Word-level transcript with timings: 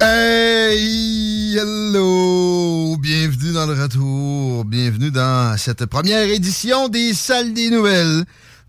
Hey, 0.00 1.56
hello! 1.58 2.96
Bienvenue 2.98 3.52
dans 3.52 3.66
le 3.66 3.82
retour. 3.82 4.64
Bienvenue 4.64 5.10
dans 5.10 5.58
cette 5.58 5.86
première 5.86 6.22
édition 6.22 6.88
des 6.88 7.12
Salles 7.14 7.52
des 7.52 7.68
Nouvelles 7.68 8.24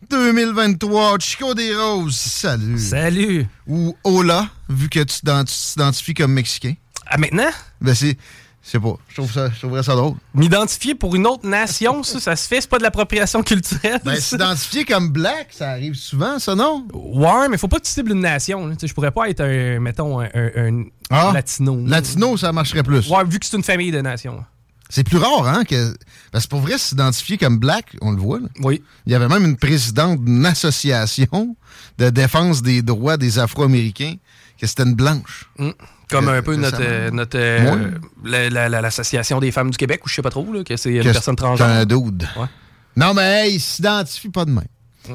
2023. 0.10 1.20
Chico 1.20 1.54
des 1.54 1.76
Roses, 1.76 2.16
salut. 2.16 2.80
Salut. 2.80 3.46
Ou 3.68 3.96
Ola, 4.04 4.50
vu 4.70 4.90
que 4.90 5.02
tu 5.02 5.20
t'identifies 5.22 6.16
comme 6.16 6.34
Mexicain. 6.34 6.74
Ah, 7.06 7.20
maintenant? 7.20 7.52
Ben, 7.80 7.94
c'est. 7.94 8.18
Je 8.64 8.72
sais 8.72 8.80
pas. 8.80 8.96
Je 9.08 9.16
trouve 9.16 9.32
ça, 9.32 9.50
je 9.50 9.58
trouverais 9.60 9.84
ça 9.84 9.96
drôle. 9.96 10.16
M'identifier 10.34 10.94
pour 10.94 11.16
une 11.16 11.26
autre 11.26 11.48
nation, 11.48 12.04
ça, 12.04 12.20
ça 12.20 12.36
se 12.36 12.48
fait, 12.48 12.62
c'est 12.62 12.70
pas 12.70 12.78
de 12.78 12.84
l'appropriation 12.84 13.42
culturelle. 13.44 14.00
Ben, 14.04 14.16
s'identifier 14.20 14.84
comme 14.86 15.10
Black, 15.12 15.48
ça 15.52 15.70
arrive 15.72 15.96
souvent, 15.96 16.38
ça, 16.40 16.56
non? 16.56 16.86
Ouais, 16.94 17.48
mais 17.50 17.58
faut 17.58 17.68
pas 17.70 17.78
que 17.80 17.86
tu 17.86 17.92
cibles 17.92 18.12
une 18.12 18.20
nation. 18.20 18.68
là. 18.68 18.76
Tu 18.76 18.82
sais, 18.82 18.88
Je 18.88 18.94
pourrais 18.94 19.12
pas 19.12 19.30
être 19.30 19.42
un, 19.42 19.80
mettons, 19.80 20.20
un, 20.20 20.30
un- 20.36 20.84
un 21.10 21.34
latino. 21.34 21.80
Ah, 21.86 21.90
Latino, 21.90 22.38
ça 22.38 22.52
marcherait 22.52 22.84
plus. 22.84 23.10
Ouais, 23.10 23.24
vu 23.26 23.40
que 23.40 23.46
c'est 23.46 23.56
une 23.58 23.64
famille 23.64 23.92
de 23.92 24.02
nations. 24.02 24.44
C'est 24.92 25.04
plus 25.04 25.18
rare, 25.18 25.48
hein? 25.48 25.64
Que... 25.66 25.96
Parce 26.32 26.46
que 26.46 26.50
pour 26.50 26.60
vrai, 26.62 26.78
s'identifier 26.78 27.38
comme 27.38 27.60
black, 27.60 27.96
on 28.02 28.12
le 28.12 28.18
voit. 28.20 28.40
Là. 28.40 28.48
Oui. 28.62 28.84
Il 29.06 29.12
y 29.12 29.16
avait 29.16 29.28
même 29.28 29.46
une 29.46 29.56
présidente 29.56 30.24
d'une 30.26 30.46
association 30.46 31.56
de 31.98 32.10
défense 32.10 32.62
des 32.62 32.82
droits 32.82 33.18
des 33.18 33.38
Afro-Américains, 33.40 34.16
que 34.60 34.66
c'était 34.68 34.84
une 34.84 34.96
blanche. 34.96 35.50
Mm. 35.60 35.70
Comme 36.10 36.30
un 36.30 36.42
peu 36.42 36.56
notre, 36.56 36.78
euh, 36.82 37.12
notre 37.12 37.38
euh, 37.38 37.92
la- 38.24 38.50
la- 38.70 38.82
l'association 38.82 39.40
des 39.40 39.52
femmes 39.52 39.70
du 39.72 39.78
Québec, 39.78 40.06
ou 40.06 40.10
je 40.10 40.16
sais 40.16 40.22
pas 40.22 40.30
trop, 40.32 40.52
là, 40.52 40.64
que 40.64 40.76
c'est 40.78 40.92
une 40.92 41.00
Que 41.04 41.12
personne 41.12 41.36
c'est 41.38 41.44
transgenre. 41.44 41.70
un 41.70 41.86
dude? 41.86 42.28
Ouais. 42.38 42.48
Non, 42.96 43.14
mais 43.14 43.48
hey, 43.48 43.56
il 43.56 43.60
s'identifie 43.60 44.30
pas 44.30 44.46
de 44.46 44.52
même. 44.52 44.66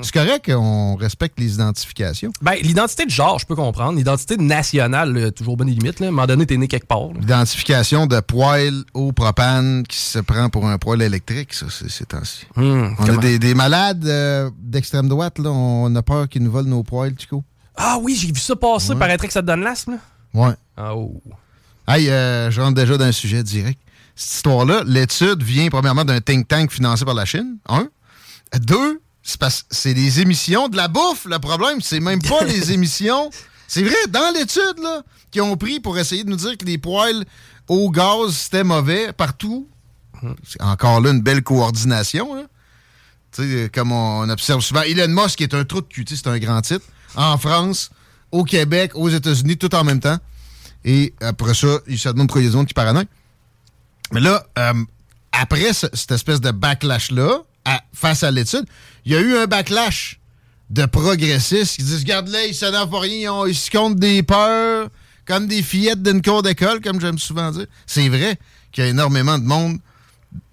C'est 0.02 0.12
correct 0.12 0.46
qu'on 0.50 0.96
respecte 0.96 1.38
les 1.38 1.54
identifications. 1.54 2.32
Ben, 2.42 2.54
l'identité 2.60 3.04
de 3.04 3.10
genre, 3.10 3.38
je 3.38 3.46
peux 3.46 3.54
comprendre. 3.54 3.96
L'identité 3.96 4.36
nationale, 4.36 5.30
toujours 5.32 5.56
bonne 5.56 5.68
limite. 5.68 6.00
Là. 6.00 6.06
À 6.06 6.08
un 6.08 6.12
moment 6.12 6.26
donné, 6.26 6.46
t'es 6.46 6.56
né 6.56 6.66
quelque 6.66 6.86
part. 6.88 7.10
L'identification 7.14 8.06
de 8.08 8.18
poêle 8.18 8.82
au 8.92 9.12
propane 9.12 9.84
qui 9.86 9.98
se 9.98 10.18
prend 10.18 10.48
pour 10.48 10.66
un 10.66 10.78
poêle 10.78 11.02
électrique, 11.02 11.54
ça, 11.54 11.66
c'est 11.70 11.88
c'est 11.90 12.12
ainsi. 12.14 12.44
Hum, 12.56 12.96
on 12.98 13.04
a 13.08 13.16
des, 13.18 13.38
des 13.38 13.54
malades 13.54 14.04
euh, 14.06 14.50
d'extrême 14.58 15.08
droite, 15.08 15.38
là. 15.38 15.50
On 15.50 15.94
a 15.94 16.02
peur 16.02 16.28
qu'ils 16.28 16.42
nous 16.42 16.50
volent 16.50 16.70
nos 16.70 16.82
poêles, 16.82 17.14
Chico. 17.16 17.44
Ah 17.76 17.98
oui, 18.00 18.16
j'ai 18.20 18.28
vu 18.32 18.40
ça 18.40 18.56
passer. 18.56 18.94
Ouais. 18.94 18.98
Paraîtrait 18.98 19.28
que 19.28 19.32
ça 19.32 19.42
te 19.42 19.46
donne 19.46 19.60
l'asthme. 19.62 19.92
là. 19.92 19.98
Ouais. 20.34 20.54
Ah, 20.76 20.94
oh. 20.96 21.20
Hey, 21.86 22.10
euh, 22.10 22.50
je 22.50 22.60
rentre 22.60 22.74
déjà 22.74 22.96
dans 22.96 23.04
un 23.04 23.12
sujet 23.12 23.42
direct. 23.42 23.80
Cette 24.16 24.34
histoire-là, 24.36 24.82
l'étude 24.86 25.42
vient 25.42 25.68
premièrement 25.68 26.04
d'un 26.04 26.20
think 26.20 26.48
tank 26.48 26.70
financé 26.70 27.04
par 27.04 27.14
la 27.14 27.24
Chine. 27.24 27.58
Un. 27.68 27.88
Deux, 28.60 29.00
c'est 29.22 29.94
les 29.94 30.20
émissions 30.20 30.68
de 30.68 30.76
la 30.76 30.88
bouffe. 30.88 31.24
Le 31.26 31.38
problème, 31.38 31.80
c'est 31.80 32.00
même 32.00 32.22
pas 32.22 32.44
les 32.46 32.72
émissions. 32.72 33.30
C'est 33.66 33.82
vrai, 33.82 33.96
dans 34.08 34.32
l'étude, 34.34 34.78
là, 34.82 35.02
qu'ils 35.30 35.42
ont 35.42 35.56
pris 35.56 35.80
pour 35.80 35.98
essayer 35.98 36.24
de 36.24 36.30
nous 36.30 36.36
dire 36.36 36.56
que 36.56 36.64
les 36.64 36.78
poêles 36.78 37.24
au 37.68 37.90
gaz, 37.90 38.34
c'était 38.34 38.64
mauvais 38.64 39.12
partout. 39.12 39.68
C'est 40.46 40.62
encore 40.62 41.00
là 41.00 41.10
une 41.10 41.20
belle 41.20 41.42
coordination. 41.42 42.34
là. 42.34 42.42
Tu 43.32 43.42
sais, 43.42 43.70
comme 43.72 43.92
on 43.92 44.28
observe 44.28 44.60
souvent. 44.60 44.82
Elon 44.82 45.08
Musk 45.08 45.40
est 45.40 45.54
un 45.54 45.64
trou 45.64 45.80
de 45.80 45.86
cul, 45.86 46.04
c'est 46.08 46.26
un 46.28 46.38
grand 46.38 46.62
titre. 46.62 46.86
En 47.16 47.36
France, 47.36 47.90
au 48.34 48.42
Québec, 48.44 48.92
aux 48.94 49.08
États-Unis, 49.08 49.56
tout 49.56 49.72
en 49.74 49.84
même 49.84 50.00
temps. 50.00 50.18
Et 50.84 51.14
après 51.20 51.54
ça, 51.54 51.78
il 51.86 51.98
se 51.98 52.08
demande 52.08 52.26
pourquoi 52.26 52.42
il 52.42 52.46
y 52.52 52.54
a 52.54 52.60
des 52.60 52.66
qui 52.66 52.74
paranoïent. 52.74 53.06
Mais 54.12 54.20
là, 54.20 54.44
euh, 54.58 54.74
après 55.32 55.72
ce- 55.72 55.86
cette 55.94 56.10
espèce 56.10 56.40
de 56.40 56.50
backlash-là, 56.50 57.42
face 57.92 58.22
à 58.24 58.30
l'étude, 58.30 58.64
il 59.04 59.12
y 59.12 59.16
a 59.16 59.20
eu 59.20 59.36
un 59.36 59.46
backlash 59.46 60.18
de 60.70 60.84
progressistes 60.84 61.76
qui 61.76 61.82
disent 61.84 62.00
Regarde 62.00 62.28
là, 62.28 62.44
ils 62.44 62.54
s'énervent 62.54 62.90
pour 62.90 63.02
rien, 63.02 63.32
ils, 63.32 63.46
ils 63.46 63.54
se 63.54 63.70
comptent 63.70 63.98
des 64.00 64.22
peurs 64.22 64.88
comme 65.26 65.46
des 65.46 65.62
fillettes 65.62 66.02
d'une 66.02 66.20
cour 66.20 66.42
d'école, 66.42 66.80
comme 66.80 67.00
j'aime 67.00 67.18
souvent 67.18 67.50
dire. 67.52 67.66
C'est 67.86 68.08
vrai 68.08 68.36
qu'il 68.72 68.84
y 68.84 68.86
a 68.88 68.90
énormément 68.90 69.38
de 69.38 69.44
monde 69.44 69.78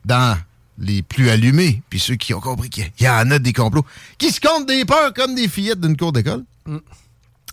dans 0.06 0.38
les 0.78 1.02
plus 1.02 1.30
allumés, 1.30 1.82
puis 1.90 2.00
ceux 2.00 2.16
qui 2.16 2.34
ont 2.34 2.40
compris 2.40 2.70
qu'il 2.70 2.90
y 3.02 3.10
en 3.10 3.30
a 3.32 3.40
des 3.40 3.54
complots, 3.54 3.86
qui 4.18 4.32
se 4.32 4.40
comptent 4.40 4.68
des 4.68 4.86
peurs 4.86 5.14
comme 5.14 5.36
des 5.36 5.48
fillettes 5.50 5.82
d'une 5.82 5.98
cour 5.98 6.12
d'école. 6.14 6.44
Mm. 6.66 6.78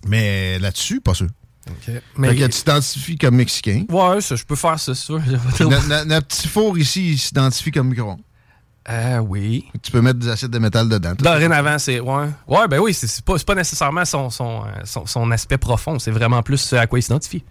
Mais 0.06 0.58
là-dessus, 0.58 1.00
pas 1.00 1.14
sûr. 1.14 1.28
Mais- 2.16 2.30
Fait 2.30 2.36
que 2.36 2.44
tu 2.44 2.50
t'identifies 2.62 3.18
comme 3.18 3.36
Mexicain. 3.36 3.84
Ouais, 3.90 4.20
ça, 4.20 4.36
je 4.36 4.44
peux 4.44 4.56
faire 4.56 4.78
ça, 4.78 4.94
sûr. 4.94 5.20
Notre, 5.60 6.26
petit 6.26 6.48
four 6.48 6.78
ici, 6.78 7.12
il 7.12 7.18
s'identifie 7.18 7.70
comme 7.70 7.88
micro 7.88 8.16
Euh, 8.88 9.18
oui. 9.18 9.66
Tu 9.82 9.90
peux 9.90 10.00
mettre 10.00 10.18
des 10.18 10.28
acides 10.28 10.50
de 10.50 10.58
métal 10.58 10.88
dedans. 10.88 11.12
Dorénavant, 11.18 11.78
c'est. 11.78 12.00
Ouais. 12.00 12.28
Ouais, 12.46 12.68
ben 12.68 12.78
oui, 12.78 12.94
c'est 12.94 13.22
pas, 13.22 13.36
pas 13.38 13.54
nécessairement 13.54 14.04
son, 14.06 14.30
son, 14.30 14.64
euh, 14.64 14.68
son, 14.84 15.04
son 15.04 15.30
aspect 15.30 15.58
profond, 15.58 15.98
c'est 15.98 16.10
vraiment 16.10 16.42
plus 16.42 16.56
ce 16.58 16.76
à 16.76 16.86
quoi 16.86 16.98
il 16.98 17.02
s'identifie. 17.02 17.44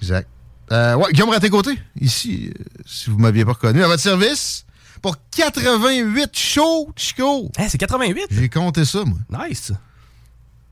Exact. 0.00 0.28
Euh, 0.72 0.94
ouais, 0.94 1.12
Guillaume 1.12 1.30
Raté-Côté, 1.30 1.78
ici, 2.00 2.52
euh, 2.58 2.62
si 2.86 3.10
vous 3.10 3.18
m'aviez 3.18 3.44
pas 3.44 3.52
reconnu, 3.52 3.82
à 3.82 3.88
votre 3.88 4.02
service, 4.02 4.64
pour 5.02 5.16
88 5.36 6.30
shows, 6.32 6.90
Chico. 6.96 7.50
c'est 7.68 7.76
88? 7.76 8.26
J'ai 8.30 8.48
compté 8.48 8.84
ça, 8.84 9.04
moi. 9.04 9.18
Nice. 9.46 9.72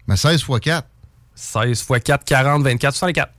Mais 0.09 0.17
16 0.17 0.41
x 0.41 0.61
4. 0.61 0.89
16 1.35 1.71
x 1.71 1.87
4, 2.05 2.25
40, 2.25 2.63
24, 2.65 2.95
64. 2.95 3.33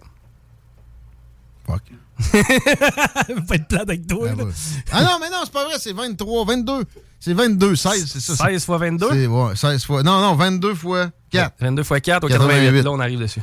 Fuck. 1.65 1.81
pas 2.31 3.55
être 3.55 3.67
plate 3.67 3.89
avec 3.89 4.07
toi. 4.07 4.27
là. 4.27 4.43
Ah 4.91 5.03
non, 5.03 5.17
mais 5.19 5.29
non, 5.29 5.37
c'est 5.43 5.53
pas 5.53 5.65
vrai, 5.65 5.75
c'est 5.79 5.93
23, 5.93 6.45
22. 6.45 6.83
C'est 7.19 7.33
22, 7.33 7.75
16, 7.75 8.05
c'est 8.11 8.19
ça. 8.19 8.45
16 8.47 8.65
fois 8.65 8.77
22? 8.77 9.07
C'est, 9.11 9.27
ouais, 9.27 9.55
16 9.55 9.85
fois. 9.85 10.03
Non, 10.03 10.21
non, 10.21 10.35
22 10.35 10.73
fois 10.75 11.09
4. 11.31 11.55
22 11.59 11.81
x 11.81 11.89
4 12.01 12.23
au 12.23 12.27
88. 12.27 12.53
88, 12.65 12.81
là, 12.83 12.91
on 12.91 12.99
arrive 12.99 13.19
dessus. 13.19 13.41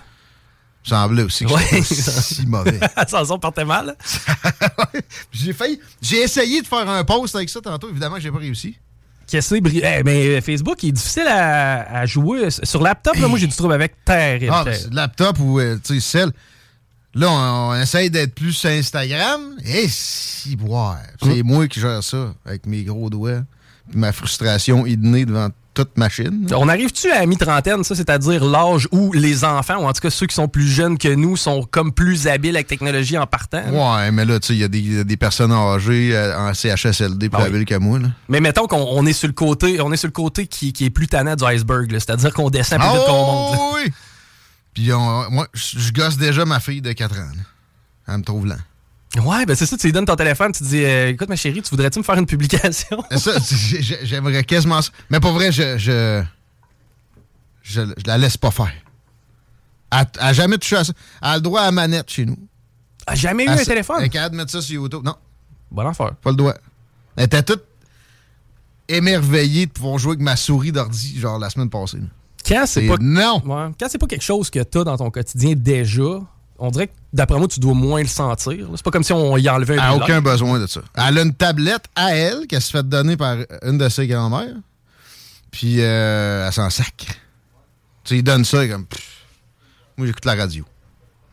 semblait 0.82 1.22
aussi 1.22 1.44
que 1.46 1.52
Ouais. 1.52 1.82
si 1.82 2.46
mauvais. 2.46 2.78
Ça 3.08 3.22
en 3.28 3.38
partait 3.38 3.64
mal. 3.64 3.96
j'ai 5.32 5.52
failli. 5.52 5.80
J'ai 6.00 6.22
essayé 6.22 6.62
de 6.62 6.66
faire 6.66 6.88
un 6.88 7.04
post 7.04 7.34
avec 7.34 7.48
ça 7.48 7.60
tantôt. 7.60 7.88
Évidemment, 7.90 8.18
j'ai 8.18 8.30
pas 8.30 8.38
réussi. 8.38 8.76
Qu'est-ce 9.26 9.50
que 9.50 9.56
c'est, 9.56 9.60
bri- 9.60 9.82
Eh, 9.84 10.02
mais 10.04 10.40
Facebook 10.40 10.82
il 10.82 10.90
est 10.90 10.92
difficile 10.92 11.26
à, 11.28 11.98
à 12.00 12.06
jouer. 12.06 12.48
Sur 12.50 12.82
laptop, 12.82 13.16
là, 13.16 13.26
moi 13.28 13.38
j'ai 13.38 13.46
du 13.46 13.56
trouble 13.56 13.74
avec. 13.74 13.94
Ah, 13.98 14.02
ben, 14.06 14.38
terrible. 14.38 14.74
c'est 14.74 14.90
le 14.90 14.96
laptop 14.96 15.38
ou, 15.40 15.58
euh, 15.60 15.76
tu 15.84 15.94
sais, 15.94 16.00
celle. 16.00 16.30
Là, 17.14 17.30
on, 17.30 17.70
on 17.70 17.74
essaye 17.80 18.10
d'être 18.10 18.34
plus 18.34 18.52
sur 18.52 18.68
Instagram. 18.70 19.40
Et 19.64 19.86
si, 19.88 20.54
boire. 20.54 20.98
C'est 21.22 21.42
moi 21.42 21.66
qui 21.66 21.80
gère 21.80 22.02
ça 22.04 22.34
avec 22.44 22.66
mes 22.66 22.84
gros 22.84 23.08
doigts. 23.10 23.40
Puis 23.90 23.98
ma 23.98 24.12
frustration 24.12 24.84
innée 24.86 25.24
devant 25.24 25.48
toute 25.76 25.96
machine. 25.98 26.46
On 26.56 26.68
arrive-tu 26.68 27.10
à 27.12 27.24
mi-trentaine, 27.26 27.84
ça, 27.84 27.94
c'est-à-dire 27.94 28.44
l'âge 28.44 28.88
où 28.92 29.12
les 29.12 29.44
enfants, 29.44 29.76
ou 29.76 29.84
en 29.86 29.92
tout 29.92 30.00
cas 30.00 30.10
ceux 30.10 30.26
qui 30.26 30.34
sont 30.34 30.48
plus 30.48 30.66
jeunes 30.66 30.96
que 30.98 31.14
nous, 31.14 31.36
sont 31.36 31.62
comme 31.70 31.92
plus 31.92 32.26
habiles 32.26 32.56
avec 32.56 32.66
la 32.66 32.68
technologie 32.76 33.16
en 33.18 33.26
partant? 33.26 33.62
Ouais, 33.70 34.10
mais 34.10 34.24
là, 34.24 34.40
tu 34.40 34.48
sais, 34.48 34.54
il 34.54 34.60
y 34.60 34.64
a 34.64 34.68
des, 34.68 35.04
des 35.04 35.16
personnes 35.16 35.52
âgées 35.52 36.16
euh, 36.16 36.36
en 36.38 36.54
CHSLD 36.54 37.28
plus 37.28 37.38
Ah 37.38 37.42
oui. 37.44 37.48
habiles 37.54 37.64
que 37.66 37.74
moi. 37.76 37.98
Là. 37.98 38.08
Mais 38.28 38.40
mettons 38.40 38.66
qu'on 38.66 38.78
on 38.90 39.04
est 39.06 39.12
sur 39.12 39.28
le 39.28 39.34
côté, 39.34 39.80
on 39.80 39.92
est 39.92 39.96
sur 39.98 40.08
le 40.08 40.12
côté 40.12 40.46
qui, 40.46 40.72
qui 40.72 40.86
est 40.86 40.90
plus 40.90 41.06
tannant 41.06 41.36
du 41.36 41.44
iceberg, 41.44 41.90
c'est-à-dire 41.92 42.32
qu'on 42.32 42.50
descend 42.50 42.80
plus 42.80 42.88
vite 42.88 43.06
qu'on 43.06 43.12
monte. 43.26 43.52
là. 43.52 43.70
oui! 43.84 43.92
Puis 44.74 44.92
on- 44.92 45.30
moi, 45.30 45.46
je 45.54 45.78
je 45.78 45.92
gosse 45.92 46.16
déjà 46.16 46.44
ma 46.44 46.58
fille 46.60 46.80
de 46.82 46.92
4 46.92 47.14
ans. 47.16 47.18
là. 47.36 47.42
Elle 48.08 48.18
me 48.18 48.22
trouve 48.22 48.46
lent. 48.46 48.56
Ouais, 49.24 49.46
ben 49.46 49.54
c'est 49.56 49.66
ça, 49.66 49.76
tu 49.76 49.86
lui 49.86 49.92
donnes 49.92 50.04
ton 50.04 50.16
téléphone, 50.16 50.52
tu 50.52 50.58
te 50.62 50.68
dis, 50.68 50.84
euh, 50.84 51.08
écoute 51.10 51.28
ma 51.28 51.36
chérie, 51.36 51.62
tu 51.62 51.70
voudrais-tu 51.70 51.98
me 52.00 52.04
faire 52.04 52.16
une 52.18 52.26
publication? 52.26 53.02
Ça, 53.16 53.32
j'ai- 53.50 53.80
j'ai- 53.82 54.04
j'aimerais 54.04 54.44
quasiment 54.44 54.82
ça. 54.82 54.90
Mais 55.10 55.20
pour 55.20 55.32
vrai, 55.32 55.52
je, 55.52 55.78
je, 55.78 56.22
je, 57.62 57.80
je 57.96 58.02
la 58.06 58.18
laisse 58.18 58.36
pas 58.36 58.50
faire. 58.50 58.72
Elle 59.92 60.06
elle 60.16 60.22
a 60.22 60.32
jamais 60.32 60.58
touché 60.58 60.76
à 60.76 60.84
ça. 60.84 60.92
Elle 61.22 61.28
a 61.28 61.34
le 61.36 61.40
droit 61.40 61.60
à 61.62 61.66
la 61.66 61.72
manette 61.72 62.10
chez 62.10 62.26
nous. 62.26 62.36
Ah, 63.06 63.14
jamais 63.14 63.44
eu 63.44 63.48
Elle 63.48 63.60
un 63.60 63.64
téléphone? 63.64 63.96
Elle 64.00 64.06
est 64.06 64.10
capable 64.10 64.32
de 64.32 64.36
mettre 64.38 64.50
ça 64.50 64.60
sur 64.60 64.74
YouTube. 64.74 65.02
Non, 65.04 65.14
Bon 65.70 65.86
affaire. 65.86 66.14
pas 66.16 66.30
le 66.30 66.36
droit. 66.36 66.54
Elle 67.16 67.24
était 67.24 67.42
toute 67.42 67.62
émerveillée 68.88 69.66
de 69.66 69.70
pouvoir 69.72 69.98
jouer 69.98 70.10
avec 70.12 70.20
ma 70.22 70.36
souris 70.36 70.72
d'ordi, 70.72 71.18
genre 71.18 71.38
la 71.38 71.48
semaine 71.50 71.70
passée. 71.70 71.98
Quand 72.46 72.64
c'est 72.66 72.86
pas. 72.86 72.96
Non! 73.00 73.42
Ouais. 73.44 73.72
Quand 73.78 73.86
c'est 73.88 73.98
pas 73.98 74.06
quelque 74.06 74.22
chose 74.24 74.50
que 74.50 74.60
t'as 74.62 74.84
dans 74.84 74.96
ton 74.96 75.10
quotidien 75.10 75.54
déjà, 75.56 76.20
on 76.58 76.70
dirait 76.70 76.88
que 76.88 76.92
d'après 77.12 77.38
moi, 77.38 77.48
tu 77.48 77.60
dois 77.60 77.74
moins 77.74 78.00
le 78.02 78.08
sentir. 78.08 78.68
C'est 78.74 78.82
pas 78.84 78.90
comme 78.90 79.04
si 79.04 79.12
on 79.12 79.36
y 79.36 79.48
enlevait 79.48 79.78
un 79.78 79.92
Elle 79.94 80.02
aucun 80.02 80.20
besoin 80.20 80.58
de 80.58 80.66
ça. 80.66 80.80
Elle 80.94 81.18
a 81.18 81.22
une 81.22 81.34
tablette 81.34 81.84
à 81.94 82.14
elle 82.14 82.46
qu'elle 82.46 82.62
se 82.62 82.70
fait 82.70 82.86
donner 82.88 83.16
par 83.16 83.36
une 83.62 83.78
de 83.78 83.88
ses 83.88 84.06
grand-mères. 84.06 84.54
Puis 85.50 85.76
euh, 85.80 86.46
elle 86.46 86.52
s'en 86.52 86.70
sac. 86.70 86.94
Tu 86.98 87.06
sais, 88.04 88.16
il 88.18 88.22
donne 88.22 88.44
ça 88.44 88.64
et 88.64 88.68
comme. 88.68 88.86
pff, 88.86 89.24
moi, 89.96 90.06
j'écoute 90.06 90.24
la 90.24 90.34
radio. 90.34 90.64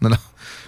Non, 0.01 0.09
non. 0.09 0.17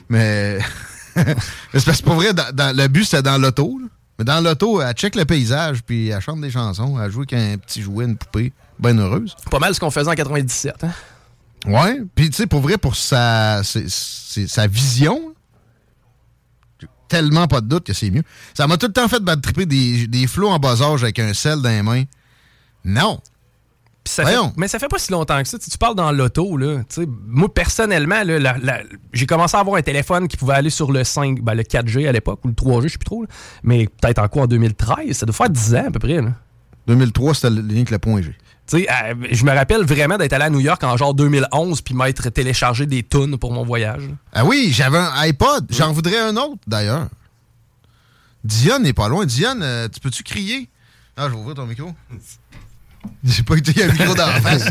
Mais. 0.09 0.59
mais 1.15 1.25
c'est 1.73 1.85
parce 1.85 2.01
que 2.01 2.05
pour 2.05 2.15
vrai, 2.15 2.33
dans- 2.33 2.53
dans- 2.53 2.75
le 2.75 2.87
but, 2.87 3.05
c'était 3.05 3.23
dans 3.23 3.37
l'auto. 3.37 3.79
Mais 4.17 4.25
dans 4.25 4.41
l'auto, 4.43 4.81
elle 4.81 4.93
check 4.93 5.15
le 5.15 5.25
paysage, 5.25 5.83
puis 5.83 6.09
elle 6.09 6.21
chante 6.21 6.41
des 6.41 6.51
chansons. 6.51 6.99
Elle 7.01 7.11
joue 7.11 7.21
avec 7.21 7.33
un 7.33 7.57
petit 7.57 7.81
jouet, 7.81 8.05
une 8.05 8.17
poupée. 8.17 8.53
Bien 8.79 8.97
heureuse. 8.97 9.35
Pas 9.49 9.59
mal 9.59 9.73
ce 9.73 9.79
qu'on 9.79 9.91
faisait 9.91 10.09
en 10.09 10.15
97. 10.15 10.83
Hein? 10.83 10.91
Ouais. 11.67 12.01
Puis, 12.15 12.29
tu 12.29 12.35
sais, 12.37 12.47
pour 12.47 12.61
vrai, 12.61 12.77
pour 12.77 12.95
sa, 12.95 13.61
c'est- 13.63 13.87
sa 14.47 14.67
vision, 14.67 15.33
tellement 17.07 17.47
pas 17.47 17.61
de 17.61 17.67
doute 17.67 17.85
que 17.85 17.93
c'est 17.93 18.09
mieux. 18.09 18.23
Ça 18.53 18.67
m'a 18.67 18.77
tout 18.77 18.87
le 18.87 18.93
temps 18.93 19.07
fait 19.07 19.19
bad 19.23 19.41
tripper 19.41 19.65
des, 19.65 20.07
des 20.07 20.27
flots 20.27 20.49
en 20.49 20.59
bas 20.59 20.81
âge 20.81 21.03
avec 21.03 21.19
un 21.19 21.33
sel 21.33 21.61
dans 21.61 21.69
les 21.69 21.81
mains. 21.83 22.03
Non. 22.83 23.19
Ça 24.07 24.23
fait- 24.23 24.35
mais 24.57 24.67
ça 24.67 24.77
fait 24.77 24.87
pas 24.87 24.99
si 24.99 25.11
longtemps 25.11 25.41
que 25.41 25.47
ça. 25.47 25.57
Tu, 25.57 25.69
tu 25.69 25.77
parles 25.79 25.95
dans 25.95 26.11
l'auto, 26.11 26.57
là. 26.57 26.79
tu 26.87 27.01
sais, 27.01 27.07
moi, 27.25 27.51
personnellement, 27.51 28.21
j'ai 29.13 29.25
commencé 29.25 29.57
à 29.57 29.61
avoir 29.61 29.77
un 29.77 29.81
téléphone 29.81 30.27
qui 30.27 30.37
pouvait 30.37 30.53
aller 30.53 30.69
sur 30.69 30.91
le 30.91 31.03
5, 31.03 31.41
ben, 31.41 31.55
le 31.55 31.63
4G 31.63 32.07
à 32.07 32.11
l'époque, 32.11 32.39
ou 32.45 32.49
le 32.49 32.53
3G, 32.53 32.83
je 32.83 32.91
sais 32.93 32.97
plus 32.99 33.05
trop. 33.05 33.23
là. 33.23 33.27
Mais 33.63 33.87
peut-être 33.87 34.19
en 34.19 34.27
quoi, 34.27 34.43
en 34.43 34.47
2013? 34.47 35.17
Ça 35.17 35.25
doit 35.25 35.33
faire 35.33 35.49
10 35.49 35.73
ans 35.75 35.85
à 35.87 35.91
peu 35.91 35.97
près. 35.99 36.21
Là. 36.21 36.33
2003, 36.87 37.33
c'était 37.33 37.49
le 37.49 37.61
lien 37.61 37.77
avec 37.77 37.89
le 37.91 37.97
point 37.99 38.21
G. 38.21 38.35
Tu 38.67 38.79
sais, 38.79 38.87
euh, 38.89 39.13
je 39.31 39.43
me 39.45 39.51
rappelle 39.51 39.83
vraiment 39.83 40.17
d'être 40.17 40.33
allé 40.33 40.45
à 40.45 40.49
New 40.49 40.59
York 40.59 40.83
en 40.83 40.97
genre 40.97 41.13
2011 41.13 41.81
puis 41.81 41.93
m'être 41.93 42.29
téléchargé 42.29 42.85
des 42.87 43.03
tunes 43.03 43.37
pour 43.37 43.51
mon 43.53 43.63
voyage. 43.63 44.03
Ah 44.33 44.43
oui, 44.43 44.71
j'avais 44.73 44.97
un 44.97 45.11
iPod. 45.17 45.67
J'en 45.69 45.91
voudrais 45.91 46.17
un 46.19 46.35
autre, 46.37 46.57
d'ailleurs. 46.65 47.07
Diane 48.43 48.83
n'est 48.83 48.93
pas 48.93 49.07
loin. 49.07 49.25
Diane, 49.25 49.61
euh, 49.63 49.87
tu 49.87 49.99
peux-tu 49.99 50.23
crier? 50.23 50.67
Ah, 51.17 51.25
je 51.27 51.33
vais 51.33 51.39
ouvrir 51.39 51.55
ton 51.55 51.65
micro. 51.65 51.91
J'ai 53.23 53.43
pas 53.43 53.55
été 53.57 53.83
un 53.83 53.91
micro 53.91 54.13
dans 54.15 54.25
la 54.27 54.41
face. 54.41 54.65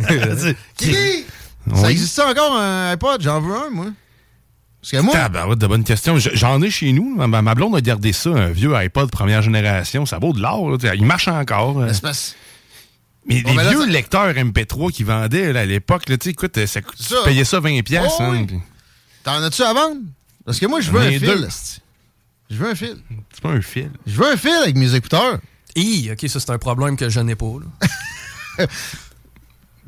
Crie! 0.77 1.25
Ça 1.75 1.83
Oui. 1.87 1.93
existe 1.93 2.19
encore 2.19 2.57
un 2.57 2.91
iPod? 2.93 3.23
J'en 3.23 3.41
veux 3.41 3.55
un, 3.55 3.71
moi. 3.71 3.87
Parce 4.83 4.91
que 4.91 4.97
moi, 4.99 5.15
Tabarouette 5.15 5.59
de 5.61 5.67
bonne 5.67 5.85
question. 5.85 6.19
Je- 6.19 6.31
J'en 6.35 6.61
ai 6.61 6.69
chez 6.71 6.93
nous. 6.93 7.15
Ma, 7.17 7.27
ma 7.41 7.55
blonde 7.55 7.75
a 7.77 7.81
gardé 7.81 8.13
ça, 8.13 8.31
un 8.31 8.49
vieux 8.51 8.75
iPod 8.75 9.11
première 9.11 9.41
génération. 9.41 10.05
Ça 10.05 10.19
vaut 10.19 10.33
de 10.33 10.41
l'or. 10.43 10.77
Il 10.95 11.07
marche 11.07 11.29
encore. 11.29 11.81
euh. 11.81 11.93
Mais 13.27 13.43
Bon, 13.43 13.51
les 13.51 13.57
ben 13.57 13.63
là, 13.63 13.71
vieux 13.71 13.81
ça- 13.81 13.87
lecteurs 13.87 14.35
MP3 14.37 14.93
qu'ils 14.93 15.07
vendaient 15.07 15.53
là, 15.53 15.61
à 15.61 15.65
l'époque, 15.65 16.09
là, 16.09 16.17
écoute, 16.25 16.67
ça, 16.67 16.81
coûte- 16.83 17.01
Ça. 17.01 17.17
tu 17.19 17.25
payais 17.25 17.45
ça 17.45 17.59
20$. 17.61 17.83
piastres, 17.83 18.17
Oh 18.21 18.23
hein, 18.25 18.47
oui. 18.51 18.59
T'en 19.23 19.43
as-tu 19.43 19.63
à 19.63 19.73
vendre? 19.73 20.01
Parce 20.45 20.59
que 20.61 20.67
moi, 20.67 20.81
je 20.81 20.91
veux 20.91 21.01
un 21.01 21.11
fil. 21.19 21.49
Je 22.51 22.57
veux 22.57 22.69
un 22.69 22.75
fil. 22.75 22.97
C'est 23.33 23.41
pas 23.43 23.51
un 23.53 23.63
fil. 23.63 23.91
Je 24.07 24.13
veux 24.17 24.31
un 24.31 24.37
fil 24.37 24.53
avec 24.63 24.77
mes 24.77 24.95
écouteurs. 24.95 25.39
Hi, 25.75 26.11
ok, 26.13 26.29
ça 26.29 26.39
c'est 26.39 26.51
un 26.51 26.59
problème 26.59 26.97
que 26.97 27.09
je 27.09 27.21
n'ai 27.21 27.35
pas. 27.35 27.47
là. 28.59 28.67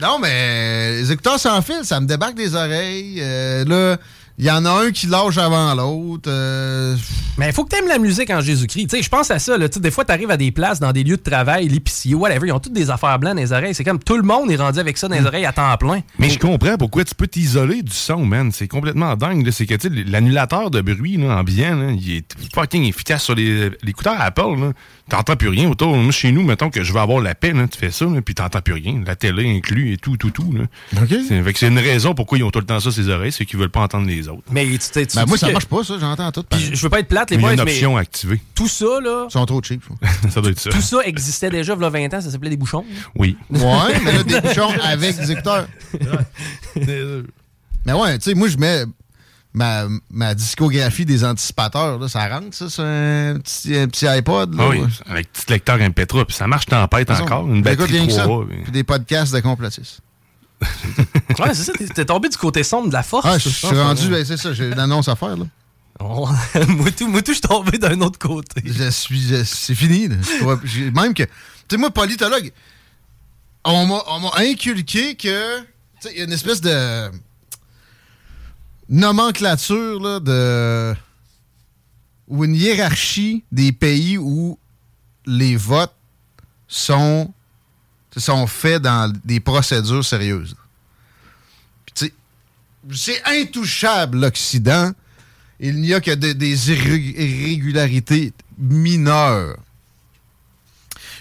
Non, 0.01 0.19
mais 0.19 0.93
les 1.01 1.11
écouteurs 1.13 1.41
sans 1.41 1.63
fil, 1.63 1.81
ça 1.85 2.01
me 2.01 2.07
débarque 2.07 2.35
des 2.35 2.55
oreilles. 2.55 3.19
Euh, 3.23 3.65
là, 3.65 3.97
il 4.39 4.45
y 4.45 4.51
en 4.51 4.65
a 4.67 4.71
un 4.71 4.91
qui 4.91 5.07
lâche 5.07 5.39
avant 5.39 5.75
l'autre. 5.75 6.29
Euh, 6.31 6.95
Mais 7.39 7.49
il 7.49 7.53
faut 7.53 7.65
que 7.65 7.71
tu 7.75 7.81
aimes 7.83 7.89
la 7.89 7.99
musique 7.99 8.29
en 8.31 8.41
Jésus-Christ. 8.41 8.87
Tu 8.89 8.97
sais, 8.97 9.03
je 9.03 9.09
pense 9.09 9.31
à 9.31 9.39
ça. 9.39 9.57
Là, 9.57 9.69
des 9.69 9.91
fois, 9.91 10.05
tu 10.05 10.13
arrives 10.13 10.31
à 10.31 10.37
des 10.37 10.53
places, 10.53 10.79
dans 10.79 10.93
des 10.93 11.05
lieux 11.05 11.17
de 11.17 11.23
travail, 11.23 11.69
l'épicier, 11.69 12.15
whatever, 12.15 12.49
ils 12.49 12.53
ont 12.53 12.59
toutes 12.61 12.75
des 12.75 12.91
affaires 12.91 13.19
blanches 13.19 13.35
dans 13.35 13.41
les 13.41 13.53
oreilles. 13.53 13.75
C'est 13.75 13.85
comme 13.85 13.99
tout 13.99 14.17
le 14.17 14.23
monde 14.23 14.51
est 14.51 14.57
rendu 14.57 14.79
avec 14.79 14.99
ça 14.99 15.09
dans 15.09 15.17
les 15.17 15.25
oreilles 15.25 15.47
à 15.47 15.53
temps 15.53 15.75
plein. 15.79 16.01
Mais 16.19 16.29
je 16.29 16.39
comprends 16.39 16.77
pourquoi 16.77 17.05
tu 17.05 17.15
peux 17.15 17.27
t'isoler 17.27 17.83
du 17.83 17.93
son, 17.93 18.27
man. 18.27 18.53
C'est 18.53 18.69
complètement 18.69 19.17
dingue. 19.17 19.49
C'est 19.51 19.67
que 19.67 19.75
tu 19.75 19.89
sais, 19.89 20.05
l'annulateur 20.07 20.71
de 20.71 20.81
bruit 20.81 21.17
là, 21.17 21.39
ambiant, 21.39 21.77
là, 21.77 21.91
il 21.93 22.17
est 22.19 22.35
fucking 22.55 22.85
efficace 22.85 23.23
sur 23.25 23.35
les 23.35 23.71
l'écouteur 23.83 24.17
Apple. 24.21 24.43
là. 24.61 24.73
T'entends 25.09 25.37
plus 25.37 25.49
rien 25.49 25.69
autour. 25.71 25.97
Moi, 25.97 26.11
chez 26.11 26.33
nous, 26.33 26.43
mettons 26.43 26.69
que 26.69 26.83
je 26.83 26.93
veux 26.93 26.99
avoir 26.99 27.21
la 27.21 27.35
paix, 27.37 27.53
là, 27.53 27.69
tu 27.69 27.79
fais 27.79 27.93
ça, 27.93 28.07
là, 28.07 28.21
puis 28.23 28.35
t'entends 28.35 28.61
plus 28.61 28.75
rien. 28.75 29.03
La 29.07 29.15
télé 29.15 29.49
inclus 29.57 29.93
et 29.93 29.97
tout, 29.99 30.17
tout, 30.17 30.31
tout. 30.31 30.53
Là. 30.53 30.65
OK. 31.01 31.15
C'est 31.29 31.43
fait 31.43 31.53
que 31.53 31.59
c'est 31.61 31.69
une 31.69 31.79
raison 31.79 32.15
pourquoi 32.15 32.39
ils 32.39 32.45
ont 32.45 32.51
tout 32.51 32.59
le 32.59 32.67
temps 32.67 32.81
ça, 32.81 32.91
ces 32.91 33.09
oreilles, 33.09 33.31
c'est 33.31 33.45
qu'ils 33.47 33.59
veulent 33.59 33.71
pas 33.71 33.83
entendre 33.83 34.07
les 34.09 34.29
autres. 34.29 34.43
Mais 34.51 34.67
tu, 34.67 34.79
tu, 34.79 35.07
tu 35.07 35.17
Ben, 35.17 35.25
moi, 35.27 35.39
ça 35.39 35.47
que- 35.47 35.53
marche 35.53 35.67
pas, 35.67 35.85
ça. 35.85 35.95
J'entends 36.01 36.33
tout. 36.33 36.43
Puis 36.51 36.71
je- 36.75 36.83
veux 36.83 36.89
pas 36.91 36.99
être 37.01 37.09
plate, 37.09 37.31
les 37.31 37.37
Il 37.37 37.41
y 37.43 37.45
a 37.45 37.49
boys, 37.49 37.53
une 37.55 37.65
mais 37.65 37.71
option 37.73 37.97
activée. 37.97 38.41
tout 38.55 38.67
ça, 38.69 38.85
là, 39.03 39.27
Ils 39.29 39.33
sont 39.33 39.47
trop 39.47 39.63
cheap. 39.63 39.83
ça 40.31 40.41
doit 40.41 40.51
être 40.51 40.59
ça. 40.61 40.71
tout 40.71 40.81
ça 40.83 40.99
existait 41.05 41.51
déjà 41.51 41.75
il 41.75 41.81
y 41.81 41.85
a 41.85 41.89
20 41.89 42.07
ans, 42.15 42.21
ça 42.21 42.31
s'appelait 42.31 42.51
des 42.51 42.57
bouchons. 42.57 42.85
Oui. 43.15 43.37
Ouais, 43.51 43.61
mais 44.05 44.13
là, 44.13 44.23
des 44.25 44.41
bouchons 44.41 44.71
avec 44.83 45.17
des 45.19 45.31
écouteurs. 45.33 45.69
Mais 47.85 47.93
ouais, 47.93 48.19
tu 48.19 48.31
sais, 48.31 48.35
moi, 48.35 48.49
je 48.49 48.57
mets 48.57 48.83
ma, 49.57 49.87
ma 50.11 50.35
discographie 50.35 51.07
des 51.07 51.25
anticipateurs. 51.25 51.99
Là, 51.99 52.09
ça 52.09 52.29
rentre, 52.29 52.55
ça, 52.55 52.69
sur 52.69 52.85
un 52.85 53.39
petit, 53.43 53.75
un 53.77 53.89
petit 53.89 54.07
iPod. 54.07 54.55
Là, 54.55 54.65
Ah 54.65 54.69
oui, 54.71 54.81
ouais. 54.81 54.87
avec 55.07 55.33
petit 55.33 55.51
lecteur 55.51 55.79
MP3, 55.79 56.27
puis 56.27 56.37
ça 56.37 56.47
marche 56.47 56.67
tempête 56.67 57.11
encore, 57.11 57.49
une 57.49 57.63
batterie 57.63 58.11
ça. 58.13 58.23
3. 58.25 58.47
Puis 58.65 58.71
des 58.73 58.85
podcasts 58.85 59.35
de 59.35 59.41
complotistes. 59.41 60.01
Ouais, 61.39 61.53
c'est 61.55 61.65
ça, 61.65 61.73
t'es- 61.73 62.05
tombé 62.05 62.29
du 62.29 62.37
côté 62.37 62.63
sombre 62.63 62.89
de 62.89 62.93
la 62.95 63.03
force. 63.03 63.27
Ah, 63.29 63.37
je 63.39 63.49
suis 63.49 63.67
rendu, 63.67 64.05
hein. 64.07 64.11
ben, 64.11 64.25
c'est 64.25 64.37
ça, 64.39 64.53
j'ai 64.55 64.69
une 64.69 64.79
annonce 64.79 65.09
à 65.09 65.17
faire. 65.17 65.37
Là. 65.37 65.45
On- 66.01 66.27
moi, 66.69 66.91
tout, 66.97 67.09
moi, 67.09 67.21
tout, 67.23 67.33
je 67.33 67.39
suis 67.39 67.49
tombé 67.49 67.77
d'un 67.79 68.01
autre 68.01 68.19
côté. 68.19 68.63
Je 68.65 68.91
suis, 68.91 69.21
je- 69.21 69.45
c'est 69.45 69.75
fini. 69.75 70.09
là. 70.09 70.17
Même 70.95 71.13
que, 71.15 71.25
tu 71.25 71.31
sais, 71.71 71.77
moi, 71.77 71.91
politologue, 71.91 72.53
on 73.65 73.87
m'a, 73.87 74.03
on 74.09 74.21
m'a 74.21 74.31
inculqué 74.39 75.15
que, 75.17 75.59
tu 75.61 75.65
sais, 76.01 76.13
il 76.13 76.19
y 76.19 76.21
a 76.23 76.25
une 76.25 76.33
espèce 76.33 76.61
de 76.63 77.11
nomenclature 78.89 80.01
là, 80.01 80.21
de 80.21 80.95
ou 82.29 82.45
une 82.45 82.55
hiérarchie 82.55 83.45
des 83.53 83.73
pays 83.73 84.19
où 84.19 84.59
les 85.27 85.57
votes 85.57 85.95
sont 86.69 87.33
sont 88.17 88.47
faits 88.47 88.83
dans 88.83 89.13
des 89.25 89.41
procédures 89.41 90.05
sérieuses. 90.05 90.57
C'est 92.95 93.23
intouchable 93.27 94.21
l'Occident. 94.21 94.93
Il 95.59 95.81
n'y 95.81 95.93
a 95.93 96.01
que 96.01 96.15
de- 96.15 96.33
des 96.33 96.71
irré- 96.73 97.15
irrégularités 97.17 98.33
mineures. 98.59 99.59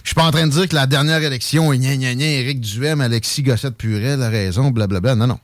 Je 0.04 0.10
suis 0.10 0.16
pas 0.16 0.26
en 0.26 0.32
train 0.32 0.46
de 0.46 0.52
dire 0.52 0.70
que 0.70 0.76
la 0.76 0.86
dernière 0.86 1.24
élection, 1.24 1.74
gna 1.74 1.96
gna 1.98 2.14
gna, 2.14 2.26
Éric 2.26 2.60
Duhem, 2.62 3.02
Alexis 3.02 3.42
Gossette-Purel 3.42 4.22
a 4.22 4.30
raison, 4.30 4.70
blablabla. 4.70 5.16
Non, 5.16 5.26
non. 5.26 5.40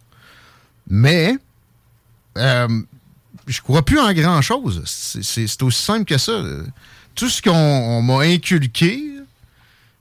Mais, 0.87 1.35
euh, 2.37 2.81
je 3.47 3.61
crois 3.61 3.83
plus 3.83 3.99
en 3.99 4.13
grand-chose. 4.13 4.83
C'est- 4.85 5.61
aussi 5.63 5.83
simple 5.83 6.05
que 6.05 6.17
ça. 6.17 6.41
Tout 7.15 7.29
ce 7.29 7.41
qu'on 7.41 7.51
on 7.51 8.01
m'a 8.01 8.19
inculqué, 8.23 9.03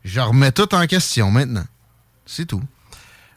je 0.05 0.21
remets 0.21 0.53
tout 0.53 0.73
en 0.75 0.87
question 0.87 1.31
maintenant. 1.31 1.65
C'est 2.27 2.47
tout. 2.47 2.63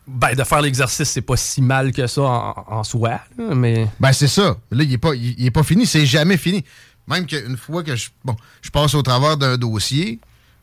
Ben, 0.06 0.36
de 0.36 0.44
faire 0.44 0.62
l'exercice, 0.62 1.10
c'est 1.10 1.22
pas 1.22 1.38
si 1.38 1.62
mal 1.62 1.92
que 1.94 2.06
ça 2.08 2.22
en, 2.22 2.66
en 2.68 2.84
soi, 2.84 3.22
mais. 3.38 3.88
Ben, 4.00 4.12
c'est 4.12 4.28
ça. 4.28 4.58
Là, 4.72 4.84
il 4.84 4.90
n'est 4.90 4.98
pas, 4.98 5.16
il, 5.16 5.36
il 5.40 5.46
est 5.46 5.52
pas 5.52 5.64
fini. 5.64 5.86
C'est 5.86 6.06
jamais 6.06 6.38
fini. 6.38 6.64
Même 7.08 7.26
qu'une 7.26 7.58
fois 7.58 7.84
que 7.84 7.96
je, 7.96 8.10
bon, 8.24 8.36
je 8.62 8.70
passe 8.70 8.94
au 8.96 9.02
travers 9.02 9.38
d'un 9.38 9.58
dossier, 9.58 10.20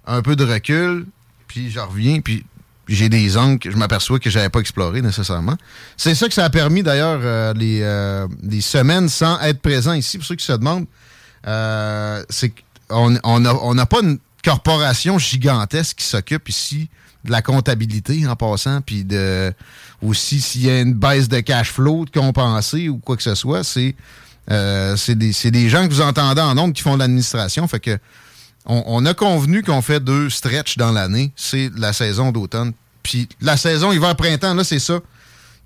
un 0.07 0.23
peu 0.23 0.37
de 0.37 0.45
recul, 0.45 1.07
puis 1.47 1.71
je 1.71 1.81
reviens, 1.81 2.21
puis 2.21 2.45
j'ai 2.91 3.09
des 3.09 3.37
angles 3.37 3.59
que 3.59 3.71
je 3.71 3.77
m'aperçois 3.77 4.19
que 4.19 4.29
j'avais 4.29 4.49
pas 4.49 4.61
exploré 4.61 5.01
nécessairement. 5.01 5.57
C'est 5.97 6.15
ça 6.15 6.27
que 6.27 6.35
ça 6.35 6.45
a 6.45 6.51
permis 6.51 6.83
d'ailleurs 6.83 7.21
euh, 7.23 7.55
les, 7.55 7.81
euh, 7.83 8.27
les 8.43 8.61
semaines 8.61 9.09
sans 9.09 9.41
être 9.41 9.61
présent 9.61 9.93
ici. 9.93 10.19
Pour 10.19 10.27
ceux 10.27 10.35
qui 10.35 10.45
se 10.45 10.53
demandent, 10.53 10.87
euh, 11.47 12.23
c'est 12.29 12.53
qu'on 12.89 13.17
on 13.23 13.41
n'a 13.41 13.55
on 13.55 13.75
n'a 13.75 13.87
pas 13.87 14.01
une 14.03 14.19
corporation 14.45 15.19
gigantesque 15.19 15.99
qui 15.99 16.05
s'occupe 16.05 16.49
ici 16.49 16.89
de 17.25 17.31
la 17.31 17.43
comptabilité 17.43 18.27
en 18.27 18.35
passant, 18.35 18.81
puis 18.81 19.05
de 19.05 19.53
aussi 20.03 20.41
s'il 20.41 20.67
y 20.67 20.71
a 20.71 20.81
une 20.81 20.95
baisse 20.95 21.29
de 21.29 21.41
cash 21.41 21.71
flow 21.71 22.07
de 22.07 22.11
compenser 22.11 22.89
ou 22.89 22.99
quoi 22.99 23.17
que 23.17 23.23
ce 23.23 23.35
soit, 23.35 23.63
c'est 23.63 23.95
euh, 24.51 24.97
des, 25.09 25.33
des 25.51 25.69
gens 25.69 25.87
que 25.87 25.93
vous 25.93 26.01
entendez 26.01 26.41
en 26.41 26.55
nombre 26.55 26.75
qui 26.75 26.83
font 26.83 26.95
de 26.95 27.01
l'administration. 27.01 27.69
Fait 27.69 27.81
que 27.81 27.99
on, 28.71 29.05
a 29.05 29.15
convenu 29.15 29.63
qu'on 29.63 29.83
fait 29.83 30.01
deux 30.01 30.31
stretches 30.31 30.77
dans 30.77 30.93
l'année. 30.93 31.33
C'est 31.37 31.71
la 31.77 31.93
saison 31.93 32.31
d'automne. 32.31 32.73
Puis 33.03 33.29
la 33.41 33.57
saison 33.57 33.93
hiver-printemps, 33.93 34.55
là, 34.55 34.65
c'est 34.65 34.79
ça 34.79 35.01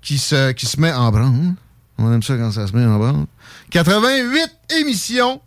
qui 0.01 0.17
se, 0.17 0.51
qui 0.51 0.65
se 0.65 0.79
met 0.79 0.91
en 0.91 1.11
branle. 1.11 1.53
On 1.97 2.11
aime 2.11 2.23
ça 2.23 2.35
quand 2.35 2.51
ça 2.51 2.67
se 2.67 2.75
met 2.75 2.85
en 2.85 2.97
branle. 2.97 3.25
88 3.71 4.51
émissions. 4.79 5.41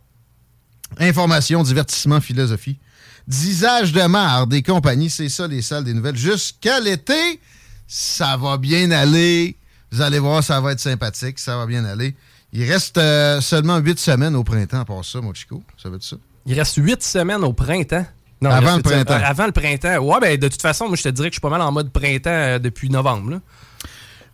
Information, 0.99 1.63
divertissement, 1.63 2.21
philosophie. 2.21 2.79
Disage 3.27 3.93
de 3.93 4.03
marde 4.03 4.51
des 4.51 4.63
compagnies, 4.63 5.11
c'est 5.11 5.29
ça 5.29 5.47
les 5.47 5.61
salles 5.61 5.85
des 5.85 5.93
nouvelles. 5.93 6.17
Jusqu'à 6.17 6.81
l'été, 6.81 7.41
ça 7.87 8.37
va 8.37 8.57
bien 8.57 8.91
aller. 8.91 9.57
Vous 9.91 10.01
allez 10.01 10.19
voir, 10.19 10.43
ça 10.43 10.61
va 10.61 10.73
être 10.73 10.81
sympathique, 10.81 11.39
ça 11.39 11.57
va 11.57 11.67
bien 11.67 11.85
aller. 11.85 12.15
Il 12.53 12.65
reste 12.71 12.97
euh, 12.97 13.41
seulement 13.43 13.79
huit 13.79 13.99
semaines 13.99 14.35
au 14.35 14.45
printemps, 14.45 14.85
pour 14.85 15.05
ça, 15.05 15.21
mon 15.21 15.35
chico. 15.35 15.63
Ça 15.83 15.91
veut 15.91 15.99
dire 15.99 16.09
ça? 16.09 16.17
Il 16.49 16.59
reste 16.59 16.75
huit 16.77 17.03
semaines 17.03 17.45
au 17.45 17.53
printemps. 17.53 18.05
Non, 18.41 18.51
Avant 18.51 18.77
le 18.77 18.83
printemps. 18.83 19.15
avant 19.25 19.47
le 19.47 19.53
printemps. 19.53 19.99
Ouais, 19.99 20.19
ben 20.21 20.37
de 20.39 20.49
toute 20.49 20.63
façon, 20.63 20.87
moi 20.89 20.97
je 20.97 21.03
te 21.03 21.09
dirais 21.11 21.29
que 21.29 21.35
je 21.35 21.37
suis 21.37 21.41
pas 21.41 21.51
mal 21.51 21.61
en 21.61 21.71
mode 21.73 21.91
printemps 21.93 22.31
euh, 22.31 22.59
depuis 22.59 22.89
novembre. 22.91 23.31
Là. 23.33 23.41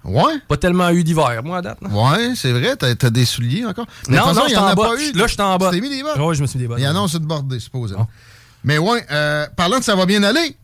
Ouais. 0.05 0.35
Pas 0.49 0.59
tellement 0.59 0.91
eu 0.91 1.03
d'hiver, 1.03 1.41
moi, 1.43 1.59
à 1.59 1.63
date. 1.63 1.79
là. 1.81 1.89
Ouais, 1.89 2.35
c'est 2.37 2.53
vrai, 2.53 2.77
t'as 2.77 2.89
as 2.91 3.11
des 3.11 3.25
souliers 3.25 3.65
encore? 3.65 3.87
Mais 4.09 4.17
de 4.17 4.21
Non, 4.21 4.29
façon, 4.29 4.41
non, 4.41 4.49
je 4.49 4.55
en 4.57 4.67
a 4.67 4.73
en 4.73 4.77
pas 4.77 4.95
eu. 5.01 5.13
Là, 5.13 5.27
je 5.27 5.33
suis 5.33 5.41
en 5.43 5.57
bas. 5.57 5.71
Tu 5.71 5.77
t'es 5.77 5.81
mis 5.81 5.89
des 5.97 6.03
bottes? 6.03 6.19
Ouais, 6.19 6.35
je 6.35 6.43
me 6.43 6.47
suis 6.47 6.59
mis 6.59 6.65
des 6.65 6.69
bottes. 6.69 6.79
Il 6.81 6.85
annonce 6.85 7.15
une 7.15 7.21
bordée, 7.21 7.59
supposément. 7.59 8.07
Mais 8.65 8.77
ouais, 8.77 9.05
euh, 9.11 9.47
parlant 9.57 9.79
de 9.79 9.85
ça 9.85 9.97
va 9.97 10.05
bien 10.05 10.23
aller, 10.23 10.57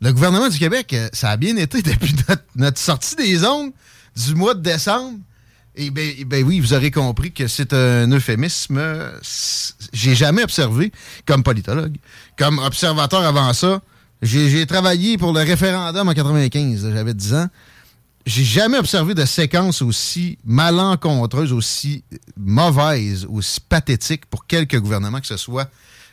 le 0.00 0.12
gouvernement 0.12 0.48
du 0.48 0.58
Québec, 0.58 0.92
euh, 0.94 1.08
ça 1.12 1.28
a 1.30 1.36
bien 1.36 1.56
été 1.56 1.82
depuis 1.82 2.14
notre, 2.28 2.42
notre 2.56 2.78
sortie 2.78 3.16
des 3.16 3.44
ondes 3.44 3.72
du 4.16 4.34
mois 4.34 4.54
de 4.54 4.60
décembre. 4.60 5.18
Et 5.76 5.90
ben, 5.90 6.08
eh 6.18 6.24
ben 6.24 6.44
oui, 6.44 6.60
vous 6.60 6.72
aurez 6.72 6.90
compris 6.90 7.32
que 7.32 7.48
c'est 7.48 7.72
un 7.72 8.10
euphémisme. 8.12 8.80
J'ai 9.92 10.14
jamais 10.14 10.44
observé, 10.44 10.92
comme 11.26 11.42
politologue, 11.42 11.96
comme 12.38 12.58
observateur 12.60 13.22
avant 13.22 13.52
ça. 13.52 13.82
J'ai 14.22 14.48
j'ai 14.48 14.66
travaillé 14.66 15.18
pour 15.18 15.32
le 15.32 15.40
référendum 15.40 16.08
en 16.08 16.14
95, 16.14 16.90
j'avais 16.94 17.14
10 17.14 17.34
ans. 17.34 17.48
J'ai 18.24 18.44
jamais 18.44 18.78
observé 18.78 19.14
de 19.14 19.24
séquence 19.24 19.82
aussi 19.82 20.38
malencontreuse, 20.44 21.52
aussi 21.52 22.04
mauvaise, 22.36 23.26
aussi 23.28 23.60
pathétique 23.60 24.24
pour 24.26 24.46
quelque 24.46 24.76
gouvernement 24.76 25.20
que 25.20 25.26
ce 25.26 25.36
soit. 25.36 25.68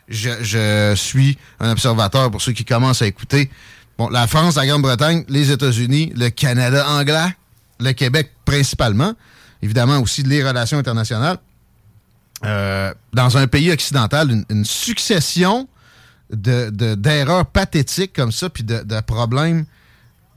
Je, 0.09 0.29
je 0.41 0.93
suis 0.95 1.37
un 1.59 1.71
observateur 1.71 2.29
pour 2.31 2.41
ceux 2.41 2.51
qui 2.51 2.65
commencent 2.65 3.01
à 3.01 3.07
écouter. 3.07 3.49
Bon, 3.97 4.09
la 4.09 4.27
France, 4.27 4.55
la 4.55 4.65
Grande-Bretagne, 4.65 5.23
les 5.29 5.51
États-Unis, 5.51 6.11
le 6.15 6.29
Canada 6.29 6.85
anglais, 6.89 7.37
le 7.79 7.93
Québec 7.93 8.31
principalement, 8.43 9.13
évidemment 9.61 9.99
aussi 9.99 10.23
les 10.23 10.43
relations 10.43 10.77
internationales. 10.77 11.37
Euh, 12.43 12.93
dans 13.13 13.37
un 13.37 13.45
pays 13.47 13.71
occidental, 13.71 14.31
une, 14.49 14.65
succession 14.65 15.67
de- 16.33 16.69
de- 16.71 16.95
d'erreurs 16.95 17.45
pathétiques 17.45 18.13
comme 18.13 18.31
ça, 18.31 18.49
puis 18.49 18.63
de, 18.63 18.99
problèmes 19.01 19.65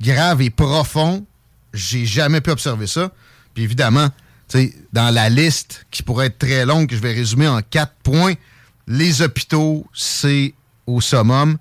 graves 0.00 0.42
et 0.42 0.50
profonds. 0.50 1.24
J'ai 1.72 2.04
jamais 2.04 2.40
pu 2.42 2.50
observer 2.50 2.86
ça. 2.86 3.10
Puis 3.54 3.64
évidemment, 3.64 4.08
dans 4.92 5.12
la 5.14 5.28
liste 5.30 5.86
qui 5.90 6.02
pourrait 6.02 6.26
être 6.26 6.38
très 6.38 6.66
longue, 6.66 6.88
que 6.88 6.94
je 6.96 7.00
vais 7.00 7.12
résumer 7.14 7.48
en 7.48 7.60
quatre 7.62 7.94
points, 8.02 8.34
les 8.86 9.22
hôpitaux, 9.22 9.86
c'est 9.94 10.52
au 10.86 11.00
summum. 11.00 11.56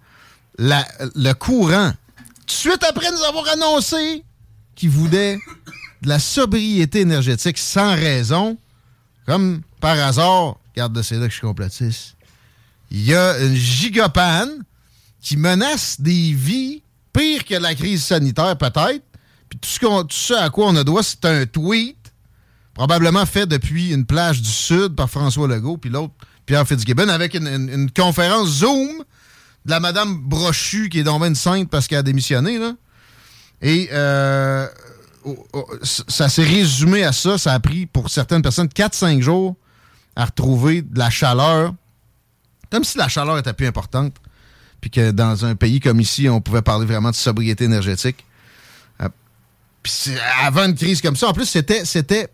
La- 0.57 0.85
le 1.15 1.31
courant, 1.33 1.93
tout 2.17 2.45
de 2.47 2.51
suite 2.51 2.83
après 2.83 3.09
nous 3.11 3.23
avoir 3.23 3.47
annoncé 3.53 4.23
qu'ils 4.75 4.89
voulaient 4.89 5.39
de 6.03 6.09
la 6.09 6.19
sobriété 6.19 7.01
énergétique 7.01 7.57
sans 7.57 7.95
raison, 7.95 8.57
comme 9.25 9.61
par 9.79 9.97
hasard, 9.97 10.57
regarde, 10.75 11.01
c'est 11.01 11.15
là 11.15 11.27
que 11.27 11.31
je 11.31 11.37
suis 11.37 11.47
complotiste. 11.47 12.15
Il 12.91 13.03
y 13.03 13.15
a 13.15 13.39
une 13.39 13.55
gigapanne 13.55 14.63
qui 15.21 15.37
menace 15.37 15.99
des 15.99 16.33
vies 16.33 16.83
pire 17.13 17.45
que 17.45 17.55
la 17.55 17.73
crise 17.73 18.03
sanitaire, 18.03 18.57
peut-être. 18.57 19.03
Puis 19.49 19.59
tout 19.59 19.69
ce, 20.09 20.33
à 20.33 20.49
quoi 20.49 20.67
on 20.67 20.75
a 20.75 20.83
droit, 20.83 21.03
c'est 21.03 21.23
un 21.25 21.45
tweet, 21.45 21.97
probablement 22.73 23.25
fait 23.25 23.45
depuis 23.45 23.93
une 23.93 24.05
plage 24.05 24.41
du 24.41 24.49
Sud 24.49 24.95
par 24.95 25.09
François 25.09 25.47
Legault, 25.47 25.77
puis 25.77 25.89
l'autre, 25.89 26.13
Pierre 26.45 26.67
Fitzgibbon, 26.67 27.07
avec 27.07 27.35
une, 27.35 27.89
conférence 27.91 28.49
Zoom 28.49 29.03
de 29.65 29.71
la 29.71 29.79
Madame 29.79 30.17
Brochu, 30.17 30.89
qui 30.89 30.99
est 30.99 31.03
dans 31.03 31.23
une 31.23 31.35
sainte 31.35 31.69
parce 31.69 31.87
qu'elle 31.87 31.99
a 31.99 32.03
démissionné, 32.03 32.57
là. 32.57 32.73
Et 33.61 33.87
euh, 33.93 34.67
ça 35.81 36.29
s'est 36.29 36.43
résumé 36.43 37.03
à 37.03 37.11
ça. 37.11 37.37
Ça 37.37 37.53
a 37.53 37.59
pris, 37.59 37.85
pour 37.85 38.09
certaines 38.09 38.41
personnes, 38.41 38.67
4-5 38.67 39.21
jours 39.21 39.55
à 40.15 40.25
retrouver 40.25 40.81
de 40.81 40.97
la 40.97 41.09
chaleur. 41.09 41.73
Comme 42.71 42.83
si 42.83 42.97
la 42.97 43.07
chaleur 43.07 43.37
était 43.37 43.53
plus 43.53 43.67
importante. 43.67 44.15
Puis 44.81 44.89
que 44.89 45.11
dans 45.11 45.45
un 45.45 45.55
pays 45.55 45.79
comme 45.79 45.99
ici, 46.01 46.27
on 46.27 46.41
pouvait 46.41 46.61
parler 46.61 46.85
vraiment 46.85 47.11
de 47.11 47.15
sobriété 47.15 47.63
énergétique. 47.65 48.25
Euh, 49.01 49.07
Puis 49.81 50.11
avant 50.43 50.65
une 50.65 50.75
crise 50.75 51.01
comme 51.01 51.15
ça, 51.15 51.29
en 51.29 51.33
plus, 51.33 51.45
c'était 51.45 51.85
c'était 51.85 52.27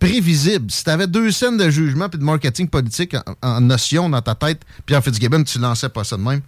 prévisible. 0.00 0.70
Si 0.70 0.82
tu 0.82 0.90
avais 0.90 1.06
deux 1.06 1.30
scènes 1.30 1.56
de 1.56 1.70
jugement 1.70 2.08
puis 2.08 2.18
de 2.18 2.24
marketing 2.24 2.68
politique 2.68 3.14
en, 3.14 3.48
en 3.48 3.60
notion 3.60 4.10
dans 4.10 4.22
ta 4.22 4.34
tête, 4.34 4.62
Pierre 4.86 5.04
Fitzgibbon, 5.04 5.44
tu 5.44 5.58
lançais 5.60 5.88
pas 5.88 6.02
ça 6.02 6.16
de 6.16 6.22
même. 6.22 6.40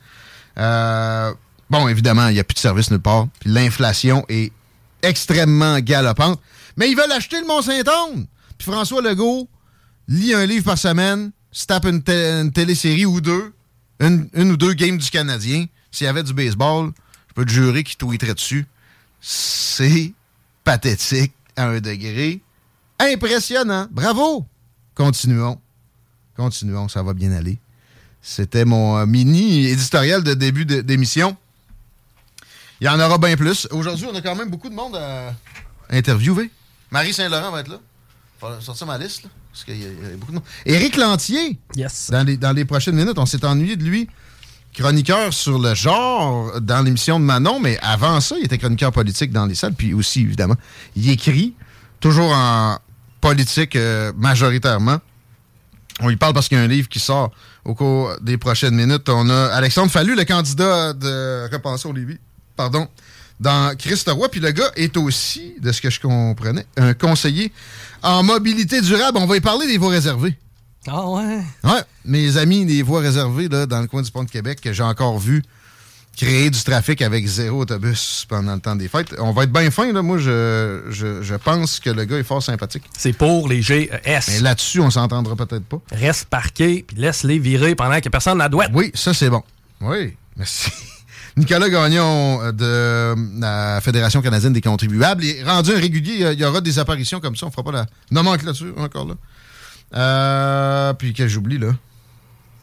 Euh, 0.59 1.33
bon, 1.71 1.87
évidemment, 1.89 2.29
il 2.29 2.35
n'y 2.35 2.41
a 2.41 2.45
plus 2.45 2.55
de 2.55 2.59
service 2.59 2.91
nulle 2.91 3.01
part. 3.01 3.29
Puis 3.41 3.51
l'inflation 3.51 4.25
est 4.29 4.53
extrêmement 5.09 5.79
galopante. 5.81 6.41
Mais 6.77 6.91
ils 6.91 6.97
veulent 6.97 7.13
acheter 7.13 7.41
le 7.41 7.47
Mont-Saint-Anne. 7.47 8.27
Puis 8.59 8.71
François 8.71 9.03
Legault 9.03 9.49
lit 10.09 10.35
un 10.35 10.47
livre 10.47 10.65
par 10.65 10.79
semaine, 10.79 11.33
se 11.51 11.67
tape 11.67 11.87
une, 11.87 12.03
té- 12.03 12.41
une 12.41 12.53
télésérie 12.53 13.07
ou 13.07 13.21
deux, 13.21 13.53
une, 14.01 14.29
ou 14.35 14.57
deux 14.57 14.75
games 14.75 14.99
du 14.99 15.11
Canadien. 15.11 15.67
S'il 15.91 16.05
y 16.05 16.09
avait 16.09 16.23
du 16.23 16.35
baseball, 16.35 16.93
je 17.29 17.35
peux 17.35 17.45
te 17.45 17.51
jurer 17.51 17.83
qu'il 17.85 17.97
tweeterait 17.97 18.35
dessus. 18.35 18.67
C'est 19.21 20.13
pathétique 20.65 21.33
à 21.57 21.69
un 21.69 21.81
degré 21.81 22.41
impressionnant. 23.01 23.89
Bravo! 23.91 24.47
Continuons. 24.95 25.61
Continuons, 26.37 26.89
ça 26.89 27.03
va 27.03 27.15
bien 27.15 27.33
aller. 27.33 27.59
C'était 28.21 28.65
mon 28.65 28.97
euh, 28.99 29.07
mini 29.07 29.67
éditorial 29.67 30.23
de 30.23 30.35
début 30.35 30.67
d'émission. 30.67 31.37
Il 32.81 32.87
y 32.87 32.89
en 32.89 33.01
aura 33.01 33.19
bien 33.19 33.37
plus. 33.37 33.67
Aujourd'hui, 33.71 34.07
on 34.11 34.15
a 34.15 34.21
quand 34.21 34.35
même 34.35 34.51
beaucoup 34.51 34.69
de 34.69 34.75
monde 34.75 34.97
à 34.97 35.33
interviewer. 35.91 36.51
Marie 36.91 37.13
Saint-Laurent 37.15 37.51
va 37.51 37.61
être 37.61 37.69
là. 37.69 37.79
Faut 38.39 38.49
sortir 38.61 38.87
ma 38.87 38.99
liste, 38.99 39.25
là, 39.25 39.31
parce 39.51 39.65
qu'il 39.65 39.79
y, 39.81 39.85
a- 39.85 39.89
il 39.89 40.09
y 40.11 40.13
a 40.13 40.17
beaucoup 40.17 40.33
de 40.33 40.37
monde. 40.37 40.45
Éric 40.67 40.97
Lantier, 40.97 41.59
Yes. 41.75 42.11
dans 42.11 42.23
les, 42.23 42.37
dans 42.37 42.53
les 42.53 42.65
prochaines 42.67 42.95
minutes, 42.97 43.19
on 43.19 43.25
s'est 43.27 43.45
ennuyé 43.45 43.77
de 43.77 43.85
lui. 43.85 44.09
Chroniqueur 44.75 45.33
sur 45.33 45.59
le 45.59 45.75
genre 45.75 46.61
dans 46.61 46.83
l'émission 46.83 47.19
de 47.19 47.25
Manon, 47.25 47.61
mais 47.61 47.79
avant 47.81 48.21
ça, 48.21 48.37
il 48.39 48.45
était 48.45 48.59
chroniqueur 48.59 48.93
politique 48.93 49.33
dans 49.33 49.47
les 49.47 49.55
salles, 49.55 49.73
puis 49.73 49.95
aussi, 49.95 50.21
évidemment, 50.21 50.57
il 50.97 51.09
écrit, 51.09 51.55
toujours 51.99 52.31
en 52.31 52.79
politique 53.23 53.75
euh, 53.75 54.13
majoritairement. 54.19 54.99
On 56.01 56.09
lui 56.09 56.17
parle 56.19 56.35
parce 56.35 56.47
qu'il 56.49 56.59
y 56.59 56.61
a 56.61 56.65
un 56.65 56.69
livre 56.69 56.91
qui 56.91 57.01
sort 57.01 57.31
au 57.65 57.75
cours 57.75 58.13
des 58.21 58.37
prochaines 58.37 58.75
minutes. 58.75 59.09
On 59.09 59.31
a 59.31 59.47
Alexandre 59.47 59.91
Fallu, 59.91 60.15
le 60.15 60.25
candidat 60.27 60.93
de 60.93 61.49
Repensons 61.51 61.95
Lévis, 61.95 62.19
pardon, 62.57 62.89
dans 63.39 63.77
Christ 63.77 64.09
Roy. 64.11 64.29
Puis 64.29 64.41
le 64.41 64.51
gars 64.51 64.71
est 64.77 64.97
aussi, 64.97 65.55
de 65.61 65.73
ce 65.73 65.81
que 65.81 65.91
je 65.91 66.01
comprenais, 66.01 66.67
un 66.77 66.95
conseiller 66.95 67.53
en 68.03 68.23
mobilité 68.23 68.81
durable. 68.81 69.19
On 69.19 69.27
va 69.27 69.37
y 69.37 69.41
parler 69.41 69.67
des 69.67 69.79
voies 69.79 69.91
réservées. 69.91 70.37
Ah 70.89 71.09
ouais. 71.09 71.41
Ouais, 71.65 71.83
mes 72.05 72.37
amis 72.37 72.65
des 72.65 72.83
voies 72.83 73.01
réservées 73.01 73.49
là, 73.49 73.67
dans 73.67 73.81
le 73.81 73.89
coin 73.89 74.03
du 74.03 74.11
pont 74.11 74.23
de 74.25 74.31
Québec, 74.31 74.61
que 74.61 74.73
j'ai 74.73 74.85
encore 74.85 75.19
vu 75.19 75.43
créer 76.17 76.49
du 76.49 76.63
trafic 76.63 77.03
avec 77.03 77.27
zéro 77.27 77.61
autobus 77.61 78.25
pendant 78.29 78.55
le 78.55 78.61
temps 78.61 78.75
des 78.75 78.89
fêtes. 78.89 79.15
On 79.19 79.33
va 79.33 79.45
être 79.45 79.53
bien 79.53 79.71
fin, 79.71 79.93
là. 79.93 80.01
Moi, 80.01 80.17
je, 80.19 80.85
je, 80.89 81.23
je 81.23 81.35
pense 81.35 81.79
que 81.79 81.91
le 81.91 82.05
gars 82.05 82.17
est 82.17 82.23
fort 82.23 82.43
sympathique. 82.43 82.85
C'est 82.97 83.13
pour 83.13 83.49
les 83.49 83.61
GES. 83.61 83.91
Mais 84.29 84.41
là-dessus, 84.41 84.81
on 84.81 84.91
s'entendra 84.91 85.37
peut-être 85.37 85.65
pas. 85.65 85.79
Reste 85.93 86.27
parqué, 86.27 86.85
puis 86.87 86.97
laisse-les 86.97 87.39
virer 87.39 87.75
pendant 87.75 88.01
que 88.01 88.09
personne 88.09 88.39
n'a 88.39 88.49
douette. 88.49 88.71
Oui, 88.73 88.91
ça, 88.95 89.13
c'est 89.13 89.29
bon. 89.29 89.43
Oui, 89.83 90.15
merci. 90.37 90.71
Nicolas 91.37 91.69
Gagnon 91.69 92.41
euh, 92.43 92.53
de 92.53 93.41
la 93.41 93.81
Fédération 93.83 94.23
canadienne 94.23 94.55
des 94.55 94.63
contribuables 94.63 95.25
est 95.25 95.45
rendu 95.45 95.73
un 95.73 95.79
régulier. 95.79 96.33
Il 96.33 96.41
y 96.41 96.45
aura 96.45 96.63
des 96.63 96.79
apparitions 96.79 97.21
comme 97.21 97.37
ça. 97.37 97.47
On 97.47 97.51
fera 97.51 97.63
pas 97.63 97.73
la 97.73 97.87
nomenclature 98.11 98.73
encore 98.79 99.07
là. 99.07 99.15
Euh, 99.95 100.93
puis 100.95 101.13
que 101.13 101.29
j'oublie 101.29 101.59
là. 101.59 101.69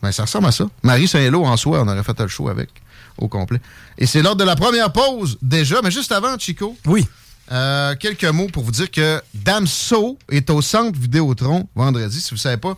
Ben, 0.02 0.12
ça 0.12 0.24
ressemble 0.24 0.48
à 0.48 0.52
ça. 0.52 0.66
Marie 0.82 1.08
Saint-Lô 1.08 1.46
en 1.46 1.56
soi, 1.56 1.82
on 1.82 1.88
aurait 1.88 2.04
fait 2.04 2.20
le 2.20 2.28
show 2.28 2.50
avec 2.50 2.70
au 3.18 3.28
complet. 3.28 3.62
Et 3.98 4.08
c'est 4.08 4.22
lors 4.22 4.36
de 4.36 4.44
la 4.44 4.56
première 4.56 4.92
pause 4.92 5.38
déjà, 5.42 5.82
mais 5.84 5.92
juste 5.92 6.12
avant, 6.12 6.38
Chico. 6.38 6.76
Oui. 6.86 7.08
Euh, 7.52 7.96
quelques 7.96 8.26
mots 8.26 8.48
pour 8.48 8.64
vous 8.64 8.72
dire 8.72 8.90
que 8.90 9.22
Damso 9.34 10.18
est 10.30 10.50
au 10.50 10.62
centre 10.62 10.98
Vidéotron 11.00 11.68
vendredi. 11.76 12.20
Si 12.20 12.30
vous 12.32 12.38
ne 12.38 12.40
savez 12.40 12.58
pas 12.58 12.76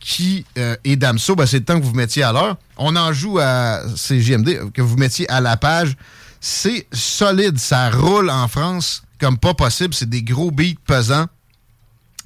qui 0.00 0.46
euh, 0.58 0.76
est 0.84 0.96
Damso, 0.96 1.36
ben, 1.36 1.46
c'est 1.46 1.58
le 1.58 1.64
temps 1.64 1.78
que 1.78 1.84
vous 1.84 1.94
mettiez 1.94 2.22
à 2.22 2.32
l'heure. 2.32 2.56
On 2.78 2.96
en 2.96 3.12
joue 3.12 3.38
à 3.38 3.82
CGMD, 3.94 4.72
que 4.72 4.82
vous 4.82 4.96
mettiez 4.96 5.30
à 5.30 5.40
la 5.40 5.56
page. 5.56 5.96
C'est 6.40 6.86
solide, 6.92 7.58
ça 7.58 7.90
roule 7.90 8.30
en 8.30 8.48
France 8.48 9.02
comme 9.20 9.38
pas 9.38 9.54
possible. 9.54 9.94
C'est 9.94 10.08
des 10.08 10.22
gros 10.22 10.50
beats 10.50 10.80
pesants. 10.86 11.26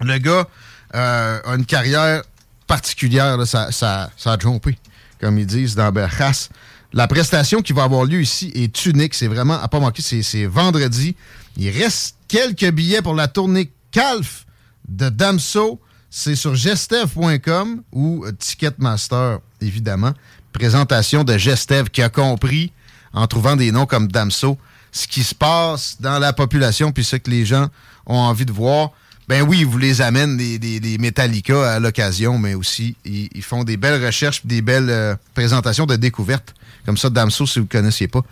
Le 0.00 0.18
gars 0.18 0.46
euh, 0.94 1.40
a 1.44 1.54
une 1.54 1.66
carrière 1.66 2.22
particulière, 2.66 3.36
là, 3.36 3.44
ça, 3.44 3.72
ça, 3.72 4.10
ça 4.16 4.32
a 4.32 4.38
jumpé, 4.38 4.78
comme 5.20 5.38
ils 5.38 5.46
disent 5.46 5.74
dans 5.74 5.90
Berchas. 5.92 6.48
La 6.92 7.08
prestation 7.08 7.60
qui 7.60 7.72
va 7.72 7.82
avoir 7.82 8.04
lieu 8.04 8.22
ici 8.22 8.52
est 8.54 8.86
unique. 8.86 9.14
C'est 9.14 9.26
vraiment 9.26 9.60
à 9.60 9.66
pas 9.66 9.80
manquer. 9.80 10.00
C'est 10.00 10.46
vendredi. 10.46 11.16
Il 11.56 11.70
reste 11.70 12.16
quelques 12.28 12.70
billets 12.70 13.02
pour 13.02 13.14
la 13.14 13.26
tournée 13.26 13.72
Calf 13.90 14.46
de 14.88 15.08
Damso. 15.08 15.80
C'est 16.16 16.36
sur 16.36 16.54
gestev.com 16.54 17.82
ou 17.90 18.24
Ticketmaster, 18.38 19.40
évidemment. 19.60 20.12
Présentation 20.52 21.24
de 21.24 21.36
Gestev 21.36 21.90
qui 21.90 22.02
a 22.02 22.08
compris, 22.08 22.70
en 23.12 23.26
trouvant 23.26 23.56
des 23.56 23.72
noms 23.72 23.84
comme 23.84 24.06
Damso, 24.06 24.56
ce 24.92 25.08
qui 25.08 25.24
se 25.24 25.34
passe 25.34 25.96
dans 25.98 26.20
la 26.20 26.32
population 26.32 26.92
puis 26.92 27.02
ce 27.02 27.16
que 27.16 27.28
les 27.28 27.44
gens 27.44 27.66
ont 28.06 28.14
envie 28.14 28.46
de 28.46 28.52
voir. 28.52 28.92
Ben 29.26 29.42
oui, 29.42 29.62
ils 29.62 29.66
vous 29.66 29.76
les 29.76 30.02
amènent 30.02 30.36
des, 30.36 30.98
Metallica 31.00 31.68
à 31.68 31.80
l'occasion, 31.80 32.38
mais 32.38 32.54
aussi 32.54 32.94
ils, 33.04 33.42
font 33.42 33.64
des 33.64 33.76
belles 33.76 34.02
recherches, 34.02 34.46
des 34.46 34.62
belles 34.62 34.90
euh, 34.90 35.16
présentations 35.34 35.84
de 35.84 35.96
découvertes. 35.96 36.54
Comme 36.86 36.96
ça, 36.96 37.10
Damso, 37.10 37.44
si 37.44 37.58
vous 37.58 37.64
ne 37.64 37.70
connaissiez 37.70 38.06
pas. 38.06 38.22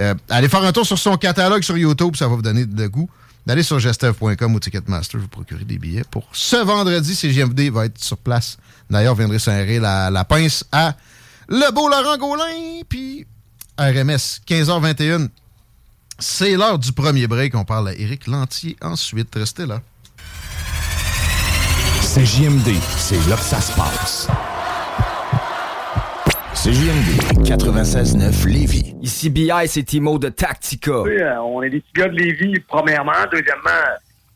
Euh, 0.00 0.14
allez 0.30 0.48
faire 0.48 0.62
un 0.62 0.72
tour 0.72 0.86
sur 0.86 0.98
son 0.98 1.18
catalogue 1.18 1.64
sur 1.64 1.76
YouTube, 1.76 2.16
ça 2.16 2.28
va 2.28 2.34
vous 2.34 2.40
donner 2.40 2.64
de 2.64 2.86
goût. 2.86 3.10
D'aller 3.50 3.64
sur 3.64 3.80
gestev.com 3.80 4.54
ou 4.54 4.60
Ticketmaster, 4.60 5.18
vous 5.18 5.26
procurez 5.26 5.64
des 5.64 5.76
billets. 5.76 6.04
Pour 6.08 6.28
ce 6.32 6.54
vendredi, 6.54 7.16
CGMD 7.16 7.68
va 7.72 7.86
être 7.86 7.98
sur 7.98 8.16
place. 8.16 8.58
D'ailleurs, 8.88 9.16
viendrez 9.16 9.40
serrer 9.40 9.80
la, 9.80 10.08
la 10.08 10.24
pince 10.24 10.64
à 10.70 10.94
le 11.48 11.72
beau 11.72 11.88
Laurent 11.88 12.16
Gaulin, 12.16 12.82
puis 12.88 13.26
RMS, 13.76 14.38
15h21. 14.46 15.30
C'est 16.20 16.54
l'heure 16.56 16.78
du 16.78 16.92
premier 16.92 17.26
break. 17.26 17.56
On 17.56 17.64
parle 17.64 17.88
à 17.88 17.94
Éric 17.96 18.28
Lantier 18.28 18.76
ensuite. 18.82 19.34
Restez 19.34 19.66
là. 19.66 19.82
C'est 22.02 22.24
JMD, 22.24 22.72
c'est 22.98 23.28
là 23.28 23.34
que 23.34 23.42
ça 23.42 23.60
se 23.60 23.72
passe. 23.72 24.28
C'est 26.62 26.74
JMD 26.74 27.42
96.9 27.42 28.46
Lévis. 28.46 28.94
Ici 29.00 29.30
BI, 29.30 29.50
c'est 29.64 29.82
Timo 29.82 30.18
de 30.18 30.28
Tactica. 30.28 31.00
Oui, 31.00 31.18
euh, 31.18 31.40
on 31.40 31.62
est 31.62 31.70
des 31.70 31.80
petits 31.80 31.92
gars 31.94 32.08
de 32.08 32.16
Lévis, 32.16 32.60
premièrement. 32.68 33.12
Deuxièmement, 33.32 33.70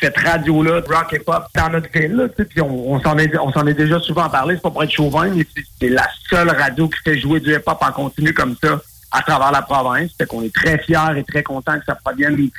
cette 0.00 0.18
radio-là, 0.18 0.80
rock 0.88 1.12
et 1.12 1.18
pop, 1.18 1.44
dans 1.54 1.68
notre 1.68 1.90
ville. 1.92 2.30
puis 2.48 2.60
on, 2.60 2.92
on 2.92 3.00
s'en 3.00 3.18
est, 3.18 3.36
on 3.38 3.52
s'en 3.52 3.66
est 3.66 3.74
déjà 3.74 3.98
souvent 4.00 4.28
parlé, 4.28 4.54
c'est 4.54 4.62
pas 4.62 4.70
pour 4.70 4.82
être 4.82 4.90
chauvin, 4.90 5.28
mais 5.28 5.46
c'est 5.80 5.88
la 5.88 6.08
seule 6.28 6.50
radio 6.50 6.88
qui 6.88 6.98
fait 7.04 7.18
jouer 7.18 7.40
du 7.40 7.52
hip-hop 7.54 7.78
en 7.80 7.92
continu 7.92 8.32
comme 8.32 8.56
ça 8.62 8.80
à 9.12 9.22
travers 9.22 9.52
la 9.52 9.62
province. 9.62 10.10
Fait 10.16 10.26
qu'on 10.26 10.42
est 10.42 10.54
très 10.54 10.78
fiers 10.78 11.16
et 11.18 11.24
très 11.24 11.42
contents 11.42 11.78
que 11.78 11.84
ça 11.84 11.94
provienne 11.96 12.36
du 12.36 12.50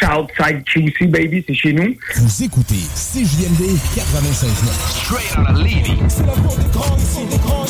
Southside 0.00 0.64
QC, 0.64 1.06
baby, 1.06 1.44
c'est 1.46 1.54
chez 1.54 1.72
nous. 1.72 1.94
Vous 2.16 2.42
écoutez 2.44 2.82
CJMD 2.94 3.76
96.9. 3.94 5.04
Straight 5.04 5.38
out 5.38 5.50
of 5.50 5.58
Levy. 5.58 5.98
C'est 6.08 6.26
la 6.26 6.34
des 6.34 6.70
grands, 6.70 6.96
des 7.30 7.38
grands 7.38 7.64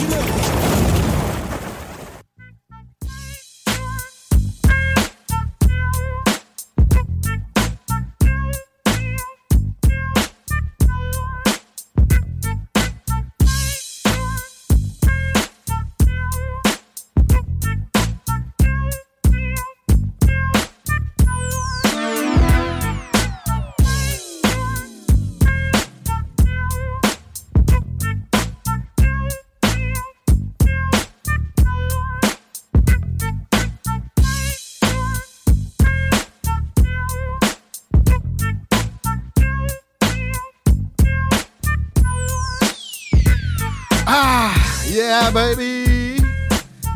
baby! 45.32 46.22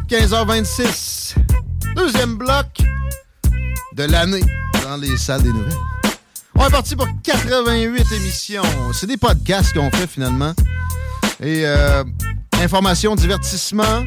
15h26. 0.08 1.34
Deuxième 1.94 2.36
bloc 2.36 2.66
de 3.94 4.04
l'année 4.04 4.42
dans 4.82 4.96
les 4.96 5.16
salles 5.16 5.42
des 5.42 5.52
nouvelles. 5.52 5.72
On 6.56 6.66
est 6.66 6.70
parti 6.70 6.96
pour 6.96 7.06
88 7.22 8.12
émissions. 8.12 8.62
C'est 8.92 9.06
des 9.06 9.16
podcasts 9.16 9.72
qu'on 9.74 9.90
fait 9.90 10.06
finalement. 10.06 10.52
Et 11.40 11.62
euh, 11.64 12.04
information, 12.60 13.14
divertissement, 13.14 14.04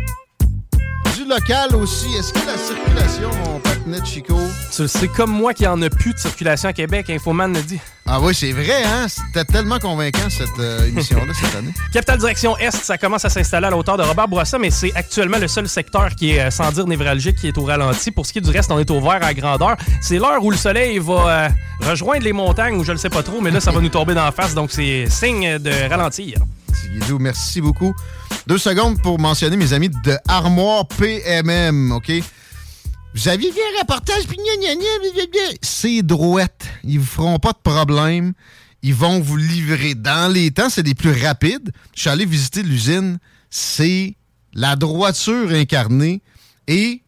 du 1.15 1.25
local 1.25 1.75
aussi. 1.75 2.07
Est-ce 2.15 2.33
que 2.33 2.39
la 2.45 2.57
circulation, 2.57 3.29
mon 3.45 3.91
net 3.91 4.05
Chico? 4.05 4.37
C'est 4.71 5.07
comme 5.07 5.31
moi 5.31 5.53
qui 5.53 5.65
en 5.67 5.81
a 5.81 5.89
plus 5.89 6.13
de 6.13 6.19
circulation 6.19 6.69
à 6.69 6.73
Québec, 6.73 7.09
Infoman 7.09 7.51
me 7.51 7.61
dit. 7.61 7.79
Ah 8.05 8.19
oui, 8.21 8.33
c'est 8.33 8.51
vrai, 8.51 8.83
hein? 8.85 9.07
C'était 9.07 9.45
tellement 9.45 9.79
convaincant, 9.79 10.29
cette 10.29 10.47
euh, 10.59 10.87
émission-là, 10.87 11.33
cette 11.33 11.55
année. 11.55 11.73
Capital 11.93 12.19
Direction 12.19 12.57
Est, 12.57 12.71
ça 12.71 12.97
commence 12.97 13.25
à 13.25 13.29
s'installer 13.29 13.67
à 13.67 13.69
la 13.69 13.77
hauteur 13.77 13.97
de 13.97 14.03
Robert 14.03 14.27
Bourassa, 14.27 14.57
mais 14.57 14.71
c'est 14.71 14.93
actuellement 14.95 15.37
le 15.37 15.47
seul 15.47 15.67
secteur 15.67 16.15
qui 16.15 16.31
est, 16.31 16.39
euh, 16.39 16.51
sans 16.51 16.71
dire 16.71 16.87
névralgique, 16.87 17.35
qui 17.35 17.47
est 17.47 17.57
au 17.57 17.63
ralenti. 17.63 18.11
Pour 18.11 18.25
ce 18.25 18.33
qui 18.33 18.39
est 18.39 18.41
du 18.41 18.51
reste, 18.51 18.71
on 18.71 18.79
est 18.79 18.89
au 18.91 19.01
vert 19.01 19.19
à 19.21 19.33
grandeur. 19.33 19.75
C'est 20.01 20.19
l'heure 20.19 20.43
où 20.43 20.51
le 20.51 20.57
soleil 20.57 20.99
va 20.99 21.13
euh, 21.27 21.49
rejoindre 21.89 22.23
les 22.23 22.33
montagnes, 22.33 22.75
ou 22.77 22.83
je 22.83 22.93
ne 22.93 22.97
sais 22.97 23.09
pas 23.09 23.23
trop, 23.23 23.41
mais 23.41 23.51
là, 23.51 23.59
ça 23.59 23.71
va 23.71 23.81
nous 23.81 23.89
tomber 23.89 24.13
dans 24.13 24.25
la 24.25 24.31
face, 24.31 24.53
donc 24.53 24.71
c'est 24.71 25.07
signe 25.09 25.59
de 25.59 25.89
ralentir. 25.89 26.39
Merci 27.19 27.61
beaucoup. 27.61 27.93
Deux 28.47 28.57
secondes 28.57 29.01
pour 29.01 29.19
mentionner 29.19 29.57
mes 29.57 29.73
amis 29.73 29.89
de 29.89 30.17
Armoire 30.27 30.87
PMM, 30.87 31.91
OK? 31.91 32.11
Vous 33.13 33.27
aviez 33.27 33.49
vu 33.49 33.57
un 33.57 33.79
reportage, 33.81 34.27
puis 34.27 34.37
c'est 35.61 36.01
droite. 36.03 36.67
Ils 36.83 36.99
vous 36.99 37.05
feront 37.05 37.39
pas 37.39 37.53
de 37.53 37.57
problème. 37.63 38.33
Ils 38.83 38.93
vont 38.93 39.19
vous 39.19 39.37
livrer 39.37 39.95
dans 39.95 40.31
les 40.31 40.51
temps. 40.51 40.69
C'est 40.69 40.83
des 40.83 40.93
plus 40.93 41.23
rapides. 41.23 41.71
Je 41.95 42.01
suis 42.01 42.09
allé 42.09 42.25
visiter 42.25 42.61
l'usine. 42.61 43.17
C'est 43.49 44.15
la 44.53 44.75
droiture 44.75 45.51
incarnée 45.51 46.21
et 46.67 47.01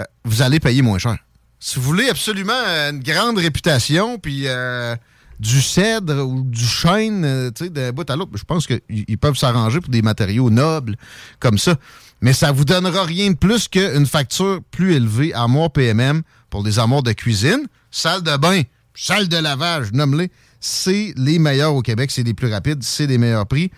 euh, 0.00 0.04
vous 0.24 0.42
allez 0.42 0.60
payer 0.60 0.82
moins 0.82 0.98
cher. 0.98 1.18
Si 1.60 1.78
vous 1.78 1.82
voulez 1.84 2.08
absolument 2.08 2.52
une 2.52 3.00
grande 3.00 3.38
réputation, 3.38 4.18
puis 4.18 4.44
euh, 4.46 4.96
du 5.42 5.60
cèdre 5.60 6.24
ou 6.26 6.42
du 6.44 6.64
chêne, 6.64 7.24
euh, 7.24 7.50
tu 7.50 7.64
sais, 7.64 7.70
d'un 7.70 7.92
bout 7.92 8.08
à 8.08 8.16
l'autre, 8.16 8.30
je 8.34 8.44
pense 8.44 8.66
qu'ils 8.66 9.18
peuvent 9.18 9.36
s'arranger 9.36 9.80
pour 9.80 9.90
des 9.90 10.02
matériaux 10.02 10.50
nobles 10.50 10.96
comme 11.40 11.58
ça 11.58 11.76
mais 12.22 12.32
ça 12.32 12.52
vous 12.52 12.64
donnera 12.64 13.04
rien 13.04 13.32
de 13.32 13.36
plus 13.36 13.68
qu'une 13.68 14.06
facture 14.06 14.60
plus 14.70 14.94
élevée 14.94 15.34
à 15.34 15.48
moi 15.48 15.68
PMM 15.68 16.22
pour 16.48 16.62
des 16.62 16.78
amours 16.78 17.02
de 17.02 17.12
cuisine, 17.12 17.66
salle 17.90 18.22
de 18.22 18.36
bain, 18.36 18.62
salle 18.94 19.28
de 19.28 19.36
lavage, 19.36 19.92
nomme-les. 19.92 20.30
C'est 20.60 21.12
les 21.16 21.40
meilleurs 21.40 21.74
au 21.74 21.82
Québec, 21.82 22.12
c'est 22.12 22.22
les 22.22 22.32
plus 22.32 22.50
rapides, 22.50 22.84
c'est 22.84 23.08
les 23.08 23.18
meilleurs 23.18 23.46
prix. 23.46 23.72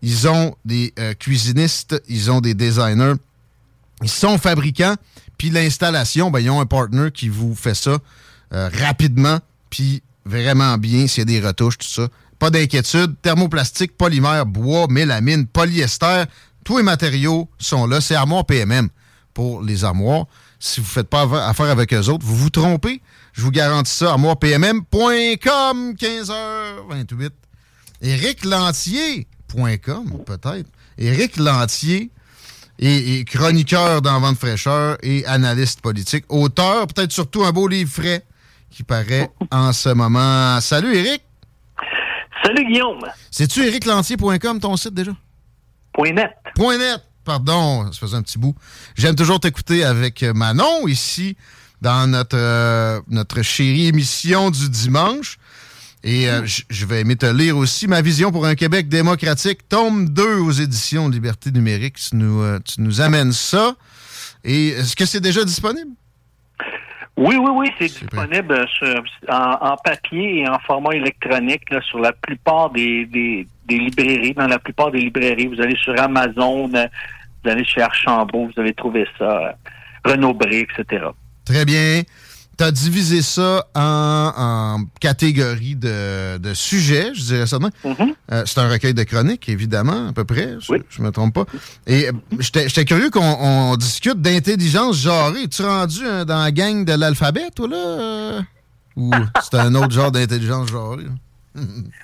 Ils 0.00 0.26
ont 0.26 0.54
des 0.64 0.94
euh, 0.98 1.12
cuisinistes, 1.12 2.02
ils 2.08 2.30
ont 2.30 2.40
des 2.40 2.54
designers, 2.54 3.16
ils 4.02 4.08
sont 4.08 4.38
fabricants, 4.38 4.96
puis 5.36 5.50
l'installation, 5.50 6.30
ben, 6.30 6.40
ils 6.40 6.48
ont 6.48 6.60
un 6.60 6.66
partner 6.66 7.10
qui 7.12 7.28
vous 7.28 7.54
fait 7.54 7.74
ça 7.74 7.98
euh, 8.54 8.70
rapidement, 8.72 9.40
puis 9.68 10.02
vraiment 10.30 10.78
bien, 10.78 11.06
s'il 11.06 11.18
y 11.18 11.22
a 11.22 11.40
des 11.40 11.46
retouches, 11.46 11.78
tout 11.78 11.86
ça 11.86 12.08
Pas 12.38 12.50
d'inquiétude. 12.50 13.16
Thermoplastique, 13.20 13.96
polymère, 13.96 14.46
bois, 14.46 14.86
mélamine, 14.88 15.46
polyester, 15.46 16.24
tous 16.64 16.78
les 16.78 16.82
matériaux 16.82 17.48
sont 17.58 17.86
là. 17.86 18.00
C'est 18.00 18.14
Armoire 18.14 18.46
PMM 18.46 18.88
pour 19.34 19.62
les 19.62 19.84
armoires. 19.84 20.26
Si 20.58 20.80
vous 20.80 20.86
ne 20.86 20.90
faites 20.90 21.08
pas 21.08 21.48
affaire 21.48 21.70
avec 21.70 21.92
eux 21.94 22.08
autres, 22.08 22.24
vous 22.24 22.36
vous 22.36 22.50
trompez. 22.50 23.00
Je 23.32 23.42
vous 23.42 23.50
garantis 23.50 23.92
ça. 23.92 24.12
ArmoirePMM.com, 24.12 25.94
15h28. 25.94 27.30
EricLantier.com, 28.02 30.24
peut-être. 30.24 30.68
Éric 30.98 31.38
Lantier 31.38 32.10
est, 32.78 33.26
chroniqueur 33.26 34.02
dans 34.02 34.20
Vente 34.20 34.38
fraîcheur 34.38 34.98
et 35.02 35.24
analyste 35.26 35.80
politique. 35.80 36.24
Auteur, 36.28 36.86
peut-être 36.86 37.12
surtout 37.12 37.44
un 37.44 37.52
beau 37.52 37.68
livre 37.68 37.90
frais 37.90 38.24
qui 38.70 38.82
paraît 38.82 39.30
en 39.50 39.72
ce 39.72 39.90
moment. 39.90 40.60
Salut 40.60 40.94
Éric. 40.94 41.22
Salut 42.44 42.64
Guillaume. 42.64 43.00
C'est-tu 43.30 43.64
ériclantier.com 43.64 44.60
ton 44.60 44.76
site 44.76 44.94
déjà? 44.94 45.12
Point 45.92 46.12
net. 46.12 46.30
Point 46.54 46.78
net. 46.78 47.00
Pardon, 47.24 47.92
ça 47.92 47.98
faisait 47.98 48.16
un 48.16 48.22
petit 48.22 48.38
bout. 48.38 48.54
J'aime 48.96 49.14
toujours 49.14 49.40
t'écouter 49.40 49.84
avec 49.84 50.22
Manon 50.22 50.88
ici 50.88 51.36
dans 51.80 52.10
notre, 52.10 52.36
euh, 52.36 53.00
notre 53.08 53.42
chérie 53.42 53.86
émission 53.86 54.50
du 54.50 54.68
dimanche. 54.68 55.38
Et 56.02 56.30
euh, 56.30 56.46
je 56.46 56.86
vais 56.86 57.00
aimer 57.00 57.16
te 57.16 57.26
lire 57.26 57.58
aussi 57.58 57.86
ma 57.86 58.00
vision 58.00 58.32
pour 58.32 58.46
un 58.46 58.54
Québec 58.54 58.88
démocratique, 58.88 59.68
tome 59.68 60.08
2 60.08 60.38
aux 60.38 60.50
éditions 60.50 61.08
Liberté 61.10 61.50
numérique. 61.50 61.96
Tu 61.96 62.16
nous, 62.16 62.40
euh, 62.40 62.58
tu 62.64 62.80
nous 62.80 63.02
amènes 63.02 63.32
ça. 63.32 63.76
Et 64.42 64.68
est-ce 64.68 64.96
que 64.96 65.04
c'est 65.04 65.20
déjà 65.20 65.44
disponible? 65.44 65.90
Oui, 67.16 67.36
oui, 67.36 67.50
oui, 67.52 67.66
c'est 67.78 67.86
disponible 67.86 68.66
en, 69.28 69.76
papier 69.84 70.40
et 70.40 70.48
en 70.48 70.58
format 70.60 70.94
électronique 70.94 71.68
sur 71.82 71.98
la 71.98 72.12
plupart 72.12 72.70
des, 72.70 73.04
des, 73.06 73.46
librairies, 73.68 74.32
dans 74.32 74.46
la 74.46 74.58
plupart 74.58 74.90
des 74.90 75.00
librairies. 75.00 75.46
Vous 75.46 75.60
allez 75.60 75.76
sur 75.76 75.98
Amazon, 76.00 76.68
vous 76.68 77.50
allez 77.50 77.64
chez 77.64 77.82
Archambault, 77.82 78.46
vous 78.46 78.60
allez 78.60 78.72
trouver 78.72 79.06
ça, 79.18 79.54
Renaud 80.04 80.32
Bré, 80.32 80.66
etc. 80.66 81.04
Très 81.44 81.64
bien. 81.64 82.02
Tu 82.60 82.66
as 82.66 82.72
divisé 82.72 83.22
ça 83.22 83.64
en, 83.74 84.84
catégories 85.00 85.76
de, 85.76 86.52
sujets, 86.52 87.14
je 87.14 87.22
dirais 87.22 87.46
ça. 87.46 87.56
Mm-hmm. 87.56 88.14
Euh, 88.32 88.42
c'est 88.44 88.60
un 88.60 88.68
recueil 88.68 88.92
de 88.92 89.02
chroniques, 89.02 89.48
évidemment, 89.48 90.08
à 90.08 90.12
peu 90.12 90.24
près. 90.24 90.56
Je, 90.60 90.74
ne 90.74 91.06
me 91.06 91.10
trompe 91.10 91.32
pas. 91.32 91.46
Et 91.86 92.08
euh, 92.08 92.12
j'étais 92.38 92.84
curieux 92.84 93.08
qu'on 93.08 93.76
discute 93.76 94.20
d'intelligence 94.20 95.00
genrée. 95.00 95.44
Es-tu 95.44 95.62
rendu 95.62 96.00
euh, 96.04 96.26
dans 96.26 96.38
la 96.38 96.52
gang 96.52 96.84
de 96.84 96.92
l'alphabet, 96.92 97.48
toi, 97.56 97.66
là? 97.66 98.42
ou 98.94 99.10
c'est 99.40 99.56
un 99.56 99.74
autre 99.74 99.92
genre 99.92 100.12
d'intelligence 100.12 100.70
genrée? 100.70 101.04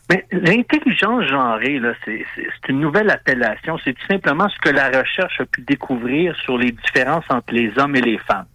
Mais 0.09 0.25
l'intelligence 0.33 1.27
genrée, 1.27 1.83
c'est, 2.07 2.25
une 2.71 2.81
nouvelle 2.81 3.11
appellation. 3.11 3.77
C'est 3.85 3.93
tout 3.93 4.07
simplement 4.09 4.49
ce 4.49 4.59
que 4.59 4.75
la 4.75 4.87
recherche 4.87 5.39
a 5.39 5.45
pu 5.45 5.61
découvrir 5.69 6.35
sur 6.37 6.57
les 6.57 6.73
différences 6.73 7.27
entre 7.29 7.53
les 7.53 7.73
hommes 7.77 7.95
et 7.95 8.01
les 8.01 8.17
femmes. 8.17 8.47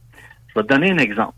Je 0.54 0.60
vais 0.60 0.68
te 0.68 0.74
donner 0.74 0.92
un 0.92 0.98
exemple. 0.98 1.34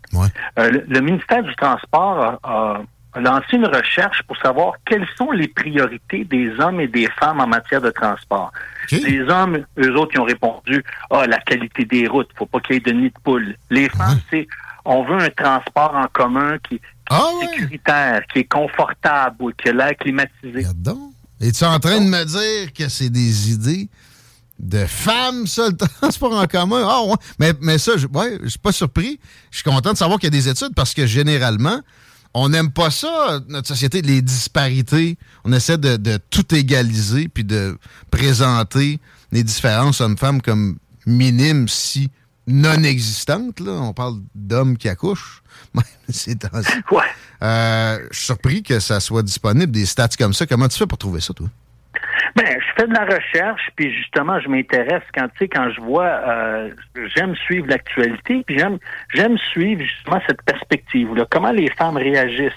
Euh, 0.58 0.82
le, 0.88 1.00
ministère 1.00 1.42
du 1.42 1.54
Transport 1.56 2.38
a, 2.42 2.82
lancé 3.16 3.56
une 3.56 3.66
recherche 3.66 4.22
pour 4.24 4.36
savoir 4.38 4.74
quelles 4.84 5.06
sont 5.16 5.30
les 5.30 5.48
priorités 5.48 6.24
des 6.24 6.50
hommes 6.58 6.80
et 6.80 6.88
des 6.88 7.08
femmes 7.20 7.40
en 7.40 7.46
matière 7.46 7.80
de 7.80 7.90
transport. 7.90 8.52
Les 8.90 9.20
hommes, 9.20 9.64
eux 9.78 9.94
autres, 9.96 10.12
ils 10.14 10.20
ont 10.20 10.24
répondu 10.24 10.84
Ah, 11.10 11.26
la 11.26 11.38
qualité 11.38 11.84
des 11.84 12.08
routes, 12.08 12.28
faut 12.36 12.46
pas 12.46 12.58
qu'il 12.60 12.74
y 12.74 12.78
ait 12.78 12.80
de 12.80 12.90
nid 12.90 13.10
de 13.10 13.18
poule. 13.22 13.56
Les 13.70 13.88
femmes, 13.88 14.18
c'est 14.30 14.48
on 14.84 15.04
veut 15.04 15.18
un 15.18 15.30
transport 15.30 15.94
en 15.94 16.06
commun 16.08 16.58
qui, 16.68 16.80
ah 17.08 17.30
est 17.42 17.46
sécuritaire, 17.46 18.22
qui 18.32 18.40
est 18.40 18.44
confortable, 18.44 19.54
qui 19.54 19.68
a 19.68 19.72
l'air 19.72 19.96
climatisé. 19.96 20.66
Es-tu 21.40 21.64
en 21.64 21.78
train 21.78 22.00
de 22.00 22.08
me 22.08 22.24
dire 22.24 22.72
que 22.72 22.88
c'est 22.88 23.10
des 23.10 23.52
idées 23.52 23.88
de 24.58 24.86
femmes, 24.86 25.46
ça, 25.46 25.68
le 25.68 25.76
transport 25.76 26.32
en 26.38 26.46
commun. 26.46 26.84
Ah, 26.86 27.02
ouais. 27.04 27.16
Mais, 27.38 27.52
mais 27.60 27.78
ça, 27.78 27.96
je 27.96 28.06
ouais, 28.06 28.38
suis 28.46 28.58
pas 28.58 28.72
surpris. 28.72 29.18
Je 29.50 29.58
suis 29.58 29.64
content 29.64 29.92
de 29.92 29.98
savoir 29.98 30.18
qu'il 30.18 30.32
y 30.32 30.36
a 30.36 30.38
des 30.38 30.48
études 30.48 30.74
parce 30.74 30.94
que 30.94 31.06
généralement, 31.06 31.80
on 32.34 32.48
n'aime 32.48 32.70
pas 32.70 32.90
ça, 32.90 33.40
notre 33.48 33.68
société, 33.68 34.02
les 34.02 34.20
disparités. 34.20 35.16
On 35.44 35.52
essaie 35.52 35.78
de, 35.78 36.18
tout 36.30 36.54
égaliser 36.54 37.28
puis 37.28 37.44
de 37.44 37.78
présenter 38.10 39.00
les 39.30 39.44
différences 39.44 40.00
hommes-femmes 40.00 40.42
comme 40.42 40.78
minimes 41.06 41.68
si 41.68 42.10
non 42.46 42.82
existantes. 42.82 43.60
Là. 43.60 43.72
On 43.72 43.92
parle 43.92 44.20
d'hommes 44.34 44.76
qui 44.76 44.88
accouchent. 44.88 45.42
C'est 46.08 46.42
ouais. 46.44 47.02
Euh, 47.42 47.98
je 48.10 48.16
suis 48.16 48.26
surpris 48.26 48.62
que 48.62 48.80
ça 48.80 49.00
soit 49.00 49.22
disponible, 49.22 49.72
des 49.72 49.86
stats 49.86 50.08
comme 50.18 50.34
ça. 50.34 50.46
Comment 50.46 50.68
tu 50.68 50.78
fais 50.78 50.86
pour 50.86 50.98
trouver 50.98 51.20
ça, 51.20 51.34
toi? 51.34 51.48
Ben, 52.36 52.46
je 52.46 52.66
fais 52.76 52.88
de 52.88 52.94
la 52.94 53.04
recherche, 53.04 53.70
puis 53.76 53.94
justement, 53.94 54.40
je 54.40 54.48
m'intéresse 54.48 55.02
quand 55.14 55.28
tu 55.28 55.38
sais, 55.40 55.48
quand 55.48 55.70
je 55.70 55.80
vois, 55.80 56.04
euh, 56.04 56.70
j'aime 57.14 57.34
suivre 57.36 57.66
l'actualité, 57.68 58.42
puis 58.46 58.58
j'aime, 58.58 58.78
j'aime 59.14 59.38
suivre 59.38 59.82
justement 59.82 60.20
cette 60.26 60.42
perspective-là. 60.42 61.26
Comment 61.30 61.52
les 61.52 61.70
femmes 61.70 61.96
réagissent 61.96 62.52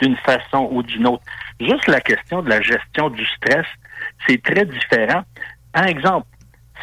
d'une 0.00 0.16
façon 0.18 0.68
ou 0.70 0.82
d'une 0.82 1.06
autre. 1.06 1.22
Juste 1.60 1.86
la 1.88 2.00
question 2.00 2.42
de 2.42 2.48
la 2.48 2.60
gestion 2.60 3.10
du 3.10 3.24
stress, 3.26 3.66
c'est 4.26 4.42
très 4.42 4.64
différent. 4.64 5.22
Par 5.72 5.86
exemple, 5.86 6.26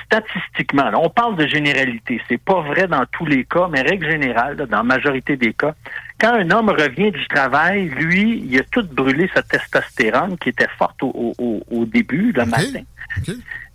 statistiquement, 0.03 0.91
on 0.95 1.10
parle 1.10 1.36
de 1.38 1.47
généralité. 1.47 2.21
C'est 2.27 2.41
pas 2.41 2.62
vrai 2.62 2.88
dans 2.88 3.05
tous 3.12 3.25
les 3.25 3.45
cas, 3.45 3.67
mais 3.69 3.81
règle 3.81 4.10
générale, 4.10 4.55
dans 4.55 4.77
la 4.77 4.84
majorité 4.84 5.38
des 5.38 5.53
cas, 5.53 5.73
quand 6.19 6.34
un 6.34 6.49
homme 6.51 6.69
revient 6.69 7.12
du 7.12 7.27
travail, 7.27 7.89
lui, 7.89 8.43
il 8.47 8.60
a 8.60 8.63
tout 8.63 8.86
brûlé 8.88 9.29
sa 9.34 9.41
testostérone 9.41 10.38
qui 10.38 10.49
était 10.49 10.67
forte 10.77 11.01
au, 11.01 11.86
début, 11.86 12.31
le 12.31 12.45
matin. 12.45 12.84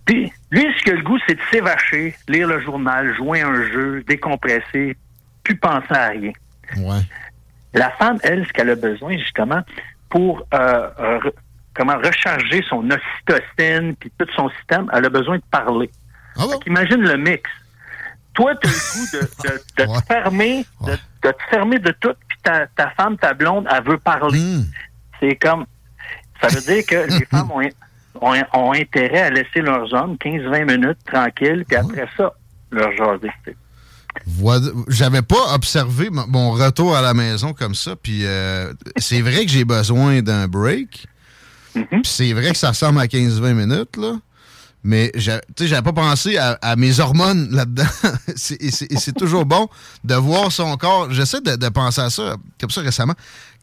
Puis, 0.05 0.31
lui, 0.49 0.65
ce 0.83 0.91
a 0.91 0.93
le 0.95 1.03
goût, 1.03 1.19
c'est 1.27 1.35
de 1.35 1.41
s'évacher, 1.51 2.15
lire 2.27 2.47
le 2.47 2.59
journal, 2.61 3.15
jouer 3.15 3.41
un 3.41 3.63
jeu, 3.71 4.03
décompresser, 4.07 4.97
plus 5.43 5.55
penser 5.55 5.93
à 5.93 6.09
rien. 6.09 6.31
La 7.73 7.91
femme, 7.91 8.17
elle, 8.23 8.45
ce 8.47 8.51
qu'elle 8.51 8.69
a 8.69 8.75
besoin, 8.75 9.17
justement, 9.17 9.61
pour 10.09 10.45
euh, 10.53 11.19
comment 11.73 11.97
recharger 11.97 12.61
son 12.67 12.89
ocytocine 12.89 13.95
puis 13.95 14.11
tout 14.17 14.27
son 14.35 14.49
système, 14.49 14.89
elle 14.93 15.05
a 15.05 15.09
besoin 15.09 15.37
de 15.37 15.43
parler. 15.49 15.89
Ah 16.37 16.45
imagine 16.65 17.01
le 17.01 17.17
mix. 17.17 17.49
Toi, 18.33 18.53
tu 18.55 18.67
as 18.67 18.71
le 18.71 18.77
goût 18.93 19.27
de, 19.77 19.85
te 19.99 20.05
fermer, 20.07 20.65
de, 20.85 20.95
te 21.21 21.35
fermer 21.49 21.79
de 21.79 21.91
tout, 21.99 22.13
puis 22.27 22.37
ta, 22.43 22.67
femme, 22.97 23.17
ta 23.17 23.33
blonde, 23.33 23.67
elle 23.69 23.83
veut 23.83 23.97
parler. 23.97 24.39
Hmm. 24.39 24.63
C'est 25.19 25.35
comme. 25.35 25.65
Ça 26.41 26.47
veut 26.47 26.61
dire 26.61 26.85
que 26.85 27.09
les 27.11 27.25
femmes 27.31 27.51
ont, 27.51 28.33
ont, 28.53 28.73
intérêt 28.73 29.23
à 29.23 29.29
laisser 29.29 29.61
leurs 29.61 29.93
hommes 29.93 30.15
15-20 30.15 30.65
minutes 30.65 30.99
tranquilles, 31.05 31.65
puis 31.67 31.77
après 31.77 32.07
ça, 32.17 32.33
leur 32.71 32.91
jaser. 32.95 33.31
J'avais 34.87 35.21
pas 35.21 35.53
observé 35.53 36.09
mon 36.09 36.51
retour 36.51 36.95
à 36.95 37.01
la 37.01 37.13
maison 37.13 37.53
comme 37.53 37.75
ça, 37.75 37.95
puis 37.95 38.25
euh, 38.25 38.73
c'est 38.97 39.21
vrai 39.21 39.45
que 39.45 39.51
j'ai 39.51 39.65
besoin 39.65 40.21
d'un 40.21 40.47
break. 40.47 41.07
Mm-hmm. 41.75 42.01
C'est 42.03 42.33
vrai 42.33 42.51
que 42.51 42.57
ça 42.57 42.69
ressemble 42.69 42.99
à 42.99 43.05
15-20 43.05 43.53
minutes, 43.53 43.97
là. 43.97 44.13
Mais 44.83 45.11
j'avais 45.15 45.81
pas 45.81 45.93
pensé 45.93 46.37
à, 46.37 46.75
mes 46.75 46.99
hormones 46.99 47.49
là-dedans. 47.51 47.83
et 48.59 48.71
c'est 48.71 49.15
toujours 49.15 49.45
bon 49.45 49.67
de 50.03 50.15
voir 50.15 50.51
son 50.51 50.75
corps. 50.77 51.11
J'essaie 51.11 51.41
de, 51.41 51.69
penser 51.69 52.01
à 52.01 52.09
ça 52.09 52.35
comme 52.59 52.71
ça 52.71 52.81
récemment. 52.81 53.13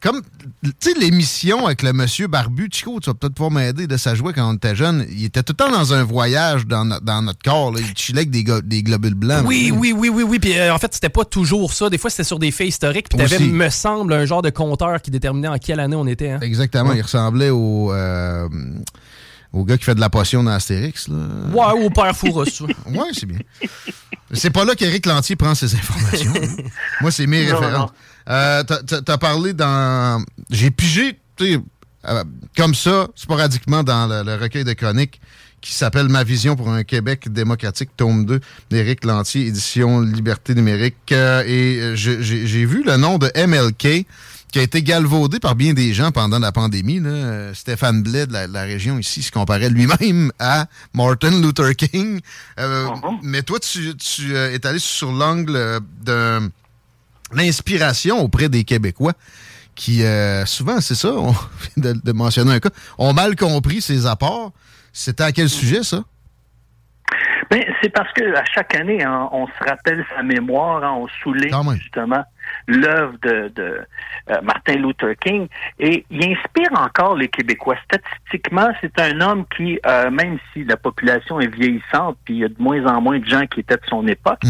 Comme, 0.01 0.21
tu 0.63 0.71
sais, 0.79 0.93
l'émission 0.97 1.65
avec 1.65 1.83
le 1.83 1.91
monsieur 1.91 2.27
Barbu, 2.27 2.69
Chico, 2.71 3.01
tu 3.01 3.09
vas 3.09 3.13
peut-être 3.15 3.33
pouvoir 3.33 3.51
m'aider 3.51 3.85
de 3.85 3.97
sa 3.97 4.15
jouer 4.15 4.31
quand 4.31 4.49
on 4.49 4.55
était 4.55 4.73
jeune. 4.73 5.05
Il 5.11 5.25
était 5.25 5.43
tout 5.43 5.51
le 5.51 5.57
temps 5.57 5.71
dans 5.71 5.93
un 5.93 6.03
voyage 6.03 6.65
dans, 6.65 6.85
notre 6.85 7.43
corps. 7.43 7.73
Il 7.77 7.97
chillait 7.97 8.19
avec 8.19 8.31
des, 8.31 8.83
globules 8.83 9.15
blancs. 9.15 9.43
Oui, 9.45 9.73
oui, 9.75 9.91
oui, 9.91 10.07
oui, 10.07 10.23
oui. 10.23 10.39
Puis 10.39 10.57
euh, 10.57 10.73
en 10.73 10.77
fait, 10.77 10.93
c'était 10.93 11.09
pas 11.09 11.25
toujours 11.25 11.73
ça. 11.73 11.89
Des 11.89 11.97
fois, 11.97 12.09
c'était 12.09 12.23
sur 12.23 12.39
des 12.39 12.51
faits 12.51 12.69
historiques. 12.69 13.09
Puis 13.09 13.17
t'avais, 13.17 13.39
me 13.39 13.69
semble, 13.69 14.13
un 14.13 14.25
genre 14.25 14.41
de 14.41 14.49
compteur 14.49 15.01
qui 15.01 15.11
déterminait 15.11 15.49
en 15.49 15.57
quelle 15.57 15.81
année 15.81 15.97
on 15.97 16.07
était. 16.07 16.31
Hein. 16.31 16.39
Exactement. 16.41 16.93
Il 16.93 17.01
ressemblait 17.01 17.49
au... 17.49 17.91
Euh, 17.91 18.47
au 19.51 19.63
gars 19.63 19.77
qui 19.77 19.83
fait 19.83 19.95
de 19.95 19.99
la 19.99 20.09
potion 20.09 20.43
dans 20.43 20.51
Astérix. 20.51 21.07
Là. 21.07 21.15
Ouais, 21.51 21.85
au 21.85 21.89
père 21.89 22.15
Fouros. 22.15 22.43
ouais, 22.87 23.09
c'est 23.13 23.25
bien. 23.25 23.39
C'est 24.31 24.51
pas 24.51 24.63
là 24.63 24.75
qu'Éric 24.75 25.05
Lantier 25.05 25.35
prend 25.35 25.55
ses 25.55 25.73
informations. 25.73 26.33
Moi, 27.01 27.11
c'est 27.11 27.25
mes 27.25 27.51
références. 27.51 27.91
Euh, 28.29 28.63
T'as 28.63 29.17
parlé 29.17 29.53
dans. 29.53 30.23
J'ai 30.51 30.69
pigé, 30.69 31.19
euh, 31.41 32.23
comme 32.55 32.75
ça, 32.75 33.07
sporadiquement, 33.15 33.83
dans 33.83 34.07
le, 34.07 34.35
recueil 34.35 34.63
de 34.63 34.73
chroniques 34.73 35.19
qui 35.61 35.73
s'appelle 35.73 36.07
Ma 36.07 36.23
vision 36.23 36.55
pour 36.55 36.69
un 36.69 36.83
Québec 36.83 37.31
démocratique, 37.31 37.89
tome 37.97 38.25
2, 38.25 38.39
d'Éric 38.69 39.03
Lantier, 39.03 39.47
édition 39.47 39.99
Liberté 39.99 40.55
numérique. 40.55 41.11
Euh, 41.11 41.43
et 41.45 41.79
euh, 41.81 41.95
j'ai 41.95 42.65
vu 42.65 42.83
le 42.85 42.95
nom 42.95 43.17
de 43.17 43.29
MLK 43.35 44.05
qui 44.51 44.59
a 44.59 44.61
été 44.63 44.81
galvaudé 44.81 45.39
par 45.39 45.55
bien 45.55 45.73
des 45.73 45.93
gens 45.93 46.11
pendant 46.11 46.39
la 46.39 46.51
pandémie. 46.51 46.99
Là. 46.99 47.53
Stéphane 47.53 48.01
Blais 48.01 48.25
de 48.25 48.33
la, 48.33 48.61
région 48.63 48.97
ici 48.97 49.21
se 49.21 49.31
comparait 49.31 49.69
lui-même 49.69 50.31
à 50.39 50.65
Martin 50.93 51.41
Luther 51.41 51.75
King. 51.75 52.19
Euh, 52.59 52.85
uh-huh. 52.85 53.19
Mais 53.23 53.43
toi, 53.43 53.59
tu, 53.59 53.95
tu 53.95 54.35
euh, 54.35 54.53
es 54.53 54.65
allé 54.65 54.79
sur 54.79 55.11
l'angle 55.11 55.79
de 56.03 56.39
l'inspiration 57.31 58.19
auprès 58.19 58.49
des 58.49 58.63
Québécois 58.63 59.13
qui, 59.75 60.03
euh, 60.03 60.45
souvent, 60.45 60.81
c'est 60.81 60.95
ça, 60.95 61.09
on 61.13 61.31
vient 61.77 61.93
de, 61.93 61.93
de 61.93 62.11
mentionner 62.11 62.53
un 62.53 62.59
cas, 62.59 62.69
ont 62.97 63.13
mal 63.13 63.35
compris 63.35 63.81
ses 63.81 64.05
apports. 64.05 64.51
C'était 64.91 65.23
à 65.23 65.31
quel 65.31 65.47
sujet, 65.47 65.83
ça? 65.83 66.03
Ben, 67.49 67.63
c'est 67.81 67.89
parce 67.89 68.11
que 68.13 68.35
à 68.35 68.43
chaque 68.45 68.75
année, 68.75 69.03
hein, 69.03 69.29
on 69.31 69.47
se 69.47 69.63
rappelle 69.67 70.05
sa 70.15 70.21
mémoire, 70.21 70.83
hein, 70.83 70.91
on 70.91 71.07
souligne 71.23 71.77
justement 71.79 72.23
l'œuvre 72.69 73.15
de, 73.21 73.51
de 73.55 73.81
euh, 74.29 74.41
Martin 74.43 74.75
Luther 74.75 75.15
King 75.19 75.47
et 75.79 76.05
il 76.09 76.23
inspire 76.23 76.71
encore 76.73 77.15
les 77.15 77.27
Québécois. 77.27 77.75
Statistiquement, 77.85 78.69
c'est 78.79 78.99
un 78.99 79.19
homme 79.21 79.45
qui, 79.55 79.79
euh, 79.85 80.09
même 80.11 80.37
si 80.53 80.63
la 80.63 80.77
population 80.77 81.39
est 81.39 81.53
vieillissante, 81.53 82.17
puis 82.23 82.35
il 82.35 82.39
y 82.39 82.45
a 82.45 82.49
de 82.49 82.55
moins 82.59 82.85
en 82.85 83.01
moins 83.01 83.19
de 83.19 83.25
gens 83.25 83.45
qui 83.47 83.61
étaient 83.61 83.77
de 83.77 83.85
son 83.87 84.07
époque, 84.07 84.41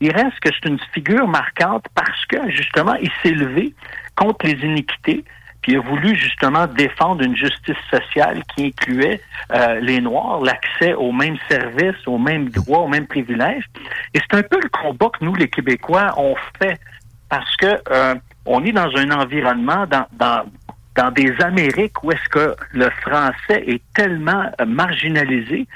il 0.00 0.10
reste 0.10 0.40
que 0.40 0.48
c'est 0.52 0.68
une 0.68 0.78
figure 0.92 1.28
marquante 1.28 1.86
parce 1.94 2.24
que 2.26 2.50
justement, 2.50 2.94
il 2.94 3.10
s'est 3.22 3.34
levé 3.34 3.74
contre 4.16 4.46
les 4.46 4.58
iniquités, 4.64 5.24
puis 5.60 5.72
il 5.72 5.78
a 5.78 5.80
voulu 5.80 6.14
justement 6.14 6.66
défendre 6.66 7.22
une 7.22 7.36
justice 7.36 7.76
sociale 7.90 8.42
qui 8.54 8.66
incluait 8.66 9.20
euh, 9.52 9.80
les 9.80 10.00
Noirs, 10.00 10.40
l'accès 10.40 10.94
aux 10.94 11.12
mêmes 11.12 11.38
services, 11.50 12.06
aux 12.06 12.18
mêmes 12.18 12.48
droits, 12.48 12.80
aux 12.80 12.88
mêmes 12.88 13.06
privilèges. 13.06 13.64
Et 14.14 14.20
c'est 14.20 14.38
un 14.38 14.42
peu 14.42 14.60
le 14.62 14.68
combat 14.68 15.10
que 15.10 15.24
nous, 15.24 15.34
les 15.34 15.48
Québécois, 15.48 16.14
on 16.16 16.34
fait 16.58 16.78
parce 17.28 17.56
que 17.56 17.78
euh, 17.90 18.14
on 18.44 18.64
est 18.64 18.72
dans 18.72 18.90
un 18.96 19.10
environnement, 19.10 19.86
dans, 19.86 20.06
dans, 20.12 20.44
dans 20.96 21.10
des 21.10 21.32
Amériques 21.40 22.02
où 22.02 22.10
est-ce 22.10 22.28
que 22.30 22.56
le 22.72 22.90
français 23.02 23.64
est 23.66 23.82
tellement 23.94 24.50
euh, 24.60 24.66
marginalisé 24.66 25.66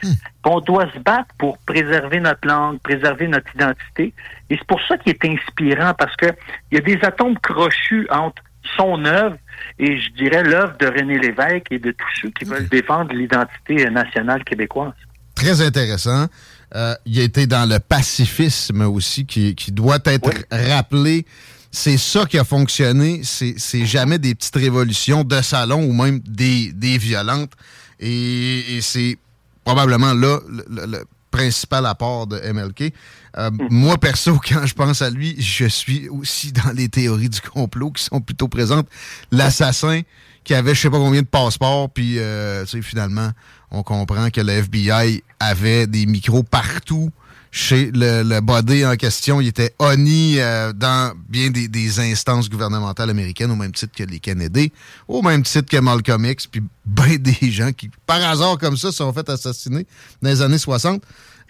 qu'on 0.43 0.61
doit 0.61 0.91
se 0.93 0.99
battre 0.99 1.35
pour 1.39 1.59
préserver 1.59 2.21
notre 2.21 2.47
langue, 2.47 2.79
préserver 2.81 3.29
notre 3.29 3.55
identité. 3.55 4.15
Et 4.49 4.57
c'est 4.57 4.67
pour 4.67 4.81
ça 4.89 4.97
qu'il 4.97 5.13
est 5.13 5.25
inspirant, 5.25 5.93
parce 5.95 6.17
que 6.17 6.27
il 6.71 6.77
y 6.77 6.79
a 6.79 6.81
des 6.81 6.99
atomes 7.05 7.39
crochus 7.39 8.07
entre 8.11 8.43
son 8.77 9.05
œuvre 9.05 9.37
et 9.79 9.99
je 9.99 10.11
dirais 10.13 10.43
l'œuvre 10.43 10.77
de 10.79 10.87
René 10.87 11.19
Lévesque 11.19 11.67
et 11.71 11.79
de 11.79 11.91
tous 11.91 12.21
ceux 12.21 12.31
qui 12.31 12.45
veulent 12.45 12.69
défendre 12.69 13.13
l'identité 13.13 13.89
nationale 13.91 14.45
québécoise. 14.45 14.93
Très 15.35 15.63
intéressant. 15.63 16.27
Euh, 16.75 16.95
il 17.05 17.19
a 17.19 17.23
été 17.23 17.47
dans 17.47 17.69
le 17.69 17.79
pacifisme 17.79 18.83
aussi, 18.83 19.27
qui, 19.27 19.55
qui 19.55 19.73
doit 19.73 19.99
être 20.05 20.31
rappelé. 20.51 21.27
C'est 21.73 21.99
ça 21.99 22.27
qui 22.27 22.39
a 22.39 22.45
fonctionné. 22.45 23.23
C'est 23.25 23.87
jamais 23.87 24.19
des 24.19 24.35
petites 24.35 24.57
révolutions 24.57 25.25
de 25.25 25.41
salon 25.41 25.85
ou 25.85 25.93
même 25.93 26.21
des, 26.21 26.73
des 26.73 26.99
violentes. 26.99 27.53
Et, 27.99 28.77
et 28.77 28.81
c'est 28.81 29.19
probablement 29.65 30.15
là 30.15 30.41
le, 30.49 30.87
le 30.87 31.05
principal 31.31 31.87
apport 31.87 32.27
de 32.27 32.41
MLK. 32.53 32.93
Euh, 33.39 33.51
moi, 33.71 33.99
perso, 33.99 34.39
quand 34.49 34.67
je 34.67 34.75
pense 34.75 35.03
à 35.03 35.11
lui, 35.11 35.37
je 35.41 35.67
suis 35.67 36.09
aussi 36.09 36.53
dans 36.53 36.73
les 36.75 36.89
théories 36.89 37.29
du 37.29 37.41
complot 37.41 37.93
qui 37.93 38.05
sont 38.05 38.21
plutôt 38.21 38.49
présentes. 38.49 38.89
L'assassin 39.31 40.03
qui 40.45 40.55
avait 40.55 40.75
je 40.75 40.81
sais 40.81 40.91
pas 40.91 40.99
combien 40.99 41.23
de 41.23 41.27
passeports, 41.27 41.91
puis 41.91 42.19
euh, 42.19 42.65
tu 42.65 42.71
sais, 42.71 42.83
finalement, 42.83 43.31
on 43.71 43.83
comprend 43.83 44.31
que 44.31 44.41
le 44.41 44.53
FBI 44.53 45.23
avait 45.39 45.87
des 45.87 46.07
micros 46.07 46.43
partout 46.43 47.11
chez 47.51 47.91
le, 47.93 48.41
body 48.41 48.87
en 48.87 48.97
question. 48.97 49.41
Il 49.41 49.49
était 49.49 49.75
honni 49.79 50.39
euh, 50.39 50.73
dans 50.73 51.13
bien 51.29 51.51
des, 51.51 52.01
instances 52.01 52.49
gouvernementales 52.49 53.11
américaines, 53.11 53.51
au 53.51 53.57
même 53.57 53.73
titre 53.73 53.93
que 53.97 54.05
les 54.05 54.21
Kennedy, 54.21 54.73
au 55.09 55.23
même 55.23 55.43
titre 55.43 55.69
que 55.69 55.79
Malcolm 55.79 56.25
X, 56.25 56.47
puis 56.47 56.63
ben 56.87 57.17
des 57.19 57.51
gens 57.51 57.73
qui, 57.73 57.91
par 58.07 58.23
hasard 58.23 58.59
comme 58.59 58.77
ça, 58.77 58.91
se 58.91 58.99
sont 58.99 59.13
fait 59.13 59.29
assassiner 59.29 59.87
dans 60.23 60.31
les 60.31 60.43
années 60.43 60.59
60. 60.59 61.03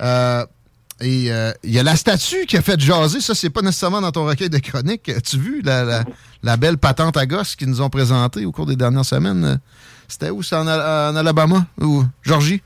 Euh, 0.03 0.47
et 1.01 1.33
euh, 1.33 1.53
il 1.63 1.71
y 1.71 1.79
a 1.79 1.83
la 1.83 1.97
statue 1.97 2.45
qui 2.47 2.57
a 2.59 2.63
fait 2.63 2.79
jaser. 2.79 3.21
Ça, 3.21 3.35
c'est 3.35 3.49
pas 3.49 3.63
nécessairement 3.63 4.03
dans 4.03 4.13
ton 4.13 4.27
recueil 4.27 4.51
de 4.51 4.59
chroniques. 4.59 5.09
As-tu 5.09 5.39
vu 5.39 5.63
la, 5.63 6.57
belle 6.59 6.77
patente 6.77 7.17
à 7.17 7.25
gosse 7.25 7.57
qu'ils 7.57 7.69
nous 7.69 7.81
ont 7.81 7.89
présentée 7.89 8.45
au 8.45 8.53
cours 8.53 8.67
des 8.67 8.77
dernières 8.77 9.05
semaines? 9.05 9.61
C'était 10.11 10.31
où? 10.31 10.43
C'est 10.43 10.57
en, 10.57 10.67
en, 10.67 11.17
Alabama 11.17 11.67
ou 11.81 12.03
Georgie? 12.23 12.63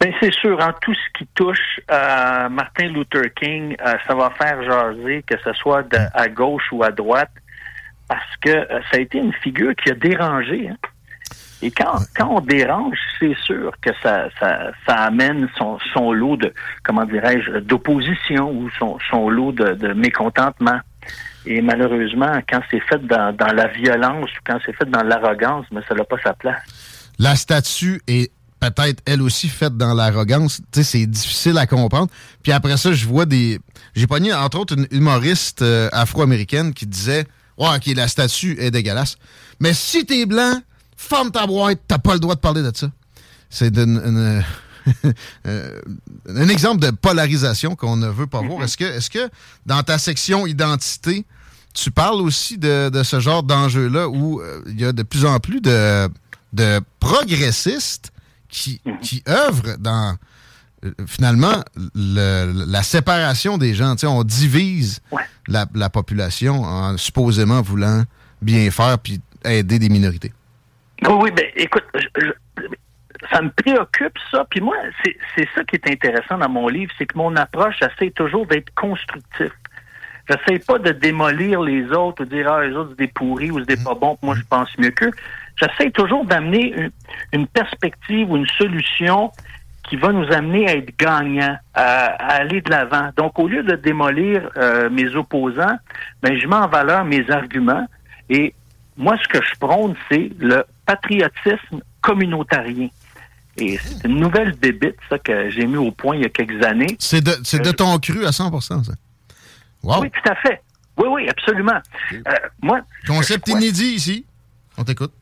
Ben 0.00 0.12
c'est 0.20 0.32
sûr, 0.32 0.58
en 0.60 0.72
tout 0.80 0.94
ce 0.94 1.18
qui 1.18 1.26
touche 1.34 1.80
euh, 1.90 2.48
Martin 2.48 2.86
Luther 2.86 3.34
King, 3.34 3.76
euh, 3.84 3.94
ça 4.06 4.14
va 4.14 4.30
faire 4.30 4.62
jaser, 4.62 5.24
que 5.26 5.34
ce 5.42 5.52
soit 5.54 5.82
de, 5.82 5.98
à 6.14 6.28
gauche 6.28 6.62
ou 6.70 6.84
à 6.84 6.92
droite, 6.92 7.32
parce 8.08 8.36
que 8.40 8.50
euh, 8.50 8.80
ça 8.90 8.96
a 8.96 9.00
été 9.00 9.18
une 9.18 9.32
figure 9.32 9.74
qui 9.74 9.90
a 9.90 9.94
dérangé. 9.94 10.68
Hein. 10.68 10.76
Et 11.60 11.72
quand, 11.72 11.98
quand 12.16 12.28
on 12.36 12.40
dérange, 12.40 12.96
c'est 13.18 13.36
sûr 13.38 13.72
que 13.82 13.90
ça, 14.00 14.28
ça, 14.38 14.70
ça 14.86 14.94
amène 14.94 15.48
son, 15.58 15.78
son 15.92 16.12
lot 16.12 16.36
de, 16.36 16.54
comment 16.84 17.04
dirais-je, 17.04 17.58
d'opposition 17.58 18.50
ou 18.52 18.70
son, 18.78 18.98
son 19.10 19.28
lot 19.28 19.50
de, 19.50 19.74
de 19.74 19.92
mécontentement. 19.92 20.78
Et 21.46 21.60
malheureusement, 21.62 22.40
quand 22.48 22.60
c'est 22.70 22.80
fait 22.80 23.04
dans, 23.06 23.34
dans 23.34 23.52
la 23.54 23.68
violence 23.68 24.30
ou 24.30 24.40
quand 24.46 24.58
c'est 24.64 24.74
fait 24.74 24.88
dans 24.90 25.02
l'arrogance, 25.02 25.66
mais 25.72 25.80
ça 25.88 25.94
n'a 25.94 26.04
pas 26.04 26.16
sa 26.22 26.34
place. 26.34 26.60
La 27.18 27.36
statue 27.36 28.00
est 28.06 28.30
peut-être 28.60 29.02
elle 29.06 29.22
aussi 29.22 29.48
faite 29.48 29.76
dans 29.76 29.94
l'arrogance. 29.94 30.60
Tu 30.72 30.82
sais, 30.82 30.84
c'est 30.84 31.06
difficile 31.06 31.58
à 31.58 31.66
comprendre. 31.66 32.08
Puis 32.42 32.52
après 32.52 32.76
ça, 32.76 32.92
je 32.92 33.06
vois 33.06 33.26
des. 33.26 33.58
J'ai 33.94 34.06
pogné, 34.06 34.32
entre 34.32 34.58
autres, 34.58 34.76
une 34.76 34.86
humoriste 34.90 35.62
euh, 35.62 35.88
afro-américaine 35.92 36.74
qui 36.74 36.86
disait 36.86 37.24
Ouais, 37.56 37.68
ok, 37.76 37.86
la 37.94 38.08
statue 38.08 38.56
est 38.60 38.70
dégueulasse. 38.70 39.16
Mais 39.60 39.72
si 39.72 40.06
t'es 40.06 40.26
blanc, 40.26 40.60
ferme 40.96 41.30
ta 41.30 41.46
boîte, 41.46 41.80
t'as 41.88 41.98
pas 41.98 42.14
le 42.14 42.20
droit 42.20 42.34
de 42.34 42.40
parler 42.40 42.62
de 42.62 42.70
ça. 42.74 42.88
C'est 43.50 43.76
une, 43.76 44.00
une 44.04 44.44
un 45.44 46.48
exemple 46.48 46.80
de 46.80 46.90
polarisation 46.90 47.76
qu'on 47.76 47.96
ne 47.96 48.08
veut 48.08 48.26
pas 48.26 48.40
voir. 48.40 48.62
Est-ce 48.62 48.76
que, 48.76 48.84
est 48.84 49.08
que 49.08 49.30
dans 49.66 49.82
ta 49.82 49.98
section 49.98 50.46
identité, 50.46 51.24
tu 51.74 51.90
parles 51.90 52.20
aussi 52.20 52.58
de, 52.58 52.88
de 52.88 53.02
ce 53.02 53.20
genre 53.20 53.42
d'enjeu-là 53.42 54.08
où 54.08 54.40
euh, 54.40 54.62
il 54.66 54.80
y 54.80 54.84
a 54.84 54.92
de 54.92 55.02
plus 55.02 55.24
en 55.24 55.38
plus 55.38 55.60
de, 55.60 56.08
de 56.52 56.80
progressistes 56.98 58.12
qui, 58.48 58.80
qui 59.02 59.22
œuvrent 59.28 59.78
dans 59.78 60.16
euh, 60.84 60.92
finalement 61.06 61.62
le, 61.94 62.64
la 62.66 62.82
séparation 62.82 63.58
des 63.58 63.74
gens? 63.74 63.94
on 64.04 64.24
divise 64.24 65.00
la, 65.46 65.66
la, 65.74 65.90
population 65.90 66.62
en 66.62 66.96
supposément 66.96 67.62
voulant 67.62 68.04
bien 68.42 68.70
faire 68.70 68.98
puis 68.98 69.20
aider 69.44 69.78
des 69.78 69.88
minorités. 69.88 70.32
Oui, 71.02 71.14
oui, 71.20 71.30
ben 71.30 71.46
écoute, 71.56 71.84
je, 71.94 72.00
je, 72.20 72.62
ça 73.30 73.42
me 73.42 73.50
préoccupe 73.50 74.18
ça. 74.30 74.46
Puis 74.50 74.60
moi, 74.60 74.76
c'est 75.36 75.48
ça 75.54 75.64
qui 75.64 75.76
est 75.76 75.90
intéressant 75.90 76.38
dans 76.38 76.48
mon 76.48 76.68
livre, 76.68 76.92
c'est 76.98 77.06
que 77.06 77.16
mon 77.16 77.34
approche, 77.36 77.76
j'essaie 77.80 78.10
toujours 78.10 78.46
d'être 78.46 78.72
constructif. 78.74 79.52
J'essaie 80.28 80.58
pas 80.58 80.78
de 80.78 80.90
démolir 80.90 81.62
les 81.62 81.90
autres 81.90 82.22
ou 82.22 82.26
de 82.26 82.36
dire 82.36 82.52
ah 82.52 82.64
les 82.64 82.74
autres 82.74 82.90
c'est 82.90 83.06
des 83.06 83.12
pourris 83.12 83.50
ou 83.50 83.60
c'est 83.60 83.76
des 83.76 83.82
pas 83.82 83.94
bons, 83.94 84.18
moi 84.22 84.34
je 84.34 84.42
pense 84.48 84.68
mieux 84.78 84.90
qu'eux. 84.90 85.12
J'essaie 85.56 85.90
toujours 85.90 86.24
d'amener 86.24 86.74
une, 86.76 86.90
une, 87.32 87.46
perspective 87.46 88.30
ou 88.30 88.36
une 88.36 88.46
solution 88.46 89.32
qui 89.84 89.96
va 89.96 90.12
nous 90.12 90.30
amener 90.30 90.68
à 90.68 90.76
être 90.76 90.96
gagnants, 90.98 91.56
à, 91.72 91.82
à 91.82 92.40
aller 92.40 92.60
de 92.60 92.70
l'avant. 92.70 93.08
Donc 93.16 93.38
au 93.38 93.48
lieu 93.48 93.62
de 93.62 93.74
démolir 93.74 94.50
euh, 94.58 94.90
mes 94.90 95.16
opposants, 95.16 95.78
ben 96.22 96.38
je 96.38 96.46
mets 96.46 96.56
en 96.56 96.68
valeur 96.68 97.06
mes 97.06 97.28
arguments 97.30 97.86
et 98.28 98.54
moi 98.98 99.16
ce 99.22 99.28
que 99.28 99.42
je 99.42 99.58
prône 99.58 99.94
c'est 100.10 100.30
le 100.38 100.62
patriotisme 100.84 101.80
communautarien. 102.02 102.88
Et 103.58 103.78
c'est 103.78 104.04
une 104.04 104.20
nouvelle 104.20 104.56
débite, 104.58 104.96
ça, 105.08 105.18
que 105.18 105.50
j'ai 105.50 105.66
mis 105.66 105.76
au 105.76 105.90
point 105.90 106.16
il 106.16 106.22
y 106.22 106.24
a 106.24 106.28
quelques 106.28 106.64
années. 106.64 106.96
C'est 106.98 107.20
de, 107.20 107.32
c'est 107.42 107.60
de 107.60 107.70
ton 107.72 107.98
cru 107.98 108.24
à 108.24 108.30
100% 108.30 108.84
ça. 108.84 108.92
Wow. 109.82 110.02
Oui, 110.02 110.10
tout 110.10 110.30
à 110.30 110.34
fait. 110.36 110.62
Oui, 110.96 111.06
oui, 111.10 111.28
absolument. 111.28 111.80
Euh, 112.12 112.32
moi, 112.62 112.80
Concept 113.06 113.48
inédit 113.48 113.94
ici. 113.94 114.26
On 114.76 114.84
t'écoute. 114.84 115.12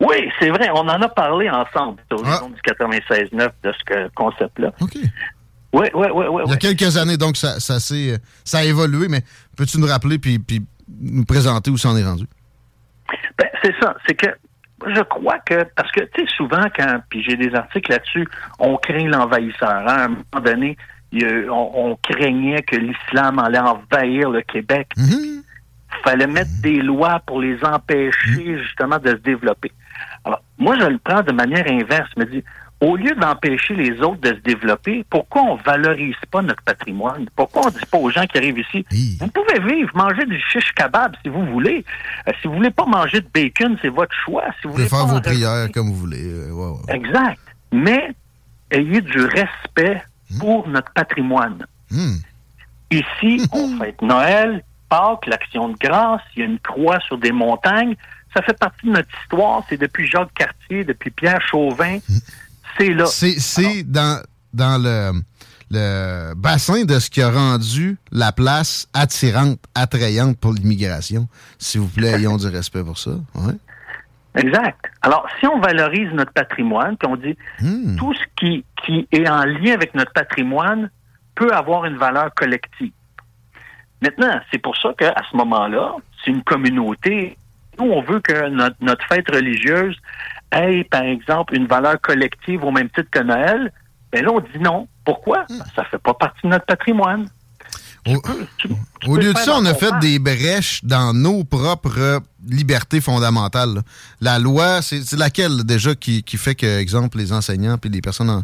Oui, 0.00 0.16
c'est 0.38 0.50
vrai. 0.50 0.68
On 0.70 0.80
en 0.80 1.00
a 1.00 1.08
parlé 1.08 1.48
ensemble 1.48 2.02
au 2.12 2.22
ah. 2.24 2.42
du 2.46 2.60
96-9 2.60 3.50
de 3.62 3.72
ce 3.72 4.08
concept-là. 4.14 4.72
OK. 4.80 4.96
Oui, 5.72 5.86
oui, 5.94 6.06
oui. 6.14 6.26
oui 6.30 6.42
Il 6.46 6.50
y 6.50 6.54
a 6.54 6.56
quelques 6.56 6.96
années, 6.96 7.16
donc 7.16 7.36
ça, 7.36 7.60
ça, 7.60 7.78
ça 7.80 8.58
a 8.58 8.64
évolué, 8.64 9.08
mais 9.08 9.22
peux-tu 9.56 9.78
nous 9.78 9.86
rappeler 9.86 10.18
puis, 10.18 10.38
puis 10.38 10.62
nous 11.00 11.24
présenter 11.24 11.70
où 11.70 11.76
ça 11.76 11.90
en 11.90 11.96
est 11.96 12.04
rendu? 12.04 12.26
Ben, 13.38 13.48
c'est 13.62 13.74
ça. 13.80 13.94
C'est 14.06 14.14
que 14.14 14.28
je 14.86 15.02
crois 15.02 15.38
que, 15.40 15.64
parce 15.74 15.90
que, 15.92 16.00
tu 16.00 16.22
sais, 16.22 16.26
souvent, 16.36 16.66
quand, 16.74 17.00
puis 17.08 17.22
j'ai 17.22 17.36
des 17.36 17.54
articles 17.54 17.90
là-dessus, 17.90 18.28
on 18.58 18.76
craint 18.76 19.08
l'envahisseur. 19.08 19.68
Hein, 19.70 19.86
à 19.86 20.04
un 20.04 20.08
moment 20.08 20.44
donné, 20.44 20.76
il, 21.12 21.50
on, 21.50 21.90
on, 21.90 21.96
craignait 21.96 22.62
que 22.62 22.76
l'islam 22.76 23.38
allait 23.38 23.58
envahir 23.58 24.30
le 24.30 24.42
Québec. 24.42 24.88
Il 24.96 25.02
mm-hmm. 25.02 25.42
fallait 26.04 26.26
mettre 26.26 26.50
des 26.62 26.80
lois 26.80 27.20
pour 27.26 27.40
les 27.40 27.62
empêcher, 27.64 28.12
mm-hmm. 28.28 28.62
justement, 28.62 28.98
de 28.98 29.10
se 29.10 29.16
développer. 29.16 29.72
Alors, 30.24 30.42
moi, 30.58 30.76
je 30.78 30.86
le 30.86 30.98
prends 30.98 31.22
de 31.22 31.32
manière 31.32 31.64
inverse. 31.70 32.10
Je 32.16 32.22
me 32.22 32.26
dis, 32.26 32.44
au 32.80 32.96
lieu 32.96 33.14
d'empêcher 33.16 33.74
les 33.74 34.00
autres 34.00 34.20
de 34.20 34.28
se 34.28 34.40
développer, 34.40 35.04
pourquoi 35.10 35.42
on 35.42 35.56
valorise 35.56 36.14
pas 36.30 36.42
notre 36.42 36.62
patrimoine? 36.62 37.26
Pourquoi 37.34 37.62
on 37.66 37.70
dit 37.70 37.86
pas 37.90 37.98
aux 37.98 38.10
gens 38.10 38.24
qui 38.26 38.38
arrivent 38.38 38.58
ici, 38.58 38.86
oui. 38.92 39.18
vous 39.20 39.28
pouvez 39.28 39.58
vivre, 39.58 39.90
manger 39.96 40.24
du 40.26 40.40
shish 40.40 40.72
kebab 40.74 41.16
si 41.22 41.28
vous 41.28 41.44
voulez. 41.46 41.84
Euh, 42.28 42.32
si 42.40 42.46
vous 42.46 42.54
voulez 42.54 42.70
pas 42.70 42.86
manger 42.86 43.20
de 43.20 43.26
bacon, 43.34 43.76
c'est 43.82 43.88
votre 43.88 44.14
choix. 44.24 44.44
Si 44.60 44.68
vous, 44.68 44.74
voulez 44.74 44.88
faire 44.88 45.06
vos 45.06 45.20
prières 45.20 45.68
comme 45.72 45.88
vous 45.88 45.96
voulez. 45.96 46.24
Euh, 46.24 46.52
ouais, 46.52 46.70
ouais. 46.70 46.94
Exact. 46.94 47.40
Mais 47.72 48.14
ayez 48.70 49.00
du 49.00 49.22
respect 49.22 50.02
mmh. 50.30 50.38
pour 50.38 50.68
notre 50.68 50.92
patrimoine. 50.92 51.66
Mmh. 51.90 52.16
Ici, 52.92 53.42
on 53.52 53.78
fête 53.78 54.00
Noël, 54.02 54.62
Pâques, 54.88 55.26
l'Action 55.26 55.70
de 55.70 55.76
grâce, 55.76 56.22
il 56.36 56.40
y 56.40 56.42
a 56.42 56.46
une 56.46 56.60
croix 56.60 57.00
sur 57.00 57.18
des 57.18 57.32
montagnes. 57.32 57.96
Ça 58.36 58.42
fait 58.42 58.56
partie 58.56 58.86
de 58.86 58.92
notre 58.92 59.08
histoire. 59.22 59.64
C'est 59.68 59.78
depuis 59.78 60.06
Jacques 60.06 60.32
Cartier, 60.34 60.84
depuis 60.84 61.10
Pierre 61.10 61.40
Chauvin. 61.42 61.98
C'est 62.78 62.94
là. 62.94 63.06
C'est 63.06 63.38
c'est 63.40 63.82
dans, 63.84 64.22
dans 64.52 64.82
le, 64.82 65.20
le 65.70 66.34
bassin 66.34 66.84
de 66.84 66.98
ce 66.98 67.10
qui 67.10 67.20
a 67.22 67.30
rendu 67.30 67.96
la 68.12 68.32
place 68.32 68.88
attirante, 68.94 69.58
attrayante 69.74 70.38
pour 70.38 70.52
l'immigration. 70.52 71.28
S'il 71.58 71.80
vous 71.80 71.88
plaît, 71.88 72.12
ayons 72.14 72.36
du 72.36 72.46
respect 72.46 72.82
pour 72.84 72.98
ça. 72.98 73.12
Ouais. 73.34 73.54
Exact. 74.34 74.78
Alors, 75.02 75.26
si 75.40 75.46
on 75.46 75.58
valorise 75.58 76.10
notre 76.12 76.32
patrimoine, 76.32 76.96
puis 76.96 77.08
on 77.10 77.16
dit 77.16 77.36
Hmm. 77.60 77.96
tout 77.96 78.14
ce 78.14 78.22
qui, 78.38 78.64
qui 78.84 79.08
est 79.10 79.28
en 79.28 79.44
lien 79.44 79.72
avec 79.74 79.94
notre 79.94 80.12
patrimoine 80.12 80.90
peut 81.34 81.52
avoir 81.52 81.84
une 81.86 81.96
valeur 81.96 82.32
collective. 82.34 82.92
Maintenant, 84.00 84.38
c'est 84.52 84.58
pour 84.58 84.76
ça 84.76 84.90
qu'à 84.96 85.14
ce 85.30 85.36
moment-là, 85.36 85.94
c'est 86.24 86.30
une 86.30 86.44
communauté. 86.44 87.36
Nous, 87.78 87.86
on 87.86 88.02
veut 88.02 88.20
que 88.20 88.48
notre, 88.48 88.76
notre 88.80 89.06
fête 89.06 89.30
religieuse 89.30 89.96
ait, 90.52 90.84
par 90.84 91.02
exemple, 91.02 91.54
une 91.54 91.66
valeur 91.66 92.00
collective 92.00 92.64
au 92.64 92.70
même 92.70 92.88
titre 92.90 93.08
que 93.10 93.20
Noël. 93.20 93.72
Mais 94.12 94.22
là, 94.22 94.30
on 94.32 94.40
dit 94.40 94.58
non. 94.60 94.88
Pourquoi? 95.04 95.46
Ça 95.76 95.84
fait 95.84 95.98
pas 95.98 96.14
partie 96.14 96.40
de 96.44 96.48
notre 96.48 96.66
patrimoine. 96.66 97.28
Au, 99.06 99.16
lieu 99.16 99.32
de 99.32 99.38
ça, 99.38 99.56
on 99.56 99.64
a 99.66 99.74
fait 99.74 99.92
des 100.00 100.18
brèches 100.18 100.82
dans 100.82 101.12
nos 101.12 101.44
propres 101.44 102.22
libertés 102.48 103.00
fondamentales. 103.00 103.74
là. 103.74 103.82
La 104.20 104.38
loi, 104.38 104.80
c'est 104.80 105.02
c'est 105.04 105.16
laquelle 105.16 105.64
déjà 105.64 105.94
qui, 105.94 106.22
qui 106.22 106.36
fait 106.38 106.54
que, 106.54 106.78
exemple, 106.78 107.18
les 107.18 107.32
enseignants 107.32 107.76
puis 107.76 107.90
les 107.90 108.00
personnes 108.00 108.30
en 108.30 108.42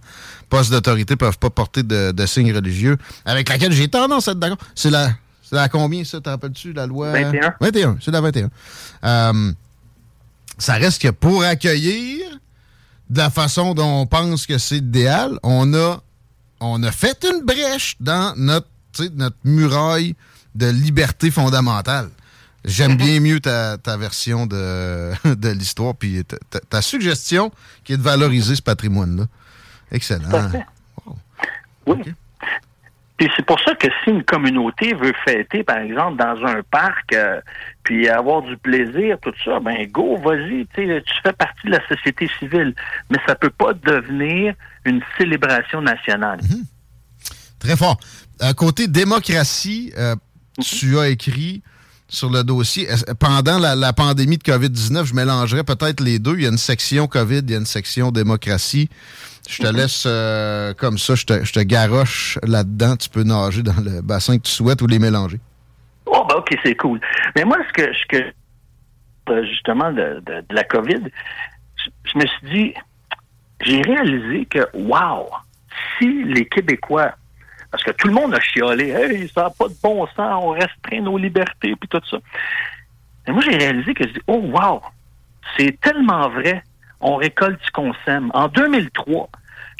poste 0.50 0.70
d'autorité 0.70 1.16
peuvent 1.16 1.38
pas 1.38 1.50
porter 1.50 1.82
de, 1.82 2.12
de 2.12 2.26
signes 2.26 2.54
religieux, 2.54 2.98
avec 3.24 3.48
laquelle 3.48 3.72
j'ai 3.72 3.88
tendance 3.88 4.28
à 4.28 4.32
être 4.32 4.38
d'accord? 4.38 4.58
C'est 4.74 4.90
la, 4.90 5.10
c'est 5.54 5.60
la 5.60 5.68
combien, 5.68 6.04
ça, 6.04 6.20
t'en 6.20 6.30
rappelles-tu, 6.32 6.72
la 6.72 6.86
loi? 6.86 7.12
21. 7.12 7.54
21, 7.60 7.98
c'est 8.00 8.10
la 8.10 8.20
21. 8.20 8.50
Euh, 9.04 9.52
ça 10.58 10.74
reste 10.74 11.00
que 11.02 11.08
pour 11.08 11.42
accueillir 11.44 12.20
de 13.10 13.18
la 13.18 13.30
façon 13.30 13.74
dont 13.74 14.00
on 14.02 14.06
pense 14.06 14.46
que 14.46 14.58
c'est 14.58 14.78
idéal, 14.78 15.38
on 15.42 15.72
a, 15.74 16.02
on 16.60 16.82
a 16.82 16.90
fait 16.92 17.24
une 17.30 17.44
brèche 17.44 17.96
dans 18.00 18.34
notre, 18.36 18.66
notre 19.14 19.36
muraille 19.44 20.14
de 20.54 20.66
liberté 20.66 21.30
fondamentale. 21.30 22.08
J'aime 22.64 22.96
bien 22.96 23.20
mieux 23.20 23.40
ta, 23.40 23.76
ta 23.76 23.96
version 23.96 24.46
de, 24.46 25.10
de 25.34 25.48
l'histoire, 25.50 25.94
puis 25.94 26.24
ta, 26.24 26.36
ta- 26.50 26.60
ta 26.60 26.82
suggestion 26.82 27.52
qui 27.84 27.92
est 27.92 27.96
de 27.98 28.02
valoriser 28.02 28.56
ce 28.56 28.62
patrimoine-là. 28.62 29.26
Excellent. 29.92 30.30
Tout 30.30 30.36
à 30.36 30.48
fait. 30.48 30.66
Oui. 31.86 31.96
Puis 33.16 33.30
c'est 33.36 33.46
pour 33.46 33.60
ça 33.60 33.74
que 33.74 33.86
si 34.02 34.10
une 34.10 34.24
communauté 34.24 34.92
veut 34.92 35.12
fêter, 35.24 35.62
par 35.62 35.78
exemple, 35.78 36.18
dans 36.18 36.44
un 36.44 36.62
parc, 36.68 37.12
euh, 37.12 37.40
puis 37.84 38.08
avoir 38.08 38.42
du 38.42 38.56
plaisir, 38.56 39.18
tout 39.22 39.32
ça, 39.44 39.60
ben 39.60 39.86
go, 39.92 40.16
vas-y, 40.16 40.66
tu 40.74 40.88
fais 41.22 41.32
partie 41.32 41.66
de 41.66 41.72
la 41.72 41.86
société 41.86 42.28
civile. 42.40 42.74
Mais 43.10 43.18
ça 43.26 43.36
peut 43.36 43.50
pas 43.50 43.72
devenir 43.72 44.54
une 44.84 45.00
célébration 45.16 45.80
nationale. 45.80 46.40
Très 47.60 47.76
fort. 47.76 47.98
Euh, 48.42 48.52
côté 48.52 48.88
démocratie, 48.88 49.92
euh, 49.96 50.16
tu 50.60 50.98
as 50.98 51.08
écrit 51.08 51.62
sur 52.08 52.30
le 52.30 52.42
dossier, 52.42 52.88
pendant 53.18 53.58
la, 53.58 53.76
la 53.76 53.92
pandémie 53.92 54.38
de 54.38 54.42
COVID-19, 54.42 55.04
je 55.04 55.14
mélangerais 55.14 55.64
peut-être 55.64 56.00
les 56.00 56.18
deux. 56.18 56.34
Il 56.34 56.42
y 56.42 56.46
a 56.46 56.50
une 56.50 56.58
section 56.58 57.06
COVID, 57.06 57.38
il 57.38 57.50
y 57.50 57.54
a 57.54 57.58
une 57.58 57.66
section 57.66 58.10
démocratie. 58.10 58.88
Je 59.48 59.62
te 59.62 59.66
laisse 59.66 60.04
euh, 60.06 60.72
comme 60.74 60.98
ça, 60.98 61.14
je 61.14 61.24
te, 61.24 61.62
garoche 61.62 62.38
là-dedans. 62.42 62.96
Tu 62.96 63.08
peux 63.08 63.22
nager 63.22 63.62
dans 63.62 63.80
le 63.82 64.00
bassin 64.00 64.38
que 64.38 64.42
tu 64.42 64.52
souhaites 64.52 64.80
ou 64.80 64.86
les 64.86 64.98
mélanger. 64.98 65.38
Oh, 66.06 66.24
ben 66.28 66.36
ok, 66.36 66.56
c'est 66.64 66.76
cool. 66.76 67.00
Mais 67.36 67.44
moi, 67.44 67.58
ce 67.68 67.72
que, 67.72 67.92
ce 67.92 68.32
euh, 69.30 69.44
justement, 69.44 69.92
de, 69.92 70.22
de- 70.24 70.44
la 70.50 70.64
COVID, 70.64 71.00
je, 71.76 72.18
me 72.18 72.26
suis 72.26 72.50
dit, 72.50 72.74
j'ai 73.62 73.82
réalisé 73.82 74.46
que, 74.46 74.66
wow, 74.74 75.28
si 75.98 76.24
les 76.24 76.46
Québécois, 76.46 77.12
parce 77.70 77.82
que 77.82 77.90
tout 77.92 78.08
le 78.08 78.14
monde 78.14 78.34
a 78.34 78.40
chiolé, 78.40 78.90
hey, 78.90 79.28
ça 79.34 79.44
n'a 79.44 79.50
pas 79.50 79.68
de 79.68 79.74
bon 79.82 80.06
sens, 80.14 80.42
on 80.42 80.50
restreint 80.50 81.00
nos 81.00 81.18
libertés, 81.18 81.74
puis 81.76 81.88
tout 81.88 82.00
ça. 82.10 82.18
Et 83.26 83.32
moi, 83.32 83.42
j'ai 83.42 83.56
réalisé 83.56 83.94
que 83.94 84.06
je 84.06 84.12
dis, 84.12 84.20
oh, 84.26 84.38
wow, 84.38 84.80
c'est 85.56 85.78
tellement 85.80 86.28
vrai, 86.28 86.62
on 87.04 87.16
récolte 87.16 87.60
ce 87.64 87.70
qu'on 87.70 87.92
sème. 88.04 88.30
En 88.34 88.48
2003, 88.48 89.28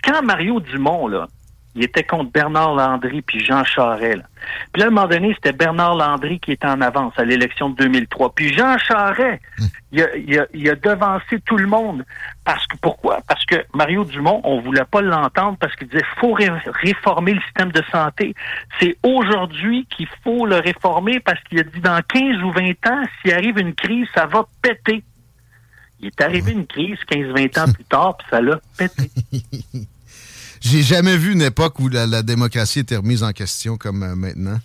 quand 0.05 0.23
Mario 0.23 0.61
Dumont, 0.61 1.09
là, 1.09 1.27
il 1.75 1.83
était 1.83 2.05
contre 2.05 2.31
Bernard 2.31 2.75
Landry 2.75 3.23
puis 3.23 3.45
Jean 3.45 3.65
Charest. 3.65 4.19
Là. 4.19 4.23
Puis 4.73 4.81
là, 4.81 4.87
à 4.87 4.89
un 4.89 4.93
moment 4.93 5.09
donné, 5.09 5.35
c'était 5.35 5.53
Bernard 5.53 5.97
Landry 5.97 6.39
qui 6.39 6.53
était 6.53 6.69
en 6.69 6.81
avance 6.81 7.15
à 7.17 7.25
l'élection 7.25 7.71
de 7.71 7.77
2003. 7.77 8.33
Puis 8.35 8.55
Jean 8.55 8.79
Charest, 8.79 9.43
il, 9.91 10.01
a, 10.03 10.47
il, 10.53 10.79
devancé 10.81 11.41
tout 11.45 11.57
le 11.57 11.67
monde. 11.67 12.05
Parce 12.45 12.65
que 12.67 12.77
pourquoi? 12.77 13.19
Parce 13.27 13.45
que 13.47 13.57
Mario 13.75 14.05
Dumont, 14.05 14.41
on 14.45 14.61
voulait 14.61 14.85
pas 14.85 15.01
l'entendre 15.01 15.57
parce 15.59 15.75
qu'il 15.75 15.89
disait 15.89 16.05
faut 16.21 16.33
ré- 16.33 16.51
réformer 16.67 17.35
le 17.35 17.41
système 17.41 17.73
de 17.73 17.83
santé. 17.91 18.35
C'est 18.79 18.97
aujourd'hui 19.03 19.87
qu'il 19.87 20.09
faut 20.23 20.47
le 20.47 20.57
réformer 20.57 21.19
parce 21.19 21.41
qu'il 21.45 21.59
a 21.59 21.65
dit 21.65 21.81
dans 21.81 22.01
15 22.07 22.43
ou 22.43 22.53
20 22.53 22.71
ans, 22.87 23.03
s'il 23.23 23.33
arrive 23.33 23.59
une 23.59 23.75
crise, 23.75 24.07
ça 24.15 24.27
va 24.27 24.45
péter. 24.63 25.03
Il 26.05 26.09
est 26.09 26.21
arrivé 26.23 26.53
une 26.53 26.67
crise 26.67 26.99
15-20 27.11 27.61
ans 27.61 27.73
plus 27.73 27.85
tard, 27.85 28.17
puis 28.19 28.27
ça 28.29 28.43
l'a 28.43 28.61
pété. 28.77 29.11
J'ai 30.61 30.83
jamais 30.83 31.17
vu 31.17 31.33
une 31.33 31.40
époque 31.40 31.81
où 31.81 31.88
la, 31.88 32.23
démocratie 32.23 32.81
était 32.81 32.97
remise 32.97 33.23
en 33.23 33.33
question 33.33 33.79
comme 33.79 34.03
euh, 34.03 34.14
maintenant. 34.14 34.61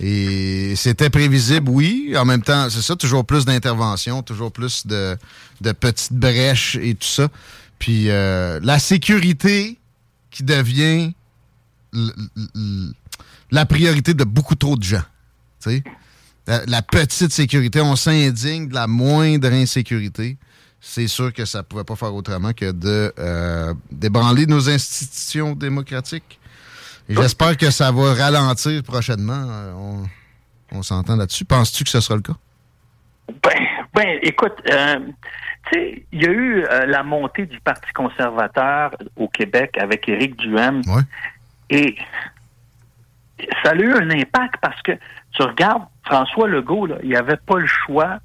Et 0.00 0.74
c'était 0.74 1.10
prévisible, 1.10 1.70
oui. 1.70 2.12
En 2.16 2.24
même 2.24 2.42
temps, 2.42 2.68
c'est 2.70 2.82
ça, 2.82 2.96
toujours 2.96 3.24
plus 3.24 3.44
d'intervention, 3.44 4.24
toujours 4.24 4.50
plus 4.50 4.84
de, 4.84 5.16
petites 5.60 6.12
brèches 6.12 6.76
et 6.82 6.96
tout 6.96 7.06
ça. 7.06 7.28
Puis 7.78 8.10
euh, 8.10 8.58
la 8.60 8.80
sécurité 8.80 9.78
qui 10.32 10.42
devient 10.42 11.12
la 13.52 13.64
priorité 13.64 14.12
de 14.14 14.24
beaucoup 14.24 14.56
trop 14.56 14.76
de 14.76 14.82
gens. 14.82 15.04
La 16.48 16.82
petite 16.82 17.32
sécurité, 17.32 17.80
on 17.80 17.94
s'indigne 17.94 18.66
de 18.66 18.74
la 18.74 18.88
moindre 18.88 19.52
insécurité. 19.52 20.36
C'est 20.86 21.08
sûr 21.08 21.32
que 21.32 21.46
ça 21.46 21.58
ne 21.58 21.62
pouvait 21.62 21.82
pas 21.82 21.96
faire 21.96 22.14
autrement 22.14 22.52
que 22.52 22.70
de 22.70 23.12
euh, 23.18 23.72
débranler 23.90 24.44
nos 24.44 24.68
institutions 24.68 25.54
démocratiques. 25.54 26.38
Et 27.08 27.14
j'espère 27.14 27.56
que 27.56 27.70
ça 27.70 27.90
va 27.90 28.12
ralentir 28.12 28.82
prochainement. 28.82 29.32
Euh, 29.48 29.72
On, 29.72 30.02
on 30.72 30.82
s'entend 30.82 31.16
là-dessus. 31.16 31.46
Penses-tu 31.46 31.84
que 31.84 31.90
ce 31.90 32.00
sera 32.00 32.16
le 32.16 32.20
cas? 32.20 32.34
Ben, 33.42 33.66
ben 33.94 34.18
écoute, 34.22 34.52
euh, 34.70 35.00
tu 35.72 35.78
sais, 35.78 36.06
il 36.12 36.22
y 36.22 36.26
a 36.26 36.30
eu 36.30 36.64
la 36.86 37.02
montée 37.02 37.46
du 37.46 37.58
Parti 37.60 37.90
conservateur 37.94 38.90
au 39.16 39.26
Québec 39.28 39.78
avec 39.80 40.06
Éric 40.06 40.36
Duhem. 40.36 40.82
Et 41.70 41.96
ça 43.62 43.70
a 43.70 43.74
eu 43.74 43.90
un 43.90 44.10
impact 44.10 44.56
parce 44.60 44.80
que 44.82 44.92
tu 45.32 45.42
regardes 45.42 45.84
François 46.04 46.46
Legault, 46.46 46.86
là, 46.86 46.96
il 47.02 47.10
n'avait 47.10 47.38
pas 47.38 47.58
le 47.58 47.66
choix 47.66 48.18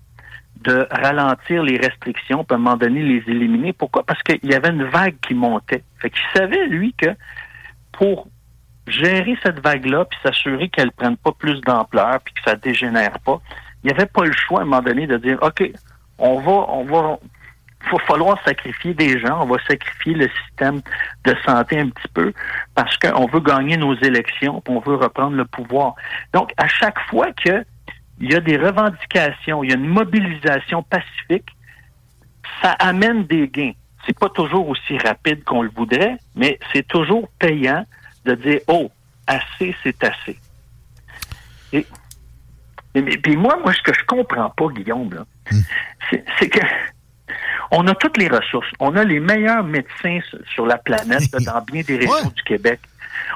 de 0.61 0.87
ralentir 0.91 1.63
les 1.63 1.77
restrictions, 1.77 2.43
puis 2.43 2.53
à 2.53 2.55
un 2.55 2.61
moment 2.61 2.77
donné 2.77 3.01
les 3.01 3.23
éliminer. 3.27 3.73
Pourquoi? 3.73 4.03
Parce 4.03 4.21
qu'il 4.23 4.39
y 4.43 4.53
avait 4.53 4.69
une 4.69 4.83
vague 4.83 5.15
qui 5.21 5.33
montait. 5.33 5.83
Fait 5.99 6.09
qu'il 6.09 6.21
savait, 6.35 6.67
lui, 6.67 6.93
que 6.93 7.09
pour 7.93 8.27
gérer 8.87 9.37
cette 9.43 9.59
vague-là, 9.59 10.05
puis 10.05 10.19
s'assurer 10.23 10.69
qu'elle 10.69 10.87
ne 10.87 10.91
prenne 10.91 11.17
pas 11.17 11.31
plus 11.31 11.61
d'ampleur, 11.61 12.19
puis 12.23 12.33
que 12.33 12.41
ça 12.43 12.55
dégénère 12.55 13.19
pas, 13.19 13.39
il 13.83 13.87
n'y 13.87 13.93
avait 13.93 14.07
pas 14.07 14.25
le 14.25 14.33
choix 14.33 14.59
à 14.59 14.61
un 14.63 14.65
moment 14.65 14.81
donné 14.81 15.07
de 15.07 15.17
dire 15.17 15.37
OK, 15.41 15.71
on 16.17 16.39
va, 16.39 16.51
on 16.51 16.83
va, 16.83 17.19
va 17.91 17.99
falloir 18.07 18.37
sacrifier 18.43 18.93
des 18.93 19.19
gens, 19.19 19.43
on 19.43 19.45
va 19.45 19.57
sacrifier 19.67 20.13
le 20.13 20.27
système 20.45 20.81
de 21.23 21.35
santé 21.45 21.79
un 21.79 21.89
petit 21.89 22.07
peu 22.13 22.33
parce 22.75 22.97
qu'on 22.97 23.27
veut 23.27 23.39
gagner 23.39 23.77
nos 23.77 23.95
élections, 23.95 24.61
on 24.67 24.79
veut 24.79 24.95
reprendre 24.95 25.37
le 25.37 25.45
pouvoir. 25.45 25.95
Donc, 26.33 26.51
à 26.57 26.67
chaque 26.67 26.99
fois 27.09 27.27
que 27.31 27.63
il 28.19 28.31
y 28.31 28.35
a 28.35 28.39
des 28.39 28.57
revendications, 28.57 29.63
il 29.63 29.69
y 29.69 29.73
a 29.73 29.75
une 29.75 29.87
mobilisation 29.87 30.83
pacifique, 30.83 31.49
ça 32.61 32.71
amène 32.73 33.25
des 33.25 33.47
gains. 33.47 33.71
C'est 34.05 34.17
pas 34.17 34.29
toujours 34.29 34.67
aussi 34.69 34.97
rapide 34.97 35.43
qu'on 35.43 35.61
le 35.61 35.69
voudrait, 35.69 36.17
mais 36.35 36.59
c'est 36.73 36.87
toujours 36.87 37.29
payant 37.39 37.85
de 38.25 38.35
dire 38.35 38.59
oh, 38.67 38.89
assez, 39.27 39.75
c'est 39.83 40.03
assez. 40.03 40.37
Et, 41.71 41.85
puis 42.93 43.37
moi, 43.37 43.57
moi, 43.63 43.71
ce 43.73 43.81
que 43.81 43.93
je 43.93 44.03
comprends 44.05 44.49
pas, 44.49 44.67
Guillaume, 44.69 45.13
là, 45.13 45.25
c'est- 46.09 46.49
que 46.49 46.59
on 47.71 47.87
a 47.87 47.93
toutes 47.93 48.17
les 48.17 48.27
ressources. 48.27 48.67
On 48.79 48.95
a 48.95 49.03
les 49.03 49.19
meilleurs 49.19 49.63
médecins 49.63 50.19
sur- 50.53 50.65
la 50.65 50.77
planète, 50.77 51.29
dans 51.45 51.61
bien 51.61 51.83
des 51.83 51.97
régions 51.97 52.29
du 52.35 52.43
Québec. 52.43 52.79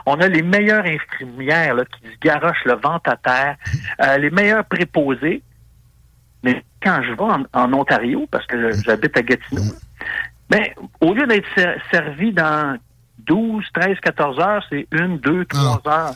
On 0.06 0.16
a 0.20 0.28
les 0.28 0.42
meilleures 0.42 0.86
infirmières 0.86 1.76
là, 1.76 1.84
qui 1.86 2.08
se 2.10 2.18
garochent 2.22 2.66
le 2.66 2.74
ventre 2.76 3.10
à 3.10 3.16
terre, 3.18 3.56
euh, 4.04 4.18
les 4.18 4.30
meilleurs 4.30 4.66
préposés. 4.66 5.42
Mais 6.44 6.64
quand 6.82 7.02
je 7.04 7.12
vais 7.14 7.22
en, 7.22 7.44
en 7.54 7.74
Ontario, 7.74 8.28
parce 8.30 8.46
que 8.48 8.72
j'habite 8.84 9.16
à 9.18 9.22
Gatineau, 9.22 9.64
ben, 10.50 10.64
au 11.02 11.14
lieu 11.14 11.26
d'être 11.26 11.48
ser- 11.56 11.78
servi 11.92 12.34
dans 12.34 12.78
12, 13.26 13.64
13, 13.74 13.98
14 14.02 14.40
heures, 14.40 14.64
c'est 14.70 14.88
une, 14.92 15.18
deux, 15.20 15.46
trois 15.46 15.82
heures. 15.88 16.14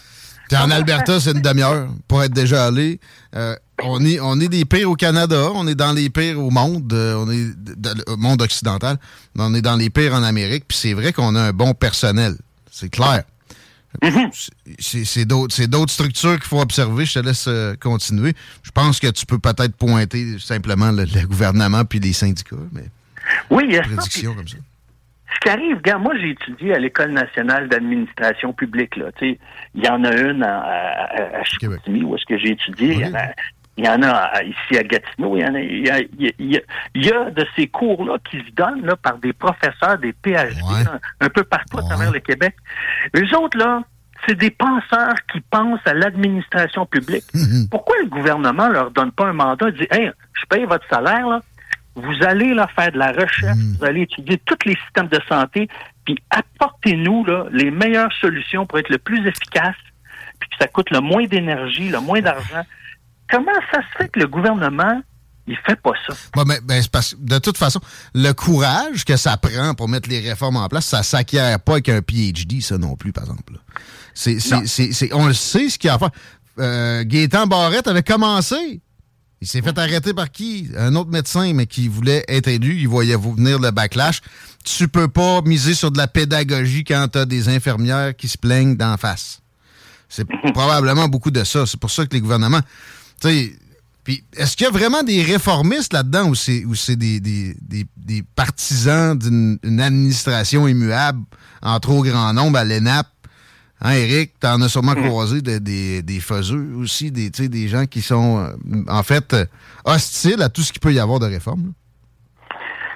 en 0.53 0.69
Alberta, 0.71 1.19
c'est 1.21 1.31
une 1.31 1.41
demi-heure 1.41 1.87
pour 2.07 2.23
être 2.23 2.33
déjà 2.33 2.65
allé. 2.67 2.99
Euh, 3.35 3.55
on, 3.83 4.03
est, 4.03 4.19
on 4.19 4.39
est 4.41 4.49
des 4.49 4.65
pires 4.65 4.89
au 4.91 4.95
Canada, 4.95 5.49
on 5.53 5.65
est 5.67 5.75
dans 5.75 5.93
les 5.93 6.09
pires 6.09 6.39
au 6.41 6.49
monde, 6.49 6.91
euh, 6.91 7.15
on 7.15 7.31
est 7.31 8.09
au 8.09 8.17
monde 8.17 8.41
occidental, 8.41 8.97
on 9.37 9.53
est 9.53 9.61
dans 9.61 9.75
les 9.77 9.89
pires 9.89 10.13
en 10.13 10.23
Amérique, 10.23 10.65
puis 10.67 10.77
c'est 10.77 10.93
vrai 10.93 11.13
qu'on 11.13 11.35
a 11.35 11.41
un 11.41 11.51
bon 11.53 11.73
personnel. 11.73 12.33
C'est 12.69 12.89
clair. 12.89 13.23
Mm-hmm. 14.01 15.05
C'est 15.53 15.67
d'autres 15.67 15.93
structures 15.93 16.35
qu'il 16.35 16.47
faut 16.47 16.61
observer. 16.61 17.05
Je 17.05 17.19
te 17.19 17.25
laisse 17.25 17.47
euh, 17.47 17.75
continuer. 17.79 18.33
Je 18.63 18.71
pense 18.71 18.99
que 18.99 19.07
tu 19.07 19.25
peux 19.25 19.39
peut-être 19.39 19.75
pointer 19.75 20.37
simplement 20.39 20.91
le, 20.91 21.05
gouvernement 21.25 21.83
puis 21.85 21.99
les 21.99 22.13
syndicats. 22.13 22.55
Mais 22.71 22.85
oui, 23.49 23.65
il 23.67 23.75
y 23.75 23.77
a 23.77 23.81
prédiction 23.81 24.35
comme 24.35 24.47
ça. 24.47 24.57
Ce 25.33 25.39
qui 25.41 25.49
arrive, 25.49 25.81
gars, 25.81 25.97
moi 25.97 26.13
j'ai 26.19 26.31
étudié 26.31 26.73
à 26.73 26.79
l'École 26.79 27.11
nationale 27.11 27.67
d'administration 27.67 28.53
publique. 28.53 28.95
Là, 28.95 29.11
il 29.21 29.37
y 29.75 29.87
en 29.87 30.03
a 30.03 30.15
une 30.15 30.41
à, 30.41 31.39
à, 31.39 31.43
Chicoutimi, 31.43 32.03
où 32.03 32.15
est-ce 32.15 32.25
que 32.25 32.37
j'ai 32.37 32.51
étudié. 32.51 32.93
Il 32.93 32.99
y 33.01 33.05
en 33.05 33.13
a 33.13 33.27
ici 33.77 34.77
à 34.77 34.83
Gatineau. 34.83 35.37
Il 35.37 35.41
y, 35.41 35.45
en 35.45 35.55
a, 35.55 35.59
il, 35.59 36.61
y 36.95 37.11
a, 37.11 37.29
de 37.31 37.45
ces 37.55 37.67
cours-là 37.67 38.17
qui 38.29 38.37
se 38.37 38.51
donnent 38.53 38.85
là, 38.85 38.95
par 38.95 39.17
des 39.17 39.33
professeurs, 39.33 39.97
des 39.99 40.13
PhD, 40.13 40.59
un, 41.19 41.29
peu 41.29 41.43
partout 41.43 41.79
à 41.79 41.83
travers 41.83 42.11
le 42.11 42.19
Québec. 42.19 42.55
Eux 43.15 43.37
autres, 43.37 43.57
là, 43.57 43.83
c'est 44.27 44.35
des 44.35 44.49
penseurs 44.49 45.15
qui 45.31 45.41
pensent 45.41 45.85
à 45.85 45.93
l'administration 45.93 46.85
publique. 46.85 47.25
Mhm. 47.37 47.67
Pourquoi 47.69 47.95
le 48.01 48.07
gouvernement 48.07 48.67
leur 48.67 48.89
donne 48.91 49.11
pas 49.11 49.27
un 49.27 49.33
mandat 49.33 49.69
et 49.69 49.71
dit 49.73 49.87
Hey, 49.91 50.11
je 50.33 50.45
paye 50.47 50.65
votre 50.65 50.87
salaire, 50.89 51.27
là, 51.27 51.41
vous 51.95 52.15
allez 52.23 52.53
là, 52.53 52.67
faire 52.75 52.91
de 52.91 52.97
la 52.97 53.11
recherche, 53.11 53.57
mhm. 53.57 53.75
vous 53.77 53.85
allez 53.85 54.01
étudier 54.01 54.37
tous 54.45 54.57
les 54.65 54.75
systèmes 54.85 55.07
de 55.07 55.19
santé, 55.29 55.67
puis 56.03 56.17
apportez-nous 56.29 57.25
là, 57.25 57.45
les 57.51 57.69
meilleures 57.69 58.11
solutions 58.13 58.65
pour 58.65 58.79
être 58.79 58.89
le 58.89 58.97
plus 58.97 59.25
efficace, 59.27 59.75
puis 60.39 60.49
que 60.49 60.55
ça 60.59 60.67
coûte 60.67 60.89
le 60.91 60.99
moins 60.99 61.25
d'énergie, 61.25 61.89
le 61.89 61.99
moins 61.99 62.21
d'argent. 62.21 62.63
Comment 63.29 63.51
ça 63.71 63.81
se 63.81 63.97
fait 63.97 64.09
que 64.09 64.19
le 64.19 64.27
gouvernement 64.27 65.01
il 65.47 65.57
fait 65.65 65.79
pas 65.81 65.91
ça? 66.05 66.13
mais, 66.45 66.59
ben, 66.61 66.83
parce, 66.91 67.15
de 67.17 67.39
toute 67.39 67.57
façon, 67.57 67.79
le 68.13 68.33
courage 68.33 69.05
que 69.05 69.15
ça 69.15 69.37
prend 69.37 69.73
pour 69.73 69.87
mettre 69.87 70.09
les 70.09 70.19
réformes 70.19 70.57
en 70.57 70.67
place, 70.67 70.85
ça 70.85 71.03
s'acquiert 71.03 71.59
pas 71.61 71.73
avec 71.73 71.89
un 71.89 72.01
PhD, 72.01 72.61
ça 72.61 72.77
non 72.77 72.95
plus, 72.95 73.13
par 73.13 73.23
exemple. 73.23 73.53
C'est, 74.13 75.13
on 75.13 75.27
le 75.27 75.33
sait 75.33 75.69
ce 75.69 75.79
qu'il 75.79 75.87
y 75.87 75.91
a 75.91 75.95
à 75.95 75.99
faire. 75.99 76.11
Euh, 76.59 77.03
Gaétan 77.05 77.47
Barrette 77.47 77.87
avait 77.87 78.03
commencé. 78.03 78.81
Il 79.39 79.47
s'est 79.47 79.61
fait 79.61 79.77
arrêter 79.77 80.15
par 80.15 80.31
qui? 80.31 80.69
Un 80.75 80.95
autre 80.95 81.11
médecin, 81.11 81.53
mais 81.53 81.67
qui 81.67 81.87
voulait 81.87 82.25
être 82.27 82.47
élu. 82.47 82.75
Il 82.77 82.87
voyait 82.87 83.15
venir 83.15 83.59
le 83.59 83.69
backlash. 83.69 84.21
Tu 84.65 84.87
peux 84.87 85.07
pas 85.07 85.41
miser 85.43 85.75
sur 85.75 85.91
de 85.91 85.99
la 85.99 86.07
pédagogie 86.07 86.83
quand 86.83 87.07
tu 87.09 87.19
as 87.19 87.25
des 87.25 87.47
infirmières 87.47 88.15
qui 88.15 88.27
se 88.27 88.37
plaignent 88.37 88.75
d'en 88.75 88.97
face. 88.97 89.41
C'est 90.09 90.25
probablement 90.53 91.07
beaucoup 91.07 91.31
de 91.31 91.43
ça. 91.43 91.67
C'est 91.67 91.79
pour 91.79 91.91
ça 91.91 92.05
que 92.05 92.15
les 92.15 92.21
gouvernements 92.21 92.61
puis 93.19 94.23
est-ce 94.37 94.55
qu'il 94.55 94.65
y 94.65 94.69
a 94.69 94.71
vraiment 94.71 95.03
des 95.03 95.21
réformistes 95.21 95.93
là-dedans 95.93 96.29
ou 96.29 96.35
c'est, 96.35 96.95
des, 96.95 98.23
partisans 98.35 99.17
d'une 99.17 99.81
administration 99.81 100.67
immuable 100.67 101.19
en 101.61 101.79
trop 101.79 102.03
grand 102.03 102.33
nombre 102.33 102.57
à 102.57 102.63
l'ENAP? 102.63 103.07
Hein, 103.81 103.91
Eric, 103.91 104.39
t'en 104.39 104.61
as 104.61 104.69
sûrement 104.69 104.93
mm. 104.93 105.07
croisé 105.07 105.41
des, 105.41 106.01
des 106.01 106.19
faiseux 106.19 106.73
aussi, 106.77 107.11
des, 107.11 107.29
des 107.29 107.67
gens 107.67 107.85
qui 107.85 108.01
sont 108.01 108.39
euh, 108.39 108.55
en 108.87 109.03
fait 109.03 109.33
euh, 109.33 109.45
hostiles 109.85 110.41
à 110.41 110.49
tout 110.49 110.61
ce 110.61 110.71
qu'il 110.71 110.79
peut 110.79 110.93
y 110.93 110.99
avoir 110.99 111.19
de 111.19 111.27
réforme 111.27 111.73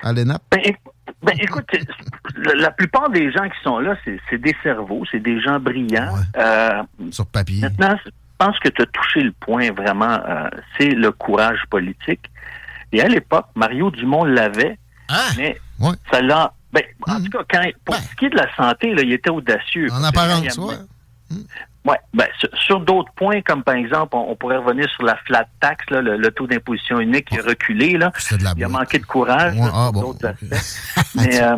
à 0.01 0.13
l'ENAP? 0.13 0.41
Ben, 0.51 0.61
ben, 1.21 1.35
écoute, 1.39 1.69
la 2.55 2.71
plupart 2.71 3.09
des 3.11 3.31
gens 3.31 3.47
qui 3.47 3.61
sont 3.63 3.79
là, 3.79 3.95
c'est, 4.03 4.37
des 4.39 4.55
cerveaux, 4.63 5.03
c'est 5.11 5.19
des 5.19 5.39
gens 5.39 5.59
brillants. 5.59 6.15
Euh, 6.35 6.81
Sur 7.11 7.27
papier. 7.27 7.61
Maintenant, 7.61 7.95
pense 8.43 8.57
que 8.59 8.69
tu 8.69 8.81
as 8.81 8.85
touché 8.87 9.21
le 9.21 9.31
point 9.33 9.71
vraiment, 9.71 10.19
euh, 10.27 10.49
c'est 10.77 10.89
le 10.89 11.11
courage 11.11 11.59
politique. 11.69 12.29
Et 12.91 13.01
à 13.01 13.07
l'époque, 13.07 13.45
Mario 13.55 13.91
Dumont 13.91 14.23
l'avait, 14.23 14.77
ah! 15.09 15.29
mais 15.37 15.59
ça 16.11 16.21
l'a. 16.21 16.53
Ben, 16.73 16.83
En 17.07 17.19
mm-hmm. 17.19 17.23
tout 17.25 17.37
cas, 17.37 17.43
quand, 17.49 17.69
pour 17.85 17.95
ce 17.95 18.15
qui 18.15 18.25
est 18.25 18.29
de 18.29 18.37
la 18.37 18.53
santé, 18.55 18.93
là, 18.95 19.03
il 19.03 19.11
était 19.11 19.29
audacieux. 19.29 19.89
En 19.91 20.03
apparence, 20.03 20.57
oui. 20.57 20.75
Ouais, 21.83 21.97
ben, 22.13 22.27
sur, 22.53 22.79
d'autres 22.79 23.11
points, 23.13 23.41
comme 23.41 23.63
par 23.63 23.75
exemple, 23.75 24.15
on, 24.15 24.35
pourrait 24.35 24.57
revenir 24.57 24.87
sur 24.91 25.03
la 25.03 25.15
flat 25.25 25.47
tax, 25.59 25.83
là, 25.89 26.01
le, 26.01 26.31
taux 26.31 26.45
d'imposition 26.45 26.99
unique 26.99 27.29
qui 27.29 27.39
a 27.39 27.43
reculé. 27.43 27.97
Là. 27.97 28.11
il 28.55 28.63
a 28.63 28.67
manqué 28.67 28.99
de 28.99 29.05
courage. 29.05 29.55
Ah, 29.73 29.89
mais, 31.15 31.41
euh, 31.41 31.55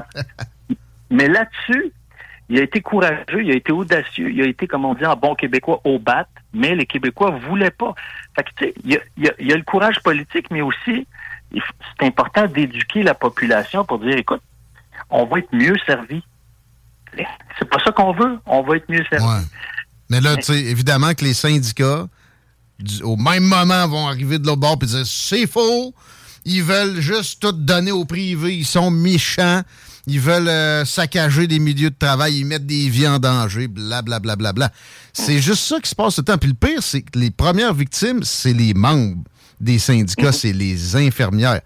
mais 1.09 1.27
là-dessus, 1.27 1.91
il 2.49 2.59
a 2.59 2.63
été 2.63 2.81
courageux, 2.81 3.43
il 3.43 3.51
a 3.51 3.55
été 3.55 3.71
audacieux, 3.71 4.31
il 4.31 4.41
a 4.41 4.45
été, 4.45 4.67
comme 4.67 4.85
on 4.85 4.93
dit 4.93 5.05
en 5.05 5.15
bon 5.15 5.35
québécois, 5.35 5.81
au 5.83 5.97
bat, 5.97 6.27
mais 6.53 6.75
les 6.75 6.85
Québécois 6.85 7.31
voulaient 7.47 7.71
pas. 7.71 7.95
Fait 8.35 8.43
que, 8.43 8.49
tu 8.57 8.65
sais, 8.65 8.73
il 8.83 8.99
y 9.17 9.51
a, 9.51 9.55
le 9.55 9.63
courage 9.63 9.99
politique, 10.03 10.47
mais 10.51 10.61
aussi, 10.61 11.07
c'est 11.53 12.05
important 12.05 12.45
d'éduquer 12.47 13.03
la 13.03 13.13
population 13.13 13.85
pour 13.85 13.99
dire, 13.99 14.17
écoute, 14.17 14.41
on 15.09 15.25
va 15.25 15.39
être 15.39 15.53
mieux 15.53 15.75
servi. 15.85 16.21
C'est 17.59 17.69
pas 17.69 17.79
ça 17.83 17.91
qu'on 17.91 18.11
veut, 18.11 18.39
on 18.45 18.61
va 18.63 18.77
être 18.77 18.89
mieux 18.89 19.05
servi. 19.09 19.45
Mais 20.09 20.19
là, 20.19 20.35
tu 20.35 20.43
sais, 20.43 20.59
évidemment 20.59 21.13
que 21.13 21.23
les 21.23 21.33
syndicats, 21.33 22.07
au 23.03 23.15
même 23.15 23.43
moment, 23.43 23.87
vont 23.87 24.07
arriver 24.07 24.39
de 24.39 24.47
l'autre 24.47 24.59
bord 24.59 24.77
et 24.81 24.85
dire, 24.85 25.05
c'est 25.05 25.47
faux, 25.47 25.93
ils 26.45 26.63
veulent 26.63 26.99
juste 26.99 27.41
tout 27.41 27.51
donner 27.51 27.91
au 27.91 28.05
privé, 28.05 28.55
ils 28.55 28.65
sont 28.65 28.91
méchants. 28.91 29.61
Ils 30.05 30.19
veulent 30.19 30.49
euh, 30.49 30.83
saccager 30.83 31.47
des 31.47 31.59
milieux 31.59 31.89
de 31.89 31.95
travail, 31.97 32.39
ils 32.39 32.45
mettent 32.45 32.65
des 32.65 32.89
vies 32.89 33.07
en 33.07 33.19
danger, 33.19 33.67
blablabla. 33.67 34.19
Bla, 34.19 34.35
bla, 34.35 34.53
bla, 34.53 34.69
C'est 35.13 35.39
juste 35.39 35.63
ça 35.63 35.79
qui 35.79 35.89
se 35.89 35.95
passe 35.95 36.15
tout 36.15 36.21
le 36.21 36.25
temps. 36.25 36.37
Puis 36.37 36.49
le 36.49 36.55
pire, 36.55 36.83
c'est 36.83 37.01
que 37.01 37.17
les 37.17 37.31
premières 37.31 37.73
victimes, 37.73 38.23
c'est 38.23 38.53
les 38.53 38.73
membres 38.73 39.23
des 39.61 39.79
syndicats, 39.79 40.27
mhm. 40.27 40.31
c'est 40.33 40.51
les 40.51 40.95
infirmières. 40.97 41.61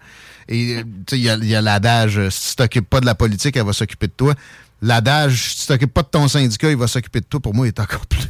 Et 0.48 0.76
euh, 0.76 0.82
il 1.12 1.18
y 1.18 1.54
a, 1.54 1.60
l'adage, 1.60 2.18
euh, 2.18 2.30
si 2.30 2.50
tu 2.50 2.56
t'occupes 2.56 2.88
pas 2.88 3.00
de 3.00 3.06
la 3.06 3.16
politique, 3.16 3.56
elle 3.56 3.66
va 3.66 3.72
s'occuper 3.72 4.06
de 4.06 4.12
toi. 4.12 4.34
L'adage, 4.80 5.54
si 5.54 5.62
tu 5.62 5.66
t'occupes 5.66 5.92
pas 5.92 6.02
de 6.02 6.08
ton 6.08 6.28
syndicat, 6.28 6.70
il 6.70 6.76
va 6.76 6.86
s'occuper 6.86 7.20
de 7.20 7.26
toi, 7.26 7.40
pour 7.40 7.54
moi, 7.54 7.66
il 7.66 7.70
est 7.70 7.80
encore 7.80 8.06
plus, 8.08 8.28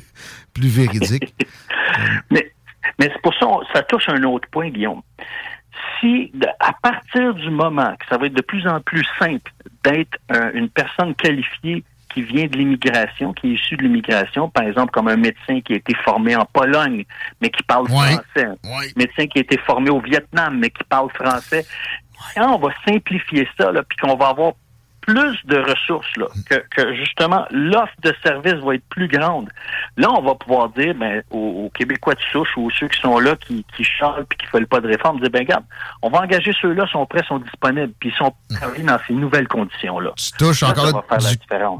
plus 0.55 0.69
véridique. 0.69 1.35
mais 2.31 2.53
mais 2.99 3.11
c'est 3.13 3.23
pour 3.23 3.35
ça, 3.35 3.47
ça 3.73 3.83
touche 3.83 4.09
un 4.09 4.23
autre 4.25 4.49
point, 4.51 4.71
Guillaume 4.71 5.03
si, 6.01 6.33
à 6.61 6.73
partir 6.73 7.35
du 7.35 7.51
moment 7.51 7.95
que 7.99 8.07
ça 8.09 8.19
va 8.19 8.27
être 8.27 8.35
de 8.35 8.43
plus 8.43 8.67
en 8.67 8.81
plus 8.81 9.07
simple 9.19 9.53
d'être 9.85 10.19
une 10.55 10.69
personne 10.69 11.15
qualifiée 11.15 11.85
qui 12.13 12.23
vient 12.23 12.47
de 12.47 12.57
l'immigration, 12.57 13.33
qui 13.33 13.49
est 13.49 13.55
issue 13.55 13.77
de 13.77 13.83
l'immigration, 13.83 14.49
par 14.49 14.65
exemple 14.65 14.91
comme 14.93 15.09
un 15.09 15.17
médecin 15.17 15.61
qui 15.61 15.75
a 15.75 15.77
été 15.77 15.95
formé 15.95 16.35
en 16.37 16.47
Pologne, 16.47 17.05
mais 17.41 17.51
qui 17.51 17.63
parle 17.63 17.89
français, 17.89 18.47
un 18.65 18.81
médecin 18.97 19.27
qui 19.27 19.39
a 19.39 19.41
été 19.43 19.59
formé 19.59 19.91
au 19.91 20.01
Vietnam, 20.01 20.59
mais 20.59 20.71
qui 20.71 20.85
parle 20.85 21.11
français, 21.11 21.67
quand 22.35 22.55
on 22.55 22.59
va 22.59 22.73
simplifier 22.87 23.49
ça, 23.59 23.71
puis 23.89 23.99
qu'on 23.99 24.17
va 24.17 24.29
avoir 24.29 24.53
plus 25.09 25.39
de 25.47 25.57
ressources, 25.57 26.15
là, 26.19 26.27
que, 26.51 26.95
justement 26.95 27.47
l'offre 27.51 27.95
de 28.03 28.15
services 28.23 28.63
va 28.63 28.75
être 28.75 28.85
plus 28.91 29.09
grande. 29.09 29.49
Là, 29.97 30.11
on 30.11 30.23
va 30.23 30.35
pouvoir 30.35 30.69
dire 30.69 30.95
ben, 30.95 31.23
aux, 31.31 31.71
Québécois 31.75 32.15
de 32.15 32.21
souche 32.31 32.51
ou 32.59 32.71
ceux 32.71 32.89
qui 32.89 33.01
sont 33.01 33.19
là, 33.19 33.35
qui, 33.37 33.65
qui 33.75 33.85
chialent 33.85 34.27
puis 34.29 34.39
qui 34.39 34.47
ne 34.47 34.59
veulent 34.59 34.67
pas 34.67 34.81
de 34.81 34.89
réforme, 34.89 35.19
dire 35.21 35.31
ben 35.31 35.41
regarde, 35.41 35.65
on 36.03 36.11
va 36.11 36.21
engager 36.21 36.53
ceux-là, 36.61 36.87
sont 36.93 37.07
prêts, 37.07 37.25
sont 37.27 37.39
disponibles, 37.39 37.93
puis 37.99 38.11
ils 38.11 38.19
sont 38.19 38.35
travaillés 38.55 38.85
dans 38.85 38.99
ces 39.07 39.15
nouvelles 39.15 39.49
conditions-là. 39.49 40.11
Tu 40.17 40.33
touches 40.33 40.63
encore 40.63 41.05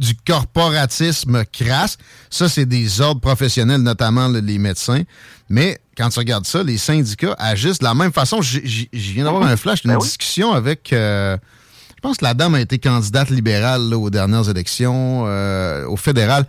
du, 0.01 0.07
du, 0.07 0.15
corporatisme 0.27 1.45
crasse. 1.45 1.99
Ça, 2.31 2.49
c'est 2.49 2.67
des 2.67 3.03
ordres 3.03 3.21
professionnels, 3.21 3.83
notamment 3.83 4.29
les 4.29 4.59
médecins. 4.59 5.03
Mais 5.51 5.79
quand 5.99 6.09
tu 6.09 6.19
regardes 6.19 6.47
ça, 6.47 6.63
les 6.63 6.79
syndicats 6.79 7.35
agissent 7.39 7.81
de 7.81 7.85
la 7.85 7.95
même 7.95 8.13
façon. 8.13 8.41
Je 8.41 8.61
viens 8.93 9.25
d'avoir 9.25 9.43
un 9.43 9.57
flash 9.57 9.83
d'une 9.83 9.93
ben 9.93 9.99
discussion 9.99 10.53
avec 10.53 10.93
euh, 10.93 11.37
je 11.99 12.01
pense 12.01 12.19
que 12.19 12.25
la 12.25 12.33
dame 12.33 12.55
a 12.55 12.61
été 12.61 12.79
candidate 12.79 13.29
libérale 13.29 13.93
aux 13.93 14.09
dernières 14.09 14.49
élections, 14.49 15.25
euh, 15.27 15.85
au 15.89 15.97
fédéral. 15.97 16.47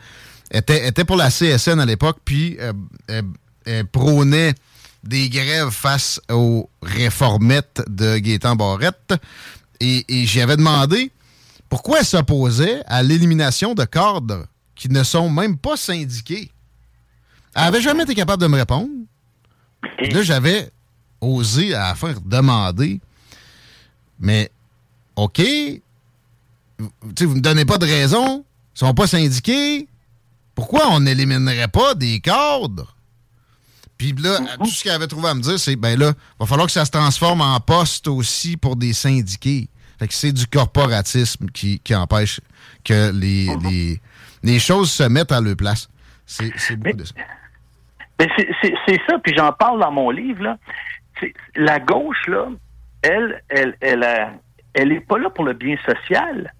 Était, 0.51 0.87
était 0.87 1.03
pour 1.03 1.15
la 1.15 1.31
CSN 1.31 1.79
à 1.79 1.87
l'époque, 1.87 2.17
puis 2.23 2.55
euh, 2.59 2.71
elle, 3.65 3.87
prônait 3.87 4.53
des 5.03 5.27
grèves 5.27 5.71
face 5.71 6.21
aux 6.31 6.69
réformettes 6.83 7.81
de 7.89 8.19
Gaétan 8.19 8.55
Barrette. 8.55 9.15
Et, 9.79 10.05
et 10.07 10.27
j'y 10.27 10.39
avais 10.39 10.55
demandé 10.55 11.11
pourquoi 11.67 12.01
elle 12.01 12.05
s'opposait 12.05 12.83
à 12.85 13.01
l'élimination 13.01 13.73
de 13.73 13.85
cadres 13.85 14.45
qui 14.75 14.87
ne 14.87 15.01
sont 15.01 15.31
même 15.31 15.57
pas 15.57 15.77
syndiqués. 15.77 16.51
Elle 17.55 17.63
n'avait 17.63 17.81
jamais 17.81 18.03
été 18.03 18.13
capable 18.13 18.43
de 18.43 18.47
me 18.47 18.57
répondre. 18.57 18.89
là, 19.99 20.21
j'avais 20.21 20.69
osé 21.21 21.73
à 21.73 21.87
la 21.87 21.95
fin 21.95 22.13
demander, 22.23 23.01
mais 24.19 24.51
OK, 25.23 25.41
vous 26.79 26.89
ne 27.21 27.25
me 27.35 27.41
donnez 27.41 27.65
pas 27.65 27.77
de 27.77 27.85
raison, 27.85 28.45
ils 28.75 28.79
sont 28.79 28.93
pas 28.93 29.07
syndiqués, 29.07 29.87
pourquoi 30.55 30.87
on 30.91 31.01
n'éliminerait 31.01 31.67
pas 31.67 31.93
des 31.93 32.19
cadres? 32.21 32.95
Puis 33.97 34.13
là, 34.13 34.39
mm-hmm. 34.39 34.57
tout 34.59 34.69
ce 34.69 34.83
qu'elle 34.83 34.93
avait 34.93 35.07
trouvé 35.07 35.27
à 35.27 35.33
me 35.33 35.41
dire, 35.41 35.59
c'est 35.59 35.75
ben 35.75 35.99
là, 35.99 36.13
va 36.39 36.45
falloir 36.45 36.67
que 36.67 36.71
ça 36.71 36.85
se 36.85 36.91
transforme 36.91 37.41
en 37.41 37.59
poste 37.59 38.07
aussi 38.07 38.55
pour 38.55 38.77
des 38.77 38.93
syndiqués. 38.93 39.67
Fait 39.99 40.07
que 40.07 40.13
c'est 40.13 40.31
du 40.31 40.47
corporatisme 40.47 41.47
qui, 41.49 41.81
empêche 41.93 42.39
que 42.85 43.11
mm-hmm. 43.11 43.69
les, 43.69 44.01
les, 44.43 44.59
choses 44.59 44.89
se 44.89 45.03
mettent 45.03 45.33
à 45.33 45.41
leur 45.41 45.57
place. 45.57 45.89
C'est 46.25 46.75
beaucoup 46.77 46.95
de 46.95 47.03
ça. 47.03 47.13
C'est- 48.37 49.01
ça, 49.07 49.19
puis 49.21 49.33
j'en 49.35 49.51
parle 49.51 49.81
dans 49.81 49.91
mon 49.91 50.11
livre. 50.11 50.43
Là. 50.43 50.57
La 51.55 51.79
gauche, 51.79 52.27
là, 52.27 52.47
elle, 53.01 53.43
elle, 53.49 53.77
elle, 53.81 54.03
a- 54.03 54.33
elle 54.79 54.91
est 54.91 54.99
pas 55.01 55.17
là 55.17 55.29
pour 55.29 55.45
le 55.45 55.53
bien 55.53 55.75
social. 55.85 56.53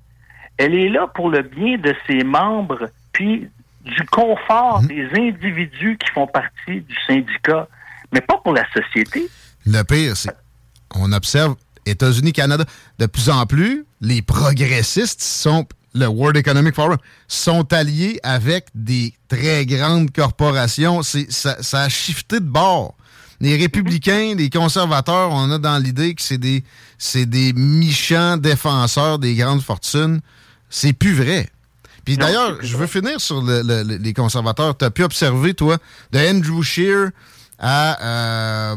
Elle 0.58 0.76
est 0.76 0.90
là 0.90 1.08
pour 1.08 1.30
le 1.30 1.42
bien 1.42 1.78
de 1.78 1.96
ses 2.06 2.24
membres, 2.24 2.90
puis 3.14 3.50
du 3.86 4.06
confort 4.12 4.82
des 4.82 5.08
individus 5.14 5.98
qui 5.98 6.12
font 6.12 6.28
partie 6.28 6.82
du 6.82 6.96
syndicat, 7.08 7.68
mais 8.12 8.22
pas 8.22 8.38
pour 8.44 8.54
la 8.54 8.66
société. 8.74 9.30
Le 9.66 9.84
pire, 9.84 10.18
c'est 10.18 10.32
on 10.96 11.12
observe 11.14 11.56
États-Unis, 11.86 12.34
Canada, 12.34 12.66
de 12.98 13.06
plus 13.06 13.30
en 13.30 13.46
plus, 13.46 13.86
les 14.02 14.22
progressistes 14.22 15.22
sont, 15.22 15.66
le 15.94 16.08
World 16.08 16.38
Economic 16.38 16.76
Forum, 16.76 16.98
sont 17.28 17.72
alliés 17.74 18.20
avec 18.24 18.68
des 18.74 19.14
très 19.28 19.66
grandes 19.66 20.12
corporations. 20.12 21.04
Ça, 21.04 21.62
ça 21.62 21.82
a 21.84 21.90
shifté 21.90 22.40
de 22.40 22.46
bord. 22.46 22.96
Les 23.42 23.56
républicains, 23.58 24.36
les 24.36 24.50
conservateurs, 24.50 25.32
on 25.32 25.50
a 25.52 25.58
dans 25.58 25.78
l'idée 25.78 26.14
que 26.14 26.22
c'est 26.22 26.38
des, 26.38 26.64
c'est 26.98 27.26
des 27.26 27.54
méchants 27.54 28.36
défenseurs 28.38 29.18
des 29.20 29.36
grandes 29.36 29.62
fortunes. 29.62 30.20
C'est 30.70 30.94
plus 30.94 31.14
vrai. 31.14 31.48
Puis 32.06 32.18
d'ailleurs, 32.18 32.58
je 32.62 32.76
veux 32.76 32.88
finir 32.88 33.20
sur 33.22 33.42
le- 33.42 33.62
le- 33.62 33.84
le- 33.84 33.96
les 33.98 34.14
conservateurs. 34.14 34.78
Tu 34.78 34.84
as 34.86 34.92
pu 34.92 35.04
observer, 35.04 35.54
toi, 35.54 35.78
de 36.12 36.20
Andrew 36.20 36.62
Scheer 36.64 37.10
à 37.60 38.04
euh, 38.04 38.76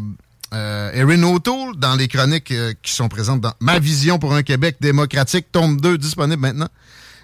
euh, 0.54 0.90
Erin 0.92 1.22
O'Toole 1.24 1.76
dans 1.76 1.94
les 1.96 2.08
chroniques 2.08 2.50
euh, 2.52 2.72
qui 2.82 2.92
sont 2.92 3.08
présentes 3.08 3.40
dans 3.40 3.54
Ma 3.60 3.78
vision 3.78 4.18
pour 4.18 4.34
un 4.34 4.42
Québec 4.42 4.76
démocratique, 4.80 5.46
tome 5.50 5.80
2, 5.80 5.98
disponible 5.98 6.40
maintenant. 6.42 6.68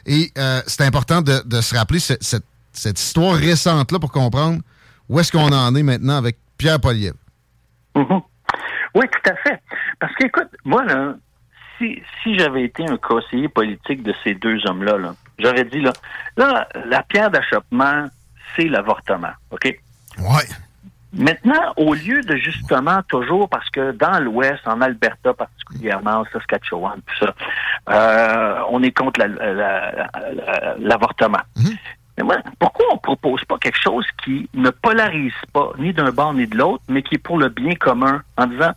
Et 0.07 0.32
c'est 0.66 0.82
important 0.82 1.20
de, 1.20 1.43
de 1.45 1.61
se 1.61 1.74
rappeler 1.76 2.01
ce- 2.01 2.14
cette, 2.20 2.45
cette 2.72 2.99
histoire 2.99 3.34
récente-là 3.36 3.99
pour 3.99 4.11
comprendre 4.11 4.61
où 5.09 5.20
est-ce 5.20 5.30
qu'on 5.30 5.53
en 5.53 5.74
est 5.76 5.82
maintenant 5.82 6.16
avec 6.16 6.39
Pierre 6.57 6.80
Poliev. 6.80 7.12
Mhm. 8.01 8.20
Oui, 8.94 9.05
tout 9.11 9.30
à 9.30 9.34
fait. 9.36 9.61
Parce 10.01 10.14
qu'écoute, 10.14 10.49
moi, 10.64 10.84
là, 10.84 11.14
si, 11.76 12.03
si 12.22 12.38
j'avais 12.38 12.64
été 12.64 12.88
un 12.88 12.96
conseiller 12.96 13.49
politique 13.49 14.03
de 14.03 14.14
ces 14.24 14.34
deux 14.34 14.59
hommes-là, 14.66 14.96
là, 14.99 15.14
j'aurais 15.38 15.64
dit, 15.64 15.80
là, 15.80 15.92
là, 16.36 16.66
la 16.86 17.03
pierre 17.03 17.30
d'achoppement, 17.30 18.07
c'est 18.57 18.64
l'avortement. 18.64 19.32
OK? 19.51 19.64
Ouais. 20.18 20.44
Maintenant, 21.12 21.72
au 21.76 21.94
lieu 21.94 22.20
de 22.22 22.36
justement 22.36 23.03
toujours, 23.09 23.49
parce 23.49 23.68
que 23.70 23.92
dans 23.92 24.18
l'Ouest, 24.20 24.61
en 24.66 24.80
Alberta 24.82 25.32
particulièrement, 25.32 26.18
en 26.20 26.24
Saskatchewan, 26.32 27.01
tout 27.07 27.24
ça, 27.26 27.34
euh, 27.88 28.61
on 28.70 28.82
est 28.82 28.90
contre 28.96 29.20
la- 29.20 29.28
la- 29.28 29.53
la- 29.55 30.09
la- 30.32 30.74
l'avortement. 30.78 31.40
Mais 32.18 32.24
moi, 32.24 32.36
pourquoi 32.58 32.86
on 32.92 32.98
propose 32.98 33.44
pas 33.44 33.58
quelque 33.58 33.78
chose 33.80 34.04
qui 34.24 34.50
ne 34.52 34.70
polarise 34.70 35.32
pas 35.52 35.70
ni 35.78 35.92
d'un 35.92 36.10
bord 36.10 36.34
ni 36.34 36.48
de 36.48 36.56
l'autre, 36.56 36.82
mais 36.88 37.02
qui 37.02 37.14
est 37.14 37.18
pour 37.18 37.38
le 37.38 37.48
bien 37.48 37.74
commun, 37.76 38.22
en 38.36 38.46
disant, 38.46 38.72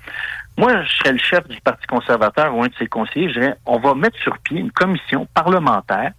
moi, 0.58 0.84
je 0.84 0.98
serais 0.98 1.14
le 1.14 1.18
chef 1.18 1.48
du 1.48 1.60
Parti 1.62 1.88
conservateur 1.88 2.56
ou 2.56 2.64
un 2.64 2.68
de 2.68 2.76
ses 2.78 2.86
conseillers, 2.86 3.30
je 3.30 3.40
dirais, 3.40 3.56
on 3.66 3.80
va 3.80 3.96
mettre 3.96 4.18
sur 4.20 4.38
pied 4.38 4.60
une 4.60 4.72
commission 4.72 5.28
parlementaire 5.34 6.12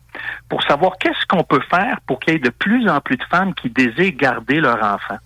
pour 0.49 0.65
savoir 0.65 0.99
qu'est-ce 0.99 1.25
qu'on 1.29 1.45
peut 1.45 1.63
faire 1.71 2.01
pour 2.09 2.19
qu'il 2.19 2.35
y 2.35 2.37
ait 2.37 2.41
de 2.41 2.51
plus 2.51 2.89
en 2.89 3.01
plus 3.01 3.17
de 3.17 3.25
femmes 3.25 3.55
qui 3.55 3.71
désirent 3.71 4.17
garder 4.17 4.61
leur 4.61 4.83
enfant. 4.83 5.19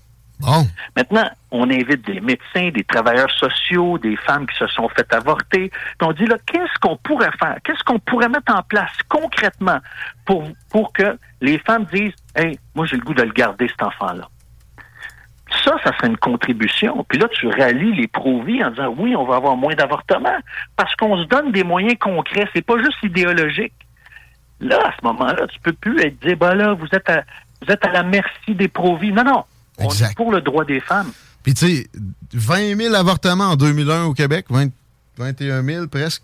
Maintenant, 0.95 1.28
on 1.51 1.70
invite 1.70 2.05
des 2.07 2.20
médecins, 2.20 2.70
des 2.70 2.84
travailleurs 2.84 3.30
sociaux, 3.30 3.99
des 3.99 4.16
femmes 4.16 4.47
qui 4.47 4.57
se 4.57 4.66
sont 4.66 4.89
faites 4.91 5.12
avorter. 5.12 5.70
On 6.03 6.12
dit 6.12 6.26
là, 6.26 6.37
qu'est-ce 6.47 6.78
qu'on 6.80 6.97
pourrait 6.97 7.30
faire? 7.39 7.57
Qu'est-ce 7.64 7.82
qu'on 7.84 7.99
pourrait 7.99 8.28
mettre 8.28 8.55
en 8.55 8.62
place 8.62 8.93
concrètement 9.09 9.78
pour, 10.26 10.45
pour 10.70 10.93
que 10.93 11.18
les 11.41 11.59
femmes 11.59 11.87
disent 11.93 12.12
Hey, 12.34 12.59
moi 12.74 12.87
j'ai 12.87 12.97
le 12.97 13.03
goût 13.03 13.14
de 13.14 13.22
le 13.22 13.32
garder, 13.32 13.68
cet 13.68 13.82
enfant-là. 13.82 14.28
Ça, 15.64 15.76
ça 15.84 15.97
serait 15.97 16.09
une 16.09 16.16
contribution. 16.16 17.05
Puis 17.09 17.18
là, 17.18 17.28
tu 17.28 17.49
rallies 17.49 17.95
les 17.95 18.09
pro-vie 18.09 18.62
en 18.62 18.70
disant 18.70 18.95
oui, 18.99 19.16
on 19.16 19.24
va 19.24 19.37
avoir 19.37 19.57
moins 19.57 19.74
d'avortements 19.74 20.39
parce 20.76 20.95
qu'on 20.97 21.22
se 21.22 21.28
donne 21.28 21.53
des 21.53 21.64
moyens 21.64 21.97
concrets. 21.99 22.49
C'est 22.55 22.64
pas 22.64 22.78
juste 22.78 23.03
idéologique. 23.03 23.72
Là, 24.61 24.78
à 24.87 24.93
ce 24.99 25.05
moment-là, 25.05 25.47
tu 25.47 25.59
peux 25.61 25.72
plus 25.72 26.01
être 26.01 26.18
dit, 26.20 26.34
ben 26.34 26.55
là, 26.55 26.72
vous 26.72 26.89
êtes 26.93 27.09
à, 27.11 27.22
vous 27.62 27.72
êtes 27.72 27.84
à 27.84 27.91
la 27.91 28.03
merci 28.03 28.55
des 28.55 28.68
pro-vie. 28.68 29.12
Non, 29.12 29.24
non. 29.24 29.45
On 29.79 29.89
est 29.91 30.14
pour 30.14 30.33
le 30.33 30.41
droit 30.41 30.64
des 30.64 30.81
femmes. 30.81 31.11
Puis 31.43 31.55
tu 31.55 31.66
sais, 31.66 31.87
20 32.33 32.77
000 32.77 32.95
avortements 32.95 33.51
en 33.51 33.57
2001 33.57 34.05
au 34.05 34.14
Québec, 34.14 34.47
20 34.51 34.68
21 35.18 35.64
000 35.64 35.87
presque. 35.87 36.22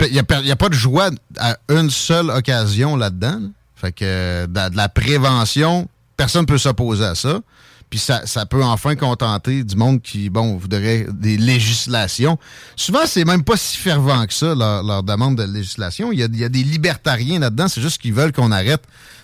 Il 0.00 0.12
n'y 0.12 0.18
a, 0.18 0.40
y 0.40 0.50
a 0.50 0.56
pas 0.56 0.68
de 0.68 0.74
joie 0.74 1.10
à 1.38 1.56
une 1.68 1.90
seule 1.90 2.30
occasion 2.30 2.96
là-dedans. 2.96 3.38
là. 3.40 3.48
Fait 3.74 3.92
que 3.92 4.46
de, 4.46 4.54
la- 4.54 4.70
de 4.70 4.76
la 4.76 4.88
prévention, 4.88 5.88
personne 6.16 6.42
ne 6.42 6.46
peut 6.46 6.56
s'opposer 6.58 7.04
à 7.04 7.14
ça. 7.14 7.40
Puis 7.90 7.98
ça, 7.98 8.22
ça 8.24 8.46
peut 8.46 8.64
enfin 8.64 8.94
contenter 8.96 9.64
du 9.64 9.76
monde 9.76 10.00
qui, 10.00 10.30
bon, 10.30 10.56
voudrait 10.56 11.06
des 11.12 11.36
législations. 11.36 12.38
Souvent, 12.74 13.04
c'est 13.04 13.24
même 13.26 13.44
pas 13.44 13.58
si 13.58 13.76
fervent 13.76 14.24
que 14.24 14.32
ça, 14.32 14.54
leur, 14.54 14.82
leur 14.82 15.02
demande 15.02 15.36
de 15.36 15.42
législation. 15.42 16.10
Il 16.10 16.20
y 16.20 16.22
a, 16.22 16.26
il 16.32 16.38
y 16.38 16.44
a 16.44 16.48
des 16.48 16.62
libertariens 16.62 17.40
là-dedans. 17.40 17.68
C'est 17.68 17.82
juste 17.82 18.00
qu'ils 18.00 18.14
veulent 18.14 18.32
qu'on 18.32 18.50
arrête 18.50 18.82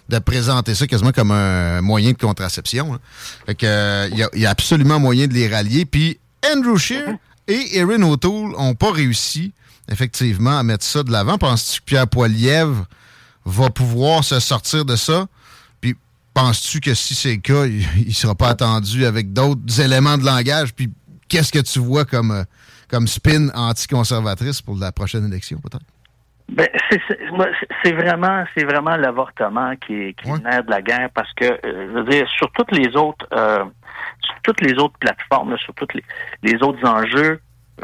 de 0.09 0.19
présenter 0.19 0.75
ça 0.75 0.87
quasiment 0.87 1.13
comme 1.13 1.31
un 1.31 1.83
moyen 1.83 2.13
de 2.13 2.17
contraception. 2.17 2.99
Fait 3.47 3.55
que, 3.55 3.67
euh, 3.67 4.09
il 4.11 4.19
y, 4.19 4.23
a, 4.23 4.31
il 4.35 4.41
y 4.41 4.47
a 4.47 4.51
absolument 4.51 4.99
moyen 4.99 5.27
de 5.27 5.35
les 5.35 5.49
rallier. 5.49 5.85
Puis 5.85 6.19
Andrew 6.51 6.79
Scheer 6.79 7.17
et 7.47 7.79
Erin 7.79 8.03
O'Toole 8.03 8.53
n'ont 8.53 8.75
pas 8.75 8.91
réussi, 8.93 9.53
effectivement, 9.91 10.59
à 10.59 10.63
mettre 10.63 10.85
ça 10.85 11.03
de 11.03 11.13
l'avant. 11.13 11.37
Penses-tu 11.37 11.81
que 11.81 11.85
Pierre 11.85 12.09
Poilievre 12.09 12.87
va 13.45 13.71
pouvoir 13.71 14.25
se 14.25 14.41
sortir 14.41 14.85
de 14.85 14.97
ça? 14.97 15.27
Puis 15.81 15.95
penses-tu 16.33 16.81
que 16.81 16.95
si 16.95 17.15
c'est 17.15 17.35
le 17.35 17.41
cas, 17.41 17.67
il 17.67 18.09
ne 18.09 18.13
sera 18.13 18.35
pas 18.35 18.49
attendu 18.49 19.05
avec 19.05 19.33
d'autres 19.33 19.81
éléments 19.81 20.17
de 20.17 20.25
langage? 20.25 20.73
Puis 20.75 20.91
qu'est-ce 21.29 21.53
que 21.53 21.59
tu 21.59 21.81
vois 21.81 22.07
comme, 22.07 22.31
euh, 22.31 22.45
comme 22.89 23.07
spin 23.07 23.49
anticonservatrice 23.55 24.63
pour 24.63 24.77
la 24.79 24.91
prochaine 24.91 25.27
élection, 25.27 25.59
peut-être? 25.59 25.85
Ben, 26.51 26.67
c'est- 26.91 27.01
c'est 27.07 27.31
moi, 27.31 27.47
c'est- 27.61 27.69
c'est 27.85 27.93
vraiment, 27.93 28.45
c'est 28.57 28.65
vraiment 28.65 28.97
l'avortement 28.97 29.75
qui 29.77 29.95
est, 29.95 30.13
qui 30.15 30.29
de 30.63 30.71
la 30.71 30.83
guerre 30.83 31.11
parce 31.15 31.33
que, 31.35 31.45
euh, 31.45 31.59
je 31.65 31.99
veux 31.99 32.05
dire, 32.05 32.27
sur 32.29 32.51
toutes 32.53 32.73
les 32.73 32.97
autres, 32.97 33.27
euh, 33.35 33.65
sur 34.23 34.35
toutes 34.43 34.61
les 34.63 34.73
autres 34.79 34.97
plateformes, 34.99 35.51
là, 35.51 35.57
sur 35.59 35.75
tous 35.75 35.89
les, 35.95 36.03
les 36.43 36.63
autres 36.63 36.87
enjeux, 36.89 37.41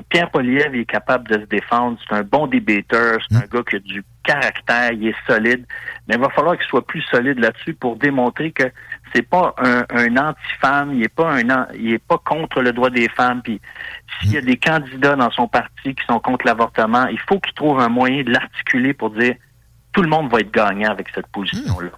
Pierre 0.08 0.30
Poliev 0.30 0.74
est 0.74 0.86
capable 0.86 1.28
de 1.28 1.34
se 1.34 1.46
défendre. 1.46 1.98
C'est 2.08 2.16
un 2.16 2.22
bon 2.24 2.46
débatteur, 2.48 3.18
c'est 3.28 3.36
un 3.36 3.46
gars 3.46 3.62
qui 3.68 3.76
a 3.76 3.78
du 3.78 4.02
caractère, 4.24 4.90
il 4.92 5.08
est 5.08 5.14
solide. 5.26 5.64
Mais 6.08 6.16
il 6.16 6.20
va 6.20 6.30
falloir 6.30 6.56
qu'il 6.56 6.66
soit 6.66 6.84
plus 6.84 7.02
solide 7.02 7.38
là-dessus 7.38 7.74
pour 7.74 7.96
démontrer 7.96 8.50
que 8.50 8.64
c'est 9.14 9.22
pas 9.22 9.54
un, 9.58 9.84
un 9.90 10.16
anti-femme, 10.16 10.92
il 10.94 11.02
est 11.04 11.08
pas 11.08 11.30
un, 11.30 11.48
an- 11.50 11.66
il 11.78 11.92
est 11.94 11.98
pas 11.98 12.18
contre 12.18 12.60
le 12.62 12.72
droit 12.72 12.90
des 12.90 13.08
femmes. 13.10 13.42
Puis 13.42 13.60
s'il 14.20 14.32
y 14.32 14.36
a 14.36 14.40
des 14.40 14.56
candidats 14.56 15.14
dans 15.16 15.30
son 15.30 15.46
parti 15.48 15.94
qui 15.94 16.04
sont 16.08 16.18
contre 16.18 16.44
l'avortement, 16.46 17.06
il 17.06 17.18
faut 17.28 17.38
qu'il 17.38 17.54
trouve 17.54 17.78
un 17.80 17.88
moyen 17.88 18.22
de 18.24 18.30
l'articuler 18.30 18.92
pour 18.92 19.10
dire 19.10 19.34
tout 19.92 20.02
le 20.02 20.08
monde 20.08 20.30
va 20.32 20.40
être 20.40 20.52
gagnant 20.52 20.90
avec 20.90 21.06
cette 21.14 21.28
position-là. 21.28 21.90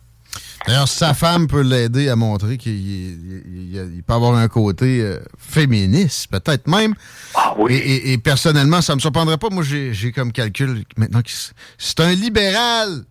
D'ailleurs, 0.66 0.88
sa 0.88 1.14
femme 1.14 1.46
peut 1.46 1.62
l'aider 1.62 2.08
à 2.08 2.16
montrer 2.16 2.56
qu'il 2.58 2.72
il- 2.72 3.42
il- 3.74 3.92
il 3.96 4.02
peut 4.02 4.14
avoir 4.14 4.34
un 4.34 4.48
côté 4.48 5.00
euh, 5.00 5.18
féministe, 5.38 6.28
peut-être 6.30 6.66
même. 6.66 6.94
et, 7.70 7.76
et- 7.76 8.12
et 8.12 8.18
personnellement, 8.18 8.80
ça 8.82 8.94
me 8.94 9.00
surprendrait 9.00 9.38
pas. 9.38 9.48
Moi, 9.50 9.62
j'ai 9.64 10.12
comme 10.12 10.32
calcul 10.32 10.82
maintenant 10.96 11.22
que 11.22 11.30
c'est 11.78 12.00
un 12.00 12.12
libéral. 12.12 13.04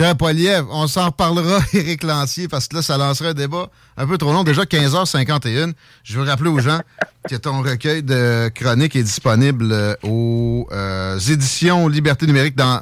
Pierre 0.00 0.14
on 0.70 0.86
s'en 0.86 1.08
reparlera, 1.08 1.58
Éric 1.74 2.04
Lancier, 2.04 2.48
parce 2.48 2.68
que 2.68 2.76
là, 2.76 2.80
ça 2.80 2.96
lancerait 2.96 3.28
un 3.28 3.34
débat 3.34 3.66
un 3.98 4.06
peu 4.06 4.16
trop 4.16 4.32
long. 4.32 4.44
Déjà 4.44 4.62
15h51. 4.62 5.74
Je 6.04 6.18
veux 6.18 6.26
rappeler 6.26 6.48
aux 6.48 6.58
gens 6.58 6.80
que 7.28 7.36
ton 7.36 7.60
recueil 7.60 8.02
de 8.02 8.48
chroniques 8.48 8.96
est 8.96 9.02
disponible 9.02 9.68
euh, 9.70 9.94
aux 10.02 10.66
euh, 10.72 11.18
éditions 11.18 11.86
Liberté 11.86 12.26
numérique 12.26 12.56
dans 12.56 12.80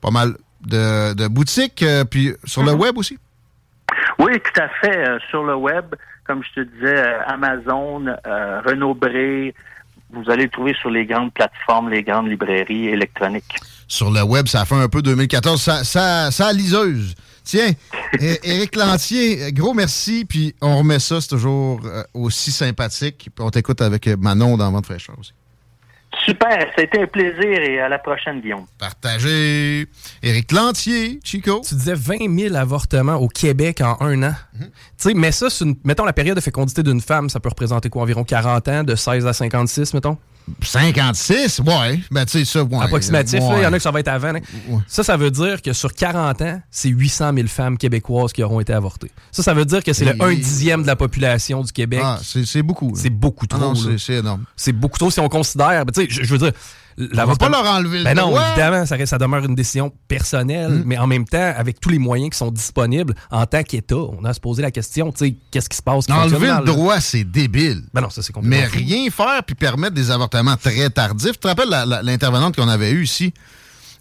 pas 0.00 0.10
mal 0.10 0.38
de, 0.62 1.12
de 1.12 1.28
boutiques, 1.28 1.82
euh, 1.82 2.04
puis 2.04 2.32
sur 2.46 2.62
le 2.62 2.72
web 2.72 2.96
aussi. 2.96 3.18
Oui, 4.18 4.32
tout 4.40 4.62
à 4.62 4.68
fait. 4.80 5.06
euh, 5.06 5.18
sur 5.28 5.44
le 5.44 5.56
web, 5.56 5.94
comme 6.26 6.42
je 6.44 6.62
te 6.62 6.66
disais, 6.66 7.14
Amazon, 7.26 8.06
Renaud 8.64 8.94
Bré, 8.94 9.54
vous 10.14 10.30
allez 10.30 10.44
le 10.44 10.50
trouver 10.50 10.72
sur 10.80 10.88
les 10.88 11.04
grandes 11.04 11.34
plateformes, 11.34 11.90
les 11.90 12.02
grandes 12.02 12.30
librairies 12.30 12.88
électroniques. 12.88 13.54
Sur 13.94 14.10
le 14.10 14.22
web, 14.22 14.46
ça 14.48 14.64
fait 14.64 14.74
un 14.74 14.88
peu 14.88 15.00
2014. 15.02 15.60
Ça, 15.60 15.84
ça, 15.84 16.30
ça 16.30 16.48
a 16.48 16.52
liseuse. 16.52 17.14
Tiens, 17.44 17.70
Éric 18.42 18.74
Lantier, 18.76 19.52
gros 19.52 19.74
merci. 19.74 20.24
Puis 20.28 20.54
on 20.60 20.78
remet 20.78 20.98
ça, 20.98 21.20
c'est 21.20 21.28
toujours 21.28 21.80
euh, 21.84 22.02
aussi 22.14 22.50
sympathique. 22.52 23.30
Puis 23.34 23.44
on 23.44 23.50
t'écoute 23.50 23.80
avec 23.82 24.06
Manon 24.08 24.56
dans 24.56 24.70
Vente 24.72 24.86
fraîcheur 24.86 25.16
aussi. 25.18 25.32
Super, 26.24 26.48
ça 26.74 26.80
a 26.80 26.82
été 26.82 27.02
un 27.02 27.06
plaisir 27.08 27.42
et 27.60 27.80
à 27.80 27.88
la 27.88 27.98
prochaine, 27.98 28.40
Guillaume. 28.40 28.64
Partagez. 28.78 29.86
Éric 30.22 30.52
Lantier, 30.52 31.18
Chico. 31.24 31.60
Tu 31.68 31.74
disais 31.74 31.94
20 31.94 32.34
000 32.38 32.54
avortements 32.54 33.16
au 33.16 33.28
Québec 33.28 33.80
en 33.82 33.96
un 34.00 34.22
an. 34.22 34.34
Tu 34.58 34.64
sais, 34.96 35.12
mais 35.14 35.32
ça, 35.32 35.50
c'est 35.50 35.64
une- 35.64 35.76
mettons 35.84 36.04
la 36.04 36.12
période 36.12 36.36
de 36.36 36.40
fécondité 36.40 36.82
d'une 36.84 37.00
femme, 37.00 37.28
ça 37.28 37.40
peut 37.40 37.48
représenter 37.48 37.90
quoi? 37.90 38.02
Environ 38.02 38.22
40 38.24 38.68
ans, 38.68 38.84
de 38.84 38.94
16 38.94 39.26
à 39.26 39.32
56, 39.32 39.92
mettons? 39.92 40.16
56, 40.62 41.60
ouais. 41.60 42.00
Ben, 42.10 42.24
tu 42.26 42.32
sais, 42.38 42.44
ça, 42.44 42.62
ouais. 42.62 42.78
Approximatif, 42.84 43.40
il 43.56 43.62
y 43.62 43.66
en 43.66 43.72
a 43.72 43.76
que 43.76 43.82
ça 43.82 43.90
va 43.90 44.00
être 44.00 44.08
avant. 44.08 44.32
là. 44.32 44.40
Ça, 44.86 45.02
ça 45.02 45.16
veut 45.16 45.30
dire 45.30 45.62
que 45.62 45.72
sur 45.72 45.92
40 45.94 46.42
ans, 46.42 46.60
c'est 46.70 46.88
800 46.88 47.32
000 47.34 47.48
femmes 47.48 47.78
québécoises 47.78 48.32
qui 48.32 48.42
auront 48.42 48.60
été 48.60 48.72
avortées. 48.72 49.10
Ça, 49.32 49.42
ça 49.42 49.54
veut 49.54 49.64
dire 49.64 49.82
que 49.82 49.92
c'est 49.92 50.04
le 50.04 50.16
Et- 50.16 50.22
1 50.22 50.34
dixième 50.34 50.82
de 50.82 50.86
la 50.86 50.96
population 50.96 51.62
du 51.62 51.72
Québec. 51.72 52.00
Ah, 52.02 52.18
c'est 52.22 52.62
beaucoup. 52.62 52.92
C'est 52.96 53.10
beaucoup 53.10 53.46
Ah 53.50 53.56
trop. 53.56 53.74
c'est- 53.74 53.98
c'est 53.98 54.14
énorme. 54.14 54.44
C'est 54.56 54.72
beaucoup 54.72 54.98
trop 54.98 55.10
si 55.10 55.20
on 55.20 55.28
considère. 55.28 55.84
ben, 55.86 55.92
tu 55.92 56.02
sais, 56.02 56.06
je, 56.10 56.22
je 56.24 56.30
veux 56.32 56.38
dire. 56.38 56.52
On 56.98 57.24
va 57.26 57.34
pas 57.36 57.48
leur 57.48 57.64
enlever 57.66 57.98
le 57.98 58.04
ben 58.04 58.14
non, 58.14 58.28
droit. 58.28 58.46
évidemment, 58.50 58.86
ça, 58.86 58.96
reste- 58.96 59.10
ça 59.10 59.18
demeure 59.18 59.44
une 59.44 59.54
décision 59.54 59.92
personnelle, 60.08 60.70
Mm. 60.70 60.82
mais 60.86 60.96
en 60.98 61.06
même 61.06 61.24
temps, 61.24 61.52
avec 61.56 61.80
tous 61.80 61.88
les 61.88 61.98
moyens 61.98 62.30
qui 62.30 62.38
sont 62.38 62.50
disponibles, 62.50 63.14
en 63.30 63.46
tant 63.46 63.62
qu'État, 63.62 63.96
on 63.96 64.24
a 64.24 64.30
à 64.30 64.32
se 64.34 64.40
poser 64.40 64.62
la 64.62 64.70
question, 64.70 65.10
tu 65.12 65.18
sais, 65.26 65.36
qu'est-ce 65.50 65.68
qui 65.68 65.76
se 65.76 65.82
passe? 65.82 66.06
qui 66.06 66.12
Enlever 66.12 66.52
le 66.58 66.64
droit, 66.64 67.00
c'est 67.00 67.24
débile. 67.24 67.82
Ben 67.92 68.00
non, 68.00 68.10
ça 68.10 68.22
c'est 68.22 68.32
Mais 68.42 68.64
rien 68.66 69.10
faire 69.10 69.42
puis 69.44 69.54
permettre 69.54 69.94
des 69.94 70.10
avortements 70.10 70.56
très 70.56 70.88
tardifs. 70.90 71.32
Tu 71.32 71.38
te 71.38 71.48
rappelles 71.48 71.70
l'intervenante 72.02 72.54
qu'on 72.56 72.68
avait 72.68 72.90
eue 72.92 73.04
ici? 73.04 73.32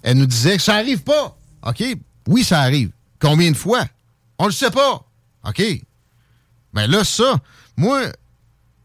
Elle 0.03 0.17
nous 0.17 0.25
disait 0.25 0.57
que 0.57 0.63
ça 0.63 0.75
arrive 0.75 1.01
pas. 1.03 1.35
OK? 1.65 1.83
Oui, 2.27 2.43
ça 2.43 2.59
arrive. 2.59 2.91
Combien 3.19 3.49
de 3.51 3.57
fois? 3.57 3.85
On 4.37 4.45
le 4.47 4.51
sait 4.51 4.69
pas. 4.71 5.01
OK? 5.47 5.63
Ben 6.73 6.87
là, 6.87 7.03
ça, 7.03 7.35
moi, 7.77 8.01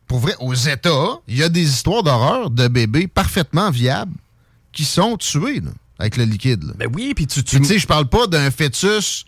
pour 0.09 0.19
vrai, 0.19 0.35
aux 0.41 0.55
États, 0.55 1.19
il 1.29 1.37
y 1.37 1.43
a 1.43 1.49
des 1.49 1.63
histoires 1.69 2.03
d'horreur 2.03 2.51
de 2.51 2.67
bébés 2.69 3.07
parfaitement 3.07 3.71
viables 3.71 4.15
qui 4.73 4.85
sont 4.85 5.17
tués 5.17 5.61
là, 5.61 5.71
avec 5.99 6.17
le 6.17 6.25
liquide. 6.25 6.65
là. 6.65 6.73
Ben 6.77 6.89
oui, 6.95 7.13
puis 7.15 7.27
tu... 7.27 7.43
Tu 7.45 7.65
sais, 7.65 7.79
je 7.79 7.87
parle 7.87 8.09
pas 8.09 8.27
d'un 8.27 8.51
fœtus 8.51 9.25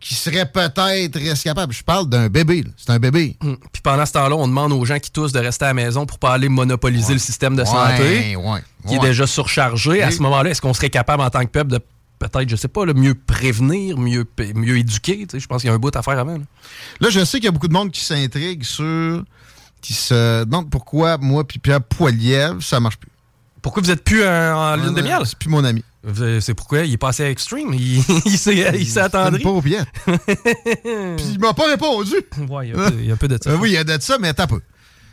qui 0.00 0.14
serait 0.14 0.46
peut-être 0.50 1.18
rescapable. 1.18 1.72
Je 1.72 1.82
parle 1.82 2.08
d'un 2.08 2.28
bébé. 2.28 2.64
C'est 2.76 2.90
un 2.90 3.00
bébé. 3.00 3.36
Hum. 3.42 3.56
Puis 3.72 3.82
pendant 3.82 4.06
ce 4.06 4.12
temps-là, 4.12 4.36
on 4.36 4.46
demande 4.46 4.72
aux 4.72 4.84
gens 4.84 4.98
qui 5.00 5.10
toussent 5.10 5.32
de 5.32 5.40
rester 5.40 5.64
à 5.64 5.68
la 5.68 5.74
maison 5.74 6.06
pour 6.06 6.18
pas 6.20 6.32
aller 6.34 6.48
monopoliser 6.48 7.14
le 7.14 7.18
système 7.18 7.56
de 7.56 7.64
santé, 7.64 8.36
Ouais, 8.36 8.52
ouais, 8.52 8.60
qui 8.86 8.94
est 8.94 8.98
ouais. 8.98 9.08
déjà 9.08 9.26
surchargé. 9.26 10.02
À 10.02 10.10
ce 10.12 10.20
moment-là, 10.22 10.50
est-ce 10.50 10.60
qu'on 10.62 10.72
serait 10.74 10.90
capable 10.90 11.22
en 11.22 11.30
tant 11.30 11.40
que 11.40 11.50
peuple 11.50 11.72
de 11.72 11.80
peut-être, 12.20 12.48
je 12.48 12.54
sais 12.56 12.68
pas, 12.68 12.84
là, 12.86 12.94
mieux 12.94 13.14
prévenir, 13.16 13.98
mieux, 13.98 14.24
mieux 14.54 14.78
éduquer? 14.78 15.26
Je 15.32 15.46
pense 15.46 15.62
qu'il 15.62 15.68
y 15.68 15.72
a 15.72 15.74
un 15.74 15.78
bout 15.78 15.94
à 15.96 16.02
faire 16.02 16.18
avant. 16.18 16.38
là. 16.38 16.44
Là, 17.00 17.10
je 17.10 17.24
sais 17.24 17.38
qu'il 17.38 17.46
y 17.46 17.48
a 17.48 17.52
beaucoup 17.52 17.68
de 17.68 17.72
monde 17.72 17.90
qui 17.90 18.00
s'intrigue 18.04 18.62
sur. 18.62 19.24
Qui 19.80 19.94
se 19.94 20.44
demande 20.44 20.70
pourquoi 20.70 21.18
moi 21.18 21.46
puis 21.46 21.58
Pierre 21.58 21.82
Poilievre, 21.82 22.62
ça 22.62 22.80
marche 22.80 22.96
plus. 22.98 23.10
Pourquoi 23.62 23.82
vous 23.82 23.90
êtes 23.90 24.04
plus 24.04 24.22
euh, 24.22 24.54
en 24.54 24.76
lune 24.76 24.94
de 24.94 25.02
Ouais, 25.02 25.08
miel? 25.08 25.20
C'est 25.24 25.38
plus 25.38 25.48
mon 25.50 25.64
ami. 25.64 25.82
C'est 26.40 26.54
pourquoi? 26.54 26.80
Il 26.84 26.92
est 26.92 26.96
passé 26.96 27.24
à 27.24 27.30
Extreme. 27.30 27.74
Il, 27.74 28.02
il 28.24 28.38
s'est 28.38 29.00
attendri. 29.00 29.42
pas 29.42 29.50
au. 29.50 29.60
Puis 29.62 29.74
il 31.32 31.38
m'a 31.40 31.52
pas 31.54 31.66
répondu. 31.68 32.12
Ouais, 32.48 32.68
il 32.68 32.74
y 32.74 32.78
a 32.78 32.80
un 32.80 32.90
peu- 32.90 32.96
il 32.98 33.04
y 33.06 33.10
a 33.10 33.14
un 33.14 33.16
peu 33.16 33.28
de 33.28 33.38
ça. 33.42 33.50
Euh, 33.50 33.56
oui, 33.56 33.70
il 33.70 33.74
y 33.74 33.76
a 33.76 33.84
de 33.84 33.98
ça, 34.00 34.16
mais 34.18 34.28
attends 34.28 34.44
un 34.44 34.46
peu. 34.46 34.60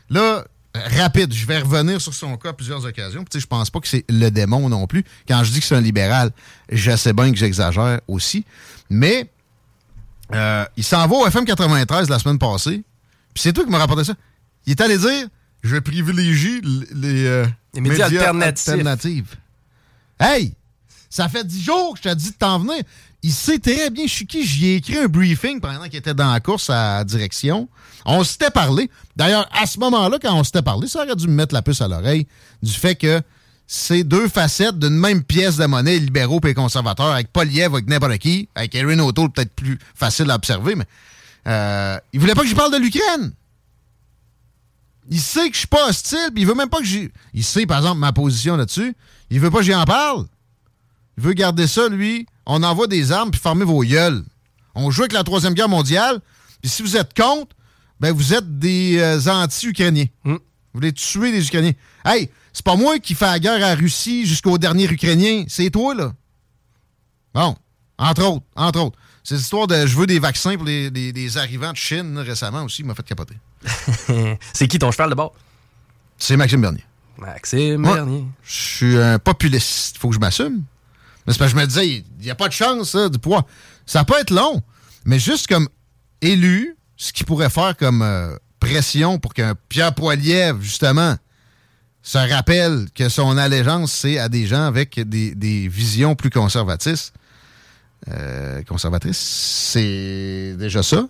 Là, 0.10 0.46
euh, 0.78 0.80
rapide, 1.02 1.34
je 1.34 1.46
vais 1.46 1.60
revenir 1.60 2.00
sur 2.00 2.14
son 2.14 2.38
cas 2.38 2.50
à 2.50 2.54
plusieurs 2.54 2.86
occasions. 2.86 3.22
Puis, 3.22 3.30
tu 3.32 3.38
sais, 3.40 3.42
je 3.42 3.48
pense 3.48 3.70
pas 3.72 3.80
que 3.80 3.88
c'est 3.88 4.06
le 4.10 4.30
démon 4.30 4.70
non 4.70 4.86
plus. 4.88 5.04
Quand 5.28 5.44
je 5.44 5.52
dis 5.52 5.60
que 5.60 5.66
c'est 5.66 5.76
un 5.76 5.82
libéral, 5.82 6.32
je 6.72 6.96
sais 6.96 7.14
bien 7.14 7.32
que 7.32 7.38
j'exagère 7.38 8.00
aussi. 8.08 8.46
Mais 8.90 9.30
euh, 10.34 10.66
il 10.78 10.84
s'en 10.84 11.06
va 11.08 11.16
au 11.16 11.28
FM 11.28 11.46
93 11.46 12.10
la 12.10 12.20
semaine 12.20 12.38
passée. 12.40 12.84
Puis 13.34 13.42
c'est 13.42 13.54
toi 13.54 13.64
qui 13.66 13.72
m'as 13.72 13.80
rapporté 13.80 14.04
ça. 14.04 14.14
Il 14.66 14.72
est 14.72 14.82
allé 14.82 14.98
dire 14.98 15.28
je 15.64 15.78
privilégie 15.78 16.62
les, 16.94 17.26
euh, 17.26 17.46
Les 17.74 17.82
médias 17.82 18.06
alternatifs. 18.06 18.70
alternatives. 18.70 19.36
Hey! 20.20 20.54
Ça 21.10 21.28
fait 21.30 21.46
dix 21.46 21.64
jours 21.64 21.94
que 21.94 22.00
je 22.04 22.10
t'ai 22.10 22.16
dit 22.16 22.32
de 22.32 22.36
t'en 22.36 22.60
venir. 22.60 22.84
Il 23.24 23.32
sait 23.32 23.58
très 23.58 23.90
bien, 23.90 24.06
je 24.06 24.12
suis 24.12 24.28
qui? 24.28 24.46
J'y 24.46 24.68
ai 24.68 24.76
écrit 24.76 24.98
un 24.98 25.08
briefing 25.08 25.60
pendant 25.60 25.86
qu'il 25.86 25.96
était 25.96 26.14
dans 26.14 26.32
la 26.32 26.40
course 26.40 26.70
à 26.70 26.98
la 26.98 27.04
direction. 27.04 27.68
On 28.06 28.24
s'était 28.24 28.52
parlé. 28.52 28.92
D'ailleurs, 29.16 29.50
à 29.52 29.66
ce 29.66 29.80
moment-là, 29.80 30.20
quand 30.22 30.36
on 30.36 30.44
s'était 30.44 30.62
parlé, 30.62 30.88
ça 30.88 31.04
aurait 31.04 31.16
dû 31.16 31.28
me 31.28 31.34
mettre 31.34 31.54
la 31.56 31.64
puce 31.64 31.82
à 31.82 31.88
l'oreille 31.88 32.28
du 32.62 32.72
fait 32.72 32.96
que 32.96 33.22
c'est 33.66 34.04
deux 34.04 34.28
facettes 34.28 34.78
d'une 34.78 34.96
même 34.98 35.24
pièce 35.24 35.58
de 35.58 35.66
monnaie, 35.66 35.98
libéraux 35.98 36.40
et 36.46 36.54
conservateurs, 36.54 37.08
avec 37.14 37.32
Poliev, 37.34 37.74
avec 37.74 37.88
n'importe 37.88 38.20
qui, 38.20 38.48
avec 38.54 38.76
Erin 38.76 39.00
O'Toole, 39.00 39.32
peut-être 39.32 39.56
plus 39.56 39.80
facile 39.96 40.30
à 40.30 40.36
observer, 40.36 40.76
mais 40.76 40.86
euh, 41.48 41.98
il 42.14 42.20
voulait 42.20 42.36
pas 42.36 42.44
que 42.44 42.48
je 42.48 42.56
parle 42.56 42.74
de 42.74 42.78
l'Ukraine. 42.78 43.32
Il 45.10 45.20
sait 45.22 45.48
que 45.50 45.54
je 45.54 45.60
suis 45.60 45.68
pas 45.68 45.88
hostile, 45.90 46.30
puis 46.34 46.42
il 46.44 46.48
veut 46.48 46.56
même 46.56 46.70
pas 46.70 46.80
que 46.80 46.86
j'y... 46.86 47.12
Il 47.34 47.44
sait, 47.44 47.66
par 47.66 47.78
exemple, 47.78 48.00
ma 48.00 48.12
position 48.12 48.56
là-dessus. 48.58 48.96
Il 49.30 49.40
veut 49.40 49.52
pas 49.52 49.60
que 49.60 49.64
j'y 49.66 49.76
en 49.76 49.86
parle. 49.86 50.26
Il 51.18 51.24
veut 51.24 51.34
garder 51.34 51.68
ça, 51.68 51.88
lui. 51.90 52.26
On 52.46 52.64
envoie 52.64 52.88
des 52.88 53.12
armes, 53.12 53.32
puis 53.32 53.40
fermez 53.40 53.66
vos 53.66 53.82
gueules. 53.84 54.24
On 54.74 54.90
joue 54.92 55.02
avec 55.04 55.14
la 55.14 55.24
Troisième 55.24 55.54
Guerre 55.54 55.70
mondiale, 55.70 56.20
puis 56.62 56.70
si 56.70 56.82
vous 56.82 56.98
êtes 56.98 57.14
contre, 57.16 57.56
ben 58.00 58.12
vous 58.12 58.34
êtes 58.34 58.60
des 58.60 58.98
euh, 59.00 59.20
anti-Ukrainiens. 59.32 60.08
Vous 60.26 60.40
voulez 60.74 60.92
tuer 60.92 61.32
les 61.32 61.46
Ukrainiens. 61.48 61.72
Hey, 62.04 62.30
c'est 62.52 62.66
pas 62.66 62.76
moi 62.76 63.00
qui 63.00 63.16
fais 63.16 63.26
la 63.26 63.40
guerre 63.40 63.54
à 63.54 63.60
la 63.60 63.76
Russie 63.76 64.26
jusqu'au 64.26 64.58
dernier 64.58 64.86
Ukrainien. 64.92 65.46
C'est 65.48 65.70
toi, 65.70 65.96
là. 65.96 66.12
Bon, 67.34 67.56
entre 67.98 68.24
autres, 68.26 68.46
entre 68.56 68.80
autres. 68.82 68.98
Cette 69.24 69.40
histoire 69.40 69.68
de 69.68 69.86
je 69.88 69.96
veux 69.98 70.06
des 70.08 70.20
vaccins 70.20 70.56
pour 70.56 70.66
les, 70.66 70.90
les- 70.90 71.12
les 71.12 71.38
arrivants 71.38 71.72
de 71.72 71.78
Chine 71.78 72.18
récemment 72.20 72.64
aussi 72.64 72.84
m'a 72.84 72.94
fait 72.94 73.04
capoter. 73.04 73.36
c'est 74.54 74.68
qui 74.68 74.80
ton 74.80 74.92
cheval 74.92 75.10
de 75.10 75.16
bord? 75.16 75.34
C'est 76.18 76.38
Maxime 76.38 76.62
Bernier. 76.62 76.84
Maxime 77.18 77.78
Moi, 77.78 77.96
Bernier. 77.96 78.26
Je 78.44 78.54
suis 78.54 78.98
un 78.98 79.20
populiste. 79.20 79.98
Faut 79.98 80.10
que 80.10 80.16
je 80.16 80.20
m'assume. 80.20 80.64
Mais 81.26 81.34
c'est 81.34 81.40
parce 81.40 81.54
que 81.54 81.58
je 81.58 81.62
me 81.64 81.68
disais, 81.68 81.88
il 81.88 82.04
n'y 82.22 82.30
a 82.30 82.36
pas 82.36 82.48
de 82.48 82.54
chance 82.54 82.92
ça, 82.92 83.10
du 83.10 83.20
pouvoir. 83.20 83.46
Ça 83.86 84.04
peut 84.04 84.20
être 84.20 84.32
long, 84.32 84.62
mais 85.06 85.20
juste 85.20 85.48
comme 85.48 85.68
élu, 86.22 86.76
ce 86.98 87.12
qui 87.14 87.24
pourrait 87.24 87.50
faire 87.50 87.76
comme 87.76 88.02
euh, 88.02 88.36
pression 88.60 89.18
pour 89.18 89.34
qu'un 89.34 89.56
Pierre 89.70 89.94
Poilievre, 89.94 90.62
justement, 90.62 91.16
se 92.04 92.18
rappelle 92.18 92.86
que 92.94 93.10
son 93.10 93.38
allégeance, 93.38 93.92
c'est 93.92 94.20
à 94.20 94.30
des 94.30 94.46
gens 94.46 94.66
avec 94.66 95.00
des, 95.00 95.34
des 95.34 95.68
visions 95.68 96.16
plus 96.16 96.30
conservatrices. 96.30 97.12
Euh, 98.10 98.62
conservatrices, 98.64 99.18
c'est 99.18 100.56
déjà 100.58 100.84
ça. 100.84 101.08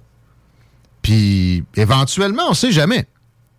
Puis, 1.06 1.64
éventuellement, 1.76 2.50
on 2.50 2.56
sait 2.56 2.72
jamais. 2.72 3.06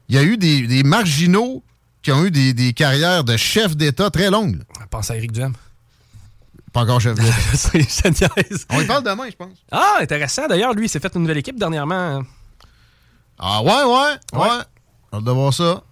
Il 0.08 0.16
y 0.16 0.18
a 0.18 0.24
eu 0.24 0.36
des, 0.36 0.66
des 0.66 0.82
marginaux 0.82 1.62
qui 2.02 2.10
ont 2.10 2.24
eu 2.24 2.32
des, 2.32 2.52
des 2.54 2.72
carrières 2.72 3.22
de 3.22 3.36
chef 3.36 3.76
d'État 3.76 4.10
très 4.10 4.30
longues. 4.30 4.64
Pense 4.90 5.12
à 5.12 5.16
Éric 5.16 5.30
Duhem. 5.30 5.52
Pas 6.72 6.80
encore 6.80 7.00
chef 7.00 7.14
d'État. 7.14 7.32
On 8.70 8.80
y 8.80 8.84
parle 8.88 9.04
demain, 9.04 9.30
je 9.30 9.36
pense. 9.36 9.52
Ah, 9.70 9.98
intéressant. 10.00 10.48
D'ailleurs, 10.48 10.74
lui, 10.74 10.86
il 10.86 10.88
s'est 10.88 10.98
fait 10.98 11.14
une 11.14 11.20
nouvelle 11.20 11.38
équipe 11.38 11.56
dernièrement. 11.56 12.24
Ah 13.38 13.62
ouais, 13.62 13.84
ouais, 13.84 14.40
ouais. 14.40 14.62
On 15.12 15.20
de 15.20 15.30
voir 15.30 15.54
ça. 15.54 15.84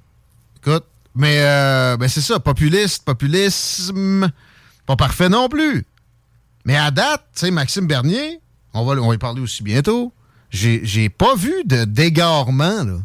Écoute, 0.57 0.87
mais 1.15 1.39
euh, 1.39 1.97
ben 1.97 2.09
c'est 2.09 2.21
ça, 2.21 2.41
populiste, 2.41 3.05
populisme, 3.05 4.29
pas 4.87 4.97
parfait 4.97 5.29
non 5.29 5.49
plus. 5.49 5.87
Mais 6.65 6.77
à 6.77 6.91
date, 6.91 7.25
tu 7.33 7.47
sais, 7.47 7.53
Maxime 7.53 7.87
Bernier, 7.87 8.41
on 8.73 8.85
va, 8.85 9.01
on 9.01 9.07
va 9.09 9.15
y 9.15 9.19
parler 9.19 9.41
aussi 9.41 9.63
bientôt, 9.63 10.13
j'ai 10.55 11.09
pas 11.09 11.35
vu 11.35 11.53
de 11.65 11.85
d'égarement, 11.85 12.85
là. 12.85 12.99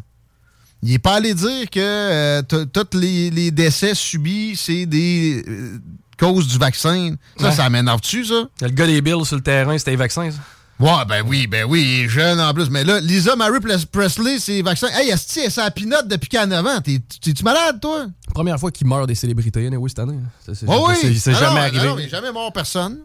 Il 0.82 0.92
est 0.94 0.98
pas 0.98 1.16
allé 1.16 1.34
dire 1.34 1.68
que 1.68 1.78
euh, 1.78 2.42
tous 2.42 2.96
les, 2.96 3.28
les 3.30 3.50
décès 3.50 3.94
subis, 3.94 4.56
c'est 4.56 4.86
des 4.86 5.44
euh, 5.46 5.78
causes 6.18 6.46
du 6.48 6.56
vaccin. 6.56 7.14
Ça, 7.38 7.48
Ouais. 7.48 7.54
ça 7.54 7.68
m'énerve-tu, 7.68 8.24
ça? 8.24 8.48
Le 8.62 8.68
gars 8.70 8.86
des 8.86 9.02
Bills 9.02 9.26
sur 9.26 9.36
le 9.36 9.42
terrain, 9.42 9.76
c'était 9.76 9.90
les 9.90 9.96
vaccins, 9.98 10.30
ça? 10.30 10.38
Ouais, 10.78 11.04
ben 11.06 11.22
oui, 11.26 11.46
ben 11.46 11.66
oui, 11.68 11.82
il 11.82 12.04
est 12.04 12.08
jeune 12.08 12.40
en 12.40 12.54
plus. 12.54 12.70
Mais 12.70 12.84
là, 12.84 12.98
Lisa 13.00 13.36
Marie 13.36 13.58
Pres- 13.58 13.84
Presley, 13.84 14.38
c'est 14.38 14.62
vaccin. 14.62 14.86
Hey, 14.94 15.12
Asti, 15.12 15.40
elle 15.44 15.50
sa 15.50 15.70
pinote 15.70 16.08
depuis 16.08 16.30
qu'elle 16.30 16.40
a 16.40 16.46
9 16.46 16.66
ans. 16.66 16.80
T'es- 16.80 17.02
T'es-tu 17.20 17.44
malade, 17.44 17.78
toi? 17.82 18.06
Première 18.32 18.58
fois 18.58 18.70
qu'il 18.70 18.86
meurt 18.86 19.06
des 19.06 19.14
célébrités, 19.14 19.66
anyway, 19.66 19.90
cette 19.90 19.98
année. 19.98 20.18
Oh 20.66 20.86
oui! 20.88 21.18
c'est- 21.18 21.32
Ah 21.34 21.38
jamais 21.38 21.50
non, 21.56 21.56
arrivé. 21.60 21.86
non, 21.86 21.98
il 21.98 22.04
est 22.06 22.08
jamais 22.08 22.32
mort 22.32 22.50
personne. 22.54 23.00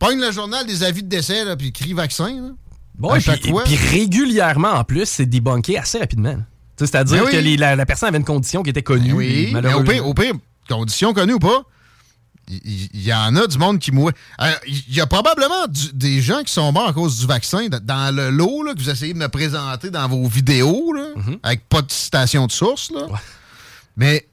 Pogne 0.00 0.20
le 0.20 0.32
journal 0.32 0.66
des 0.66 0.82
avis 0.82 1.04
de 1.04 1.08
décès, 1.08 1.44
là, 1.44 1.56
puis 1.56 1.70
crie 1.70 1.92
vaccin. 1.92 2.28
Là. 2.30 2.48
Bon, 2.98 3.10
à 3.10 3.18
et 3.18 3.20
chaque 3.20 3.40
puis, 3.40 3.50
fois. 3.50 3.64
puis 3.64 3.76
régulièrement, 3.76 4.70
en 4.72 4.84
plus, 4.84 5.06
c'est 5.06 5.26
débunké 5.26 5.78
assez 5.78 5.98
rapidement. 5.98 6.36
C'est-à-dire 6.78 7.22
Ben 7.22 7.26
oui. 7.26 7.32
que 7.32 7.36
les- 7.38 7.56
la, 7.56 7.76
la 7.76 7.86
personne 7.86 8.08
avait 8.08 8.18
une 8.18 8.24
condition 8.24 8.62
qui 8.62 8.70
était 8.70 8.82
connue. 8.82 9.10
Ben 9.10 9.16
oui, 9.16 9.54
mais 9.62 9.72
au 9.74 9.82
pire, 9.82 10.06
au 10.06 10.14
pire, 10.14 10.34
condition 10.68 11.12
connue 11.14 11.34
ou 11.34 11.38
pas, 11.38 11.62
il 12.48 13.02
y, 13.04 13.12
en 13.12 13.34
a 13.34 13.46
du 13.48 13.58
monde 13.58 13.80
qui 13.80 13.90
mourait. 13.90 14.12
Il 14.68 14.94
y 14.94 15.00
a 15.00 15.06
probablement 15.06 15.66
du- 15.68 15.92
des 15.92 16.20
gens 16.22 16.42
qui 16.44 16.52
sont 16.52 16.70
morts 16.70 16.88
à 16.88 16.92
cause 16.92 17.18
du 17.18 17.26
vaccin 17.26 17.66
dans 17.82 18.14
le 18.14 18.30
lot 18.30 18.62
là, 18.62 18.72
que 18.74 18.78
vous 18.78 18.88
essayez 18.90 19.12
de 19.14 19.18
me 19.18 19.28
présenter 19.28 19.90
dans 19.90 20.06
vos 20.06 20.26
vidéos, 20.28 20.92
là, 20.92 21.08
Mhm. 21.16 21.38
avec 21.42 21.68
pas 21.68 21.82
de 21.82 21.90
citation 21.90 22.46
de 22.46 22.52
source. 22.52 22.90
Là. 22.92 23.06
Mais 23.96 24.28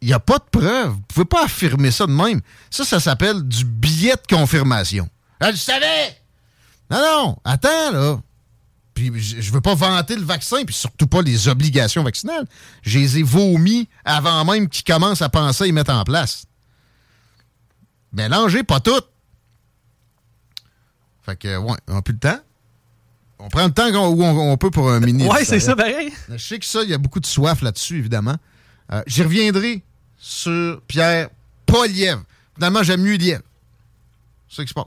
il 0.00 0.08
n'y 0.08 0.14
a 0.14 0.18
pas 0.18 0.38
de 0.38 0.58
preuve. 0.58 0.90
Vous 0.92 1.00
pouvez 1.06 1.26
pas 1.26 1.44
affirmer 1.44 1.90
ça 1.92 2.06
de 2.06 2.12
même. 2.12 2.40
Ça, 2.70 2.84
ça 2.84 2.98
s'appelle 2.98 3.42
du 3.42 3.64
billet 3.64 4.14
de 4.14 4.36
confirmation. 4.36 5.08
Ah, 5.38 5.52
je 5.52 5.56
savais! 5.58 6.19
Non, 6.90 6.98
non, 6.98 7.36
attends, 7.44 7.92
là. 7.92 8.20
Puis 8.94 9.12
je 9.20 9.52
veux 9.52 9.60
pas 9.60 9.74
vanter 9.74 10.16
le 10.16 10.24
vaccin, 10.24 10.64
puis 10.64 10.74
surtout 10.74 11.06
pas 11.06 11.22
les 11.22 11.48
obligations 11.48 12.02
vaccinales. 12.02 12.46
Je 12.82 12.98
les 12.98 13.18
ai 13.18 13.22
vomis 13.22 13.88
avant 14.04 14.44
même 14.44 14.68
qu'ils 14.68 14.84
commencent 14.84 15.22
à 15.22 15.28
penser 15.28 15.64
à 15.64 15.66
y 15.68 15.72
mettre 15.72 15.92
en 15.92 16.04
place. 16.04 16.44
Mélangez 18.12 18.64
pas 18.64 18.80
tout. 18.80 19.00
Fait 21.22 21.36
que, 21.36 21.56
ouais, 21.56 21.76
on 21.88 21.94
n'a 21.94 22.02
plus 22.02 22.14
le 22.14 22.18
temps. 22.18 22.40
On 23.38 23.48
prend 23.48 23.64
le 23.66 23.72
temps 23.72 23.88
où 24.08 24.22
on, 24.22 24.52
on 24.52 24.56
peut 24.58 24.70
pour 24.70 24.90
un 24.90 25.00
mini. 25.00 25.26
Ouais, 25.26 25.44
c'est 25.44 25.60
ça, 25.60 25.74
pareil. 25.74 26.12
Je 26.28 26.36
sais 26.36 26.58
que 26.58 26.66
ça, 26.66 26.82
il 26.82 26.90
y 26.90 26.94
a 26.94 26.98
beaucoup 26.98 27.20
de 27.20 27.26
soif 27.26 27.62
là-dessus, 27.62 27.98
évidemment. 27.98 28.36
Euh, 28.92 29.02
J'y 29.06 29.22
reviendrai 29.22 29.82
sur 30.18 30.82
Pierre 30.82 31.30
Poliev. 31.64 32.18
Finalement, 32.54 32.82
j'aime 32.82 33.00
mieux 33.02 33.14
Liev. 33.14 33.40
C'est 34.48 34.56
ce 34.56 34.62
qui 34.62 34.68
se 34.68 34.74
passe. 34.74 34.86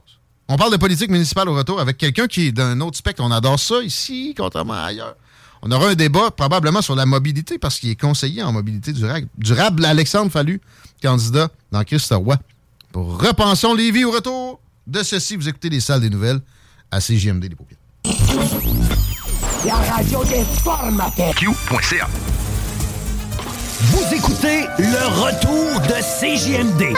On 0.53 0.55
parle 0.55 0.71
de 0.71 0.77
politique 0.77 1.09
municipale 1.09 1.49
au 1.49 1.55
retour 1.55 1.81
avec 1.81 1.97
quelqu'un 1.97 2.27
qui 2.27 2.49
est 2.49 2.51
d'un 2.51 2.79
autre 2.81 2.95
spectre. 2.95 3.23
On 3.25 3.31
adore 3.31 3.59
ça 3.59 3.81
ici, 3.81 4.35
contrairement 4.37 4.73
à 4.73 4.81
ailleurs. 4.83 5.15
On 5.63 5.71
aura 5.71 5.89
un 5.89 5.95
débat 5.95 6.29
probablement 6.29 6.83
sur 6.83 6.93
la 6.93 7.07
mobilité 7.07 7.57
parce 7.57 7.79
qu'il 7.79 7.89
est 7.89 7.99
conseiller 7.99 8.43
en 8.43 8.51
mobilité 8.51 8.93
durable. 8.93 9.25
Durable, 9.35 9.83
Alexandre 9.83 10.31
Fallu, 10.31 10.61
candidat 11.01 11.49
dans 11.71 11.83
Christ 11.83 12.13
Roy. 12.13 12.37
Pour 12.91 13.19
Repensons 13.19 13.73
Lévis 13.73 14.05
au 14.05 14.11
retour 14.11 14.59
de 14.85 15.01
ceci, 15.01 15.37
vous 15.37 15.49
écoutez 15.49 15.71
les 15.71 15.79
salles 15.79 16.01
des 16.01 16.11
nouvelles 16.11 16.39
à 16.91 16.99
CJMD 16.99 17.45
Les 17.45 17.55
Paupières. 17.55 17.79
La 19.65 19.73
radio 19.73 20.23
des 20.25 20.43
formateurs. 20.63 21.33
Q.ca. 21.33 22.07
Vous 23.79 24.13
écoutez 24.13 24.67
le 24.77 25.07
retour 25.19 25.81
de 25.87 25.97
CJMD 26.21 26.95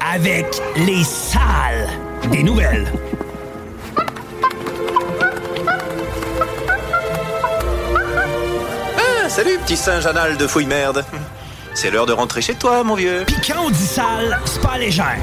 avec 0.00 0.46
les 0.76 1.04
salles 1.04 1.90
des 2.30 2.42
nouvelles. 2.42 2.86
Ah, 8.96 9.28
salut, 9.28 9.58
petit 9.58 9.76
singe 9.76 10.06
anal 10.06 10.36
de 10.36 10.46
fouille 10.46 10.66
merde. 10.66 11.04
C'est 11.74 11.90
l'heure 11.90 12.06
de 12.06 12.12
rentrer 12.12 12.40
chez 12.40 12.54
toi, 12.54 12.82
mon 12.84 12.94
vieux. 12.94 13.24
On 13.58 13.70
dit 13.70 13.86
sale, 13.86 14.40
c'est 14.44 14.60
pas 14.62 14.78
légère. 14.78 15.18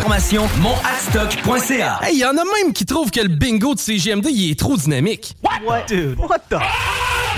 Formation 0.00 0.48
monadstock.ca. 0.60 2.00
Hey, 2.02 2.18
y 2.18 2.24
en 2.24 2.30
a 2.30 2.44
même 2.44 2.72
qui 2.72 2.86
trouvent 2.86 3.10
que 3.10 3.20
le 3.20 3.28
bingo 3.28 3.74
de 3.74 3.80
CGMD 3.80 4.26
il 4.30 4.52
est 4.52 4.58
trop 4.58 4.76
dynamique. 4.76 5.36
What? 5.64 5.82
Dude, 5.88 6.18
what 6.18 6.38
the? 6.48 6.56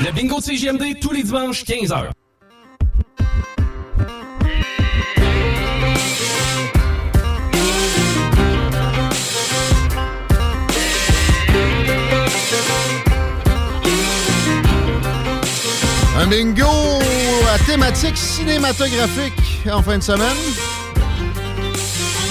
Le 0.05 0.13
bingo 0.13 0.39
de 0.39 0.45
CGMD 0.45 1.01
tous 1.01 1.13
les 1.13 1.23
dimanches 1.23 1.65
15h. 1.65 2.11
Bingo 16.33 16.65
à 17.53 17.59
thématique 17.67 18.17
cinématographique 18.17 19.69
en 19.71 19.83
fin 19.83 19.99
de 19.99 20.03
semaine. 20.03 20.43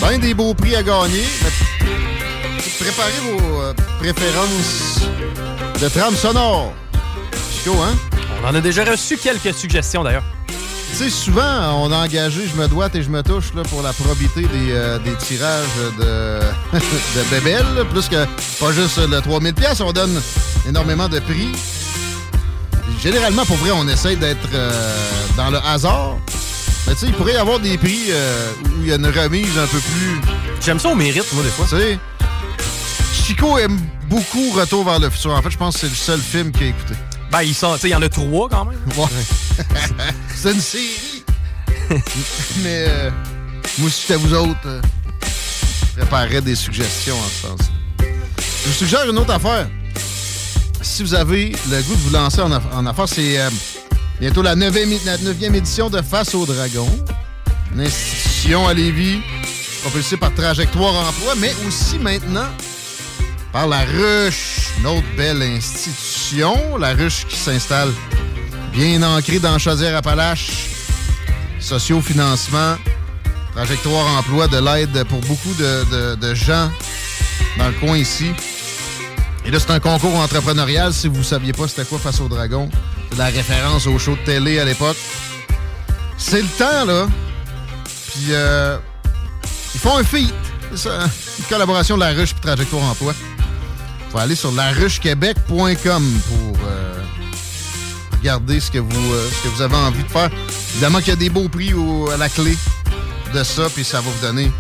Ben 0.02 0.20
des 0.20 0.34
beaux 0.34 0.56
prix 0.56 0.76
à 0.76 0.82
gagner. 0.82 1.26
Préparez 2.80 3.12
vos 3.22 3.62
euh, 3.62 3.74
préférences 4.00 5.02
de 5.80 5.88
trame 5.88 6.16
sonore. 6.16 6.74
Chico, 7.54 7.76
hein? 7.80 7.96
On 8.44 8.48
en 8.48 8.56
a 8.56 8.62
déjà 8.62 8.84
reçu 8.86 9.18
quelques 9.18 9.54
suggestions 9.54 10.04
d'ailleurs. 10.04 10.26
Tu 10.48 10.96
sais, 10.96 11.10
souvent, 11.12 11.84
on 11.84 11.92
a 11.92 11.98
engagé 11.98 12.48
Je 12.48 12.60
me 12.60 12.68
doite 12.68 12.96
et 12.96 13.04
je 13.04 13.10
me 13.12 13.22
touche 13.22 13.54
là, 13.54 13.62
pour 13.70 13.84
la 13.84 13.94
probité 13.94 14.42
des, 14.42 14.72
euh, 14.72 14.98
des 14.98 15.14
tirages 15.14 15.78
de, 16.00 16.40
de 16.74 17.30
bébelles. 17.30 17.86
Plus 17.92 18.10
que 18.10 18.26
pas 18.60 18.72
juste 18.72 18.98
le 18.98 19.20
3000$, 19.20 19.54
pièces, 19.54 19.80
on 19.80 19.92
donne 19.92 20.20
énormément 20.68 21.08
de 21.08 21.20
prix. 21.20 21.52
Généralement, 23.00 23.46
pour 23.46 23.58
vrai, 23.58 23.72
on 23.72 23.88
essaie 23.88 24.16
d'être 24.16 24.48
euh, 24.54 24.72
dans 25.36 25.50
le 25.50 25.58
hasard. 25.66 26.18
Mais 26.88 26.94
tu 26.94 27.00
sais, 27.02 27.06
il 27.08 27.14
pourrait 27.14 27.34
y 27.34 27.38
avoir 27.38 27.60
des 27.60 27.78
prix 27.78 28.06
euh, 28.10 28.52
où 28.66 28.82
il 28.82 28.88
y 28.88 28.92
a 28.92 28.96
une 28.96 29.06
remise 29.08 29.58
un 29.58 29.68
peu 29.68 29.80
plus. 29.80 30.22
J'aime 30.64 30.80
ça 30.80 30.90
au 30.90 30.96
mérite, 30.96 31.26
moi, 31.34 31.44
des 31.44 31.50
fois. 31.50 31.66
Tu 31.70 31.78
sais, 31.78 32.00
Chico 33.24 33.58
aime 33.58 33.80
beaucoup 34.10 34.52
Retour 34.52 34.84
vers 34.86 35.00
le 35.00 35.10
futur. 35.10 35.32
En 35.32 35.42
fait, 35.42 35.50
je 35.52 35.58
pense 35.58 35.76
que 35.76 35.82
c'est 35.82 35.90
le 35.90 35.96
seul 35.96 36.20
film 36.20 36.52
qu'il 36.52 36.64
a 36.64 36.70
écouté. 36.70 36.94
Ben, 37.32 37.42
il 37.44 37.56
sont- 37.56 37.74
tu 37.76 37.82
sais, 37.82 37.88
il 37.90 37.92
y 37.92 37.96
en 37.96 38.02
a 38.02 38.10
trois 38.10 38.50
quand 38.50 38.66
même. 38.66 38.80
Ouais. 38.98 39.66
c'est 40.36 40.52
une 40.52 40.62
série. 40.62 41.24
Mais 42.64 42.86
euh, 42.88 43.10
moi, 43.80 43.90
si 43.90 44.02
j'étais 44.02 44.16
vous 44.20 44.34
autres, 44.34 44.58
euh, 44.66 44.82
je 45.96 46.02
préparerais 46.02 46.42
des 46.42 46.56
suggestions 46.56 47.16
en 47.18 47.30
ce 47.30 47.48
sens. 47.48 47.60
Je 48.00 48.68
vous 48.68 48.74
suggère 48.74 49.10
une 49.10 49.18
autre 49.18 49.32
affaire. 49.34 49.68
Si 50.82 51.04
vous 51.04 51.14
avez 51.14 51.52
le 51.70 51.82
goût 51.84 51.96
de 51.96 52.00
vous 52.02 52.10
lancer 52.10 52.42
en, 52.42 52.50
aff- 52.52 52.74
en 52.74 52.86
affaires, 52.86 53.08
c'est 53.08 53.40
euh, 53.40 53.50
bientôt 54.20 54.42
la 54.42 54.56
9e, 54.56 55.06
la 55.06 55.18
9e 55.18 55.54
édition 55.56 55.90
de 55.90 56.02
Face 56.02 56.34
au 56.36 56.46
Dragon. 56.46 56.88
Une 57.74 57.82
institution 57.82 58.68
à 58.68 58.74
Lévis, 58.74 59.22
propulsée 59.84 60.18
par 60.18 60.34
Trajectoire 60.34 61.08
Emploi, 61.08 61.36
mais 61.40 61.54
aussi 61.68 61.98
maintenant 62.00 62.48
par 63.54 63.68
La 63.68 63.82
Ruche, 63.82 64.70
une 64.80 64.88
autre 64.88 65.06
belle 65.16 65.42
institution. 65.44 66.78
La 66.78 66.94
Ruche 66.94 67.26
qui 67.30 67.38
s'installe 67.38 67.92
bien 68.74 69.02
ancrée 69.04 69.40
dans 69.40 69.58
Chaudière-Appalaches, 69.60 70.52
sociofinancement, 71.60 72.76
trajectoire 73.54 74.08
emploi, 74.18 74.48
de 74.48 74.58
l'aide 74.58 75.04
pour 75.06 75.20
beaucoup 75.22 75.54
de 75.54 76.34
gens 76.34 76.70
dans 77.58 77.68
le 77.68 77.74
coin 77.80 77.98
ici. 77.98 78.32
Et 79.46 79.52
là, 79.52 79.60
c'est 79.60 79.72
un 79.72 79.80
concours 79.80 80.16
entrepreneurial. 80.16 80.94
Si 80.94 81.08
vous 81.08 81.20
ne 81.20 81.24
saviez 81.24 81.54
pas 81.54 81.68
c'était 81.68 81.86
quoi 81.86 82.00
Face 82.00 82.20
au 82.20 82.28
Dragon, 82.28 82.70
c'est 83.10 83.18
la 83.18 83.26
référence 83.26 83.88
au 83.88 83.98
show 83.98 84.16
de 84.16 84.26
télé 84.26 84.60
à 84.60 84.66
l'époque. 84.66 84.98
C'est 86.18 86.42
le 86.42 86.48
temps, 86.48 86.86
là. 86.86 87.08
Puis, 88.12 88.28
euh, 88.30 88.78
ils 89.74 89.80
font 89.80 89.98
un 89.98 90.04
feat. 90.04 90.34
C'est 90.76 90.90
hein? 90.90 91.10
Une 91.40 91.46
collaboration 91.46 91.96
de 91.96 92.02
La 92.02 92.12
Ruche 92.12 92.32
et 92.32 92.42
Trajectoire 92.42 92.84
Emploi. 92.84 93.14
Faut 94.12 94.20
aller 94.20 94.36
sur 94.36 94.52
laruchequebec.com 94.52 96.22
pour 96.28 96.60
euh, 96.66 97.02
regarder 98.20 98.60
ce 98.60 98.70
que, 98.70 98.78
vous, 98.78 99.14
euh, 99.14 99.30
ce 99.30 99.44
que 99.44 99.54
vous 99.54 99.62
avez 99.62 99.76
envie 99.76 100.04
de 100.04 100.10
faire. 100.10 100.30
Évidemment 100.74 101.00
qu'il 101.00 101.10
y 101.10 101.14
a 101.14 101.16
des 101.16 101.30
beaux 101.30 101.50
prix 101.50 101.74
à 102.14 102.18
la 102.18 102.30
clé 102.30 102.58
de 103.34 103.44
ça, 103.44 103.64
puis 103.74 103.84
ça 103.84 104.02
va 104.02 104.10
vous 104.10 104.22
donner 104.22 104.52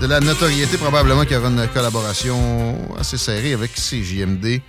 de 0.00 0.06
la 0.06 0.20
notoriété. 0.20 0.78
Probablement 0.78 1.24
qu'il 1.24 1.34
y 1.34 1.36
aura 1.36 1.48
une 1.48 1.68
collaboration 1.68 2.96
assez 2.98 3.18
serrée 3.18 3.52
avec 3.52 3.74
CJMD. 3.74 4.60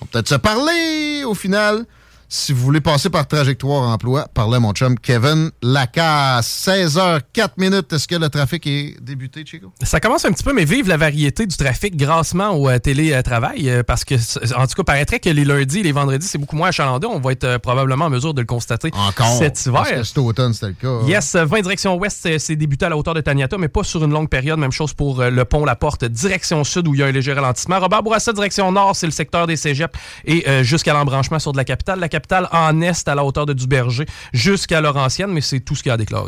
On 0.00 0.04
va 0.04 0.08
peut-être 0.10 0.28
se 0.28 0.34
parler 0.34 1.22
au 1.24 1.34
final. 1.34 1.86
Si 2.34 2.54
vous 2.54 2.62
voulez 2.62 2.80
passer 2.80 3.10
par 3.10 3.28
Trajectoire 3.28 3.86
Emploi, 3.90 4.26
parlez 4.32 4.56
à 4.56 4.60
mon 4.60 4.72
chum 4.72 4.98
Kevin 4.98 5.50
Lacasse. 5.62 6.66
16h04 6.66 7.50
minutes. 7.58 7.92
Est-ce 7.92 8.08
que 8.08 8.14
le 8.14 8.30
trafic 8.30 8.66
est 8.66 8.96
débuté, 9.02 9.44
Chico? 9.44 9.70
Ça 9.82 10.00
commence 10.00 10.24
un 10.24 10.32
petit 10.32 10.42
peu, 10.42 10.54
mais 10.54 10.64
vive 10.64 10.88
la 10.88 10.96
variété 10.96 11.44
du 11.44 11.54
trafic 11.54 11.94
grassement 11.94 12.52
au 12.56 12.70
euh, 12.70 12.78
télétravail, 12.78 13.68
euh, 13.68 13.82
parce 13.82 14.06
que, 14.06 14.14
en 14.56 14.66
tout 14.66 14.76
cas, 14.76 14.82
paraîtrait 14.82 15.20
que 15.20 15.28
les 15.28 15.44
lundis 15.44 15.80
et 15.80 15.82
les 15.82 15.92
vendredis, 15.92 16.26
c'est 16.26 16.38
beaucoup 16.38 16.56
moins 16.56 16.68
achalandé. 16.68 17.06
On 17.06 17.20
va 17.20 17.32
être 17.32 17.44
euh, 17.44 17.58
probablement 17.58 18.06
en 18.06 18.10
mesure 18.10 18.32
de 18.32 18.40
le 18.40 18.46
constater 18.46 18.88
Encore. 18.94 19.36
cet 19.36 19.66
hiver. 19.66 19.82
Parce 19.82 19.90
que 19.90 20.02
cet 20.02 20.16
automne, 20.16 20.54
c'était 20.54 20.68
le 20.68 20.72
cas. 20.72 21.06
Yes, 21.06 21.36
20 21.36 21.60
direction 21.60 21.96
ouest, 21.98 22.26
c'est- 22.38 22.56
débuté 22.56 22.86
à 22.86 22.88
la 22.88 22.96
hauteur 22.96 23.12
de 23.12 23.20
Taniata, 23.20 23.58
mais 23.58 23.68
pas 23.68 23.84
sur 23.84 24.02
une 24.04 24.10
longue 24.10 24.30
période. 24.30 24.58
Même 24.58 24.72
chose 24.72 24.94
pour 24.94 25.22
le 25.22 25.44
pont 25.44 25.66
La 25.66 25.76
Porte, 25.76 26.06
direction 26.06 26.64
sud, 26.64 26.88
où 26.88 26.94
il 26.94 27.00
y 27.00 27.02
a 27.02 27.06
un 27.08 27.12
léger 27.12 27.34
ralentissement. 27.34 27.78
Robert 27.78 28.02
Bourassa, 28.02 28.32
direction 28.32 28.72
nord, 28.72 28.96
c'est 28.96 29.04
le 29.06 29.12
secteur 29.12 29.46
des 29.46 29.56
cégeps 29.56 29.92
et 30.24 30.64
jusqu'à 30.64 30.94
l'embranchement 30.94 31.38
sur 31.38 31.52
de 31.52 31.58
la 31.58 31.64
capitale. 31.64 32.00
La 32.00 32.08
capitale 32.08 32.21
en 32.30 32.80
est 32.80 33.08
à 33.08 33.14
la 33.14 33.24
hauteur 33.24 33.46
de 33.46 33.52
Duberger 33.52 34.06
jusqu'à 34.32 34.80
Laurentienne, 34.80 35.32
mais 35.32 35.40
c'est 35.40 35.60
tout 35.60 35.74
ce 35.74 35.82
qu'il 35.82 35.92
a 35.92 35.96
là. 35.96 36.24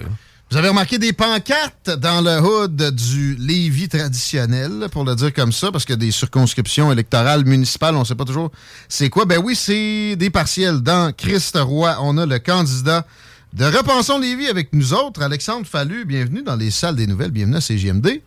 Vous 0.51 0.59
avez 0.59 0.69
remarqué 0.69 0.99
des 0.99 1.13
pancartes 1.13 1.91
dans 1.99 2.21
le 2.21 2.39
hood 2.39 2.91
du 2.95 3.35
Lévis 3.37 3.89
traditionnel, 3.89 4.89
pour 4.93 5.05
le 5.05 5.15
dire 5.15 5.33
comme 5.33 5.53
ça, 5.53 5.73
parce 5.73 5.85
que 5.85 5.95
des 5.95 6.11
circonscriptions 6.11 6.93
électorales 6.93 7.45
municipales, 7.45 7.97
on 7.97 8.01
ne 8.01 8.05
sait 8.05 8.15
pas 8.15 8.25
toujours 8.25 8.51
c'est 8.89 9.09
quoi. 9.09 9.25
Ben 9.25 9.41
oui, 9.43 9.57
c'est 9.57 10.17
des 10.17 10.31
partiels. 10.31 10.81
Dans 10.81 11.13
Christ 11.13 11.59
Roy, 11.59 11.97
on 12.01 12.19
a 12.19 12.27
le 12.27 12.39
candidat 12.39 13.07
de 13.55 13.65
Repensons 13.65 14.19
Lévis 14.19 14.49
avec 14.49 14.73
nous 14.73 14.93
autres, 14.93 15.23
Alexandre 15.23 15.67
Fallu. 15.67 16.05
Bienvenue 16.05 16.43
dans 16.43 16.57
les 16.57 16.71
salles 16.71 16.97
des 16.97 17.07
nouvelles. 17.07 17.31
Bienvenue 17.31 17.57
à 17.57 17.61
CGMD. 17.61 18.21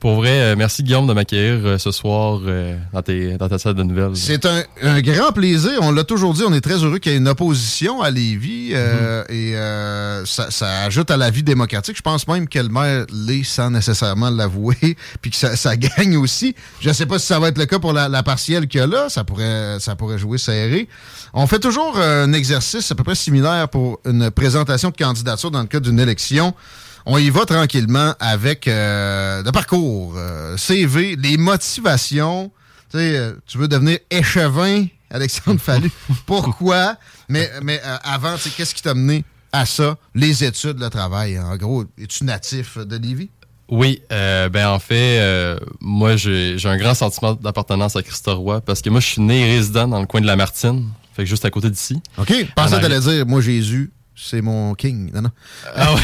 Pour 0.00 0.14
vrai, 0.14 0.40
euh, 0.40 0.54
merci 0.56 0.82
Guillaume 0.82 1.06
de 1.06 1.12
m'accueillir 1.12 1.60
euh, 1.62 1.76
ce 1.76 1.90
soir 1.92 2.40
euh, 2.46 2.74
dans, 2.90 3.02
tes- 3.02 3.36
dans 3.36 3.50
ta 3.50 3.58
salle 3.58 3.74
de 3.74 3.82
nouvelles. 3.82 4.16
C'est 4.16 4.46
un, 4.46 4.62
un 4.82 5.02
grand 5.02 5.30
plaisir. 5.32 5.72
On 5.82 5.92
l'a 5.92 6.04
toujours 6.04 6.32
dit, 6.32 6.40
on 6.46 6.54
est 6.54 6.62
très 6.62 6.82
heureux 6.82 6.98
qu'il 6.98 7.12
y 7.12 7.14
ait 7.14 7.18
une 7.18 7.28
opposition 7.28 8.00
à 8.00 8.10
Lévis 8.10 8.70
euh, 8.72 9.22
et 9.28 9.54
euh, 9.56 10.24
ça, 10.24 10.50
ça 10.50 10.84
ajoute 10.84 11.10
à 11.10 11.18
la 11.18 11.28
vie 11.28 11.42
démocratique. 11.42 11.98
Je 11.98 12.02
pense 12.02 12.26
même 12.28 12.48
que 12.48 12.58
le 12.58 12.70
maire 12.70 13.04
l'est 13.12 13.44
sans 13.44 13.68
nécessairement 13.70 14.30
l'avouer, 14.30 14.76
puis 15.20 15.30
que 15.32 15.36
ça, 15.36 15.54
ça 15.54 15.76
gagne 15.76 16.16
aussi. 16.16 16.54
Je 16.80 16.88
ne 16.88 16.94
sais 16.94 17.04
pas 17.04 17.18
si 17.18 17.26
ça 17.26 17.38
va 17.38 17.48
être 17.48 17.58
le 17.58 17.66
cas 17.66 17.78
pour 17.78 17.92
la, 17.92 18.08
la 18.08 18.22
partielle 18.22 18.68
qu'il 18.68 18.80
y 18.80 18.82
a 18.82 18.86
là. 18.86 19.10
Ça 19.10 19.24
pourrait, 19.24 19.76
ça 19.80 19.96
pourrait 19.96 20.16
jouer 20.18 20.38
serré. 20.38 20.88
On 21.34 21.46
fait 21.46 21.58
toujours 21.58 21.98
un 21.98 22.32
exercice 22.32 22.90
à 22.90 22.94
peu 22.94 23.04
près 23.04 23.14
similaire 23.14 23.68
pour 23.68 24.00
une 24.06 24.30
présentation 24.30 24.88
de 24.88 24.96
candidature 24.96 25.50
dans 25.50 25.60
le 25.60 25.66
cadre 25.66 25.84
d'une 25.90 26.00
élection. 26.00 26.54
On 27.06 27.18
y 27.18 27.30
va 27.30 27.46
tranquillement 27.46 28.14
avec 28.20 28.68
euh, 28.68 29.42
le 29.42 29.52
parcours, 29.52 30.14
euh, 30.16 30.56
CV, 30.56 31.16
les 31.16 31.36
motivations. 31.36 32.50
Tu 32.90 32.98
sais, 32.98 33.16
euh, 33.16 33.32
tu 33.46 33.58
veux 33.58 33.68
devenir 33.68 33.98
échevin, 34.10 34.86
Alexandre 35.10 35.60
Fallu? 35.60 35.90
Pourquoi? 36.26 36.96
Mais, 37.28 37.50
mais 37.62 37.80
euh, 37.84 37.96
avant, 38.02 38.34
tu 38.36 38.42
sais, 38.42 38.50
qu'est-ce 38.50 38.74
qui 38.74 38.82
t'a 38.82 38.94
mené 38.94 39.24
à 39.52 39.66
ça? 39.66 39.96
Les 40.14 40.44
études, 40.44 40.78
le 40.78 40.90
travail. 40.90 41.38
En 41.38 41.56
gros, 41.56 41.84
es-tu 41.98 42.24
natif 42.24 42.78
de 42.78 42.96
Lévis? 42.96 43.30
Oui, 43.70 44.02
euh, 44.10 44.48
ben 44.48 44.68
en 44.68 44.80
fait, 44.80 45.20
euh, 45.20 45.56
moi 45.80 46.16
j'ai 46.16 46.56
un 46.64 46.76
grand 46.76 46.94
sentiment 46.94 47.34
d'appartenance 47.34 47.94
à 47.94 48.02
Christoroy 48.02 48.60
parce 48.62 48.82
que 48.82 48.90
moi 48.90 48.98
je 48.98 49.06
suis 49.06 49.22
né 49.22 49.44
résident 49.44 49.86
dans 49.86 50.00
le 50.00 50.06
coin 50.06 50.20
de 50.20 50.26
la 50.26 50.34
Martine. 50.34 50.88
Fait 51.14 51.22
que 51.22 51.28
juste 51.28 51.44
à 51.44 51.50
côté 51.50 51.70
d'ici. 51.70 52.00
OK. 52.18 52.32
Pensais 52.56 52.76
que 52.76 52.80
t'allais 52.80 53.00
dire, 53.00 53.26
moi, 53.26 53.40
Jésus, 53.40 53.92
c'est 54.22 54.42
mon 54.42 54.74
king. 54.74 55.10
Non, 55.14 55.22
non. 55.22 55.30
Ah 55.74 55.94
ouais. 55.94 56.00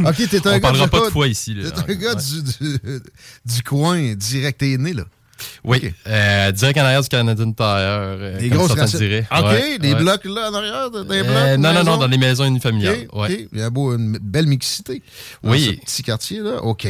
OK, 0.08 0.28
t'es 0.28 0.36
un 0.46 0.50
On 0.50 0.52
gars... 0.54 0.60
parlera 0.60 0.88
pas 0.88 1.00
de 1.06 1.10
foi 1.10 1.28
ici, 1.28 1.54
là. 1.54 1.70
T'es 1.70 1.92
un 1.92 1.94
gars 1.96 2.14
Ouais. 2.14 2.22
du, 2.22 2.42
du, 2.42 3.00
du 3.44 3.62
coin, 3.62 4.14
direct, 4.14 4.58
t'es 4.60 4.76
né, 4.78 4.92
là. 4.92 5.04
Oui, 5.62 5.94
euh, 6.08 6.50
direct 6.50 6.78
en 6.78 6.82
arrière 6.82 7.00
du 7.02 7.08
Canadian 7.08 7.52
Tire. 7.52 7.64
euh, 7.68 8.38
Des 8.40 8.48
comme 8.48 8.58
grosses 8.58 8.68
certains 8.68 8.82
racines. 8.82 8.98
diraient. 8.98 9.26
OK, 9.30 9.44
Ouais, 9.44 9.78
des 9.78 9.92
ouais. 9.94 10.00
blocs 10.00 10.24
là 10.24 10.50
en 10.50 10.54
arrière, 10.54 10.90
des 10.90 10.98
Euh, 10.98 11.02
blocs. 11.04 11.60
non, 11.60 11.68
non, 11.68 11.72
maisons? 11.74 11.84
non, 11.84 11.96
dans 11.96 12.06
les 12.08 12.18
maisons 12.18 12.44
unifamiliales. 12.44 13.06
OK, 13.10 13.20
ouais. 13.20 13.34
OK. 13.42 13.48
Il 13.52 13.58
y 13.58 13.62
a 13.62 13.70
beau, 13.70 13.94
une 13.94 14.18
belle 14.20 14.46
mixité. 14.48 15.00
dans 15.44 15.50
Oui. 15.52 15.78
ce 15.80 15.84
petit 15.84 16.02
quartier, 16.02 16.40
là. 16.40 16.60
OK. 16.64 16.88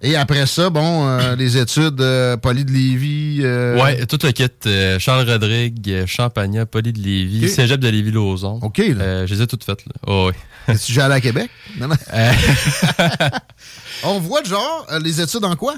Et 0.00 0.14
après 0.14 0.46
ça, 0.46 0.70
bon, 0.70 1.08
euh, 1.08 1.34
les 1.34 1.56
études, 1.56 2.00
euh, 2.00 2.36
Poly 2.36 2.64
de 2.64 2.70
Lévis. 2.70 3.40
euh, 3.42 3.82
Ouais, 3.82 4.06
tout 4.06 4.18
le 4.22 4.30
kit. 4.30 4.44
euh, 4.66 4.96
Charles 5.00 5.28
Rodrigue, 5.28 6.04
Champagnat, 6.06 6.66
Poly 6.66 6.92
de 6.92 7.00
Lévis. 7.00 7.48
Cégep 7.48 7.80
de 7.80 7.88
Lévis-Lauzon. 7.88 8.60
OK, 8.62 8.78
là. 8.78 9.26
Je 9.26 9.34
les 9.34 9.42
ai 9.42 9.46
toutes 9.48 9.64
faites, 9.64 9.84
là. 9.86 9.92
Oh, 10.06 10.30
oui. 10.30 10.34
Es-tu 10.72 10.92
déjà 10.92 11.06
allé 11.06 11.14
à 11.14 11.20
Québec? 11.20 11.50
Non, 11.80 11.88
non. 11.88 11.96
On 14.04 14.20
voit, 14.20 14.44
genre, 14.44 14.86
les 15.02 15.20
études 15.20 15.44
en 15.44 15.56
quoi? 15.56 15.74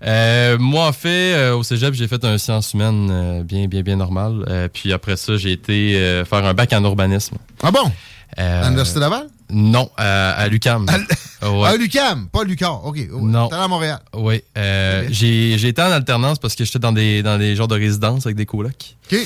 Moi, 0.00 0.86
en 0.86 0.92
fait, 0.92 1.50
au 1.50 1.64
cégep, 1.64 1.94
j'ai 1.94 2.06
fait 2.06 2.24
un 2.24 2.38
sciences 2.38 2.74
humaines 2.74 3.42
bien, 3.42 3.66
bien, 3.66 3.82
bien 3.82 3.96
normal. 3.96 4.68
Puis 4.72 4.92
après 4.92 5.16
ça, 5.16 5.36
j'ai 5.36 5.50
été 5.52 6.22
faire 6.30 6.44
un 6.44 6.54
bac 6.54 6.72
en 6.72 6.84
urbanisme. 6.84 7.36
Ah 7.62 7.72
bon? 7.72 7.90
À 8.36 8.64
l'Université 8.64 9.00
Laval? 9.00 9.26
Non, 9.50 9.90
à, 9.96 10.30
à 10.32 10.48
l'UQAM. 10.48 10.86
Ouais. 11.42 11.68
Ah, 11.68 11.76
Lucam, 11.76 12.28
pas 12.28 12.42
Lucar. 12.44 12.84
OK. 12.84 12.96
ouais. 12.96 13.08
Non. 13.22 13.48
T'es 13.48 13.54
à 13.54 13.68
Montréal. 13.68 14.00
Oui. 14.14 14.42
euh, 14.56 15.06
j'ai, 15.10 15.56
j'ai 15.56 15.68
été 15.68 15.80
en 15.80 15.90
alternance 15.92 16.38
parce 16.38 16.54
que 16.54 16.64
j'étais 16.64 16.78
dans 16.80 16.92
des, 16.92 17.22
dans 17.22 17.38
des 17.38 17.54
genres 17.56 17.68
de 17.68 17.76
résidences 17.76 18.26
avec 18.26 18.36
des 18.36 18.44
colocs. 18.46 18.96
OK. 19.10 19.18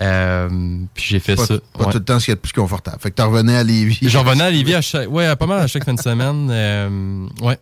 Euh, 0.00 0.48
puis 0.94 1.04
j'ai 1.08 1.18
fait 1.20 1.34
Pas, 1.36 1.44
ça. 1.46 1.54
pas 1.76 1.84
ouais. 1.86 1.92
tout 1.92 1.98
le 1.98 2.04
temps 2.04 2.20
ce 2.20 2.26
qui 2.26 2.30
est 2.30 2.36
plus 2.36 2.52
confortable. 2.52 2.98
Fait 3.00 3.10
que 3.10 3.16
t'en 3.16 3.28
revenais 3.30 3.56
à 3.56 3.64
Lévis. 3.64 3.98
J'en 4.02 4.22
revenais 4.22 4.44
à 4.44 4.50
Lévis 4.50 4.74
à 4.74 4.80
chaque, 4.80 5.10
ouais, 5.10 5.34
pas 5.36 5.46
mal 5.46 5.60
à 5.60 5.66
chaque 5.66 5.84
fin 5.84 5.94
de 5.94 6.00
semaine. 6.00 6.48
euh, 6.50 7.26
ouais. 7.42 7.58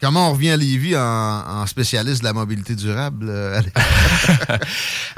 Comment 0.00 0.30
on 0.30 0.32
revient 0.32 0.50
à 0.52 0.56
Lévis 0.56 0.96
en, 0.96 1.02
en 1.02 1.66
spécialiste 1.66 2.20
de 2.20 2.24
la 2.24 2.32
mobilité 2.32 2.74
durable? 2.74 3.26
euh, 3.28 3.58
allez. 3.58 3.72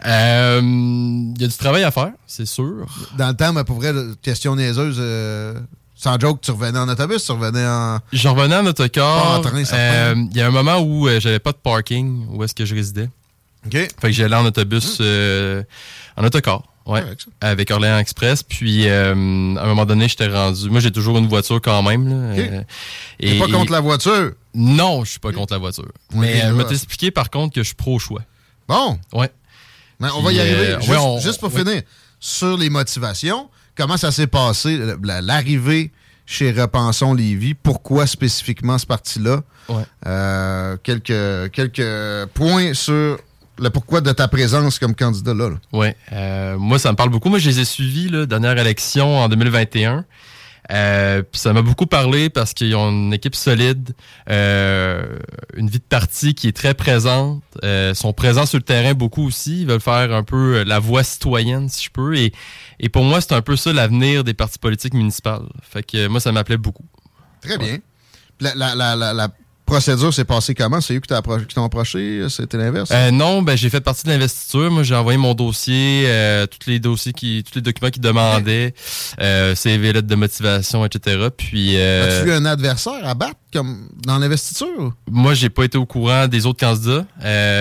Euh, 0.06 0.60
Il 0.62 1.40
y 1.40 1.44
a 1.44 1.48
du 1.48 1.56
travail 1.56 1.84
à 1.84 1.90
faire, 1.90 2.10
c'est 2.26 2.46
sûr. 2.46 2.86
Dans 3.16 3.28
le 3.28 3.34
temps, 3.34 3.52
mais 3.52 3.62
pour 3.64 3.76
vrai, 3.76 3.92
question 4.22 4.56
niaiseuse, 4.56 4.96
euh, 4.98 5.54
sans 6.02 6.18
joke, 6.18 6.40
tu 6.40 6.50
revenais 6.50 6.78
en 6.78 6.88
autobus, 6.88 7.24
tu 7.24 7.30
revenais 7.32 7.64
en... 7.64 7.98
Je 8.12 8.26
revenais 8.28 8.56
en 8.56 8.66
autocar. 8.66 9.40
Euh, 9.46 10.14
Il 10.30 10.36
y 10.36 10.40
a 10.40 10.46
un 10.48 10.50
moment 10.50 10.78
où 10.80 11.06
euh, 11.06 11.20
j'avais 11.20 11.38
pas 11.38 11.52
de 11.52 11.58
parking 11.58 12.26
où 12.30 12.42
est-ce 12.42 12.54
que 12.54 12.64
je 12.64 12.74
résidais. 12.74 13.08
OK. 13.66 13.72
Fait 13.74 13.88
que 14.00 14.10
j'allais 14.10 14.34
en 14.34 14.44
autobus, 14.44 14.98
euh, 15.00 15.62
en 16.16 16.24
autocar. 16.24 16.62
Ouais, 16.84 17.04
avec 17.40 17.70
Orléans 17.70 17.98
Express. 17.98 18.42
Puis, 18.42 18.88
euh, 18.88 19.10
à 19.10 19.62
un 19.62 19.66
moment 19.66 19.84
donné, 19.86 20.08
j'étais 20.08 20.26
rendu. 20.26 20.68
Moi, 20.68 20.80
j'ai 20.80 20.90
toujours 20.90 21.16
une 21.18 21.28
voiture 21.28 21.60
quand 21.62 21.80
même. 21.84 22.08
Là, 22.08 22.32
OK. 22.32 22.38
euh, 22.40 22.62
T'es 23.20 23.38
pas 23.38 23.46
contre 23.46 23.70
la 23.70 23.78
voiture? 23.78 24.32
Non, 24.52 25.04
je 25.04 25.10
suis 25.10 25.20
pas 25.20 25.30
contre 25.32 25.52
la 25.52 25.60
voiture. 25.60 25.86
Mais 26.12 26.40
je 26.40 26.52
vais 26.52 26.64
t'expliquer 26.64 27.12
par 27.12 27.30
contre 27.30 27.54
que 27.54 27.60
je 27.62 27.66
suis 27.68 27.76
pro-choix. 27.76 28.22
Bon. 28.66 28.98
Ouais. 29.12 29.30
Mais 30.00 30.08
on 30.16 30.22
va 30.22 30.32
y 30.32 30.40
arriver. 30.40 30.56
euh, 30.72 30.80
juste, 30.80 30.90
ouais, 30.90 30.96
on- 30.98 31.20
juste 31.20 31.38
pour 31.38 31.52
finir, 31.52 31.82
sur 32.18 32.56
les 32.56 32.68
motivations, 32.68 33.48
comment 33.76 33.96
ça 33.96 34.10
s'est 34.12 34.26
passé, 34.26 34.78
la- 35.02 35.20
l'arrivée 35.20 35.90
chez 36.26 36.52
Repensons 36.52 37.14
Lévis? 37.14 37.54
Pourquoi 37.54 38.06
spécifiquement 38.06 38.78
ce 38.78 38.86
parti-là? 38.86 39.42
Ouais. 39.68 39.82
Euh, 40.06 40.76
quelques, 40.82 41.50
quelques 41.52 42.26
points 42.34 42.74
sur 42.74 43.18
le 43.58 43.70
pourquoi 43.70 44.00
de 44.00 44.10
ta 44.12 44.28
présence 44.28 44.78
comme 44.78 44.94
candidat 44.94 45.34
là. 45.34 45.50
là. 45.50 45.56
Ouais. 45.72 45.96
euh, 46.12 46.56
moi, 46.58 46.78
ça 46.78 46.90
me 46.90 46.96
parle 46.96 47.10
beaucoup. 47.10 47.28
Moi, 47.28 47.38
je 47.38 47.48
les 47.50 47.60
ai 47.60 47.64
suivis, 47.64 48.08
là, 48.08 48.26
dernière 48.26 48.56
élection 48.58 49.18
en 49.18 49.28
2021. 49.28 50.04
Euh, 50.72 51.22
puis 51.22 51.40
ça 51.40 51.52
m'a 51.52 51.62
beaucoup 51.62 51.86
parlé 51.86 52.30
parce 52.30 52.54
qu'ils 52.54 52.74
ont 52.76 52.90
une 52.90 53.12
équipe 53.12 53.34
solide, 53.34 53.94
euh, 54.30 55.18
une 55.54 55.68
vie 55.68 55.78
de 55.78 55.84
parti 55.84 56.34
qui 56.34 56.48
est 56.48 56.56
très 56.56 56.74
présente, 56.74 57.42
euh, 57.62 57.92
sont 57.94 58.12
présents 58.12 58.46
sur 58.46 58.58
le 58.58 58.64
terrain 58.64 58.94
beaucoup 58.94 59.26
aussi, 59.26 59.62
ils 59.62 59.66
veulent 59.66 59.80
faire 59.80 60.12
un 60.12 60.22
peu 60.22 60.62
la 60.64 60.78
voix 60.78 61.04
citoyenne 61.04 61.68
si 61.68 61.84
je 61.84 61.90
peux. 61.90 62.16
Et, 62.16 62.32
et 62.80 62.88
pour 62.88 63.04
moi, 63.04 63.20
c'est 63.20 63.32
un 63.32 63.42
peu 63.42 63.56
ça 63.56 63.72
l'avenir 63.72 64.24
des 64.24 64.34
partis 64.34 64.58
politiques 64.58 64.94
municipales. 64.94 65.46
Fait 65.62 65.82
que 65.82 66.06
moi, 66.08 66.20
ça 66.20 66.32
m'appelait 66.32 66.56
beaucoup. 66.56 66.86
Très 67.42 67.58
bien. 67.58 67.78
La 68.40 69.28
procédure 69.72 70.12
s'est 70.12 70.24
passée 70.24 70.54
comment? 70.54 70.80
C'est 70.80 70.94
eux 70.94 71.00
qui 71.00 71.54
t'ont 71.54 71.64
approché? 71.64 72.26
C'était 72.28 72.58
l'inverse? 72.58 72.90
Euh, 72.92 73.10
non, 73.10 73.40
ben 73.42 73.56
j'ai 73.56 73.70
fait 73.70 73.80
partie 73.80 74.04
de 74.04 74.10
l'investiture. 74.10 74.70
Moi, 74.70 74.82
j'ai 74.82 74.94
envoyé 74.94 75.16
mon 75.18 75.32
dossier, 75.34 76.04
euh, 76.06 76.46
tous 76.46 76.68
les 76.68 76.78
dossiers 76.78 77.12
qui, 77.14 77.42
tous 77.42 77.54
les 77.56 77.62
documents 77.62 77.90
qu'ils 77.90 78.02
demandaient, 78.02 78.74
euh, 79.20 79.54
CV, 79.54 79.92
lettre 79.94 80.08
de 80.08 80.14
motivation, 80.14 80.84
etc. 80.84 81.28
Puis 81.36 81.76
euh, 81.78 82.20
As-tu 82.20 82.28
eu 82.28 82.32
un 82.32 82.44
adversaire 82.44 83.00
à 83.06 83.14
battre 83.14 83.36
comme 83.52 83.88
dans 84.06 84.18
l'investiture? 84.18 84.92
moi, 85.10 85.32
j'ai 85.34 85.48
pas 85.48 85.64
été 85.64 85.78
au 85.78 85.86
courant 85.86 86.26
des 86.28 86.44
autres 86.46 86.60
candidats, 86.60 87.06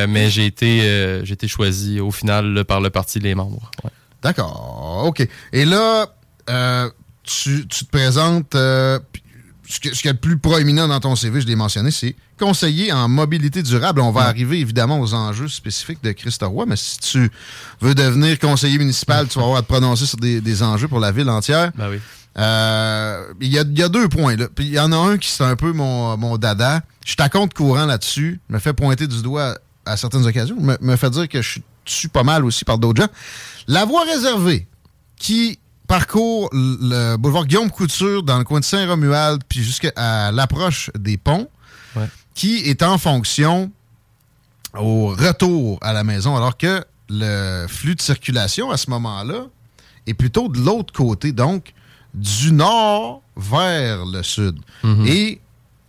mais 0.08 0.30
j'ai 0.30 0.46
été, 0.46 1.22
j'ai 1.24 1.34
été 1.34 1.48
choisi 1.48 2.00
au 2.00 2.12
final 2.12 2.54
là, 2.54 2.66
par 2.66 2.82
le 2.82 2.90
parti 2.90 3.20
les 3.20 3.36
membres. 3.36 3.72
Ouais. 3.84 3.92
D'accord, 4.22 5.04
OK. 5.06 5.26
Et 5.54 5.66
là, 5.66 6.08
euh, 6.50 6.90
tu, 7.24 7.66
tu 7.68 7.86
te 7.86 7.90
présentes. 7.92 8.56
euh, 8.56 9.00
ce, 9.72 9.80
qui 9.80 10.08
est 10.08 10.12
le 10.12 10.18
plus 10.18 10.38
proéminent 10.38 10.88
dans 10.88 11.00
ton 11.00 11.16
CV, 11.16 11.40
je 11.42 11.48
l'ai 11.48 11.56
mentionné, 11.56 11.92
c'est 11.92 12.16
conseiller 12.38 12.92
en 12.92 13.08
mobilité 13.08 13.64
durable. 13.64 14.02
On 14.02 14.12
va 14.12 14.24
arriver 14.24 14.60
évidemment 14.60 15.00
aux 15.00 15.14
enjeux 15.14 15.48
spécifiques 15.48 16.04
de 16.04 16.12
Christ 16.12 16.44
Roy, 16.44 16.66
mais 16.66 16.76
si 16.76 17.00
tu 17.00 17.32
veux 17.80 17.96
devenir 17.96 18.38
conseiller 18.40 18.78
municipal, 18.78 19.28
tu 19.28 19.40
vas 19.40 19.46
avoir 19.46 19.60
à 19.60 19.62
te 19.62 19.68
prononcer 19.68 20.06
sur 20.06 20.18
des, 20.18 20.42
des 20.42 20.62
enjeux 20.64 20.88
pour 20.88 21.00
la 21.00 21.12
ville 21.12 21.30
entière. 21.30 21.72
Ben 21.76 21.90
oui. 21.90 22.00
Euh, 22.38 23.26
Il 23.40 23.48
y, 23.48 23.60
a, 23.60 23.62
il 23.62 23.78
y 23.78 23.84
a 23.84 23.90
deux 23.90 24.08
points. 24.10 24.36
Là. 24.36 24.48
Puis 24.54 24.66
il 24.66 24.74
y 24.74 24.80
en 24.80 24.92
a 24.92 24.96
un 24.96 25.18
qui 25.18 25.30
c'est 25.30 25.44
un 25.44 25.56
peu 25.56 25.72
mon, 25.74 26.18
mon 26.18 26.38
dada. 26.38 26.82
Je 27.06 27.12
suis 27.12 27.22
à 27.22 27.30
compte 27.30 27.54
courant 27.54 27.86
là-dessus. 27.86 28.40
me 28.50 28.60
fait 28.60 28.74
pointer 28.74 29.08
du 29.08 29.22
doigt 29.22 29.58
à 29.86 29.98
certaines 29.98 30.26
occasions. 30.26 30.56
Me, 30.60 30.78
me 30.82 30.96
fait 30.96 31.10
dire 31.10 31.28
que 31.30 31.42
je 31.42 31.60
suis 31.86 32.08
pas 32.08 32.24
mal 32.24 32.46
aussi 32.46 32.66
par 32.66 32.78
d'autres 32.78 33.02
gens. 33.02 33.10
La 33.68 33.86
voie 33.86 34.04
réservée 34.06 34.68
qui 35.18 35.60
parcourt 35.92 36.48
le 36.54 37.18
boulevard 37.18 37.46
Guillaume 37.46 37.70
Couture 37.70 38.24
dans 38.24 38.38
le 38.38 38.46
coin 38.46 38.62
de 38.62 38.64
Saint-Romuald 38.66 39.42
puis 39.50 39.62
jusqu'à 39.62 40.32
l'approche 40.32 40.90
des 40.98 41.18
ponts 41.18 41.50
Ouais. 41.98 42.08
qui 42.34 42.60
est 42.60 42.82
en 42.82 42.98
fonction 42.98 43.70
au 44.80 45.08
retour 45.10 45.80
à 45.82 45.92
la 45.92 46.06
maison 46.06 46.38
alors 46.38 46.56
que 46.56 46.82
le 47.10 47.66
flux 47.68 47.96
de 47.96 48.02
circulation 48.02 48.72
à 48.72 48.78
ce 48.78 48.90
moment-là 48.90 49.48
est 50.08 50.14
plutôt 50.14 50.48
de 50.48 50.60
l'autre 50.60 50.94
côté, 50.94 51.34
donc 51.34 51.74
du 52.14 52.54
nord 52.54 53.22
vers 53.36 54.06
le 54.06 54.24
sud. 54.24 54.60
Mhm. 54.84 55.06
Et 55.08 55.42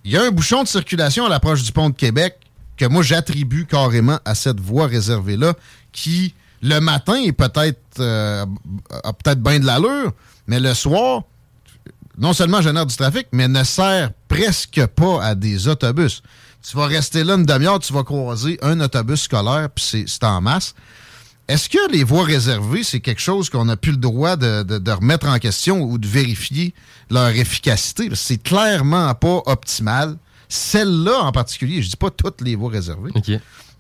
il 0.05 0.11
y 0.11 0.17
a 0.17 0.25
un 0.25 0.33
bouchon 0.33 0.65
de 0.65 0.69
circulation 0.69 1.27
à 1.27 1.29
l'approche 1.29 1.63
du 1.63 1.71
pont 1.71 1.91
de 1.91 1.95
Québec 1.95 2.39
que 2.77 2.87
moi 2.87 3.05
j'attribue 3.05 3.67
carrément 3.67 4.19
à 4.25 4.35
cette 4.35 4.59
voie 4.59 4.89
réservée-là 4.89 5.55
qui, 5.93 6.35
le 6.63 6.79
matin, 6.81 7.15
est 7.17 7.33
peut-être 7.33 7.81
euh, 7.99 8.47
a 9.05 9.13
peut-être 9.13 9.43
bien 9.43 9.59
de 9.59 9.67
l'allure, 9.67 10.13
mais 10.47 10.61
le 10.61 10.75
soir, 10.75 11.23
non 12.19 12.33
seulement 12.33 12.61
génère 12.63 12.87
du 12.87 12.97
trafic, 12.97 13.27
mais 13.33 13.49
ne 13.49 13.65
sert 13.65 14.11
presque 14.29 14.85
pas 14.87 15.23
à 15.25 15.35
des 15.35 15.69
autobus. 15.69 16.23
Tu 16.69 16.77
vas 16.77 16.87
rester 16.87 17.25
là 17.25 17.35
une 17.35 17.45
demi-heure, 17.45 17.81
tu 17.81 17.93
vas 17.93 18.05
croiser 18.05 18.59
un 18.63 18.81
autobus 18.81 19.23
scolaire, 19.23 19.69
puis 19.75 20.07
c'est- 20.07 20.25
en 20.25 20.41
masse. 20.41 20.75
Est-ce 21.49 21.69
que 21.69 21.91
les 21.91 22.05
voies 22.05 22.25
réservées, 22.25 22.85
c'est 22.85 23.01
quelque 23.01 23.21
chose 23.21 23.51
qu'on 23.51 23.65
n'a 23.65 23.77
plus 23.77 23.91
le 23.91 23.97
droit 23.99 24.37
de, 24.37 24.63
de- 24.63 24.91
remettre 24.93 25.27
en 25.27 25.39
question 25.41 25.81
ou 25.83 25.99
de 25.99 26.07
vérifier 26.07 26.73
leur 27.11 27.29
efficacité? 27.31 28.09
C'est 28.15 28.41
clairement 28.41 29.13
pas 29.17 29.43
optimal. 29.47 30.17
Celle-là 30.49 31.19
en 31.23 31.33
particulier, 31.33 31.83
je 31.83 31.91
dis 31.91 31.97
pas 31.97 32.11
toutes 32.11 32.41
les 32.43 32.55
voies 32.55 32.71
réservées. 32.71 33.11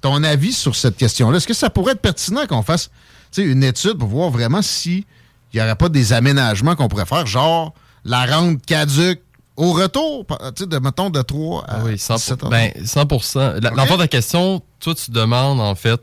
Ton 0.02 0.22
avis 0.24 0.52
sur 0.52 0.76
cette 0.76 0.96
question-là, 0.98 1.38
est-ce 1.38 1.46
que 1.46 1.54
ça 1.54 1.70
pourrait 1.70 1.92
être 1.92 2.00
pertinent 2.02 2.46
qu'on 2.46 2.62
fasse 2.62 2.90
une 3.38 3.62
étude 3.64 3.94
pour 3.94 4.08
voir 4.08 4.28
vraiment 4.30 4.60
si 4.60 5.06
il 5.52 5.56
n'y 5.56 5.62
aurait 5.62 5.76
pas 5.76 5.88
des 5.88 6.12
aménagements 6.12 6.76
qu'on 6.76 6.88
pourrait 6.88 7.06
faire, 7.06 7.26
genre 7.26 7.72
la 8.04 8.26
rente 8.26 8.64
caduque 8.66 9.22
au 9.56 9.72
retour, 9.72 10.26
de, 10.58 10.78
mettons, 10.78 11.08
de 11.10 11.20
3 11.22 11.64
à 11.68 11.84
oui, 11.84 11.94
100%. 11.94 12.14
17 12.16 12.42
heures. 12.44 12.50
Ben, 12.50 12.70
100%. 12.84 13.60
La- 13.60 13.70
Ok. 13.70 13.76
L'enfant 13.76 13.94
de 13.94 14.00
la 14.00 14.08
question, 14.08 14.62
toi, 14.80 14.94
tu 14.94 15.10
demandes, 15.10 15.60
en 15.60 15.74
fait, 15.74 16.00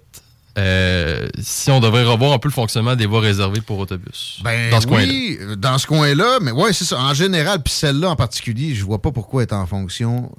euh, 0.59 1.27
si 1.41 1.71
on 1.71 1.79
devrait 1.79 2.03
revoir 2.03 2.33
un 2.33 2.39
peu 2.39 2.49
le 2.49 2.53
fonctionnement 2.53 2.95
des 2.95 3.05
voies 3.05 3.21
réservées 3.21 3.61
pour 3.61 3.79
autobus. 3.79 4.39
Ben 4.43 4.69
dans 4.69 4.81
ce 4.81 4.87
coin-là. 4.87 5.07
oui, 5.11 5.39
dans 5.57 5.77
ce 5.77 5.87
coin-là, 5.87 6.39
mais 6.41 6.51
ouais, 6.51 6.73
c'est 6.73 6.85
ça. 6.85 6.99
En 6.99 7.13
général, 7.13 7.63
puis 7.63 7.73
celle-là 7.73 8.09
en 8.09 8.15
particulier, 8.15 8.75
je 8.75 8.83
vois 8.83 9.01
pas 9.01 9.11
pourquoi 9.11 9.43
elle 9.43 9.49
est 9.49 9.53
en 9.53 9.65
fonction. 9.65 10.31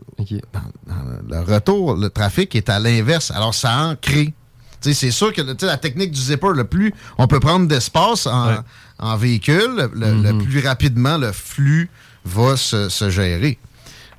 Le 1.29 1.41
retour, 1.41 1.95
le 1.97 2.11
trafic 2.11 2.55
est 2.55 2.69
à 2.69 2.79
l'inverse. 2.79 3.31
Alors, 3.31 3.55
ça 3.55 3.77
en 3.87 3.97
crée. 3.97 4.35
C'est 4.81 5.11
sûr 5.11 5.33
que 5.33 5.43
la 5.65 5.77
technique 5.77 6.11
du 6.13 6.21
zipper, 6.21 6.49
le 6.55 6.65
plus 6.65 6.95
on 7.19 7.27
peut 7.27 7.41
prendre 7.41 7.69
d'espace 7.69 8.27
en, 8.27 8.49
Ouais. 8.49 8.55
en 8.99 9.17
véhicule, 9.17 9.91
le, 9.95 10.15
le 10.23 10.33
Mhm. 10.33 10.45
plus 10.45 10.67
rapidement 10.67 11.19
le 11.19 11.33
flux 11.33 11.91
va 12.25 12.57
se, 12.57 12.89
se 12.89 13.11
gérer. 13.11 13.59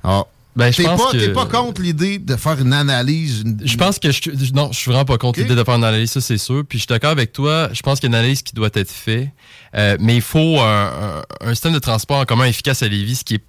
Alors, 0.04 0.28
Ben, 0.54 0.70
je 0.70 0.76
T'es 0.78 0.82
pense 0.84 1.02
pas, 1.02 1.12
que- 1.12 1.16
t'es 1.16 1.32
pas 1.32 1.46
contre 1.46 1.80
l'idée 1.80 2.18
de 2.18 2.36
faire 2.36 2.60
une 2.60 2.74
analyse. 2.74 3.40
une- 3.40 3.58
Je 3.64 3.76
pense 3.78 3.98
que 3.98 4.10
je, 4.10 4.20
non, 4.52 4.70
je 4.70 4.78
suis 4.78 4.90
vraiment 4.90 5.06
pas 5.06 5.16
contre 5.16 5.40
l'idée 5.40 5.54
de 5.54 5.64
faire 5.64 5.74
une 5.76 5.84
analyse, 5.84 6.10
ça 6.10 6.20
c'est 6.20 6.36
sûr. 6.36 6.62
Puis 6.68 6.78
je 6.78 6.82
suis 6.82 6.88
d'accord 6.88 7.10
avec 7.10 7.32
toi. 7.32 7.70
Je 7.72 7.80
pense 7.80 8.00
qu'il 8.00 8.10
y 8.10 8.14
a 8.14 8.18
une 8.18 8.20
analyse 8.22 8.42
qui 8.42 8.52
doit 8.54 8.68
être 8.74 8.90
faite, 8.90 9.28
Euh, 9.74 9.96
mais 9.98 10.16
il 10.16 10.20
faut 10.22 10.60
un, 10.60 11.20
un- 11.20 11.22
un 11.40 11.54
système 11.54 11.72
de 11.72 11.78
transport 11.78 12.18
en 12.18 12.24
commun 12.26 12.44
efficace 12.44 12.82
à 12.82 12.88
Lévis, 12.88 13.16
ce 13.16 13.24
qui 13.24 13.36
est 13.36 13.44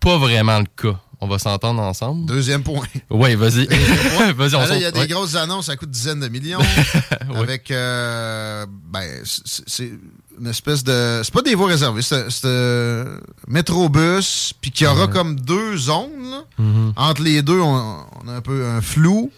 pas 0.00 0.18
vraiment 0.18 0.58
le 0.58 0.66
cas. 0.80 0.98
On 1.20 1.26
va 1.28 1.38
s'entendre 1.38 1.80
ensemble. 1.82 2.26
Deuxième 2.26 2.62
point. 2.64 2.86
Oui, 3.10 3.34
vas-y. 3.36 3.66
vas-y, 4.36 4.54
on 4.54 4.60
là, 4.60 4.76
il 4.76 4.82
y 4.82 4.84
a 4.84 4.90
des 4.92 5.00
Ouais. 5.00 5.06
grosses 5.08 5.34
annonces, 5.36 5.66
ça 5.66 5.76
coûte 5.76 5.90
dizaines 5.90 6.20
de 6.20 6.28
millions. 6.28 6.60
Avec, 7.36 7.70
euh, 7.70 8.66
ben, 8.92 9.04
c'est 9.24 9.92
une 10.40 10.46
espèce 10.46 10.84
de. 10.84 11.20
C'est 11.24 11.32
pas 11.34 11.42
des 11.42 11.54
voies 11.54 11.68
réservées, 11.68 12.02
c'est 12.02 12.26
euh, 12.44 13.18
métrobus, 13.48 14.52
puis 14.60 14.70
qu'il 14.70 14.86
y 14.86 14.90
aura 14.90 15.06
comme 15.08 15.38
deux 15.40 15.76
zones. 15.76 16.30
là. 16.30 16.44
Mhm. 16.58 16.92
Entre 16.96 17.22
les 17.22 17.42
deux, 17.42 17.60
on, 17.60 18.04
on 18.24 18.28
a 18.28 18.32
un 18.34 18.40
peu 18.40 18.66
un 18.66 18.80
flou. 18.80 19.30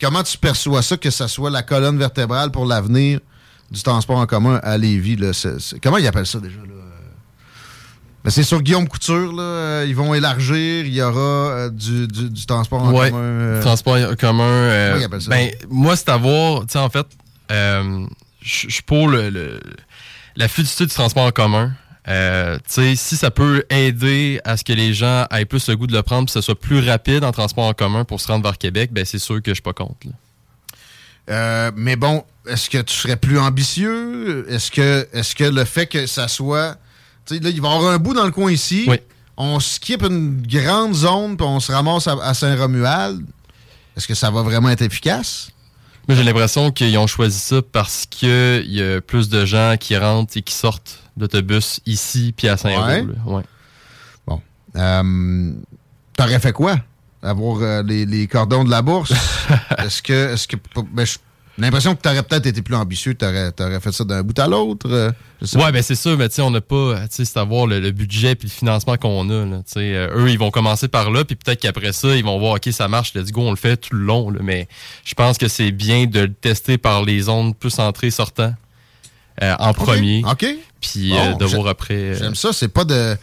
Comment 0.00 0.22
tu 0.22 0.38
perçois 0.38 0.82
ça, 0.82 0.96
que 0.96 1.10
ça 1.10 1.26
soit 1.28 1.50
la 1.50 1.62
colonne 1.62 1.98
vertébrale 1.98 2.50
pour 2.52 2.66
l'avenir 2.66 3.20
du 3.70 3.82
transport 3.82 4.18
en 4.18 4.26
commun 4.26 4.60
à 4.62 4.78
Lévis? 4.78 5.16
Là? 5.16 5.32
Comment 5.82 5.96
ils 5.98 6.06
appellent 6.06 6.26
ça 6.26 6.38
déjà? 6.38 6.56
Là? 6.58 6.64
Ben, 8.24 8.30
c'est 8.30 8.42
sur 8.42 8.60
Guillaume 8.62 8.88
Couture, 8.88 9.32
là. 9.32 9.42
euh, 9.42 9.84
ils 9.88 9.94
vont 9.94 10.12
élargir, 10.12 10.84
il 10.84 10.92
y 10.92 11.00
aura 11.02 11.20
euh, 11.20 11.70
du, 11.70 12.08
du- 12.08 12.30
du 12.30 12.46
transport 12.46 12.82
en 12.82 12.92
Ouais, 12.92 13.10
commun. 13.10 13.22
euh, 13.22 13.62
transport 13.62 13.96
en 13.96 14.14
commun. 14.16 14.42
euh, 14.44 14.88
Comment 14.90 15.00
ils 15.00 15.04
appellent 15.04 15.22
ça? 15.22 15.30
ben, 15.30 15.50
moi, 15.70 15.96
c'est 15.96 16.08
à 16.08 16.16
voir. 16.16 16.62
Tu 16.62 16.72
sais, 16.72 16.78
en 16.80 16.90
fait, 16.90 17.06
euh, 17.52 18.06
je 18.42 18.66
je 18.68 18.74
suis 18.74 18.82
pour 18.82 19.08
le, 19.08 19.30
le- 19.30 19.60
la 20.38 20.48
fluidité 20.48 20.86
du 20.86 20.94
transport 20.94 21.24
en 21.24 21.32
commun. 21.32 21.72
Euh, 22.06 22.58
si 22.66 22.96
ça 22.96 23.30
peut 23.30 23.64
aider 23.68 24.40
à 24.44 24.56
ce 24.56 24.64
que 24.64 24.72
les 24.72 24.94
gens 24.94 25.26
aient 25.30 25.44
plus 25.44 25.68
le 25.68 25.76
goût 25.76 25.86
de 25.86 25.92
le 25.92 26.02
prendre, 26.02 26.26
que 26.26 26.32
ce 26.32 26.40
soit 26.40 26.58
plus 26.58 26.88
rapide 26.88 27.22
en 27.22 27.32
transport 27.32 27.66
en 27.66 27.74
commun 27.74 28.04
pour 28.04 28.20
se 28.20 28.28
rendre 28.28 28.44
vers 28.44 28.56
Québec, 28.56 28.92
ben 28.92 29.04
c'est 29.04 29.18
sûr 29.18 29.42
que 29.42 29.50
je 29.50 29.54
suis 29.54 29.62
pas 29.62 29.74
contre. 29.74 30.06
Euh, 31.28 31.70
mais 31.76 31.96
bon, 31.96 32.24
est-ce 32.48 32.70
que 32.70 32.78
tu 32.78 32.94
serais 32.94 33.16
plus 33.16 33.38
ambitieux? 33.38 34.46
Est-ce 34.48 34.70
que, 34.70 35.06
est 35.12 35.34
que 35.34 35.44
le 35.44 35.64
fait 35.64 35.86
que 35.86 36.06
ça 36.06 36.28
soit. 36.28 36.78
Là, 37.30 37.36
il 37.36 37.60
va 37.60 37.68
y 37.68 37.74
avoir 37.74 37.92
un 37.92 37.98
bout 37.98 38.14
dans 38.14 38.24
le 38.24 38.30
coin 38.30 38.50
ici. 38.50 38.88
On 39.36 39.60
skip 39.60 40.02
une 40.02 40.40
grande 40.46 40.94
zone, 40.94 41.36
puis 41.36 41.46
on 41.46 41.60
se 41.60 41.70
ramasse 41.70 42.06
à, 42.06 42.16
à 42.22 42.32
Saint-Romuald. 42.32 43.24
Est-ce 43.96 44.08
que 44.08 44.14
ça 44.14 44.30
va 44.30 44.42
vraiment 44.42 44.70
être 44.70 44.82
efficace? 44.82 45.50
Moi, 46.08 46.16
j'ai 46.16 46.22
l'impression 46.24 46.70
qu'ils 46.70 46.96
ont 46.96 47.06
choisi 47.06 47.38
ça 47.38 47.60
parce 47.60 48.06
qu'il 48.06 48.64
y 48.72 48.82
a 48.82 49.00
plus 49.02 49.28
de 49.28 49.44
gens 49.44 49.76
qui 49.78 49.96
rentrent 49.96 50.36
et 50.38 50.42
qui 50.42 50.54
sortent 50.54 51.00
d'autobus 51.18 51.80
ici 51.84 52.32
puis 52.36 52.48
à 52.48 52.56
Saint-Roch. 52.56 53.04
Ouais. 53.26 53.42
Bon. 54.26 54.40
Euh, 54.76 55.52
T'aurais 56.16 56.40
fait 56.40 56.52
quoi? 56.52 56.76
Avoir 57.22 57.58
euh, 57.62 57.82
les, 57.82 58.06
les 58.06 58.26
cordons 58.26 58.64
de 58.64 58.70
la 58.70 58.80
bourse? 58.80 59.12
est-ce 59.78 60.00
que. 60.02 60.32
Est-ce 60.32 60.48
que 60.48 60.56
ben, 60.92 61.04
je- 61.04 61.18
l'impression 61.58 61.94
que 61.94 62.00
t'aurais 62.02 62.22
peut-être 62.22 62.46
été 62.46 62.62
plus 62.62 62.74
ambitieux, 62.74 63.14
t'aurais 63.14 63.52
aurais 63.60 63.80
fait 63.80 63.92
ça 63.92 64.04
d'un 64.04 64.22
bout 64.22 64.38
à 64.38 64.46
l'autre. 64.46 64.86
euh, 64.90 65.10
Ouais, 65.54 65.70
ben 65.72 65.82
c'est 65.82 65.94
sûr, 65.94 66.16
mais 66.18 66.28
tu 66.28 66.36
sais, 66.36 66.42
on 66.42 66.50
n'a 66.50 66.60
pas, 66.60 67.00
tu 67.02 67.06
sais, 67.10 67.24
c'est 67.24 67.38
à 67.38 67.44
voir 67.44 67.66
le, 67.66 67.80
le 67.80 67.90
budget 67.90 68.34
puis 68.34 68.48
le 68.48 68.52
financement 68.52 68.96
qu'on 68.96 69.28
a. 69.30 69.44
Là, 69.44 69.62
tu. 69.70 69.78
Euh, 69.78 70.08
eux, 70.16 70.30
ils 70.30 70.38
vont 70.38 70.50
commencer 70.50 70.88
par 70.88 71.10
là, 71.10 71.24
puis 71.24 71.36
peut-être 71.36 71.60
qu'après 71.60 71.92
ça, 71.92 72.16
ils 72.16 72.24
vont 72.24 72.38
voir, 72.38 72.54
ok, 72.54 72.68
ça 72.72 72.88
marche, 72.88 73.14
let's 73.14 73.30
go, 73.32 73.42
on 73.42 73.50
le 73.50 73.56
fait 73.56 73.76
tout 73.76 73.94
le 73.94 74.04
long. 74.04 74.30
Là, 74.30 74.40
mais 74.42 74.68
je 75.04 75.14
pense 75.14 75.38
que 75.38 75.48
c'est 75.48 75.70
bien 75.70 76.06
de 76.06 76.20
le 76.20 76.32
tester 76.32 76.78
par 76.78 77.02
les 77.04 77.20
zones 77.22 77.54
plus 77.54 77.78
entrées-sortant 77.78 78.54
euh, 79.42 79.54
en 79.58 79.72
premier. 79.74 80.22
OK. 80.30 80.46
Puis 80.80 81.10
Bon, 81.10 81.18
euh, 81.18 81.34
de 81.34 81.44
voir 81.44 81.66
après. 81.68 81.94
euh, 81.94 82.18
J'aime 82.18 82.34
ça, 82.34 82.52
c'est 82.52 82.68
pas 82.68 82.84
de 82.84 83.16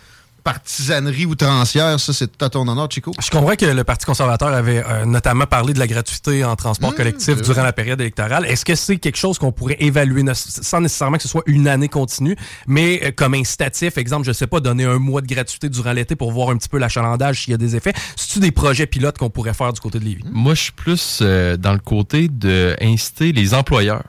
partisanerie 0.45 1.25
outrancière, 1.25 1.99
ça 1.99 2.13
c'est 2.13 2.27
tout 2.37 2.45
à 2.45 2.49
ton 2.49 2.67
honneur, 2.67 2.87
Chico. 2.89 3.11
Je 3.19 3.29
comprends 3.31 3.55
que 3.55 3.65
le 3.65 3.83
Parti 3.83 4.05
conservateur 4.05 4.49
avait 4.49 4.83
euh, 4.87 5.03
notamment 5.05 5.45
parlé 5.47 5.73
de 5.73 5.79
la 5.79 5.87
gratuité 5.87 6.45
en 6.45 6.55
transport 6.55 6.91
Mmh, 6.91 6.95
collectif 6.95 7.35
c'est 7.37 7.41
durant 7.41 7.53
vrai. 7.55 7.63
la 7.63 7.73
période 7.73 7.99
électorale. 7.99 8.45
Est-ce 8.45 8.63
que 8.63 8.75
c'est 8.75 8.97
quelque 8.97 9.17
chose 9.17 9.39
qu'on 9.39 9.51
pourrait 9.51 9.77
évaluer 9.79 10.23
sans 10.33 10.79
nécessairement 10.81 11.17
que 11.17 11.23
ce 11.23 11.29
soit 11.29 11.43
une 11.47 11.67
année 11.67 11.89
continue, 11.89 12.35
mais 12.67 13.01
euh, 13.03 13.11
comme 13.11 13.33
incitatif, 13.33 13.97
exemple, 13.97 14.25
je 14.27 14.31
sais 14.33 14.45
pas, 14.47 14.59
donner 14.59 14.85
un 14.85 14.99
mois 14.99 15.21
de 15.21 15.27
gratuité 15.27 15.67
durant 15.67 15.93
l'été 15.93 16.15
pour 16.15 16.31
voir 16.31 16.51
un 16.51 16.57
petit 16.57 16.69
peu 16.69 16.77
l'achalandage 16.77 17.41
s'il 17.43 17.51
y 17.51 17.55
a 17.55 17.57
des 17.57 17.75
effets. 17.75 17.93
C'est-tu 18.15 18.39
des 18.39 18.51
projets 18.51 18.85
pilotes 18.85 19.17
qu'on 19.17 19.31
pourrait 19.31 19.55
faire 19.55 19.73
du 19.73 19.79
côté 19.81 19.99
de 19.99 20.05
Lévis? 20.05 20.23
Moi, 20.31 20.53
je 20.53 20.61
suis 20.61 20.71
plus 20.73 21.19
euh, 21.23 21.57
dans 21.57 21.73
le 21.73 21.79
côté 21.79 22.27
de 22.27 22.75
inciter 22.81 23.31
les 23.31 23.53
employeurs 23.55 24.03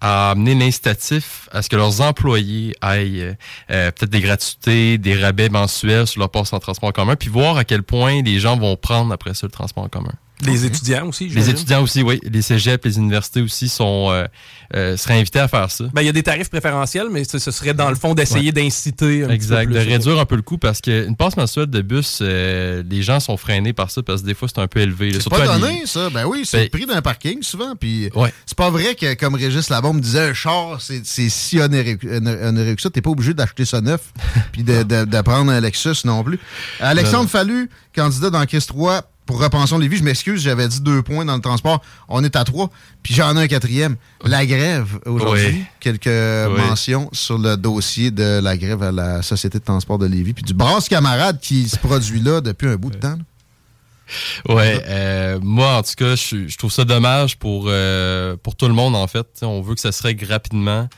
à 0.00 0.30
amener 0.30 0.54
l'incitatif 0.54 1.48
à 1.52 1.62
ce 1.62 1.68
que 1.68 1.76
leurs 1.76 2.00
employés 2.00 2.74
aillent 2.80 3.34
euh, 3.70 3.90
peut-être 3.90 4.10
des 4.10 4.20
gratuités, 4.20 4.98
des 4.98 5.14
rabais 5.14 5.48
mensuels 5.48 6.06
sur 6.06 6.20
leur 6.20 6.30
poste 6.30 6.54
en 6.54 6.60
transport 6.60 6.88
en 6.88 6.92
commun, 6.92 7.16
puis 7.16 7.28
voir 7.28 7.56
à 7.56 7.64
quel 7.64 7.82
point 7.82 8.22
les 8.22 8.38
gens 8.38 8.56
vont 8.56 8.76
prendre 8.76 9.12
après 9.12 9.34
ça 9.34 9.46
le 9.46 9.52
transport 9.52 9.84
en 9.84 9.88
commun. 9.88 10.12
Les 10.44 10.66
étudiants 10.66 11.06
aussi, 11.06 11.28
Les 11.28 11.48
étudiants 11.48 11.82
aussi, 11.82 12.02
oui. 12.02 12.20
Les 12.22 12.42
cégeps, 12.42 12.84
les 12.84 12.98
universités 12.98 13.40
aussi 13.40 13.68
sont 13.70 14.08
euh, 14.10 14.26
euh, 14.74 14.96
seraient 14.96 15.18
invités 15.18 15.38
à 15.38 15.48
faire 15.48 15.70
ça. 15.70 15.84
Ben, 15.94 16.02
il 16.02 16.06
y 16.06 16.08
a 16.10 16.12
des 16.12 16.22
tarifs 16.22 16.50
préférentiels, 16.50 17.06
mais 17.10 17.24
ce, 17.24 17.38
ce 17.38 17.50
serait 17.50 17.72
dans 17.72 17.88
le 17.88 17.96
fond 17.96 18.12
d'essayer 18.14 18.46
Ouais. 18.48 18.52
d'inciter 18.52 19.24
Exact, 19.30 19.70
de 19.70 19.78
réduire 19.78 20.18
un 20.20 20.26
peu 20.26 20.36
le 20.36 20.42
coût 20.42 20.58
parce 20.58 20.80
qu'une 20.82 21.16
passe 21.16 21.36
mensuelle 21.38 21.66
de 21.66 21.80
bus, 21.80 22.18
euh, 22.20 22.82
les 22.88 23.02
gens 23.02 23.18
sont 23.18 23.36
freinés 23.38 23.72
par 23.72 23.90
ça 23.90 24.02
parce 24.02 24.20
que 24.20 24.26
des 24.26 24.34
fois 24.34 24.48
c'est 24.48 24.60
un 24.60 24.66
peu 24.68 24.80
élevé. 24.80 25.12
C'est 25.18 25.30
pas 25.30 25.46
donné, 25.58 25.82
ça. 25.86 26.10
Ben 26.10 26.26
oui, 26.26 26.42
c'est 26.44 26.58
Ben- 26.58 26.62
le 26.64 26.68
prix 26.70 26.86
d'un 26.86 27.00
parking, 27.00 27.42
souvent. 27.42 27.74
Puis 27.74 28.10
c'est 28.44 28.58
pas 28.58 28.68
vrai 28.70 28.94
que, 28.94 29.14
comme 29.14 29.34
Régis 29.36 29.70
Labombe 29.70 30.00
disait, 30.00 30.20
un 30.30 30.34
char, 30.34 30.80
c'est 30.82 31.00
c'est 31.06 31.30
si 31.30 31.58
onéreux 31.60 31.96
oné- 32.04 32.46
onéreux 32.48 32.74
que 32.74 32.82
ça. 32.82 32.90
T'es 32.90 33.00
pas 33.00 33.10
obligé 33.10 33.32
d'acheter 33.32 33.64
ça 33.64 33.80
neuf 33.80 34.12
puis 34.52 34.62
de, 34.62 34.82
de- 34.82 35.04
de 35.06 35.20
prendre 35.22 35.50
un 35.50 35.60
Lexus 35.60 36.04
non 36.04 36.22
plus. 36.22 36.38
Alexandre. 36.80 37.30
Fallu, 37.30 37.70
candidat 37.94 38.30
dans 38.30 38.44
Chris 38.44 38.64
3 38.68 39.02
pour 39.26 39.40
Repensons 39.42 39.78
Lévis, 39.78 39.96
je 39.98 40.04
m'excuse, 40.04 40.40
j'avais 40.40 40.68
dit 40.68 40.80
deux 40.80 41.02
points 41.02 41.24
dans 41.24 41.34
le 41.34 41.42
transport. 41.42 41.82
On 42.08 42.22
est 42.24 42.36
à 42.36 42.44
trois. 42.44 42.70
Puis 43.02 43.12
j'en 43.14 43.36
ai 43.36 43.42
un 43.42 43.48
quatrième. 43.48 43.96
La 44.24 44.46
grève 44.46 44.98
aujourd'hui. 45.04 45.46
Oui. 45.48 45.64
Quelques 45.80 46.06
Oui. 46.06 46.60
mentions 46.68 47.08
sur 47.12 47.36
le 47.38 47.56
dossier 47.56 48.10
de 48.10 48.40
la 48.40 48.56
grève 48.56 48.82
à 48.82 48.92
la 48.92 49.22
Société 49.22 49.58
de 49.58 49.64
transport 49.64 49.98
de 49.98 50.06
Lévis. 50.06 50.32
Puis 50.32 50.44
du 50.44 50.54
brasse 50.54 50.88
camarade 50.88 51.40
qui 51.40 51.68
se 51.68 51.76
produit 51.78 52.20
là 52.20 52.40
depuis 52.40 52.68
un 52.68 52.76
bout 52.76 52.90
de 52.90 52.96
temps. 52.96 53.16
là. 53.16 54.54
Ouais, 54.54 54.80
euh, 54.86 55.40
moi 55.42 55.78
en 55.78 55.82
tout 55.82 55.94
cas, 55.96 56.14
je, 56.14 56.46
je 56.46 56.56
trouve 56.56 56.70
ça 56.70 56.84
dommage 56.84 57.36
pour 57.38 57.64
euh, 57.66 58.36
pour 58.40 58.54
tout 58.54 58.68
le 58.68 58.74
monde 58.74 58.94
en 58.94 59.08
fait. 59.08 59.26
On 59.42 59.60
veut 59.60 59.74
que 59.74 59.80
ça 59.80 59.90
se 59.90 60.00
règle 60.04 60.24
rapidement, 60.30 60.88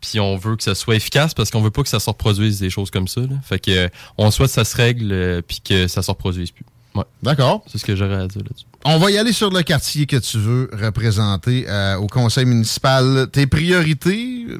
puis 0.00 0.18
on 0.18 0.36
veut 0.36 0.56
que 0.56 0.64
ça 0.64 0.74
soit 0.74 0.96
efficace 0.96 1.34
parce 1.34 1.52
qu'on 1.52 1.62
veut 1.62 1.70
pas 1.70 1.84
que 1.84 1.88
ça 1.88 2.00
se 2.00 2.10
reproduise 2.10 2.58
des 2.58 2.68
choses 2.70 2.90
comme 2.90 3.06
ça. 3.06 3.20
là. 3.20 3.36
Fait 3.44 3.60
que 3.60 3.70
euh, 3.70 3.88
on 4.16 4.32
souhaite 4.32 4.48
que 4.48 4.54
ça 4.54 4.64
se 4.64 4.76
règle 4.76 5.40
puis 5.46 5.60
que 5.60 5.86
ça 5.86 6.02
se 6.02 6.10
reproduise 6.10 6.50
plus. 6.50 6.64
Ouais. 6.98 7.04
D'accord. 7.22 7.62
C'est 7.70 7.78
ce 7.78 7.84
que 7.84 7.94
j'aurais 7.96 8.14
à 8.16 8.26
dire 8.26 8.42
là-dessus. 8.42 8.64
On 8.84 8.98
va 8.98 9.10
y 9.10 9.18
aller 9.18 9.32
sur 9.32 9.50
le 9.50 9.62
quartier 9.62 10.06
que 10.06 10.16
tu 10.16 10.38
veux 10.38 10.70
représenter 10.72 11.66
euh, 11.68 11.96
au 11.96 12.06
conseil 12.06 12.44
municipal. 12.44 13.26
Tes 13.32 13.46
priorités 13.46 14.46
euh, 14.48 14.58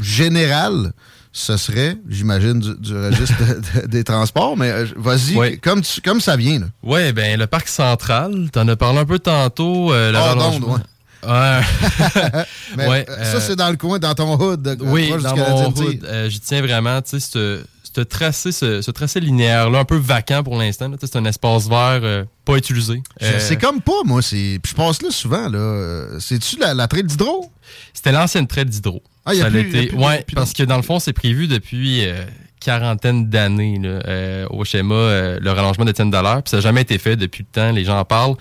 générales, 0.00 0.92
ce 1.32 1.56
serait, 1.56 1.96
j'imagine, 2.08 2.58
du, 2.58 2.74
du 2.78 2.96
registre 2.96 3.38
de- 3.38 3.80
de- 3.82 3.86
des 3.86 4.04
transports, 4.04 4.56
mais 4.56 4.70
euh, 4.70 4.86
vas-y, 4.96 5.36
Ouais. 5.36 5.56
comme, 5.56 5.82
tu- 5.82 6.00
comme 6.00 6.20
ça 6.20 6.36
vient. 6.36 6.58
Là. 6.60 6.66
Ouais, 6.82 7.12
ben 7.12 7.38
le 7.38 7.46
parc 7.46 7.68
central, 7.68 8.48
t'en 8.52 8.66
as 8.68 8.76
parlé 8.76 8.98
un 8.98 9.04
peu 9.04 9.18
tantôt. 9.20 9.92
Euh, 9.92 10.12
Ah, 10.14 10.34
rallongement. 10.34 10.66
d'onde, 10.78 10.82
Ouais. 11.22 11.60
Mais, 12.76 12.88
Ouais, 12.88 13.06
ça, 13.24 13.40
c'est 13.40 13.54
dans 13.56 13.70
le 13.70 13.76
coin, 13.76 13.98
dans 13.98 14.14
ton 14.14 14.40
hood. 14.40 14.78
Oui, 14.80 15.12
dans 15.22 15.36
mon 15.36 15.68
hood, 15.68 16.06
j'y 16.28 16.40
tiens 16.40 16.62
vraiment. 16.62 17.00
Tu 17.02 17.20
sais, 17.20 17.58
ce, 17.94 18.00
tracé, 18.02 18.52
ce, 18.52 18.82
ce 18.82 18.90
tracé 18.90 19.20
linéaire-là, 19.20 19.78
un 19.80 19.84
peu 19.84 19.96
vacant 19.96 20.42
pour 20.42 20.56
l'instant. 20.58 20.90
C'est 21.00 21.16
un 21.16 21.24
espace 21.24 21.68
vert 21.68 22.00
euh, 22.02 22.24
pas 22.44 22.56
utilisé. 22.56 23.02
Je 23.20 23.26
Euh, 23.26 23.56
comme 23.60 23.80
pas, 23.80 24.02
moi. 24.04 24.22
c'est- 24.22 24.58
Puis 24.62 24.70
je 24.70 24.74
passe 24.76 25.02
là 25.02 25.10
souvent. 25.10 25.48
là. 25.48 25.58
Euh, 25.58 26.18
C'est-tu 26.20 26.58
la, 26.58 26.74
la 26.74 26.86
traite 26.88 27.06
d'hydro? 27.06 27.50
C'était 27.92 28.12
l'ancienne 28.12 28.46
traite 28.46 28.68
d'hydro. 28.68 29.02
Ah, 29.26 29.34
y 29.34 29.40
a 29.40 29.44
Ça 29.44 29.50
plus- 29.50 29.60
été- 29.60 29.82
y 29.84 29.86
a 29.86 29.88
plus- 29.88 29.98
ouais, 29.98 30.22
plus- 30.24 30.34
parce 30.34 30.52
que 30.52 30.62
dans 30.62 30.76
le 30.76 30.82
fond, 30.82 30.98
c'est 30.98 31.12
prévu 31.12 31.46
depuis 31.48 32.04
euh, 32.06 32.24
quarantaine 32.60 33.28
d'années 33.28 33.80
euh, 33.84 34.46
au 34.50 34.64
schéma, 34.64 34.94
euh, 34.94 35.38
le 35.40 35.50
rallongement 35.50 35.84
d'Étienne 35.84 36.10
Dallaire. 36.10 36.42
Puis 36.42 36.50
ça 36.50 36.56
n'a 36.58 36.60
jamais 36.62 36.82
été 36.82 36.98
fait 36.98 37.16
depuis 37.16 37.44
le 37.44 37.52
temps, 37.52 37.72
les 37.72 37.84
gens 37.84 37.98
en 37.98 38.04
parlent. 38.04 38.36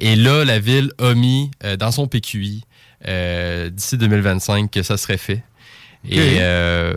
Et 0.00 0.16
là, 0.16 0.44
la 0.44 0.58
ville 0.58 0.90
a 0.98 1.14
mis 1.14 1.50
dans 1.78 1.90
son 1.90 2.06
PQI 2.06 2.62
d'ici 3.70 3.96
2025 3.98 4.70
que 4.70 4.82
ça 4.82 4.96
serait 4.96 5.16
fait. 5.18 5.42
Et 6.10 6.36
euh, 6.40 6.94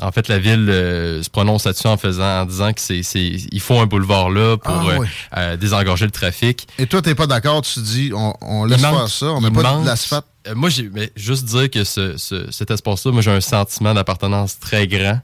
en 0.00 0.10
fait, 0.10 0.28
la 0.28 0.38
ville 0.38 0.68
euh, 0.68 1.22
se 1.22 1.30
prononce 1.30 1.64
là-dessus 1.64 1.86
en 1.86 1.96
faisant, 1.96 2.40
en 2.42 2.44
disant 2.44 2.72
que 2.72 2.80
c'est, 2.80 3.02
c'est, 3.02 3.22
il 3.52 3.60
faut 3.60 3.78
un 3.78 3.86
boulevard 3.86 4.30
là 4.30 4.56
pour 4.56 4.72
Ah, 4.74 4.84
euh, 5.00 5.04
euh, 5.36 5.56
désengorger 5.56 6.04
le 6.06 6.10
trafic. 6.10 6.66
Et 6.78 6.86
toi, 6.86 7.00
t'es 7.02 7.14
pas 7.14 7.26
d'accord? 7.26 7.62
Tu 7.62 7.80
dis, 7.80 8.10
on, 8.14 8.34
on 8.40 8.64
laisse 8.64 8.78
Il 8.78 8.82
faire 8.82 8.92
manque- 8.92 9.08
ça, 9.08 9.26
on 9.26 9.40
met 9.40 9.50
pas 9.50 9.62
manque- 9.62 9.82
de 9.82 9.86
l'asphalte. 9.86 10.26
Moi, 10.56 10.70
j'ai 10.70 10.90
mais 10.92 11.12
juste 11.14 11.44
dire 11.44 11.70
que 11.70 11.84
ce, 11.84 12.16
ce- 12.16 12.50
cet 12.50 12.70
espace-là, 12.72 13.12
moi, 13.12 13.22
j'ai 13.22 13.30
un 13.30 13.40
sentiment 13.40 13.94
d'appartenance 13.94 14.58
très 14.58 14.88
grand. 14.88 15.20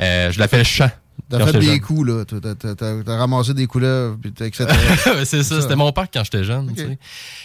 Euh, 0.00 0.30
je 0.30 0.38
l'appelle 0.38 0.64
champ. 0.66 0.90
T'as 1.38 1.46
fait 1.46 1.58
des 1.58 1.66
jeune. 1.66 1.80
coups, 1.80 2.08
là. 2.08 2.24
T'as- 2.24 3.16
ramassé 3.16 3.54
des 3.54 3.66
couleuvres, 3.66 4.16
puis 4.20 4.32
t'as- 4.32 4.46
etc. 4.46 4.66
C'est 5.24 5.42
ça, 5.42 5.60
c'était 5.60 5.76
mon 5.76 5.92
parc 5.92 6.10
quand 6.12 6.24
j'étais 6.24 6.44
jeune. 6.44 6.72
tu 6.74 6.82
sais. 6.82 6.98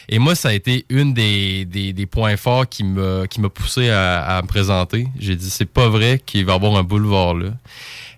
Et 0.10 0.20
moi, 0.20 0.36
ça 0.36 0.50
a 0.50 0.54
été 0.54 0.86
une 0.90 1.14
des, 1.14 1.66
des, 1.66 1.94
des 1.94 2.06
points 2.06 2.36
forts 2.38 2.68
qui 2.68 2.84
m'a 2.84 3.28
qui 3.28 3.40
poussé 3.54 3.90
à, 3.90 4.38
à 4.38 4.42
me 4.42 4.48
présenter. 4.48 5.08
J'ai 5.20 5.36
dit, 5.36 5.50
c'est 5.50 5.66
pas 5.66 5.88
vrai 5.88 6.20
qu'il 6.26 6.46
va 6.46 6.54
y 6.54 6.56
avoir 6.56 6.76
un 6.76 6.84
boulevard 6.84 7.36
là. 7.36 7.50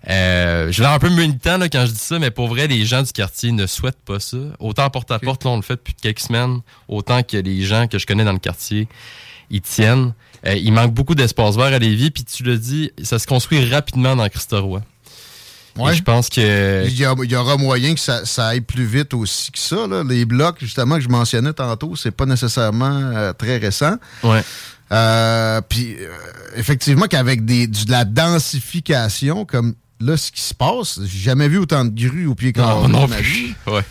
Euh, 0.08 0.70
je 0.72 0.80
l'ai 0.82 0.88
un 0.88 0.98
peu 0.98 1.10
militant 1.10 1.58
là, 1.58 1.68
quand 1.68 1.84
je 1.84 1.92
dis 1.92 1.98
ça, 1.98 2.18
mais 2.18 2.30
pour 2.30 2.48
vrai, 2.48 2.66
les 2.66 2.84
gens 2.86 3.02
du 3.02 3.12
quartier 3.12 3.52
ne 3.52 3.66
souhaitent 3.66 4.00
pas 4.04 4.20
ça. 4.20 4.38
Autant 4.58 4.88
porte-à-porte, 4.90 5.44
là, 5.44 5.50
on 5.50 5.56
le 5.56 5.62
fait 5.62 5.74
depuis 5.74 5.94
quelques 5.94 6.20
semaines, 6.20 6.60
autant 6.88 7.22
que 7.22 7.36
les 7.36 7.62
gens 7.62 7.86
que 7.88 7.98
je 7.98 8.06
connais 8.06 8.24
dans 8.24 8.32
le 8.32 8.38
quartier, 8.38 8.88
ils 9.50 9.60
tiennent. 9.60 10.14
Euh, 10.46 10.54
il 10.54 10.72
manque 10.72 10.94
beaucoup 10.94 11.14
d'espace 11.16 11.56
vert 11.56 11.66
à 11.66 11.78
Lévis, 11.78 12.10
puis 12.10 12.24
tu 12.24 12.42
le 12.44 12.56
dis, 12.58 12.92
ça 13.02 13.18
se 13.18 13.26
construit 13.26 13.68
rapidement 13.68 14.14
dans 14.14 14.28
Christoroy. 14.28 14.80
Ouais. 15.78 15.94
Je 15.94 16.02
pense 16.02 16.28
que... 16.28 16.84
Il 16.86 16.98
y, 16.98 17.04
a- 17.04 17.14
il 17.22 17.30
y 17.30 17.36
aura 17.36 17.56
moyen 17.56 17.94
que 17.94 18.00
ça, 18.00 18.24
ça 18.26 18.48
aille 18.48 18.60
plus 18.60 18.84
vite 18.84 19.14
aussi 19.14 19.50
que 19.52 19.58
ça. 19.58 19.86
là. 19.86 20.02
Les 20.02 20.24
blocs, 20.24 20.56
justement, 20.60 20.96
que 20.96 21.02
je 21.02 21.08
mentionnais 21.08 21.52
tantôt, 21.52 21.94
c'est 21.96 22.10
pas 22.10 22.26
nécessairement 22.26 22.86
euh, 23.14 23.32
très 23.32 23.58
récent. 23.58 23.96
Ouais. 24.24 24.42
Euh, 24.90 25.60
Puis, 25.68 25.96
euh, 26.00 26.08
effectivement, 26.56 27.06
qu'avec 27.06 27.44
des, 27.44 27.66
de 27.66 27.90
la 27.90 28.04
densification, 28.04 29.44
comme 29.44 29.74
là, 30.00 30.16
ce 30.16 30.30
qui 30.32 30.40
se 30.40 30.54
passe, 30.54 31.00
j'ai 31.04 31.18
jamais 31.20 31.48
vu 31.48 31.58
autant 31.58 31.84
de 31.84 31.90
grues 31.90 32.26
au 32.26 32.34
pied 32.34 32.52
carré 32.52 32.88
Non. 32.88 33.06
Ouais. 33.66 33.84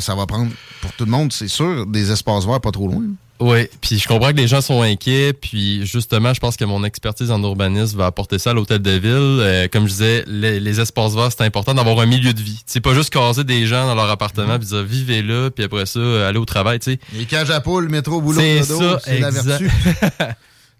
Ça 0.00 0.14
va 0.14 0.26
prendre, 0.26 0.50
pour 0.80 0.92
tout 0.92 1.04
le 1.04 1.10
monde, 1.10 1.32
c'est 1.32 1.48
sûr, 1.48 1.86
des 1.86 2.10
espaces 2.10 2.46
verts 2.46 2.60
pas 2.60 2.70
trop 2.70 2.88
loin. 2.88 3.02
Oui, 3.40 3.66
puis 3.80 3.98
je 3.98 4.06
comprends 4.06 4.30
que 4.30 4.36
les 4.36 4.46
gens 4.46 4.60
sont 4.60 4.80
inquiets, 4.80 5.32
puis 5.32 5.84
justement, 5.84 6.32
je 6.32 6.38
pense 6.40 6.56
que 6.56 6.64
mon 6.64 6.84
expertise 6.84 7.32
en 7.32 7.42
urbanisme 7.42 7.98
va 7.98 8.06
apporter 8.06 8.38
ça 8.38 8.50
à 8.50 8.52
l'hôtel 8.54 8.78
de 8.80 8.92
ville. 8.92 9.10
Euh, 9.40 9.66
comme 9.68 9.86
je 9.86 9.92
disais, 9.92 10.24
les, 10.28 10.60
les 10.60 10.80
espaces 10.80 11.14
verts, 11.14 11.30
c'est 11.36 11.42
important 11.44 11.74
d'avoir 11.74 11.98
un 11.98 12.06
milieu 12.06 12.32
de 12.32 12.40
vie. 12.40 12.62
C'est 12.64 12.80
pas 12.80 12.94
juste 12.94 13.10
caser 13.10 13.42
des 13.42 13.66
gens 13.66 13.86
dans 13.86 13.96
leur 13.96 14.08
appartement 14.08 14.56
puis 14.58 14.68
dire 14.68 14.84
vivez 14.84 15.20
là, 15.22 15.50
puis 15.50 15.64
après 15.64 15.84
ça, 15.86 15.98
euh, 15.98 16.28
aller 16.28 16.38
au 16.38 16.44
travail, 16.44 16.78
tu 16.78 16.92
sais. 16.92 17.00
Les 17.12 17.24
cages 17.24 17.50
à 17.50 17.60
poules, 17.60 17.88
métro, 17.88 18.20
boulot, 18.20 18.40
C'est 18.40 18.60
dodo, 18.68 18.80
ça, 18.80 19.00
c'est 19.04 19.18
la 19.18 19.30
vertu. 19.30 19.70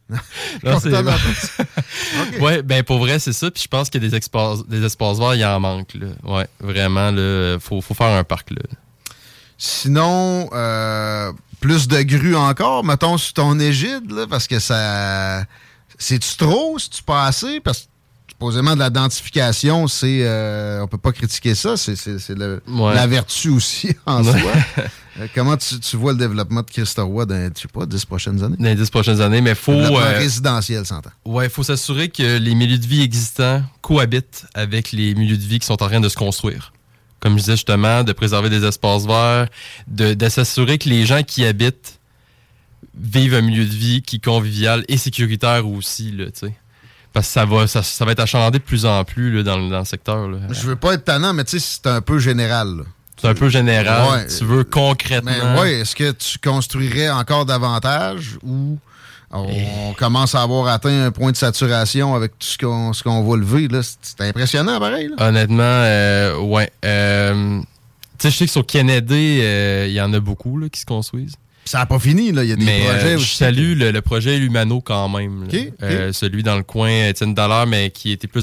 Non, 0.62 0.78
c'est 0.80 0.90
Content 0.90 1.02
bon. 1.02 1.10
d'entendre 1.10 1.36
ça. 1.36 1.62
OK. 1.64 2.42
Ouais, 2.42 2.62
ben 2.62 2.82
pour 2.82 2.98
vrai, 2.98 3.18
c'est 3.18 3.32
ça. 3.32 3.50
Puis 3.50 3.62
je 3.62 3.68
pense 3.68 3.88
que 3.88 3.96
des 3.98 4.14
espaces, 4.14 4.66
des 4.66 4.84
espaces 4.84 5.18
verts, 5.18 5.34
il 5.34 5.40
y 5.40 5.44
en 5.44 5.58
manque. 5.60 5.94
Là. 5.94 6.08
Ouais, 6.24 6.46
vraiment, 6.60 7.10
là, 7.10 7.56
faut, 7.58 7.80
faut 7.80 7.94
faire 7.94 8.08
un 8.08 8.22
parc 8.22 8.50
là. 8.50 8.60
Sinon, 9.56 10.50
euh, 10.52 11.32
plus 11.64 11.88
de 11.88 12.02
grues 12.02 12.36
encore, 12.36 12.84
mettons, 12.84 13.16
sous 13.16 13.32
ton 13.32 13.58
égide, 13.58 14.10
là, 14.10 14.26
parce 14.28 14.46
que 14.46 14.58
ça. 14.58 15.44
C'est-tu 15.98 16.36
trop? 16.36 16.78
C'est-tu 16.78 17.02
pas 17.02 17.24
assez? 17.24 17.58
Parce 17.60 17.78
que 17.80 17.84
supposément 18.28 18.74
de 18.74 18.80
la 18.80 18.90
densification, 18.90 19.86
c'est. 19.88 20.18
euh, 20.26 20.82
on 20.82 20.88
peut 20.88 20.98
pas 20.98 21.12
critiquer 21.12 21.54
ça. 21.54 21.78
C'est 21.78 21.96
Ouais. 22.68 22.94
la 22.94 23.06
vertu 23.06 23.48
aussi 23.48 23.96
en 24.06 24.22
Ouais. 24.22 24.38
soi. 24.38 24.50
Euh, 25.20 25.26
comment 25.34 25.56
tu, 25.56 25.80
tu 25.80 25.96
vois 25.96 26.12
le 26.12 26.18
développement 26.18 26.60
de 26.60 26.70
Christoroy 26.70 27.24
dans, 27.24 27.50
je 27.56 27.62
sais 27.62 27.68
pas, 27.68 27.86
10 27.86 28.04
prochaines 28.04 28.44
années? 28.44 28.56
Dans 28.58 28.64
les 28.64 28.74
dix 28.74 28.90
prochaines 28.90 29.22
années, 29.22 29.40
mais 29.40 29.54
faut. 29.54 29.72
Euh, 29.72 30.18
résidentiel, 30.18 30.84
s'entend. 30.84 31.12
Ouais, 31.24 31.46
il 31.46 31.50
faut 31.50 31.62
s'assurer 31.62 32.08
que 32.10 32.36
les 32.36 32.54
milieux 32.54 32.76
de 32.78 32.86
vie 32.86 33.00
existants 33.02 33.62
cohabitent 33.80 34.44
avec 34.52 34.92
les 34.92 35.14
milieux 35.14 35.38
de 35.38 35.42
vie 35.42 35.60
qui 35.60 35.66
sont 35.66 35.82
en 35.82 35.88
train 35.88 36.00
de 36.00 36.10
se 36.10 36.16
construire. 36.16 36.73
Comme 37.24 37.32
je 37.38 37.38
disais 37.40 37.52
justement, 37.56 38.04
de 38.04 38.12
préserver 38.12 38.50
des 38.50 38.64
espaces 38.64 39.06
verts, 39.06 39.48
de, 39.88 40.14
de 40.14 40.28
s'assurer 40.28 40.78
que 40.78 40.88
les 40.88 41.06
gens 41.06 41.22
qui 41.24 41.40
y 41.40 41.46
habitent 41.46 41.98
vivent 42.96 43.34
un 43.34 43.40
milieu 43.40 43.64
de 43.64 43.72
vie 43.74 44.02
qui 44.02 44.16
est 44.16 44.24
convivial 44.24 44.84
et 44.88 44.96
sécuritaire 44.98 45.66
aussi, 45.66 46.12
là, 46.12 46.26
tu 46.26 46.46
sais. 46.46 46.54
Parce 47.12 47.26
que 47.28 47.32
ça 47.32 47.44
va, 47.46 47.66
ça, 47.66 47.82
ça 47.82 48.04
va 48.04 48.12
être 48.12 48.20
achalandé 48.20 48.58
de 48.58 48.64
plus 48.64 48.86
en 48.86 49.02
plus 49.04 49.34
là, 49.34 49.42
dans, 49.42 49.56
le- 49.56 49.70
dans 49.70 49.78
le 49.80 49.84
secteur. 49.84 50.28
là. 50.28 50.38
Je 50.50 50.66
veux 50.66 50.76
pas 50.76 50.94
être 50.94 51.04
tannant, 51.04 51.32
mais 51.32 51.44
tu 51.44 51.58
sais, 51.58 51.66
c'est 51.82 51.88
un 51.88 52.00
peu 52.00 52.18
général. 52.18 52.84
C'est 53.20 53.28
un 53.28 53.34
peu 53.34 53.48
général. 53.48 54.10
Ouais. 54.12 54.26
tu 54.26 54.44
veux 54.44 54.64
concrètement. 54.64 55.30
Mais 55.54 55.60
ouais, 55.60 55.72
est-ce 55.80 55.94
que 55.96 56.10
tu 56.12 56.38
construirais 56.38 57.08
encore 57.10 57.46
davantage 57.46 58.36
ou 58.42 58.78
on 59.34 59.92
commence 59.94 60.34
à 60.34 60.42
avoir 60.42 60.68
atteint 60.68 61.06
un 61.06 61.10
point 61.10 61.32
de 61.32 61.36
saturation 61.36 62.14
avec 62.14 62.32
tout 62.38 62.46
ce 62.46 62.58
qu'on 62.58 62.92
ce 62.92 63.02
qu'on 63.02 63.22
va 63.22 63.36
lever? 63.36 63.68
C'est 64.02 64.20
impressionnant, 64.22 64.78
pareil. 64.78 65.08
là. 65.08 65.28
Honnêtement, 65.28 65.62
euh, 65.64 66.38
ouais. 66.38 66.70
Euh, 66.84 67.60
tu 68.18 68.28
sais, 68.28 68.30
je 68.30 68.36
sais 68.36 68.46
que 68.46 68.52
sur 68.52 68.64
Kennedy, 68.66 69.40
euh, 69.42 69.86
il 69.88 69.92
y 69.94 70.00
en 70.00 70.12
a 70.12 70.20
beaucoup 70.20 70.58
là, 70.58 70.68
qui 70.68 70.80
se 70.80 70.86
construisent. 70.86 71.34
Ça 71.66 71.78
n'a 71.78 71.86
pas 71.86 71.98
fini, 71.98 72.30
là. 72.30 72.44
Il 72.44 72.50
y 72.50 72.52
a 72.52 72.56
des 72.56 72.64
mais, 72.64 72.80
projets 72.84 73.04
euh, 73.06 73.10
Je 73.12 73.22
aussi. 73.22 73.36
salue 73.38 73.74
le, 73.76 73.90
le 73.90 74.02
projet 74.02 74.38
Lumano 74.38 74.80
quand 74.82 75.08
même. 75.08 75.48
Euh, 75.82 76.12
celui 76.12 76.42
dans 76.42 76.56
le 76.56 76.62
coin 76.62 77.08
Étienne 77.08 77.32
Dallaire, 77.34 77.66
mais 77.66 77.90
qui 77.90 78.12
était 78.12 78.28
plus 78.28 78.42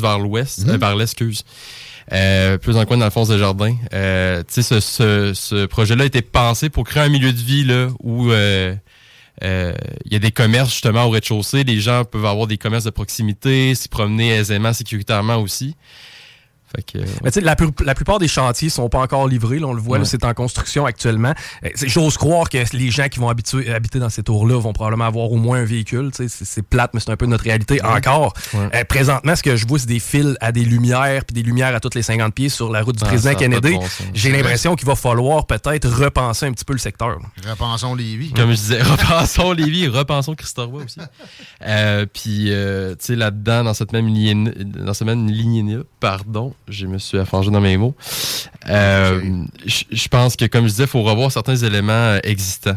Vers 0.00 0.18
l'ouest, 0.18 0.66
euh, 0.68 0.78
vers 0.78 0.96
l'est, 0.96 1.04
excuse. 1.04 1.44
Euh, 2.12 2.58
plus 2.58 2.74
dans 2.74 2.80
le 2.80 2.86
coin 2.86 2.96
d'Alphonse 2.96 3.28
Desjardins. 3.28 3.76
Euh, 3.92 4.42
tu 4.42 4.54
sais, 4.54 4.62
ce, 4.62 4.80
ce, 4.80 5.32
ce 5.34 5.66
projet-là 5.66 6.04
a 6.04 6.06
été 6.06 6.22
pensé 6.22 6.68
pour 6.70 6.84
créer 6.84 7.02
un 7.02 7.08
milieu 7.08 7.32
de 7.32 7.38
vie 7.38 7.64
là, 7.64 7.88
où 8.00 8.30
euh, 8.30 8.74
euh, 9.44 9.74
il 10.06 10.12
y 10.12 10.16
a 10.16 10.18
des 10.18 10.32
commerces 10.32 10.70
justement 10.70 11.04
au 11.04 11.10
rez-de-chaussée. 11.10 11.64
Les 11.64 11.80
gens 11.80 12.04
peuvent 12.04 12.26
avoir 12.26 12.46
des 12.46 12.58
commerces 12.58 12.84
de 12.84 12.90
proximité, 12.90 13.74
s'y 13.74 13.88
promener 13.88 14.30
aisément, 14.30 14.72
sécuritairement 14.72 15.36
aussi. 15.36 15.76
Fait 16.74 16.82
que, 16.82 16.98
euh, 16.98 17.04
Mais 17.22 17.30
tu 17.30 17.40
sais, 17.40 17.44
la, 17.44 17.94
plupart 17.94 18.18
des 18.18 18.28
chantiers 18.28 18.68
sont 18.70 18.88
pas 18.88 19.00
encore 19.00 19.28
livrés. 19.28 19.58
Là, 19.58 19.66
on 19.66 19.72
le 19.74 19.80
voit, 19.80 19.98
Ouais. 19.98 20.04
c'est 20.04 20.24
en 20.24 20.32
construction 20.34 20.86
actuellement. 20.86 21.34
Euh, 21.64 21.68
J'ose 21.86 22.16
croire 22.16 22.48
que 22.48 22.58
les 22.76 22.90
gens 22.90 23.08
qui 23.08 23.18
vont 23.18 23.28
habituer- 23.28 23.72
habiter 23.72 23.98
dans 23.98 24.08
ces 24.08 24.22
tours-là 24.22 24.58
vont 24.60 24.72
probablement 24.72 25.04
avoir 25.06 25.30
au 25.30 25.36
moins 25.36 25.58
un 25.58 25.64
véhicule. 25.64 26.10
C'est 26.26 26.62
plate, 26.62 26.92
mais 26.94 27.00
c'est 27.00 27.10
un 27.10 27.16
peu 27.16 27.26
notre 27.26 27.44
réalité 27.44 27.82
encore. 27.84 28.32
Ouais. 28.54 28.68
Euh, 28.74 28.84
présentement, 28.84 29.36
ce 29.36 29.42
que 29.42 29.56
je 29.56 29.66
vois, 29.66 29.78
c'est 29.78 29.86
des 29.86 29.98
fils 29.98 30.36
à 30.40 30.52
des 30.52 30.64
lumières, 30.64 31.24
puis 31.24 31.34
des 31.34 31.42
lumières 31.42 31.74
à 31.74 31.80
toutes 31.80 31.94
les 31.94 32.02
50 32.02 32.34
pieds 32.34 32.48
sur 32.48 32.70
la 32.70 32.82
route 32.82 32.96
du 32.96 33.02
Ah, 33.04 33.08
président 33.08 33.34
Kennedy. 33.34 33.72
bon. 33.72 33.82
J'ai 34.14 34.30
l'impression 34.32 34.74
qu'il 34.74 34.86
va 34.86 34.94
falloir 34.94 35.46
peut-être 35.46 35.88
repenser 35.88 36.46
un 36.46 36.52
petit 36.52 36.64
peu 36.64 36.72
le 36.72 36.78
secteur. 36.78 37.08
là. 37.10 37.50
Repensons 37.50 37.94
Lévis. 37.94 38.32
Comme 38.32 38.50
je 38.50 38.56
disais, 38.56 38.82
repensons 38.82 39.52
Lévis 39.52 39.88
repensons 39.88 40.34
Christoroy 40.34 40.84
aussi. 40.84 41.00
Euh, 41.66 42.06
puis, 42.12 42.46
euh, 42.52 42.90
tu 42.92 43.06
sais, 43.06 43.16
là-dedans, 43.16 43.64
dans 43.64 43.74
cette 43.74 43.92
même 43.92 44.06
ligne, 44.08 44.50
dans 44.52 44.94
cette 44.94 45.06
même 45.06 45.28
lignée 45.28 45.78
pardon, 46.00 46.54
je 46.72 46.86
me 46.86 46.98
suis 46.98 47.18
affangé 47.18 47.50
dans 47.50 47.60
mes 47.60 47.76
mots. 47.76 47.94
Euh, 48.68 49.20
je 49.66 49.84
je 49.90 50.08
pense 50.08 50.36
que, 50.36 50.44
comme 50.46 50.64
je 50.64 50.70
disais, 50.70 50.84
il 50.84 50.88
faut 50.88 51.02
revoir 51.02 51.30
certains 51.32 51.56
éléments 51.56 51.92
euh, 51.92 52.18
existants. 52.24 52.76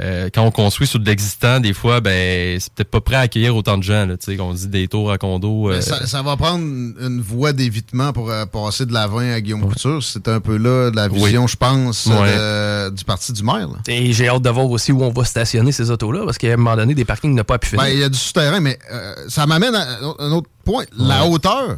euh, 0.00 0.30
quand 0.34 0.42
on 0.42 0.50
construit 0.50 0.86
sur 0.86 0.98
de 0.98 1.04
l'existant, 1.04 1.60
des 1.60 1.74
fois, 1.74 2.00
ben, 2.00 2.58
c'est 2.58 2.72
peut-être 2.72 2.90
pas 2.90 3.02
prêt 3.02 3.16
à 3.16 3.20
accueillir 3.20 3.54
autant 3.54 3.76
de 3.76 3.82
gens. 3.82 4.06
Là, 4.06 4.16
tu 4.16 4.24
sais, 4.24 4.36
qu'on 4.36 4.54
dit 4.54 4.66
des 4.68 4.88
tours 4.88 5.12
à 5.12 5.18
condo. 5.18 5.68
Mais 5.68 5.74
euh, 5.76 5.80
ça, 5.82 6.06
ça 6.06 6.22
va 6.22 6.34
prendre 6.38 6.64
une 6.64 7.20
voie 7.20 7.52
d'évitement 7.52 8.12
pour 8.14 8.30
euh, 8.30 8.46
passer 8.46 8.86
de 8.86 8.92
l'avant 8.94 9.18
à 9.18 9.40
Guillaume 9.42 9.60
Couture. 9.68 10.02
C'est 10.02 10.28
un 10.28 10.40
peu 10.40 10.56
là 10.56 10.90
la 10.94 11.08
vision, 11.08 11.46
je 11.46 11.56
pense, 11.56 12.06
Ouais. 12.06 12.14
de- 12.36 12.90
du 12.90 13.04
parti 13.04 13.32
du 13.34 13.42
maire. 13.42 13.68
là. 13.68 13.74
Et 13.86 14.12
j'ai 14.14 14.28
hâte 14.28 14.42
de 14.42 14.50
voir 14.50 14.68
aussi 14.70 14.92
où 14.92 15.02
on 15.02 15.10
va 15.12 15.24
stationner 15.24 15.72
ces 15.72 15.90
autos-là, 15.90 16.24
parce 16.24 16.38
qu'à 16.38 16.48
un 16.54 16.56
moment 16.56 16.74
donné, 16.76 16.94
des 16.94 17.04
parkings 17.04 17.34
n'ont 17.34 17.44
pas 17.44 17.58
pu 17.58 17.68
finir. 17.68 17.84
Ben, 17.84 17.90
il 17.90 17.98
y 17.98 18.04
a 18.04 18.08
du 18.08 18.18
souterrain, 18.18 18.60
mais 18.60 18.78
euh, 18.90 19.14
ça 19.28 19.46
m'amène 19.46 19.74
à 19.74 19.86
un 20.20 20.32
autre 20.32 20.48
point. 20.64 20.84
La 20.96 21.26
hauteur. 21.26 21.76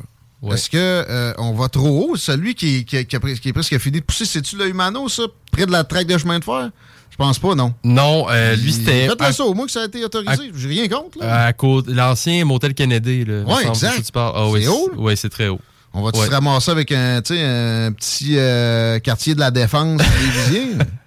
Est-ce 0.53 0.69
que 0.71 0.77
euh, 0.79 1.33
on 1.39 1.53
va 1.55 1.69
trop 1.69 2.11
haut? 2.11 2.17
Celui 2.17 2.55
qui, 2.55 2.85
qui, 2.85 3.05
qui 3.07 3.17
a 3.17 3.19
pres- 3.19 3.39
qui 3.39 3.49
est 3.49 3.53
presque 3.53 3.79
fini 3.79 4.01
de 4.01 4.05
pousser, 4.05 4.25
c'est-tu 4.27 4.57
le 4.57 4.69
Humano, 4.69 5.09
ça? 5.09 5.23
Près 5.51 5.67
de 5.67 5.73
la 5.73 5.85
traque 5.85 6.07
de 6.07 6.19
chemin 6.19 6.39
de 6.39 6.45
fer? 6.45 6.71
Je 7.11 7.17
pense 7.17 7.39
pas, 7.39 7.55
non. 7.55 7.73
Non, 7.85 8.27
euh, 8.29 8.57
lui, 8.57 8.73
c'était. 8.73 9.07
Faites-le 9.09 9.33
ça, 9.33 9.45
au 9.45 9.55
moins 9.55 9.67
que 9.67 9.71
ça 9.73 9.83
a 9.83 9.85
été 9.85 10.05
autorisé. 10.05 10.51
J'ai 10.57 10.69
rien 10.69 10.89
contre, 10.89 11.19
là. 11.21 11.45
À 11.47 11.53
côté, 11.53 11.93
l'ancien 11.93 12.45
motel 12.45 12.75
Kennedy, 12.75 13.25
là. 13.25 13.43
Ouais, 13.43 13.67
exact. 13.69 14.11
Ah, 14.17 14.49
oui, 14.49 14.63
C'est 14.63 14.69
haut? 14.69 14.91
Oui, 14.97 15.17
c'est 15.17 15.29
très 15.29 15.47
haut. 15.49 15.61
On 15.93 16.03
va-tu 16.03 16.19
Ouais. 16.19 16.27
se 16.27 16.31
ramasser 16.33 16.73
avec 16.73 16.91
un, 16.91 17.23
petit 17.23 18.37
euh, 18.37 18.99
quartier 18.99 19.37
de 19.37 19.41
la 19.41 19.53
défense? 19.53 20.01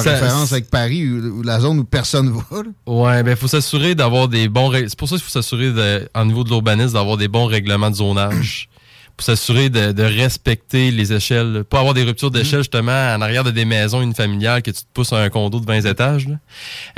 Faire 0.00 0.16
Ça- 0.18 0.24
référence 0.24 0.52
avec 0.52 0.70
Paris, 0.70 1.08
ou, 1.08 1.38
ou 1.38 1.42
la 1.42 1.60
zone 1.60 1.78
où 1.80 1.84
personne 1.84 2.30
va. 2.50 2.62
là. 2.62 2.70
Ouais, 2.86 3.22
ben 3.22 3.36
faut 3.36 3.48
s'assurer 3.48 3.94
d'avoir 3.94 4.28
des 4.28 4.48
bons. 4.48 4.72
C'est 4.72 4.98
pour 4.98 5.08
ça 5.08 5.16
qu'il 5.16 5.24
faut 5.24 5.30
s'assurer 5.30 5.70
de, 5.72 6.08
en 6.14 6.24
niveau 6.26 6.44
de 6.44 6.48
l'urbanisme 6.50 6.94
d'avoir 6.94 7.16
des 7.16 7.28
bons 7.28 7.46
règlements 7.46 7.90
de 7.90 7.96
zonage. 7.96 8.68
pour 9.16 9.24
s'assurer 9.24 9.68
de, 9.70 9.92
de 9.92 10.02
respecter 10.02 10.90
les 10.90 11.12
échelles. 11.12 11.62
Pas 11.70 11.78
avoir 11.78 11.94
des 11.94 12.02
ruptures 12.02 12.32
d'échelle 12.32 12.60
justement 12.62 12.90
en 12.90 13.20
arrière 13.20 13.44
de 13.44 13.52
des 13.52 13.64
maisons 13.64 14.02
unifamiliales 14.02 14.60
que 14.60 14.72
tu 14.72 14.80
te 14.80 14.88
pousses 14.92 15.12
à 15.12 15.18
un 15.18 15.30
condo 15.30 15.60
de 15.60 15.66
20 15.66 15.82
étages. 15.84 16.26
là. 16.26 16.34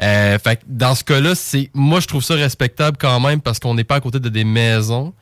Euh, 0.02 0.38
fait 0.38 0.56
que 0.56 0.62
dans 0.66 0.94
ce 0.94 1.04
cas-là, 1.04 1.34
c'est 1.34 1.68
moi 1.74 2.00
je 2.00 2.06
trouve 2.06 2.24
ça 2.24 2.32
respectable 2.32 2.96
quand 2.98 3.20
même 3.20 3.42
parce 3.42 3.58
qu'on 3.58 3.74
n'est 3.74 3.84
pas 3.84 3.96
à 3.96 4.00
côté 4.00 4.18
de 4.18 4.30
des 4.30 4.44
maisons. 4.44 5.12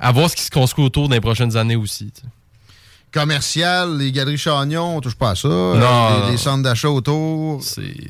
À 0.00 0.10
voir 0.10 0.28
ce 0.28 0.34
qui 0.34 0.42
se 0.42 0.50
construit 0.50 0.84
autour 0.84 1.08
dans 1.08 1.14
les 1.14 1.20
prochaines 1.20 1.56
années 1.56 1.76
aussi. 1.76 2.12
Sais. 3.18 3.26
Commercial, 3.26 3.96
les 3.98 4.12
galeries 4.12 4.38
Chagnon, 4.38 4.96
on 4.96 5.00
touche 5.00 5.14
pas 5.14 5.30
à 5.30 5.34
ça. 5.34 5.48
Non, 5.48 5.74
les, 5.74 5.80
non. 5.80 6.30
les 6.30 6.36
centres 6.36 6.62
d'achat 6.62 6.88
autour 6.90 7.60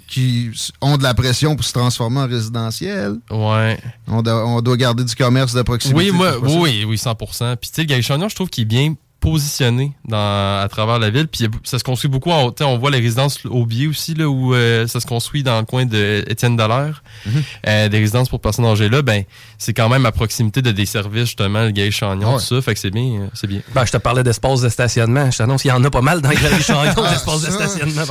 qui 0.08 0.50
ont 0.80 0.96
de 0.96 1.02
la 1.02 1.14
pression 1.14 1.56
pour 1.56 1.64
se 1.64 1.72
transformer 1.72 2.20
en 2.20 2.26
résidentiel. 2.28 3.16
Ouais. 3.30 3.78
On, 4.08 4.22
doit- 4.22 4.46
on 4.46 4.60
doit 4.62 4.76
garder 4.76 5.04
du 5.04 5.14
commerce 5.14 5.52
de 5.54 5.62
proximité. 5.62 6.10
Oui, 6.10 6.16
moi, 6.16 6.38
oui, 6.42 6.84
oui, 6.86 6.96
100%. 6.96 7.56
Puis 7.56 7.70
tu 7.70 7.74
sais, 7.76 7.82
le 7.82 7.86
Galerie 7.86 8.02
Chagnon, 8.02 8.28
je 8.28 8.34
trouve 8.34 8.48
qu'il 8.50 8.62
est 8.62 8.66
bien 8.66 8.94
positionné 9.20 9.93
dans, 10.06 10.16
à 10.62 10.66
travers 10.70 10.98
la 10.98 11.10
ville. 11.10 11.26
Puis 11.28 11.48
ça 11.64 11.78
se 11.78 11.84
construit 11.84 12.09
beaucoup. 12.10 12.30
En, 12.30 12.52
on 12.60 12.78
voit 12.78 12.90
les 12.90 13.01
résidences 13.01 13.38
Aubier 13.47 13.86
aussi, 13.88 14.14
là, 14.14 14.28
où 14.28 14.55
euh, 14.55 14.86
ça 14.86 15.01
se 15.01 15.06
construit 15.06 15.43
dans 15.43 15.59
le 15.59 15.64
coin 15.64 15.84
de 15.86 16.24
Étienne 16.28 16.56
Dallaire. 16.56 17.02
Mhm. 17.24 17.43
Euh, 17.66 17.88
des 17.88 17.98
résidences 17.98 18.28
pour 18.28 18.40
personnes 18.40 18.64
âgées 18.66 18.88
là, 18.88 19.02
ben 19.02 19.24
c'est 19.59 19.72
quand 19.72 19.88
même 19.88 20.05
à 20.06 20.12
proximité 20.12 20.62
de 20.62 20.70
des 20.70 20.86
services, 20.86 21.26
justement, 21.26 21.64
le 21.64 21.70
Galerie 21.70 21.93
Chagnon, 21.93 22.34
Ouais. 22.34 22.38
tout 22.40 22.44
ça. 22.44 22.60
Fait 22.62 22.74
que 22.74 22.80
c'est 22.80 22.90
bien. 22.90 23.22
euh, 23.22 23.26
c'est 23.34 23.47
bien. 23.47 23.60
Ben, 23.74 23.84
je 23.84 23.93
te 23.93 23.97
parlais 23.97 24.22
d'espace 24.22 24.60
de 24.60 24.68
stationnement. 24.68 25.30
Je 25.30 25.38
t'annonce 25.38 25.62
qu'il 25.62 25.70
y 25.70 25.72
en 25.74 25.82
a 25.82 25.90
pas 25.90 26.02
mal 26.02 26.20
dans 26.20 26.28
les 26.30 26.36
galeries 26.36 26.62
Chagnon, 26.62 26.93
Ah, 27.05 27.10
d'espace 27.12 27.43
de 27.43 27.51
stationnement. 27.51 28.02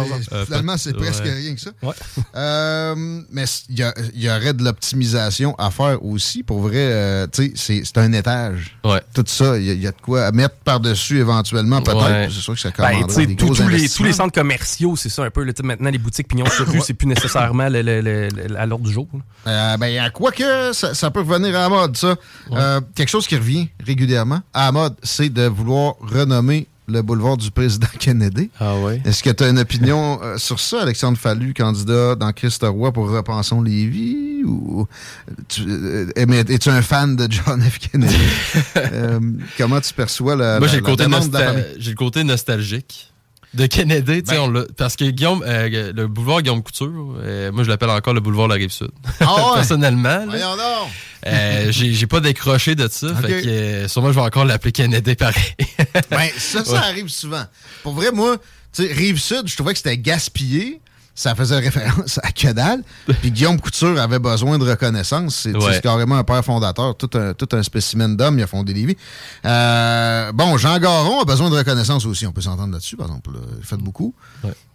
Finalement, 0.45 0.77
c'est 0.77 0.93
presque 0.93 1.23
Ouais. 1.25 1.33
rien 1.33 1.55
que 1.55 1.61
ça. 1.61 1.71
Ouais. 1.83 1.93
Euh, 2.35 2.95
mais 3.31 3.45
il 3.69 3.79
y, 4.15 4.29
aurait 4.29 4.53
de 4.53 4.63
l'optimisation 4.63 5.55
à 5.57 5.71
faire 5.71 6.03
aussi. 6.03 6.43
Pour 6.43 6.59
vrai, 6.59 6.73
euh, 6.75 7.27
tu 7.31 7.45
sais, 7.47 7.53
c'est 7.55 7.81
c'est 7.85 7.97
un 7.97 8.11
étage. 8.11 8.77
Tout 9.13 9.23
ça, 9.25 9.57
il 9.57 9.63
y, 9.71 9.75
y 9.83 9.87
a 9.87 9.91
de 9.91 10.01
quoi 10.01 10.25
à 10.25 10.31
mettre 10.33 10.55
par-dessus 10.65 10.94
éventuellement, 11.17 11.81
peut-être. 11.81 12.05
Ouais. 12.05 12.27
C'est 12.31 12.39
sûr 12.41 12.53
que 12.53 12.59
ça 12.59 12.69
Ben, 12.77 13.05
tu 13.07 13.13
sais, 13.13 13.25
des 13.25 13.35
tous- 13.35 13.45
gros 13.47 13.55
tous, 13.55 13.67
les, 13.67 13.89
tous 13.89 14.03
les 14.03 14.13
centres 14.13 14.33
commerciaux, 14.33 14.95
c'est 14.95 15.09
ça 15.09 15.23
un 15.23 15.29
peu. 15.29 15.43
là, 15.43 15.53
maintenant, 15.63 15.89
les 15.89 15.97
boutiques 15.97 16.27
pignon 16.27 16.45
sur 16.49 16.67
rue, 16.67 16.81
c'est 16.81 16.93
plus 16.93 17.07
nécessairement 17.07 17.69
le- 17.69 17.81
le- 17.81 18.01
le- 18.01 18.29
le- 18.29 18.57
à 18.59 18.65
l'ordre 18.65 18.85
du 18.85 18.91
jour. 18.93 19.07
Euh, 19.47 19.77
ben, 19.77 19.99
à 19.99 20.09
quoi 20.09 20.31
que 20.31 20.73
ça, 20.73 20.93
ça 20.93 21.11
peut 21.11 21.21
revenir 21.21 21.49
à 21.55 21.61
la 21.61 21.69
mode, 21.69 21.97
ça. 21.97 22.15
Euh, 22.51 22.81
quelque 22.95 23.09
chose 23.09 23.27
qui 23.27 23.35
revient 23.35 23.67
régulièrement 23.85 24.41
à 24.53 24.65
la 24.65 24.71
mode, 24.71 24.95
c'est 25.03 25.29
de 25.29 25.43
vouloir 25.47 25.95
renommer 26.01 26.67
le 26.87 27.01
boulevard 27.01 27.37
du 27.37 27.49
président 27.49 27.87
Kennedy. 27.99 28.49
Ah 28.59 28.75
ouais. 28.77 29.01
Est-ce 29.05 29.23
que 29.23 29.31
tu 29.31 29.43
as 29.43 29.49
une 29.49 29.57
opinion 29.59 30.19
euh, 30.21 30.37
sur 30.37 30.59
ça, 30.59 30.81
Alexandre 30.83 31.17
Fallu, 31.17 31.53
candidat 31.53 32.13
dans 32.15 32.31
Christ 32.31 32.63
Roy 32.63 32.91
pour 32.91 33.09
Repensons 33.09 33.61
Lévis? 33.61 34.24
Ou 34.45 34.87
tu, 35.47 35.61
euh, 35.67 36.07
mais 36.27 36.39
es-tu 36.39 36.69
un 36.69 36.81
fan 36.81 37.15
de 37.15 37.27
John 37.31 37.61
F. 37.61 37.79
Kennedy? 37.79 38.15
Euh, 38.77 39.19
comment 39.57 39.81
tu 39.81 39.93
perçois 39.93 40.35
la, 40.35 40.59
Moi, 40.59 40.67
la- 40.67 40.73
j'ai 40.73 40.79
le, 40.79 40.83
la 40.83 40.89
côté 40.89 41.03
demande 41.05 41.27
de 41.29 41.33
la 41.33 41.39
nostal- 41.39 41.53
famille? 41.63 41.75
j'ai 41.79 41.89
le 41.91 41.95
côté 41.95 42.23
nostalgique 42.23 43.11
de 43.53 43.65
Kennedy. 43.67 44.21
Ben. 44.21 44.39
on 44.39 44.65
parce 44.77 44.95
que 44.95 45.05
Guillaume, 45.05 45.43
euh, 45.47 45.91
le 45.95 46.07
boulevard 46.07 46.41
Guillaume 46.41 46.61
Couture, 46.61 47.15
euh, 47.21 47.51
moi, 47.51 47.63
je 47.63 47.69
l'appelle 47.69 47.89
encore 47.89 48.13
le 48.13 48.19
boulevard 48.19 48.47
de 48.47 48.53
la 48.53 48.59
Rive-Sud. 48.59 48.89
Ah 49.21 49.33
ouais? 49.35 49.41
Personnellement. 49.55 50.09
là. 50.09 50.25
Voyons 50.27 50.51
donc! 50.55 50.89
Euh, 51.27 51.67
j'ai 51.71 52.05
pas 52.07 52.19
décroché 52.19 52.75
de 52.75 52.87
ça. 52.87 53.15
Fait 53.15 53.27
que 53.41 53.47
euh, 53.47 53.87
sûrement, 53.87 54.09
je 54.09 54.15
vais 54.19 54.25
encore 54.25 54.45
l'appeler 54.45 54.71
Kennedy 54.71 55.15
pareil. 55.15 55.55
Ben, 56.11 56.29
ça, 56.37 56.63
ça 56.63 56.71
Ouais. 56.73 56.77
arrive 56.77 57.07
souvent. 57.09 57.45
Pour 57.81 57.93
vrai, 57.93 58.11
moi, 58.11 58.37
tu 58.73 58.85
sais, 58.85 58.93
Rive-Sud, 58.93 59.47
je 59.47 59.55
trouvais 59.55 59.71
que 59.73 59.77
c'était 59.79 59.97
gaspillé. 59.97 60.81
Ça 61.17 61.33
faisait 61.33 61.57
référence 61.59 62.19
à 62.23 62.31
que 62.33 62.51
dalle. 62.51 62.83
Puis 63.21 63.31
Guillaume 63.31 63.57
Couture 63.59 63.97
avait 63.99 64.19
besoin 64.19 64.57
de 64.57 64.69
reconnaissance. 64.69 65.35
C'est 65.43 65.55
Ouais. 65.55 65.79
carrément 65.81 66.17
un 66.17 66.25
père 66.25 66.43
fondateur, 66.43 66.95
tout 66.97 67.09
un, 67.17 67.33
tout 67.33 67.47
un 67.53 67.63
spécimen 67.63 68.17
d'homme. 68.17 68.37
Il 68.37 68.43
a 68.43 68.47
fondé 68.47 68.73
Lévis. 68.73 68.97
Euh, 69.45 70.31
bon, 70.33 70.57
Jean 70.57 70.77
Garon 70.77 71.21
a 71.21 71.25
besoin 71.25 71.49
de 71.49 71.55
reconnaissance 71.55 72.05
aussi. 72.05 72.27
On 72.27 72.33
peut 72.33 72.41
s'entendre 72.41 72.73
là-dessus, 72.73 72.97
par 72.97 73.07
exemple. 73.07 73.31
là. 73.31 73.39
Il 73.57 73.65
fait 73.65 73.77
beaucoup. 73.77 74.13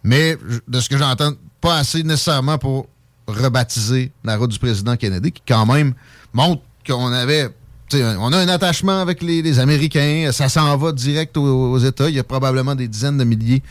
Mais 0.03 0.35
de 0.67 0.79
ce 0.79 0.89
que 0.89 0.97
j'entends, 0.97 1.31
pas 1.61 1.77
assez 1.77 2.01
nécessairement 2.01 2.57
pour 2.57 2.87
rebaptiser 3.27 4.11
la 4.23 4.35
route 4.37 4.49
du 4.51 4.59
président 4.59 4.95
Kennedy, 4.97 5.31
qui 5.31 5.43
quand 5.47 5.65
même 5.65 5.93
montre 6.33 6.63
qu'on 6.87 7.11
avait. 7.13 7.49
On 7.93 8.31
a 8.31 8.37
un 8.37 8.47
attachement 8.47 9.01
avec 9.01 9.21
les, 9.21 9.41
les 9.41 9.59
Américains, 9.59 10.29
ça 10.31 10.47
s'en 10.47 10.77
va 10.77 10.93
direct 10.93 11.35
aux, 11.35 11.71
aux 11.73 11.77
États. 11.77 12.07
Il 12.07 12.15
y 12.15 12.19
a 12.19 12.23
probablement 12.23 12.73
des 12.73 12.87
dizaines 12.87 13.17
de 13.17 13.25
milliers 13.25 13.61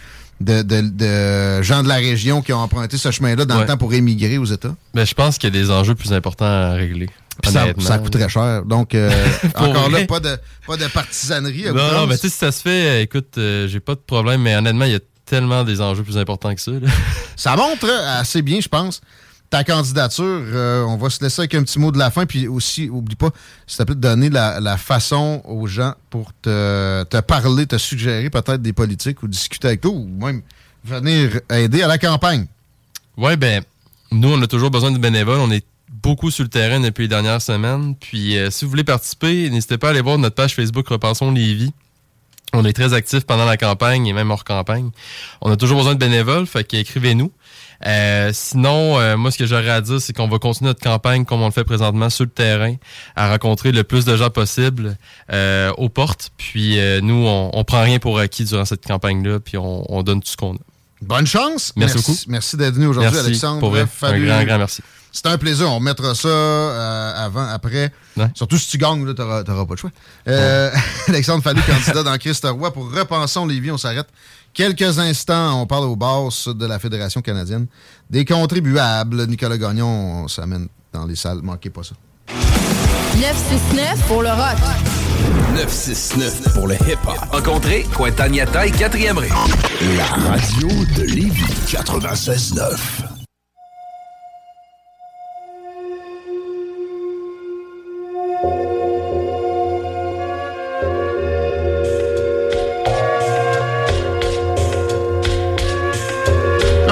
de, 0.41 0.63
de- 0.63 0.89
de 1.59 1.63
gens 1.63 1.83
de 1.83 1.89
la 1.89 1.97
région 1.97 2.41
qui 2.43 2.53
ont 2.53 2.59
emprunté 2.61 2.97
ce 2.97 3.11
chemin-là 3.11 3.45
dans 3.45 3.57
Ouais. 3.57 3.61
le 3.63 3.67
temps 3.67 3.77
pour 3.77 3.93
émigrer 3.95 4.39
aux 4.39 4.45
États. 4.47 4.75
Mais 4.95 5.05
je 5.07 5.15
pense 5.15 5.37
qu'il 5.39 5.55
y 5.55 5.57
a 5.59 5.61
des 5.63 5.71
enjeux 5.71 5.95
plus 5.95 6.13
importants 6.13 6.47
à 6.47 6.71
régler. 6.73 7.09
Puis 7.43 7.53
ça, 7.53 7.67
ça 7.79 7.99
coûterait 7.99 8.29
cher. 8.29 8.63
Donc, 8.65 8.95
euh, 8.95 9.11
encore 9.55 9.89
là, 9.91 10.05
pas 10.07 10.21
de, 10.21 10.37
pas 10.67 10.77
de 10.77 10.87
partisanerie. 10.89 11.69
à 11.69 11.73
Non, 11.73 11.93
non, 11.93 12.07
mais 12.07 12.17
tu 12.17 12.23
sais, 12.23 12.29
si 12.31 12.37
ça 12.37 12.53
se 12.53 12.61
fait, 12.61 12.87
euh, 12.87 13.03
écoute, 13.03 13.39
euh, 13.39 13.67
j'ai 13.69 13.81
pas 13.81 13.95
de 13.95 14.01
problème, 14.01 14.43
mais 14.43 14.57
honnêtement, 14.57 14.85
il 14.85 14.93
y 14.93 14.97
a 14.97 15.01
tellement 15.25 15.63
des 15.65 15.81
enjeux 15.81 16.03
plus 16.03 16.19
importants 16.19 16.55
que 16.55 16.61
ça. 16.61 16.73
là. 16.73 16.89
Ça 17.37 17.57
montre 17.57 17.89
assez 18.19 18.43
bien, 18.43 18.61
je 18.61 18.69
pense, 18.69 19.01
ta 19.51 19.65
candidature. 19.65 20.25
Euh, 20.25 20.83
on 20.85 20.97
va 20.97 21.11
se 21.11 21.23
laisser 21.23 21.43
avec 21.43 21.55
un 21.55 21.63
petit 21.63 21.79
mot 21.79 21.91
de 21.91 21.99
la 21.99 22.11
fin. 22.11 22.25
Puis 22.25 22.49
aussi, 22.49 22.89
oublie 22.89 23.17
pas, 23.17 23.31
s'il 23.67 23.79
te 23.79 23.83
plaît, 23.83 23.97
de 23.97 24.01
donner 24.01 24.31
la, 24.31 24.77
façon 24.77 25.43
aux 25.45 25.67
gens 25.67 25.95
pour 26.09 26.33
te, 26.41 27.21
parler, 27.21 27.67
te 27.67 27.77
suggérer 27.77 28.31
peut-être 28.31 28.63
des 28.63 28.73
politiques 28.73 29.23
ou 29.23 29.29
discuter 29.29 29.69
avec 29.69 29.81
toi 29.83 29.91
ou 29.91 30.07
même 30.07 30.43
venir 30.85 31.41
aider 31.51 31.83
à 31.83 31.89
la 31.89 31.99
campagne. 31.99 32.47
Ouais, 33.17 33.37
ben, 33.37 33.63
nous, 34.13 34.33
on 34.33 34.41
a 34.41 34.47
toujours 34.47 34.71
besoin 34.71 34.93
de 34.93 34.99
bénévoles. 34.99 35.41
On 35.41 35.51
est 35.51 35.67
beaucoup 36.03 36.31
sur 36.31 36.45
le 36.45 36.49
terrain 36.49 36.81
depuis 36.81 37.03
les 37.03 37.09
dernières 37.09 37.43
semaines. 37.43 37.95
Puis, 37.97 38.39
euh, 38.39 38.51
si 38.51 38.65
vous 38.65 38.71
voulez 38.71 38.85
participer, 38.85 39.51
n'hésitez 39.51 39.77
pas 39.77 39.89
à 39.89 39.91
aller 39.91 40.01
voir 40.01 40.17
notre 40.17 40.37
page 40.37 40.55
Facebook 40.55 40.89
Repensons 40.89 41.33
Lévis. 41.33 41.73
On 42.53 42.65
est 42.65 42.73
très 42.73 42.95
actifs 42.95 43.25
pendant 43.25 43.45
la 43.45 43.57
campagne 43.57 44.07
et 44.07 44.13
même 44.13 44.31
hors 44.31 44.43
campagne. 44.43 44.91
On 45.41 45.53
a 45.53 45.57
toujours 45.57 45.79
besoin 45.79 45.95
de 45.95 46.01
bénévoles, 46.01 46.47
fait 46.47 46.65
qu'écrivez-nous. 46.65 47.31
Euh, 47.87 48.31
sinon, 48.33 48.99
euh, 48.99 49.17
moi, 49.17 49.31
ce 49.31 49.39
que 49.39 49.47
j'aurais 49.47 49.71
à 49.71 49.81
dire, 49.81 50.01
c'est 50.01 50.13
qu'on 50.13 50.29
va 50.29 50.39
continuer 50.39 50.69
notre 50.69 50.83
campagne 50.83 51.25
comme 51.25 51.41
on 51.43 51.47
le 51.47 51.53
fait 51.53 51.65
présentement 51.65 52.11
sur 52.11 52.25
le 52.25 52.31
terrain, 52.31 52.75
à 53.17 53.31
rencontrer 53.31 53.73
le 53.73 53.85
plus 53.85 54.05
de 54.05 54.17
gens 54.17 54.31
possible 54.31 54.97
euh, 55.33 55.73
aux 55.79 55.89
portes. 55.89 56.31
Puis 56.37 56.79
nous, 57.03 57.27
on, 57.27 57.51
on 57.53 57.65
prend 57.65 57.83
rien 57.83 57.99
pour 57.99 58.19
acquis 58.19 58.45
durant 58.45 58.65
cette 58.65 58.87
campagne-là, 58.87 59.41
puis 59.41 59.57
on, 59.57 59.85
on 59.93 60.03
donne 60.03 60.21
tout 60.21 60.31
ce 60.31 60.37
qu'on 60.37 60.55
a. 60.55 60.59
Bonne 61.03 61.27
chance. 61.27 61.73
Merci 61.77 61.97
beaucoup. 61.97 62.19
Merci 62.29 62.57
d'être 62.57 62.75
venu 62.75 62.87
aujourd'hui, 62.87 63.11
Merci, 63.13 63.27
Alexandre. 63.27 63.61
pour 63.61 63.71
vrai. 63.71 63.87
Fallu. 63.87 64.31
Un 64.31 64.37
grand, 64.37 64.45
grand 64.45 64.59
merci. 64.59 64.83
C'est 65.13 65.27
un 65.27 65.39
plaisir. 65.39 65.69
On 65.73 65.81
mettra 65.81 66.15
ça 66.15 66.29
euh, 66.29 67.27
avant, 67.27 67.47
après. 67.49 67.91
Surtout 68.35 68.59
si 68.59 68.69
tu 68.69 68.79
gagnes, 68.79 69.05
là, 69.07 69.15
t'auras, 69.15 69.43
t'auras 69.43 69.65
pas 69.65 69.75
de 69.75 69.79
choix. 69.79 69.91
Euh, 70.29 70.71
Alexandre 71.09 71.43
Fallu, 71.43 71.61
candidat 71.63 72.03
dans 72.03 72.17
Christ 72.19 72.47
Roy 72.49 72.73
pour 72.73 72.93
Repensons 72.93 73.47
Lévis. 73.47 73.71
On 73.71 73.79
s'arrête 73.79 74.07
quelques 74.53 74.99
instants. 74.99 75.61
On 75.61 75.67
parle 75.67 75.85
au 75.85 75.97
boss 75.97 76.49
de 76.49 76.67
la 76.67 76.79
Fédération 76.79 77.21
canadienne. 77.21 77.67
Des 78.09 78.25
contribuables. 78.25 79.27
Nicolas 79.27 79.59
Gagnon, 79.59 80.25
on 80.25 80.29
s'amène 80.29 80.69
dans 80.93 81.07
les 81.07 81.17
salles. 81.17 81.41
Manquez 81.43 81.71
pas 81.71 81.83
ça. 81.83 81.95
969 83.17 84.07
pour 84.07 84.23
le 84.23 84.31
rock. 84.31 84.57
969 85.55 86.55
pour 86.55 86.69
le 86.69 86.75
hip-hop. 86.75 87.19
Rencontrez 87.33 87.87
Cointagnata 87.95 88.67
et 88.67 88.71
4e 88.71 89.19
Ré. 89.19 89.29
La 89.97 90.07
radio 90.07 90.69
de 90.97 91.03
Lévis 91.03 91.45
96.9. 91.67 93.10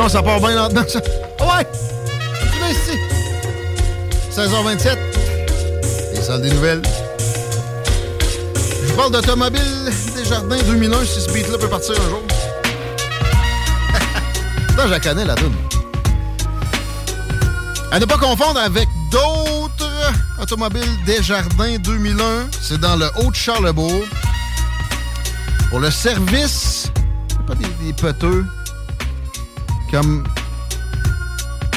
Ça 0.09 0.23
part 0.23 0.41
bien 0.41 0.55
là-dedans, 0.55 0.85
ça. 0.89 1.01
Ouais! 1.01 1.67
Tu 2.51 2.59
viens 2.59 2.71
ici. 2.71 2.99
16h27. 4.33 4.97
Les 6.15 6.23
salles 6.23 6.41
des 6.41 6.51
nouvelles. 6.51 6.81
Je 8.87 8.93
parle 8.95 9.13
d'Automobile 9.13 9.93
Desjardins 10.17 10.57
2001, 10.67 11.05
si 11.05 11.21
ce 11.21 11.31
beat-là 11.31 11.59
peut 11.59 11.69
partir 11.69 11.95
un 12.01 12.09
jour. 12.09 12.23
Non, 14.79 14.85
je 14.87 14.91
la 14.91 15.01
connais, 15.01 15.27
la 15.27 15.35
donne. 15.35 15.53
À 17.93 17.99
ne 17.99 18.05
pas 18.07 18.17
confondre 18.17 18.61
avec 18.61 18.89
d'autres 19.11 20.13
automobiles 20.41 20.89
Desjardins 21.05 21.77
2001. 21.81 22.47
C'est 22.63 22.81
dans 22.81 22.97
le 22.97 23.11
Haut-de-Charlebourg. 23.17 24.05
Pour 25.69 25.81
le 25.81 25.91
service, 25.91 26.91
pas 27.47 27.55
des, 27.55 27.67
des 27.85 27.93
comme 29.91 30.25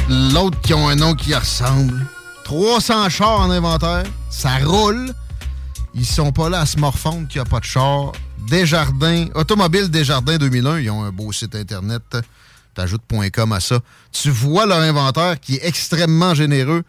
l'autre 0.09 0.59
qui 0.61 0.73
ont 0.73 0.87
un 0.87 0.95
nom 0.95 1.13
qui 1.13 1.33
ressemble. 1.33 2.05
300 2.43 3.09
chars 3.09 3.39
en 3.41 3.51
inventaire, 3.51 4.03
ça 4.29 4.57
roule. 4.63 5.13
Ils 5.93 6.05
sont 6.05 6.31
pas 6.31 6.49
là 6.49 6.61
à 6.61 6.65
se 6.65 6.77
morfondre 6.77 7.27
qu'il 7.27 7.41
n'y 7.41 7.47
a 7.47 7.49
pas 7.49 7.59
de 7.59 7.65
char. 7.65 8.11
Desjardins, 8.49 9.27
Automobile 9.35 9.89
Desjardins 9.89 10.37
2001, 10.37 10.79
ils 10.79 10.89
ont 10.89 11.03
un 11.03 11.11
beau 11.11 11.31
site 11.31 11.55
internet. 11.55 12.03
T'ajoutes 12.73 13.03
.com 13.33 13.51
à 13.51 13.59
ça. 13.59 13.79
Tu 14.11 14.29
vois 14.29 14.65
leur 14.65 14.79
inventaire 14.79 15.39
qui 15.39 15.55
est 15.55 15.65
extrêmement 15.65 16.33
généreux 16.33 16.83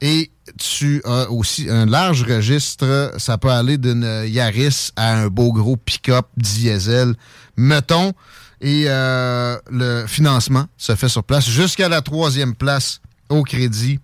et 0.00 0.30
tu 0.58 1.02
as 1.04 1.30
aussi 1.30 1.68
un 1.70 1.86
large 1.86 2.24
registre. 2.24 3.12
Ça 3.18 3.38
peut 3.38 3.50
aller 3.50 3.78
d'une 3.78 4.24
Yaris 4.26 4.90
à 4.96 5.14
un 5.14 5.28
beau 5.28 5.52
gros 5.52 5.76
pick-up 5.76 6.26
diesel, 6.36 7.14
mettons. 7.56 8.12
Et 8.60 8.84
euh, 8.86 9.56
le 9.70 10.06
financement 10.06 10.66
se 10.76 10.94
fait 10.94 11.08
sur 11.08 11.24
place 11.24 11.48
jusqu'à 11.48 11.88
la 11.88 12.02
troisième 12.02 12.54
place 12.54 13.00
au 13.28 13.42
crédit. 13.42 13.98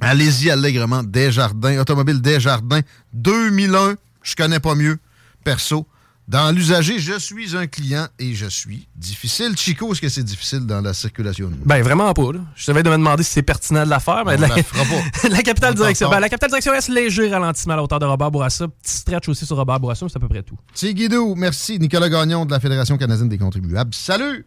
Allez-y 0.00 0.50
allègrement. 0.50 1.02
Desjardins, 1.02 1.78
Automobile 1.80 2.20
Desjardins 2.20 2.82
2001. 3.12 3.96
Je 4.22 4.36
connais 4.36 4.60
pas 4.60 4.74
mieux, 4.74 4.98
perso. 5.42 5.86
Dans 6.28 6.50
l'usager, 6.52 6.98
je 6.98 7.16
suis 7.20 7.56
un 7.56 7.68
client 7.68 8.08
et 8.18 8.34
je 8.34 8.46
suis 8.46 8.88
difficile. 8.96 9.56
Chico, 9.56 9.92
est-ce 9.92 10.00
que 10.00 10.08
c'est 10.08 10.24
difficile 10.24 10.66
dans 10.66 10.80
la 10.80 10.92
circulation? 10.92 11.52
Ben, 11.64 11.80
vraiment 11.84 12.12
pas. 12.14 12.32
Là. 12.32 12.40
Je 12.56 12.68
devais 12.68 12.82
de 12.82 12.90
me 12.90 12.96
demander 12.96 13.22
si 13.22 13.30
c'est 13.30 13.42
pertinent 13.42 13.84
de 13.84 13.90
la 13.90 14.00
faire. 14.00 14.24
Mais 14.26 14.36
On 14.36 14.40
la, 14.40 14.48
la 14.48 14.62
fera 14.64 14.82
pas. 14.84 15.28
la 15.28 15.42
capitale 15.42 15.74
On 15.74 15.76
direction. 15.76 16.10
Ben, 16.10 16.18
la 16.18 16.28
capitale 16.28 16.50
direction 16.50 16.72
reste 16.72 16.88
léger 16.88 17.30
ralentissement 17.30 17.74
à 17.74 17.76
la 17.76 17.84
hauteur 17.84 18.00
de 18.00 18.06
Robert 18.06 18.32
Bourassa. 18.32 18.66
Petit 18.66 18.96
stretch 18.96 19.28
aussi 19.28 19.46
sur 19.46 19.56
Robert 19.56 19.78
Bourassa, 19.78 20.04
mais 20.04 20.08
c'est 20.10 20.16
à 20.16 20.20
peu 20.20 20.28
près 20.28 20.42
tout. 20.42 20.58
C'est 20.74 20.92
Guido. 20.94 21.36
Merci. 21.36 21.78
Nicolas 21.78 22.08
Gagnon 22.08 22.44
de 22.44 22.50
la 22.50 22.58
Fédération 22.58 22.98
canadienne 22.98 23.28
des 23.28 23.38
contribuables. 23.38 23.94
Salut! 23.94 24.44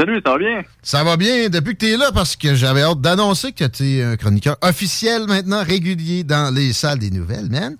Salut, 0.00 0.20
ça 0.24 0.32
va 0.32 0.38
bien? 0.38 0.62
Ça 0.82 1.04
va 1.04 1.16
bien 1.16 1.48
depuis 1.48 1.74
que 1.74 1.86
tu 1.86 1.92
es 1.92 1.96
là 1.96 2.10
parce 2.12 2.34
que 2.34 2.54
j'avais 2.56 2.82
hâte 2.82 3.00
d'annoncer 3.00 3.52
que 3.52 3.64
tu 3.64 3.84
es 3.84 4.02
un 4.02 4.16
chroniqueur 4.16 4.56
officiel 4.60 5.26
maintenant, 5.28 5.62
régulier 5.62 6.24
dans 6.24 6.52
les 6.52 6.72
salles 6.72 6.98
des 6.98 7.10
nouvelles, 7.10 7.48
man. 7.48 7.76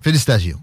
Félicitations. 0.00 0.58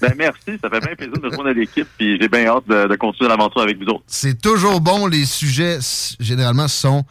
Ben 0.00 0.12
merci, 0.16 0.58
ça 0.62 0.68
fait 0.68 0.80
bien 0.80 0.96
plaisir 0.96 1.14
de 1.14 1.28
rejoindre 1.28 1.50
l'équipe, 1.50 1.86
puis 1.96 2.18
j'ai 2.20 2.28
bien 2.28 2.46
hâte 2.46 2.66
de, 2.68 2.88
de 2.88 2.96
continuer 2.96 3.28
l'aventure 3.28 3.62
avec 3.62 3.78
vous 3.78 3.86
autres. 3.86 4.04
C'est 4.06 4.40
toujours 4.40 4.80
bon. 4.80 5.06
Les 5.06 5.24
sujets, 5.24 5.78
généralement, 6.18 6.68
sont 6.68 7.04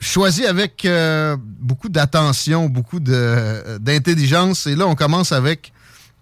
choisis 0.00 0.46
avec 0.46 0.84
euh, 0.84 1.36
beaucoup 1.40 1.88
d'attention, 1.88 2.68
beaucoup 2.68 3.00
d'intelligence. 3.00 4.66
Et 4.66 4.74
là, 4.74 4.86
on 4.86 4.94
commence 4.94 5.32
avec 5.32 5.72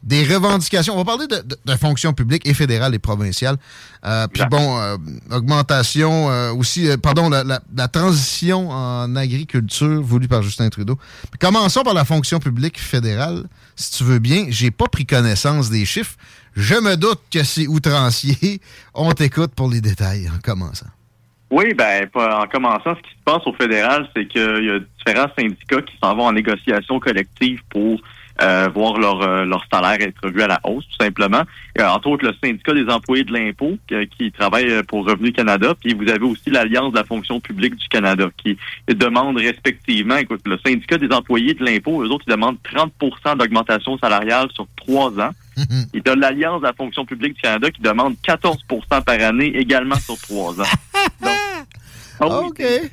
des 0.02 0.24
revendications. 0.24 0.94
On 0.94 0.98
va 0.98 1.04
parler 1.04 1.26
de, 1.26 1.36
de, 1.36 1.56
de 1.64 1.76
fonction 1.76 2.12
publique 2.12 2.46
et 2.46 2.54
fédérale 2.54 2.94
et 2.94 2.98
provinciale. 2.98 3.56
Euh, 4.06 4.26
Puis 4.32 4.42
bon, 4.50 4.78
euh, 4.80 4.96
augmentation 5.30 6.30
euh, 6.30 6.52
aussi, 6.52 6.88
pardon, 7.02 7.28
la, 7.28 7.44
la- 7.44 7.60
la 7.76 7.88
transition 7.88 8.70
en 8.70 9.14
agriculture 9.16 10.00
voulue 10.02 10.28
par 10.28 10.42
Justin 10.42 10.68
Trudeau. 10.70 10.96
Puis 11.30 11.38
commençons 11.38 11.82
par 11.82 11.94
la 11.94 12.04
fonction 12.04 12.38
publique 12.38 12.80
fédérale, 12.80 13.44
si 13.76 13.98
tu 13.98 14.04
veux 14.04 14.18
bien. 14.18 14.46
J'ai 14.48 14.70
pas 14.70 14.86
pris 14.86 15.04
connaissance 15.06 15.70
des 15.70 15.84
chiffres. 15.84 16.16
Je 16.56 16.74
me 16.74 16.96
doute 16.96 17.20
que 17.30 17.44
c'est 17.44 17.66
outrancier. 17.66 18.60
On 18.94 19.12
t'écoute 19.12 19.52
pour 19.54 19.68
les 19.70 19.80
détails 19.80 20.28
en 20.28 20.38
commençant. 20.42 20.86
Oui, 21.50 21.74
ben 21.74 22.08
en 22.14 22.46
commençant, 22.46 22.94
ce 22.94 23.00
qui 23.02 23.10
se 23.10 23.24
passe 23.24 23.42
au 23.44 23.52
fédéral, 23.54 24.08
c'est 24.14 24.26
qu'il 24.28 24.40
y 24.40 24.70
a 24.70 24.78
différents 24.78 25.30
syndicats 25.36 25.82
qui 25.82 25.94
s'en 26.02 26.14
vont 26.14 26.26
en 26.26 26.32
négociation 26.32 27.00
collective 27.00 27.60
pour 27.70 28.00
euh, 28.42 28.68
voir 28.74 28.98
leur, 28.98 29.22
euh, 29.22 29.44
leur 29.44 29.64
salaire 29.72 30.00
être 30.00 30.18
revu 30.22 30.42
à 30.42 30.46
la 30.46 30.60
hausse, 30.64 30.84
tout 30.88 31.04
simplement. 31.04 31.42
Euh, 31.78 31.86
entre 31.86 32.08
autres, 32.08 32.26
le 32.26 32.34
syndicat 32.42 32.72
des 32.72 32.88
employés 32.88 33.24
de 33.24 33.32
l'impôt 33.32 33.76
euh, 33.92 34.06
qui 34.16 34.32
travaille 34.32 34.70
euh, 34.70 34.82
pour 34.82 35.06
Revenu 35.06 35.32
Canada, 35.32 35.74
puis 35.78 35.94
vous 35.94 36.08
avez 36.08 36.24
aussi 36.24 36.50
l'Alliance 36.50 36.92
de 36.92 36.98
la 36.98 37.04
fonction 37.04 37.40
publique 37.40 37.76
du 37.76 37.88
Canada 37.88 38.28
qui 38.42 38.56
demande 38.88 39.36
respectivement, 39.36 40.16
écoute, 40.16 40.40
le 40.46 40.58
syndicat 40.64 40.98
des 40.98 41.12
employés 41.12 41.54
de 41.54 41.64
l'impôt, 41.64 42.02
eux 42.02 42.08
autres, 42.08 42.24
ils 42.26 42.32
demandent 42.32 42.58
30 42.62 42.92
d'augmentation 43.38 43.98
salariale 43.98 44.48
sur 44.54 44.66
trois 44.76 45.10
ans. 45.20 45.30
Et 45.92 46.00
t'as 46.00 46.14
l'Alliance 46.14 46.62
de 46.62 46.66
la 46.66 46.72
fonction 46.72 47.04
publique 47.04 47.34
du 47.34 47.42
Canada 47.42 47.70
qui 47.70 47.82
demande 47.82 48.14
14% 48.26 48.56
par 49.04 49.20
année 49.20 49.54
également 49.56 49.96
sur 49.96 50.18
trois 50.18 50.58
ans. 50.58 50.64
Donc, 52.20 52.62
ah 52.62 52.86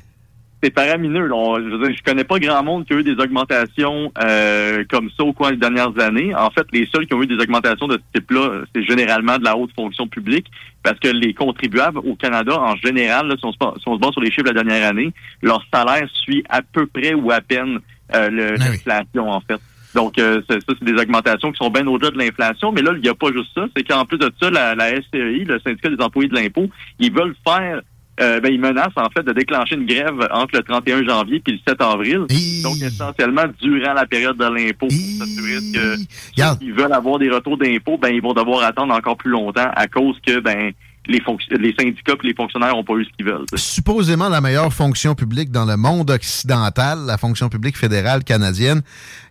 C'est 0.62 0.70
paramineux. 0.70 1.26
là. 1.28 1.34
On- 1.36 1.56
je, 1.56 1.68
veux 1.76 1.86
dire, 1.86 1.96
je 1.96 2.02
connais 2.02 2.24
pas 2.24 2.38
grand 2.40 2.62
monde 2.64 2.84
qui 2.84 2.92
a 2.92 2.96
eu 2.96 3.04
des 3.04 3.12
augmentations 3.20 4.10
euh, 4.22 4.82
comme 4.90 5.08
ça 5.16 5.22
au 5.24 5.32
cours 5.32 5.50
des 5.50 5.56
dernières 5.56 5.96
années. 6.00 6.34
En 6.34 6.50
fait, 6.50 6.66
les 6.72 6.86
seuls 6.86 7.06
qui 7.06 7.14
ont 7.14 7.22
eu 7.22 7.26
des 7.28 7.36
augmentations 7.40 7.86
de 7.86 7.94
ce 7.98 8.18
type-là, 8.20 8.62
c'est 8.74 8.82
généralement 8.82 9.38
de 9.38 9.44
la 9.44 9.56
haute 9.56 9.70
fonction 9.76 10.08
publique, 10.08 10.46
parce 10.82 10.98
que 10.98 11.08
les 11.08 11.32
contribuables 11.32 11.98
au 11.98 12.16
Canada, 12.16 12.58
en 12.60 12.74
général, 12.76 13.28
là, 13.28 13.36
si, 13.38 13.44
on 13.44 13.52
se, 13.52 13.58
si 13.80 13.88
on 13.88 13.94
se 13.94 14.00
base 14.00 14.12
sur 14.12 14.20
les 14.20 14.30
chiffres 14.30 14.48
de 14.48 14.54
la 14.54 14.64
dernière 14.64 14.88
année, 14.88 15.12
leur 15.42 15.64
salaire 15.72 16.08
suit 16.12 16.42
à 16.48 16.60
peu 16.62 16.86
près 16.86 17.14
ou 17.14 17.30
à 17.30 17.40
peine 17.40 17.78
euh, 18.14 18.28
le- 18.30 18.54
l'inflation, 18.56 19.30
en 19.30 19.40
fait. 19.40 19.60
Donc, 19.94 20.18
euh, 20.18 20.42
ça, 20.48 20.56
c'est 20.66 20.84
des 20.84 21.00
augmentations 21.00 21.50
qui 21.52 21.56
sont 21.58 21.70
bien 21.70 21.86
au-delà 21.86 22.10
de 22.10 22.18
l'inflation. 22.18 22.72
Mais 22.72 22.82
là, 22.82 22.92
il 22.96 23.00
n'y 23.02 23.08
a 23.08 23.14
pas 23.14 23.32
juste 23.32 23.50
ça. 23.54 23.66
C'est 23.76 23.84
qu'en 23.84 24.04
plus 24.04 24.18
de 24.18 24.30
ça, 24.40 24.50
la, 24.50 24.74
la 24.74 24.90
SCEI, 25.00 25.44
le 25.44 25.58
syndicat 25.60 25.88
des 25.88 26.02
employés 26.02 26.28
de 26.28 26.34
l'impôt, 26.34 26.66
ils 26.98 27.12
veulent 27.12 27.34
faire, 27.46 27.80
euh, 28.20 28.40
ben, 28.40 28.52
ils 28.52 28.60
menacent 28.60 28.96
en 28.96 29.08
fait 29.10 29.22
de 29.22 29.32
déclencher 29.32 29.76
une 29.76 29.86
grève 29.86 30.28
entre 30.30 30.56
le 30.56 30.62
31 30.62 31.04
janvier 31.04 31.42
et 31.46 31.52
le 31.52 31.58
7 31.66 31.80
avril. 31.80 32.24
Donc, 32.62 32.80
essentiellement, 32.80 33.44
durant 33.60 33.92
la 33.92 34.06
période 34.06 34.36
de 34.36 34.44
l'impôt, 34.44 34.88
s'assurer 34.90 35.60
que 35.72 35.96
ceux 36.36 36.56
qui 36.58 36.70
veulent 36.70 36.92
avoir 36.92 37.18
des 37.18 37.30
retours 37.30 37.56
d'impôts, 37.56 37.98
ben, 37.98 38.08
ils 38.08 38.22
vont 38.22 38.34
devoir 38.34 38.64
attendre 38.64 38.94
encore 38.94 39.16
plus 39.16 39.30
longtemps 39.30 39.70
à 39.74 39.86
cause 39.86 40.16
que, 40.26 40.40
ben, 40.40 40.72
les, 41.08 41.74
syndicats 41.78 42.14
et 42.22 42.26
les 42.26 42.34
fonctionnaires 42.34 42.74
n'ont 42.74 42.84
pas 42.84 42.94
eu 42.94 43.04
ce 43.04 43.10
qu'ils 43.16 43.26
veulent. 43.26 43.46
supposément 43.54 44.28
la 44.28 44.40
meilleure 44.40 44.72
fonction 44.72 45.14
publique 45.14 45.50
dans 45.50 45.64
le 45.64 45.76
monde 45.76 46.10
occidental, 46.10 46.98
la 47.06 47.16
fonction 47.16 47.48
publique 47.48 47.76
fédérale 47.76 48.24
canadienne, 48.24 48.82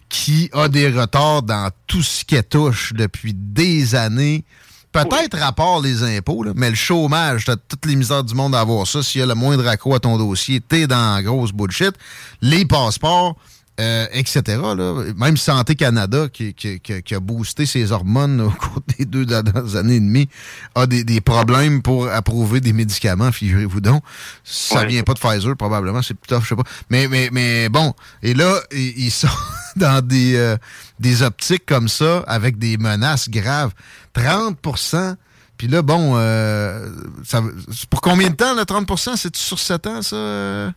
qui 0.09 0.49
a 0.53 0.69
des 0.69 0.89
retards 0.89 1.43
dans 1.43 1.69
tout 1.85 2.01
ce 2.01 2.23
qu'elle 2.25 2.47
touche 2.47 2.93
depuis 2.93 3.33
des 3.35 3.95
années. 3.95 4.45
Peut-être 4.91 5.41
à 5.41 5.51
part 5.51 5.79
les 5.81 6.01
impôts, 6.03 6.43
là, 6.43 6.53
mais 6.55 6.69
le 6.69 6.75
chômage, 6.75 7.45
t'as 7.45 7.55
toutes 7.55 7.85
les 7.85 7.95
misères 7.95 8.23
du 8.23 8.33
monde 8.33 8.55
à 8.55 8.61
avoir 8.61 8.87
ça. 8.87 9.03
S'il 9.03 9.19
y 9.19 9.23
a 9.23 9.27
le 9.27 9.35
moindre 9.35 9.67
accro 9.67 9.93
à 9.93 9.99
ton 9.99 10.17
dossier, 10.17 10.61
t'es 10.61 10.87
dans 10.87 11.15
la 11.15 11.21
grosse 11.21 11.51
bullshit. 11.51 11.93
Les 12.41 12.65
passeports, 12.65 13.35
euh, 13.79 14.05
etc. 14.11 14.41
Là. 14.75 15.03
Même 15.17 15.37
Santé 15.37 15.75
Canada, 15.75 16.27
qui, 16.31 16.53
qui- 16.53 16.79
qui- 16.79 17.03
qui 17.03 17.15
a 17.15 17.19
boosté 17.19 17.65
ses 17.65 17.91
hormones 17.91 18.41
au 18.41 18.49
cours 18.49 18.81
des 18.97 19.05
deux 19.05 19.25
dernières 19.25 19.75
années 19.75 19.95
et 19.97 19.99
demie, 19.99 20.27
a 20.75 20.87
des, 20.87 21.03
des 21.03 21.21
problèmes 21.21 21.81
pour 21.81 22.07
approuver 22.09 22.59
des 22.59 22.73
médicaments, 22.73 23.31
figurez-vous 23.31 23.81
donc. 23.81 24.03
Ça 24.43 24.79
Ouais. 24.79 24.87
vient 24.87 25.03
pas 25.03 25.13
de 25.13 25.19
Pfizer, 25.19 25.55
probablement, 25.55 26.01
c'est 26.01 26.15
tough, 26.27 26.41
je 26.43 26.49
sais 26.49 26.55
pas. 26.55 26.63
Mais, 26.89 27.07
mais, 27.07 27.29
mais 27.31 27.69
bon, 27.69 27.93
et 28.23 28.33
là, 28.33 28.59
ils, 28.71 29.11
sont 29.11 29.27
dans 29.75 30.05
des, 30.05 30.35
euh, 30.35 30.57
des 30.99 31.21
optiques 31.21 31.65
comme 31.65 31.87
ça, 31.87 32.19
avec 32.27 32.57
des 32.57 32.77
menaces 32.77 33.29
graves. 33.29 33.71
30% 34.15 35.15
puis 35.57 35.67
là, 35.67 35.81
bon, 35.81 36.13
euh, 36.17 36.87
ça, 37.25 37.41
pour 37.89 37.99
combien 38.01 38.29
de 38.29 38.35
temps, 38.35 38.53
le 38.53 38.61
30% 38.61 39.15
C'est 39.17 39.35
sur 39.35 39.57
7 39.57 39.87
ans, 39.87 40.01
ça, 40.03 40.15
euh, 40.15 40.69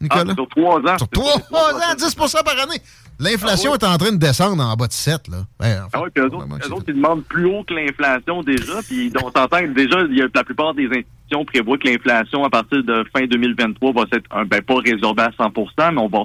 Nicolas? 0.00 0.24
Ah, 0.28 0.34
sur 0.34 0.48
trois 0.48 0.78
ans. 0.80 0.98
Sur 0.98 1.08
3 1.08 1.74
ans, 1.74 1.94
10% 1.96 2.44
par 2.44 2.58
année. 2.62 2.80
L'inflation 3.18 3.74
est 3.74 3.84
en 3.84 3.96
train 3.96 4.12
de 4.12 4.18
descendre 4.18 4.62
en 4.62 4.74
bas 4.74 4.86
de 4.88 4.92
7, 4.92 5.28
là. 5.28 5.38
Ben, 5.58 5.84
en 5.84 5.84
fait, 5.84 5.90
Ah 5.94 6.02
oui, 6.02 6.10
puis 6.14 6.22
eux 6.22 6.26
autres, 6.26 6.46
eux 6.68 6.72
autres, 6.72 6.84
ils 6.88 6.94
demandent 6.96 7.24
plus 7.24 7.46
haut 7.46 7.64
que 7.64 7.72
l'inflation 7.72 8.42
déjà, 8.42 8.82
puis 8.86 9.10
on 9.16 9.30
s'entend 9.30 9.58
que 9.60 9.72
déjà, 9.72 10.02
il 10.10 10.16
y 10.18 10.22
a, 10.22 10.26
la 10.34 10.44
plupart 10.44 10.74
des 10.74 10.84
institutions 10.84 11.44
prévoient 11.46 11.78
que 11.78 11.88
l'inflation 11.88 12.44
à 12.44 12.50
partir 12.50 12.84
de 12.84 13.04
fin 13.16 13.24
2023 13.26 13.92
va 13.92 14.02
s'être, 14.12 14.26
un, 14.30 14.44
ben, 14.44 14.60
pas 14.60 14.76
résorbée 14.84 15.22
à 15.22 15.30
100 15.34 15.50
mais 15.92 15.98
on 15.98 16.08
va, 16.08 16.24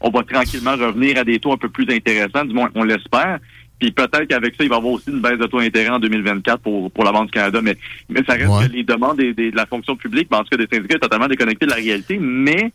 on 0.00 0.10
va 0.10 0.22
tranquillement 0.24 0.72
revenir 0.72 1.16
à 1.18 1.22
des 1.24 1.38
taux 1.38 1.52
un 1.52 1.56
peu 1.58 1.68
plus 1.68 1.86
intéressants, 1.94 2.44
du 2.44 2.54
moins 2.54 2.70
on 2.74 2.82
l'espère. 2.82 3.38
Puis 3.78 3.92
peut-être 3.92 4.24
qu'avec 4.24 4.56
ça, 4.56 4.64
il 4.64 4.70
va 4.70 4.76
y 4.76 4.78
avoir 4.78 4.94
aussi 4.94 5.10
une 5.10 5.20
baisse 5.20 5.38
de 5.38 5.46
taux 5.46 5.60
d'intérêt 5.60 5.90
en 5.90 5.98
2024 6.00 6.60
pour, 6.60 6.90
pour 6.90 7.04
la 7.04 7.12
Banque 7.12 7.26
du 7.26 7.32
Canada, 7.32 7.60
mais, 7.62 7.76
mais 8.08 8.22
ça 8.26 8.32
reste 8.32 8.46
que 8.68 8.72
les 8.72 8.82
demandes 8.82 9.18
des, 9.18 9.32
des- 9.34 9.50
de 9.52 9.56
la 9.56 9.66
fonction 9.66 9.94
publique, 9.96 10.28
ben, 10.30 10.38
en 10.38 10.42
tout 10.44 10.56
cas 10.56 10.56
des 10.56 10.66
syndicats, 10.74 10.98
totalement 10.98 11.28
déconnecté 11.28 11.66
de 11.66 11.70
la 11.70 11.76
réalité, 11.76 12.18
mais 12.18 12.72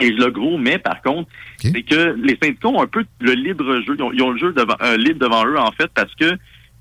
et 0.00 0.10
le 0.10 0.30
gros 0.30 0.58
mais, 0.58 0.78
par 0.78 1.02
contre, 1.02 1.28
c'est 1.72 1.82
que 1.82 2.16
les 2.22 2.38
syndicats 2.42 2.68
ont 2.68 2.82
un 2.82 2.86
peu 2.86 3.04
le 3.20 3.32
libre 3.32 3.80
jeu. 3.86 3.94
Ils 3.98 4.02
ont, 4.02 4.12
ils 4.12 4.22
ont 4.22 4.30
le 4.30 4.38
jeu 4.38 4.52
devant, 4.52 4.76
euh, 4.82 4.96
libre 4.96 5.18
devant 5.20 5.44
eux, 5.46 5.58
en 5.58 5.72
fait, 5.72 5.90
parce 5.94 6.14
que 6.14 6.36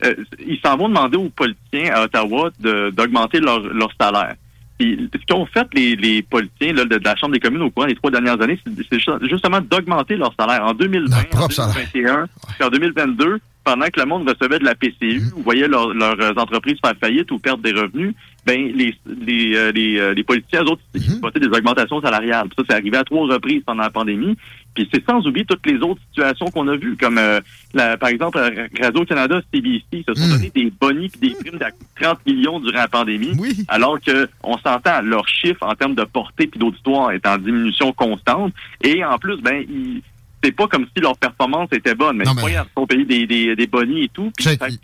euh, 0.06 0.14
ils 0.45 0.60
s'en 0.64 0.77
vont 0.77 0.89
demander 0.89 1.18
aux 1.18 1.30
politiciens 1.30 1.91
à 1.95 2.03
Ottawa 2.03 2.52
d'augmenter 2.60 3.39
leur, 3.39 3.60
leur 3.61 3.89
salaire. 3.99 4.35
Puis, 4.77 5.10
ce 5.11 5.26
qu'ont 5.34 5.48
fait 5.48 5.68
les, 5.73 5.95
les 5.95 6.22
politiciens 6.22 6.73
là, 6.73 6.85
de, 6.85 6.99
de 6.99 7.03
la 7.03 7.15
Chambre 7.15 7.34
des 7.34 7.39
communes 7.39 7.64
au 7.64 7.72
courant 7.72 7.88
des 7.88 7.95
trois 7.95 8.11
dernières 8.11 8.39
années, 8.39 8.60
c'est 8.64 8.73
c'est 8.91 8.99
ju- 8.99 9.27
justement 9.27 9.60
d'augmenter 9.60 10.15
leur 10.18 10.31
salaire. 10.39 10.64
En 10.64 10.73
2020, 10.76 11.15
en 11.18 11.48
2021, 11.73 12.27
puis 12.60 12.64
en 12.64 12.69
2022, 12.69 13.39
pendant 13.68 13.88
que 13.88 13.99
le 13.99 14.06
monde 14.06 14.30
recevait 14.30 14.60
de 14.60 14.64
la 14.64 14.76
PCU, 14.76 15.22
ou 15.35 15.41
voyait 15.44 15.68
leur- 15.68 15.94
leurs 15.94 16.38
entreprises 16.38 16.77
faire 16.81 16.95
faillite 17.02 17.30
ou 17.31 17.38
perdre 17.38 17.61
des 17.61 17.73
revenus, 17.73 18.14
ben 18.45 18.72
les 18.73 18.95
les 19.27 19.56
euh, 19.57 19.72
les, 19.73 19.99
euh, 19.99 20.14
les 20.14 20.23
politiciens, 20.23 20.64
eux 20.64 20.69
autres, 20.72 20.81
ils 20.95 21.19
votaient 21.22 21.41
des 21.41 21.48
augmentations 21.48 21.99
salariales. 22.02 22.48
Ça, 22.57 22.64
c'est 22.69 22.76
arrivé 22.76 22.95
à 22.95 23.03
trois 23.03 23.27
reprises 23.27 23.61
pendant 23.65 23.84
la 23.84 23.89
pandémie. 23.89 24.38
Puis 24.73 24.88
c'est 24.94 25.03
sans 25.06 25.26
oublier 25.27 25.44
toutes 25.45 25.65
les 25.65 25.80
autres 25.80 25.99
situations 26.11 26.45
qu'on 26.45 26.68
a 26.69 26.77
vues, 26.77 26.95
comme 26.95 27.18
euh, 27.18 27.41
la- 27.73 27.98
par 27.98 28.07
exemple 28.10 28.38
euh, 28.38 28.68
Radio-Canada, 28.81 29.41
CBC, 29.53 30.06
se 30.07 30.14
sont 30.14 30.30
donné 30.30 30.49
des 30.56 30.72
bonnies 30.80 31.10
puis 31.10 31.30
des 31.30 31.35
primes 31.35 31.60
de 31.60 31.65
30 32.02 32.26
millions 32.26 32.60
durant 32.61 32.77
la 32.77 32.88
pandémie, 32.88 33.34
alors 33.68 33.99
que 33.99 34.30
on 34.44 34.57
s'entend, 34.60 35.02
leur 35.02 35.27
chiffre 35.27 35.61
en 35.64 35.73
termes 35.76 35.95
de 35.95 36.03
portée 36.06 36.48
puis 36.48 36.57
d'auditoire 36.60 37.11
est 37.11 37.26
en 37.27 37.38
diminution 37.38 37.91
constante. 37.91 38.53
Et 38.81 39.03
en 39.03 39.18
plus, 39.18 39.38
ben 39.41 39.65
ils 39.68 40.02
c'est 40.43 40.51
pas 40.51 40.68
comme 40.68 40.85
si 40.95 41.01
leur 41.01 41.18
performance 41.18 41.69
était 41.72 41.95
bonne, 41.95 42.18
mais, 42.18 42.26
regarde, 42.43 42.68
ils 42.69 42.80
sont 42.81 42.88
payés 42.88 43.05
des, 43.05 43.26
des, 43.27 43.55
des 43.55 43.68
bonnies 43.68 44.03
et 44.03 44.09
tout. 44.09 44.31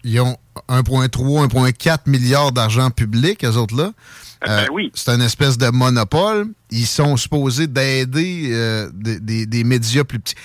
Ils 0.03 0.19
ont 0.21 0.35
1,3, 0.69 1.47
1,4 1.47 1.97
milliards 2.07 2.51
d'argent 2.51 2.89
public, 2.89 3.43
eux 3.45 3.57
autres 3.57 3.75
là. 3.75 3.91
Euh, 4.47 4.65
C'est 4.93 5.11
un 5.11 5.21
espèce 5.21 5.57
de 5.57 5.69
monopole. 5.69 6.47
Ils 6.69 6.85
sont 6.85 7.15
supposés 7.15 7.67
d'aider 7.67 8.49
euh, 8.51 8.89
des, 8.93 9.45
des- 9.45 9.63
médias 9.63 10.03
plus 10.03 10.19
petits. 10.19 10.35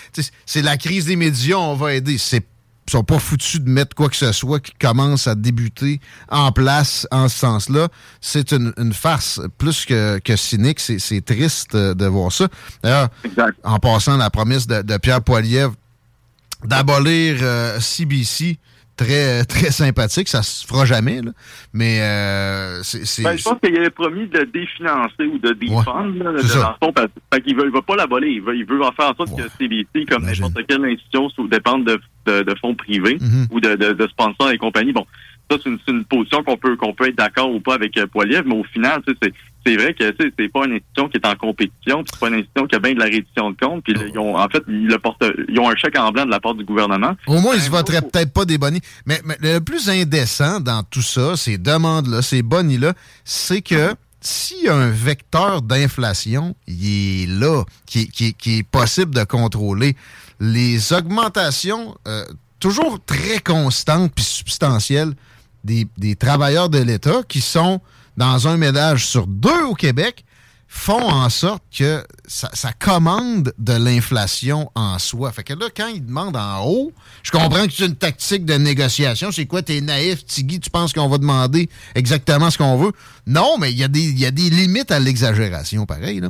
C'est 0.46 0.62
la 0.62 0.76
crise 0.76 1.06
des 1.06 1.16
médias, 1.16 1.56
on 1.56 1.74
va 1.74 1.94
aider. 1.94 2.16
C'est 2.16 2.46
sont 2.90 3.04
pas 3.04 3.18
foutus 3.18 3.60
de 3.60 3.68
mettre 3.68 3.94
quoi 3.94 4.08
que 4.08 4.16
ce 4.16 4.32
soit 4.32 4.60
qui 4.60 4.72
commence 4.72 5.26
à 5.26 5.34
débuter 5.34 6.00
en 6.30 6.52
place 6.52 7.06
en 7.10 7.28
ce 7.28 7.38
sens-là. 7.38 7.88
C'est 8.20 8.52
une, 8.52 8.72
une 8.76 8.92
farce 8.92 9.40
plus 9.58 9.84
que, 9.84 10.18
que 10.18 10.36
cynique. 10.36 10.80
C'est 10.80 10.98
c'est 10.98 11.20
triste 11.20 11.74
euh, 11.74 11.94
de 11.94 12.06
voir 12.06 12.32
ça. 12.32 12.48
D'ailleurs, 12.82 13.08
en 13.64 13.78
passant 13.78 14.16
la 14.16 14.30
promesse 14.30 14.66
de, 14.66 14.82
de 14.82 14.96
Pierre 14.98 15.22
Poilievre 15.22 15.74
d'abolir 16.64 17.38
euh, 17.40 17.78
CBC, 17.80 18.58
très, 18.98 19.44
très 19.44 19.70
sympathique. 19.70 20.28
Ça 20.28 20.42
se 20.42 20.66
fera 20.66 20.84
jamais, 20.84 21.22
là. 21.22 21.30
mais 21.72 22.00
euh, 22.02 22.80
c'est... 22.82 23.22
Ben, 23.22 23.36
je 23.38 23.42
pense 23.44 23.58
qu'il 23.64 23.76
avait 23.76 23.88
promis 23.90 24.26
de 24.26 24.44
définancer 24.44 25.24
ou 25.32 25.38
de 25.38 25.52
défendre, 25.54 26.40
ça. 26.42 26.76
dans 26.82 26.92
parce, 26.92 27.08
parce 27.30 27.42
qu'il 27.42 27.56
veut, 27.56 27.64
il 27.66 27.72
veut 27.72 27.82
pas 27.82 27.96
l'abolir. 27.96 28.28
Il 28.30 28.42
veut, 28.42 28.56
il 28.56 28.66
veut 28.66 28.82
en 28.82 28.92
faire 28.92 29.10
en 29.10 29.14
sorte 29.14 29.34
que 29.36 29.48
CBC, 29.58 30.04
comme 30.08 30.24
n'importe 30.26 30.66
quelle 30.68 30.84
institution, 30.84 31.30
sous 31.30 31.48
dépendre 31.48 31.84
de, 31.86 32.00
de, 32.26 32.42
de 32.42 32.54
fonds 32.60 32.74
privés 32.74 33.16
Mhm. 33.20 33.46
ou 33.50 33.60
de, 33.60 33.74
de, 33.76 33.92
de 33.92 34.06
sponsors 34.08 34.50
et 34.50 34.58
compagnie. 34.58 34.92
Bon, 34.92 35.06
ça, 35.50 35.56
c'est 35.62 35.90
une, 35.90 36.04
position 36.04 36.42
qu'on 36.42 36.56
peut, 36.56 36.76
qu'on 36.76 36.92
peut 36.92 37.08
être 37.08 37.16
d'accord 37.16 37.50
ou 37.52 37.60
pas 37.60 37.74
avec 37.74 37.96
euh, 37.96 38.06
Poiliev, 38.06 38.44
mais 38.46 38.56
au 38.56 38.64
final, 38.64 39.02
c'est 39.06 39.32
c'est 39.66 39.76
vrai 39.76 39.92
que 39.92 40.04
c'est 40.18 40.48
pas 40.48 40.64
une 40.64 40.74
institution 40.74 41.08
qui 41.08 41.18
est 41.18 41.26
en 41.26 41.34
compétition, 41.34 42.02
c'est 42.06 42.18
pas 42.18 42.28
une 42.28 42.34
institution 42.34 42.66
qui 42.66 42.76
a 42.76 42.78
bien 42.78 42.94
de 42.94 43.00
la 43.00 43.04
réduction 43.04 43.50
de 43.50 43.56
compte. 43.56 43.84
Puis 43.84 43.92
ils 43.92 44.18
ont, 44.18 44.36
en 44.36 44.48
fait, 44.48 44.62
ils, 44.66 44.86
le 44.86 44.98
portent, 44.98 45.22
ils 45.48 45.58
ont 45.58 45.68
un 45.68 45.76
chèque 45.76 45.98
en 45.98 46.10
blanc 46.10 46.24
de 46.24 46.30
la 46.30 46.40
part 46.40 46.54
du 46.54 46.64
gouvernement. 46.64 47.14
Au 47.26 47.38
moins, 47.40 47.54
ils 47.54 47.60
se 47.60 47.70
voteraient 47.70 48.00
peut-être 48.00 48.32
pas 48.32 48.44
des 48.44 48.56
bonnies. 48.56 48.80
Mais, 49.04 49.20
le 49.40 49.58
plus 49.58 49.90
indécent 49.90 50.60
dans 50.60 50.82
tout 50.84 51.02
ça, 51.02 51.36
ces 51.36 51.58
demandes-là, 51.58 52.22
ces 52.22 52.42
bonnies-là, 52.42 52.94
c'est 53.24 53.60
que 53.60 53.94
s'il 54.20 54.64
y 54.64 54.68
a 54.68 54.74
un 54.74 54.90
vecteur 54.90 55.60
d'inflation, 55.60 56.56
il 56.66 57.24
est 57.24 57.26
là, 57.26 57.64
qui, 57.86 58.08
qui 58.08 58.58
est 58.58 58.62
possible 58.62 59.14
de 59.14 59.24
contrôler. 59.24 59.96
Les 60.40 60.92
augmentations, 60.92 61.96
euh, 62.06 62.24
toujours 62.58 62.98
très 63.04 63.40
constantes 63.40 64.12
puis 64.14 64.24
substantielles, 64.24 65.12
des, 65.64 66.16
travailleurs 66.16 66.68
de 66.68 66.78
l'État 66.78 67.22
qui 67.28 67.40
sont 67.40 67.80
dans 68.16 68.48
un 68.48 68.56
ménage 68.56 69.06
sur 69.06 69.26
deux 69.26 69.64
au 69.64 69.74
Québec, 69.74 70.24
font 70.70 71.08
en 71.08 71.30
sorte 71.30 71.62
que 71.76 72.04
ça, 72.26 72.72
commande 72.78 73.54
de 73.58 73.72
l'inflation 73.72 74.70
en 74.74 74.98
soi. 74.98 75.32
Fait 75.32 75.42
que 75.42 75.54
là, 75.54 75.66
quand 75.74 75.88
ils 75.88 76.04
demandent 76.04 76.36
en 76.36 76.62
haut, 76.64 76.92
je 77.22 77.30
comprends 77.30 77.66
que 77.66 77.72
c'est 77.72 77.86
une 77.86 77.96
tactique 77.96 78.44
de 78.44 78.54
négociation. 78.54 79.32
C'est 79.32 79.46
quoi, 79.46 79.62
t'es 79.62 79.80
naïf, 79.80 80.26
Tigui, 80.26 80.60
tu 80.60 80.68
penses 80.68 80.92
qu'on 80.92 81.08
va 81.08 81.16
demander 81.16 81.70
exactement 81.94 82.50
ce 82.50 82.58
qu'on 82.58 82.76
veut? 82.76 82.92
Non, 83.26 83.56
mais 83.58 83.72
il 83.72 83.78
y, 83.78 83.84
a 83.84 83.88
des- 83.88 84.00
il 84.10 84.18
y 84.18 84.26
a 84.26 84.30
des 84.30 84.50
limites 84.50 84.90
à 84.90 84.98
l'exagération, 85.00 85.86
pareil. 85.86 86.20
Là. 86.20 86.28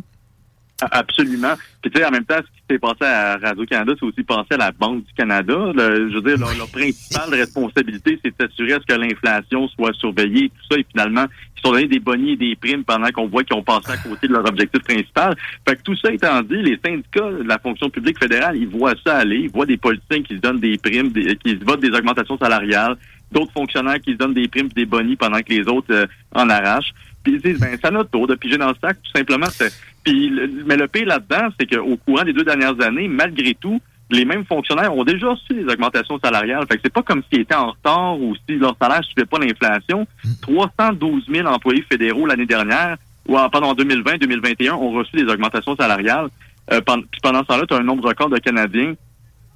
Absolument. 0.92 1.55
Puis 1.82 1.90
tu 1.90 1.98
sais, 1.98 2.06
en 2.06 2.10
même 2.10 2.24
temps, 2.24 2.36
ce 2.38 2.42
qui 2.42 2.62
s'est 2.70 2.78
passé 2.78 3.02
à 3.05 3.36
Radio-Canada, 3.36 3.94
c'est 3.98 4.06
aussi 4.06 4.22
passé 4.22 4.46
à 4.52 4.56
la 4.59 4.70
Banque 4.72 5.05
du 5.05 5.12
Canada. 5.14 5.55
Le- 5.74 6.09
je 6.09 6.14
veux 6.14 6.22
dire, 6.22 6.38
leur, 6.38 6.56
leur 6.56 6.68
principale 6.70 7.30
responsabilité, 7.30 8.18
c'est 8.24 8.30
de 8.30 8.34
s'assurer 8.46 8.74
à 8.74 8.78
ce 8.80 8.86
que 8.86 8.98
l'inflation 9.00 9.66
soit 9.68 9.92
surveillée, 9.94 10.50
tout 10.50 10.74
ça, 10.74 10.78
et 10.78 10.86
finalement, 10.90 11.24
ils 11.56 11.60
sont 11.62 11.72
donnés 11.72 11.88
des 11.88 11.98
bonnies 11.98 12.32
et 12.32 12.36
des 12.36 12.55
primes 12.55 12.84
pendant 12.84 13.09
qu'on 13.10 13.26
voit 13.26 13.42
qu'ils 13.42 13.56
ont 13.56 13.62
passé 13.62 13.90
à 13.90 13.96
côté 13.96 14.28
de 14.28 14.32
leur 14.32 14.46
objectif 14.48 14.80
principal. 14.82 15.34
Fait 15.68 15.74
que 15.76 15.82
tout 15.82 15.96
ça 15.96 16.12
étant 16.12 16.42
dit, 16.42 16.62
les 16.62 16.78
syndicats 16.84 17.28
de 17.32 17.42
la 17.42 17.59
fonction 17.59 17.90
publique 17.90 18.18
fédérale, 18.18 18.56
ils 18.56 18.68
voient 18.68 18.94
ça 19.05 19.16
aller, 19.18 19.40
ils 19.40 19.50
voient 19.50 19.66
des 19.66 19.76
politiciens 19.78 20.22
qui 20.22 20.34
se 20.36 20.40
donnent 20.40 20.60
des 20.60 20.78
primes, 20.78 21.10
des- 21.10 21.34
qui 21.36 21.59
se 21.59 21.64
votent 21.64 21.80
des 21.80 21.90
augmentations 21.90 22.38
salariales, 22.38 22.96
d'autres 23.32 23.52
fonctionnaires 23.52 24.00
qui 24.00 24.12
se 24.12 24.16
donnent 24.16 24.32
des 24.34 24.46
primes 24.48 24.66
et 24.70 24.74
des 24.74 24.86
bonnies 24.86 25.16
pendant 25.16 25.38
que 25.40 25.52
les 25.52 25.66
autres 25.68 25.92
euh, 25.92 26.06
en 26.34 26.48
arrachent. 26.48 26.92
Puis 27.28 27.40
ils 27.44 27.52
disent, 27.52 27.60
ben, 27.60 27.76
à 27.82 27.90
notre 27.90 28.10
tour 28.10 28.26
de 28.26 28.34
piger 28.34 28.56
dans 28.59 28.68
le 28.68 28.74
sac, 28.80 28.96
tout 29.02 29.10
simplement. 29.16 29.46
C'est- 29.50 29.72
Puis, 30.05 30.28
le- 30.30 30.50
mais 30.66 30.76
le 30.76 30.88
pire 30.88 31.06
là-dedans, 31.06 31.48
c'est 31.59 31.66
qu'au 31.66 31.96
courant 31.98 32.24
des 32.24 32.32
deux 32.32 32.44
dernières 32.44 32.80
années, 32.80 33.09
malgré 33.09 33.55
tout, 33.55 33.80
les 34.10 34.24
mêmes 34.24 34.44
fonctionnaires 34.46 34.94
ont 34.96 35.05
déjà 35.05 35.28
reçu 35.28 35.52
des 35.52 35.64
augmentations 35.70 36.18
salariales. 36.24 36.64
Fait 36.66 36.76
que 36.76 36.80
c'est 36.84 36.92
pas 36.92 37.02
comme 37.02 37.22
s'ils 37.30 37.42
étaient 37.42 37.55
en 37.55 37.72
retard 37.72 38.18
ou 38.18 38.34
si 38.48 38.56
leur 38.56 38.74
salaire 38.80 39.00
ne 39.00 39.05
suivait 39.05 39.26
pas 39.26 39.38
l'inflation. 39.38 40.06
312 40.42 41.24
000 41.30 41.46
employés 41.46 41.84
fédéraux 41.90 42.26
l'année 42.26 42.46
dernière, 42.46 42.96
ou 43.28 43.36
en, 43.38 43.50
pendant 43.50 43.74
2020-2021, 43.74 44.72
ont 44.72 44.92
reçu 44.92 45.16
des 45.16 45.30
augmentations 45.30 45.76
salariales. 45.76 46.28
Euh, 46.72 46.80
pendant, 46.80 47.02
puis 47.10 47.20
pendant 47.22 47.40
ce 47.40 47.46
temps-là, 47.46 47.64
tu 47.66 47.74
as 47.74 47.78
un 47.78 47.82
nombre 47.82 48.06
record 48.09 48.28
de 48.30 48.38
Canadiens 48.38 48.94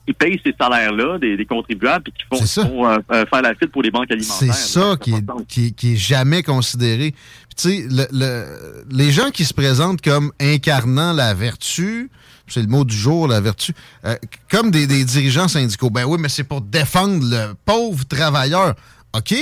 qui 0.07 0.13
payent 0.15 0.41
ces 0.45 0.53
salaires-là, 0.61 1.19
des, 1.19 1.37
des 1.37 1.45
contribuables, 1.45 2.03
puis 2.05 2.13
qui 2.13 2.25
font, 2.29 2.45
font, 2.63 2.87
euh, 2.89 2.99
euh, 3.13 3.25
faire 3.27 3.43
la 3.43 3.55
file 3.55 3.69
pour 3.69 3.83
les 3.83 3.91
banques 3.93 4.11
alimentaires. 4.11 4.37
C'est 4.53 4.81
ça 4.81 4.97
qui 5.01 5.13
est, 5.13 5.23
qui, 5.47 5.67
est- 5.67 5.71
qui 5.71 5.93
est 5.93 5.97
jamais 5.97 6.43
considéré. 6.43 7.15
Tu 7.57 7.69
sais, 7.69 7.87
le- 7.89 8.09
le- 8.13 8.85
les 8.91 9.13
gens 9.13 9.31
qui 9.31 9.45
se 9.45 9.53
présentent 9.55 10.01
comme 10.03 10.33
incarnant 10.41 11.13
la 11.13 11.35
vertu, 11.35 12.11
c'est 12.49 12.61
le 12.63 12.69
mot 12.69 12.85
du 12.85 12.97
jour, 12.97 13.29
la 13.29 13.41
vertu, 13.41 13.75
euh, 14.05 14.17
comme 14.51 14.71
des, 14.71 14.87
des 14.87 15.05
dirigeants 15.05 15.49
syndicaux. 15.49 15.91
Ben 15.91 16.05
oui, 16.05 16.19
mais 16.21 16.29
c'est 16.29 16.45
pour 16.45 16.61
défendre 16.61 17.23
le 17.25 17.55
pauvre 17.65 18.05
travailleur. 18.07 18.75
OK, 19.15 19.35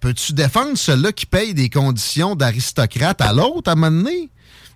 peux-tu 0.00 0.32
défendre 0.32 0.76
ceux-là 0.76 1.12
qui 1.12 1.26
payent 1.26 1.54
des 1.54 1.70
conditions 1.70 2.34
d'aristocrate 2.34 3.20
à 3.20 3.32
l'autre 3.32 3.68
à 3.70 3.72
un 3.72 3.76
moment 3.76 4.02
donné? 4.04 4.30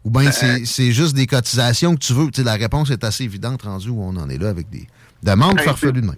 Ou 0.04 0.10
bien 0.10 0.30
c'est 0.30 0.64
c'est 0.64 0.92
juste 0.92 1.14
des 1.16 1.26
cotisations 1.26 1.94
que 1.96 2.00
tu 2.00 2.12
veux? 2.12 2.26
Tu 2.30 2.40
sais, 2.40 2.44
la 2.44 2.54
réponse 2.54 2.90
est 2.90 3.02
assez 3.02 3.24
évidente 3.24 3.62
rendue 3.62 3.88
où 3.90 4.00
on 4.02 4.16
en 4.16 4.28
est 4.28 4.38
là 4.38 4.48
avec 4.50 4.70
des 4.70 4.86
demandes 5.24 5.58
Hey, 5.58 5.64
farfelues 5.64 6.00
de 6.00 6.06
même. 6.06 6.14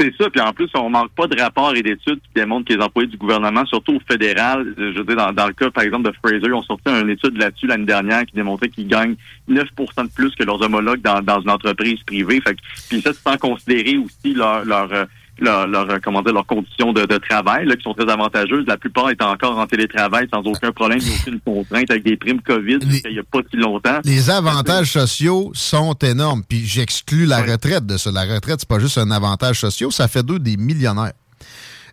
C'est 0.00 0.14
ça, 0.16 0.30
puis 0.30 0.40
en 0.40 0.54
plus, 0.54 0.70
on 0.74 0.88
manque 0.88 1.10
pas 1.10 1.26
de 1.26 1.38
rapports 1.38 1.76
et 1.76 1.82
d'études 1.82 2.20
qui 2.22 2.30
démontrent 2.34 2.66
que 2.66 2.72
les 2.72 2.82
employés 2.82 3.06
du 3.06 3.18
gouvernement, 3.18 3.66
surtout 3.66 3.96
au 3.96 4.00
fédéral, 4.10 4.74
je 4.78 4.98
veux 4.98 5.04
dire, 5.04 5.30
dans, 5.34 5.46
le 5.46 5.52
cas, 5.52 5.70
par 5.70 5.84
exemple, 5.84 6.10
de 6.10 6.16
Fraser, 6.24 6.40
ils 6.42 6.54
ont 6.54 6.62
sorti 6.62 6.88
une 6.88 7.10
étude 7.10 7.36
là-dessus 7.36 7.66
l'année 7.66 7.84
dernière 7.84 8.24
qui 8.24 8.34
démontrait 8.34 8.70
qu'ils 8.70 8.88
gagnent 8.88 9.16
9% 9.50 9.66
de 10.04 10.10
plus 10.14 10.34
que 10.34 10.42
leurs 10.42 10.62
homologues 10.62 11.02
dans, 11.02 11.20
dans 11.20 11.42
une 11.42 11.50
entreprise 11.50 12.02
privée. 12.04 12.40
Fait 12.40 12.54
que, 12.54 12.60
puis 12.88 13.02
ça, 13.02 13.12
c'est 13.12 13.30
sans 13.30 13.36
considérer 13.36 13.98
aussi 13.98 14.32
leur, 14.32 14.64
leur, 14.64 14.90
euh, 14.90 15.04
leur, 15.40 15.66
leur, 15.66 15.90
euh, 15.90 15.98
comment 16.02 16.22
dire, 16.22 16.32
leurs 16.32 16.46
conditions 16.46 16.92
de, 16.92 17.04
de 17.06 17.16
travail, 17.18 17.66
là, 17.66 17.76
qui 17.76 17.82
sont 17.82 17.94
très 17.94 18.08
avantageuses. 18.10 18.64
La 18.66 18.76
plupart 18.76 19.10
étant 19.10 19.30
encore 19.30 19.58
en 19.58 19.66
télétravail 19.66 20.28
sans 20.32 20.40
aucun 20.42 20.72
problème, 20.72 20.98
il 21.02 21.10
a 21.10 21.14
aucune 21.16 21.40
contrainte 21.40 21.90
avec 21.90 22.04
des 22.04 22.16
primes 22.16 22.40
COVID 22.42 22.78
il 22.82 23.12
n'y 23.12 23.18
a 23.18 23.22
pas 23.22 23.40
si 23.50 23.56
longtemps. 23.56 24.00
Les 24.04 24.30
avantages 24.30 24.92
sociaux 24.92 25.50
sont 25.54 25.94
énormes. 26.02 26.42
Puis 26.48 26.64
j'exclus 26.66 27.26
la 27.26 27.42
retraite 27.42 27.86
de 27.86 27.96
ça. 27.96 28.10
La 28.12 28.24
retraite, 28.24 28.60
c'est 28.60 28.68
pas 28.68 28.78
juste 28.78 28.98
un 28.98 29.10
avantage 29.10 29.60
social, 29.60 29.90
ça 29.92 30.08
fait 30.08 30.22
d'eux 30.22 30.38
des 30.38 30.56
millionnaires. 30.56 31.12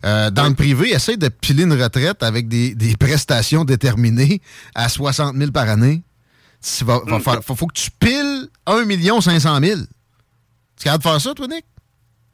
Euh, 0.04 0.30
dans 0.30 0.46
le 0.48 0.54
privé, 0.54 0.90
essaye 0.90 1.18
de 1.18 1.28
piler 1.28 1.64
une 1.64 1.72
retraite 1.72 2.22
avec 2.22 2.46
des, 2.46 2.74
des 2.74 2.96
prestations 3.00 3.64
déterminées 3.64 4.40
à 4.74 4.88
60 4.88 5.34
000 5.36 5.50
par 5.50 5.68
année. 5.68 6.02
Il 6.80 6.86
va, 6.86 7.00
va 7.06 7.18
faire- 7.20 7.42
faut, 7.42 7.54
faut 7.54 7.66
que 7.66 7.74
tu 7.80 7.90
piles 7.98 8.48
1 8.66 9.20
500 9.20 9.58
000. 9.60 9.80
Tu 9.80 10.82
es 10.82 10.84
capable 10.84 11.02
de 11.04 11.08
faire 11.08 11.20
ça, 11.20 11.34
toi, 11.34 11.46
Nick? 11.48 11.64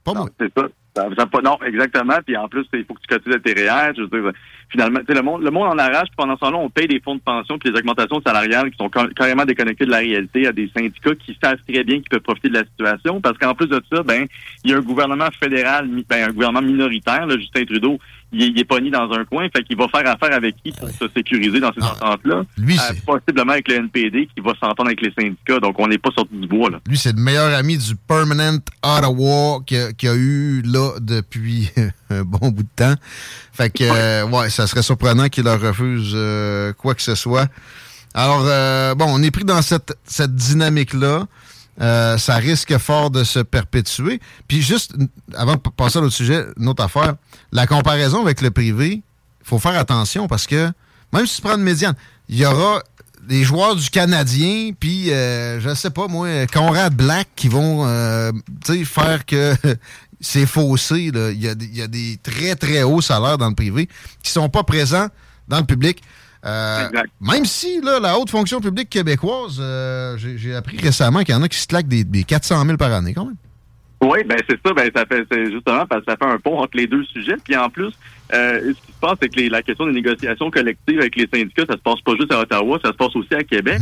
Pas 0.03 0.13
moi. 0.13 0.29
C'est 0.39 0.53
ça. 0.55 0.67
Non, 0.97 1.59
exactement. 1.67 2.19
Puis 2.25 2.37
en 2.37 2.49
plus, 2.49 2.65
il 2.73 2.85
faut 2.85 2.95
que 2.95 3.01
tu 3.01 3.09
cotises 3.09 3.35
à 3.35 3.39
tes 3.41 3.53
REER. 3.53 3.93
Je 3.97 4.03
veux 4.03 4.09
dire, 4.09 4.33
finalement, 4.71 5.01
le 5.07 5.23
monde, 5.23 5.43
le 5.43 5.51
monde 5.51 5.69
en 5.69 5.79
arrache. 5.79 6.09
Puis 6.09 6.17
pendant 6.17 6.35
ce 6.35 6.41
temps-là, 6.41 6.57
on 6.59 6.71
paye 6.71 6.89
des 6.89 7.01
fonds 7.01 7.15
de 7.17 7.21
pension 7.21 7.59
puis 7.59 7.71
des 7.71 7.79
augmentations 7.79 8.21
salariales 8.25 8.71
qui 8.71 8.77
sont 8.77 8.91
ca- 8.93 9.09
carrément 9.17 9.45
déconnectées 9.45 9.87
de 9.87 9.91
la 9.91 9.99
réalité 9.99 10.47
à 10.47 10.53
des 10.53 10.71
syndicats 10.77 11.15
qui 11.15 11.37
savent 11.43 11.59
très 11.69 11.85
bien 11.85 11.97
qu'ils 11.97 12.09
peuvent 12.11 12.21
profiter 12.21 12.49
de 12.49 12.55
la 12.55 12.65
situation. 12.65 13.21
Parce 13.21 13.39
qu'en 13.39 13.55
plus 13.55 13.67
de 13.69 13.81
ça, 13.93 14.03
ben, 14.03 14.27
il 14.65 14.71
y 14.71 14.75
a 14.75 14.79
un 14.79 14.81
gouvernement 14.81 15.29
fédéral, 15.41 15.89
ben, 16.09 16.29
un 16.29 16.33
gouvernement 16.33 16.63
minoritaire. 16.67 17.27
Là, 17.27 17.37
Justin 17.39 17.65
Trudeau, 17.65 17.99
il, 18.33 18.59
est- 18.59 18.65
pogné 18.65 18.91
dans 18.91 19.13
un 19.13 19.25
coin, 19.25 19.47
fait 19.55 19.63
qu'il 19.63 19.77
va 19.77 19.87
faire 19.89 20.07
affaire 20.11 20.35
avec 20.35 20.57
qui 20.65 20.73
pour 20.73 20.89
se 20.89 21.05
sécuriser 21.15 21.61
dans 21.61 21.73
ces 21.73 21.83
ententes-là? 21.85 22.43
Ah. 22.45 22.61
Lui, 22.61 22.75
Euh, 22.75 22.81
c'est- 22.89 23.05
possiblement 23.05 23.53
avec 23.53 23.69
le 23.69 23.75
NPD 23.77 24.27
qui 24.35 24.41
va 24.41 24.53
s'entendre 24.61 24.87
avec 24.87 25.01
les 25.03 25.13
syndicats, 25.17 25.61
donc 25.61 25.79
on 25.79 25.87
n'est 25.87 25.99
pas 25.99 26.11
sorti 26.17 26.35
du 26.35 26.49
bois, 26.49 26.71
là. 26.71 26.81
Lui, 26.89 26.97
c'est 26.97 27.15
le 27.15 27.23
meilleur 27.23 27.55
ami 27.55 27.77
du 27.79 27.95
Permanent 28.09 28.59
Ottawa 28.83 29.61
qu'il 29.67 29.77
a, 29.79 29.93
qu'il 29.93 30.09
a 30.09 30.15
eu 30.17 30.63
là 30.63 30.93
depuis 31.01 31.71
un 32.21 32.23
bon 32.23 32.51
bout 32.51 32.63
de 32.63 32.69
temps. 32.75 32.95
Fait 33.53 33.71
que, 33.71 33.85
euh, 33.85 34.27
ouais, 34.27 34.51
ça 34.51 34.67
serait 34.67 34.83
surprenant 34.83 35.29
qu'il 35.29 35.45
leur 35.45 35.61
refuse 35.61 36.13
euh, 36.15 36.73
quoi 36.73 36.95
que 36.95 37.03
ce 37.03 37.15
soit. 37.15 37.49
Alors, 38.15 38.45
euh, 38.45 38.95
bon, 38.95 39.07
on 39.09 39.23
est 39.23 39.31
pris 39.31 39.45
dans 39.45 39.63
cette, 39.63 39.97
cette 40.07 40.35
dynamique-là. 40.35 41.27
Ça 41.79 42.37
risque 42.37 42.79
fort 42.79 43.11
de 43.11 43.25
se 43.25 43.41
perpétuer. 43.41 44.21
Puis 44.47 44.63
juste, 44.63 44.95
avant 45.35 45.55
de 45.55 45.61
passer 45.77 45.99
à 45.99 46.03
l'autre 46.03 46.15
sujet, 46.15 46.47
une 46.59 46.69
autre 46.69 46.85
affaire, 46.85 47.15
la 47.53 47.67
comparaison 47.67 48.23
avec 48.23 48.41
le 48.41 48.51
privé, 48.51 49.03
il 49.41 49.47
faut 49.47 49.59
faire 49.59 49.77
attention 49.77 50.29
parce 50.29 50.47
que 50.47 50.71
même 51.13 51.27
si 51.27 51.37
tu 51.37 51.43
prends 51.43 51.57
une 51.57 51.63
médiane, 51.63 51.95
il 52.29 52.39
y 52.39 52.47
aura 52.47 52.83
des 53.29 53.45
joueurs 53.45 53.77
du 53.77 53.89
Canadien, 53.91 54.73
puis 54.79 55.13
euh, 55.13 55.61
je 55.61 55.75
sais 55.75 55.91
pas 55.91 56.09
moi, 56.09 56.47
Conrad 56.47 56.95
Black 56.95 57.29
qui 57.37 57.49
vont 57.49 57.87
euh, 57.87 58.33
faire 58.85 59.25
que 59.25 59.55
c'est 60.25 60.47
faussé. 60.47 61.11
là. 61.13 61.31
Il 61.31 61.43
y, 61.43 61.49
a 61.49 61.53
il 61.59 61.77
y 61.77 61.83
a 61.83 61.87
des 61.87 62.19
très 62.23 62.55
très 62.57 62.83
hauts 62.83 63.01
salaires 63.01 63.39
dans 63.39 63.49
le 63.49 63.55
privé 63.55 63.89
qui 64.23 64.31
sont 64.31 64.49
pas 64.49 64.63
présents 64.65 65.09
dans 65.49 65.59
le 65.59 65.65
public. 65.65 66.03
Euh, 66.47 66.89
même 67.21 67.45
si 67.47 67.81
là, 67.81 67.99
la 68.01 68.19
haute 68.19 68.29
fonction 68.31 68.61
publique 68.61 68.91
québécoise, 68.91 69.57
euh, 69.61 70.17
j'ai 70.19 70.55
appris 70.55 70.77
récemment 70.77 71.21
qu'il 71.21 71.35
y 71.35 71.39
en 71.39 71.43
a 71.43 71.49
qui 71.49 71.59
se 71.59 71.67
claquent 71.67 71.89
des, 71.89 72.05
des 72.05 72.25
400 72.25 72.65
000 72.67 72.77
par 72.77 72.93
année 72.93 73.15
quand 73.15 73.25
même. 73.25 73.37
Oui, 74.03 74.19
ben 74.29 74.37
c'est 74.47 74.59
ça, 74.67 74.75
ben 74.75 74.91
ça 74.95 75.07
fait 75.07 75.25
justement 75.51 75.87
parce 75.87 76.05
que 76.05 76.11
ça 76.13 76.17
fait 76.19 76.31
un 76.31 76.39
pont 76.39 76.59
entre 76.59 76.77
les 76.77 76.87
deux 76.87 77.03
sujets. 77.05 77.37
Puis 77.43 77.57
en 77.57 77.71
plus, 77.71 77.91
euh, 78.35 78.61
ce 78.61 78.69
qui 78.87 78.93
se 78.93 79.01
passe, 79.01 79.15
c'est 79.23 79.31
que 79.31 79.37
les- 79.41 79.49
la 79.49 79.63
question 79.63 79.87
des 79.87 79.93
négociations 79.93 80.51
collectives 80.51 80.99
avec 81.01 81.17
les 81.17 81.27
syndicats, 81.33 81.65
ça 81.67 81.77
se 81.77 81.83
passe 81.83 82.01
pas 82.05 82.13
juste 82.21 82.31
à 82.33 82.41
Ottawa, 82.41 82.79
ça 82.85 82.91
se 82.91 82.97
passe 82.97 83.17
aussi 83.17 83.35
à 83.35 83.43
Québec. 83.45 83.81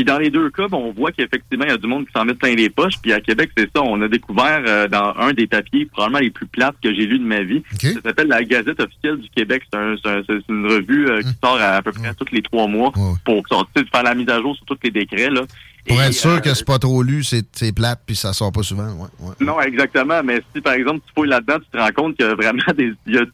Puis 0.00 0.04
dans 0.06 0.18
les 0.18 0.30
deux 0.30 0.48
cas, 0.48 0.66
ben, 0.66 0.78
on 0.78 0.92
voit 0.92 1.12
qu'effectivement, 1.12 1.66
il 1.66 1.72
y 1.72 1.74
a 1.74 1.76
du 1.76 1.86
monde 1.86 2.06
qui 2.06 2.12
s'en 2.16 2.24
met 2.24 2.32
plein 2.32 2.54
les 2.54 2.70
poches. 2.70 2.94
Puis 3.02 3.12
à 3.12 3.20
Québec, 3.20 3.50
c'est 3.54 3.68
ça, 3.76 3.82
on 3.82 4.00
a 4.00 4.08
découvert 4.08 4.62
euh, 4.66 4.88
dans 4.88 5.14
un 5.18 5.34
des 5.34 5.46
papiers 5.46 5.84
probablement 5.84 6.20
les 6.20 6.30
plus 6.30 6.46
plates 6.46 6.76
que 6.82 6.94
j'ai 6.94 7.04
lus 7.04 7.18
de 7.18 7.24
ma 7.26 7.42
vie. 7.42 7.62
Ça 7.78 7.88
s'appelle 8.02 8.28
la 8.28 8.42
Gazette 8.42 8.80
officielle 8.80 9.18
du 9.18 9.28
Québec. 9.28 9.62
C'est 9.70 9.78
un- 9.78 9.96
c'est 10.02 10.08
un- 10.10 10.22
c'est 10.26 10.48
une 10.48 10.66
revue 10.66 11.06
euh, 11.10 11.20
qui 11.20 11.28
sort 11.44 11.58
à, 11.60 11.76
à 11.76 11.82
peu 11.82 11.92
près 11.92 12.14
tous 12.14 12.32
les 12.32 12.40
trois 12.40 12.66
mois 12.66 12.92
pour 13.26 13.46
sortir, 13.46 13.82
faire 13.92 14.02
la 14.02 14.14
mise 14.14 14.28
à 14.30 14.40
jour 14.40 14.56
sur 14.56 14.64
tous 14.64 14.78
les 14.84 14.90
décrets. 14.90 15.28
Là. 15.28 15.42
Pour 15.86 16.00
être 16.02 16.12
sûr 16.14 16.30
euh, 16.30 16.38
que 16.40 16.54
c'est 16.54 16.66
pas 16.66 16.78
trop 16.78 17.02
lu, 17.02 17.22
c'est 17.22 17.74
plate, 17.74 18.00
puis 18.06 18.16
ça 18.16 18.32
sort 18.32 18.52
pas 18.52 18.62
souvent. 18.62 18.88
Ouais, 18.94 19.08
ouais. 19.20 19.34
non, 19.40 19.60
exactement. 19.60 20.22
Mais 20.24 20.40
si, 20.54 20.62
par 20.62 20.74
exemple, 20.74 21.00
tu 21.06 21.12
fouilles 21.14 21.28
là-dedans, 21.28 21.58
tu 21.58 21.66
te 21.70 21.76
rends 21.76 21.92
compte 21.94 22.16
qu'il 22.16 22.24
y 22.24 22.28
a 22.28 22.34
vraiment 22.34 22.62
des, 22.76 22.92
il 23.06 23.14
y 23.14 23.18
a 23.18 23.24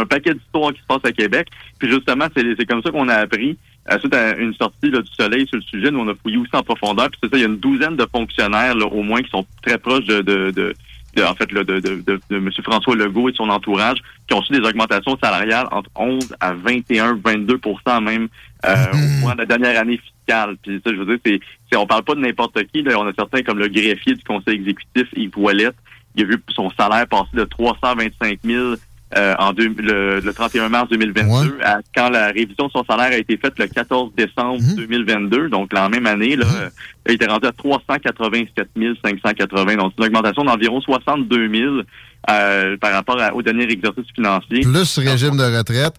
un 0.00 0.04
paquet 0.06 0.34
d'histoires 0.34 0.72
qui 0.72 0.80
se 0.80 0.86
passent 0.86 1.04
à 1.04 1.12
Québec. 1.12 1.48
Puis 1.78 1.90
justement, 1.90 2.26
c'est 2.36 2.66
comme 2.66 2.82
ça 2.82 2.90
qu'on 2.90 3.08
a 3.08 3.14
appris, 3.14 3.56
suite 3.98 4.14
à 4.14 4.36
une 4.36 4.54
sortie 4.54 4.90
là, 4.90 5.00
du 5.00 5.10
Soleil 5.12 5.46
sur 5.46 5.56
le 5.56 5.62
sujet, 5.62 5.90
nous, 5.90 6.00
on 6.00 6.08
a 6.08 6.14
fouillé 6.14 6.36
aussi 6.36 6.54
en 6.54 6.62
profondeur. 6.62 7.10
Puis 7.10 7.18
c'est 7.22 7.30
ça, 7.30 7.36
il 7.36 7.40
y 7.40 7.44
a 7.44 7.48
une 7.48 7.58
douzaine 7.58 7.96
de 7.96 8.06
fonctionnaires, 8.12 8.74
là, 8.74 8.86
au 8.86 9.02
moins, 9.02 9.22
qui 9.22 9.30
sont 9.30 9.44
très 9.62 9.78
proches 9.78 10.04
de, 10.04 10.20
de, 10.22 10.50
de, 10.50 10.74
de- 11.16 11.22
en 11.24 11.34
fait, 11.34 11.50
là, 11.52 11.62
de, 11.64 11.80
de, 11.80 11.96
de, 11.96 12.20
de 12.30 12.36
M. 12.36 12.50
François 12.62 12.94
Legault 12.96 13.28
et 13.28 13.34
son 13.34 13.48
entourage, 13.50 13.98
qui 14.26 14.34
ont 14.34 14.40
reçu 14.40 14.52
des 14.52 14.66
augmentations 14.66 15.18
salariales 15.22 15.66
entre 15.70 15.90
11 15.96 16.34
à 16.40 16.52
21, 16.54 17.14
22% 17.16 18.02
même 18.04 18.28
euh, 18.64 18.74
au 18.92 19.20
cours 19.22 19.32
de 19.34 19.38
la 19.38 19.46
dernière 19.46 19.80
année 19.80 19.98
fiscale. 19.98 20.56
Puis 20.62 20.80
ça, 20.84 20.92
je 20.92 20.98
veux 20.98 21.04
dire, 21.06 21.18
c'est, 21.26 21.40
c'est 21.70 21.76
on 21.76 21.86
parle 21.86 22.04
pas 22.04 22.14
de 22.14 22.20
n'importe 22.20 22.62
qui. 22.72 22.82
Là. 22.82 22.98
On 22.98 23.06
a 23.06 23.12
certains 23.12 23.42
comme 23.42 23.58
le 23.58 23.68
greffier 23.68 24.14
du 24.14 24.22
conseil 24.22 24.54
exécutif, 24.54 25.08
Yves 25.16 25.36
Ouellette, 25.36 25.76
il 26.14 26.22
a 26.24 26.26
vu 26.26 26.42
son 26.50 26.70
salaire 26.78 27.06
passer 27.08 27.34
de 27.34 27.44
325 27.44 28.38
000 28.44 28.74
euh, 29.16 29.34
en 29.38 29.52
deux- 29.52 29.74
le, 29.78 30.20
le 30.20 30.32
31 30.32 30.68
mars 30.68 30.88
2022 30.90 31.58
à 31.64 31.78
quand 31.94 32.08
la 32.10 32.26
révision 32.28 32.66
de 32.66 32.72
son 32.72 32.84
salaire 32.84 33.12
a 33.12 33.16
été 33.18 33.36
faite 33.36 33.58
le 33.58 33.66
14 33.66 34.10
décembre 34.16 34.58
2022, 34.76 35.48
donc 35.48 35.72
la 35.72 35.88
même 35.88 36.06
année, 36.06 36.36
là, 36.36 36.46
euh, 36.62 36.68
il 37.08 37.12
était 37.14 37.26
rendu 37.26 37.46
à 37.46 37.52
387 37.52 38.68
580, 39.04 39.76
donc 39.76 39.92
c'est 39.96 40.02
une 40.06 40.08
augmentation 40.08 40.44
d'environ 40.44 40.80
62 40.80 41.48
000 41.48 41.74
euh, 42.30 42.76
par 42.78 42.92
rapport 42.92 43.20
à- 43.20 43.34
au 43.34 43.42
dernier 43.42 43.64
exercice 43.70 44.04
financier. 44.14 44.60
Plus 44.62 44.98
régime 45.10 45.36
de 45.36 45.56
retraite, 45.58 45.94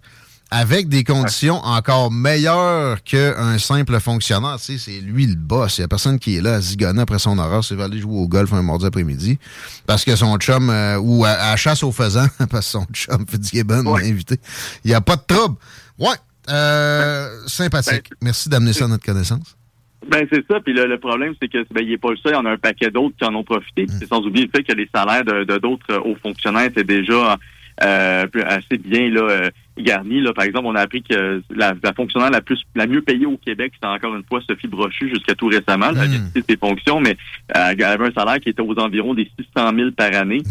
avec 0.53 0.87
des 0.87 1.03
conditions 1.03 1.55
encore 1.55 2.11
meilleures 2.11 3.01
qu'un 3.03 3.57
simple 3.57 3.99
fonctionnaire. 3.99 4.57
Tu 4.59 4.77
sais, 4.77 4.91
c'est 4.91 5.01
lui 5.01 5.25
le 5.25 5.33
boss. 5.35 5.79
Il 5.79 5.81
n'y 5.81 5.85
a 5.85 5.87
personne 5.87 6.19
qui 6.19 6.37
est 6.37 6.41
là 6.41 6.55
à 6.55 6.61
zigonner 6.61 7.01
après 7.01 7.17
son 7.17 7.39
horaire. 7.39 7.63
C'est 7.63 7.81
aller 7.81 7.97
jouer 7.97 8.19
au 8.19 8.27
golf 8.27 8.53
un 8.53 8.61
mardi 8.61 8.85
après-midi. 8.85 9.39
Parce 9.87 10.05
que 10.05 10.15
son 10.15 10.37
chum, 10.37 10.69
euh, 10.69 10.99
ou 10.99 11.25
à, 11.25 11.55
chasse 11.55 11.81
aux 11.81 11.91
faisans, 11.91 12.27
parce 12.51 12.67
que 12.67 12.71
son 12.71 12.85
chum 12.93 13.25
Fitzgibbon 13.27 13.81
l'a 13.81 14.05
invité. 14.05 14.35
Il 14.85 14.89
n'y 14.89 14.93
a 14.93 15.01
pas 15.01 15.15
de 15.15 15.23
trouble. 15.25 15.55
Ouais, 15.97 16.15
euh, 16.51 17.29
sympathique. 17.47 18.11
Merci 18.21 18.47
d'amener 18.47 18.73
ça 18.73 18.85
à 18.85 18.89
notre 18.89 19.05
connaissance. 19.05 19.57
Ben 20.07 20.27
c'est 20.31 20.45
ça. 20.47 20.59
Puis 20.59 20.73
le, 20.73 20.85
le 20.85 20.99
problème, 20.99 21.33
c'est 21.41 21.47
que 21.47 21.65
ben, 21.73 21.83
il 21.83 21.93
est 21.93 21.97
pas 21.97 22.11
le 22.11 22.17
seul. 22.17 22.33
Il 22.33 22.35
y 22.35 22.37
en 22.37 22.45
a 22.45 22.51
un 22.51 22.57
paquet 22.57 22.91
d'autres 22.91 23.15
qui 23.17 23.25
en 23.25 23.33
ont 23.33 23.43
profité. 23.43 23.87
C'est 23.87 24.07
sans 24.07 24.19
oublier 24.19 24.45
le 24.45 24.51
fait 24.55 24.63
que 24.63 24.73
les 24.73 24.87
salaires 24.93 25.23
de 25.23 25.57
d'autres 25.57 25.91
euh, 25.91 25.99
hauts 26.05 26.17
fonctionnaires 26.21 26.65
étaient 26.65 26.83
déjà 26.83 27.39
euh, 27.81 28.27
assez 28.45 28.77
bien 28.77 29.09
là 29.09 29.49
euh, 29.79 29.83
garnis. 29.83 30.21
Là. 30.21 30.33
Par 30.33 30.45
exemple, 30.45 30.65
on 30.67 30.75
a 30.75 30.81
appris 30.81 31.01
que 31.03 31.41
la, 31.53 31.73
la 31.83 31.93
fonctionnaire 31.93 32.29
la 32.31 32.41
plus 32.41 32.61
la 32.75 32.87
mieux 32.87 33.01
payée 33.01 33.25
au 33.25 33.37
Québec, 33.37 33.71
c'était 33.75 33.87
encore 33.87 34.15
une 34.15 34.23
fois 34.23 34.41
Sophie 34.47 34.67
Brochu 34.67 35.09
jusqu'à 35.09 35.35
tout 35.35 35.47
récemment. 35.47 35.89
Elle 35.91 35.97
a 35.99 36.05
quitté 36.33 36.43
ses 36.49 36.57
fonctions, 36.57 36.99
mais 36.99 37.17
euh, 37.55 37.73
elle 37.77 37.83
avait 37.83 38.07
un 38.07 38.11
salaire 38.13 38.39
qui 38.39 38.49
était 38.49 38.61
aux 38.61 38.77
environs 38.79 39.13
des 39.13 39.29
600 39.55 39.71
000 39.75 39.91
par 39.91 40.13
année. 40.15 40.41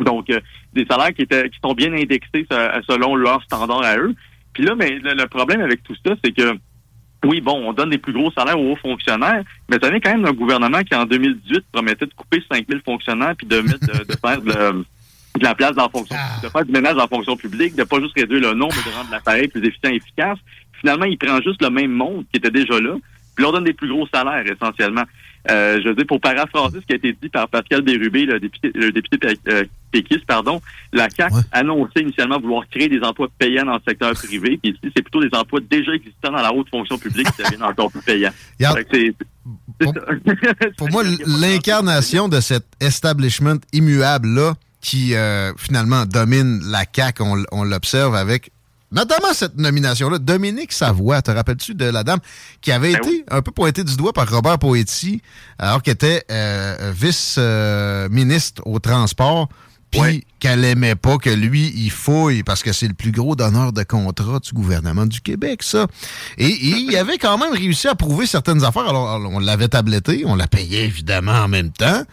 Donc, 0.00 0.30
euh, 0.30 0.38
des 0.74 0.86
salaires 0.88 1.12
qui 1.12 1.22
étaient 1.22 1.48
qui 1.50 1.58
sont 1.64 1.74
bien 1.74 1.92
indexés 1.92 2.46
se- 2.50 2.82
selon 2.88 3.16
leurs 3.16 3.42
standards 3.42 3.82
à 3.84 3.96
eux. 3.98 4.14
Puis 4.52 4.62
là, 4.64 4.74
mais 4.76 4.98
le, 4.98 5.14
le 5.14 5.26
problème 5.26 5.60
avec 5.60 5.82
tout 5.82 5.94
ça, 6.06 6.14
c'est 6.24 6.32
que 6.32 6.54
oui, 7.24 7.40
bon, 7.40 7.68
on 7.68 7.72
donne 7.72 7.90
des 7.90 7.98
plus 7.98 8.12
gros 8.12 8.30
salaires 8.30 8.60
aux 8.60 8.72
hauts 8.72 8.76
fonctionnaires, 8.76 9.42
mais 9.68 9.76
ça 9.82 9.90
vient 9.90 9.98
quand 9.98 10.12
même 10.12 10.22
d'un 10.22 10.32
gouvernement 10.32 10.82
qui, 10.84 10.94
en 10.94 11.04
2018, 11.04 11.64
promettait 11.72 12.06
de 12.06 12.14
couper 12.14 12.40
5000 12.48 12.80
fonctionnaires 12.84 13.34
puis 13.36 13.46
de 13.48 13.60
mettre, 13.60 13.80
de, 13.80 14.04
de 14.04 14.16
faire 14.24 14.40
de, 14.40 14.84
de 15.38 15.44
la 15.44 15.54
place 15.54 15.74
dans 15.74 15.84
la 15.84 15.88
fonction, 15.88 16.16
de 16.42 16.48
faire 16.48 16.64
du 16.64 16.72
ménage 16.72 16.94
dans 16.94 17.02
la 17.02 17.08
fonction 17.08 17.36
publique, 17.36 17.74
de 17.76 17.84
pas 17.84 18.00
juste 18.00 18.14
réduire 18.16 18.40
le 18.40 18.54
nombre, 18.54 18.74
mais 18.84 18.90
de 18.90 18.96
rendre 18.96 19.10
l'appareil 19.10 19.48
plus 19.48 19.64
efficient 19.66 19.90
et 19.90 19.96
efficace. 19.96 20.38
Finalement, 20.80 21.06
il 21.06 21.18
prend 21.18 21.40
juste 21.42 21.62
le 21.62 21.70
même 21.70 21.90
monde 21.92 22.24
qui 22.32 22.38
était 22.38 22.50
déjà 22.50 22.80
là, 22.80 22.94
puis 23.34 23.42
leur 23.42 23.52
donne 23.52 23.64
des 23.64 23.72
plus 23.72 23.88
gros 23.88 24.06
salaires, 24.12 24.44
essentiellement. 24.46 25.04
Euh, 25.50 25.80
je 25.82 25.88
veux 25.88 25.94
dire, 25.94 26.04
pour 26.06 26.20
paraphraser 26.20 26.80
ce 26.80 26.86
qui 26.86 26.92
a 26.92 26.96
été 26.96 27.16
dit 27.22 27.28
par 27.28 27.48
Pascal 27.48 27.80
Bérubé, 27.82 28.26
le 28.26 28.38
député, 28.38 28.70
le 28.74 28.90
député 28.90 29.18
euh, 29.48 29.64
péquiste, 29.92 30.26
pardon, 30.26 30.60
la 30.92 31.08
CAQ 31.08 31.34
annonçait 31.52 32.00
initialement 32.02 32.38
vouloir 32.38 32.64
créer 32.68 32.88
des 32.88 33.00
emplois 33.00 33.28
payants 33.38 33.64
dans 33.64 33.74
le 33.74 33.80
secteur 33.86 34.12
privé, 34.12 34.58
puis 34.62 34.72
ici, 34.72 34.92
c'est 34.94 35.02
plutôt 35.02 35.22
des 35.22 35.34
emplois 35.36 35.60
déjà 35.60 35.92
existants 35.92 36.32
dans 36.32 36.42
la 36.42 36.52
haute 36.52 36.68
fonction 36.68 36.98
publique 36.98 37.28
qui 37.36 37.42
deviennent 37.42 37.62
encore 37.62 37.90
plus 37.90 38.02
payants. 38.02 38.32
Regarde, 38.58 38.84
c'est- 38.92 39.14
c'est. 39.80 40.74
Pour 40.76 40.90
moi, 40.90 41.02
l'incarnation 41.26 42.28
de 42.28 42.40
cet 42.40 42.66
establishment 42.80 43.58
immuable-là, 43.72 44.54
qui 44.80 45.14
euh, 45.14 45.52
finalement 45.56 46.06
domine 46.06 46.60
la 46.70 46.84
CAQ, 46.94 47.22
on, 47.22 47.44
on 47.52 47.64
l'observe 47.64 48.14
avec 48.14 48.50
notamment 48.90 49.34
cette 49.34 49.56
nomination-là. 49.56 50.18
Dominique 50.18 50.72
Savoie, 50.72 51.20
te 51.20 51.30
rappelles-tu 51.30 51.74
de 51.74 51.84
la 51.84 52.04
dame 52.04 52.20
qui 52.60 52.72
avait 52.72 52.92
Ben 52.92 52.98
été 52.98 53.24
un 53.30 53.42
peu 53.42 53.50
pointée 53.50 53.84
du 53.84 53.96
doigt 53.96 54.12
par 54.12 54.30
Robert 54.30 54.58
Poetti, 54.58 55.20
alors 55.58 55.82
qu'elle 55.82 55.94
était 55.94 56.24
euh, 56.30 56.92
vice-ministre 56.96 58.62
au 58.64 58.78
transport, 58.78 59.48
puis 59.90 60.26
qu'elle 60.38 60.64
aimait 60.64 60.94
pas 60.94 61.18
que 61.18 61.30
lui, 61.30 61.72
il 61.74 61.90
fouille, 61.90 62.42
parce 62.42 62.62
que 62.62 62.72
c'est 62.72 62.88
le 62.88 62.94
plus 62.94 63.10
gros 63.10 63.34
donneur 63.36 63.72
de 63.72 63.82
contrat 63.82 64.38
du 64.38 64.52
gouvernement 64.52 65.06
du 65.06 65.20
Québec, 65.20 65.62
ça. 65.62 65.86
Et, 66.36 66.46
et 66.46 66.76
il 66.76 66.96
avait 66.96 67.18
quand 67.18 67.38
même 67.38 67.52
réussi 67.52 67.88
à 67.88 67.94
prouver 67.94 68.26
certaines 68.26 68.64
affaires. 68.64 68.88
Alors, 68.88 69.10
alors, 69.10 69.32
on 69.32 69.38
l'avait 69.38 69.68
tabletté, 69.68 70.24
on 70.26 70.36
la 70.36 70.46
payait 70.46 70.84
évidemment 70.84 71.32
en 71.32 71.48
même 71.48 71.72
temps. 71.72 72.04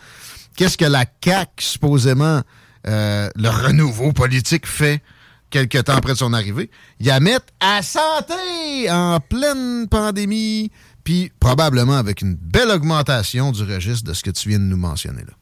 Qu'est-ce 0.55 0.77
que 0.77 0.85
la 0.85 1.05
CAQ, 1.23 1.51
supposément, 1.59 2.41
euh, 2.87 3.29
le 3.35 3.49
renouveau 3.49 4.13
politique 4.13 4.65
fait 4.65 5.01
quelques 5.49 5.83
temps 5.83 5.95
après 5.95 6.15
son 6.15 6.33
arrivée? 6.33 6.69
Il 6.99 7.07
la 7.07 7.19
mettre 7.19 7.47
à 7.59 7.81
santé 7.81 8.89
en 8.89 9.19
pleine 9.19 9.87
pandémie, 9.89 10.71
puis 11.03 11.31
probablement 11.39 11.97
avec 11.97 12.21
une 12.21 12.35
belle 12.35 12.69
augmentation 12.69 13.51
du 13.51 13.63
registre 13.63 14.09
de 14.09 14.13
ce 14.13 14.23
que 14.23 14.31
tu 14.31 14.49
viens 14.49 14.59
de 14.59 14.63
nous 14.63 14.77
mentionner 14.77 15.21
là. 15.21 15.33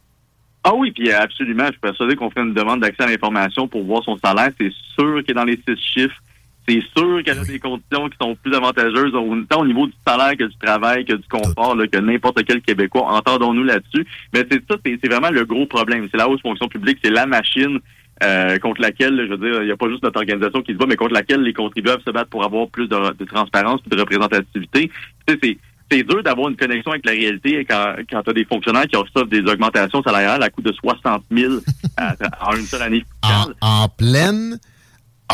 Ah 0.63 0.73
oui, 0.73 0.91
puis 0.91 1.11
euh, 1.11 1.19
absolument. 1.19 1.65
Je 1.65 1.71
suis 1.71 1.79
persuadé 1.79 2.15
qu'on 2.15 2.29
ferait 2.29 2.45
une 2.45 2.53
demande 2.53 2.79
d'accès 2.79 3.03
à 3.03 3.07
l'information 3.07 3.67
pour 3.67 3.83
voir 3.83 4.01
son 4.03 4.17
salaire. 4.17 4.49
C'est 4.59 4.71
sûr 4.95 5.21
qu'il 5.21 5.31
est 5.31 5.33
dans 5.33 5.43
les 5.43 5.59
six 5.67 5.77
chiffres. 5.93 6.22
C'est 6.67 6.81
sûr 6.95 7.21
qu'elle 7.23 7.39
a 7.39 7.43
des 7.43 7.59
conditions 7.59 8.09
qui 8.09 8.17
sont 8.21 8.35
plus 8.41 8.53
avantageuses, 8.55 9.13
autant 9.13 9.61
au 9.61 9.65
niveau 9.65 9.85
du 9.87 9.93
salaire 10.07 10.37
que 10.37 10.45
du 10.45 10.55
travail, 10.57 11.03
que 11.03 11.13
du 11.13 11.27
confort, 11.27 11.75
là, 11.75 11.87
que 11.87 11.97
n'importe 11.97 12.43
quel 12.45 12.61
Québécois. 12.61 13.03
Entendons-nous 13.11 13.63
là-dessus. 13.63 14.05
Mais 14.33 14.45
c'est 14.49 14.61
ça, 14.69 14.77
c'est 14.85 15.07
vraiment 15.09 15.29
le 15.29 15.43
gros 15.45 15.65
problème. 15.65 16.07
C'est 16.11 16.17
la 16.17 16.29
haute 16.29 16.41
fonction 16.41 16.67
publique, 16.69 16.99
c'est 17.03 17.09
la 17.11 17.25
machine 17.25 17.79
euh, 18.23 18.57
contre 18.59 18.79
laquelle, 18.81 19.17
je 19.27 19.33
veux 19.33 19.37
dire, 19.49 19.61
il 19.61 19.65
n'y 19.65 19.71
a 19.71 19.75
pas 19.77 19.89
juste 19.89 20.03
notre 20.03 20.17
organisation 20.19 20.61
qui 20.61 20.71
se 20.73 20.77
bat, 20.77 20.85
mais 20.87 20.95
contre 20.95 21.13
laquelle 21.13 21.41
les 21.41 21.51
contribuables 21.53 22.01
se 22.05 22.11
battent 22.11 22.29
pour 22.29 22.45
avoir 22.45 22.67
plus 22.69 22.87
de, 22.87 23.13
de 23.13 23.25
transparence 23.25 23.81
et 23.85 23.95
de 23.95 23.99
représentativité. 23.99 24.89
Tu 25.27 25.33
sais, 25.33 25.39
c'est 25.43 25.57
c'est 25.91 26.03
dur 26.03 26.23
d'avoir 26.23 26.49
une 26.49 26.55
connexion 26.55 26.91
avec 26.91 27.05
la 27.05 27.11
réalité 27.11 27.65
quand, 27.69 27.95
quand 28.09 28.23
tu 28.23 28.29
as 28.29 28.33
des 28.33 28.45
fonctionnaires 28.45 28.87
qui 28.87 28.95
reçoivent 28.95 29.27
des 29.27 29.41
augmentations 29.41 30.01
salariales 30.01 30.41
à 30.41 30.49
coût 30.49 30.61
de 30.63 30.71
60 30.71 31.23
000 31.29 31.53
à- 31.97 32.15
en 32.49 32.55
une 32.55 32.63
seule 32.65 32.81
année 32.83 33.05
En, 33.21 33.27
fiscale. 33.27 33.55
en 33.61 33.87
pleine 33.89 34.57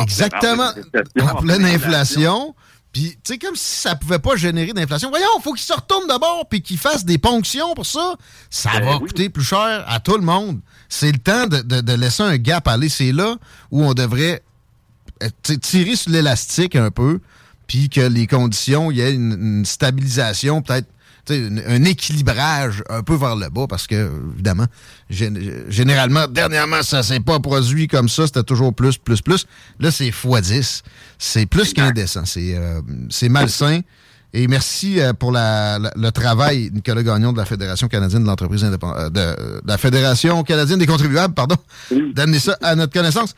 Exactement. 0.01 0.71
En 1.21 1.35
pleine 1.41 1.65
inflation. 1.65 2.55
Puis, 2.91 3.11
tu 3.23 3.33
sais, 3.33 3.37
comme 3.37 3.55
si 3.55 3.81
ça 3.81 3.95
pouvait 3.95 4.17
pas 4.19 4.35
générer 4.35 4.73
d'inflation. 4.73 5.09
Voyons, 5.09 5.27
faut 5.43 5.53
qu'il 5.53 5.63
se 5.65 5.73
retourne 5.73 6.07
d'abord 6.07 6.47
puis 6.49 6.61
qu'il 6.63 6.77
fasse 6.77 7.05
des 7.05 7.19
ponctions 7.19 7.75
pour 7.75 7.85
ça. 7.85 8.15
Ça 8.49 8.71
Ben 8.79 8.83
va 8.85 8.97
oui. 8.97 9.07
coûter 9.07 9.29
plus 9.29 9.43
cher 9.43 9.85
à 9.87 9.99
tout 9.99 10.15
le 10.17 10.23
monde. 10.23 10.59
C'est 10.87 11.11
le 11.11 11.19
temps 11.19 11.45
de, 11.45 11.59
de- 11.61 11.81
de 11.81 11.93
laisser 11.93 12.23
un 12.23 12.37
gap 12.37 12.67
aller. 12.67 12.89
C'est 12.89 13.11
là 13.11 13.35
où 13.69 13.83
on 13.83 13.93
devrait 13.93 14.41
euh, 15.21 15.29
tirer 15.61 15.95
sur 15.95 16.11
l'élastique 16.11 16.75
un 16.75 16.89
peu 16.89 17.19
puis 17.67 17.89
que 17.89 18.01
les 18.01 18.25
conditions, 18.25 18.89
il 18.89 18.97
y 18.97 19.01
ait 19.01 19.13
une, 19.13 19.33
une 19.59 19.65
stabilisation, 19.65 20.63
peut-être 20.63 20.87
un 21.35 21.83
équilibrage 21.83 22.83
un 22.89 23.03
peu 23.03 23.15
vers 23.15 23.35
le 23.35 23.49
bas 23.49 23.65
parce 23.67 23.87
que, 23.87 24.09
évidemment, 24.33 24.65
gén- 25.11 25.69
généralement, 25.69 26.27
dernièrement, 26.27 26.81
ça 26.83 27.03
s'est 27.03 27.19
pas 27.19 27.39
produit 27.39 27.87
comme 27.87 28.09
ça. 28.09 28.25
C'était 28.27 28.43
toujours 28.43 28.73
plus, 28.73 28.97
plus, 28.97 29.21
plus. 29.21 29.45
Là, 29.79 29.91
c'est 29.91 30.09
x10. 30.09 30.81
C'est 31.17 31.45
plus 31.45 31.73
qu'indécent. 31.73 32.25
C'est 32.25 32.55
euh, 32.55 32.81
c'est 33.09 33.29
malsain. 33.29 33.81
Et 34.31 34.47
merci 34.47 34.99
euh, 34.99 35.11
pour 35.13 35.31
la- 35.31 35.79
la- 35.79 35.91
le 35.95 36.11
travail, 36.11 36.69
Nicolas 36.71 37.01
Gagnon 37.01 37.33
de 37.33 37.37
la 37.37 37.45
Fédération 37.45 37.87
canadienne 37.87 38.21
de 38.21 38.27
l'entreprise 38.27 38.63
indépendante, 38.63 39.11
de, 39.11 39.19
de 39.19 39.61
la 39.65 39.77
Fédération 39.79 40.43
canadienne 40.43 40.77
des 40.77 40.85
contribuables, 40.85 41.33
pardon, 41.33 41.55
d'amener 42.13 42.37
ça 42.39 42.55
à 42.61 42.75
notre 42.75 42.93
connaissance. 42.93 43.33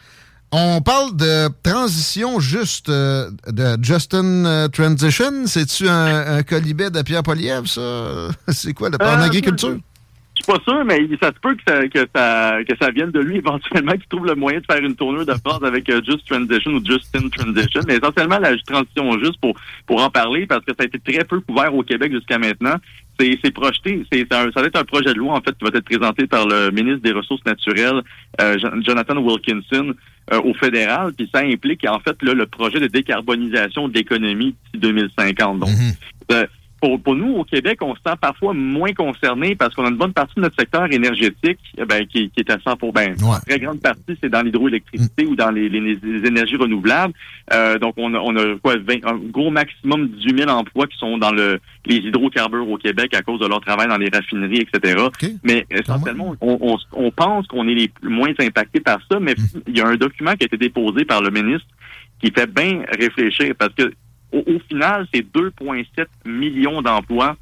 On 0.53 0.81
parle 0.81 1.15
de 1.15 1.47
transition 1.63 2.39
juste, 2.41 2.89
euh, 2.89 3.29
de 3.47 3.81
Justin 3.81 4.45
euh, 4.45 4.67
Transition. 4.67 5.45
C'est-tu 5.45 5.87
un, 5.87 6.37
un 6.37 6.43
colibet 6.43 6.89
de 6.89 7.01
Pierre 7.03 7.23
Poliev, 7.23 7.65
ça? 7.67 8.27
C'est 8.49 8.73
quoi, 8.73 8.89
le, 8.89 8.97
en 9.01 9.05
Euh, 9.21 9.23
agriculture? 9.25 9.77
Je 10.37 10.43
suis 10.43 10.51
pas 10.51 10.59
sûr, 10.63 10.83
mais 10.85 10.97
ça 11.21 11.27
se 11.27 11.39
peut 11.41 11.55
que 11.55 11.61
ça, 11.67 11.87
que 11.87 11.99
ça, 12.15 12.57
que 12.67 12.75
ça 12.81 12.89
vienne 12.91 13.11
de 13.11 13.19
lui 13.19 13.37
éventuellement, 13.45 13.91
qu'il 13.93 14.07
trouve 14.09 14.25
le 14.25 14.35
moyen 14.35 14.59
de 14.59 14.65
faire 14.69 14.83
une 14.83 14.95
tournure 14.95 15.25
de 15.25 15.33
phrase 15.35 15.63
avec 15.63 15.89
euh, 15.89 16.01
Just 16.05 16.27
Transition 16.27 16.71
ou 16.71 16.83
Justin 16.85 17.29
Transition. 17.29 17.81
Mais 17.87 17.97
essentiellement, 17.97 18.39
la 18.39 18.57
transition 18.57 19.19
juste 19.19 19.39
pour, 19.39 19.55
pour 19.87 20.01
en 20.03 20.09
parler, 20.09 20.47
parce 20.47 20.65
que 20.65 20.71
ça 20.77 20.83
a 20.83 20.85
été 20.85 20.99
très 20.99 21.23
peu 21.23 21.39
couvert 21.41 21.73
au 21.73 21.83
Québec 21.83 22.11
jusqu'à 22.11 22.37
maintenant. 22.39 22.75
C'est 23.19 23.37
c'est 23.43 23.51
projeté, 23.51 24.03
c'est 24.11 24.21
un- 24.33 24.51
ça 24.51 24.61
va 24.61 24.67
être 24.67 24.79
un 24.79 24.83
projet 24.85 25.13
de 25.13 25.19
loi, 25.19 25.33
en 25.33 25.41
fait, 25.41 25.51
qui 25.57 25.63
va 25.63 25.69
être 25.77 25.85
présenté 25.85 26.25
par 26.27 26.47
le 26.47 26.71
ministre 26.71 27.01
des 27.03 27.11
Ressources 27.11 27.45
naturelles, 27.45 28.01
euh, 28.41 28.57
Jon- 28.57 28.81
Jonathan 28.83 29.17
Wilkinson, 29.17 29.93
euh, 30.31 30.41
au 30.43 30.53
fédéral, 30.53 31.13
puis 31.13 31.29
ça 31.33 31.39
implique, 31.39 31.85
en 31.85 31.99
fait, 31.99 32.15
là, 32.21 32.33
le 32.33 32.45
projet 32.45 32.79
de 32.79 32.87
décarbonisation 32.87 33.87
de 33.87 33.93
l'économie 33.93 34.55
d'ici 34.73 34.81
2050. 34.81 35.59
Donc, 35.59 35.69
euh, 36.31 36.45
pour, 36.81 36.99
pour 37.01 37.15
nous, 37.15 37.35
au 37.35 37.43
Québec, 37.43 37.77
on 37.81 37.93
se 37.95 38.01
sent 38.05 38.15
parfois 38.19 38.53
moins 38.53 38.91
concerné 38.93 39.55
parce 39.55 39.73
qu'on 39.75 39.85
a 39.85 39.89
une 39.89 39.97
bonne 39.97 40.13
partie 40.13 40.33
de 40.35 40.41
notre 40.41 40.55
secteur 40.59 40.91
énergétique 40.91 41.59
eh 41.77 41.85
ben, 41.85 42.05
qui, 42.07 42.29
qui 42.31 42.39
est 42.39 42.49
à 42.49 42.57
100 42.59 42.75
pour 42.77 42.91
ben, 42.91 43.15
une 43.37 43.41
très 43.47 43.59
grande 43.59 43.79
partie, 43.81 44.17
c'est 44.21 44.29
dans 44.29 44.41
l'hydroélectricité 44.41 45.25
ou 45.25 45.35
dans 45.35 45.51
les, 45.51 45.69
les- 45.69 45.95
les 46.01 46.27
énergies 46.27 46.55
renouvelables. 46.55 47.13
Euh, 47.53 47.77
donc, 47.79 47.93
on 47.97 48.13
a, 48.13 48.19
on 48.19 48.35
a 48.35 48.55
quoi, 48.57 48.75
20 48.77 49.05
un 49.05 49.15
gros 49.31 49.51
maximum 49.51 50.07
de 50.07 50.15
18 50.15 50.37
000 50.39 50.49
emplois 50.49 50.87
qui 50.87 50.97
sont 50.97 51.17
dans 51.17 51.31
le, 51.31 51.59
les 51.85 51.97
hydrocarbures 51.97 52.67
au 52.69 52.77
Québec 52.77 53.13
à 53.13 53.21
cause 53.21 53.39
de 53.39 53.47
leur 53.47 53.61
travail 53.61 53.87
dans 53.87 53.97
les 53.97 54.09
raffineries, 54.11 54.61
etc. 54.73 54.95
Mais 55.43 55.65
essentiellement, 55.69 56.35
on, 56.41 56.57
on, 56.61 56.77
on 56.93 57.11
pense 57.11 57.45
qu'on 57.47 57.67
est 57.67 57.75
les 57.75 57.91
moins 58.03 58.33
impactés 58.39 58.79
par 58.79 58.99
ça, 59.11 59.19
mais 59.19 59.35
il 59.67 59.77
y 59.77 59.81
a 59.81 59.87
un 59.87 59.95
document 59.95 60.31
qui 60.33 60.43
a 60.43 60.47
été 60.47 60.57
déposé 60.57 61.05
par 61.05 61.21
le 61.21 61.29
ministre 61.29 61.67
qui 62.23 62.31
fait 62.31 62.51
bien 62.51 62.83
réfléchir 62.99 63.53
parce 63.57 63.73
que 63.75 63.91
au, 64.31 64.59
final, 64.69 65.07
c'est 65.13 65.25
2,7 65.33 66.07
millions 66.25 66.81
d'emplois 66.81 67.35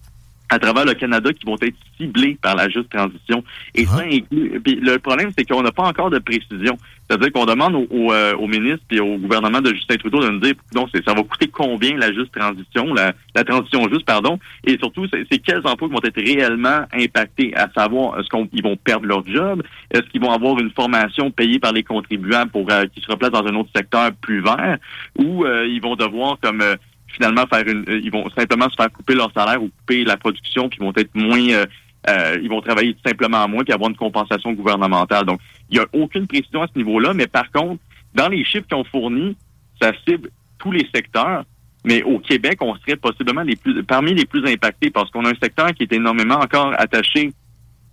à 0.50 0.60
travers 0.60 0.86
le 0.86 0.94
Canada 0.94 1.32
qui 1.32 1.46
vont 1.46 1.58
être 1.62 1.76
ciblés 1.98 2.38
par 2.42 2.56
la 2.56 2.70
juste 2.70 2.90
transition. 2.90 3.44
Et 3.76 3.86
ça 3.86 4.02
inclut. 4.02 4.60
puis 4.64 4.76
le 4.76 4.98
problème, 4.98 5.32
c'est 5.38 5.46
qu'on 5.46 5.62
n'a 5.62 5.72
pas 5.72 5.84
encore 5.84 6.10
de 6.10 6.20
précision. 6.20 6.78
C'est-à-dire 7.10 7.32
qu'on 7.32 7.46
demande 7.46 7.74
au, 7.76 7.88
au, 7.90 8.14
euh, 8.14 8.36
au 8.36 8.48
ministre 8.48 8.86
et 8.92 9.00
au 9.00 9.18
gouvernement 9.18 9.62
de 9.62 9.74
Justin 9.74 9.96
Trudeau 9.96 10.22
de 10.22 10.30
nous 10.30 10.40
dire 10.40 10.54
donc 10.74 10.90
ça 10.94 11.14
va 11.14 11.24
coûter 11.24 11.48
combien 11.48 11.98
la 11.98 12.14
juste 12.14 12.32
transition, 12.32 12.94
la, 12.94 13.14
la 13.36 13.44
transition 13.44 13.90
juste, 13.90 14.06
pardon, 14.06 14.40
et 14.64 14.78
surtout 14.78 15.08
c'est 15.12 15.40
quels 15.40 15.66
emplois 15.66 15.88
qui 15.88 15.94
vont 15.94 16.04
être 16.04 16.22
réellement 16.22 16.86
impactés, 16.94 17.52
à 17.56 17.68
savoir 17.76 18.20
est-ce 18.20 18.30
qu'ils 18.30 18.64
vont 18.64 18.78
perdre 18.78 19.08
leur 19.08 19.26
job, 19.26 19.64
est-ce 19.92 20.04
qu'ils 20.12 20.22
vont 20.22 20.32
avoir 20.32 20.60
une 20.60 20.70
formation 20.72 21.32
payée 21.32 21.58
par 21.58 21.74
les 21.74 21.84
contribuables 21.84 22.52
pour 22.52 22.70
euh, 22.72 22.86
qu'ils 22.94 23.04
se 23.04 23.12
replacent 23.12 23.32
dans 23.32 23.46
un 23.46 23.56
autre 23.56 23.70
secteur 23.76 24.12
plus 24.22 24.42
vert, 24.42 24.78
ou 25.18 25.46
euh, 25.46 25.66
ils 25.68 25.82
vont 25.82 25.96
devoir 25.96 26.38
comme 26.42 26.62
euh, 26.62 26.76
finalement 27.14 27.46
faire 27.52 27.68
une 27.68 27.86
euh, 27.90 28.00
ils 28.04 28.12
vont 28.12 28.30
simplement 28.38 28.70
se 28.70 28.76
faire 28.76 28.92
couper 28.92 29.16
leur 29.16 29.32
salaire 29.34 29.62
ou 29.62 29.70
couper 29.80 30.04
la 30.04 30.18
production 30.18 30.70
puis 30.70 30.80
ils 30.82 30.84
vont 30.86 30.94
être 30.96 31.14
moins 31.16 31.40
euh, 31.50 31.66
euh, 32.10 32.38
ils 32.42 32.50
vont 32.50 32.62
travailler 32.62 32.94
tout 32.94 33.02
simplement 33.06 33.48
moins 33.48 33.64
puis 33.64 33.74
avoir 33.74 33.90
une 33.90 33.98
compensation 33.98 34.54
gouvernementale. 34.54 35.26
Donc, 35.26 35.40
il 35.70 35.78
n'y 35.78 35.84
a 35.84 35.88
aucune 35.94 36.28
précision 36.28 36.62
à 36.64 36.68
ce 36.74 36.78
niveau-là, 36.78 37.14
mais 37.14 37.28
par 37.28 37.52
contre, 37.52 37.82
dans 38.16 38.30
les 38.30 38.44
chiffres 38.46 38.66
qu'ils 38.68 38.78
ont 38.78 38.86
fournis, 38.86 39.36
ça 39.82 39.92
cible 40.08 40.30
tous 40.60 40.72
les 40.72 40.88
secteurs. 40.96 41.44
Mais 41.86 42.02
au 42.04 42.20
Québec, 42.20 42.58
on 42.62 42.76
serait 42.78 42.96
possiblement 42.98 43.42
les 43.42 43.56
plus 43.58 43.84
parmi 43.84 44.14
les 44.14 44.26
plus 44.26 44.46
impactés 44.50 44.90
parce 44.92 45.10
qu'on 45.12 45.24
a 45.26 45.30
un 45.30 45.36
secteur 45.42 45.74
qui 45.74 45.84
est 45.84 45.94
énormément 45.94 46.36
encore 46.36 46.74
attaché 46.78 47.32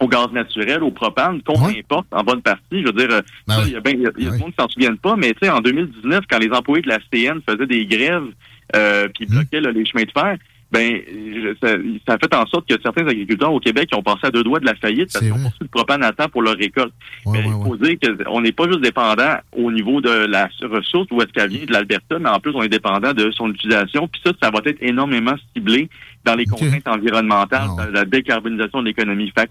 au 0.00 0.08
gaz 0.08 0.28
naturel, 0.32 0.82
au 0.82 0.90
propane, 0.90 1.40
qu'on 1.42 1.54
importe 1.78 2.06
en 2.12 2.22
bonne 2.22 2.42
partie. 2.42 2.82
Je 2.82 2.86
veux 2.86 2.92
dire, 2.92 3.22
il 3.66 3.72
y 3.72 3.76
a, 3.76 3.80
ben- 3.80 4.00
y 4.00 4.06
a- 4.06 4.10
y 4.18 4.26
a 4.28 4.30
monde 4.38 4.50
qui 4.50 4.56
s'en 4.62 4.68
souviennent 4.68 4.98
pas, 4.98 5.16
mais 5.16 5.32
tu 5.32 5.38
sais, 5.42 5.50
en 5.50 5.60
2019, 5.60 6.24
quand 6.30 6.38
les 6.38 6.50
employés 6.50 6.82
de 6.82 6.88
la 6.88 6.98
CN 7.12 7.40
faisaient 7.48 7.66
des 7.66 7.86
grèves 7.86 8.26
euh, 8.74 9.08
puis 9.14 9.26
bloquaient 9.26 9.60
là, 9.60 9.70
les 9.70 9.84
chemins 9.84 10.04
de 10.04 10.10
fer, 10.10 10.36
ben 10.72 11.00
je- 11.06 11.54
ça, 11.62 11.76
ça 12.06 12.14
a 12.14 12.18
fait 12.18 12.34
en 12.34 12.44
sorte 12.46 12.68
que 12.68 12.74
certains 12.82 13.06
agriculteurs 13.06 13.52
au 13.52 13.60
Québec 13.60 13.88
ont 13.94 14.02
passé 14.02 14.20
à 14.24 14.30
deux 14.32 14.42
doigts 14.42 14.58
de 14.58 14.64
la 14.66 14.74
faillite 14.74 15.12
parce 15.12 15.24
qu'ils 15.24 15.32
ont 15.32 15.46
reçu 15.46 15.58
le 15.60 15.68
propane 15.68 16.02
à 16.02 16.12
temps 16.12 16.28
pour 16.28 16.42
leur 16.42 16.56
récolte. 16.56 16.92
Mais 17.32 17.38
il 17.46 17.52
faut 17.64 17.76
dire 17.76 17.96
qu'on 18.26 18.40
n'est 18.40 18.50
pas 18.50 18.66
juste 18.66 18.80
dépendant 18.80 19.36
au 19.52 19.70
niveau 19.70 20.00
de 20.00 20.10
la 20.10 20.48
ressource, 20.62 21.06
où 21.12 21.20
est-ce 21.22 21.28
qu'elle 21.32 21.50
vient, 21.50 21.64
de 21.66 21.72
l'Alberta, 21.72 22.18
mais 22.18 22.28
en 22.30 22.40
plus, 22.40 22.50
on 22.56 22.62
est 22.62 22.68
dépendant 22.68 23.12
de 23.12 23.30
son 23.30 23.50
utilisation. 23.52 24.08
Puis 24.08 24.20
ça, 24.26 24.32
ça 24.42 24.50
va 24.50 24.58
être 24.64 24.82
énormément 24.82 25.34
ciblé 25.54 25.88
dans 26.24 26.34
les 26.34 26.46
contraintes 26.46 26.88
environnementales, 26.88 27.68
dans 27.76 27.92
la 27.92 28.04
décarbonisation 28.04 28.80
de 28.80 28.86
l'économie. 28.86 29.32
Fait 29.38 29.48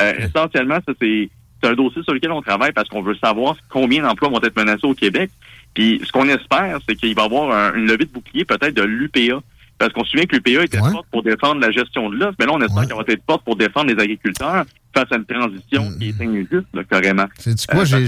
euh, 0.00 0.12
essentiellement, 0.26 0.78
ça, 0.86 0.94
c'est 1.00 1.28
c'est 1.62 1.70
un 1.70 1.74
dossier 1.74 2.02
sur 2.02 2.12
lequel 2.12 2.30
on 2.32 2.42
travaille 2.42 2.72
parce 2.72 2.88
qu'on 2.90 3.00
veut 3.00 3.14
savoir 3.16 3.56
combien 3.70 4.02
d'emplois 4.02 4.28
vont 4.28 4.40
être 4.42 4.56
menacés 4.56 4.86
au 4.86 4.92
Québec. 4.94 5.30
Puis 5.74 6.00
ce 6.04 6.12
qu'on 6.12 6.28
espère, 6.28 6.78
c'est 6.88 6.94
qu'il 6.96 7.14
va 7.14 7.22
y 7.22 7.24
avoir 7.24 7.50
un- 7.56 7.74
une 7.74 7.86
levée 7.86 8.04
de 8.04 8.10
bouclier 8.12 8.44
peut-être 8.44 8.74
de 8.74 8.82
l'UPA. 8.82 9.40
Parce 9.76 9.92
qu'on 9.92 10.04
se 10.04 10.10
souvient 10.12 10.24
que 10.26 10.36
l'UPA 10.36 10.62
était 10.64 10.78
forte 10.92 11.06
pour 11.10 11.24
défendre 11.24 11.60
la 11.60 11.70
gestion 11.72 12.08
de 12.08 12.14
l'offre, 12.16 12.36
mais 12.38 12.46
là, 12.46 12.52
on 12.54 12.60
espère 12.60 12.86
qu'elle 12.86 12.96
va 12.96 13.02
être 13.08 13.22
forte 13.28 13.44
pour 13.44 13.56
défendre 13.56 13.92
les 13.92 14.00
agriculteurs 14.00 14.64
face 14.94 15.06
à 15.10 15.16
une 15.16 15.24
transition 15.24 15.90
qui 15.98 16.08
est 16.10 16.20
injuste, 16.24 16.66
là, 16.72 16.84
carrément. 16.88 17.24
C'est 17.38 17.54
du 17.56 17.66
quoi? 17.66 17.82
Euh, 17.82 18.06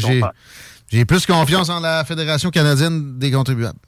j'ai 0.93 1.05
plus 1.05 1.27
confiance 1.27 1.69
en 1.69 1.81
la 1.81 2.05
Fédération 2.05 2.51
canadienne 2.51 3.19
des 3.19 3.33
contribuables. 3.33 3.79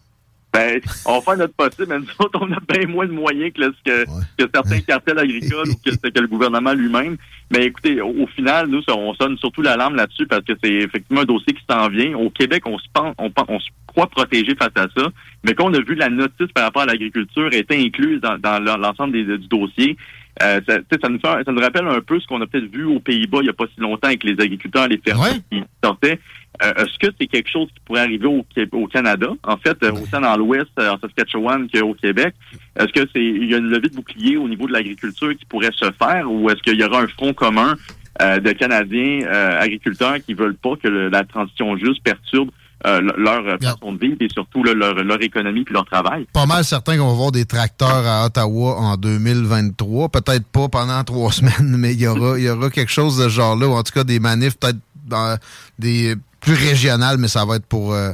Ben, 0.52 0.80
on 1.04 1.20
faire 1.20 1.36
notre 1.36 1.52
possible, 1.54 1.86
mais 1.90 1.98
nous 1.98 2.06
autres, 2.18 2.38
on 2.40 2.50
a 2.52 2.58
bien 2.72 2.86
moins 2.88 3.06
de 3.06 3.12
moyens 3.12 3.52
que, 3.52 3.68
que, 3.84 4.04
que 4.38 4.50
certains 4.54 4.80
cartels 4.80 5.18
agricoles 5.18 5.68
ou 5.68 5.74
que, 5.84 5.94
que 6.08 6.20
le 6.20 6.26
gouvernement 6.26 6.72
lui-même. 6.72 7.16
Mais 7.50 7.64
écoutez, 7.66 8.00
au, 8.00 8.08
au 8.22 8.26
final, 8.28 8.66
nous, 8.68 8.80
on 8.88 9.12
sonne 9.14 9.36
surtout 9.36 9.60
l'alarme 9.60 9.94
là-dessus 9.94 10.26
parce 10.26 10.42
que 10.44 10.54
c'est 10.62 10.72
effectivement 10.72 11.20
un 11.20 11.26
dossier 11.26 11.52
qui 11.52 11.62
s'en 11.68 11.88
vient. 11.88 12.16
Au 12.16 12.30
Québec, 12.30 12.62
on 12.66 12.78
se 12.78 12.86
pense, 12.94 13.14
on, 13.18 13.60
se 13.60 13.68
croit 13.86 14.06
protégé 14.08 14.54
face 14.54 14.72
à 14.76 14.86
ça, 14.96 15.08
mais 15.44 15.52
quand 15.54 15.66
on 15.70 15.74
a 15.74 15.80
vu 15.80 15.94
la 15.94 16.08
notice 16.08 16.48
par 16.54 16.64
rapport 16.64 16.82
à 16.82 16.86
l'agriculture 16.86 17.52
était 17.52 17.78
incluse 17.78 18.20
dans, 18.22 18.38
dans 18.38 18.58
l'en- 18.62 18.78
l'ensemble 18.78 19.12
des- 19.12 19.38
du 19.38 19.48
dossier, 19.48 19.96
euh, 20.42 20.60
ça, 20.66 20.78
ça, 21.02 21.08
nous 21.08 21.18
fait, 21.18 21.44
ça 21.44 21.52
nous 21.52 21.60
rappelle 21.60 21.86
un 21.86 22.00
peu 22.00 22.18
ce 22.20 22.26
qu'on 22.26 22.40
a 22.40 22.46
peut-être 22.46 22.70
vu 22.72 22.84
aux 22.84 23.00
Pays-Bas 23.00 23.38
il 23.40 23.44
n'y 23.44 23.48
a 23.48 23.52
pas 23.54 23.66
si 23.74 23.80
longtemps 23.80 24.08
avec 24.08 24.24
les 24.24 24.32
agriculteurs, 24.40 24.88
les 24.88 24.98
fermiers 24.98 25.40
qui 25.50 25.62
sortaient. 25.82 26.18
Euh, 26.62 26.72
Est-ce 26.74 26.98
que 26.98 27.14
c'est 27.20 27.26
quelque 27.28 27.48
chose 27.50 27.68
qui 27.68 27.80
pourrait 27.84 28.00
arriver 28.00 28.26
au, 28.26 28.44
au 28.72 28.86
Canada? 28.88 29.28
En 29.44 29.56
fait, 29.58 29.76
euh, 29.84 29.92
autant 29.92 30.20
dans 30.20 30.36
l'Ouest, 30.36 30.70
euh, 30.80 30.90
en 30.90 30.98
Saskatchewan 30.98 31.68
qu'au 31.70 31.94
Québec. 31.94 32.34
Est-ce 32.78 32.92
que 32.92 33.08
c'est 33.14 33.22
il 33.24 33.48
y 33.50 33.54
a 33.54 33.58
une 33.58 33.68
levée 33.70 33.88
de 33.88 33.94
bouclier 33.96 34.36
au 34.36 34.48
niveau 34.48 34.66
de 34.66 34.72
l'agriculture 34.72 35.36
qui 35.36 35.44
pourrait 35.44 35.70
se 35.74 35.90
faire 36.02 36.30
ou 36.30 36.50
est-ce 36.50 36.60
qu'il 36.62 36.78
y 36.80 36.84
aura 36.84 37.02
un 37.02 37.08
front 37.08 37.32
commun 37.32 37.76
euh, 38.22 38.40
de 38.40 38.50
Canadiens 38.52 39.20
euh, 39.26 39.60
agriculteurs 39.60 40.16
qui 40.26 40.34
veulent 40.34 40.56
pas 40.56 40.74
que 40.82 40.88
le- 40.88 41.08
la 41.08 41.22
transition 41.24 41.76
juste 41.76 42.02
perturbe 42.02 42.50
euh, 42.86 43.00
le- 43.00 43.14
leur 43.22 43.44
euh, 43.46 43.58
façon 43.60 43.92
de 43.92 43.98
vivre 43.98 44.16
et 44.20 44.28
surtout 44.32 44.62
là, 44.62 44.72
leur, 44.74 44.94
leur 44.94 45.20
économie 45.22 45.64
puis 45.64 45.74
leur 45.74 45.84
travail? 45.86 46.26
Pas 46.32 46.46
mal 46.46 46.64
certain 46.64 46.96
qu'on 46.96 47.08
va 47.08 47.14
voir 47.14 47.32
des 47.32 47.44
tracteurs 47.44 48.06
à 48.06 48.24
Ottawa 48.26 48.76
en 48.78 48.96
2023. 48.96 50.08
Peut-être 50.10 50.46
pas 50.46 50.68
pendant 50.68 51.02
trois 51.04 51.32
semaines, 51.38 51.76
mais 51.76 51.92
il 51.94 52.00
y 52.00 52.06
aura, 52.06 52.38
il 52.38 52.44
y 52.44 52.50
aura 52.50 52.70
quelque 52.70 52.92
chose 52.92 53.16
de 53.18 53.24
ce 53.24 53.28
genre-là, 53.30 53.66
ou 53.68 53.72
en 53.72 53.82
tout 53.82 53.92
cas 53.92 54.04
des 54.04 54.20
manifs 54.20 54.56
peut-être 54.58 54.78
dans 55.06 55.36
des 55.78 56.14
plus 56.40 56.54
régionales, 56.54 57.18
mais 57.18 57.28
ça 57.28 57.44
va 57.44 57.56
être 57.56 57.66
pour, 57.66 57.92
euh, 57.94 58.12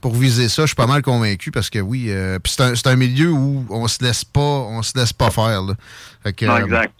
pour 0.00 0.14
viser 0.14 0.48
ça. 0.48 0.62
Je 0.62 0.68
suis 0.68 0.74
pas 0.76 0.86
mal 0.88 1.02
convaincu 1.02 1.50
parce 1.52 1.70
que 1.70 1.78
oui, 1.78 2.06
euh, 2.08 2.38
puis 2.40 2.52
c'est 2.56 2.86
un, 2.88 2.96
milieu 2.96 3.30
où 3.30 3.64
on 3.70 3.86
se 3.86 4.02
laisse 4.02 4.24
pas, 4.24 4.40
on 4.40 4.82
se 4.82 4.98
laisse 4.98 5.12
pas 5.12 5.30
faire. 5.30 5.62
là. 5.62 5.74
Fait 6.24 6.32
que, 6.32 6.44
Non, 6.46 6.56
exact. 6.56 6.92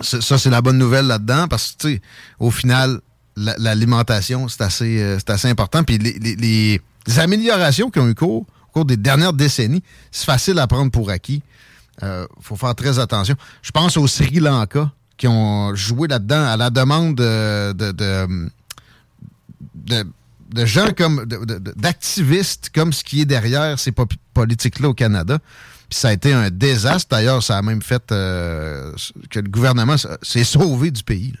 ça, 0.00 0.36
c'est 0.38 0.50
la 0.50 0.60
bonne 0.60 0.76
nouvelle 0.78 1.06
là-dedans 1.06 1.48
parce 1.48 1.72
que, 1.72 1.78
tu 1.88 1.94
sais, 1.94 2.02
au 2.38 2.50
final, 2.50 3.00
l'alimentation, 3.58 4.48
c'est 4.48 4.62
assez, 4.62 5.02
euh, 5.02 5.18
c'est 5.18 5.30
assez 5.30 5.48
important. 5.48 5.84
Puis 5.84 5.98
les, 5.98 6.80
améliorations 7.18 7.90
qui 7.90 7.98
ont 8.00 8.08
eu 8.08 8.14
cours 8.14 8.42
au 8.42 8.72
cours 8.72 8.84
des 8.84 8.96
dernières 8.96 9.32
décennies, 9.32 9.82
c'est 10.10 10.26
facile 10.26 10.58
à 10.58 10.66
prendre 10.66 10.90
pour 10.90 11.10
acquis. 11.10 11.42
Il 12.02 12.26
faut 12.40 12.56
faire 12.56 12.74
très 12.74 12.98
attention. 12.98 13.34
Je 13.62 13.70
pense 13.72 13.96
au 13.96 14.06
Sri 14.06 14.38
Lanka 14.38 14.90
qui 15.16 15.26
ont 15.26 15.74
joué 15.74 16.06
là-dedans 16.06 16.44
à 16.46 16.56
la 16.56 16.70
demande 16.70 17.16
de, 17.16 17.72
de, 17.72 17.92
de- 17.92 18.50
de 20.52 20.64
gens 20.64 20.88
comme 20.96 21.24
d'activistes 21.76 22.70
comme 22.74 22.92
ce 22.92 23.04
qui 23.04 23.22
est 23.22 23.24
derrière 23.24 23.78
ces 23.78 23.92
politiques-là 24.34 24.88
au 24.88 24.94
Canada. 24.94 25.38
Puis 25.88 25.98
ça 25.98 26.08
a 26.08 26.12
été 26.12 26.32
un 26.32 26.50
désastre. 26.50 27.08
D'ailleurs, 27.10 27.42
ça 27.42 27.58
a 27.58 27.62
même 27.62 27.82
fait 27.82 28.02
euh, 28.12 28.92
que 29.30 29.40
le 29.40 29.48
gouvernement 29.48 29.96
s'est 30.22 30.44
sauvé 30.44 30.90
du 30.90 31.02
pays. 31.02 31.34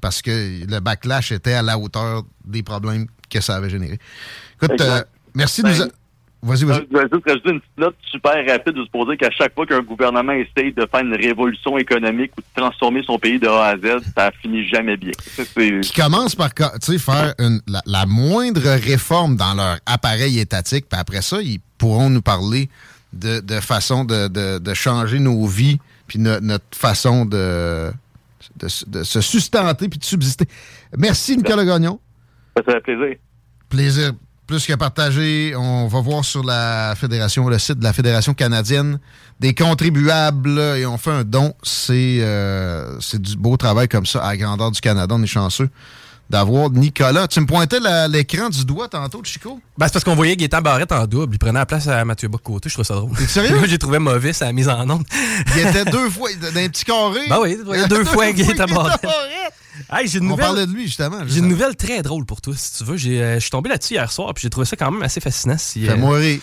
Parce 0.00 0.22
que 0.22 0.64
le 0.66 0.80
backlash 0.80 1.32
était 1.32 1.54
à 1.54 1.62
la 1.62 1.78
hauteur 1.78 2.22
des 2.44 2.62
problèmes 2.62 3.06
que 3.30 3.40
ça 3.40 3.56
avait 3.56 3.70
généré. 3.70 3.98
Écoute, 4.62 4.80
euh, 4.80 5.02
merci 5.34 5.62
de 5.62 5.68
nous... 5.68 5.82
a- 5.82 5.86
Vas-y, 6.42 6.64
vas-y. 6.64 6.86
Je 6.92 6.96
vais 6.96 7.02
juste 7.12 7.26
rajouter 7.26 7.50
une 7.50 7.60
petite 7.60 7.78
note 7.78 7.96
super 8.08 8.34
rapide 8.46 8.74
de 8.74 8.84
se 8.84 8.90
poser 8.90 9.16
qu'à 9.16 9.30
chaque 9.32 9.52
fois 9.54 9.66
qu'un 9.66 9.80
gouvernement 9.80 10.32
essaye 10.32 10.72
de 10.72 10.86
faire 10.88 11.00
une 11.00 11.14
révolution 11.16 11.76
économique 11.76 12.30
ou 12.38 12.40
de 12.42 12.46
transformer 12.62 13.02
son 13.04 13.18
pays 13.18 13.40
de 13.40 13.48
A 13.48 13.68
à 13.68 13.76
Z, 13.76 14.04
ça 14.16 14.30
finit 14.42 14.64
jamais 14.68 14.96
bien. 14.96 15.10
Qui 15.80 15.92
commencent 15.92 16.36
par 16.36 16.50
faire 16.54 17.34
une- 17.38 17.60
la, 17.66 17.82
la 17.86 18.06
moindre 18.06 18.60
réforme 18.60 19.34
dans 19.34 19.54
leur 19.54 19.78
appareil 19.86 20.38
étatique, 20.38 20.86
puis 20.88 21.00
après 21.00 21.22
ça, 21.22 21.40
ils 21.40 21.58
pourront 21.78 22.10
nous 22.10 22.22
parler 22.22 22.68
de, 23.12 23.40
de 23.40 23.58
façon 23.60 24.04
de, 24.04 24.28
de- 24.28 24.58
de 24.58 24.74
changer 24.74 25.18
nos 25.18 25.46
vies, 25.46 25.80
puis 26.06 26.20
no- 26.20 26.38
notre 26.40 26.76
façon 26.76 27.24
de, 27.24 27.90
de, 28.56 28.68
de 28.90 29.02
se 29.02 29.20
sustenter 29.20 29.88
puis 29.88 29.98
de 29.98 30.04
subsister. 30.04 30.46
Merci, 30.96 31.36
Nicolas 31.36 31.64
Gagnon. 31.64 32.00
Ça 32.56 32.62
fait 32.64 32.80
plaisir. 32.80 33.16
Plaisir 33.68 34.12
plus 34.46 34.66
que 34.66 34.72
partagé. 34.74 35.54
On 35.56 35.88
va 35.88 36.00
voir 36.00 36.24
sur 36.24 36.44
la 36.44 36.94
fédération, 36.96 37.48
le 37.48 37.58
site 37.58 37.78
de 37.78 37.84
la 37.84 37.92
Fédération 37.92 38.32
canadienne 38.32 38.98
des 39.40 39.54
contribuables 39.54 40.58
et 40.58 40.86
on 40.86 40.96
fait 40.98 41.10
un 41.10 41.24
don. 41.24 41.54
C'est 41.62 42.18
euh, 42.20 42.98
c'est 43.00 43.20
du 43.20 43.36
beau 43.36 43.56
travail 43.56 43.88
comme 43.88 44.06
ça 44.06 44.24
à 44.24 44.30
la 44.30 44.36
grandeur 44.36 44.70
du 44.70 44.80
Canada. 44.80 45.14
On 45.16 45.22
est 45.22 45.26
chanceux 45.26 45.68
d'avoir 46.30 46.70
Nicolas. 46.70 47.28
Tu 47.28 47.40
me 47.40 47.46
pointais 47.46 47.78
l'écran 48.08 48.48
du 48.48 48.64
doigt 48.64 48.88
tantôt, 48.88 49.20
Chico? 49.24 49.60
Ben, 49.78 49.86
c'est 49.86 49.92
parce 49.94 50.04
qu'on 50.04 50.14
voyait 50.14 50.36
Gaétan 50.36 50.60
Barrette 50.62 50.92
en 50.92 51.06
double. 51.06 51.34
Il 51.34 51.38
prenait 51.38 51.58
la 51.58 51.66
place 51.66 51.86
à 51.88 52.04
Mathieu 52.04 52.28
Bock-Côté. 52.28 52.68
Je 52.68 52.74
trouvais 52.74 52.86
ça 52.86 52.94
drôle. 52.94 53.16
Sérieux? 53.28 53.56
Moi, 53.56 53.66
j'ai 53.68 53.78
trouvé 53.78 53.98
mauvais 53.98 54.32
sa 54.32 54.52
mise 54.52 54.68
en 54.68 54.88
onde. 54.88 55.04
Il 55.54 55.66
était 55.66 55.84
deux 55.84 56.10
fois 56.10 56.28
dans 56.40 56.48
un 56.48 56.68
petit 56.68 56.84
carré. 56.84 57.20
Ben 57.28 57.38
oui, 57.40 57.56
il 57.72 57.78
y 57.80 57.82
a 57.82 57.86
deux 57.88 58.04
fois 58.04 58.30
Gaétan 58.32 58.66
Barrette. 58.66 59.06
Hey, 59.92 60.08
j'ai 60.08 60.18
une 60.18 60.24
On 60.26 60.30
nouvelle- 60.30 60.46
parlait 60.46 60.66
de 60.66 60.72
lui, 60.72 60.86
justement. 60.86 61.18
J'ai 61.26 61.38
une 61.38 61.48
nouvelle 61.48 61.76
très 61.76 62.02
drôle 62.02 62.24
pour 62.24 62.40
toi, 62.40 62.54
si 62.56 62.78
tu 62.78 62.84
veux. 62.84 62.94
Euh, 62.96 63.34
je 63.34 63.40
suis 63.40 63.50
tombé 63.50 63.68
là-dessus 63.68 63.94
hier 63.94 64.10
soir, 64.10 64.32
puis 64.34 64.42
j'ai 64.42 64.50
trouvé 64.50 64.64
ça 64.66 64.74
quand 64.76 64.90
même 64.90 65.02
assez 65.02 65.20
fascinant. 65.20 65.58
Si, 65.58 65.88
rire. 65.88 66.40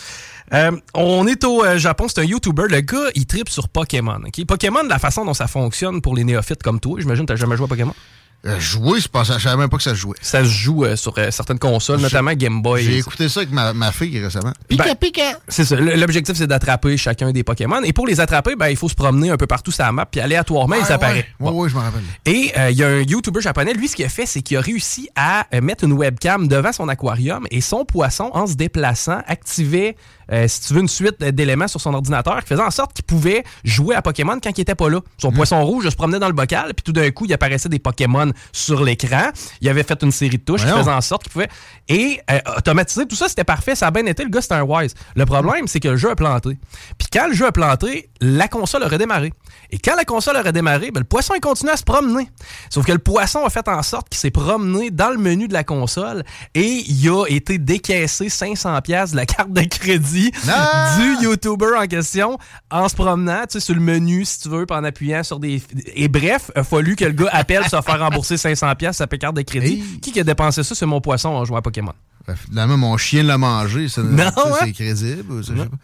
Euh, 0.53 0.71
on 0.93 1.25
est 1.25 1.43
au 1.45 1.63
euh, 1.63 1.77
Japon, 1.77 2.05
c'est 2.07 2.19
un 2.19 2.25
YouTuber. 2.25 2.63
Le 2.69 2.81
gars, 2.81 3.09
il 3.15 3.25
tripe 3.25 3.49
sur 3.49 3.69
Pokémon. 3.69 4.19
ok? 4.27 4.45
Pokémon, 4.45 4.83
la 4.87 4.99
façon 4.99 5.25
dont 5.25 5.33
ça 5.33 5.47
fonctionne 5.47 5.99
pour 6.01 6.15
les 6.15 6.23
néophytes 6.23 6.61
comme 6.61 6.79
toi, 6.79 6.99
j'imagine 6.99 7.25
que 7.25 7.33
tu 7.33 7.39
jamais 7.39 7.57
joué 7.57 7.65
à 7.65 7.69
Pokémon? 7.69 7.95
Euh, 8.45 8.59
jouer, 8.59 8.99
je 8.99 9.07
pensais, 9.07 9.33
je 9.33 9.39
savais 9.39 9.55
même 9.55 9.69
pas 9.69 9.77
que 9.77 9.83
ça 9.83 9.91
se 9.91 9.95
jouait. 9.95 10.17
Ça 10.21 10.43
se 10.43 10.49
joue 10.49 10.83
euh, 10.83 10.97
sur 10.97 11.13
euh, 11.17 11.31
certaines 11.31 11.59
consoles, 11.59 12.01
notamment 12.01 12.33
Game 12.33 12.61
Boy. 12.61 12.83
J'ai 12.83 12.97
écouté 12.97 13.29
ça 13.29 13.39
avec 13.39 13.53
ma, 13.53 13.71
ma 13.71 13.93
fille 13.93 14.19
récemment. 14.19 14.51
Ben, 14.69 14.95
pica. 14.99 15.39
C'est 15.47 15.63
ça. 15.63 15.77
L'objectif, 15.77 16.35
c'est 16.35 16.47
d'attraper 16.47 16.97
chacun 16.97 17.31
des 17.31 17.43
Pokémon. 17.43 17.81
Et 17.83 17.93
pour 17.93 18.05
les 18.05 18.19
attraper, 18.19 18.55
ben, 18.57 18.67
il 18.67 18.75
faut 18.75 18.89
se 18.89 18.95
promener 18.95 19.29
un 19.29 19.37
peu 19.37 19.47
partout 19.47 19.71
sur 19.71 19.85
la 19.85 19.93
map, 19.93 20.05
puis 20.05 20.19
aléatoirement, 20.19 20.75
il 20.75 20.85
s'apparaît. 20.85 21.25
Oui, 21.39 21.51
oui, 21.53 21.69
je 21.69 21.75
m'en 21.75 21.83
rappelle. 21.83 22.03
Et 22.25 22.51
euh, 22.57 22.69
il 22.69 22.77
y 22.77 22.83
a 22.83 22.89
un 22.89 23.01
YouTuber 23.01 23.39
japonais, 23.39 23.73
lui, 23.73 23.87
ce 23.87 23.95
qu'il 23.95 24.03
a 24.03 24.09
fait, 24.09 24.25
c'est 24.25 24.41
qu'il 24.41 24.57
a 24.57 24.61
réussi 24.61 25.09
à 25.15 25.47
euh, 25.53 25.61
mettre 25.61 25.85
une 25.85 25.93
webcam 25.93 26.49
devant 26.49 26.73
son 26.73 26.89
aquarium 26.89 27.47
et 27.49 27.61
son 27.61 27.85
poisson, 27.85 28.29
en 28.33 28.45
se 28.45 28.55
déplaçant, 28.55 29.21
activait, 29.25 29.95
euh, 30.31 30.47
si 30.47 30.61
tu 30.61 30.73
veux, 30.73 30.81
une 30.81 30.87
suite 30.87 31.19
d'éléments 31.23 31.67
sur 31.67 31.81
son 31.81 31.93
ordinateur 31.93 32.39
qui 32.41 32.47
faisait 32.47 32.61
en 32.61 32.71
sorte 32.71 32.93
qu'il 32.93 33.05
pouvait 33.05 33.43
jouer 33.63 33.95
à 33.95 34.01
Pokémon 34.01 34.37
quand 34.41 34.57
il 34.57 34.61
était 34.61 34.75
pas 34.75 34.89
là. 34.89 34.99
Son 35.17 35.31
Hmm. 35.31 35.35
poisson 35.35 35.63
rouge 35.65 35.89
se 35.89 35.95
promenait 35.95 36.19
dans 36.19 36.27
le 36.27 36.33
bocal, 36.33 36.73
puis 36.73 36.83
tout 36.83 36.93
d'un 36.93 37.09
coup, 37.11 37.25
il 37.25 37.33
apparaissait 37.33 37.69
des 37.69 37.79
Pokémon 37.79 38.31
sur 38.51 38.83
l'écran. 38.83 39.29
Il 39.61 39.69
avait 39.69 39.83
fait 39.83 40.01
une 40.03 40.11
série 40.11 40.37
de 40.37 40.43
touches 40.43 40.61
qui 40.65 40.71
faisait 40.71 40.91
en 40.91 41.01
sorte 41.01 41.23
qu'il 41.23 41.31
pouvait. 41.31 41.49
Et 41.89 42.19
euh, 42.31 42.39
automatiser, 42.57 43.05
tout 43.05 43.15
ça, 43.15 43.27
c'était 43.29 43.43
parfait. 43.43 43.75
Ça 43.75 43.87
a 43.87 43.91
bien 43.91 44.05
été. 44.05 44.23
Le 44.23 44.29
gars, 44.29 44.41
c'était 44.41 44.55
un 44.55 44.63
wise. 44.63 44.93
Le 45.15 45.25
problème, 45.25 45.67
c'est 45.67 45.79
que 45.79 45.89
le 45.89 45.97
jeu 45.97 46.09
a 46.09 46.15
planté. 46.15 46.57
Puis 46.97 47.07
quand 47.11 47.27
le 47.27 47.33
jeu 47.33 47.45
a 47.45 47.51
planté, 47.51 48.09
la 48.21 48.47
console 48.47 48.83
a 48.83 48.87
redémarré. 48.87 49.33
Et 49.71 49.79
quand 49.79 49.95
la 49.95 50.05
console 50.05 50.37
a 50.37 50.41
redémarré, 50.43 50.91
ben, 50.91 50.99
le 50.99 51.05
poisson, 51.05 51.33
il 51.35 51.41
continue 51.41 51.71
à 51.71 51.77
se 51.77 51.83
promener. 51.83 52.29
Sauf 52.69 52.85
que 52.85 52.91
le 52.91 52.99
poisson 52.99 53.43
a 53.45 53.49
fait 53.49 53.67
en 53.67 53.81
sorte 53.83 54.09
qu'il 54.09 54.19
s'est 54.19 54.31
promené 54.31 54.91
dans 54.91 55.09
le 55.09 55.17
menu 55.17 55.47
de 55.47 55.53
la 55.53 55.63
console 55.63 56.23
et 56.53 56.83
il 56.87 57.09
a 57.09 57.25
été 57.27 57.57
décaissé 57.57 58.27
500$ 58.27 58.81
piastres 58.81 59.13
de 59.13 59.17
la 59.17 59.25
carte 59.25 59.51
de 59.51 59.61
crédit 59.63 60.12
Ah! 60.47 60.97
du 60.97 61.25
YouTuber 61.25 61.75
en 61.77 61.87
question 61.87 62.37
en 62.71 62.87
se 62.89 62.95
promenant, 62.95 63.41
tu 63.43 63.53
sais, 63.53 63.59
sur 63.59 63.75
le 63.75 63.81
menu, 63.81 64.25
si 64.25 64.39
tu 64.41 64.49
veux, 64.49 64.65
en 64.69 64.83
appuyant 64.83 65.23
sur 65.23 65.39
des... 65.39 65.61
Et 65.95 66.07
bref, 66.07 66.51
il 66.55 66.59
a 66.59 66.63
fallu 66.63 66.95
que 66.95 67.05
le 67.05 67.11
gars 67.11 67.29
appelle 67.31 67.63
se 67.63 67.69
faire 67.81 67.99
rembourser 67.99 68.35
500$ 68.35 68.75
piastres 68.75 68.97
sa 69.09 69.17
carte 69.17 69.35
de 69.35 69.41
crédit. 69.41 69.83
Qui 70.01 70.11
qui 70.11 70.19
a 70.19 70.23
dépensé 70.23 70.63
ça? 70.63 70.75
C'est 70.75 70.85
mon 70.85 71.01
poisson 71.01 71.29
en 71.29 71.45
jouant 71.45 71.57
à 71.57 71.61
Pokémon? 71.61 71.93
Bref, 72.25 72.45
Finalement, 72.49 72.77
mon 72.77 72.97
chien 72.97 73.23
l'a 73.23 73.37
mangé. 73.37 73.89
Ça, 73.89 74.01
Non, 74.01 74.23
hein? 74.23 74.51
C'est 74.61 74.71
crédible. 74.71 75.31
ou 75.31 75.43
ça, 75.43 75.53
je 75.55 75.61
sais 75.61 75.67
pas. 75.67 75.75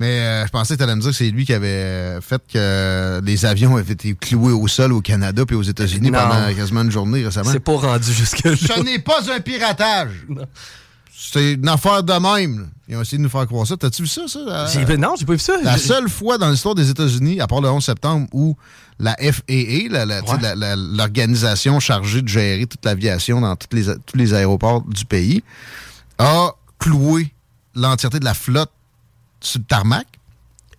Mais 0.00 0.20
euh, 0.20 0.46
je 0.46 0.50
pensais 0.50 0.74
que 0.74 0.78
tu 0.78 0.82
allais 0.84 0.96
me 0.96 1.00
dire 1.00 1.10
que 1.10 1.16
c'est 1.16 1.30
lui 1.30 1.44
qui 1.44 1.52
avait 1.52 2.18
fait 2.22 2.42
que 2.52 3.20
les 3.22 3.46
avions 3.46 3.76
avaient 3.76 3.92
été 3.92 4.14
cloués 4.14 4.52
au 4.52 4.66
sol 4.66 4.92
au 4.92 5.00
Canada 5.00 5.44
puis 5.46 5.54
aux 5.54 5.62
États-Unis 5.62 6.10
Non. 6.10 6.18
pendant 6.18 6.52
quasiment 6.54 6.80
une 6.82 6.90
journée 6.90 7.24
récemment. 7.24 7.50
C'est 7.52 7.60
pas 7.60 7.76
rendu 7.76 8.12
jusque-là. 8.12 8.56
Ce 8.56 8.80
n'est 8.82 8.98
pas 8.98 9.20
un 9.32 9.38
piratage. 9.40 10.26
C'est 11.14 11.52
une 11.54 11.68
affaire 11.68 12.02
de 12.02 12.12
même. 12.12 12.60
là. 12.60 12.66
Ils 12.88 12.96
ont 12.96 13.02
essayé 13.02 13.18
de 13.18 13.22
nous 13.22 13.28
faire 13.28 13.46
croire 13.46 13.66
ça. 13.66 13.76
T'as-tu 13.76 14.02
vu 14.02 14.08
ça, 14.08 14.22
ça? 14.26 14.40
la- 14.44 14.96
non, 14.96 15.14
j'ai 15.18 15.24
pas 15.24 15.32
vu 15.34 15.38
ça. 15.38 15.54
La 15.62 15.78
seule 15.78 16.08
fois 16.08 16.36
dans 16.38 16.50
l'histoire 16.50 16.74
des 16.74 16.90
États-Unis, 16.90 17.40
à 17.40 17.46
part 17.46 17.60
le 17.60 17.70
11 17.70 17.84
septembre, 17.84 18.26
où 18.32 18.56
la 18.98 19.14
FAA, 19.16 19.88
l'organisation 20.76 21.80
chargée 21.80 22.22
de 22.22 22.28
gérer 22.28 22.66
toute 22.66 22.84
l'aviation 22.84 23.40
dans 23.40 23.56
toutes 23.56 23.72
les, 23.74 23.84
tous 24.06 24.16
les 24.16 24.34
aéroports 24.34 24.82
du 24.82 25.04
pays, 25.04 25.42
a 26.18 26.50
cloué 26.78 27.32
l'entièreté 27.74 28.18
de 28.20 28.24
la 28.24 28.34
flotte 28.34 28.70
sur 29.40 29.60
le 29.60 29.64
tarmac. 29.64 30.06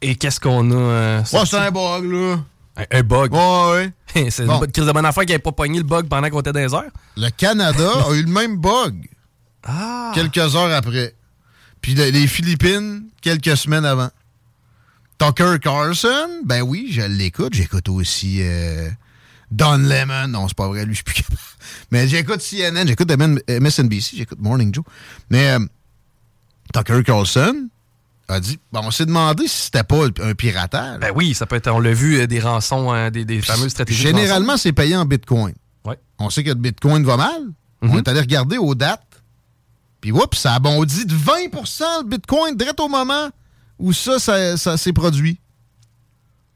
Et 0.01 0.15
qu'est-ce 0.15 0.39
qu'on 0.39 0.69
a... 0.71 0.75
euh, 0.75 1.23
Ouais, 1.31 1.39
c'est 1.45 1.57
un 1.57 1.71
bug, 1.71 2.11
là. 2.11 2.39
Un, 2.75 2.99
un 2.99 3.03
bug. 3.03 3.33
Ouais, 3.33 3.91
ouais. 4.15 4.29
c'est 4.31 4.45
Bon. 4.45 4.61
une 4.63 4.71
crise 4.71 4.85
de 4.85 4.91
bonne 4.91 5.05
affaire 5.05 5.23
qui 5.23 5.31
n'avait 5.31 5.39
pas 5.41 5.51
pogné 5.51 5.77
le 5.77 5.83
bug 5.85 6.07
pendant 6.07 6.29
qu'on 6.29 6.41
était 6.41 6.51
dans 6.51 6.59
les 6.59 6.73
heures. 6.73 6.91
Le 7.17 7.29
Canada 7.29 7.89
a 8.09 8.13
eu 8.13 8.23
le 8.23 8.29
même 8.31 8.57
bug 8.57 9.07
Ah. 9.65 10.11
quelques 10.13 10.55
heures 10.55 10.71
après. 10.73 11.15
Puis 11.81 11.95
le- 11.95 12.09
les 12.09 12.27
Philippines, 12.27 13.05
quelques 13.21 13.57
semaines 13.57 13.85
avant. 13.85 14.09
Tucker 15.19 15.57
Carlson, 15.61 16.41
ben 16.45 16.61
oui, 16.61 16.89
je 16.91 17.01
l'écoute. 17.01 17.53
J'écoute 17.53 17.87
aussi 17.89 18.39
euh, 18.41 18.89
Don 19.51 19.77
Lemon. 19.77 20.27
Non, 20.27 20.47
c'est 20.47 20.57
pas 20.57 20.67
vrai, 20.67 20.85
lui, 20.85 20.93
je 20.93 20.97
suis 20.97 21.03
plus 21.03 21.15
capable. 21.23 21.39
Mais 21.91 22.07
j'écoute 22.07 22.41
CNN, 22.41 22.85
j'écoute 22.87 23.09
MSNBC, 23.11 24.17
j'écoute 24.17 24.39
Morning 24.41 24.73
Joe. 24.73 24.83
Mais 25.29 25.51
euh, 25.51 25.59
Tucker 26.73 27.03
Carlson 27.03 27.69
a 28.27 28.39
dit, 28.39 28.59
bon, 28.71 28.81
on 28.83 28.91
s'est 28.91 29.05
demandé 29.05 29.47
si 29.47 29.63
c'était 29.65 29.83
pas 29.83 30.05
un 30.21 30.33
piratage. 30.33 30.99
Ben 30.99 31.11
oui, 31.15 31.33
ça 31.33 31.45
peut 31.45 31.55
être, 31.55 31.69
on 31.71 31.79
l'a 31.79 31.93
vu, 31.93 32.19
euh, 32.19 32.27
des 32.27 32.39
rançons, 32.39 32.93
euh, 32.93 33.09
des, 33.09 33.23
des 33.25 33.41
fameuses 33.41 33.69
stratégies. 33.71 34.01
Généralement, 34.01 34.57
c'est 34.57 34.73
payé 34.73 34.95
en 34.95 35.05
Bitcoin. 35.05 35.53
Ouais. 35.85 35.97
On 36.19 36.29
sait 36.29 36.43
que 36.43 36.49
le 36.49 36.55
Bitcoin 36.55 37.03
va 37.05 37.17
mal. 37.17 37.41
On 37.81 37.97
est 37.97 38.07
allé 38.07 38.21
regarder 38.21 38.57
aux 38.57 38.75
dates. 38.75 39.05
Puis, 40.03 40.11
oups, 40.11 40.37
ça 40.37 40.55
a 40.55 40.59
bondi 40.59 41.05
de 41.05 41.15
20% 41.15 41.81
le 42.01 42.09
Bitcoin, 42.09 42.57
direct 42.57 42.77
au 42.81 42.89
moment 42.89 43.29
où 43.79 43.93
ça, 43.93 44.19
ça, 44.19 44.57
ça 44.57 44.75
s'est 44.75 44.91
produit. 44.91 45.39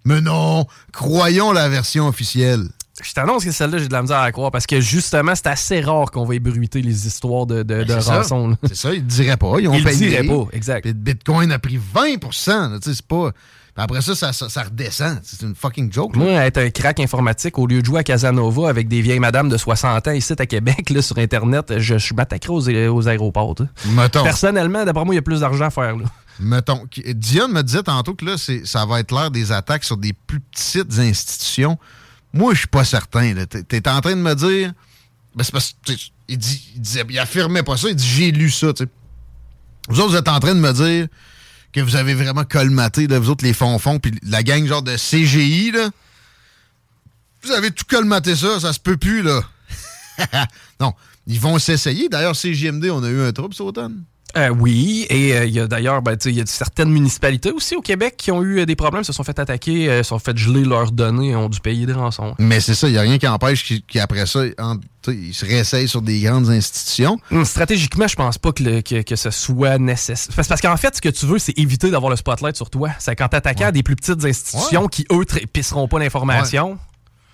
Mais 0.03 0.19
non, 0.19 0.65
croyons 0.91 1.53
la 1.53 1.69
version 1.69 2.09
officielle. 2.09 2.67
Je 3.01 3.13
t'annonce 3.13 3.45
que 3.45 3.51
celle-là, 3.51 3.77
j'ai 3.77 3.87
de 3.87 3.93
la 3.93 4.01
misère 4.01 4.17
à 4.19 4.29
croire 4.33 4.51
parce 4.51 4.67
que 4.67 4.81
justement, 4.81 5.33
c'est 5.33 5.47
assez 5.47 5.79
rare 5.79 6.11
qu'on 6.11 6.25
va 6.25 6.35
ébruiter 6.35 6.81
les 6.81 7.07
histoires 7.07 7.45
de, 7.45 7.63
de, 7.63 7.83
de 7.83 7.83
Ben, 7.85 8.01
c'est 8.01 8.07
ça. 8.07 8.17
rançons. 8.17 8.49
là. 8.49 8.55
C'est 8.67 8.75
ça, 8.75 8.93
ils 8.93 9.01
ne 9.01 9.07
diraient 9.07 9.37
pas. 9.37 9.55
Ils 9.61 9.69
ont 9.69 9.73
Ils 9.75 9.83
le 9.85 9.89
payé. 9.91 10.09
diraient 10.09 10.27
pas, 10.27 10.45
exact. 10.51 10.85
Bitcoin 10.89 11.49
a 11.53 11.59
pris 11.59 11.77
20 11.77 12.01
là, 12.01 12.79
tu 12.81 12.89
sais, 12.89 12.95
c'est 12.95 13.07
pas... 13.07 13.31
Après 13.79 14.01
ça, 14.01 14.15
ça, 14.15 14.33
ça, 14.33 14.49
ça 14.49 14.63
redescend. 14.63 15.19
C'est 15.23 15.43
une 15.43 15.53
fucking 15.53 15.93
joke. 15.93 16.15
là. 16.15 16.23
Moi, 16.23 16.31
être 16.45 16.57
un 16.57 16.69
crack 16.71 16.99
informatique, 16.99 17.59
au 17.59 17.67
lieu 17.67 17.81
de 17.81 17.85
jouer 17.85 17.99
à 17.99 18.03
Casanova 18.03 18.69
avec 18.69 18.87
des 18.87 19.01
vieilles 19.01 19.19
madames 19.19 19.49
de 19.49 19.57
60 19.57 20.07
ans 20.07 20.11
ici 20.11 20.33
à 20.37 20.45
Québec, 20.47 20.89
là, 20.89 21.01
sur 21.03 21.17
Internet, 21.19 21.77
je, 21.77 21.97
je 21.97 22.13
m'attaquerai 22.15 22.51
aux, 22.51 22.95
aux 22.95 23.07
aéroports. 23.07 23.53
tu 23.55 23.63
sais. 23.63 23.89
Mettons. 23.91 24.23
Personnellement, 24.23 24.83
d'après 24.83 25.05
moi, 25.05 25.13
il 25.13 25.17
y 25.17 25.19
a 25.19 25.23
plus 25.23 25.41
d'argent 25.41 25.65
à 25.65 25.69
faire. 25.69 25.95
Là. 25.95 26.05
Mettons, 26.39 26.85
Diane 27.07 27.51
me 27.51 27.61
disait 27.61 27.83
tantôt 27.83 28.13
que 28.13 28.25
là, 28.25 28.35
ça 28.37 28.85
va 28.85 28.99
être 28.99 29.11
l'heure 29.11 29.31
des 29.31 29.51
attaques 29.51 29.83
sur 29.83 29.97
des 29.97 30.13
plus 30.13 30.39
petites 30.39 30.97
institutions. 30.99 31.77
Moi, 32.33 32.53
je 32.53 32.59
suis 32.59 32.67
pas 32.67 32.83
certain. 32.83 33.33
T'es 33.45 33.63
t'es 33.63 33.87
en 33.89 34.01
train 34.01 34.15
de 34.15 34.21
me 34.21 34.35
dire. 34.35 34.73
Ben, 35.35 35.43
c'est 35.43 35.51
parce 35.51 35.69
que, 35.69 35.75
tu 35.85 35.97
sais, 35.97 36.11
il, 36.27 36.37
dit, 36.37 36.71
il 36.75 36.81
disait, 36.81 37.05
il 37.07 37.19
affirmait 37.19 37.63
pas 37.63 37.77
ça, 37.77 37.89
il 37.89 37.95
dit 37.95 38.05
j'ai 38.07 38.31
lu 38.31 38.49
ça, 38.49 38.73
tu. 38.73 38.87
Vous 39.87 39.99
autres, 39.99 40.09
vous 40.09 40.15
êtes 40.17 40.27
en 40.27 40.39
train 40.39 40.55
de 40.55 40.59
me 40.59 40.73
dire 40.73 41.07
que 41.73 41.81
vous 41.81 41.95
avez 41.95 42.13
vraiment 42.13 42.43
colmaté, 42.43 43.07
là, 43.07 43.19
vous 43.19 43.29
autres, 43.29 43.45
les 43.45 43.53
fonds-fonds, 43.53 43.99
puis 43.99 44.13
la 44.23 44.43
gang 44.43 44.65
genre 44.65 44.81
de 44.81 44.95
CGI, 44.95 45.71
là. 45.71 45.89
Vous 47.43 47.51
avez 47.51 47.71
tout 47.71 47.85
colmaté 47.87 48.35
ça, 48.35 48.59
ça 48.59 48.73
se 48.73 48.79
peut 48.79 48.97
plus, 48.97 49.21
là. 49.21 49.41
non, 50.79 50.93
ils 51.27 51.39
vont 51.39 51.59
s'essayer. 51.59 52.09
D'ailleurs, 52.09 52.35
CGMD, 52.35 52.89
on 52.89 53.03
a 53.03 53.09
eu 53.09 53.21
un 53.21 53.31
trouble 53.31 53.53
cet 53.53 53.61
automne. 53.61 54.03
Euh, 54.37 54.49
oui, 54.49 55.05
et 55.09 55.35
euh, 55.35 55.45
il 55.45 55.53
y 55.53 55.59
a 55.59 55.67
d'ailleurs, 55.67 56.01
ben, 56.03 56.15
y 56.25 56.41
a 56.41 56.45
certaines 56.45 56.89
municipalités 56.91 57.51
aussi 57.51 57.75
au 57.75 57.81
Québec 57.81 58.15
qui 58.17 58.31
ont 58.31 58.43
eu 58.43 58.59
euh, 58.59 58.65
des 58.67 58.75
problèmes, 58.75 59.03
se 59.03 59.11
sont 59.11 59.23
fait 59.23 59.37
attaquer, 59.39 59.87
se 59.97 60.03
sont 60.03 60.19
fait 60.19 60.37
geler 60.37 60.63
leurs 60.63 60.91
données, 60.91 61.35
ont 61.35 61.49
dû 61.49 61.59
payer 61.59 61.85
des 61.87 61.93
rançons. 61.93 62.35
Mais 62.37 62.59
c'est 62.59 62.75
ça, 62.75 62.87
il 62.87 62.91
n'y 62.91 62.97
a 62.97 63.01
rien 63.01 63.17
qui 63.17 63.27
empêche 63.27 63.73
qu'après 63.87 64.25
ça, 64.27 64.41
en- 64.59 64.75
ils 65.07 65.33
se 65.33 65.45
réessayent 65.45 65.87
sur 65.87 66.01
des 66.01 66.19
grandes 66.21 66.49
institutions. 66.49 67.17
Hum, 67.31 67.45
Stratégiquement, 67.45 68.07
je 68.07 68.15
pense 68.15 68.37
pas 68.37 68.51
que, 68.51 68.61
le- 68.63 68.81
que, 68.81 69.01
que 69.01 69.15
ce 69.15 69.31
soit 69.31 69.77
nécessaire. 69.79 70.33
Parce, 70.35 70.47
parce 70.47 70.61
qu'en 70.61 70.77
fait, 70.77 70.95
ce 70.95 71.01
que 71.01 71.09
tu 71.09 71.25
veux, 71.25 71.39
c'est 71.39 71.57
éviter 71.57 71.89
d'avoir 71.89 72.11
le 72.11 72.15
spotlight 72.17 72.55
sur 72.55 72.69
toi. 72.69 72.89
C'est 72.99 73.15
quand 73.15 73.29
t'attaques 73.29 73.61
à 73.61 73.71
des 73.71 73.81
plus 73.83 73.95
petites 73.95 74.23
institutions 74.23 74.87
qui, 74.87 75.05
eux, 75.11 75.25
pisseront 75.51 75.87
pas 75.87 75.97
l'information. 75.99 76.77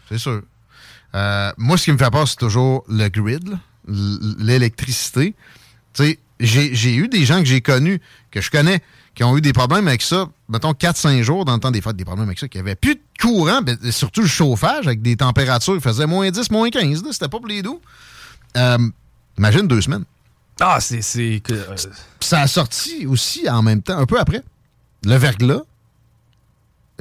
C'est 0.10 0.20
sûr. 0.20 0.42
Moi, 1.58 1.78
ce 1.78 1.84
qui 1.84 1.92
me 1.92 1.98
fait 1.98 2.10
peur, 2.12 2.28
c'est 2.28 2.38
toujours 2.38 2.84
le 2.88 3.08
grid, 3.10 3.58
l'électricité. 4.40 5.36
Tu 5.94 6.04
sais, 6.06 6.20
j'ai 6.45 6.95
eu 6.95 7.07
des 7.07 7.26
gens 7.26 7.40
que 7.40 7.45
j'ai 7.45 7.61
connus, 7.61 7.99
que 8.32 8.41
je 8.41 8.52
connais, 8.52 8.82
qui 9.15 9.24
ont 9.24 9.38
eu 9.38 9.41
des 9.41 9.53
problèmes 9.53 9.88
avec 9.88 10.02
ça, 10.02 10.28
mettons 10.49 10.72
4-5 10.72 11.22
jours 11.22 11.45
dans 11.45 11.53
le 11.53 11.60
temps 11.60 11.72
des 11.72 11.82
fêtes, 11.82 11.95
des 11.95 12.06
problèmes 12.06 12.28
avec 12.28 12.40
ça, 12.40 12.48
qui 12.48 12.57
n'avaient 12.57 12.76
plus 12.76 12.95
de 12.95 13.02
courant, 13.22 13.61
ben, 13.61 13.78
surtout 13.91 14.22
le 14.22 14.28
chauffage, 14.28 14.88
avec 14.88 15.02
des 15.02 15.15
températures 15.15 15.76
qui 15.76 15.82
faisaient 15.82 16.07
moins 16.07 16.30
10, 16.32 16.49
moins 16.52 16.70
15, 16.70 17.03
là, 17.03 17.10
c'était 17.11 17.28
pas 17.28 17.38
pour 17.40 17.48
les 17.48 17.61
doux. 17.61 17.80
Euh, 18.57 18.78
imagine 19.38 19.68
deux 19.68 19.82
semaines. 19.82 20.03
Ah, 20.60 20.80
c'est. 20.80 21.41
euh, 21.52 21.76
Ça 22.20 22.41
a 22.41 22.48
sorti 22.48 23.06
aussi 23.07 23.49
en 23.49 23.61
même 23.61 23.82
temps, 23.82 23.98
un 23.98 24.06
peu 24.06 24.20
après. 24.20 24.41
Le 25.06 25.15
verglas, 25.15 25.61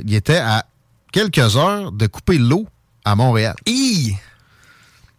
il 0.05 0.15
était 0.15 0.39
à 0.39 0.65
quelques 1.13 1.57
heures 1.57 1.93
de 1.93 2.07
couper 2.07 2.39
l'eau 2.39 2.67
à 3.05 3.15
Montréal. 3.15 3.55
Il 3.67 4.17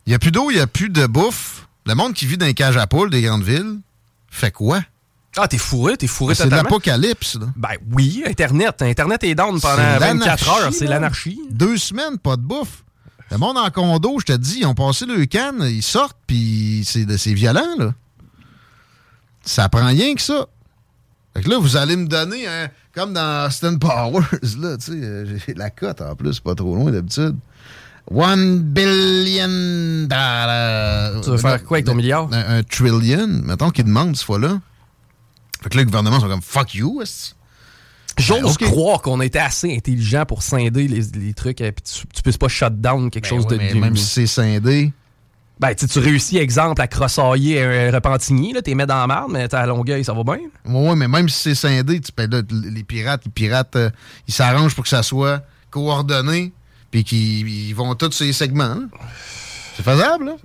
n'y 0.08 0.14
a 0.14 0.20
plus 0.20 0.32
d'eau, 0.32 0.50
il 0.52 0.56
n'y 0.56 0.62
a 0.62 0.68
plus 0.68 0.90
de 0.90 1.06
bouffe. 1.06 1.68
Le 1.86 1.96
monde 1.96 2.14
qui 2.14 2.26
vit 2.26 2.38
dans 2.38 2.46
les 2.46 2.54
cages 2.54 2.78
à 2.78 2.88
poules 2.88 3.10
des 3.10 3.22
grandes 3.22 3.44
villes 3.44 3.78
fait 4.34 4.52
quoi? 4.52 4.82
Ah, 5.38 5.48
t'es 5.48 5.58
fourré, 5.58 5.98
t'es 5.98 6.06
fourré 6.08 6.36
C'est 6.36 6.44
de 6.44 6.50
totalement. 6.50 6.70
l'apocalypse, 6.70 7.36
là. 7.40 7.48
Ben 7.56 7.70
oui, 7.92 8.24
Internet. 8.28 8.82
Internet 8.84 9.24
est 9.24 9.34
down 9.36 9.60
pendant 9.60 9.76
C'est 9.78 10.00
24 10.00 10.02
l'anarchie, 10.02 10.50
heures. 10.50 10.74
C'est 10.74 10.86
l'anarchie. 10.86 11.40
Deux 11.50 11.78
semaines, 11.78 12.18
pas 12.20 12.36
de 12.36 12.42
bouffe. 12.42 12.84
Le 13.32 13.38
monde 13.38 13.58
en 13.58 13.70
condo, 13.72 14.20
je 14.20 14.26
te 14.26 14.34
dis, 14.38 14.60
ils 14.60 14.66
ont 14.68 14.76
passé 14.76 15.06
le 15.08 15.26
canne, 15.26 15.64
ils 15.68 15.82
sortent, 15.82 16.18
puis 16.28 16.84
c'est 16.86 17.18
c'est 17.18 17.34
violent, 17.34 17.66
là. 17.80 17.94
Ça 19.44 19.68
prend 19.70 19.88
rien 19.88 20.14
que 20.16 20.22
ça. 20.22 20.46
Fait 21.36 21.42
que 21.42 21.50
là, 21.50 21.58
vous 21.58 21.78
allez 21.78 21.96
me 21.96 22.06
donner, 22.06 22.48
un- 22.48 22.70
comme 22.94 23.14
dans 23.14 23.48
Austin 23.48 23.78
Powers, 23.78 24.22
là, 24.60 24.78
tu 24.78 24.86
sais, 24.86 24.92
euh, 24.94 25.38
j'ai 25.48 25.54
la 25.56 25.72
cote 25.72 26.00
en 26.02 26.16
plus, 26.16 26.40
pas 26.40 26.54
trop 26.54 26.76
loin 26.76 26.92
d'habitude. 26.92 27.36
One 28.12 28.60
billion 28.60 30.08
dollars. 30.08 31.22
Tu 31.22 31.30
veux 31.30 31.38
faire 31.38 31.64
quoi 31.64 31.78
avec 31.78 31.86
ton 31.86 31.96
milliard? 31.96 32.28
Un, 32.32 32.58
un 32.58 32.64
trillion, 32.64 33.28
mettons, 33.28 33.70
qu'ils 33.70 33.86
demandent 33.86 34.16
cette 34.16 34.26
fois-là. 34.26 34.60
Fait 35.62 35.70
que 35.70 35.78
là, 35.78 35.84
le 35.84 35.86
gouvernement 35.86 36.20
sont 36.20 36.28
comme 36.28 36.42
fuck 36.42 36.74
you, 36.76 37.02
J'ose 38.20 38.58
Ben, 38.60 38.68
croire 38.68 39.02
qu'on 39.02 39.22
était 39.22 39.40
assez 39.40 39.76
intelligent 39.76 40.26
pour 40.28 40.44
scinder 40.44 40.88
les, 40.88 41.02
les 41.20 41.34
trucs 41.34 41.62
et 41.62 41.72
puis 41.72 41.84
tu, 41.84 42.06
tu 42.14 42.22
puisses 42.22 42.38
pas 42.38 42.48
shut 42.48 42.80
down 42.80 43.10
quelque 43.10 43.26
chose 43.26 43.48
de... 43.48 43.58
Ben 43.58 43.68
mais 43.68 43.74
de- 43.74 43.80
même 43.80 43.98
si 43.98 44.06
c'est 44.06 44.28
scindé. 44.28 44.94
Ben, 45.60 45.74
tu 45.74 46.00
réussis, 46.00 46.38
exemple, 46.38 46.82
à 46.82 46.88
crossailler 46.88 47.64
un 47.64 47.92
repentigny, 47.92 48.54
là, 48.54 48.62
t'es 48.62 48.76
mets 48.76 48.86
dans 48.86 49.00
la 49.00 49.08
marde, 49.08 49.32
mais 49.32 49.48
t'es 49.48 49.56
à 49.56 49.66
Longueuil, 49.66 50.04
ça 50.04 50.14
va 50.14 50.24
bien. 50.24 50.40
Oui, 50.66 50.90
ouais, 50.90 50.96
mais 50.96 51.08
même 51.08 51.30
si 51.30 51.40
c'est 51.40 51.56
scindé, 51.56 52.02
tu 52.02 52.12
peux, 52.12 52.28
là, 52.28 52.42
les 52.52 52.84
pirates, 52.84 53.22
les 53.26 53.32
pirates, 53.32 53.76
euh, 53.78 53.90
ils 54.28 54.34
s'arrangent 54.34 54.76
pour 54.76 54.84
que 54.84 54.90
ça 54.90 55.02
soit 55.04 55.42
coordonné, 55.72 56.52
puis 56.94 57.04
qu'ils 57.04 57.50
ils 57.50 57.74
vont 57.74 57.96
tous 57.96 58.12
ces 58.12 58.32
segments. 58.34 58.76
là. 58.76 58.86
C'est 59.76 59.82
faisable, 59.82 60.26
là? 60.26 60.36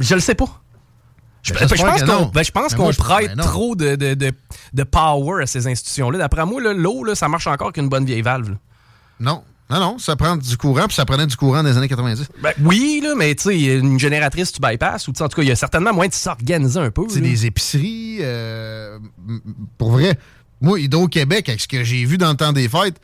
Je 0.00 0.16
le 0.16 0.20
sais 0.20 0.34
pas. 0.34 0.60
Je, 1.44 1.54
Ben, 1.54 1.60
ben, 1.68 1.76
je 1.76 1.82
pense 1.84 2.02
qu'on 2.02 2.26
ben, 2.26 2.42
je 2.42 2.50
pense 2.50 2.74
qu'on 2.74 2.92
prête 2.92 3.36
ben 3.36 3.42
trop 3.44 3.76
de, 3.76 3.94
de, 3.94 4.14
de, 4.14 4.32
de 4.72 4.82
power 4.82 5.44
à 5.44 5.46
ces 5.46 5.68
institutions-là. 5.68 6.18
D'après 6.18 6.44
moi, 6.44 6.60
l'eau, 6.60 7.04
là, 7.04 7.14
ça 7.14 7.28
marche 7.28 7.46
encore 7.46 7.72
qu'une 7.72 7.88
bonne 7.88 8.04
vieille 8.04 8.20
valve. 8.22 8.50
là. 8.50 8.56
Non. 9.20 9.44
Non, 9.70 9.78
non, 9.78 9.98
ça 9.98 10.16
prend 10.16 10.36
du 10.36 10.56
courant, 10.56 10.86
puis 10.86 10.96
ça 10.96 11.04
prenait 11.04 11.26
du 11.26 11.36
courant 11.36 11.62
les 11.62 11.76
années 11.76 11.88
90. 11.88 12.26
Ben, 12.42 12.52
oui, 12.64 13.00
là, 13.02 13.14
mais 13.16 13.32
tu 13.36 13.44
sais, 13.44 13.78
une 13.78 13.98
génératrice, 13.98 14.52
tu 14.52 14.60
bypasses, 14.60 15.06
ou 15.06 15.12
en 15.12 15.28
tout 15.28 15.36
cas, 15.36 15.42
il 15.42 15.48
y 15.48 15.52
a 15.52 15.56
certainement 15.56 15.94
moyen 15.94 16.08
de 16.08 16.14
s'organiser 16.14 16.80
un 16.80 16.90
peu. 16.90 17.02
C'est 17.08 17.20
des 17.20 17.46
épiceries, 17.46 18.18
euh, 18.22 18.98
pour 19.78 19.92
vrai. 19.92 20.18
Moi, 20.60 20.80
Hydro-Québec, 20.80 21.48
avec 21.48 21.60
ce 21.60 21.68
que 21.68 21.84
j'ai 21.84 22.04
vu 22.04 22.18
dans 22.18 22.30
le 22.30 22.36
temps 22.36 22.52
des 22.52 22.68
fêtes, 22.68 23.00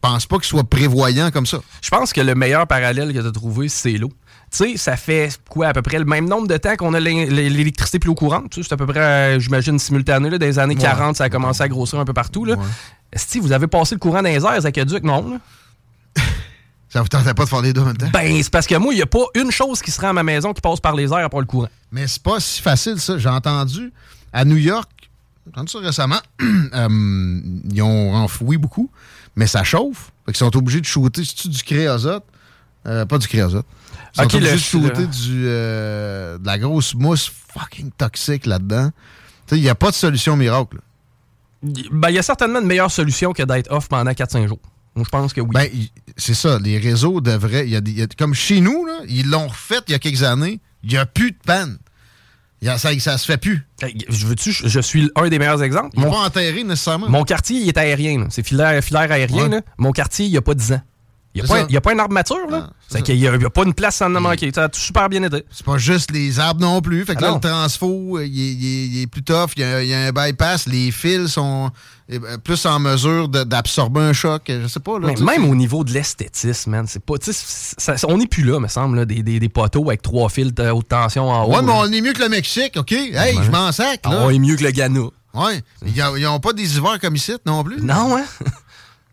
pense 0.00 0.26
pas 0.26 0.36
qu'il 0.36 0.46
soit 0.46 0.64
prévoyant 0.64 1.30
comme 1.30 1.46
ça. 1.46 1.58
Je 1.82 1.90
pense 1.90 2.12
que 2.12 2.20
le 2.20 2.34
meilleur 2.34 2.66
parallèle 2.66 3.12
que 3.12 3.20
tu 3.20 3.26
as 3.26 3.32
trouvé, 3.32 3.68
c'est 3.68 3.92
l'eau. 3.92 4.12
Tu 4.50 4.56
sais, 4.72 4.76
ça 4.76 4.96
fait 4.96 5.30
quoi, 5.48 5.68
à 5.68 5.72
peu 5.72 5.82
près 5.82 5.98
le 5.98 6.04
même 6.04 6.28
nombre 6.28 6.48
de 6.48 6.56
temps 6.56 6.74
qu'on 6.76 6.92
a 6.94 6.98
l'é- 7.00 7.26
l'é- 7.26 7.48
l'électricité 7.50 7.98
courante? 8.14 8.50
Tu 8.50 8.62
sais, 8.62 8.68
C'est 8.68 8.74
à 8.74 8.76
peu 8.76 8.86
près, 8.86 8.98
euh, 9.00 9.38
j'imagine, 9.40 9.78
simultané. 9.78 10.28
Là, 10.28 10.38
dans 10.38 10.46
les 10.46 10.58
années 10.58 10.74
Ouais. 10.74 10.80
40, 10.80 11.16
ça 11.16 11.24
a 11.24 11.28
commencé 11.30 11.62
à 11.62 11.68
grossir 11.68 12.00
un 12.00 12.04
peu 12.04 12.12
partout. 12.14 12.44
Là. 12.44 12.56
Que 13.12 13.38
vous 13.40 13.52
avez 13.52 13.66
passé 13.68 13.94
le 13.94 14.00
courant 14.00 14.22
dans 14.22 14.28
les 14.28 14.44
airs, 14.44 14.66
Aqueduc? 14.66 15.04
Non. 15.04 15.30
là? 15.30 15.38
Ça 16.88 17.02
vous 17.02 17.08
tentait 17.08 17.34
pas 17.34 17.44
de 17.44 17.48
faire 17.48 17.62
les 17.62 17.72
deux 17.72 17.82
en 17.82 17.84
même 17.86 17.96
temps? 17.96 18.08
Ben, 18.12 18.42
c'est 18.42 18.50
parce 18.50 18.66
que 18.66 18.74
moi, 18.74 18.92
il 18.92 18.96
n'y 18.96 19.02
a 19.02 19.06
pas 19.06 19.24
une 19.36 19.52
chose 19.52 19.80
qui 19.80 19.92
se 19.92 20.00
rend 20.00 20.08
à 20.08 20.12
ma 20.12 20.24
maison 20.24 20.52
qui 20.52 20.60
passe 20.60 20.80
par 20.80 20.96
les 20.96 21.04
airs 21.12 21.24
à 21.24 21.28
part 21.28 21.38
le 21.38 21.46
courant. 21.46 21.68
Mais 21.92 22.08
c'est 22.08 22.20
pas 22.22 22.40
si 22.40 22.60
facile, 22.60 22.98
ça. 22.98 23.16
J'ai 23.16 23.28
entendu 23.28 23.92
à 24.32 24.44
New 24.44 24.56
York, 24.56 24.90
j'ai 25.46 25.50
entendu 25.52 25.70
ça 25.70 25.78
récemment, 25.78 26.18
euh, 26.42 27.40
ils 27.72 27.80
ont 27.82 28.14
enfoui 28.16 28.56
beaucoup, 28.56 28.90
mais 29.36 29.46
ça 29.46 29.62
chauffe. 29.64 30.12
Fait 30.26 30.32
qu'ils 30.32 30.38
sont 30.38 30.56
obligés 30.56 30.80
de 30.80 30.86
shooter 30.86 31.24
c'est-tu 31.24 31.48
du 31.48 31.62
créosote? 31.62 32.24
Euh, 32.86 33.04
pas 33.06 33.18
du 33.18 33.28
créosote. 33.28 33.66
Ils 34.14 34.22
sont 34.22 34.36
obligés 34.36 34.52
de 34.52 34.58
shooter 34.58 35.00
le- 35.02 35.06
du, 35.06 35.42
euh, 35.46 36.38
de 36.38 36.46
la 36.46 36.58
grosse 36.58 36.94
mousse 36.94 37.30
fucking 37.52 37.90
toxique 37.92 38.46
là-dedans. 38.46 38.90
Il 39.52 39.60
n'y 39.60 39.68
a 39.68 39.74
pas 39.74 39.90
de 39.90 39.96
solution 39.96 40.36
miracle. 40.36 40.76
là. 40.76 40.82
Ben, 41.92 42.08
il 42.08 42.14
y 42.14 42.18
a 42.18 42.22
certainement 42.22 42.60
une 42.60 42.66
meilleure 42.66 42.90
solution 42.90 43.32
que 43.32 43.42
d'être 43.42 43.70
off 43.70 43.88
pendant 43.88 44.10
4-5 44.12 44.46
jours. 44.48 44.60
Donc, 44.96 45.04
je 45.04 45.10
pense 45.10 45.32
que 45.32 45.40
oui. 45.40 45.50
Ben, 45.52 45.68
il- 45.72 45.90
c'est 46.16 46.34
ça. 46.34 46.58
Les 46.58 46.78
réseaux 46.78 47.20
devraient. 47.20 47.66
il 47.66 47.70
y 47.70 47.76
a 47.76 47.80
des- 47.80 47.90
il 47.90 47.98
y 47.98 48.02
a- 48.02 48.06
comme 48.06 48.32
chez 48.34 48.60
nous, 48.60 48.86
là, 48.86 49.00
ils 49.08 49.28
l'ont 49.28 49.46
refait 49.48 49.80
il 49.88 49.92
y 49.92 49.94
a 49.94 49.98
quelques 49.98 50.22
années. 50.22 50.60
Il 50.82 50.88
n'y 50.90 50.96
a 50.96 51.04
plus 51.06 51.32
de 51.32 51.36
panne. 51.44 51.78
Il 52.62 52.66
y 52.66 52.68
a- 52.68 52.76
ça, 52.78 52.90
ça 52.98 53.16
se 53.16 53.24
fait 53.24 53.38
plus. 53.38 53.66
Je 54.08 54.26
veux-tu, 54.26 54.52
je- 54.52 54.68
je 54.68 54.80
suis 54.80 55.10
un 55.16 55.28
des 55.28 55.38
meilleurs 55.38 55.62
exemples. 55.62 55.98
Mon- 55.98 56.10
pas 56.10 56.18
enterrer 56.26 56.62
nécessairement. 56.62 57.08
Mon 57.08 57.24
quartier, 57.24 57.58
il 57.58 57.68
est 57.68 57.78
aérien. 57.78 58.26
C'est 58.30 58.46
filaire, 58.46 58.82
filaire 58.84 59.10
aérien. 59.10 59.44
Ouais. 59.44 59.48
là. 59.48 59.60
Mon 59.78 59.92
quartier, 59.92 60.26
il 60.26 60.30
n'y 60.32 60.36
a 60.36 60.42
pas 60.42 60.54
10 60.54 60.72
ans. 60.72 60.82
Il 61.32 61.44
n'y 61.44 61.76
a, 61.76 61.78
a 61.78 61.80
pas 61.80 61.92
une 61.92 62.00
armature. 62.00 62.50
Là? 62.50 62.70
c'est 62.88 63.02
qu'il 63.02 63.16
n'y 63.16 63.28
a, 63.28 63.50
pas 63.50 63.62
une 63.62 63.72
place 63.72 63.94
sans 63.96 64.06
en 64.12 64.20
manquer. 64.20 64.50
Ça 64.52 64.64
a 64.64 64.68
super 64.72 65.08
bien 65.08 65.22
été. 65.22 65.44
C'est 65.52 65.64
pas 65.64 65.78
juste 65.78 66.10
les 66.10 66.40
arbres 66.40 66.60
non 66.60 66.80
plus. 66.82 67.04
Fait 67.04 67.14
que 67.14 67.20
Ah 67.24 67.28
là, 67.28 67.34
le 67.34 67.40
transfo, 67.40 68.18
euh, 68.18 68.26
il 68.26 68.40
est, 68.40 68.52
il 68.52 68.66
est- 68.66 68.86
il 68.88 69.02
est 69.02 69.06
plus 69.06 69.22
tough. 69.22 69.50
Il 69.56 69.62
y, 69.62 69.64
a, 69.64 69.80
il 69.82 69.88
y 69.88 69.94
a 69.94 70.06
un 70.06 70.10
bypass. 70.12 70.66
Les 70.66 70.90
fils 70.90 71.28
sont 71.28 71.70
euh, 72.12 72.36
plus 72.38 72.66
en 72.66 72.80
mesure 72.80 73.28
d'absorber 73.28 74.00
un 74.00 74.12
choc. 74.12 74.42
Je 74.48 74.66
sais 74.66 74.80
pas. 74.80 74.98
Là, 74.98 75.06
Mais 75.16 75.24
même 75.38 75.48
au 75.48 75.54
niveau 75.54 75.84
de 75.84 75.92
l'esthétisme, 75.92 76.70
man, 76.72 76.86
c'est 76.88 77.04
pas. 77.04 77.14
ça- 77.20 77.94
on 78.08 78.18
n'est 78.18 78.26
plus 78.26 78.42
là, 78.42 78.58
me 78.58 78.66
semble, 78.66 78.96
là, 78.96 79.04
des, 79.04 79.22
des, 79.22 79.38
des 79.38 79.48
poteaux 79.48 79.88
avec 79.88 80.02
trois 80.02 80.28
fils 80.30 80.52
de 80.52 80.68
haute 80.68 80.88
tension 80.88 81.30
en 81.30 81.44
haut. 81.44 81.54
Ouais, 81.54 81.62
mais 81.62 81.70
on 81.72 81.84
est 81.92 82.00
mieux 82.00 82.12
que 82.12 82.22
le 82.22 82.28
Mexique, 82.28 82.72
OK? 82.76 82.90
Hey, 82.90 83.14
Ouais. 83.14 83.44
je 83.44 83.50
m'en 83.52 83.70
sac, 83.70 84.00
là. 84.04 84.10
Ah, 84.14 84.24
on 84.24 84.30
est 84.30 84.38
mieux 84.40 84.56
que 84.56 84.64
le 84.64 84.72
Ghana. 84.72 85.00
Ouais. 85.34 85.62
Ils 85.86 86.24
n'ont 86.24 86.40
pas 86.40 86.52
des 86.52 86.76
hivers 86.76 86.98
comme 87.00 87.14
ici 87.14 87.32
non 87.46 87.62
plus. 87.62 87.80
Non, 87.80 88.16
hein? 88.16 88.24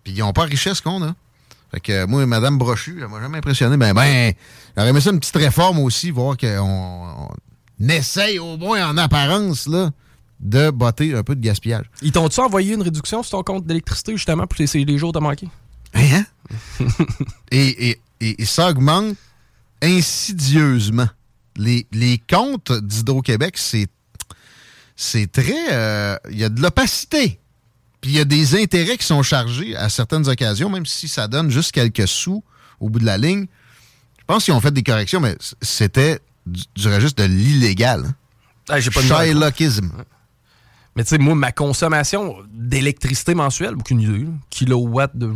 Puis 0.03 0.13
ils 0.13 0.19
n'ont 0.21 0.33
pas 0.33 0.45
la 0.45 0.49
richesse 0.49 0.81
qu'on 0.81 1.03
a. 1.03 1.13
Fait 1.71 1.79
que 1.81 2.05
moi, 2.05 2.25
Madame 2.25 2.57
Brochu, 2.57 2.99
elle 3.01 3.09
m'a 3.09 3.19
jamais 3.19 3.39
impressionné. 3.39 3.75
Ben, 3.77 3.93
ben, 3.93 4.33
j'aurais 4.75 4.89
aimé 4.89 5.01
ça 5.01 5.09
une 5.11 5.19
petite 5.19 5.35
réforme 5.35 5.79
aussi, 5.79 6.11
voir 6.11 6.37
qu'on 6.37 7.27
on 7.79 7.89
essaye 7.89 8.39
au 8.39 8.57
moins 8.57 8.89
en 8.89 8.97
apparence, 8.97 9.67
là, 9.67 9.91
de 10.39 10.69
botter 10.69 11.13
un 11.13 11.23
peu 11.23 11.35
de 11.35 11.41
gaspillage. 11.41 11.85
Ils 12.01 12.11
t'ont-tu 12.11 12.39
envoyé 12.39 12.73
une 12.73 12.81
réduction 12.81 13.21
sur 13.23 13.31
ton 13.31 13.43
compte 13.43 13.65
d'électricité, 13.65 14.13
justement, 14.13 14.47
pour 14.47 14.59
essayer 14.61 14.85
les 14.85 14.97
jours 14.97 15.11
de 15.11 15.19
manquer? 15.19 15.49
Hein? 15.93 16.25
et, 17.51 17.89
et- 17.89 18.01
et- 18.21 18.41
et 18.41 18.45
ça 18.45 18.69
augmente 18.69 19.15
insidieusement. 19.81 21.07
Les, 21.55 21.87
les 21.91 22.19
comptes 22.29 22.71
d'Hydro-Québec, 22.71 23.55
c'est 23.57 23.87
c'est 24.95 25.31
très... 25.31 25.71
euh, 25.71 26.15
Il 26.31 26.37
y 26.37 26.43
a 26.43 26.49
de 26.49 26.61
l'opacité. 26.61 27.39
Puis 28.01 28.11
il 28.11 28.17
y 28.17 28.19
a 28.19 28.25
des 28.25 28.61
intérêts 28.61 28.97
qui 28.97 29.05
sont 29.05 29.23
chargés 29.23 29.75
à 29.75 29.89
certaines 29.89 30.27
occasions, 30.29 30.69
même 30.69 30.85
si 30.85 31.07
ça 31.07 31.27
donne 31.27 31.49
juste 31.49 31.71
quelques 31.71 32.07
sous 32.07 32.43
au 32.79 32.89
bout 32.89 32.99
de 32.99 33.05
la 33.05 33.17
ligne. 33.17 33.47
Je 34.19 34.23
pense 34.25 34.43
qu'ils 34.45 34.53
ont 34.53 34.61
fait 34.61 34.71
des 34.71 34.83
corrections, 34.83 35.19
mais 35.19 35.35
c'était 35.61 36.19
du, 36.45 36.61
du 36.75 36.87
registre 36.87 37.23
de 37.23 37.27
l'illégal. 37.27 38.03
hein. 38.07 38.13
Ah, 38.69 38.79
j'ai 38.79 38.91
pas 38.91 38.99
de 38.99 39.05
misère. 39.05 39.21
Shylockism. 39.23 39.89
Mais 40.95 41.03
tu 41.03 41.09
sais, 41.09 41.17
moi, 41.19 41.35
ma 41.35 41.51
consommation 41.51 42.35
d'électricité 42.51 43.35
mensuelle, 43.35 43.75
aucune 43.75 44.01
idée. 44.01 44.19
là. 44.25 44.31
Kilowatt 44.49 45.15
de. 45.15 45.27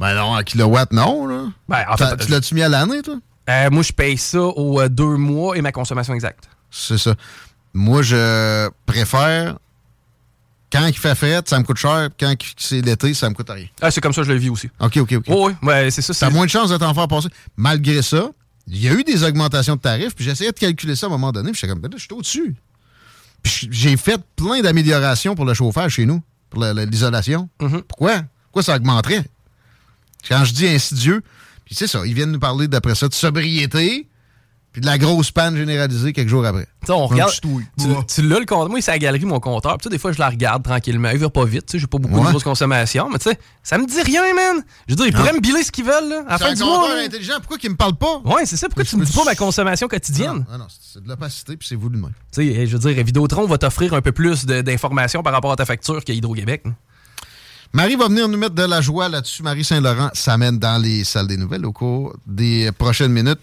Ben 0.00 0.14
non, 0.14 0.36
en 0.36 0.42
kilowatt, 0.42 0.92
non. 0.92 1.26
Là. 1.26 1.44
Ben, 1.68 1.84
en 1.88 1.96
fait, 1.96 2.16
tu 2.18 2.30
l'as-tu 2.30 2.54
mis 2.54 2.62
à 2.62 2.68
l'année, 2.68 3.02
toi? 3.02 3.16
Euh, 3.50 3.70
moi, 3.70 3.82
je 3.82 3.92
paye 3.92 4.16
ça 4.16 4.40
aux 4.40 4.80
euh, 4.80 4.88
deux 4.88 5.16
mois 5.16 5.56
et 5.56 5.62
ma 5.62 5.72
consommation 5.72 6.14
exacte. 6.14 6.48
C'est 6.70 6.98
ça. 6.98 7.14
Moi, 7.74 8.02
je 8.02 8.68
préfère 8.86 9.58
quand 10.72 10.86
il 10.86 10.96
fait 10.96 11.14
fret, 11.14 11.42
ça 11.46 11.58
me 11.58 11.64
coûte 11.64 11.76
cher. 11.78 12.08
Quand 12.18 12.34
c'est 12.56 12.80
l'été, 12.80 13.14
ça 13.14 13.28
me 13.30 13.34
coûte 13.34 13.48
rien. 13.50 13.66
Ah, 13.80 13.90
c'est 13.90 14.00
comme 14.00 14.12
ça 14.12 14.20
que 14.22 14.28
je 14.28 14.32
le 14.32 14.38
vis 14.38 14.50
aussi. 14.50 14.68
OK, 14.80 14.96
OK, 14.98 15.12
OK. 15.12 15.24
Oh, 15.28 15.48
oui, 15.48 15.68
ouais, 15.68 15.90
c'est 15.90 16.02
ça. 16.02 16.12
T'as 16.14 16.30
moins 16.30 16.44
de 16.46 16.50
chances 16.50 16.70
de 16.70 16.76
t'en 16.76 16.92
faire 16.94 17.08
passer. 17.08 17.28
Malgré 17.56 18.02
ça, 18.02 18.30
il 18.66 18.80
y 18.82 18.88
a 18.88 18.92
eu 18.92 19.02
des 19.04 19.24
augmentations 19.24 19.76
de 19.76 19.80
tarifs, 19.80 20.14
puis 20.14 20.24
j'essayais 20.24 20.52
de 20.52 20.58
calculer 20.58 20.94
ça 20.96 21.06
à 21.06 21.08
un 21.08 21.12
moment 21.12 21.32
donné, 21.32 21.52
puis 21.52 21.60
j'étais 21.60 21.72
comme, 21.72 21.80
ben 21.80 21.90
là, 21.90 21.96
je 21.96 22.02
suis 22.04 22.12
au-dessus. 22.12 22.54
Puis 23.42 23.68
J'ai 23.70 23.96
fait 23.96 24.20
plein 24.36 24.60
d'améliorations 24.60 25.34
pour 25.34 25.44
le 25.46 25.54
chauffage 25.54 25.92
chez 25.94 26.06
nous, 26.06 26.22
pour 26.50 26.60
la- 26.60 26.74
la- 26.74 26.84
l'isolation. 26.84 27.48
Pourquoi? 27.88 28.22
Pourquoi 28.44 28.62
ça 28.62 28.76
augmenterait? 28.76 29.24
Quand 30.28 30.44
je 30.44 30.52
dis 30.52 30.66
insidieux, 30.66 31.22
puis 31.64 31.74
c'est 31.74 31.86
ça, 31.86 32.02
ils 32.04 32.12
viennent 32.14 32.32
nous 32.32 32.38
parler 32.40 32.66
d'après 32.68 32.94
ça 32.94 33.08
de 33.08 33.14
sobriété, 33.14 34.08
puis 34.72 34.80
de 34.82 34.86
la 34.86 34.98
grosse 34.98 35.30
panne 35.30 35.56
généralisée 35.56 36.12
quelques 36.12 36.28
jours 36.28 36.44
après. 36.44 36.66
Tu 36.82 36.86
sais, 36.86 36.92
on 36.92 37.06
regarde. 37.06 37.32
Tu, 37.32 37.48
tu 38.06 38.22
l'as 38.22 38.38
le 38.38 38.44
compteur. 38.44 38.68
Moi, 38.68 38.80
c'est 38.82 38.90
à 38.90 38.94
la 38.94 38.98
galerie, 38.98 39.24
mon 39.24 39.40
compteur. 39.40 39.78
Puis, 39.78 39.88
des 39.90 39.98
fois, 39.98 40.12
je 40.12 40.18
la 40.18 40.28
regarde 40.28 40.62
tranquillement. 40.62 41.08
Il 41.10 41.18
va 41.18 41.30
pas 41.30 41.44
vite. 41.46 41.66
Tu 41.66 41.72
sais, 41.72 41.78
j'ai 41.78 41.86
pas 41.86 41.98
beaucoup 41.98 42.16
Ouais. 42.18 42.24
de 42.26 42.30
grosses 42.30 42.44
consommations. 42.44 43.08
Mais 43.10 43.18
tu 43.18 43.30
sais, 43.30 43.38
ça 43.62 43.78
me 43.78 43.86
dit 43.86 44.00
rien, 44.02 44.22
man. 44.34 44.62
Je 44.86 44.92
veux 44.92 44.96
dire, 44.96 45.06
ils 45.06 45.12
Non. 45.14 45.18
pourraient 45.20 45.32
me 45.32 45.40
biler 45.40 45.62
ce 45.64 45.72
qu'ils 45.72 45.84
veulent, 45.84 46.08
là. 46.08 46.22
À 46.28 46.32
la 46.32 46.38
C'est 46.38 46.44
fin 46.44 46.50
un 46.50 46.54
du 46.54 46.60
compteur 46.62 46.96
intelligent, 47.04 47.34
pourquoi 47.38 47.58
qu'ils 47.58 47.70
me 47.70 47.76
parlent 47.76 47.96
pas? 47.96 48.18
Ouais, 48.24 48.44
c'est 48.46 48.56
ça. 48.56 48.68
Pourquoi 48.68 48.84
tu 48.84 48.96
me 48.96 49.04
dis 49.04 49.12
pas 49.12 49.24
ma 49.24 49.34
consommation 49.34 49.88
quotidienne? 49.88 50.44
Ah 50.52 50.58
non, 50.58 50.66
c'est 50.68 51.02
de 51.02 51.08
l'opacité, 51.08 51.56
puis 51.56 51.66
c'est 51.66 51.74
voulu 51.76 51.96
de 51.96 52.02
même. 52.02 52.12
Tu 52.32 52.42
sais, 52.54 52.66
je 52.66 52.76
veux 52.76 52.92
dire, 52.92 53.04
Vidéotron 53.04 53.46
va 53.46 53.58
t'offrir 53.58 53.94
un 53.94 54.02
peu 54.02 54.12
plus 54.12 54.44
d'informations 54.46 55.22
par 55.22 55.32
rapport 55.32 55.52
à 55.52 55.56
ta 55.56 55.64
facture 55.64 56.04
que 56.04 56.12
Hydro-Québec. 56.12 56.62
hein. 56.66 56.74
Marie 57.74 57.96
va 57.96 58.08
venir 58.08 58.28
nous 58.28 58.38
mettre 58.38 58.54
de 58.54 58.62
la 58.62 58.80
joie 58.80 59.08
là-dessus. 59.10 59.42
Marie 59.42 59.64
Saint-Laurent 59.64 60.08
s'amène 60.14 60.58
dans 60.58 60.80
les 60.80 61.04
salles 61.04 61.26
des 61.26 61.36
nouvelles 61.36 61.66
au 61.66 61.72
cours 61.72 62.16
des 62.26 62.70
prochaines 62.72 63.12
minutes. 63.12 63.40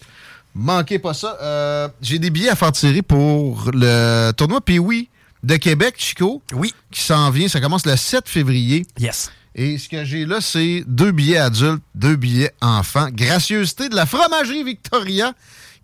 Manquez 0.56 0.98
pas 0.98 1.12
ça. 1.14 1.36
Euh, 1.42 1.88
J'ai 2.00 2.18
des 2.18 2.30
billets 2.30 2.48
à 2.48 2.56
faire 2.56 2.72
tirer 2.72 3.02
pour 3.02 3.70
le 3.72 4.30
tournoi 4.32 4.60
Pee-Wee 4.60 5.08
de 5.42 5.56
Québec, 5.56 5.94
Chico. 5.98 6.42
Oui. 6.54 6.74
Qui 6.90 7.02
s'en 7.02 7.30
vient. 7.30 7.46
Ça 7.48 7.60
commence 7.60 7.84
le 7.86 7.94
7 7.96 8.28
février. 8.28 8.86
Yes. 8.98 9.30
Et 9.54 9.78
ce 9.78 9.88
que 9.88 10.04
j'ai 10.04 10.24
là, 10.26 10.40
c'est 10.40 10.82
deux 10.86 11.12
billets 11.12 11.38
adultes, 11.38 11.82
deux 11.94 12.16
billets 12.16 12.52
enfants. 12.60 13.08
Gracieuseté 13.10 13.88
de 13.88 13.94
la 13.94 14.06
fromagerie 14.06 14.64
Victoria, 14.64 15.32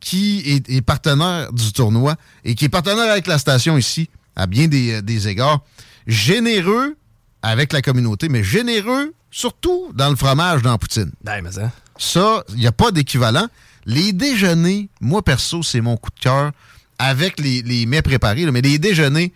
qui 0.00 0.42
est, 0.46 0.68
est 0.70 0.82
partenaire 0.82 1.52
du 1.52 1.72
tournoi 1.72 2.16
et 2.44 2.54
qui 2.54 2.64
est 2.64 2.68
partenaire 2.70 3.10
avec 3.10 3.26
la 3.26 3.38
station 3.38 3.76
ici, 3.78 4.08
à 4.36 4.46
bien 4.46 4.68
des, 4.68 4.94
euh, 4.94 5.02
des 5.02 5.28
égards. 5.28 5.60
Généreux 6.06 6.96
avec 7.42 7.72
la 7.72 7.82
communauté, 7.82 8.28
mais 8.28 8.42
généreux 8.44 9.12
surtout 9.30 9.90
dans 9.94 10.10
le 10.10 10.16
fromage, 10.16 10.62
dans 10.62 10.72
la 10.72 10.78
poutine. 10.78 11.10
Mais 11.24 11.50
ça. 11.50 11.70
Ça, 11.98 12.44
il 12.50 12.56
n'y 12.56 12.66
a 12.66 12.72
pas 12.72 12.90
d'équivalent. 12.90 13.46
Les 13.86 14.12
déjeuners, 14.12 14.88
moi 15.00 15.22
perso, 15.22 15.62
c'est 15.62 15.80
mon 15.80 15.96
coup 15.96 16.10
de 16.10 16.20
cœur 16.20 16.52
avec 16.98 17.40
les, 17.40 17.62
les 17.62 17.86
mets 17.86 18.02
préparés. 18.02 18.44
là, 18.44 18.52
mais 18.52 18.60
les 18.60 18.78
déjeuners, 18.78 19.32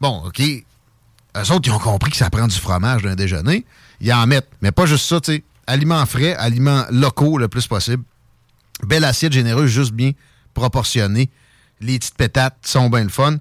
bon, 0.00 0.22
OK, 0.26 0.40
eux 0.40 1.52
autres, 1.52 1.68
ils 1.68 1.72
ont 1.72 1.78
compris 1.78 2.10
que 2.10 2.16
ça 2.16 2.30
prend 2.30 2.46
du 2.46 2.56
fromage 2.56 3.02
d'un 3.02 3.14
déjeuner. 3.14 3.64
Ils 4.00 4.12
en 4.12 4.26
mettent. 4.26 4.50
Mais 4.60 4.72
pas 4.72 4.86
juste 4.86 5.06
ça, 5.06 5.20
tu 5.20 5.32
sais. 5.32 5.44
Aliments 5.66 6.04
frais, 6.06 6.34
aliments 6.34 6.84
locaux 6.90 7.38
le 7.38 7.48
plus 7.48 7.66
possible. 7.66 8.02
Belle 8.86 9.04
assiette 9.04 9.32
généreuse, 9.32 9.70
juste 9.70 9.92
bien 9.92 10.12
proportionnée. 10.54 11.30
Les 11.80 11.98
petites 11.98 12.16
pétates 12.16 12.58
sont 12.64 12.90
bien 12.90 13.04
le 13.04 13.08
fun. 13.08 13.36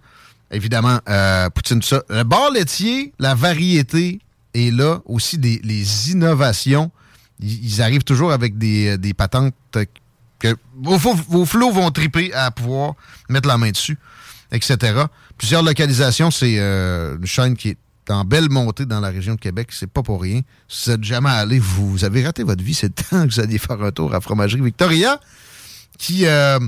Évidemment, 0.51 0.99
euh, 1.09 1.49
poutine, 1.49 1.79
tout 1.79 1.87
ça. 1.87 2.03
Le 2.09 2.23
bar 2.23 2.51
laitier, 2.51 3.13
la 3.19 3.35
variété 3.35 4.19
est 4.53 4.71
là. 4.71 4.99
Aussi, 5.05 5.37
des, 5.37 5.59
les 5.63 6.11
innovations. 6.11 6.91
Ils, 7.39 7.81
arrivent 7.81 8.03
toujours 8.03 8.31
avec 8.31 8.57
des, 8.57 8.97
des 8.99 9.13
patentes 9.13 9.55
que 10.41 10.55
vos, 10.75 11.45
flots 11.45 11.71
vont 11.71 11.91
triper 11.91 12.33
à 12.33 12.51
pouvoir 12.51 12.95
mettre 13.29 13.47
la 13.47 13.57
main 13.57 13.71
dessus, 13.71 13.97
etc. 14.51 15.03
Plusieurs 15.37 15.63
localisations, 15.63 16.31
c'est 16.31 16.55
euh, 16.57 17.17
une 17.17 17.25
chaîne 17.25 17.55
qui 17.55 17.69
est 17.69 17.77
en 18.09 18.25
belle 18.25 18.49
montée 18.49 18.85
dans 18.85 18.99
la 18.99 19.09
région 19.09 19.35
de 19.35 19.39
Québec. 19.39 19.69
C'est 19.71 19.89
pas 19.89 20.01
pour 20.01 20.21
rien. 20.21 20.41
Si 20.67 20.89
vous 20.89 20.95
êtes 20.95 21.03
jamais 21.03 21.29
allé, 21.29 21.59
vous, 21.59 22.03
avez 22.03 22.25
raté 22.25 22.43
votre 22.43 22.63
vie. 22.63 22.73
C'est 22.73 22.89
temps 23.09 23.27
que 23.27 23.33
vous 23.33 23.39
alliez 23.39 23.59
faire 23.59 23.81
un 23.81 23.91
tour 23.91 24.13
à 24.13 24.19
Fromagerie 24.19 24.61
Victoria, 24.61 25.19
qui, 25.97 26.25
euh, 26.25 26.59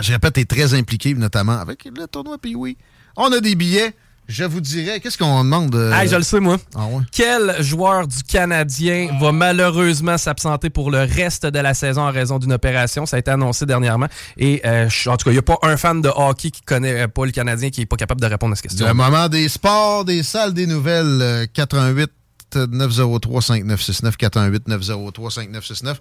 je 0.00 0.12
répète, 0.12 0.38
est 0.38 0.48
très 0.48 0.74
impliqué, 0.74 1.14
notamment 1.14 1.58
avec 1.58 1.84
le 1.84 2.06
tournoi 2.06 2.38
puis 2.38 2.54
oui. 2.54 2.76
On 3.16 3.32
a 3.32 3.40
des 3.40 3.56
billets. 3.56 3.94
Je 4.28 4.42
vous 4.44 4.60
dirais, 4.60 4.98
qu'est-ce 5.00 5.16
qu'on 5.16 5.44
demande? 5.44 5.74
euh, 5.76 5.92
Ah, 5.94 6.04
je 6.04 6.16
le 6.16 6.22
sais, 6.22 6.40
moi. 6.40 6.56
Ah 6.74 6.86
ouais? 6.86 7.02
Quel 7.12 7.62
joueur 7.62 8.08
du 8.08 8.22
Canadien 8.24 9.16
va 9.20 9.30
malheureusement 9.32 10.18
s'absenter 10.18 10.68
pour 10.68 10.90
le 10.90 10.98
reste 10.98 11.46
de 11.46 11.58
la 11.60 11.74
saison 11.74 12.02
en 12.02 12.10
raison 12.10 12.38
d'une 12.40 12.52
opération? 12.52 13.06
Ça 13.06 13.16
a 13.16 13.18
été 13.20 13.30
annoncé 13.30 13.66
dernièrement. 13.66 14.08
Et 14.36 14.60
euh, 14.66 14.88
je- 14.88 15.08
en 15.08 15.16
tout 15.16 15.24
cas, 15.26 15.30
il 15.30 15.34
n'y 15.34 15.38
a 15.38 15.42
pas 15.42 15.58
un 15.62 15.76
fan 15.76 16.00
de 16.02 16.08
hockey 16.08 16.50
qui 16.50 16.62
connaît 16.62 17.02
euh, 17.02 17.08
pas 17.08 17.24
le 17.24 17.30
Canadien 17.30 17.70
qui 17.70 17.80
n'est 17.80 17.86
pas 17.86 17.96
capable 17.96 18.20
de 18.20 18.26
répondre 18.26 18.52
à 18.52 18.56
cette 18.56 18.64
question. 18.68 18.86
Le 18.86 18.94
moment 18.94 19.28
des 19.28 19.48
sports, 19.48 20.04
des 20.04 20.22
salles, 20.24 20.54
des 20.54 20.66
nouvelles, 20.66 21.18
euh, 21.22 21.46
88 21.52 22.10
903 22.56 23.42
5969 23.42 24.16
88 24.16 24.68
903 24.68 25.30
5969. 25.30 26.00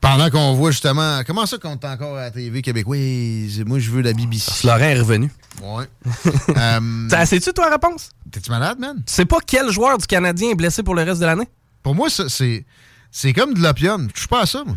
Pendant 0.00 0.30
qu'on 0.30 0.54
voit 0.54 0.70
justement, 0.70 1.20
comment 1.26 1.44
ça 1.44 1.58
qu'on 1.58 1.74
est 1.74 1.84
encore 1.84 2.16
à 2.16 2.22
la 2.22 2.30
TV 2.30 2.62
québécoise? 2.62 3.62
Moi, 3.66 3.78
je 3.80 3.90
veux 3.90 4.00
la 4.00 4.14
BBC. 4.14 4.66
Laurent 4.66 4.78
est 4.78 4.98
revenu. 4.98 5.30
Ouais. 5.62 5.84
Euh, 6.56 7.24
Sais-tu 7.26 7.52
toi 7.52 7.70
réponse? 7.70 8.08
T'es-tu 8.30 8.50
malade, 8.50 8.78
man? 8.78 8.96
Tu 9.06 9.12
sais 9.12 9.24
pas 9.24 9.38
quel 9.46 9.70
joueur 9.70 9.98
du 9.98 10.06
Canadien 10.06 10.50
est 10.50 10.54
blessé 10.54 10.82
pour 10.82 10.94
le 10.94 11.02
reste 11.02 11.20
de 11.20 11.26
l'année? 11.26 11.48
Pour 11.82 11.94
moi, 11.94 12.08
c'est 12.10 12.64
c'est 13.10 13.32
comme 13.32 13.54
de 13.54 13.60
l'opium. 13.60 14.08
Je 14.14 14.20
suis 14.20 14.28
pas 14.28 14.42
à 14.42 14.46
ça, 14.46 14.62
moi. 14.64 14.76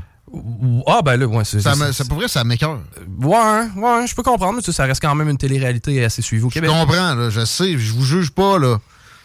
Ah, 0.88 1.02
ben 1.04 1.16
là, 1.18 1.26
ouais, 1.28 1.45
c'est 1.45 1.62
Ça, 1.62 1.76
me- 1.76 1.91
ça, 1.91 2.06
pour 2.06 2.18
vrai, 2.18 2.28
ça 2.28 2.44
m'écœure. 2.44 2.80
Ouais, 3.22 3.68
ouais, 3.76 4.08
je 4.08 4.16
peux 4.16 4.24
comprendre, 4.24 4.54
mais 4.56 4.62
tu 4.62 4.68
sais, 4.72 4.72
ça 4.78 4.86
reste 4.86 5.02
quand 5.02 5.14
même 5.16 5.30
une 5.30 5.38
télé-réalité 5.38 6.04
assez 6.04 6.22
suivie 6.24 6.44
au 6.44 6.50
Je 6.50 6.56
Québec. 6.56 6.70
comprends, 6.72 7.14
là, 7.16 7.30
je 7.30 7.45
sais, 7.45 7.78
je 7.78 7.94
vous 7.94 8.04
juge 8.04 8.32
pas, 8.32 8.58
là. 8.58 8.80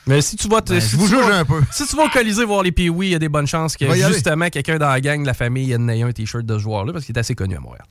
Mais 0.08 0.20
si 0.22 0.36
tu 0.36 0.48
vas 0.48 0.60
te- 0.62 0.72
Ben, 0.72 0.80
si 0.80 0.90
je 0.90 0.96
vous 0.96 1.08
tu 1.08 1.14
juge 1.16 1.24
vas- 1.26 1.38
un 1.38 1.44
peu. 1.44 1.60
Si 1.70 1.86
tu 1.86 1.94
vas 1.94 2.04
au 2.06 2.08
Colisée 2.08 2.44
voir 2.44 2.62
les 2.62 2.72
Pee-Wee, 2.72 3.08
il 3.08 3.10
y 3.12 3.14
a 3.14 3.18
des 3.18 3.28
bonnes 3.28 3.46
chances 3.46 3.76
que 3.76 3.84
justement 3.94 4.48
quelqu'un 4.48 4.78
dans 4.78 4.88
la 4.88 5.00
gang 5.00 5.20
de 5.20 5.26
la 5.26 5.34
famille 5.34 5.70
ait 5.70 5.74
ait 5.76 6.02
un 6.02 6.12
t-shirt 6.12 6.44
de 6.46 6.54
ce 6.54 6.62
joueur-là 6.62 6.92
parce 6.92 7.04
qu'il 7.04 7.14
est 7.14 7.18
assez 7.20 7.34
connu 7.34 7.56
à 7.56 7.60
Montréal. 7.60 7.84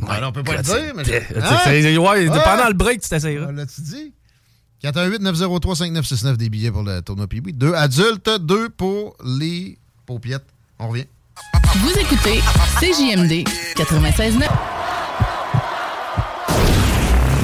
Ouais, 0.00 0.20
là, 0.20 0.28
on 0.28 0.32
peut 0.32 0.42
pas 0.42 0.56
le 0.56 0.62
dire, 0.62 0.92
mais... 0.96 1.02
Hein? 1.36 1.70
ouais, 1.70 2.28
Ah! 2.32 2.40
pendant 2.40 2.66
le 2.68 2.74
break, 2.74 3.00
tu 3.02 3.08
t'essayeras. 3.08 3.46
Ah, 3.50 3.52
L'as-tu 3.52 3.80
dit? 3.82 4.12
418-903-5969 4.82 6.36
des 6.36 6.48
billets 6.48 6.72
pour 6.72 6.82
le 6.82 7.00
tournoi 7.02 7.28
Pee-Wee. 7.28 7.52
Deux 7.52 7.72
adultes, 7.74 8.28
deux 8.40 8.68
pour 8.68 9.16
les 9.24 9.78
paupiettes. 10.04 10.44
On 10.80 10.88
revient. 10.88 11.06
Vous 11.76 11.92
écoutez 12.00 12.40
CJMD 12.80 13.44
96.9. 13.76 14.48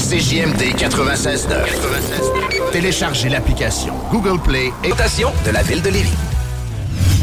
CJMD 0.08 0.74
96.9. 0.74 2.70
Téléchargez 2.72 3.28
l'application 3.28 3.92
Google 4.10 4.40
Play 4.40 4.72
et 4.82 4.90
station 4.92 5.30
de 5.44 5.50
la 5.50 5.62
ville 5.62 5.82
de 5.82 5.90
Lévis. 5.90 6.08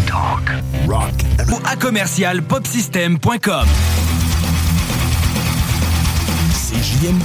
Talk, 0.05 0.51
rock, 0.87 1.09
Ou 1.51 1.59
à 1.65 1.75
commercial 1.77 2.43
popsystem.com. 2.43 3.65
CJMD. 6.53 7.23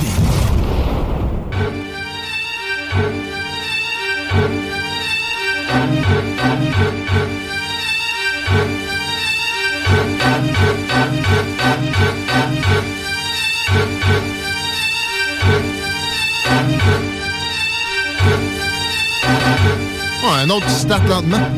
Un 20.43 20.49
autre 20.49 20.71
start 20.71 21.07
lentement. 21.07 21.51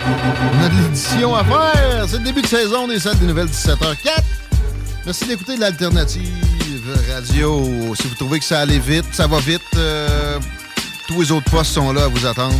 On 0.00 0.64
a 0.64 0.68
de 0.70 0.82
l'édition 0.82 1.34
à 1.34 1.44
faire. 1.44 2.06
C'est 2.08 2.16
le 2.16 2.24
début 2.24 2.40
de 2.40 2.46
saison 2.46 2.88
des 2.88 2.98
salles 2.98 3.18
des 3.18 3.26
nouvelles 3.26 3.48
17h04. 3.48 4.22
Merci 5.04 5.26
d'écouter 5.26 5.56
l'alternative 5.58 6.30
radio. 7.14 7.94
Si 7.94 8.08
vous 8.08 8.14
trouvez 8.14 8.38
que 8.38 8.46
ça 8.46 8.60
allait 8.60 8.78
vite, 8.78 9.04
ça 9.12 9.26
va 9.26 9.40
vite, 9.40 9.60
euh, 9.76 10.38
tous 11.06 11.20
les 11.20 11.32
autres 11.32 11.50
postes 11.50 11.72
sont 11.72 11.92
là 11.92 12.04
à 12.04 12.08
vous 12.08 12.24
attendre. 12.24 12.56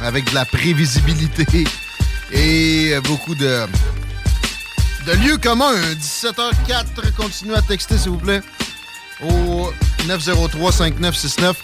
Avec 0.00 0.30
de 0.30 0.34
la 0.34 0.46
prévisibilité 0.46 1.64
et 2.32 2.94
beaucoup 3.04 3.34
de, 3.34 3.66
de 5.06 5.12
lieux 5.12 5.36
communs. 5.36 5.74
17h04, 6.00 7.12
continuez 7.16 7.56
à 7.56 7.62
texter 7.62 7.98
s'il 7.98 8.12
vous 8.12 8.18
plaît 8.18 8.40
au 9.22 9.70
903-5969. 10.06 11.54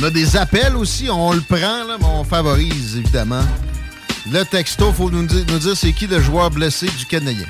On 0.00 0.04
a 0.04 0.10
des 0.10 0.36
appels 0.36 0.76
aussi, 0.76 1.08
on 1.10 1.32
le 1.32 1.40
prend, 1.40 1.84
là, 1.84 1.96
mais 1.98 2.06
on 2.06 2.24
favorise 2.24 2.96
évidemment. 2.96 3.42
Le 4.30 4.44
texto, 4.44 4.92
faut 4.92 5.10
nous 5.10 5.26
dire, 5.26 5.44
nous 5.48 5.58
dire 5.58 5.76
c'est 5.76 5.92
qui 5.92 6.06
le 6.06 6.20
joueur 6.20 6.50
blessé 6.50 6.86
du 6.98 7.06
Canadien. 7.06 7.46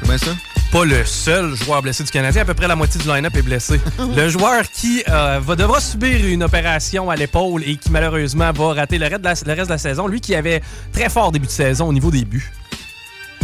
C'est 0.00 0.08
bien 0.08 0.18
ça? 0.18 0.30
Pas 0.72 0.84
le 0.84 1.04
seul 1.04 1.54
joueur 1.54 1.82
blessé 1.82 2.02
du 2.02 2.10
Canadien, 2.10 2.42
à 2.42 2.44
peu 2.44 2.54
près 2.54 2.66
la 2.66 2.74
moitié 2.74 3.00
du 3.00 3.06
line-up 3.06 3.36
est 3.36 3.42
blessé. 3.42 3.80
le 4.16 4.28
joueur 4.28 4.68
qui 4.68 5.04
euh, 5.08 5.38
va, 5.40 5.54
devra 5.54 5.80
subir 5.80 6.26
une 6.26 6.42
opération 6.42 7.10
à 7.10 7.16
l'épaule 7.16 7.62
et 7.64 7.76
qui 7.76 7.90
malheureusement 7.90 8.50
va 8.52 8.72
rater 8.72 8.98
le 8.98 9.06
reste, 9.06 9.20
de 9.20 9.24
la, 9.24 9.34
le 9.46 9.52
reste 9.52 9.68
de 9.68 9.74
la 9.74 9.78
saison, 9.78 10.08
lui 10.08 10.20
qui 10.20 10.34
avait 10.34 10.62
très 10.92 11.08
fort 11.08 11.30
début 11.30 11.46
de 11.46 11.52
saison 11.52 11.86
au 11.86 11.92
niveau 11.92 12.10
des 12.10 12.24
buts. 12.24 12.50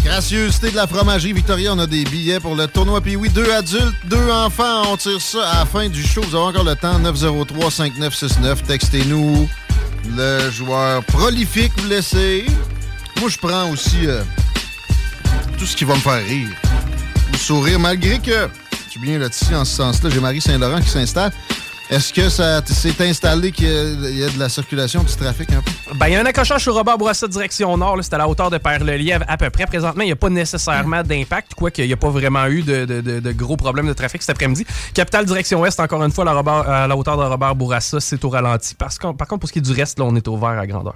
Gracieuseté 0.04 0.70
de 0.70 0.76
la 0.76 0.86
fromagerie 0.86 1.32
Victoria, 1.32 1.72
on 1.74 1.78
a 1.78 1.86
des 1.86 2.04
billets 2.04 2.40
pour 2.40 2.54
le 2.54 2.66
tournoi 2.66 3.00
puis 3.00 3.16
oui, 3.16 3.28
deux 3.28 3.50
adultes, 3.52 3.94
deux 4.06 4.30
enfants, 4.30 4.92
on 4.92 4.96
tire 4.96 5.20
ça 5.20 5.48
à 5.48 5.58
la 5.60 5.66
fin 5.66 5.88
du 5.88 6.02
show. 6.02 6.22
Vous 6.22 6.34
avez 6.34 6.44
encore 6.46 6.64
le 6.64 6.74
temps, 6.74 6.98
903-5969. 7.00 8.62
Textez-nous 8.66 9.48
le 10.16 10.50
joueur 10.50 11.04
prolifique 11.04 11.72
blessé. 11.82 12.46
Moi, 13.20 13.28
je 13.28 13.38
prends 13.38 13.70
aussi 13.70 14.06
euh, 14.06 14.22
tout 15.58 15.66
ce 15.66 15.76
qui 15.76 15.84
va 15.84 15.94
me 15.94 16.00
faire 16.00 16.24
rire. 16.24 16.48
Ou 17.32 17.36
sourire, 17.36 17.78
malgré 17.78 18.18
que 18.18 18.48
je 18.86 18.90
suis 18.90 19.00
bien 19.00 19.18
là-dessus 19.18 19.54
en 19.54 19.64
ce 19.64 19.76
sens-là. 19.76 20.10
J'ai 20.10 20.20
Marie 20.20 20.40
Saint-Laurent 20.40 20.80
qui 20.80 20.88
s'installe. 20.88 21.32
Est-ce 21.90 22.12
que 22.12 22.28
ça 22.28 22.64
s'est 22.64 22.94
installé 23.04 23.50
qu'il 23.50 23.66
y 23.66 24.22
a- 24.22 24.30
de 24.30 24.38
la 24.38 24.48
circulation, 24.48 25.02
du 25.02 25.12
trafic 25.16 25.50
un 25.52 25.60
peu? 25.60 25.72
Ben, 25.96 26.06
il 26.06 26.12
y 26.12 26.16
a 26.16 26.20
un 26.20 26.24
accrochage 26.24 26.62
sur 26.62 26.72
Robert 26.72 26.96
Bourassa 26.96 27.26
direction 27.26 27.76
nord. 27.76 27.98
C'est 28.02 28.14
à 28.14 28.18
la 28.18 28.28
hauteur 28.28 28.48
de 28.48 28.58
Père-le-Lièvre 28.58 29.24
à 29.26 29.36
peu 29.36 29.50
près. 29.50 29.66
Présentement, 29.66 30.02
il 30.02 30.06
n'y 30.06 30.12
a 30.12 30.16
pas 30.16 30.30
nécessairement 30.30 31.02
d'impact, 31.02 31.54
quoique 31.54 31.82
il 31.82 31.88
n'y 31.88 31.92
a 31.92 31.96
pas 31.96 32.10
vraiment 32.10 32.46
eu 32.46 32.62
de, 32.62 33.32
gros 33.32 33.56
problèmes 33.56 33.88
de 33.88 33.92
trafic 33.92 34.22
cet 34.22 34.30
après-midi. 34.30 34.64
Capitale 34.94 35.26
direction 35.26 35.60
ouest, 35.60 35.80
encore 35.80 36.02
une 36.04 36.12
fois, 36.12 36.24
la 36.24 36.32
Robert- 36.32 36.68
à 36.70 36.86
la 36.86 36.96
hauteur 36.96 37.16
de 37.16 37.24
Robert 37.24 37.56
Bourassa, 37.56 37.98
c'est 37.98 38.24
au 38.24 38.28
ralenti. 38.28 38.76
Par 38.76 38.96
contre, 38.96 39.38
pour 39.38 39.48
ce 39.48 39.52
qui 39.52 39.58
est 39.58 39.62
du 39.62 39.72
reste, 39.72 39.98
là, 39.98 40.04
on 40.06 40.14
est 40.14 40.28
au 40.28 40.36
vert 40.36 40.50
à 40.60 40.66
grandeur. 40.68 40.94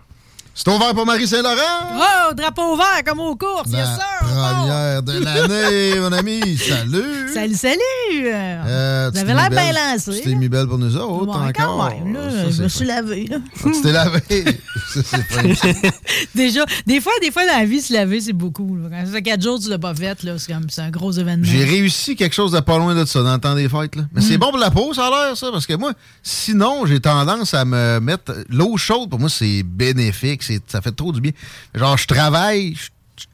C'est 0.57 0.69
ouvert 0.69 0.95
pour 0.95 1.05
Marie 1.05 1.27
Saint-Laurent? 1.27 1.97
Oh, 1.97 2.33
drapeau 2.35 2.77
vert 2.77 3.03
comme 3.05 3.19
aux 3.19 3.35
courses, 3.35 3.73
La 3.73 3.85
sir! 3.87 4.05
première 4.21 5.03
de 5.03 5.13
l'année, 5.19 5.99
mon 6.01 6.13
ami. 6.13 6.57
Salut! 6.57 7.29
Salut, 7.35 7.55
salut! 7.57 7.81
Euh, 8.25 9.11
Vous 9.13 9.19
tu 9.19 9.25
avez 9.25 9.35
l'air 9.35 9.51
bien 9.51 9.73
lancé. 9.73 10.13
Tu 10.23 10.31
t'es 10.31 10.35
mis 10.37 10.49
belle 10.49 10.69
pour 10.69 10.79
nous 10.79 10.97
autres, 10.97 11.27
quand 11.27 11.49
encore. 11.49 11.91
même, 11.91 12.15
là, 12.15 12.31
Ça, 12.31 12.51
je 12.51 12.63
me 12.63 12.69
suis 12.69 12.85
lavé. 12.85 13.27
là. 13.29 13.39
Ah, 13.43 13.69
tu 13.75 13.83
t'es 13.83 13.91
lavé. 13.93 14.21
Ça, 14.95 15.19
fin. 15.29 15.43
Déjà, 16.37 16.65
des 16.87 17.01
fois, 17.01 17.13
des 17.21 17.33
fois 17.33 17.45
dans 17.47 17.59
la 17.59 17.65
vie, 17.65 17.81
se 17.83 17.93
laver, 17.93 18.21
c'est 18.21 18.33
beaucoup. 18.33 18.77
là. 18.77 18.89
Quand 18.91 19.07
ça 19.07 19.11
fait 19.13 19.23
quatre 19.23 19.43
jours 19.43 19.59
tu 19.59 19.69
l'as 19.69 19.79
pas 19.79 19.93
fait, 19.95 20.23
là, 20.23 20.39
c'est 20.39 20.53
comme 20.53 20.71
c'est 20.71 20.83
un 20.83 20.91
gros 20.91 21.11
événement. 21.11 21.45
J'ai 21.45 21.65
réussi 21.65 22.15
quelque 22.15 22.35
chose 22.35 22.53
de 22.53 22.61
pas 22.61 22.79
loin 22.79 22.95
de 22.95 23.05
ça 23.05 23.23
dans 23.25 23.33
le 23.35 23.41
temps 23.41 23.57
des 23.57 23.69
fêtes. 23.69 23.97
Là. 23.97 24.03
Mais 24.13 24.21
Mm. 24.21 24.25
c'est 24.25 24.39
bon 24.39 24.51
pour 24.51 24.59
la 24.59 24.71
peau, 24.71 24.95
ça 24.95 25.07
a 25.07 25.11
l'air, 25.11 25.37
ça. 25.37 25.49
Parce 25.51 25.67
que 25.67 25.75
moi, 25.75 25.93
sinon, 26.23 26.87
j'ai 26.87 27.01
tendance 27.01 27.55
à 27.55 27.65
me 27.65 27.99
mettre. 27.99 28.33
L'eau 28.49 28.77
chaude, 28.77 29.11
pour 29.11 29.19
moi, 29.19 29.29
c'est 29.29 29.65
bénéfique. 29.65 30.44
Ça 30.67 30.81
fait 30.81 30.93
trop 30.93 31.13
du 31.13 31.21
bien. 31.21 31.33
Genre, 31.75 31.97
je 31.97 32.07
travaille, 32.07 32.77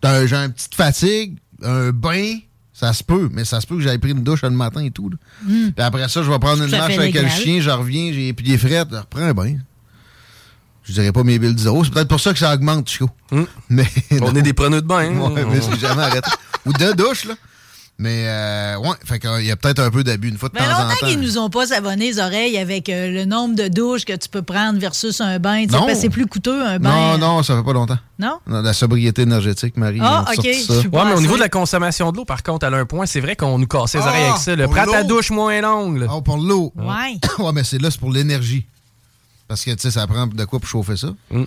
j'ai 0.02 0.34
une 0.34 0.52
petite 0.52 0.74
fatigue, 0.74 1.38
un 1.62 1.90
bain. 1.90 2.38
Ça 2.72 2.94
se 2.94 3.04
peut, 3.04 3.28
mais 3.30 3.44
ça 3.44 3.60
se 3.60 3.66
peut 3.66 3.76
que 3.76 3.82
j'aille 3.82 3.98
pris 3.98 4.12
une 4.12 4.22
douche 4.22 4.40
le 4.40 4.48
matin 4.50 4.82
et 4.82 4.90
tout. 4.90 5.10
là. 5.10 5.16
Mm. 5.44 5.72
Puis 5.72 5.84
après 5.84 6.08
ça, 6.08 6.22
je 6.22 6.30
vais 6.30 6.38
prendre 6.38 6.62
une 6.62 6.70
marche 6.70 6.96
avec 6.96 7.14
le 7.14 7.28
chien, 7.28 7.60
je 7.60 7.68
reviens, 7.68 8.10
j'ai 8.12 8.26
les 8.26 8.32
pieds 8.32 8.56
frettes, 8.56 8.88
je 8.90 8.96
reprends 8.96 9.20
un 9.20 9.34
bain. 9.34 9.56
Je 10.84 10.92
dirais 10.94 11.12
pas 11.12 11.22
mes 11.22 11.38
billes 11.38 11.58
zéro. 11.58 11.84
C'est 11.84 11.92
peut-être 11.92 12.08
pour 12.08 12.20
ça 12.20 12.32
que 12.32 12.38
ça 12.38 12.54
augmente, 12.54 12.88
Chico. 12.88 13.10
Mais 13.68 13.86
On 14.12 14.32
non. 14.32 14.34
est 14.34 14.42
des 14.42 14.54
preneux 14.54 14.80
de 14.80 14.86
bain. 14.86 15.10
hein? 15.14 15.30
Ouais, 15.30 15.44
mais 15.44 15.60
c'est 15.60 15.78
jamais 15.78 16.02
arrêté. 16.02 16.30
Ou 16.64 16.72
de 16.72 16.92
douche, 16.92 17.26
là. 17.26 17.34
Mais, 18.02 18.24
euh, 18.28 18.78
ouais, 18.78 18.96
fait 19.04 19.18
qu'il 19.18 19.44
y 19.44 19.50
a 19.50 19.56
peut-être 19.56 19.80
un 19.80 19.90
peu 19.90 20.02
d'abus 20.02 20.30
une 20.30 20.38
fois 20.38 20.48
de 20.48 20.54
Mais 20.54 20.60
temps 20.60 20.72
en 20.74 20.84
longtemps 20.84 20.94
temps. 21.00 21.06
qu'ils 21.06 21.20
nous 21.20 21.36
ont 21.36 21.50
pas 21.50 21.66
savonné 21.66 22.06
les 22.12 22.18
oreilles 22.18 22.56
avec 22.56 22.88
euh, 22.88 23.10
le 23.10 23.26
nombre 23.26 23.54
de 23.54 23.68
douches 23.68 24.06
que 24.06 24.16
tu 24.16 24.26
peux 24.30 24.40
prendre 24.40 24.78
versus 24.80 25.20
un 25.20 25.38
bain. 25.38 25.66
Non. 25.66 25.86
c'est 25.94 26.08
plus 26.08 26.24
coûteux, 26.26 26.64
un 26.64 26.78
bain. 26.78 27.18
Non, 27.18 27.18
non, 27.18 27.42
ça 27.42 27.58
fait 27.58 27.62
pas 27.62 27.74
longtemps. 27.74 27.98
Non? 28.18 28.38
Non, 28.46 28.62
La 28.62 28.72
sobriété 28.72 29.20
énergétique, 29.22 29.76
Marie. 29.76 29.98
Ah, 30.00 30.24
ont 30.26 30.32
ok, 30.32 30.42
ça. 30.42 30.42
je 30.44 30.78
suis 30.80 30.88
Ouais, 30.88 31.04
mais 31.04 31.12
au 31.12 31.20
niveau 31.20 31.34
de 31.34 31.40
la 31.40 31.50
consommation 31.50 32.10
de 32.10 32.16
l'eau, 32.16 32.24
par 32.24 32.42
contre, 32.42 32.64
elle 32.66 32.72
a 32.72 32.78
un 32.78 32.86
point. 32.86 33.04
C'est 33.04 33.20
vrai 33.20 33.36
qu'on 33.36 33.58
nous 33.58 33.66
cassait 33.66 33.98
les 33.98 34.04
Ah, 34.04 34.08
oreilles 34.08 34.24
avec 34.24 34.38
ça. 34.40 34.56
pour 34.56 34.74
Prends 34.74 34.90
ta 34.92 35.02
douche 35.02 35.30
moins 35.30 35.60
longue. 35.60 35.98
là. 35.98 36.06
Ah, 36.08 36.22
pour 36.22 36.38
l'eau. 36.38 36.72
Ouais. 36.76 37.18
ouais, 37.44 37.52
mais 37.52 37.64
c'est 37.64 37.78
là, 37.82 37.90
c'est 37.90 38.00
pour 38.00 38.10
l'énergie. 38.12 38.64
Parce 39.46 39.62
que, 39.62 39.72
tu 39.72 39.78
sais, 39.80 39.90
ça 39.90 40.06
prend 40.06 40.26
de 40.26 40.44
quoi 40.46 40.58
pour 40.58 40.68
chauffer 40.70 40.96
ça. 40.96 41.08
Mm. 41.30 41.42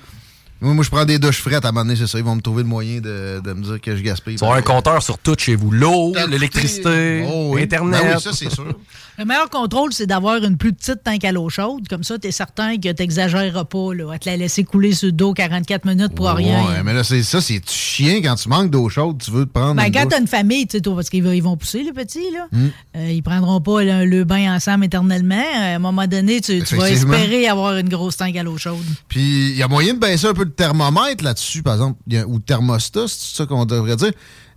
Moi, 0.64 0.74
moi, 0.74 0.84
je 0.84 0.90
prends 0.90 1.06
des 1.06 1.20
douches 1.20 1.40
frettes 1.42 1.66
à 1.66 1.70
un 1.70 1.72
moment 1.72 1.86
donné, 1.86 1.96
c'est 1.98 2.08
ça. 2.08 2.18
Ils 2.18 2.24
vont 2.24 2.36
me 2.36 2.42
trouver 2.42 2.64
le 2.64 2.70
moyen 2.70 3.00
de, 3.02 3.42
de 3.44 3.54
me 3.54 3.62
dire 3.64 3.82
que 3.82 3.96
je 3.96 4.02
gaspille. 4.02 4.36
Tu 4.36 4.40
vas 4.40 4.48
avoir 4.48 4.60
un 4.60 4.64
compteur 4.64 5.04
sur 5.04 5.18
tout 5.20 5.36
chez 5.38 5.56
vous. 5.56 5.70
L'eau, 5.72 6.14
l'électricité, 6.30 7.26
Oh, 7.32 7.52
oui. 7.54 7.64
Internet. 7.64 8.02
Ben 8.04 8.14
oui, 8.16 8.22
ça, 8.22 8.32
c'est 8.34 8.50
sûr. 8.52 8.74
Le 9.20 9.26
meilleur 9.26 9.50
contrôle, 9.50 9.94
c'est 9.94 10.08
d'avoir 10.08 10.44
une 10.44 10.58
plus 10.58 10.74
petite 10.74 11.04
tank 11.04 11.24
à 11.24 11.32
l'eau 11.32 11.48
chaude. 11.50 11.88
Comme 11.88 12.04
ça, 12.04 12.18
tu 12.18 12.28
es 12.28 12.32
certain 12.32 12.78
que 12.78 12.92
tu 12.92 13.02
n'exagéreras 13.04 13.66
pas 13.66 13.94
là, 13.94 14.12
à 14.14 14.18
te 14.18 14.28
la 14.28 14.38
laisser 14.38 14.64
couler 14.64 14.94
sur 14.94 15.06
le 15.08 15.12
dos 15.12 15.34
44 15.34 15.86
minutes 15.86 16.16
pour 16.16 16.28
rien. 16.30 16.64
Ouais, 16.66 16.84
mais 16.84 16.94
là, 16.94 17.04
c'est 17.04 17.22
ça, 17.22 17.40
c'est 17.40 17.62
chien 17.70 18.22
quand 18.24 18.34
tu 18.36 18.50
manques 18.50 18.72
d'eau 18.72 18.90
chaude, 18.90 19.22
tu 19.24 19.30
veux 19.30 19.46
te 19.46 19.52
prendre. 19.52 19.76
Ben, 19.76 19.86
une 19.86 19.92
quand 19.94 20.02
douche. 20.04 20.10
t'as 20.14 20.20
une 20.22 20.28
famille, 20.28 20.66
tu 20.66 20.78
sais, 20.78 20.82
toi, 20.82 20.96
parce 20.96 21.10
qu'ils 21.12 21.24
vont- 21.24 21.32
ils 21.32 21.44
vont 21.44 21.56
pousser, 21.58 21.84
les 21.84 21.94
petits, 21.94 22.26
là. 22.34 22.48
Mm. 22.52 22.68
Euh, 22.98 23.12
ils 23.12 23.22
prendront 23.22 23.62
pas 23.62 23.84
le, 23.84 24.06
le 24.06 24.24
bain 24.24 24.56
ensemble 24.56 24.86
éternellement. 24.86 25.44
À 25.58 25.76
un 25.76 25.80
moment 25.80 26.08
donné, 26.08 26.42
tu, 26.42 26.64
tu 26.64 26.76
vas 26.76 26.90
espérer 26.90 27.48
avoir 27.48 27.76
une 27.78 27.90
grosse 27.90 28.18
tank 28.18 28.36
à 28.36 28.42
l'eau 28.42 28.58
chaude. 28.58 28.78
Puis 29.10 29.52
il 29.52 29.58
y 29.58 29.62
a 29.62 29.68
moyen 29.68 29.94
de 29.94 30.00
baisser 30.00 30.26
un 30.28 30.34
peu 30.34 30.44
le 30.44 30.50
thermomètre 30.56 31.24
là-dessus, 31.24 31.64
par 31.64 31.74
exemple, 31.74 32.00
ou 32.28 32.40
thermostat, 32.40 33.08
c'est 33.08 33.36
ça 33.38 33.46
qu'on 33.46 33.66
devrait 33.66 33.96
dire. 33.96 34.12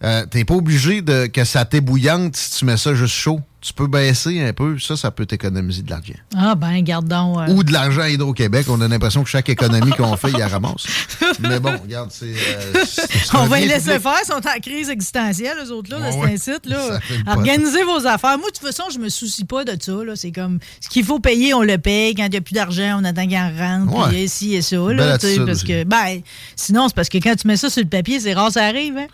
Euh, 0.05 0.25
T'es 0.27 0.45
pas 0.45 0.55
obligé 0.55 1.03
de 1.03 1.27
que 1.27 1.45
ça 1.45 1.65
t'ébouillante 1.65 2.37
si 2.37 2.59
tu 2.59 2.65
mets 2.65 2.77
ça 2.77 2.95
juste 2.95 3.15
chaud. 3.15 3.41
Tu 3.67 3.73
peux 3.73 3.89
baisser 3.89 4.41
un 4.41 4.53
peu, 4.53 4.79
ça, 4.79 4.95
ça 4.97 5.11
peut 5.11 5.27
t'économiser 5.27 5.83
de 5.83 5.91
l'argent. 5.91 6.15
Ah, 6.37 6.55
ben, 6.55 6.81
garde 6.83 7.09
donc. 7.09 7.37
euh, 7.39 7.49
Ou 7.53 7.65
de 7.65 7.73
l'argent 7.73 8.03
à 8.03 8.09
Hydro-Québec. 8.11 8.67
On 8.69 8.81
a 8.81 8.87
l'impression 8.87 9.25
que 9.25 9.29
chaque 9.29 9.49
économie 9.49 9.91
qu'on 9.91 10.17
fait, 10.17 10.31
il 10.31 10.39
la 10.39 10.47
ramasse. 10.47 10.87
Mais 11.41 11.59
bon, 11.59 11.73
regarde, 11.83 12.11
c'est. 12.13 12.27
euh, 12.27 12.85
c'est- 12.87 13.09
c'est 13.11 13.35
On 13.35 13.41
un 13.41 13.47
va 13.49 13.59
les 13.59 13.67
laisser 13.67 13.87
public. 13.99 14.03
faire, 14.03 14.19
ils 14.23 14.27
sont 14.27 14.35
en 14.35 14.61
crise 14.63 14.89
existentielle, 14.89 15.57
eux 15.67 15.73
autres, 15.73 15.91
là, 15.91 15.99
Ouais, 15.99 16.17
ouais. 16.17 16.37
cet 16.37 16.55
incite, 16.63 16.67
là. 16.67 17.01
Organisez 17.27 17.83
vos 17.83 18.07
affaires. 18.07 18.39
Moi, 18.39 18.51
de 18.51 18.57
toute 18.57 18.65
façon, 18.67 18.85
je 18.93 19.01
me 19.01 19.09
soucie 19.09 19.45
pas 19.45 19.65
de 19.65 19.77
ça, 19.83 19.93
là. 20.05 20.13
C'est 20.15 20.31
comme, 20.31 20.61
ce 20.81 20.89
qu'il 20.89 21.03
faut 21.05 21.19
payer, 21.19 21.53
on 21.53 21.63
le 21.63 21.77
paye. 21.79 22.15
Quand 22.15 22.27
il 22.27 22.31
n'y 22.31 22.37
a 22.37 22.41
plus 22.43 22.55
d'argent, 22.55 23.01
on 23.01 23.05
attend 23.05 23.27
qu'il 23.27 23.37
en 23.37 23.51
rentre, 23.51 24.09
puis 24.11 24.23
ici 24.23 24.55
et 24.55 24.63
ça, 24.63 24.77
là, 24.77 25.19
tu 25.19 25.27
sais, 25.27 25.27
attitude 25.33 25.45
parce 25.47 25.59
aussi. 25.59 25.67
que, 25.67 25.83
ben, 25.83 26.21
sinon, 26.55 26.87
c'est 26.87 26.95
parce 26.95 27.09
que 27.09 27.19
quand 27.19 27.35
tu 27.35 27.49
mets 27.49 27.57
ça 27.57 27.69
sur 27.69 27.83
le 27.83 27.89
papier, 27.89 28.21
c'est 28.21 28.33
rare, 28.35 28.53
ça 28.53 28.65
arrive, 28.65 28.97
hein. 28.97 29.07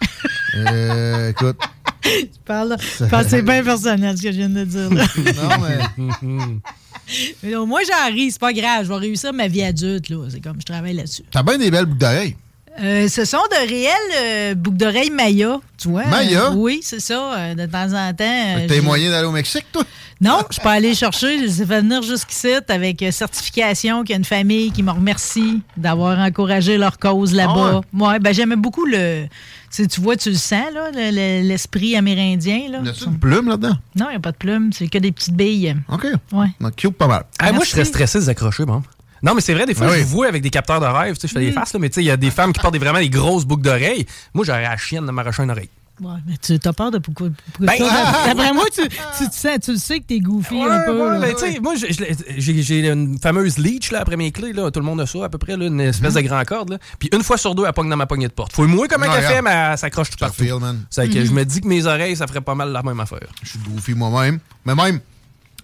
Euh, 0.56 1.30
écoute. 1.30 1.56
Je 2.04 2.18
parle, 2.44 2.76
c'est 3.28 3.42
bien 3.42 3.62
personnel, 3.62 4.16
ce 4.18 4.22
que 4.24 4.32
je 4.32 4.40
viens 4.46 4.48
de 4.48 4.64
dire, 4.64 4.90
là. 4.92 5.04
non, 5.16 5.66
mais. 5.66 6.28
Mais 7.42 7.50
non, 7.50 7.66
moi, 7.66 7.80
j'en 7.86 8.14
ris, 8.14 8.30
c'est 8.30 8.40
pas 8.40 8.52
grave. 8.52 8.84
Je 8.84 8.88
vais 8.88 8.98
réussir 8.98 9.32
ma 9.32 9.48
vie 9.48 9.62
adulte, 9.62 10.08
là. 10.08 10.28
C'est 10.30 10.40
comme, 10.40 10.60
je 10.60 10.64
travaille 10.64 10.94
là-dessus. 10.94 11.22
T'as 11.30 11.42
bien 11.42 11.58
des 11.58 11.70
belles 11.70 11.86
boucles 11.86 11.98
d'oreilles. 11.98 12.36
Euh, 12.80 13.06
ce 13.06 13.26
sont 13.26 13.42
de 13.50 13.68
réelles 13.68 13.92
euh, 14.16 14.54
boucles 14.54 14.78
d'oreilles 14.78 15.10
Maya, 15.10 15.60
tu 15.76 15.88
vois. 15.88 16.06
Maya? 16.06 16.46
Euh, 16.46 16.54
oui, 16.54 16.80
c'est 16.82 17.00
ça. 17.00 17.54
de 17.54 17.66
temps 17.66 17.92
en 17.92 18.14
temps. 18.14 18.66
T'as 18.66 18.80
moyen 18.80 19.10
d'aller 19.10 19.26
au 19.26 19.32
Mexique, 19.32 19.66
toi? 19.70 19.84
Non, 20.22 20.38
je 20.50 20.58
peux 20.58 20.68
aller 20.68 20.94
chercher. 20.94 21.38
Je 21.38 21.44
les 21.44 21.62
ai 21.62 21.66
fait 21.66 21.80
venir 21.82 22.02
jusqu'ici 22.02 22.54
avec 22.68 23.04
certification 23.10 24.04
qu'il 24.04 24.10
y 24.10 24.14
a 24.14 24.18
une 24.18 24.24
famille 24.24 24.70
qui 24.70 24.82
me 24.82 24.90
remercie 24.90 25.60
d'avoir 25.76 26.18
encouragé 26.18 26.78
leur 26.78 26.98
cause 26.98 27.34
là-bas. 27.34 27.82
Ah 27.82 28.04
ouais. 28.04 28.18
ben 28.20 28.32
j'aimais 28.32 28.56
beaucoup 28.56 28.86
le. 28.86 29.26
Tu 29.74 30.00
vois, 30.00 30.16
tu 30.16 30.28
le 30.30 30.36
sens, 30.36 30.66
là, 30.74 30.90
le- 30.94 31.10
le- 31.10 31.48
l'esprit 31.48 31.96
amérindien. 31.96 32.68
Là. 32.70 32.80
Y 32.84 32.88
a-tu 32.90 33.04
une 33.06 33.18
plume 33.18 33.48
là-dedans? 33.48 33.76
Non, 33.96 34.06
il 34.08 34.10
n'y 34.10 34.16
a 34.16 34.20
pas 34.20 34.32
de 34.32 34.36
plume, 34.36 34.70
c'est 34.72 34.86
que 34.88 34.98
des 34.98 35.12
petites 35.12 35.34
billes. 35.34 35.76
OK. 35.88 36.06
Ouais. 36.32 36.48
Donc, 36.60 36.76
cute 36.76 36.94
pas 36.96 37.06
mal. 37.08 37.24
Ah, 37.38 37.52
moi, 37.52 37.64
je 37.64 37.70
serais 37.70 37.84
stressé 37.86 38.18
de 38.18 38.24
les 38.24 38.28
accrocher, 38.28 38.64
bon. 38.66 38.82
Non, 39.22 39.34
mais 39.34 39.40
c'est 39.40 39.54
vrai, 39.54 39.64
des 39.66 39.74
fois, 39.74 39.86
Ah 39.88 39.96
je 39.98 40.02
vous 40.02 40.08
vois 40.08 40.26
avec 40.26 40.42
des 40.42 40.50
capteurs 40.50 40.80
de 40.80 40.84
rêve. 40.86 41.14
Tu 41.14 41.20
sais, 41.22 41.28
je 41.28 41.32
fais 41.32 41.40
des 41.40 41.52
Mm. 41.52 41.54
faces, 41.54 41.72
là, 41.72 41.78
mais 41.80 41.88
tu 41.88 41.94
sais, 41.96 42.02
il 42.02 42.06
y 42.06 42.10
a 42.10 42.16
des 42.16 42.30
femmes 42.30 42.52
qui 42.52 42.60
portent 42.60 42.72
des- 42.74 42.78
vraiment 42.80 42.98
des 42.98 43.08
grosses 43.08 43.44
boucles 43.44 43.62
d'oreilles. 43.62 44.04
Moi, 44.34 44.44
j'aurais 44.44 44.62
la 44.62 44.76
chienne 44.76 45.06
de 45.06 45.10
m'arracher 45.12 45.42
une 45.44 45.50
oreille. 45.52 45.68
Ouais, 46.02 46.18
mais 46.26 46.34
tu 46.36 46.58
as 46.68 46.72
peur 46.72 46.90
de 46.90 46.98
pourquoi. 46.98 47.28
pourquoi 47.52 47.66
Ben, 47.66 47.78
ça? 47.78 47.88
ah! 47.90 48.24
D'après 48.26 48.52
moi, 48.52 48.64
tu, 48.74 48.80
tu, 48.82 49.28
te 49.28 49.34
sens- 49.34 49.60
tu 49.62 49.72
le 49.72 49.78
sais 49.78 50.00
que 50.00 50.04
t'es 50.06 50.18
goofy 50.18 50.60
un 50.60 50.80
peu. 50.80 51.00
ouais, 51.00 51.10
là. 51.12 51.18
mais 51.20 51.34
tu 51.34 51.40
sais, 51.52 51.60
moi, 51.60 51.74
j'ai- 51.76 52.88
une 52.92 53.18
fameuse 53.18 53.58
leech 53.58 53.92
là, 53.92 54.00
après 54.00 54.16
mes 54.16 54.32
clés. 54.32 54.52
Là. 54.52 54.70
Tout 54.70 54.80
le 54.80 54.86
monde 54.86 55.00
a 55.00 55.06
ça, 55.06 55.24
à 55.24 55.28
peu 55.28 55.38
près, 55.38 55.56
là, 55.56 55.66
une 55.66 55.80
espèce 55.80 56.14
de 56.14 56.20
grand 56.22 56.42
corde. 56.44 56.70
Là. 56.70 56.78
Puis 56.98 57.08
une 57.12 57.22
fois 57.22 57.36
sur 57.38 57.54
deux, 57.54 57.64
elle 57.66 57.72
pogne 57.72 57.88
dans 57.88 57.96
ma 57.96 58.06
poignée 58.06 58.26
de 58.28 58.32
porte. 58.32 58.52
Faut 58.52 58.66
moi 58.66 58.88
comme 58.88 59.02
un 59.04 59.06
Non, 59.06 59.12
café, 59.12 59.26
regarde. 59.28 59.44
mais 59.44 59.70
elle 59.72 59.78
s'accroche 59.78 60.10
tout 60.10 60.16
partout. 60.18 60.42
feel, 60.42 60.54
man. 60.60 60.80
Que 60.94 61.24
je 61.24 61.30
me 61.32 61.44
dis 61.44 61.60
que 61.60 61.68
mes 61.68 61.86
oreilles, 61.86 62.16
ça 62.16 62.26
ferait 62.26 62.40
pas 62.40 62.54
mal 62.54 62.70
la 62.72 62.82
même 62.82 62.98
affaire. 63.00 63.28
Je 63.42 63.50
suis 63.50 63.58
goofy 63.60 63.94
moi-même. 63.94 64.38
Mais 64.64 64.74
même, 64.74 65.00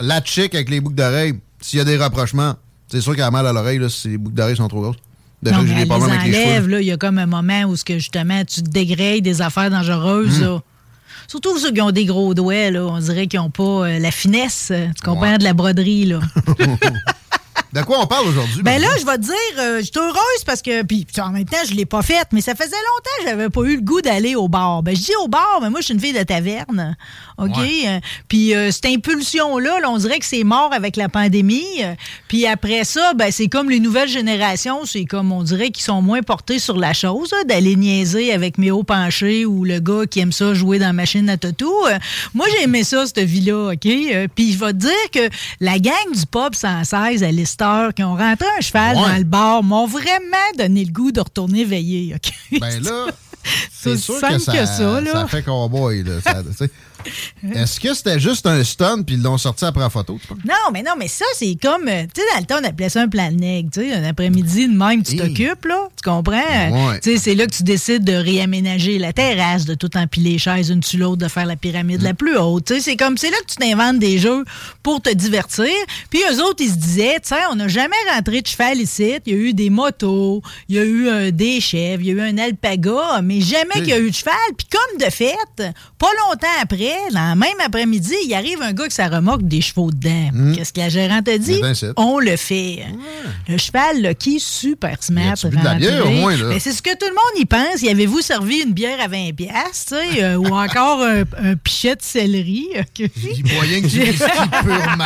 la 0.00 0.22
chick 0.22 0.54
avec 0.54 0.68
les 0.70 0.80
boucles 0.80 0.94
d'oreilles, 0.96 1.34
s'il 1.60 1.78
y 1.78 1.82
a 1.82 1.84
des 1.84 1.96
rapprochements, 1.96 2.54
c'est 2.86 3.00
sûr 3.00 3.14
qu'elle 3.16 3.24
a 3.24 3.30
mal 3.30 3.46
à 3.46 3.52
l'oreille 3.52 3.78
là, 3.78 3.88
si 3.88 4.08
les 4.08 4.18
boucles 4.18 4.36
d'oreilles 4.36 4.56
sont 4.56 4.68
trop 4.68 4.80
grosses. 4.82 4.96
Déjà, 5.42 5.60
j'ai 5.64 5.84
des 5.84 5.92
avec 5.92 6.22
les 6.24 6.32
cheveux. 6.56 6.66
là. 6.68 6.80
Il 6.80 6.86
y 6.86 6.92
a 6.92 6.96
comme 6.96 7.18
un 7.18 7.26
moment 7.26 7.62
où 7.64 7.74
que, 7.84 7.94
justement, 7.94 8.44
tu 8.44 8.62
te 8.62 8.68
dégrades 8.70 9.22
des 9.22 9.40
affaires 9.42 9.70
dangereuses. 9.70 10.40
Mm. 10.40 10.44
là. 10.44 10.60
Surtout 11.28 11.58
ceux 11.58 11.70
qui 11.72 11.80
ont 11.82 11.90
des 11.90 12.06
gros 12.06 12.32
doigts, 12.34 12.70
là. 12.70 12.84
on 12.86 12.98
dirait 12.98 13.26
qu'ils 13.26 13.38
n'ont 13.40 13.50
pas 13.50 13.62
euh, 13.86 13.98
la 13.98 14.10
finesse. 14.10 14.68
euh, 14.70 14.86
Tu 14.96 15.02
comprends 15.04 15.32
Ouais. 15.32 15.38
de 15.38 15.44
la 15.44 15.52
broderie, 15.54 16.06
là. 16.06 16.20
De 17.70 17.82
quoi 17.82 17.98
on 18.00 18.06
parle 18.06 18.26
aujourd'hui? 18.28 18.62
Ben 18.62 18.80
là, 18.80 18.88
je 18.98 19.04
vais 19.04 19.18
te 19.18 19.22
dire, 19.24 19.34
euh, 19.58 19.78
je 19.80 19.84
suis 19.84 19.92
heureuse 19.98 20.44
parce 20.46 20.62
que, 20.62 20.82
puis 20.84 21.06
en 21.20 21.28
même 21.28 21.44
temps, 21.44 21.58
je 21.68 21.74
l'ai 21.74 21.84
pas 21.84 22.00
faite, 22.00 22.28
mais 22.32 22.40
ça 22.40 22.54
faisait 22.54 22.70
longtemps 22.70 23.22
que 23.22 23.28
j'avais 23.28 23.50
pas 23.50 23.60
eu 23.64 23.76
le 23.76 23.82
goût 23.82 24.00
d'aller 24.00 24.34
au 24.36 24.48
bar. 24.48 24.82
Ben 24.82 24.96
je 24.96 25.02
dis 25.02 25.12
au 25.22 25.28
bar, 25.28 25.58
mais 25.60 25.68
moi 25.68 25.80
je 25.80 25.84
suis 25.86 25.94
une 25.94 26.00
fille 26.00 26.14
de 26.14 26.22
taverne, 26.22 26.96
ok. 27.38 27.58
Euh, 27.58 28.00
Puis 28.28 28.54
euh, 28.54 28.70
cette 28.70 28.86
impulsion-là, 28.86 29.80
là, 29.80 29.90
on 29.90 29.96
dirait 29.98 30.18
que 30.18 30.24
c'est 30.26 30.44
mort 30.44 30.72
avec 30.72 30.96
la 30.96 31.08
pandémie. 31.08 31.64
Euh, 31.82 31.94
Puis 32.28 32.46
après 32.46 32.84
ça, 32.84 33.14
ben 33.14 33.30
c'est 33.30 33.48
comme 33.48 33.70
les 33.70 33.80
nouvelles 33.80 34.08
générations, 34.08 34.84
c'est 34.84 35.04
comme 35.04 35.32
on 35.32 35.42
dirait 35.42 35.70
qu'ils 35.70 35.84
sont 35.84 36.02
moins 36.02 36.22
portés 36.22 36.58
sur 36.58 36.76
la 36.76 36.92
chose, 36.92 37.32
d'aller 37.46 37.76
niaiser 37.76 38.32
avec 38.32 38.58
mes 38.58 38.70
hauts 38.70 38.82
penchés 38.82 39.46
ou 39.46 39.64
le 39.64 39.80
gars 39.80 40.06
qui 40.10 40.20
aime 40.20 40.32
ça 40.32 40.52
jouer 40.54 40.78
dans 40.78 40.86
la 40.86 40.92
machine 40.92 41.28
à 41.30 41.36
toto. 41.36 41.86
Euh, 41.86 41.98
moi 42.34 42.46
j'ai 42.56 42.64
aimé 42.64 42.84
ça 42.84 43.06
cette 43.06 43.20
vie-là, 43.20 43.72
ok. 43.72 44.28
Puis 44.34 44.52
je 44.52 44.58
vais 44.58 44.72
te 44.72 44.78
dire 44.78 45.10
que 45.12 45.28
la 45.60 45.78
gang 45.78 45.94
du 46.14 46.26
pop 46.30 46.54
116 46.54 47.22
à 47.22 47.30
Lister 47.30 47.88
qui 47.94 48.02
ont 48.02 48.16
rentré 48.16 48.46
un 48.58 48.60
cheval 48.60 48.96
Ouais. 48.96 49.02
dans 49.02 49.16
le 49.18 49.24
bar 49.24 49.62
m'ont 49.62 49.86
vraiment 49.86 50.08
donné 50.56 50.84
le 50.84 50.90
goût 50.92 51.12
de 51.12 51.20
retourner 51.20 51.64
veiller, 51.64 52.14
ok? 52.16 52.58
Ben 52.60 52.82
là, 52.82 53.06
C'est 53.72 53.96
sûr 53.96 54.18
simple 54.18 54.34
que 54.34 54.40
ça, 54.40 54.52
que 54.52 54.66
ça, 54.66 55.00
là. 55.00 55.12
ça 55.12 55.26
fait 55.28 55.42
cowboy. 55.42 56.02
Là, 56.02 56.20
Ça-. 56.22 56.66
Est-ce 57.54 57.78
que 57.80 57.94
c'était 57.94 58.18
juste 58.20 58.46
un 58.46 58.62
stun 58.64 59.02
puis 59.02 59.14
ils 59.16 59.22
l'ont 59.22 59.38
sorti 59.38 59.64
après 59.64 59.80
la 59.82 59.90
photo? 59.90 60.18
Non, 60.44 60.54
mais 60.72 60.82
non, 60.82 60.92
mais 60.98 61.08
ça, 61.08 61.24
c'est 61.34 61.56
comme. 61.60 61.88
euh, 61.88 62.04
Tu 62.14 62.20
sais, 62.20 62.26
dans 62.34 62.40
le 62.40 62.46
temps, 62.46 62.56
on 62.60 62.68
appelait 62.68 62.88
ça 62.88 63.02
un 63.02 63.08
plan 63.08 63.30
nègre. 63.30 63.70
Tu 63.72 63.80
sais, 63.80 63.92
un 63.94 64.04
après-midi 64.04 64.68
de 64.68 64.76
même, 64.76 65.02
tu 65.02 65.16
t'occupes, 65.16 65.64
là. 65.66 65.88
Tu 65.96 66.08
comprends? 66.08 66.32
Ouais. 66.32 67.00
Tu 67.00 67.12
sais, 67.12 67.18
c'est 67.18 67.34
là 67.34 67.46
que 67.46 67.54
tu 67.54 67.62
décides 67.62 68.04
de 68.04 68.12
réaménager 68.14 68.98
la 68.98 69.12
terrasse, 69.12 69.64
de 69.64 69.74
tout 69.74 69.96
empiler 69.96 70.32
les 70.32 70.38
chaises 70.38 70.70
une 70.70 70.82
sur 70.82 70.98
l'autre, 71.00 71.16
de 71.22 71.28
faire 71.28 71.46
la 71.46 71.56
pyramide 71.56 72.02
la 72.02 72.14
plus 72.14 72.36
haute. 72.36 72.66
Tu 72.66 72.74
sais, 72.74 72.80
c'est 72.80 72.96
comme. 72.96 73.16
C'est 73.16 73.30
là 73.30 73.36
que 73.46 73.50
tu 73.50 73.56
t'inventes 73.56 73.98
des 73.98 74.18
jeux 74.18 74.44
pour 74.82 75.00
te 75.00 75.10
divertir. 75.12 75.66
Puis 76.10 76.20
eux 76.30 76.42
autres, 76.42 76.62
ils 76.62 76.70
se 76.70 76.76
disaient, 76.76 77.16
tu 77.22 77.28
sais, 77.28 77.36
on 77.50 77.54
n'a 77.56 77.68
jamais 77.68 77.96
rentré 78.14 78.42
de 78.42 78.46
cheval 78.46 78.78
ici. 78.78 79.14
Il 79.26 79.32
y 79.32 79.36
a 79.36 79.38
eu 79.38 79.52
des 79.54 79.70
motos, 79.70 80.42
il 80.68 80.76
y 80.76 80.78
a 80.78 80.84
eu 80.84 81.08
euh, 81.08 81.30
des 81.30 81.60
chèvres, 81.60 82.02
il 82.02 82.08
y 82.08 82.10
a 82.10 82.14
eu 82.14 82.20
un 82.20 82.38
alpaga, 82.38 83.20
mais 83.22 83.40
jamais 83.40 83.74
qu'il 83.74 83.88
y 83.88 83.92
a 83.92 83.98
eu 83.98 84.10
de 84.10 84.14
cheval. 84.14 84.34
Puis 84.56 84.66
comme 84.70 84.98
de 85.06 85.10
fait, 85.10 85.34
pas 85.56 86.08
longtemps 86.28 86.46
après, 86.62 86.87
dans 87.12 87.30
le 87.34 87.38
même 87.38 87.60
après-midi, 87.64 88.14
il 88.26 88.34
arrive 88.34 88.60
un 88.62 88.72
gars 88.72 88.88
qui 88.88 88.94
ça 88.94 89.08
remorque 89.08 89.42
des 89.42 89.60
chevaux 89.60 89.90
dedans. 89.90 90.54
Qu'est-ce 90.54 90.72
que 90.72 90.80
la 90.80 90.88
gérante 90.88 91.28
a 91.28 91.38
dit? 91.38 91.60
Ben, 91.60 91.74
c'est. 91.74 91.92
On 91.96 92.18
le 92.18 92.36
fait. 92.36 92.84
Le 93.48 93.58
cheval, 93.58 94.02
là, 94.02 94.14
qui 94.14 94.36
est 94.36 94.44
super 94.44 95.02
smart. 95.02 95.34
Ben, 95.44 96.58
c'est 96.58 96.72
ce 96.72 96.82
que 96.82 96.90
tout 96.90 97.06
le 97.06 97.14
monde 97.14 97.40
y 97.40 97.44
pense. 97.44 97.82
Y 97.82 97.88
avez-vous 97.88 98.20
servi 98.20 98.58
une 98.60 98.72
bière 98.72 99.00
à 99.00 99.08
20 99.08 99.34
piastres, 99.36 99.94
tu 99.96 100.14
sais, 100.14 100.24
euh, 100.24 100.36
ou 100.36 100.46
encore 100.46 101.02
un, 101.02 101.22
un 101.42 101.56
pichet 101.56 101.96
de 101.96 102.02
céleri? 102.02 102.68
Moyen 103.54 103.82
que 103.82 103.88
j'ai 103.88 104.12
pur. 104.12 104.98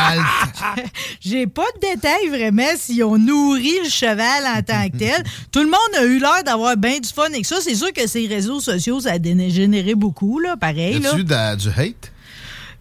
J'ai 1.21 1.47
pas 1.47 1.65
de 1.75 1.93
détails 1.93 2.27
vraiment 2.29 2.71
si 2.77 3.01
on 3.03 3.17
nourrit 3.17 3.79
le 3.83 3.89
cheval 3.89 4.43
en 4.45 4.61
tant 4.61 4.89
que 4.89 4.97
tel. 4.97 5.23
Tout 5.51 5.59
le 5.61 5.67
monde 5.67 5.79
a 5.97 6.03
eu 6.03 6.19
l'air 6.19 6.43
d'avoir 6.45 6.77
bien 6.77 6.99
du 6.99 7.09
fun 7.09 7.25
avec 7.25 7.45
ça. 7.45 7.57
C'est 7.61 7.75
sûr 7.75 7.91
que 7.93 8.07
ces 8.07 8.27
réseaux 8.27 8.59
sociaux, 8.59 8.99
ça 8.99 9.13
a 9.13 9.19
dégénéré 9.19 9.95
beaucoup, 9.95 10.39
là, 10.39 10.57
pareil. 10.57 10.99
Là. 10.99 11.13
du 11.55 11.69
hate? 11.77 12.11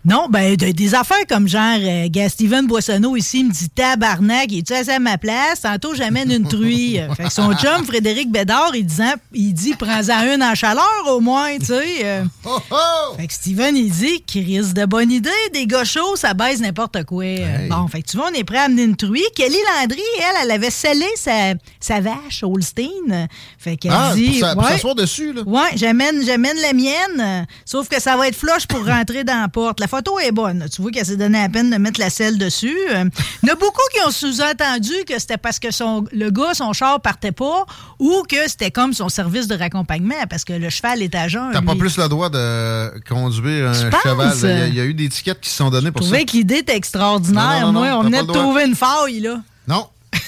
Non, 0.05 0.27
ben 0.29 0.57
de- 0.57 0.73
des 0.73 0.97
affaires 0.97 1.25
comme 1.29 1.47
genre, 1.47 1.79
euh, 1.81 2.29
Steven 2.29 2.67
Boissonneau 2.67 3.15
ici 3.17 3.45
me 3.45 3.53
dit 3.53 3.69
tabarnak, 3.69 4.53
es-tu 4.53 4.73
assez 4.73 4.91
à 4.91 4.99
ma 4.99 5.17
place? 5.17 5.61
Tantôt 5.61 5.95
j'amène 5.95 6.29
une 6.33 6.49
truie. 6.49 6.99
Fait 7.17 7.23
que 7.23 7.33
son 7.33 7.55
chum, 7.55 7.85
Frédéric 7.87 8.29
Bédard, 8.33 8.73
il, 8.75 8.85
disant, 8.85 9.13
il 9.33 9.55
dit 9.55 9.75
prends-en 9.75 10.35
une 10.35 10.43
en 10.43 10.57
chaleur 10.57 11.05
au 11.07 11.21
moins, 11.21 11.57
tu 11.57 11.67
sais. 11.67 12.05
euh. 12.05 12.25
Fait 13.17 13.29
que 13.29 13.33
Steven, 13.33 13.77
il 13.77 13.93
dit 13.93 14.23
qu'il 14.27 14.45
risque 14.45 14.73
de 14.73 14.87
bonne 14.87 15.13
idée, 15.13 15.31
des 15.55 15.69
gars 15.69 15.85
chauds, 15.85 16.17
ça 16.17 16.35
baise 16.35 16.61
n'importe 16.61 17.05
quoi. 17.05 17.23
Bon, 17.71 17.87
fait 17.87 18.03
que 18.03 18.09
tu 18.11 18.17
vois, 18.17 18.29
on 18.33 18.35
est 18.35 18.43
prêt 18.43 18.59
à 18.59 18.63
amener 18.63 18.83
une 18.83 18.97
truie. 18.97 19.23
Kelly 19.37 19.55
Landry, 19.79 20.03
elle, 20.19 20.37
elle 20.43 20.51
avait 20.51 20.71
scellé 20.71 21.07
sa, 21.15 21.55
sa 21.79 22.01
vache 22.01 22.43
Holstein. 22.43 23.29
Fait 23.63 23.77
qu'elle 23.77 23.93
Ah, 23.95 24.13
dit. 24.15 24.41
pour 24.41 24.65
ouais. 24.65 24.71
s'asseoir 24.73 24.95
dessus, 24.97 25.33
là. 25.33 25.43
Ouais, 25.47 25.69
j'amène, 25.77 26.21
j'amène 26.27 26.57
la 26.61 26.73
mienne, 26.73 27.21
euh, 27.21 27.43
sauf 27.65 27.89
que 27.89 28.01
ça 28.03 28.17
va 28.17 28.27
être 28.27 28.35
flush 28.35 28.67
pour 28.67 28.85
rentrer 28.85 29.23
dans 29.23 29.41
la 29.41 29.47
porte. 29.49 29.79
La 29.79 29.87
photo 29.87 30.19
est 30.19 30.33
bonne. 30.33 30.67
Tu 30.75 30.83
vois 30.83 30.91
qu'elle 30.91 31.07
s'est 31.07 31.17
donné 31.17 31.41
la 31.41 31.49
peine 31.49 31.71
de 31.71 31.77
mettre 31.77 32.01
la 32.01 32.11
selle 32.11 32.39
dessus. 32.39 32.77
Euh, 32.91 33.05
Il 33.45 33.49
y 33.49 33.53
en 33.53 33.55
a 33.55 33.57
beaucoup 33.57 33.81
qui 33.95 34.01
ont 34.05 34.11
sous-entendu 34.11 34.93
que 35.07 35.17
c'était 35.19 35.37
parce 35.37 35.61
que 35.61 35.71
son, 35.71 36.05
le 36.13 36.31
gars, 36.31 36.55
son 36.55 36.73
char 36.73 37.01
partait 37.01 37.31
pas 37.31 37.65
ou 38.01 38.25
que 38.29 38.49
c'était 38.49 38.73
comme 38.73 38.93
son 38.95 39.09
service 39.09 39.47
de 39.47 39.55
raccompagnement 39.57 40.27
parce 40.29 40.45
que 40.45 40.55
le 40.55 40.69
cheval 40.69 41.01
est 41.01 41.15
à 41.15 41.29
jeun. 41.29 41.51
T'as 41.53 41.63
pas 41.63 41.77
plus 41.77 41.97
le 41.97 42.09
droit 42.09 42.31
de 42.31 42.91
conduire 43.09 43.69
un 43.71 43.75
cheval. 43.75 44.33
Il 44.43 44.49
y, 44.49 44.53
a- 44.53 44.67
il 44.67 44.75
y 44.75 44.81
a 44.81 44.85
eu 44.85 44.95
des 44.95 45.09
tickets 45.09 45.41
qui 45.41 45.51
se 45.51 45.57
sont 45.59 45.71
donnés 45.71 45.87
Je 45.87 45.91
pour 45.93 46.03
ça. 46.03 46.09
trouvais 46.09 46.25
que 46.25 46.33
l'idée 46.33 46.57
était 46.59 46.75
extraordinaire. 46.77 47.61
Non, 47.61 47.67
non, 47.67 47.73
non, 47.75 47.81
Moi, 47.81 47.89
on 47.99 48.03
venait 48.03 48.23
de 48.23 48.33
trouver 48.33 48.65
une 48.67 48.75
faille, 48.75 49.21
là. 49.21 49.37
Non. 49.69 49.87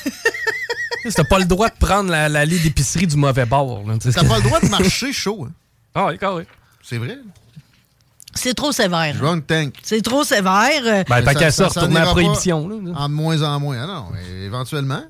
T'as 1.13 1.25
pas 1.25 1.39
le 1.39 1.45
droit 1.45 1.69
de 1.69 1.75
prendre 1.79 2.11
la- 2.11 2.29
l'allée 2.29 2.59
d'épicerie 2.59 3.07
du 3.07 3.17
mauvais 3.17 3.45
bord. 3.47 3.83
T'as 4.01 4.25
pas 4.25 4.37
le 4.39 4.43
droit 4.43 4.61
de 4.61 4.69
marcher 4.69 5.13
chaud. 5.13 5.47
hein. 5.49 5.53
Ah 5.95 6.07
oui, 6.09 6.19
carré. 6.19 6.47
C'est 6.83 6.99
vrai? 6.99 7.19
C'est 8.35 8.55
trop 8.55 8.73
sévère. 8.73 9.15
Drunk 9.17 9.47
tank. 9.47 9.75
C'est 9.83 10.03
trop 10.03 10.25
sévère. 10.25 10.71
Euh, 10.85 11.05
Ben, 11.09 11.23
tant 11.23 11.35
qu'à 11.35 11.51
ça, 11.51 11.69
retourner 11.69 11.97
à 12.01 12.05
la 12.05 12.11
prohibition. 12.11 12.69
là. 12.69 12.77
En 12.97 13.09
de 13.09 13.15
moins 13.15 13.43
en 13.43 13.61
moins. 13.61 13.77
Ah 13.83 13.87
non, 13.87 14.05
éventuellement. 14.45 15.03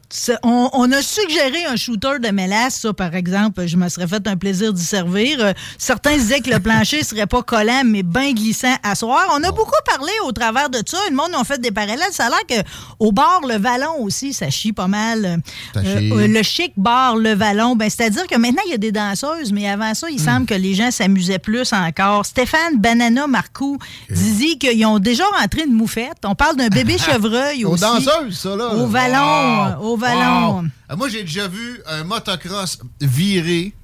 On, 0.43 0.71
on 0.73 0.93
a 0.93 1.03
suggéré 1.03 1.65
un 1.67 1.77
shooter 1.77 2.19
de 2.23 2.29
mélasse, 2.29 2.81
ça, 2.81 2.93
par 2.93 3.15
exemple. 3.15 3.67
Je 3.67 3.77
me 3.77 3.89
serais 3.89 4.07
fait 4.07 4.27
un 4.27 4.37
plaisir 4.37 4.73
d'y 4.73 4.85
servir. 4.85 5.39
Euh, 5.41 5.53
certains 5.79 6.17
disaient 6.17 6.41
que 6.41 6.51
le 6.51 6.61
plancher 6.61 7.03
serait 7.05 7.27
pas 7.27 7.43
collant, 7.43 7.83
mais 7.85 8.03
bien 8.03 8.33
glissant 8.33 8.75
à 8.83 8.95
soir. 8.95 9.23
On 9.33 9.43
a 9.43 9.51
beaucoup 9.53 9.73
parlé 9.87 10.13
au 10.27 10.33
travers 10.33 10.71
de 10.71 10.79
ça. 10.87 10.99
Le 11.11 11.17
monde 11.17 11.31
a 11.39 11.45
fait 11.45 11.61
des 11.61 11.71
parallèles. 11.71 11.99
Ça 12.13 12.27
a 12.27 12.29
l'air 12.31 12.65
qu'au 12.99 13.13
bar, 13.13 13.41
le 13.49 13.57
vallon 13.59 14.01
aussi, 14.01 14.33
ça 14.33 14.51
chie 14.51 14.73
pas 14.73 14.87
mal. 14.89 15.41
Ça 15.73 15.81
Euh, 15.81 15.99
chie. 15.99 16.13
euh, 16.13 16.27
le 16.29 16.43
chic 16.43 16.73
bar, 16.77 17.17
le 17.17 17.35
vallon, 17.35 17.75
ben, 17.77 17.89
c'est-à-dire 17.91 18.27
que 18.27 18.37
maintenant, 18.37 18.63
il 18.67 18.71
y 18.73 18.75
a 18.75 18.79
des 18.79 18.93
danseuses, 18.93 19.53
mais 19.53 19.69
avant 19.69 19.95
ça, 19.95 20.09
il 20.11 20.17
Hmm. 20.21 20.25
semble 20.25 20.47
que 20.47 20.55
les 20.55 20.75
gens 20.75 20.91
s'amusaient 20.91 21.39
plus 21.39 21.73
encore. 21.73 22.25
Stéphane 22.27 22.79
Banana 22.79 23.14
Marcoux 23.29 23.79
disait 24.11 24.57
qu'ils 24.57 24.85
ont 24.87 24.99
déjà 24.99 25.25
rentré 25.41 25.63
une 25.67 25.73
moufette. 25.73 26.19
On 26.25 26.35
parle 26.35 26.57
d'un 26.57 26.69
bébé 26.69 26.99
chevreuil 26.99 27.65
Aux 27.65 27.71
aussi. 27.75 27.83
danseuses, 27.83 28.39
ça, 28.39 28.57
là. 28.57 28.69
Au 28.75 28.87
vallon, 28.87 29.81
au 29.83 29.97
vallon. 29.97 30.59
Wow. 30.61 30.65
Ah, 30.89 30.97
Moi, 30.97 31.09
j'ai 31.09 31.23
déjà 31.23 31.49
vu 31.49 31.81
un 31.87 32.05
motocross 32.05 32.79
virer 33.01 33.73
puis 33.73 33.84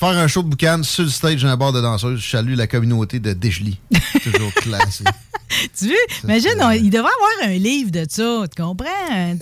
faire 0.00 0.18
un 0.18 0.26
show 0.26 0.42
de 0.42 0.48
boucan 0.48 0.80
sur 0.82 1.04
le 1.04 1.10
stage 1.10 1.42
d'un 1.42 1.56
bar 1.56 1.72
de 1.72 1.80
danseuses. 1.80 2.18
Je 2.20 2.30
salue 2.30 2.54
la 2.56 2.66
communauté 2.66 3.20
de 3.20 3.32
Dégely. 3.32 3.78
Toujours 4.24 4.52
classé. 4.54 5.04
Tu 5.76 5.86
vois? 5.88 5.96
Imagine, 6.24 6.52
on- 6.62 6.70
il 6.70 6.90
devrait 6.90 7.10
avoir 7.10 7.50
un 7.50 7.58
livre 7.58 7.90
de 7.90 8.06
ça, 8.08 8.44
tu 8.54 8.62
comprends? 8.62 8.86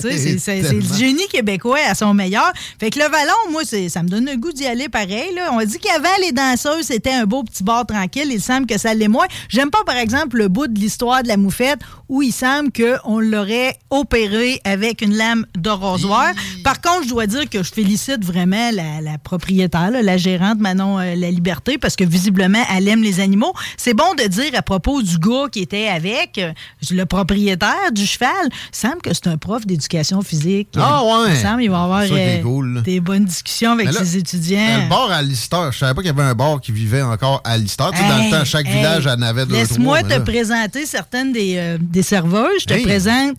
Tu 0.01 0.11
sais, 0.11 0.39
c'est- 0.39 0.63
le 0.73 0.81
génie 0.97 1.29
québécois 1.29 1.79
à 1.87 1.95
son 1.95 2.15
meilleur. 2.15 2.51
Fait 2.81 2.89
que 2.91 2.99
le 2.99 3.05
Vallon, 3.11 3.35
moi, 3.53 3.63
ça 3.65 4.03
me 4.03 4.09
donne 4.09 4.25
le 4.25 4.37
goût 4.39 4.51
d'y 4.51 4.67
aller 4.67 4.89
pareil. 4.89 5.35
Là. 5.37 5.51
On 5.53 5.63
dit 5.63 5.79
qu'avant, 5.79 6.09
les 6.23 6.33
danseuses, 6.33 6.87
c'était 6.87 7.13
un 7.13 7.27
beau 7.27 7.45
petit 7.45 7.63
bar 7.63 7.85
tranquille. 7.87 8.29
Il 8.33 8.41
semble 8.41 8.67
que 8.67 8.79
ça 8.79 8.95
l'est 8.95 9.07
moins. 9.07 9.27
J'aime 9.51 9.71
pas, 9.71 9.85
par 9.85 9.97
exemple, 9.97 10.39
le 10.39 10.49
bout 10.49 10.67
de 10.67 10.81
l'histoire 10.81 11.23
de 11.23 11.29
la 11.29 11.37
moufette 11.37 11.81
où 12.09 12.23
il 12.23 12.33
semble 12.33 12.71
qu'on 12.73 13.21
l'aurait 13.21 13.77
opéré 13.91 14.63
avec 14.65 15.03
une 15.03 15.15
lame 15.15 15.45
de 15.59 15.69
rasoir. 15.69 16.33
Par 16.65 16.81
contre, 16.81 17.05
je 17.05 17.09
dois 17.11 17.27
dire 17.27 17.51
que 17.51 17.63
je 17.63 17.71
félicite 17.71 18.25
vraiment 18.25 18.71
la, 18.73 19.03
la 19.03 19.19
propriétaire, 19.19 19.91
là, 19.91 20.01
la 20.01 20.17
gérante 20.17 20.48
Manon 20.57 20.99
euh, 20.99 21.15
La 21.15 21.31
Liberté, 21.31 21.77
parce 21.79 21.97
que 21.97 22.05
visiblement, 22.05 22.63
elle 22.75 22.89
aime 22.89 23.03
les 23.03 23.21
animaux. 23.21 23.53
C'est 23.77 23.95
bon 23.95 24.15
de 24.17 24.27
dire 24.27 24.51
à 24.55 24.63
propos 24.63 25.03
du 25.03 25.19
gars 25.19 25.47
qui 25.53 25.61
était 25.61 25.89
avec, 25.89 26.39
euh, 26.39 26.53
le 26.91 27.05
propriétaire 27.05 27.93
du 27.93 28.07
cheval, 28.07 28.31
il 28.47 28.51
semble 28.73 29.03
que 29.03 29.13
c'est 29.13 29.27
un 29.27 29.37
prof 29.37 29.67
d'éducation 29.67 30.23
physique. 30.23 30.69
Ah 30.77 31.03
ouais. 31.05 31.31
Il 31.35 31.37
semble 31.37 31.61
qu'il 31.61 31.71
va 31.71 31.83
avoir 31.83 32.03
euh, 32.11 32.43
cool, 32.43 32.83
des 32.83 33.01
bonnes 33.01 33.25
discussions 33.25 33.73
avec 33.73 33.87
là, 33.93 34.01
ses 34.05 34.17
étudiants. 34.19 34.83
Le 34.85 34.89
bar 34.89 35.11
à 35.11 35.23
Lister, 35.23 35.69
je 35.73 35.79
savais 35.79 35.95
pas 35.95 36.01
qu'il 36.03 36.11
y 36.11 36.15
avait 36.15 36.23
un 36.29 36.35
bar 36.35 36.61
qui 36.61 36.73
vivait 36.73 37.03
encore 37.03 37.41
à 37.45 37.57
Lister. 37.59 37.85
Tu 37.93 37.99
sais, 37.99 38.09
dans 38.09 38.17
le 38.25 38.31
temps, 38.31 38.45
chaque 38.45 38.67
hey, 38.67 38.73
village 38.77 39.07
en 39.07 39.21
avait 39.23 39.47
deux 39.47 39.55
Laisse-moi 39.55 40.03
te 40.03 40.09
là- 40.09 40.21
présenter 40.21 40.87
certaines 40.87 41.33
des, 41.33 41.77
des 41.81 42.03
serveuses. 42.03 42.61
Je 42.61 42.65
te 42.67 42.75
Hey, 42.75 42.83
présente 42.83 43.37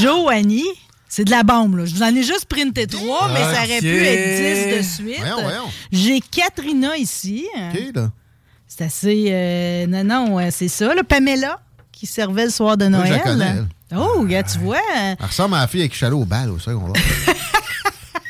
Joanie. 0.00 0.64
C'est 1.08 1.24
de 1.24 1.30
la 1.30 1.42
bombe, 1.42 1.76
là. 1.78 1.86
Je 1.86 1.94
vous 1.94 2.02
en 2.02 2.14
ai 2.14 2.22
juste 2.22 2.44
printé 2.44 2.86
trois, 2.86 3.28
mais 3.32 3.40
ça 3.40 3.62
aurait 3.64 3.80
pu 3.80 4.04
être 4.04 4.70
dix 4.70 4.76
de 4.76 4.82
suite. 4.82 5.18
Voyons, 5.20 5.42
voyons. 5.42 5.64
J'ai 5.90 6.20
Katrina 6.20 6.96
ici. 6.96 7.46
OK, 7.56 7.80
là. 7.94 8.10
C'est 8.66 8.84
assez. 8.84 9.28
euh, 9.30 9.86
non, 9.86 10.04
non, 10.04 10.34
ouais, 10.34 10.50
c'est 10.50 10.68
ça. 10.68 10.94
Là, 10.94 11.02
Pamela, 11.02 11.60
qui 11.90 12.06
servait 12.06 12.44
le 12.44 12.50
soir 12.50 12.76
de 12.76 12.84
Oui, 12.84 12.92
je 12.92 12.96
Noël. 12.98 13.20
connais, 13.24 13.46
elle. 13.90 13.98
Oh, 13.98 14.22
gars, 14.24 14.42
tu 14.42 14.58
vois. 14.58 14.76
euh, 14.76 15.14
Elle 15.18 15.26
ressemble 15.26 15.54
à 15.54 15.60
la 15.60 15.66
fille 15.66 15.80
avec 15.80 15.92
qui 15.92 15.94
je 15.94 15.98
suis 15.98 16.06
allé 16.06 16.14
au 16.14 16.26
bal 16.26 16.50
au 16.50 16.58
secondaire. 16.58 17.02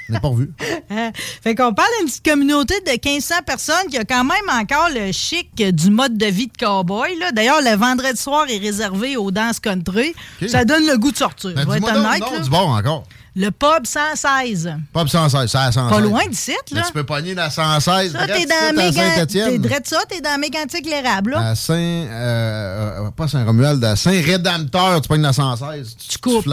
Je 0.09 0.15
n'ai 0.15 0.21
pas 0.21 0.29
revu. 0.29 0.51
Euh, 0.91 1.11
fait 1.43 1.55
qu'on 1.55 1.75
parle 1.75 1.89
d'une 1.99 2.09
petite 2.09 2.25
communauté 2.25 2.75
de 2.81 2.91
1500 2.91 3.35
personnes 3.47 3.89
qui 3.91 3.99
a 3.99 4.05
quand 4.07 4.25
même 4.25 4.49
encore 4.51 4.89
le 4.91 5.13
chic 5.13 5.55
du 5.55 5.91
mode 5.91 6.17
de 6.17 6.25
vie 6.25 6.47
de 6.47 6.57
cowboy. 6.57 7.11
D'ailleurs, 7.35 7.61
le 7.61 7.77
vendredi 7.77 8.19
soir 8.19 8.47
est 8.49 8.57
réservé 8.57 9.19
aux 9.19 9.31
danses 9.31 9.61
country. 9.61 10.15
Ça 10.47 10.65
donne 10.65 10.87
le 10.87 10.97
goût 10.97 11.13
de 11.13 11.17
sortir. 11.19 11.53
Ben, 11.55 11.67
là. 11.67 12.41
du 12.43 12.49
bar 12.49 12.69
encore. 12.69 13.05
Le 13.37 13.51
pub 13.51 13.85
116. 13.85 14.75
Pop 14.93 15.09
116, 15.09 15.49
ça 15.49 15.63
à 15.63 15.73
116. 15.73 15.97
Pas 15.97 16.01
loin 16.01 16.27
d'ici, 16.27 16.55
Mais 16.73 16.81
là. 16.81 16.87
tu 16.87 16.93
peux 16.93 17.05
pogner 17.05 17.35
la 17.35 17.51
116. 17.51 18.13
Ça, 18.13 18.27
t'es 18.27 18.47
dans 18.47 18.75
T'es 18.75 19.81
ça, 19.85 19.99
t'es 20.09 20.21
dans 20.21 20.41
Mégantic 20.41 20.87
l'érable, 20.87 21.33
là. 21.33 21.51
À 21.51 21.55
Saint... 21.55 21.75
euh, 21.75 23.07
euh, 23.07 23.11
pas 23.11 23.29
Saint-Romuald, 23.29 23.85
à 23.85 23.95
Saint-Rédempteur, 23.95 25.01
tu 25.03 25.09
pognes 25.09 25.23
la 25.23 25.33
116. 25.33 25.97
Tu, 25.97 26.09
tu 26.09 26.19
coupes. 26.19 26.47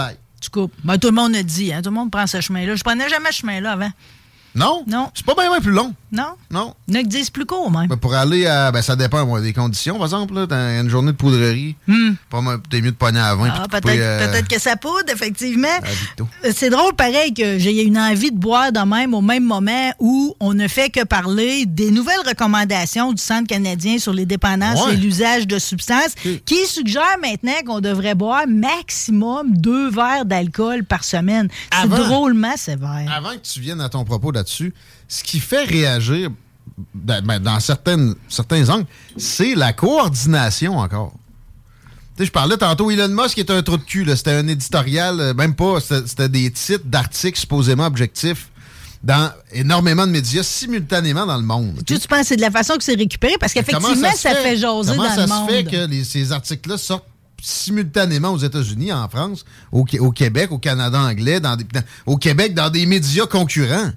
Coupes. 0.49 0.73
Ben, 0.83 0.97
tout 0.97 1.07
le 1.07 1.13
monde 1.13 1.35
a 1.35 1.43
dit, 1.43 1.73
hein. 1.73 1.81
Tout 1.81 1.89
le 1.89 1.95
monde 1.95 2.11
prend 2.11 2.27
ce 2.27 2.41
chemin-là. 2.41 2.75
Je 2.75 2.83
prenais 2.83 3.09
jamais 3.09 3.31
ce 3.31 3.39
chemin-là 3.39 3.73
avant. 3.73 3.91
Non? 4.55 4.83
Non. 4.87 5.09
C'est 5.13 5.25
pas 5.25 5.33
bien 5.35 5.59
plus 5.61 5.71
long. 5.71 5.93
Non? 6.11 6.35
Non. 6.49 6.73
Il 6.87 6.93
y 6.93 6.97
en 6.97 6.99
a 7.01 7.03
qui 7.03 7.09
disent 7.09 7.29
plus 7.29 7.45
court, 7.45 7.69
même. 7.69 7.87
Ben, 7.87 7.97
pour 7.97 8.13
aller 8.15 8.45
à. 8.47 8.71
Ben, 8.71 8.81
ça 8.81 8.95
dépend 8.95 9.25
moi, 9.25 9.41
des 9.41 9.51
conditions. 9.51 9.95
Par 9.95 10.05
exemple, 10.05 10.33
là, 10.33 10.47
t'as 10.47 10.79
une 10.81 10.89
journée 10.89 11.11
de 11.11 11.17
poudrerie. 11.17 11.75
Mal- 11.87 12.59
T'es 12.69 12.79
mieux 12.81 12.91
de 12.91 12.95
pogner 12.95 13.19
à 13.19 13.35
20. 13.35 13.47
Hmm. 13.47 13.51
Ah, 13.55 13.63
de 13.63 13.67
peut-être 13.69 13.99
euh, 13.99 14.31
peut-être 14.31 14.47
que 14.47 14.59
ça 14.59 14.75
poudre, 14.77 15.09
effectivement. 15.11 15.67
Euh, 16.45 16.51
C'est 16.53 16.69
drôle, 16.69 16.93
pareil, 16.95 17.33
que 17.33 17.57
j'ai 17.59 17.83
une 17.83 17.97
envie 17.97 18.31
de 18.31 18.37
boire 18.37 18.71
de 18.71 18.79
même 18.79 19.13
au 19.13 19.21
même 19.21 19.43
moment 19.43 19.91
où 19.99 20.35
on 20.39 20.53
ne 20.53 20.67
fait 20.67 20.89
que 20.89 21.03
parler 21.03 21.65
des 21.65 21.91
nouvelles 21.91 22.15
recommandations 22.25 23.11
du 23.13 23.21
Centre 23.21 23.47
canadien 23.47 23.97
sur 23.97 24.13
les 24.13 24.25
dépendances 24.25 24.85
Ouais. 24.85 24.93
et 24.93 24.97
l'usage 24.97 25.47
de 25.47 25.59
substances 25.59 26.13
qui 26.45 26.65
suggère 26.67 27.17
maintenant 27.21 27.53
qu'on 27.65 27.79
devrait 27.81 28.15
boire 28.15 28.45
maximum 28.47 29.57
deux 29.57 29.89
verres 29.89 30.25
d'alcool 30.25 30.83
par 30.83 31.03
semaine. 31.03 31.49
C'est 31.81 31.87
drôlement 31.89 32.55
sévère. 32.57 33.11
Avant 33.13 33.31
que 33.31 33.41
tu 33.41 33.59
viennes 33.59 33.81
à 33.81 33.89
ton 33.89 34.03
propos 34.05 34.31
là-dessus, 34.45 34.73
ce 35.07 35.23
qui 35.23 35.39
fait 35.39 35.63
réagir 35.63 36.29
dans, 36.93 37.23
ben, 37.25 37.39
dans 37.39 37.59
certaines, 37.59 38.15
certains 38.29 38.69
angles, 38.69 38.85
c'est 39.17 39.55
la 39.55 39.73
coordination 39.73 40.77
encore. 40.77 41.13
Tu 42.15 42.21
sais, 42.23 42.25
je 42.27 42.31
parlais 42.31 42.57
tantôt, 42.57 42.89
Elon 42.91 43.09
Musk 43.09 43.37
est 43.39 43.49
un 43.49 43.61
trou 43.61 43.77
de 43.77 43.83
cul. 43.83 44.05
C'était 44.15 44.31
un 44.31 44.47
éditorial, 44.47 45.19
euh, 45.19 45.33
même 45.33 45.53
pas, 45.55 45.79
c'était 45.81 46.29
des 46.29 46.49
titres 46.51 46.85
d'articles 46.85 47.37
supposément 47.39 47.85
objectifs 47.85 48.49
dans 49.03 49.31
énormément 49.51 50.07
de 50.07 50.11
médias 50.11 50.41
simultanément 50.43 51.25
dans 51.25 51.37
le 51.37 51.43
monde. 51.43 51.81
Tu, 51.85 51.99
tu 51.99 52.07
penses 52.07 52.21
que 52.21 52.27
c'est 52.27 52.35
de 52.37 52.41
la 52.41 52.51
façon 52.51 52.75
que 52.77 52.83
c'est 52.83 52.95
récupéré? 52.95 53.33
Parce 53.39 53.53
qu'effectivement, 53.53 53.89
Comment 53.93 54.11
ça, 54.11 54.17
se 54.17 54.27
fait? 54.35 54.57
jaser 54.57 54.91
comment 54.91 55.03
dans 55.03 55.09
ça 55.15 55.21
le 55.21 55.27
se 55.27 55.33
monde. 55.33 55.49
fait 55.49 55.63
que 55.65 55.85
les- 55.87 56.03
ces 56.03 56.31
articles-là 56.31 56.77
sortent 56.77 57.05
simultanément 57.41 58.29
aux 58.29 58.37
États-Unis, 58.39 58.91
en 58.93 59.07
France, 59.09 59.45
au, 59.71 59.83
Qué- 59.83 59.99
au 59.99 60.11
Québec, 60.11 60.51
au 60.51 60.57
Canada 60.57 60.99
anglais, 60.99 61.39
dans 61.39 61.55
des- 61.55 61.65
dans- 61.65 61.83
au 62.07 62.17
Québec, 62.17 62.53
dans 62.55 62.69
des 62.69 62.85
médias 62.85 63.27
concurrents? 63.27 63.91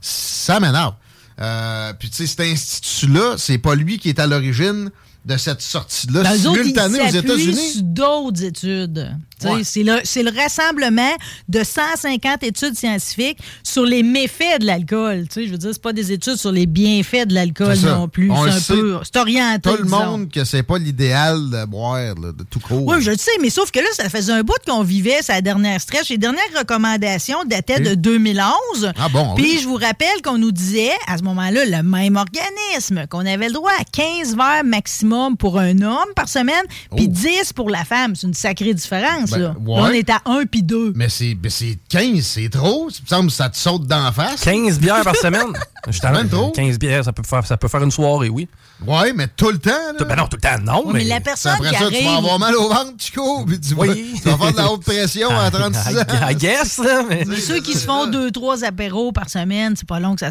Ça 0.00 0.60
m'énerve. 0.60 0.94
Euh, 1.40 1.92
Puis, 1.98 2.10
tu 2.10 2.16
sais, 2.16 2.26
cet 2.26 2.40
institut-là, 2.40 3.36
c'est 3.38 3.58
pas 3.58 3.74
lui 3.74 3.98
qui 3.98 4.08
est 4.08 4.18
à 4.18 4.26
l'origine 4.26 4.90
de 5.24 5.36
cette 5.36 5.60
sortie-là 5.60 6.36
simultanée 6.36 7.00
aux 7.00 7.06
États-Unis. 7.12 7.82
d'autres 7.82 8.42
études. 8.44 9.16
Ouais. 9.44 9.62
C'est 9.64 9.82
le, 9.82 10.30
rassemblement 10.36 11.12
de 11.48 11.62
150 11.64 12.42
études 12.42 12.76
scientifiques 12.76 13.38
sur 13.62 13.84
les 13.84 14.02
méfaits 14.02 14.60
de 14.60 14.66
l'alcool. 14.66 15.26
Je 15.34 15.42
veux 15.50 15.58
dire, 15.58 15.70
c'est 15.72 15.82
pas 15.82 15.92
des 15.92 16.12
études 16.12 16.36
sur 16.36 16.52
les 16.52 16.66
bienfaits 16.66 17.26
de 17.26 17.34
l'alcool 17.34 17.76
non 17.78 18.08
plus. 18.08 18.30
C'est 18.58 18.72
un 18.72 18.76
peu. 18.76 18.98
C'est 19.02 19.16
orienté. 19.16 19.70
Tout 19.70 19.76
le 19.76 19.84
disons. 19.84 20.06
monde 20.06 20.30
que 20.30 20.44
c'est 20.44 20.62
pas 20.62 20.78
l'idéal 20.78 21.50
de 21.50 21.64
boire, 21.66 22.14
là, 22.14 22.32
de 22.32 22.44
tout 22.48 22.60
court. 22.60 22.84
Oui, 22.86 22.96
je 23.00 23.10
le 23.10 23.16
sais, 23.16 23.30
mais 23.40 23.50
sauf 23.50 23.70
que 23.70 23.80
là, 23.80 23.86
ça 23.92 24.08
faisait 24.08 24.32
un 24.32 24.42
bout 24.42 24.54
qu'on 24.66 24.82
vivait 24.82 25.22
sa 25.22 25.40
dernière 25.40 25.80
stretch. 25.80 26.08
Les 26.10 26.18
dernières 26.18 26.42
recommandations 26.56 27.38
dataient 27.46 27.80
de 27.80 27.90
Et? 27.90 27.96
2011. 27.96 28.92
Ah 28.98 29.08
bon, 29.08 29.34
Puis 29.34 29.44
oui. 29.44 29.58
je 29.62 29.68
vous 29.68 29.74
rappelle 29.76 30.22
qu'on 30.24 30.38
nous 30.38 30.52
disait, 30.52 30.92
à 31.06 31.18
ce 31.18 31.22
moment-là, 31.24 31.64
le 31.64 31.82
même 31.82 32.16
organisme, 32.16 33.06
qu'on 33.08 33.26
avait 33.26 33.48
le 33.48 33.54
droit 33.54 33.72
à 33.78 33.84
15 33.84 34.36
verres 34.36 34.64
maximum 34.64 35.36
pour 35.36 35.58
un 35.58 35.80
homme 35.82 36.08
par 36.14 36.28
semaine, 36.28 36.64
puis 36.96 37.08
10 37.08 37.52
pour 37.54 37.70
la 37.70 37.84
femme. 37.84 38.14
C'est 38.14 38.26
une 38.26 38.34
sacrée 38.34 38.74
différence, 38.74 39.29
Ben, 39.38 39.54
ouais. 39.66 39.80
On 39.80 39.88
est 39.88 40.10
à 40.10 40.20
1 40.26 40.44
puis 40.46 40.62
2. 40.62 40.92
Mais 40.96 41.08
c'est 41.08 41.36
mais 41.42 41.50
c'est 41.50 41.78
15, 41.88 42.20
c'est 42.22 42.48
trop. 42.48 42.88
Il 42.90 43.02
me 43.02 43.06
semble 43.08 43.26
que 43.28 43.34
ça 43.34 43.48
te 43.48 43.56
saute 43.56 43.86
d'en 43.86 44.10
face. 44.12 44.40
15 44.42 44.78
bières 44.78 45.02
par 45.02 45.16
semaine? 45.16 45.52
Je 45.88 45.98
Même 46.08 46.28
trop. 46.28 46.50
15 46.50 46.78
bières, 46.78 47.04
ça 47.04 47.12
peut, 47.12 47.22
faire, 47.22 47.46
ça 47.46 47.56
peut 47.56 47.68
faire 47.68 47.82
une 47.82 47.90
soirée, 47.90 48.28
oui. 48.28 48.48
Ouais, 48.86 49.12
mais 49.14 49.28
tout 49.28 49.50
le 49.50 49.58
temps. 49.58 49.70
Là. 49.98 50.04
Ben 50.04 50.14
non, 50.16 50.26
tout 50.26 50.36
le 50.36 50.40
temps, 50.42 50.62
non. 50.62 50.86
Ouais, 50.86 50.92
mais 50.94 51.04
la 51.04 51.20
personne 51.20 51.52
Après 51.52 51.70
qui 51.70 51.74
ça, 51.76 51.88
tu 51.88 51.94
arrive- 51.94 52.04
vas 52.04 52.16
avoir 52.16 52.38
mal 52.38 52.54
au 52.56 52.68
ventre, 52.68 52.92
Chico, 52.98 53.44
puis 53.46 53.58
tu, 53.60 53.74
vas, 53.74 53.82
Oui. 53.82 54.14
tu 54.22 54.28
vas 54.28 54.36
faire 54.36 54.52
de 54.52 54.56
la 54.58 54.70
haute 54.72 54.84
pression 54.84 55.30
à 55.30 55.50
36 55.50 55.98
ans. 55.98 56.02
I 56.30 56.34
guess, 56.34 56.78
là, 56.78 57.02
mais- 57.08 57.24
Mais 57.26 57.36
ceux 57.36 57.60
qui 57.60 57.72
se 57.74 57.86
font 57.86 58.06
deux, 58.06 58.30
trois 58.30 58.62
apéros 58.64 59.10
par 59.12 59.28
semaine, 59.30 59.74
c'est 59.76 59.88
pas 59.88 60.00
long 60.00 60.14
que 60.16 60.20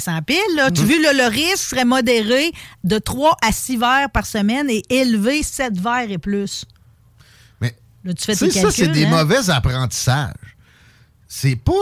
s'empile. 0.00 0.36
Mm. 0.68 0.72
Tu 0.72 0.82
vu, 0.84 1.02
là, 1.02 1.12
le 1.14 1.30
risque 1.30 1.70
serait 1.70 1.84
modéré 1.86 2.52
de 2.84 2.98
3 2.98 3.36
à 3.46 3.52
6 3.52 3.76
verres 3.78 4.10
par 4.12 4.26
semaine 4.26 4.68
et 4.68 4.82
élevé 4.90 5.42
7 5.42 5.78
verres 5.80 6.10
et 6.10 6.18
plus. 6.18 6.64
Là, 8.04 8.14
tu 8.14 8.24
fais 8.24 8.32
Tu 8.34 8.38
tes 8.46 8.50
sais, 8.50 8.60
calculs. 8.60 8.72
ça, 8.72 8.76
c'est 8.76 8.88
des 8.92 9.04
hein? 9.04 9.10
mauvais 9.10 9.50
apprentissages. 9.50 10.34
C'est 11.32 11.54
pas. 11.54 11.72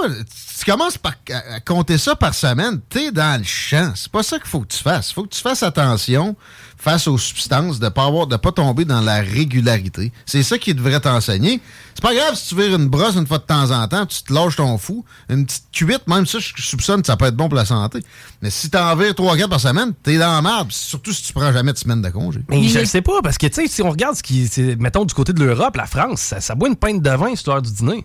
Tu 0.59 0.65
commences 0.66 0.99
par 0.99 1.15
à- 1.31 1.55
à 1.55 1.61
compter 1.61 1.97
ça 1.97 2.15
par 2.15 2.35
semaine, 2.35 2.81
t'es 2.91 3.11
dans 3.12 3.39
le 3.41 3.45
champ. 3.47 3.93
C'est 3.97 4.12
pas 4.12 4.23
ça 4.23 4.39
qu'il 4.39 4.47
faut 4.47 4.61
que 4.61 4.66
tu 4.75 4.83
fasses. 4.83 5.11
Il 5.11 5.15
faut 5.15 5.23
que 5.23 5.35
tu 5.35 5.41
fasses 5.41 5.62
attention 5.62 6.37
face 6.77 7.09
aux 7.09 7.16
substances, 7.16 7.79
de 7.81 7.89
pas 7.89 8.05
avoir, 8.05 8.27
de 8.27 8.37
pas 8.37 8.53
tomber 8.53 8.85
dans 8.85 9.01
la 9.01 9.23
régularité. 9.23 10.12
C'est 10.27 10.43
ça 10.43 10.59
qui 10.59 10.75
devrait 10.75 11.01
t'enseigner. 11.01 11.62
C'est 11.95 12.03
pas 12.03 12.15
grave 12.15 12.35
si 12.35 12.49
tu 12.51 12.57
vires 12.61 12.77
une 12.77 12.89
brosse 12.89 13.16
une 13.16 13.27
fois 13.27 13.39
de 13.39 13.45
temps 13.45 13.70
en 13.70 13.89
temps, 13.89 14.05
tu 14.05 14.23
te 14.23 14.31
lâches 14.35 14.57
ton 14.57 14.77
fou. 14.77 15.03
Une 15.31 15.47
petite 15.47 15.65
cuite, 15.73 16.07
même 16.07 16.27
ça, 16.27 16.39
je 16.41 16.53
soupçonne 16.62 17.01
que 17.01 17.07
ça 17.07 17.16
peut 17.16 17.25
être 17.25 17.35
bon 17.37 17.49
pour 17.49 17.57
la 17.57 17.65
santé. 17.65 18.05
Mais 18.43 18.51
si 18.51 18.69
t'en 18.69 18.95
vires 18.97 19.15
trois 19.15 19.35
quatre 19.35 19.49
par 19.49 19.61
semaine, 19.61 19.95
t'es 20.03 20.19
dans 20.19 20.31
la 20.31 20.43
merde. 20.43 20.70
Surtout 20.73 21.15
si 21.15 21.23
tu 21.23 21.33
prends 21.33 21.55
jamais 21.55 21.73
de 21.73 21.79
semaine 21.79 22.03
de 22.03 22.11
congé. 22.11 22.41
Mais 22.51 22.69
je 22.69 22.81
le 22.81 22.85
sais 22.85 23.01
pas, 23.01 23.23
parce 23.23 23.39
que, 23.39 23.47
tu 23.47 23.55
sais, 23.62 23.66
si 23.66 23.81
on 23.81 23.89
regarde 23.91 24.15
ce 24.15 24.23
qui. 24.23 24.47
c'est- 24.47 24.77
Mettons, 24.77 25.07
du 25.07 25.15
côté 25.15 25.33
de 25.33 25.43
l'Europe, 25.43 25.75
la 25.77 25.87
France, 25.87 26.20
ça, 26.20 26.43
ça 26.43 26.55
boit 26.55 26.69
une 26.69 26.77
pinte 26.77 27.01
de 27.01 27.11
vin, 27.11 27.33
heure 27.49 27.62
du 27.62 27.73
dîner. 27.73 28.05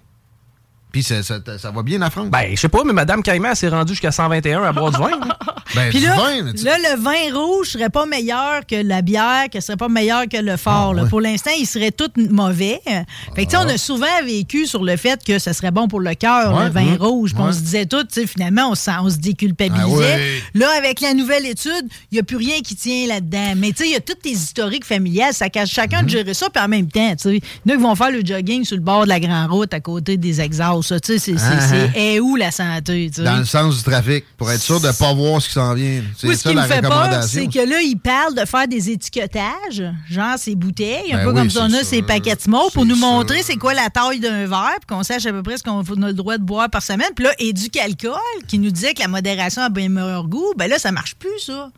Puis 0.93 1.03
ça, 1.03 1.21
ça- 1.23 1.39
ça 1.57 1.71
va 1.71 1.81
bien 1.83 1.97
la 1.99 2.09
France? 2.09 2.29
Ben, 2.29 2.51
je 2.51 2.55
sais 2.61 2.69
pas, 2.69 2.83
mais 2.85 2.93
Madame 2.93 3.21
Caïman 3.23 3.53
s'est 3.55 3.67
rendue 3.67 3.91
jusqu'à 3.93 4.11
121 4.11 4.63
à 4.63 4.71
boire 4.71 4.91
du 4.91 4.97
vin. 4.97 5.09
là. 5.09 5.37
Ben, 5.75 5.89
Puis 5.89 5.99
là, 5.99 6.15
vin, 6.15 6.43
là, 6.43 6.53
tu- 6.53 6.63
là, 6.65 6.77
le 6.77 6.99
vin 7.01 7.37
rouge 7.39 7.69
serait 7.69 7.89
pas 7.89 8.05
meilleur 8.05 8.65
que 8.65 8.75
la 8.75 9.01
bière, 9.01 9.45
que 9.51 9.59
serait 9.59 9.77
pas 9.77 9.89
meilleur 9.89 10.27
que 10.27 10.37
le 10.37 10.57
fort. 10.57 10.91
Ah, 10.97 11.01
là. 11.01 11.05
Pour 11.05 11.21
l'instant, 11.21 11.51
il 11.57 11.65
serait 11.65 11.91
tout 11.91 12.09
mauvais. 12.17 12.81
Fait 12.85 13.05
que, 13.35 13.41
tu 13.41 13.49
sais, 13.51 13.57
Ah. 13.57 13.63
on 13.65 13.69
a 13.69 13.77
souvent 13.77 14.23
vécu 14.25 14.65
sur 14.67 14.83
le 14.83 14.95
fait 14.97 15.19
que 15.25 15.39
ça 15.39 15.53
serait 15.53 15.71
bon 15.71 15.87
pour 15.87 15.99
le 15.99 16.13
cœur, 16.15 16.53
Ouais, 16.55 16.65
le 16.65 16.69
vin 16.71 16.81
hum, 16.93 16.97
rouge. 16.99 17.31
On 17.37 17.51
se 17.51 17.59
disait 17.59 17.85
tout, 17.85 18.05
finalement, 18.27 18.69
on, 18.71 18.73
on 19.03 19.09
se 19.09 19.17
déculpabilisait. 19.17 20.19
Ah. 20.19 20.49
Là, 20.53 20.67
avec 20.77 21.01
la 21.01 21.13
nouvelle 21.13 21.45
étude, 21.45 21.71
il 22.11 22.15
n'y 22.15 22.19
a 22.19 22.23
plus 22.23 22.37
rien 22.37 22.59
qui 22.61 22.75
tient 22.75 23.07
là-dedans. 23.07 23.53
Mais 23.57 23.71
tu 23.71 23.83
sais, 23.83 23.89
il 23.89 23.93
y 23.93 23.95
a 23.95 23.99
toutes 23.99 24.21
tes 24.21 24.31
historiques 24.31 24.85
familiales. 24.85 25.33
Ça 25.33 25.49
cache 25.49 25.69
chacun 25.71 25.99
Mhm. 25.99 26.05
de 26.05 26.09
gérer 26.09 26.33
ça. 26.33 26.49
Puis 26.49 26.63
en 26.63 26.67
même 26.67 26.87
temps, 26.89 27.15
tu 27.15 27.29
sais, 27.29 27.41
a 27.69 27.71
qui 27.75 27.77
vont 27.81 27.95
faire 27.95 28.11
le 28.11 28.21
jogging 28.23 28.63
sur 28.65 28.75
le 28.77 28.83
bord 28.83 29.03
de 29.03 29.09
la 29.09 29.19
grande 29.19 29.51
route 29.51 29.73
à 29.73 29.79
côté 29.79 30.17
des 30.17 30.41
exhausts. 30.41 31.01
Tu 31.01 31.17
sais, 31.19 31.19
c'est- 31.19 31.35
Ah, 31.39 32.21
où 32.21 32.35
la 32.35 32.51
santé? 32.51 33.09
Dans 33.17 33.37
le 33.37 33.45
sens 33.45 33.77
du 33.77 33.83
trafic, 33.83 34.23
pour 34.37 34.51
être 34.51 34.61
sûr 34.61 34.79
de 34.79 34.87
ne 34.87 34.91
pas 34.91 35.13
voir 35.13 35.41
ce 35.41 35.47
qui 35.47 35.52
s'en 35.53 35.73
vient. 35.73 36.01
C'est 36.17 36.27
Moi, 36.27 36.35
ce 36.35 36.41
ça 36.43 36.49
qui 36.49 36.55
me 36.55 36.61
fait 36.63 36.81
peur, 36.81 37.23
c'est 37.23 37.47
que 37.47 37.59
là, 37.69 37.81
ils 37.81 37.97
parlent 37.97 38.35
de 38.35 38.45
faire 38.45 38.67
des 38.67 38.89
étiquetages, 38.89 39.83
genre 40.09 40.35
ces 40.37 40.55
bouteilles, 40.55 41.13
un 41.13 41.17
Ben 41.17 41.23
peu 41.23 41.29
oui, 41.31 41.35
comme 41.37 41.49
si 41.49 41.57
on 41.59 41.73
a 41.73 41.83
ces 41.83 42.01
paquets 42.01 42.35
de 42.35 42.49
mots, 42.49 42.69
pour 42.73 42.85
nous 42.85 42.95
montrer 42.95 43.41
c'est 43.43 43.55
quoi 43.57 43.73
la 43.73 43.89
taille 43.89 44.19
d'un 44.19 44.45
verre, 44.47 44.75
puis 44.85 44.95
qu'on 44.95 45.03
sache 45.03 45.25
à 45.25 45.31
peu 45.31 45.43
près 45.43 45.57
ce 45.57 45.63
qu'on 45.63 45.79
a 45.81 46.07
le 46.07 46.13
droit 46.13 46.37
de 46.37 46.43
boire 46.43 46.69
par 46.69 46.81
semaine. 46.81 47.09
Puis 47.15 47.25
là, 47.25 47.31
Éducalcool, 47.39 48.13
qui 48.47 48.59
nous 48.59 48.71
disait 48.71 48.93
que 48.93 49.01
la 49.01 49.07
modération 49.07 49.61
a 49.61 49.69
bien 49.69 49.89
meilleur 49.89 50.27
goût, 50.27 50.53
ben 50.57 50.69
là, 50.69 50.77
ça 50.79 50.91
marche 50.91 51.15
plus, 51.15 51.39
ça. 51.45 51.69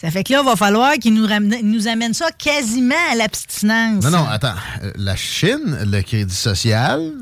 Ça 0.00 0.10
fait 0.10 0.24
que 0.24 0.32
là, 0.32 0.40
il 0.42 0.46
va 0.46 0.56
falloir 0.56 0.94
qu'ils 0.94 1.14
nous, 1.14 1.24
ramènent- 1.26 1.62
nous 1.62 1.86
amènent 1.86 2.12
ça 2.14 2.26
quasiment 2.32 2.94
à 3.12 3.14
l'abstinence. 3.14 4.02
Non, 4.02 4.10
non, 4.10 4.26
attends. 4.28 4.54
Euh, 4.82 4.90
La 4.96 5.14
Chine, 5.14 5.78
le 5.86 6.02
crédit 6.02 6.34
social, 6.34 7.12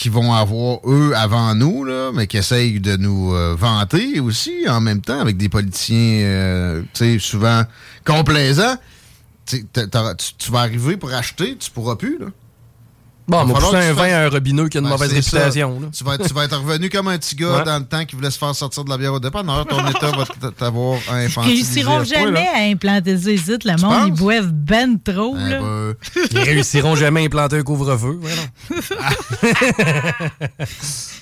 qui 0.00 0.08
vont 0.08 0.32
avoir, 0.32 0.78
eux, 0.86 1.12
avant 1.14 1.54
nous, 1.54 1.84
là, 1.84 2.10
mais 2.14 2.26
qui 2.26 2.38
essayent 2.38 2.80
de 2.80 2.96
nous 2.96 3.34
euh, 3.34 3.54
vanter 3.54 4.18
aussi, 4.18 4.66
en 4.66 4.80
même 4.80 5.02
temps, 5.02 5.20
avec 5.20 5.36
des 5.36 5.50
politiciens, 5.50 6.22
euh, 6.22 6.82
souvent 7.18 7.64
complaisants. 8.06 8.76
Tu 9.44 9.66
tu 10.38 10.50
vas 10.50 10.60
arriver 10.60 10.96
pour 10.96 11.12
acheter, 11.12 11.54
tu 11.58 11.70
pourras 11.70 11.96
plus, 11.96 12.18
là. 12.18 12.28
Bon, 13.30 13.38
on 13.42 13.44
va 13.44 13.54
pousser 13.60 13.76
un 13.76 13.92
vin 13.92 14.12
à 14.12 14.18
un 14.24 14.28
robineux 14.28 14.68
qui 14.68 14.76
a 14.78 14.80
une 14.80 14.86
Ben, 14.86 14.90
mauvaise 14.92 15.12
réputation. 15.12 15.78
là. 15.80 15.86
Tu 15.96 16.02
vas, 16.04 16.14
être, 16.16 16.26
tu 16.26 16.34
vas 16.34 16.44
être 16.44 16.58
revenu 16.58 16.90
comme 16.90 17.08
un 17.08 17.16
petit 17.18 17.36
gars 17.36 17.58
Ouais. 17.58 17.64
dans 17.64 17.78
le 17.78 17.84
temps 17.84 18.04
qui 18.04 18.16
voulait 18.16 18.30
se 18.30 18.38
faire 18.38 18.54
sortir 18.54 18.84
de 18.84 18.90
la 18.90 18.98
bière 18.98 19.12
au 19.14 19.20
départ. 19.20 19.44
Non, 19.44 19.64
ton 19.64 19.86
état 19.88 20.10
va 20.10 20.24
t'avoir 20.50 20.98
Ils 21.08 21.26
infantilisé. 21.26 21.82
réussiront 21.82 21.90
point, 21.96 22.00
là. 22.00 22.04
jamais 22.04 22.48
à 22.54 22.58
implanter 22.70 23.16
ça 23.18 23.30
ici. 23.30 23.52
Le 23.64 23.80
monde, 23.80 24.08
ils 24.08 24.12
boivent 24.14 24.52
ben 24.52 24.98
trop. 25.02 25.36
Eh 25.38 25.50
là. 25.50 25.58
ben, 25.60 25.94
Ils 26.32 26.38
réussiront 26.40 26.96
jamais 26.96 27.22
à 27.22 27.24
implanter 27.24 27.56
un 27.58 27.62
couvre-feu. 27.62 28.18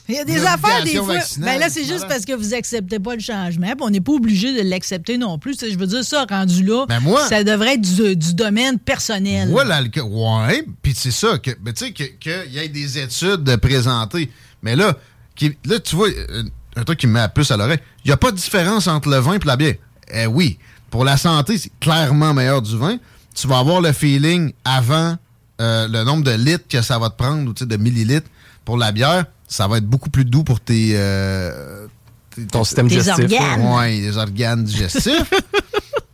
Il 0.08 0.14
y 0.14 0.18
a 0.18 0.24
des 0.24 0.42
affaires, 0.46 0.82
des 0.84 0.94
fois. 0.96 1.14
Ben 1.38 1.58
là, 1.60 1.68
c'est 1.68 1.80
juste 1.84 1.98
voilà. 1.98 2.14
parce 2.14 2.24
que 2.24 2.32
vous 2.32 2.54
acceptez 2.54 2.98
pas 2.98 3.14
le 3.14 3.20
changement. 3.20 3.66
on 3.80 3.90
n'est 3.90 4.00
pas 4.00 4.12
obligé 4.12 4.54
de 4.62 4.68
l'accepter 4.68 5.18
non 5.18 5.38
plus. 5.38 5.56
Je 5.60 5.76
veux 5.78 5.86
dire, 5.86 6.02
ça, 6.04 6.24
rendu 6.28 6.64
là, 6.64 6.86
Ben 6.88 7.00
moi- 7.00 7.26
ça 7.28 7.44
devrait 7.44 7.74
être 7.74 7.82
du, 7.82 8.16
du 8.16 8.34
domaine 8.34 8.78
personnel. 8.78 9.48
Moi, 9.50 9.64
l'alcool. 9.64 10.04
Ouais, 10.08 10.64
puis 10.82 10.94
c'est 10.96 11.10
ça, 11.10 11.38
que, 11.38 11.50
ben, 11.60 11.74
tu 11.74 11.86
sais, 11.86 11.92
qu'il 12.20 12.52
y 12.52 12.58
ait 12.58 12.68
des 12.68 12.98
études 12.98 13.42
de 13.44 13.56
présenter. 13.56 14.30
Mais 14.62 14.76
là, 14.76 14.96
qui- 15.34 15.56
là, 15.64 15.78
tu 15.80 15.96
vois, 15.96 16.08
euh, 16.08 16.42
un 16.76 16.84
truc 16.84 16.98
qui 16.98 17.06
me 17.06 17.12
met 17.14 17.20
la 17.20 17.28
puce 17.28 17.50
à 17.50 17.56
l'oreille, 17.56 17.80
il 18.04 18.08
n'y 18.08 18.12
a 18.12 18.16
pas 18.16 18.30
de 18.30 18.36
différence 18.36 18.86
entre 18.86 19.08
le 19.08 19.18
vin 19.18 19.34
et 19.34 19.38
la 19.44 19.56
bière. 19.56 19.74
Eh 20.12 20.26
oui, 20.26 20.58
pour 20.90 21.04
la 21.04 21.16
santé, 21.16 21.58
c'est 21.58 21.72
clairement 21.80 22.32
meilleur 22.34 22.62
du 22.62 22.76
vin. 22.76 22.98
Tu 23.34 23.46
vas 23.46 23.58
avoir 23.58 23.80
le 23.80 23.92
feeling 23.92 24.52
avant 24.64 25.16
euh, 25.60 25.88
le 25.88 26.04
nombre 26.04 26.22
de 26.24 26.30
litres 26.32 26.66
que 26.68 26.80
ça 26.82 26.98
va 26.98 27.10
te 27.10 27.16
prendre, 27.16 27.50
ou 27.50 27.52
de 27.52 27.76
millilitres. 27.76 28.28
Pour 28.64 28.76
la 28.78 28.92
bière, 28.92 29.24
ça 29.48 29.66
va 29.66 29.78
être 29.78 29.86
beaucoup 29.86 30.08
plus 30.10 30.24
doux 30.24 30.44
pour 30.44 30.60
tes. 30.60 30.92
euh, 30.94 31.86
tes- 32.34 32.46
Ton 32.46 32.62
système 32.64 32.86
Tes 32.88 32.96
digestif. 32.98 33.24
organes. 33.40 33.88
les 33.90 34.16
organes 34.16 34.62
digestifs. 34.64 35.32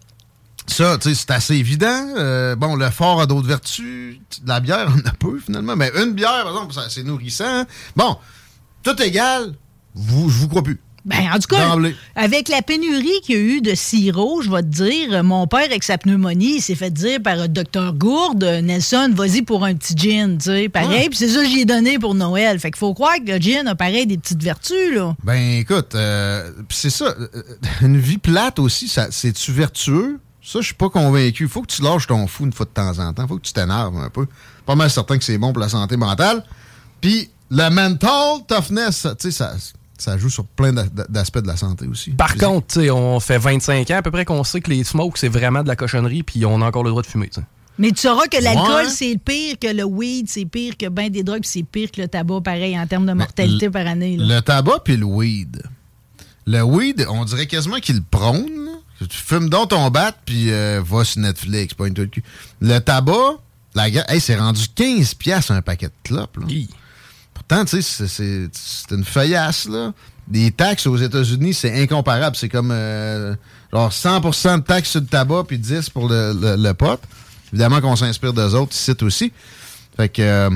Ça, 0.66 0.96
tu 0.98 1.10
sais, 1.10 1.14
c'est 1.14 1.30
assez 1.30 1.54
évident. 1.56 2.06
Euh, 2.16 2.56
bon, 2.56 2.74
le 2.76 2.88
fort 2.90 3.20
a 3.20 3.26
d'autres 3.26 3.46
vertus. 3.48 4.16
La 4.46 4.60
bière 4.60 4.88
en 4.90 4.98
a 5.08 5.12
peu, 5.12 5.38
finalement. 5.38 5.76
Mais 5.76 5.90
une 6.02 6.12
bière, 6.12 6.42
par 6.44 6.52
exemple, 6.66 6.74
c'est 6.88 7.02
nourrissant. 7.02 7.64
Bon, 7.94 8.16
tout 8.82 9.00
égal, 9.02 9.54
vous, 9.94 10.28
je 10.30 10.38
vous 10.38 10.48
crois 10.48 10.62
plus. 10.62 10.80
Ben, 11.04 11.28
en 11.30 11.34
tout 11.38 11.48
cas, 11.54 11.68
D'emblée. 11.68 11.94
avec 12.16 12.48
la 12.48 12.62
pénurie 12.62 13.20
qu'il 13.24 13.34
y 13.34 13.38
a 13.38 13.42
eu 13.42 13.60
de 13.60 13.74
sirop, 13.74 14.40
je 14.40 14.50
vais 14.50 14.62
te 14.62 14.68
dire, 14.68 15.22
mon 15.22 15.46
père, 15.46 15.60
avec 15.66 15.84
sa 15.84 15.98
pneumonie, 15.98 16.56
il 16.56 16.60
s'est 16.62 16.74
fait 16.74 16.90
dire 16.90 17.20
par 17.22 17.36
le 17.36 17.46
docteur 17.46 17.92
Gourde, 17.92 18.42
Nelson, 18.62 19.10
vas-y 19.14 19.42
pour 19.42 19.66
un 19.66 19.74
petit 19.74 19.92
gin, 19.94 20.38
tu 20.38 20.44
sais. 20.46 20.68
Pareil, 20.70 20.88
Ouais. 21.02 21.08
puis 21.10 21.18
c'est 21.18 21.28
ça 21.28 21.42
que 21.42 21.50
j'ai 21.50 21.66
donné 21.66 21.98
pour 21.98 22.14
Noël. 22.14 22.58
Fait 22.58 22.70
qu'il 22.70 22.78
faut 22.78 22.94
croire 22.94 23.16
que 23.16 23.32
le 23.32 23.36
gin 23.38 23.68
a 23.68 23.74
pareil 23.74 24.06
des 24.06 24.16
petites 24.16 24.42
vertus, 24.42 24.94
là. 24.94 25.14
Ben, 25.22 25.58
écoute, 25.58 25.94
euh, 25.94 26.50
c'est 26.70 26.88
ça. 26.88 27.14
euh, 27.20 27.28
Une 27.82 27.98
vie 27.98 28.16
plate 28.16 28.58
aussi, 28.58 28.88
ça, 28.88 29.08
c'est-tu 29.10 29.52
vertueux? 29.52 30.18
Ça, 30.44 30.60
je 30.60 30.66
suis 30.66 30.74
pas 30.74 30.90
convaincu. 30.90 31.48
Faut 31.48 31.62
que 31.62 31.72
tu 31.72 31.80
lâches 31.82 32.06
ton 32.06 32.26
fou 32.26 32.44
une 32.44 32.52
fois 32.52 32.66
de 32.66 32.70
temps 32.70 32.98
en 32.98 33.12
temps. 33.14 33.26
Faut 33.26 33.36
que 33.38 33.42
tu 33.46 33.52
t'énerves 33.52 33.96
un 33.96 34.10
peu. 34.10 34.26
Pas 34.66 34.74
mal 34.74 34.90
certain 34.90 35.16
que 35.16 35.24
c'est 35.24 35.38
bon 35.38 35.52
pour 35.52 35.60
la 35.60 35.68
santé 35.70 35.96
mentale. 35.96 36.44
Puis 37.00 37.30
le 37.50 37.68
mental 37.70 38.40
toughness, 38.46 38.96
ça, 38.98 39.14
tu 39.14 39.30
sais, 39.30 39.38
ça, 39.38 39.54
ça 39.96 40.18
joue 40.18 40.28
sur 40.28 40.44
plein 40.44 40.72
d'a- 40.72 40.86
d'aspects 41.08 41.38
de 41.38 41.46
la 41.46 41.56
santé 41.56 41.86
aussi. 41.86 42.10
Par 42.10 42.34
contre, 42.36 42.66
tu 42.68 42.80
sais, 42.80 42.90
on 42.90 43.18
fait 43.20 43.38
25 43.38 43.90
ans 43.90 43.96
à 43.96 44.02
peu 44.02 44.10
près 44.10 44.24
qu'on 44.26 44.44
sait 44.44 44.60
que 44.60 44.70
les 44.70 44.84
smokes, 44.84 45.16
c'est 45.18 45.28
vraiment 45.28 45.62
de 45.62 45.68
la 45.68 45.76
cochonnerie, 45.76 46.22
puis 46.22 46.44
on 46.44 46.60
a 46.60 46.66
encore 46.66 46.84
le 46.84 46.90
droit 46.90 47.02
de 47.02 47.06
fumer. 47.06 47.28
tu 47.28 47.40
sais. 47.40 47.46
Mais 47.78 47.90
tu 47.90 48.02
sauras 48.02 48.26
que 48.28 48.40
l'alcool, 48.42 48.84
Ouais. 48.84 48.88
c'est 48.90 49.18
pire 49.18 49.56
que 49.58 49.66
le 49.66 49.82
weed, 49.82 50.28
c'est 50.28 50.44
pire 50.44 50.76
que 50.76 50.88
ben 50.88 51.08
des 51.10 51.22
drogues, 51.24 51.40
puis 51.40 51.50
c'est 51.50 51.62
pire 51.64 51.90
que 51.90 52.02
le 52.02 52.08
tabac, 52.08 52.40
pareil, 52.42 52.78
en 52.78 52.86
termes 52.86 53.06
de 53.06 53.12
mortalité 53.14 53.68
par 53.70 53.86
année. 53.86 54.16
là. 54.16 54.36
Le 54.36 54.42
tabac 54.42 54.80
puis 54.84 54.96
le 54.96 55.04
weed. 55.06 55.62
Le 56.46 56.62
weed, 56.62 57.04
on 57.08 57.24
dirait 57.24 57.46
quasiment 57.46 57.78
qu'il 57.80 57.96
le 57.96 58.02
prône. 58.08 58.68
Tu 59.08 59.16
fumes 59.18 59.48
donc 59.48 59.70
ton 59.70 59.90
bat 59.90 60.12
puis 60.24 60.50
euh, 60.50 60.82
va 60.84 61.04
sur 61.04 61.20
Netflix, 61.20 61.74
pas 61.74 61.86
une 61.86 61.94
le 61.94 62.06
cul. 62.06 62.22
Le 62.60 62.78
tabac, 62.78 63.38
la 63.74 63.88
hey, 63.88 64.20
c'est 64.20 64.36
rendu 64.36 64.62
15 64.74 65.14
pièces 65.14 65.50
un 65.50 65.62
paquet 65.62 65.86
de 65.86 65.92
clopes. 66.04 66.36
là. 66.38 66.46
Pourtant, 67.34 67.64
tu 67.64 67.82
sais, 67.82 68.06
c'est- 68.06 68.48
une 68.94 69.04
feuillasse, 69.04 69.66
là. 69.68 69.92
Les 70.32 70.50
taxes 70.50 70.86
aux 70.86 70.96
États-Unis, 70.96 71.52
c'est 71.52 71.82
incomparable. 71.82 72.34
C'est 72.36 72.48
comme 72.48 72.70
euh, 72.72 73.34
genre 73.72 73.90
100% 73.92 74.58
de 74.58 74.62
taxes 74.62 74.90
sur 74.90 75.00
le 75.00 75.06
tabac 75.06 75.44
puis 75.46 75.58
10 75.58 75.90
pour 75.90 76.08
le, 76.08 76.32
le- 76.32 76.56
le 76.56 76.72
pot. 76.74 76.98
Évidemment 77.52 77.80
qu'on 77.80 77.96
s'inspire 77.96 78.32
d'eux 78.32 78.54
autres 78.54 78.72
ici 78.74 78.92
aussi. 79.02 79.32
Fait 79.96 80.08
que 80.08 80.22
euh, 80.22 80.50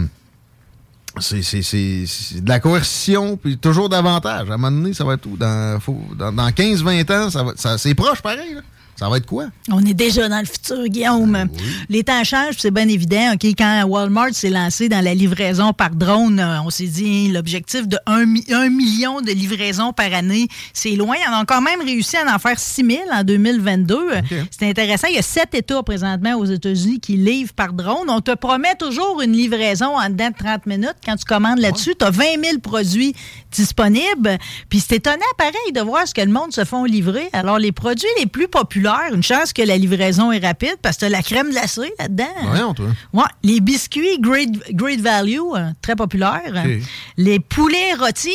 c'est- 1.21 2.41
de 2.41 2.49
la 2.49 2.61
coercition 2.61 3.37
puis 3.37 3.59
toujours 3.59 3.89
davantage. 3.89 4.51
À 4.51 4.55
un 4.55 4.57
moment 4.57 4.71
donné, 4.71 4.95
ça 4.95 5.05
va 5.05 5.15
être 5.15 5.27
où? 5.27 5.37
Dans, 5.37 5.79
dans, 6.17 6.33
dans 6.33 6.49
15-20 6.51 7.11
ans, 7.11 7.31
ça 7.31 7.45
ça- 7.57 7.79
c'est 7.79 7.95
proche 7.95 8.21
pareil. 8.23 8.57
Ça 8.99 9.09
va 9.09 9.19
être 9.19 9.27
quoi? 9.27 9.47
On 9.71 9.85
est 9.85 9.95
déjà 9.95 10.29
dans 10.29 10.41
le 10.41 10.45
futur, 10.45 10.85
Guillaume. 10.89 11.49
Les 11.89 12.03
temps 12.03 12.25
changent, 12.25 12.57
c'est 12.59 12.73
bien 12.73 12.89
évident. 12.89 13.35
Quand 13.41 13.85
Walmart 13.85 14.35
s'est 14.35 14.51
lancé 14.51 14.89
dans 14.89 15.05
la 15.05 15.15
livraison 15.15 15.73
par 15.73 15.91
drone, 15.91 16.41
euh, 16.41 16.63
on 16.65 16.71
s'est 16.71 16.89
dit 16.89 17.31
l'objectif 17.31 17.87
de 17.87 17.97
1 18.07 18.27
million 18.71 19.21
de 19.21 19.31
livraisons 19.31 19.93
par 19.93 20.13
année, 20.13 20.49
c'est 20.73 20.97
loin. 20.97 21.15
On 21.31 21.33
a 21.33 21.45
quand 21.45 21.61
même 21.61 21.81
réussi 21.81 22.17
à 22.17 22.35
en 22.35 22.41
faire 22.41 22.59
6 22.59 22.85
000 22.85 23.01
en 23.13 23.23
2022. 23.23 24.09
C'est 24.51 24.69
intéressant. 24.69 25.07
Il 25.09 25.15
y 25.15 25.19
a 25.19 25.23
sept 25.23 25.55
États 25.55 25.83
présentement 25.85 26.35
aux 26.35 26.47
États-Unis 26.47 26.99
qui 26.99 27.17
livrent 27.17 27.53
par 27.53 27.73
drone. 27.73 28.09
On 28.09 28.21
te 28.21 28.35
promet 28.35 28.75
toujours 28.81 29.21
une 29.21 29.33
livraison 29.33 29.97
en 29.97 30.09
dedans 30.11 30.31
de 30.31 30.45
30 30.45 30.67
minutes. 30.67 30.97
Quand 31.07 31.15
tu 31.15 31.25
commandes 31.25 31.61
là-dessus, 31.61 31.95
tu 31.97 32.05
as 32.05 32.11
20 32.11 32.25
000 32.45 32.59
produits 32.61 33.15
disponibles. 33.53 34.39
Puis 34.69 34.81
c'est 34.81 34.97
étonnant, 34.97 35.19
pareil, 35.37 35.73
de 35.73 35.81
voir 35.81 36.09
ce 36.09 36.15
que 36.15 36.21
le 36.21 36.33
monde 36.33 36.53
se 36.53 36.65
font 36.65 36.83
livrer. 36.83 37.29
Alors, 37.33 37.61
les 37.61 37.71
produits 37.71 38.09
les 38.19 38.27
plus 38.27 38.49
populaires, 38.49 38.88
une 39.13 39.23
chance 39.23 39.53
que 39.53 39.63
la 39.63 39.77
livraison 39.77 40.33
est 40.33 40.45
rapide 40.45 40.77
parce 40.83 40.97
que 40.97 41.01
tu 41.01 41.05
as 41.07 41.09
la 41.11 41.23
crème 41.23 41.51
glacée 41.51 41.93
là-dedans. 41.99 42.25
Voyons, 42.45 42.75
toi. 42.75 42.87
Ouais, 43.13 43.25
les 43.43 43.61
biscuits 43.61 44.19
Great, 44.21 44.51
Great 44.73 45.01
Value, 45.01 45.39
euh, 45.57 45.71
très 45.83 45.97
populaires. 45.97 46.41
Ok. 46.65 46.71
Les 47.17 47.41
poulets 47.41 47.95
rôtis 47.99 48.31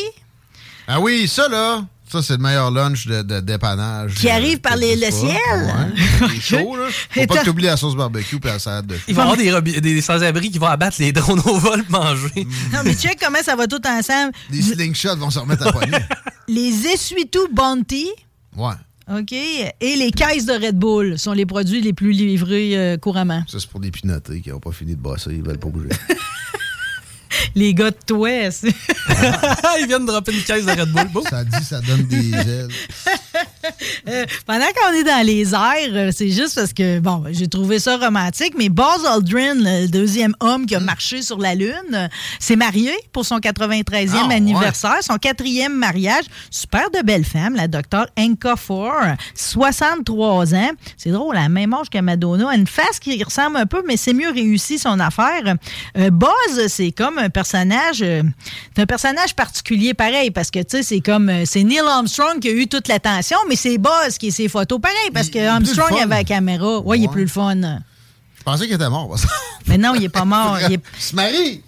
Ah 0.86 1.00
oui, 1.00 1.26
ça 1.28 1.48
là, 1.48 1.84
ça 2.10 2.22
c'est 2.22 2.34
le 2.34 2.38
meilleur 2.42 2.70
lunch 2.70 3.06
de, 3.06 3.22
de 3.22 3.40
dépannage. 3.40 4.14
qui 4.14 4.28
euh, 4.28 4.32
arrivent 4.34 4.60
par 4.60 4.76
les- 4.76 4.96
le 4.96 5.10
ciel. 5.10 5.36
Ouais, 5.50 6.28
c'est 6.40 6.40
chaud, 6.58 6.76
là. 6.76 6.84
Faut 7.10 7.26
pas 7.26 7.38
que 7.38 7.44
t'oublies 7.44 7.64
la 7.64 7.76
sauce 7.76 7.96
barbecue 7.96 8.36
et 8.42 8.46
la 8.46 8.58
salade 8.58 8.86
de 8.86 8.96
Il 9.08 9.14
va 9.14 9.22
y 9.22 9.24
avoir 9.24 9.36
des, 9.36 9.50
rebi- 9.50 9.80
des 9.80 10.00
sans-abri 10.00 10.50
qui 10.50 10.58
vont 10.58 10.66
abattre 10.66 10.96
les 11.00 11.12
drones 11.12 11.40
au 11.44 11.58
vol 11.58 11.82
manger. 11.88 12.46
Non, 12.72 12.80
mais 12.84 12.94
check 12.94 13.18
comment 13.20 13.42
ça 13.42 13.56
va 13.56 13.66
tout 13.66 13.80
ensemble. 13.86 14.32
Les 14.50 14.62
slingshots 14.62 15.16
vont 15.16 15.30
se 15.30 15.38
remettre 15.38 15.66
à 15.66 15.72
poignet. 15.72 16.04
Les 16.48 16.86
essuie-tout 16.88 17.48
Bounty. 17.52 18.06
Ouais. 18.54 18.74
OK? 19.10 19.32
Et 19.32 19.96
les 19.96 20.10
caisses 20.10 20.46
de 20.46 20.52
Red 20.52 20.78
Bull 20.78 21.18
sont 21.18 21.32
les 21.32 21.46
produits 21.46 21.80
les 21.80 21.92
plus 21.92 22.12
livrés 22.12 22.76
euh, 22.76 22.96
couramment. 22.96 23.42
Ça, 23.46 23.60
c'est 23.60 23.68
pour 23.68 23.80
des 23.80 23.90
pinotés 23.90 24.40
qui 24.40 24.50
n'ont 24.50 24.60
pas 24.60 24.72
fini 24.72 24.94
de 24.94 25.00
brosser, 25.00 25.30
ils 25.34 25.42
veulent 25.42 25.58
pas 25.58 25.68
bouger. 25.68 25.90
Les 27.54 27.74
gars 27.74 27.90
de 27.90 27.96
toi, 28.06 28.28
c'est- 28.50 28.68
Ils 29.80 29.86
viennent 29.86 30.02
de 30.06 30.10
dropper 30.10 30.32
une 30.32 30.42
caisse 30.42 30.64
de 30.66 30.70
Red 30.70 30.90
Bull. 31.12 31.22
Ça 31.28 31.44
dit, 31.44 31.64
ça 31.64 31.80
donne 31.80 32.02
des 32.06 32.30
ailes. 32.32 32.68
Euh, 34.06 34.26
pendant 34.46 34.66
qu'on 34.76 34.92
est 34.92 35.04
dans 35.04 35.24
les 35.26 35.54
airs, 35.54 35.92
euh, 35.94 36.10
c'est 36.14 36.28
juste 36.28 36.54
parce 36.56 36.74
que, 36.74 37.00
bon, 37.00 37.24
j'ai 37.30 37.48
trouvé 37.48 37.78
ça 37.78 37.96
romantique, 37.96 38.52
mais 38.58 38.68
Buzz 38.68 39.04
Aldrin, 39.08 39.54
le 39.54 39.86
deuxième 39.88 40.34
homme 40.40 40.66
qui 40.66 40.74
a 40.74 40.80
marché 40.80 41.22
sur 41.22 41.38
la 41.38 41.54
Lune, 41.54 42.10
s'est 42.38 42.56
marié 42.56 42.92
pour 43.12 43.24
son 43.24 43.38
93e 43.38 44.10
Ah, 44.22 44.28
ouais. 44.28 44.34
anniversaire, 44.34 44.98
son 45.00 45.16
quatrième 45.16 45.74
mariage. 45.74 46.24
Super 46.50 46.90
de 46.90 47.00
belle 47.02 47.24
femme, 47.24 47.54
la 47.56 47.66
docteure 47.66 48.06
Enka 48.18 48.56
Four, 48.56 48.92
63 49.34 50.54
ans. 50.54 50.70
C'est 50.96 51.10
drôle, 51.10 51.34
la 51.34 51.48
même 51.48 51.72
âge 51.74 51.88
que 51.90 51.98
Madonna. 51.98 52.54
Une 52.54 52.66
face 52.66 52.98
qui 53.00 53.22
ressemble 53.22 53.56
un 53.56 53.66
peu, 53.66 53.82
mais 53.86 53.96
c'est 53.96 54.12
mieux 54.12 54.30
réussi 54.30 54.78
son 54.78 55.00
affaire. 55.00 55.54
Euh, 55.96 56.10
Buzz, 56.10 56.66
c'est 56.68 56.92
comme 56.92 57.18
un 57.24 57.30
personnage, 57.30 58.02
euh, 58.02 58.22
c'est 58.74 58.82
un 58.82 58.86
personnage 58.86 59.34
particulier 59.34 59.94
pareil, 59.94 60.30
parce 60.30 60.50
que, 60.50 60.60
tu 60.60 60.76
sais, 60.76 60.82
c'est 60.82 61.00
comme, 61.00 61.28
euh, 61.28 61.42
c'est 61.44 61.62
Neil 61.64 61.80
Armstrong 61.80 62.38
qui 62.40 62.48
a 62.48 62.52
eu 62.52 62.66
toute 62.68 62.88
l'attention, 62.88 63.38
mais 63.48 63.56
c'est 63.56 63.78
Buzz 63.78 64.18
qui 64.18 64.28
est 64.28 64.30
ses 64.30 64.48
photos 64.48 64.80
pareil, 64.80 65.10
parce 65.12 65.28
que 65.30 65.38
Armstrong 65.46 65.90
avait 66.02 66.14
la 66.16 66.24
caméra. 66.24 66.78
Ouais, 66.80 66.98
il 66.98 67.04
est 67.04 67.08
plus 67.08 67.22
le 67.22 67.28
fun. 67.28 67.54
Je 68.38 68.42
pensais 68.44 68.66
qu'il 68.66 68.74
était 68.74 68.90
mort. 68.90 69.08
parce 69.08 69.26
Mais 69.66 69.78
non, 69.78 69.94
il 69.94 70.04
est 70.04 70.08
pas 70.10 70.26
mort. 70.26 70.58
Il 70.68 70.74
est- 70.74 70.80
Il 70.96 71.02
se 71.02 71.16
marie. 71.16 71.62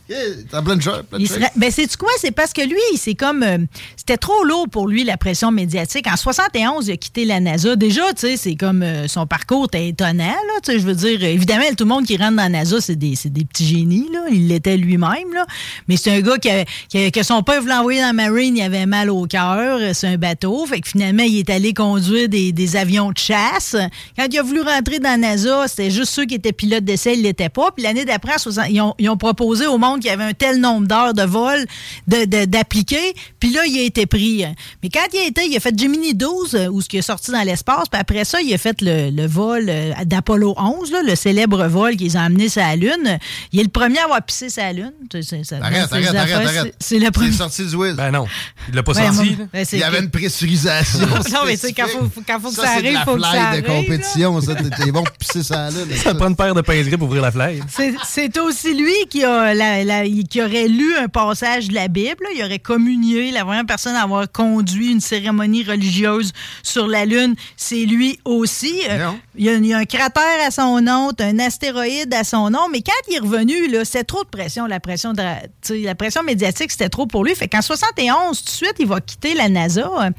T'as 0.50 0.62
plein 0.62 0.76
de 0.76 0.82
choses. 0.82 1.02
plein 1.08 1.18
de 1.18 1.22
Il 1.24 1.28
choses. 1.28 1.36
serait- 1.38 1.50
Ben, 1.56 1.70
c'est 1.70 1.96
quoi? 1.96 2.10
C'est 2.18 2.30
parce 2.30 2.52
que 2.52 2.62
lui, 2.62 2.76
c'est 2.96 3.14
comme. 3.14 3.42
euh, 3.42 3.58
C'était 3.96 4.16
trop 4.18 4.44
lourd 4.44 4.68
pour 4.70 4.86
lui, 4.86 5.02
la 5.02 5.16
pression 5.16 5.50
médiatique. 5.50 6.06
En 6.06 6.16
71, 6.16 6.86
il 6.88 6.92
a 6.92 6.96
quitté 6.96 7.24
la 7.24 7.40
NASA. 7.40 7.74
Déjà, 7.74 8.02
tu 8.14 8.20
sais, 8.20 8.36
c'est 8.36 8.54
comme. 8.54 8.82
euh, 8.82 9.08
son 9.08 9.26
parcours 9.26 9.64
était 9.66 9.88
étonnant, 9.88 10.24
là. 10.24 10.60
Tu 10.62 10.72
sais, 10.72 10.78
je 10.78 10.84
veux 10.86 10.94
dire, 10.94 11.18
euh, 11.22 11.26
évidemment, 11.26 11.64
tout 11.76 11.84
le 11.84 11.88
monde 11.88 12.04
qui 12.06 12.16
rentre 12.16 12.36
dans 12.36 12.42
la 12.44 12.48
NASA, 12.48 12.80
c'est 12.80 12.94
des, 12.96 13.14
des 13.24 13.44
petits 13.44 13.66
génies, 13.66 14.08
là. 14.12 14.20
Il 14.30 14.46
l'était 14.48 14.76
lui-même, 14.76 15.32
là. 15.34 15.44
Mais 15.88 15.96
c'est 15.96 16.12
un 16.12 16.20
gars 16.20 16.38
qui 16.38 16.50
a- 16.50 16.64
qui 16.88 16.98
a- 16.98 17.10
que 17.10 17.22
son 17.24 17.42
père 17.42 17.60
voulait 17.60 17.74
envoyer 17.74 18.00
dans 18.00 18.06
la 18.08 18.12
Marine, 18.12 18.56
il 18.56 18.62
avait 18.62 18.86
mal 18.86 19.10
au 19.10 19.26
cœur. 19.26 19.80
C'est 19.92 20.06
un 20.08 20.16
bateau. 20.18 20.64
Fait 20.66 20.80
que 20.80 20.88
finalement, 20.88 21.24
il 21.24 21.38
est 21.38 21.50
allé 21.50 21.74
conduire 21.74 22.28
des, 22.28 22.52
des 22.52 22.76
avions 22.76 23.10
de 23.10 23.18
chasse. 23.18 23.74
Quand 24.16 24.26
il 24.30 24.38
a 24.38 24.42
voulu 24.42 24.60
rentrer 24.60 25.00
dans 25.00 25.10
la 25.10 25.16
NASA, 25.16 25.66
c'était 25.66 25.90
juste 25.90 26.12
ceux 26.12 26.26
qui 26.26 26.34
étaient 26.36 26.52
pilotes 26.52 26.84
d'essai, 26.84 27.14
il 27.14 27.22
l'étaient 27.22 27.48
pas. 27.48 27.70
Puis 27.72 27.82
l'année 27.82 28.04
d'après, 28.04 28.34
en 28.34 28.38
60 28.38 28.66
ils 28.70 28.80
ont, 28.80 28.94
ils 28.98 29.08
ont 29.10 29.16
proposé 29.16 29.66
au 29.66 29.78
monde 29.78 29.95
qu'il 29.98 30.06
y 30.10 30.12
avait 30.12 30.24
un 30.24 30.32
tel 30.32 30.60
nombre 30.60 30.86
d'heures 30.86 31.14
de 31.14 31.22
vol 31.22 31.64
de- 32.06 32.24
de- 32.24 32.44
d'appliquer. 32.44 33.14
Puis 33.40 33.50
là, 33.50 33.64
il 33.66 33.78
a 33.78 33.82
été 33.82 34.06
pris. 34.06 34.44
Mais 34.82 34.88
quand 34.90 35.06
il 35.12 35.18
a 35.20 35.26
été, 35.26 35.46
il 35.46 35.56
a 35.56 35.60
fait 35.60 35.78
Gemini 35.78 36.14
12, 36.14 36.54
euh, 36.54 36.68
où 36.68 36.80
ce 36.80 36.88
qui 36.88 36.96
est 36.98 37.02
sorti 37.02 37.30
dans 37.30 37.42
l'espace. 37.42 37.88
Puis 37.90 38.00
après 38.00 38.24
ça, 38.24 38.40
il 38.40 38.52
a 38.54 38.58
fait 38.58 38.80
le, 38.80 39.10
le 39.10 39.26
vol 39.26 39.66
euh, 39.68 39.92
d'Apollo 40.04 40.54
11, 40.56 40.90
là, 40.92 41.02
le 41.02 41.14
célèbre 41.14 41.66
vol 41.66 41.96
qu'ils 41.96 42.16
ont 42.16 42.20
amené 42.20 42.48
sur 42.48 42.62
la 42.62 42.76
Lune. 42.76 43.18
Il 43.52 43.60
est 43.60 43.64
le 43.64 43.68
premier 43.68 43.98
à 43.98 44.04
avoir 44.04 44.22
pissé 44.22 44.48
sur 44.50 44.62
la 44.62 44.72
Lune. 44.72 44.92
C'est- 45.12 45.22
c'est- 45.22 45.44
ça- 45.44 45.56
Arrête, 45.62 45.86
c'est- 45.88 45.94
arrête, 45.94 46.08
c'est- 46.10 46.16
arrête, 46.16 46.48
c'est- 46.48 46.58
arrête. 46.58 46.74
C'est 46.80 46.98
le 46.98 47.10
premier. 47.10 47.30
C'est 47.32 47.38
sorti 47.38 47.64
du 47.66 47.74
whiz. 47.76 47.94
Ben 47.94 48.10
non. 48.10 48.26
Il 48.68 48.74
l'a 48.74 48.82
pas 48.82 48.92
moi- 48.92 49.02
là. 49.02 49.10
ben, 49.52 49.64
c'est 49.64 49.76
Il 49.76 49.80
y 49.80 49.82
avait 49.84 50.00
une 50.00 50.10
pressurisation. 50.10 51.00
Non, 51.32 51.40
mais 51.44 51.54
tu 51.56 51.66
sais, 51.66 51.72
quand 51.72 51.86
faut, 51.88 52.04
faut- 52.14 52.22
quand 52.26 52.40
faut 52.40 52.48
que 52.50 52.54
ça, 52.56 52.62
c'est 52.76 52.82
de 52.82 52.86
arrive, 52.86 52.92
la 52.98 53.04
faut 53.04 53.14
que 53.16 53.20
ça 53.22 53.28
arrive. 53.28 53.62
de 53.62 53.68
là. 53.68 53.74
compétition, 53.74 54.40
ça. 54.40 54.54
T'es 54.54 54.70
t'es 54.84 54.90
bon 54.92 55.02
pour 55.02 55.12
pisser 55.16 55.42
ça 55.42 55.70
là. 55.70 55.76
Ça 56.02 56.14
prend 56.14 56.28
une 56.28 56.36
paire 56.36 56.54
de 56.54 56.60
pinceries 56.60 56.96
pour 56.96 57.08
ouvrir 57.08 57.22
la 57.22 57.30
flaille. 57.32 57.62
C'est- 57.68 57.94
C'est 58.06 58.38
aussi 58.38 58.74
lui 58.74 58.92
qui, 59.10 59.24
a 59.24 59.54
la- 59.54 59.84
la- 59.86 60.04
qui 60.28 60.42
aurait 60.42 60.68
lu 60.68 60.94
un 60.96 61.08
passage 61.08 61.68
de 61.68 61.74
la 61.74 61.88
Bible. 61.88 62.16
là. 62.22 62.28
Il 62.36 62.42
aurait 62.44 62.58
communié, 62.58 63.30
la 63.30 63.44
première 63.44 63.66
personne 63.66 63.94
à 63.94 64.02
avoir 64.02 64.30
conduit 64.30 64.90
une 64.92 65.00
cérémonie 65.00 65.62
religieuse 65.64 66.32
sur 66.62 66.86
la 66.86 67.04
Lune. 67.04 67.34
C'est 67.56 67.84
lui 67.84 68.18
aussi. 68.24 68.74
Euh, 68.90 69.10
il, 69.36 69.44
y 69.44 69.48
a, 69.48 69.54
il 69.54 69.66
y 69.66 69.72
a 69.74 69.78
un 69.78 69.84
cratère 69.84 70.22
à 70.46 70.50
son 70.50 70.80
nom, 70.80 71.10
un 71.18 71.38
astéroïde 71.38 72.12
à 72.14 72.24
son 72.24 72.50
nom. 72.50 72.68
Mais 72.72 72.82
quand 72.82 72.92
il 73.08 73.16
est 73.16 73.20
revenu, 73.20 73.68
là, 73.68 73.84
c'était 73.84 74.04
trop 74.04 74.24
de 74.24 74.28
pression. 74.28 74.66
La 74.66 74.80
pression, 74.80 75.12
de, 75.12 75.22
la- 75.84 75.94
pression 75.94 76.22
médiatique, 76.22 76.70
c'était 76.70 76.88
trop 76.88 77.06
pour 77.06 77.24
lui. 77.24 77.34
Fait 77.34 77.48
qu'en 77.48 77.62
71, 77.62 78.38
tout 78.38 78.44
de 78.44 78.50
suite, 78.50 78.74
il 78.78 78.86
va 78.86 79.00
quitter 79.00 79.34
la 79.34 79.48
NASA. 79.48 79.88
euh, 80.02 80.10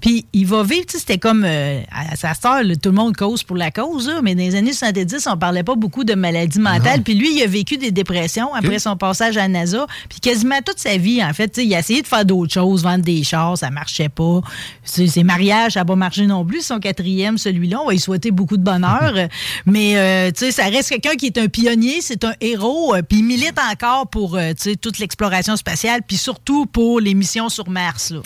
Puis 0.00 0.26
il 0.32 0.46
va 0.46 0.62
vivre, 0.62 0.86
c'était 0.88 1.18
comme 1.18 1.44
euh, 1.44 1.80
à 1.90 2.14
sa 2.16 2.34
sœur, 2.34 2.60
tout 2.82 2.90
le 2.90 2.94
monde 2.94 3.16
cause 3.16 3.42
pour 3.42 3.56
la 3.56 3.70
cause. 3.70 4.08
là. 4.08 4.20
mais 4.22 4.34
dans 4.34 4.42
les 4.42 4.54
années 4.54 4.72
70, 4.72 5.26
on 5.26 5.36
parlait 5.36 5.62
pas 5.64 5.74
beaucoup 5.74 6.04
de 6.04 6.14
maladies 6.14 6.60
mentales. 6.60 7.02
Puis 7.02 7.14
lui, 7.14 7.34
il 7.36 7.42
a 7.42 7.46
vécu 7.46 7.76
des 7.76 7.90
dépressions 7.90 8.54
après 8.54 8.78
son 8.78 8.96
passage 8.96 9.15
à 9.24 9.30
la 9.30 9.48
NASA. 9.48 9.86
Puis 10.08 10.20
quasiment 10.20 10.60
toute 10.64 10.78
sa 10.78 10.96
vie, 10.96 11.22
en 11.24 11.32
fait, 11.32 11.56
il 11.58 11.74
a 11.74 11.78
essayé 11.80 12.02
de 12.02 12.06
faire 12.06 12.24
d'autres 12.24 12.52
choses, 12.52 12.82
vendre 12.82 13.04
des 13.04 13.22
chars, 13.24 13.58
ça 13.58 13.70
marchait 13.70 14.08
pas. 14.08 14.40
Ses, 14.84 15.08
ses 15.08 15.24
mariages, 15.24 15.72
ça 15.72 15.80
n'a 15.80 15.84
pas 15.84 15.96
marché 15.96 16.26
non 16.26 16.44
plus. 16.44 16.62
Son 16.62 16.78
quatrième, 16.80 17.38
celui-là, 17.38 17.80
on 17.82 17.86
va 17.86 17.92
lui 17.92 17.98
souhaiter 18.00 18.30
beaucoup 18.30 18.56
de 18.56 18.62
bonheur. 18.62 19.14
mais, 19.66 19.96
euh, 19.96 20.30
tu 20.30 20.46
sais, 20.46 20.52
ça 20.52 20.64
reste 20.66 20.88
quelqu'un 20.90 21.16
qui 21.16 21.26
est 21.26 21.38
un 21.38 21.48
pionnier, 21.48 22.00
c'est 22.00 22.24
un 22.24 22.34
héros. 22.40 22.94
euh, 22.94 23.02
Puis 23.02 23.18
il 23.18 23.24
milite 23.24 23.58
encore 23.72 24.08
pour, 24.08 24.36
euh, 24.36 24.50
tu 24.50 24.70
sais, 24.70 24.76
toute 24.76 24.98
l'exploration 24.98 25.56
spatiale, 25.56 26.00
puis 26.06 26.16
surtout 26.16 26.66
pour 26.66 27.00
les 27.00 27.14
missions 27.14 27.48
sur 27.48 27.68
Mars, 27.68 28.10
là. 28.10 28.20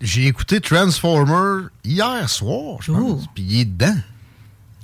J'ai 0.00 0.26
écouté 0.26 0.60
Transformer 0.60 1.68
hier 1.84 2.28
soir, 2.28 2.78
je 2.82 2.90
pense. 2.90 3.24
Puis 3.34 3.44
il 3.48 3.60
est 3.60 3.64
dedans. 3.66 3.94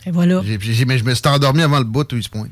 Et 0.07 0.13
voilà. 0.13 0.41
Mais 0.45 0.59
je 0.99 1.05
me 1.05 1.15
suis 1.15 1.29
endormi 1.29 1.63
avant 1.63 1.79
le 1.79 1.85
bout 1.85 2.11
où 2.13 2.17
il 2.17 2.23
se 2.23 2.29
pointe. 2.29 2.51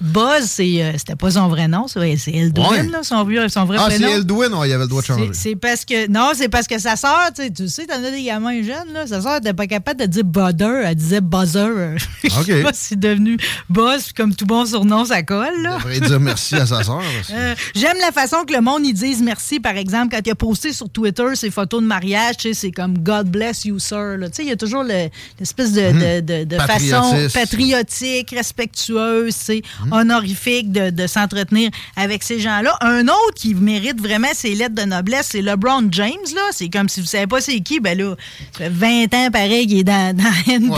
Buzz, 0.00 0.56
euh, 0.60 0.92
c'était 0.98 1.16
pas 1.16 1.30
son 1.30 1.48
vrai 1.48 1.68
nom, 1.68 1.86
c'est 1.88 2.00
Eldwin, 2.00 2.68
Ouais. 2.70 2.82
là, 2.90 3.02
son, 3.02 3.24
vrai 3.24 3.38
Ah, 3.78 3.86
prénom. 3.86 4.06
c'est 4.08 4.12
Eldwin, 4.16 4.52
ouais, 4.54 4.68
il 4.68 4.72
avait 4.72 4.82
le 4.82 4.88
droit 4.88 5.00
de 5.02 5.06
changer. 5.06 5.30
C'est- 5.32 5.56
parce 5.56 5.84
que. 5.84 6.08
Non, 6.08 6.32
c'est 6.34 6.48
parce 6.48 6.66
que 6.66 6.78
sa 6.78 6.96
sœur, 6.96 7.30
tu 7.34 7.42
sais, 7.42 7.50
tu 7.50 7.68
sais, 7.68 7.86
t'en 7.86 8.02
as 8.02 8.10
des 8.10 8.22
gamins 8.24 8.62
jeunes, 8.62 8.92
là. 8.92 9.06
Sa 9.06 9.20
sœur 9.22 9.34
n'était 9.34 9.52
pas 9.54 9.66
capable 9.66 10.00
de 10.00 10.06
dire 10.06 10.24
Budder, 10.24 10.82
elle 10.84 10.94
disait 10.94 11.20
Buzzer. 11.20 11.96
Je 12.24 12.28
sais 12.28 12.62
pas 12.62 12.72
si 12.72 12.84
c'est 12.88 12.98
devenu 13.00 13.36
Buzz, 13.70 14.04
puis 14.04 14.14
comme 14.14 14.34
tout 14.34 14.46
bon 14.46 14.66
surnom, 14.66 15.04
ça 15.04 15.22
colle, 15.22 15.62
là. 15.62 15.76
devrait 15.78 16.00
dire 16.00 16.20
merci 16.20 16.56
à 16.56 16.66
sa 16.66 16.82
sœur. 16.82 17.00
Euh, 17.32 17.54
J'aime 17.74 17.96
la 18.00 18.10
façon 18.12 18.38
que 18.46 18.52
le 18.52 18.60
monde 18.60 18.84
ils 18.84 18.92
disent 18.94 19.22
merci, 19.22 19.60
par 19.60 19.76
exemple, 19.76 20.14
quand 20.14 20.22
il 20.26 20.30
a 20.30 20.34
posté 20.34 20.72
sur 20.72 20.88
Twitter 20.90 21.24
ses 21.34 21.50
photos 21.50 21.80
de 21.82 21.86
mariage, 21.86 22.34
c'est 22.52 22.72
comme 22.72 22.98
God 22.98 23.28
bless 23.30 23.64
you, 23.64 23.78
sir. 23.78 24.16
là. 24.18 24.28
Tu 24.28 24.36
sais, 24.36 24.42
il 24.42 24.48
y 24.48 24.52
a 24.52 24.56
toujours 24.56 24.82
le- 24.82 25.08
l'espèce 25.38 25.72
de, 25.72 25.80
de- 26.20 26.20
de- 26.20 26.44
de 26.44 26.56
façon 26.58 27.14
patriotique, 27.32 28.30
respectueuse, 28.36 29.34
c'est 29.34 29.62
honorifique 29.92 30.72
de, 30.72 30.90
de 30.90 31.06
s'entretenir 31.06 31.70
avec 31.96 32.22
ces 32.22 32.40
gens-là. 32.40 32.76
Un 32.80 33.06
autre 33.08 33.34
qui 33.36 33.54
mérite 33.54 34.00
vraiment 34.00 34.28
ses 34.34 34.54
lettres 34.54 34.74
de 34.74 34.82
noblesse, 34.82 35.28
c'est 35.32 35.42
LeBron 35.42 35.88
James. 35.90 36.10
là. 36.34 36.42
C'est 36.52 36.68
comme 36.68 36.88
si 36.88 37.00
vous 37.00 37.06
savez 37.06 37.26
pas 37.26 37.40
c'est 37.40 37.60
qui, 37.60 37.80
ben 37.80 37.96
là, 37.98 38.14
ça 38.52 38.64
fait 38.64 38.68
20 38.70 39.14
ans 39.14 39.30
pareil 39.32 39.66
qu'il 39.66 39.78
est 39.78 39.84
dans, 39.84 40.16
dans 40.16 40.24
la 40.46 40.58
NBA. 40.58 40.74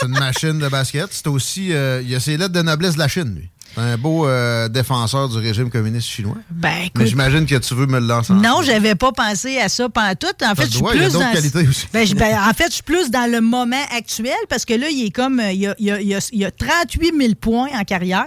C'est 0.00 0.06
une 0.06 0.18
machine 0.18 0.58
de 0.58 0.68
basket. 0.68 1.08
C'est 1.10 1.26
aussi. 1.26 1.72
euh, 1.72 2.02
il 2.04 2.14
a 2.14 2.20
ses 2.20 2.36
lettres 2.36 2.52
de 2.52 2.62
noblesse 2.62 2.94
de 2.94 2.98
la 2.98 3.08
Chine, 3.08 3.34
lui. 3.34 3.48
Un 3.80 3.96
beau 3.96 4.26
euh, 4.26 4.68
défenseur 4.68 5.28
du 5.28 5.38
régime 5.38 5.70
communiste 5.70 6.08
chinois. 6.08 6.34
Ben, 6.50 6.88
Mais 6.96 7.06
j'imagine 7.06 7.46
que 7.46 7.54
tu 7.54 7.74
veux 7.74 7.86
me 7.86 8.00
le 8.00 8.06
lancer. 8.06 8.32
Non, 8.32 8.60
j'avais 8.62 8.96
pas 8.96 9.12
pensé 9.12 9.58
à 9.58 9.68
ça 9.68 9.88
pendant 9.88 10.14
tout. 10.16 10.26
En 10.44 10.54
fait, 10.56 10.64
je 10.66 10.70
suis 10.72 10.82
plus 10.82 11.12
dans 11.12 11.20
aussi. 11.68 11.86
Ben, 11.92 12.06
ben, 12.16 12.38
en 12.48 12.52
fait, 12.54 12.66
je 12.68 12.74
suis 12.74 12.82
plus 12.82 13.10
dans 13.10 13.30
le 13.30 13.40
moment 13.40 13.76
actuel 13.96 14.34
parce 14.48 14.64
que 14.64 14.74
là, 14.74 14.88
il 14.90 15.06
est 15.06 15.10
comme 15.10 15.38
euh, 15.38 15.52
il 15.52 15.60
y 15.60 15.66
a, 15.68 15.74
il 15.78 15.84
y 15.86 15.92
a- 15.92 16.00
il 16.00 16.08
y 16.08 16.14
a- 16.14 16.28
il 16.32 16.38
y 16.40 16.44
a 16.44 16.50
38 16.50 17.12
000 17.16 17.34
points 17.40 17.68
en 17.72 17.84
carrière. 17.84 18.26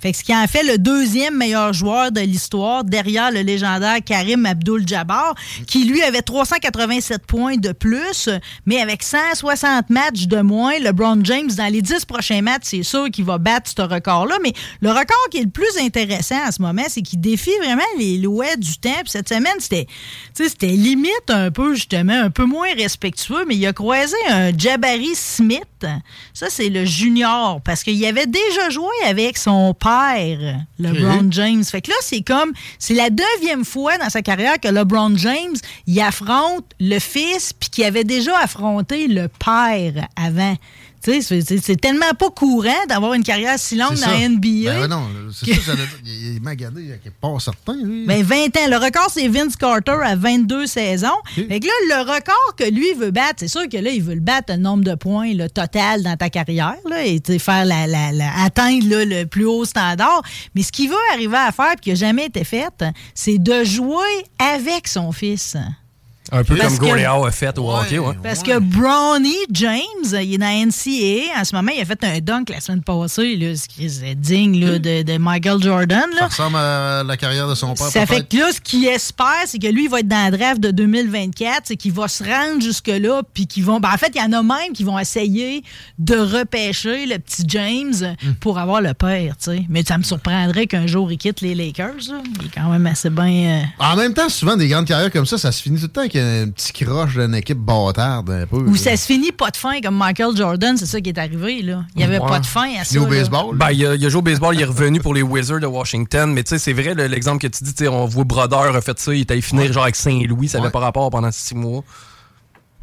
Fait 0.00 0.10
que 0.12 0.18
ce 0.18 0.24
qui 0.24 0.34
en 0.34 0.46
fait 0.48 0.64
le 0.64 0.78
deuxième 0.78 1.36
meilleur 1.36 1.72
joueur 1.72 2.10
de 2.10 2.20
l'histoire 2.20 2.82
derrière 2.82 3.30
le 3.30 3.40
légendaire 3.42 3.98
Karim 4.04 4.46
Abdul-Jabbar, 4.46 5.34
qui 5.66 5.84
lui 5.84 6.02
avait 6.02 6.22
387 6.22 7.24
points 7.26 7.56
de 7.56 7.70
plus, 7.72 8.28
mais 8.66 8.80
avec 8.80 9.02
160 9.04 9.90
matchs 9.90 10.26
de 10.26 10.40
moins, 10.40 10.78
LeBron 10.80 11.20
James 11.24 11.50
dans 11.56 11.72
les 11.72 11.82
10 11.82 12.04
prochains 12.04 12.42
matchs, 12.42 12.62
c'est 12.64 12.82
sûr 12.82 13.10
qu'il 13.10 13.24
va 13.24 13.38
battre 13.38 13.70
ce 13.76 13.82
record-là. 13.82 14.36
Mais 14.42 14.52
le 14.80 14.90
record 14.90 15.28
qui 15.30 15.38
est 15.38 15.44
le 15.44 15.50
plus 15.50 15.76
intéressant 15.80 16.46
en 16.46 16.50
ce 16.50 16.62
moment, 16.62 16.84
c'est 16.88 17.02
qu'il 17.02 17.20
défie 17.20 17.56
vraiment 17.58 17.82
les 17.98 18.18
lois 18.18 18.56
du 18.56 18.76
temps. 18.78 18.90
Puis 19.02 19.10
cette 19.10 19.28
semaine, 19.28 19.58
c'était, 19.58 19.86
limite 20.62 21.28
un 21.28 21.50
peu, 21.50 21.74
justement, 21.74 22.12
un 22.12 22.30
peu 22.30 22.44
moins 22.44 22.72
respectueux, 22.76 23.44
mais 23.46 23.56
il 23.56 23.66
a 23.66 23.72
croisé 23.72 24.16
un 24.28 24.56
Jabari 24.56 25.14
Smith. 25.14 25.62
Ça, 26.32 26.46
c'est 26.48 26.68
le 26.68 26.84
junior, 26.84 27.60
parce 27.62 27.82
qu'il 27.82 28.04
avait 28.06 28.26
déjà 28.26 28.70
joué 28.70 28.94
avec 29.04 29.36
son 29.38 29.74
père, 29.74 30.60
LeBron. 30.78 31.28
James. 31.30 31.64
Fait 31.64 31.80
que 31.80 31.90
là, 31.90 31.96
c'est 32.00 32.22
comme, 32.22 32.52
c'est 32.78 32.94
la 32.94 33.10
deuxième 33.10 33.64
fois 33.64 33.98
dans 33.98 34.10
sa 34.10 34.22
carrière 34.22 34.58
que 34.60 34.68
LeBron 34.68 35.16
James, 35.16 35.56
il 35.86 36.00
affronte 36.00 36.64
le 36.80 36.98
fils, 36.98 37.52
puis 37.52 37.70
qu'il 37.70 37.84
avait 37.84 38.04
déjà 38.04 38.38
affronté 38.38 39.08
le 39.08 39.28
père 39.28 40.08
avant. 40.16 40.56
C'est- 41.04 41.80
tellement 41.80 42.12
pas 42.18 42.30
courant 42.30 42.70
d'avoir 42.88 43.14
une 43.14 43.22
carrière 43.24 43.58
si 43.58 43.76
longue 43.76 43.94
dans 43.94 44.06
la 44.06 44.28
NBA. 44.28 44.72
Ben 44.80 44.86
non, 44.88 45.08
c'est 45.32 45.52
ça 45.60 45.72
que. 45.72 45.78
Il 46.04 46.36
est 46.36 46.40
magané, 46.40 46.80
il 46.82 46.90
est 46.92 47.12
pas 47.20 47.38
certain, 47.40 47.74
lui. 47.74 48.06
Ben, 48.06 48.22
20 48.22 48.56
ans. 48.56 48.68
Le 48.70 48.76
record, 48.76 49.08
c'est 49.12 49.26
Vince 49.28 49.56
Carter 49.56 49.96
à 50.04 50.14
22 50.16 50.66
saisons. 50.66 51.08
Fait 51.34 51.60
que 51.60 51.66
là, 51.66 51.72
le 51.96 52.00
record 52.02 52.56
que 52.56 52.64
lui 52.70 52.92
veut 52.94 53.10
battre, 53.10 53.36
c'est 53.38 53.48
sûr 53.48 53.68
que 53.68 53.76
là, 53.76 53.90
il 53.90 54.02
veut 54.02 54.14
le 54.14 54.20
battre 54.20 54.52
le 54.52 54.58
nombre 54.58 54.84
de 54.84 54.94
points 54.94 55.30
total 55.48 56.02
dans 56.02 56.16
ta 56.16 56.30
carrière 56.30 56.76
là, 56.88 57.04
et 57.04 57.20
faire 57.38 57.64
la, 57.64 57.86
la- 57.86 58.12
la- 58.12 58.42
atteindre 58.44 58.88
là, 58.88 59.04
le 59.04 59.24
plus 59.26 59.44
haut 59.46 59.64
standard. 59.64 60.22
Mais 60.54 60.62
ce 60.62 60.70
qu'il 60.72 60.88
veut 60.88 60.96
arriver 61.12 61.36
à 61.36 61.50
faire 61.52 61.72
et 61.72 61.76
qui 61.80 61.88
n'a 61.90 61.94
jamais 61.96 62.26
été 62.26 62.44
fait, 62.44 62.84
c'est 63.14 63.38
de 63.38 63.64
jouer 63.64 64.24
avec 64.38 64.86
son 64.88 65.12
fils. 65.12 65.56
Un 66.34 66.44
peu 66.44 66.56
Parce 66.56 66.78
comme 66.78 66.88
Howe 66.98 67.26
a 67.26 67.30
fait 67.30 67.58
au 67.58 67.70
hockey, 67.70 67.98
ouais. 67.98 68.14
Parce 68.22 68.42
que 68.42 68.58
Brownie 68.58 69.36
James, 69.52 69.78
il 70.12 70.34
est 70.34 70.38
dans 70.38 70.46
la 70.46 70.64
NCAA. 70.66 71.38
En 71.40 71.44
ce 71.44 71.54
moment, 71.54 71.70
il 71.76 71.82
a 71.82 71.84
fait 71.84 72.02
un 72.04 72.18
dunk 72.20 72.50
la 72.50 72.60
semaine 72.60 72.82
passée. 72.82 73.36
là, 73.36 73.54
ce 73.54 73.68
qui 73.68 73.84
est 73.84 74.14
digne 74.14 74.64
là, 74.64 74.78
de, 74.78 75.02
de 75.02 75.18
Michael 75.18 75.62
Jordan. 75.62 76.06
Ça 76.14 76.20
Là. 76.20 76.26
ressemble 76.28 76.56
à 76.56 77.02
la 77.04 77.16
carrière 77.18 77.48
de 77.48 77.54
son 77.54 77.74
père. 77.74 77.86
Ça 77.88 78.06
fait 78.06 78.26
que 78.26 78.36
là, 78.38 78.50
ce 78.50 78.60
qu'il 78.62 78.86
espère, 78.86 79.42
c'est 79.46 79.58
que 79.58 79.66
lui, 79.66 79.84
il 79.84 79.90
va 79.90 80.00
être 80.00 80.08
dans 80.08 80.30
la 80.30 80.36
draft 80.36 80.60
de 80.60 80.70
2024, 80.70 81.62
c'est 81.64 81.76
qu'il 81.76 81.92
va 81.92 82.08
se 82.08 82.24
rendre 82.24 82.62
jusque-là, 82.62 83.22
puis 83.34 83.46
qu'ils 83.46 83.64
vont. 83.64 83.78
Ben, 83.78 83.90
en 83.92 83.98
fait, 83.98 84.12
il 84.14 84.20
y 84.20 84.24
en 84.24 84.32
a 84.32 84.42
même 84.42 84.72
qui 84.74 84.84
vont 84.84 84.98
essayer 84.98 85.62
de 85.98 86.16
repêcher 86.16 87.06
le 87.06 87.18
petit 87.18 87.42
James 87.48 87.92
Hmm. 88.22 88.32
pour 88.40 88.58
avoir 88.58 88.80
le 88.80 88.94
père, 88.94 89.36
tu 89.36 89.50
sais. 89.50 89.62
Mais 89.68 89.82
ça 89.84 89.98
me 89.98 90.02
surprendrait 90.02 90.66
qu'un 90.66 90.86
jour 90.86 91.10
il 91.12 91.18
quitte 91.18 91.40
les 91.40 91.54
Lakers. 91.54 91.94
là. 92.08 92.22
Il 92.40 92.46
est 92.46 92.50
quand 92.54 92.68
même 92.70 92.86
assez 92.86 93.10
bien. 93.10 93.60
euh, 93.80 93.84
En 93.84 93.96
même 93.96 94.14
temps, 94.14 94.28
souvent, 94.28 94.56
des 94.56 94.68
grandes 94.68 94.86
carrières 94.86 95.10
comme 95.10 95.26
ça, 95.26 95.36
ça 95.38 95.52
se 95.52 95.62
finit 95.62 95.76
tout 95.78 95.86
le 95.86 95.88
temps 95.88 96.00
avec 96.00 96.14
un 96.22 96.50
petit 96.50 96.72
croche 96.84 97.14
d'une 97.16 97.34
équipe 97.34 97.58
bâtarde, 97.58 98.30
un 98.30 98.46
peu. 98.46 98.56
Ou 98.58 98.76
ça 98.76 98.96
se 98.96 99.06
finit 99.06 99.32
pas 99.32 99.50
de 99.50 99.56
fin 99.56 99.80
comme 99.80 99.96
Michael 99.96 100.36
Jordan, 100.36 100.76
c'est 100.76 100.86
ça 100.86 101.00
qui 101.00 101.10
est 101.10 101.18
arrivé, 101.18 101.62
là. 101.62 101.84
Il 101.94 101.98
n'y 101.98 102.04
avait 102.04 102.18
Ouais. 102.18 102.28
pas 102.28 102.40
de 102.40 102.46
fin 102.46 102.68
à 102.80 102.84
ça. 102.84 102.98
au 102.98 103.04
là. 103.04 103.10
baseball. 103.10 103.56
Ben, 103.56 103.70
il, 103.72 103.86
a, 103.86 103.94
il 103.94 104.04
a 104.06 104.08
joué 104.08 104.18
au 104.18 104.22
baseball, 104.22 104.54
il 104.54 104.60
est 104.60 104.64
revenu 104.64 105.00
pour 105.00 105.14
les 105.14 105.22
Wizards 105.22 105.60
de 105.60 105.66
Washington. 105.66 106.32
Mais 106.32 106.42
tu 106.44 106.50
sais, 106.50 106.58
c'est 106.58 106.72
vrai, 106.72 106.94
le- 106.94 107.06
l'exemple 107.06 107.38
que 107.38 107.46
tu 107.48 107.64
dis, 107.64 107.88
on 107.88 108.06
voit 108.06 108.24
Brodeur 108.24 108.74
a 108.76 108.80
fait 108.80 108.98
ça, 108.98 109.14
il 109.14 109.20
est 109.20 109.30
allé 109.30 109.40
finir 109.42 109.72
genre 109.72 109.82
avec 109.84 109.96
Saint-Louis, 109.96 110.48
ça 110.48 110.58
n'avait 110.58 110.70
pas 110.70 110.80
rapport 110.80 111.10
pendant 111.10 111.30
six 111.32 111.54
mois. 111.54 111.82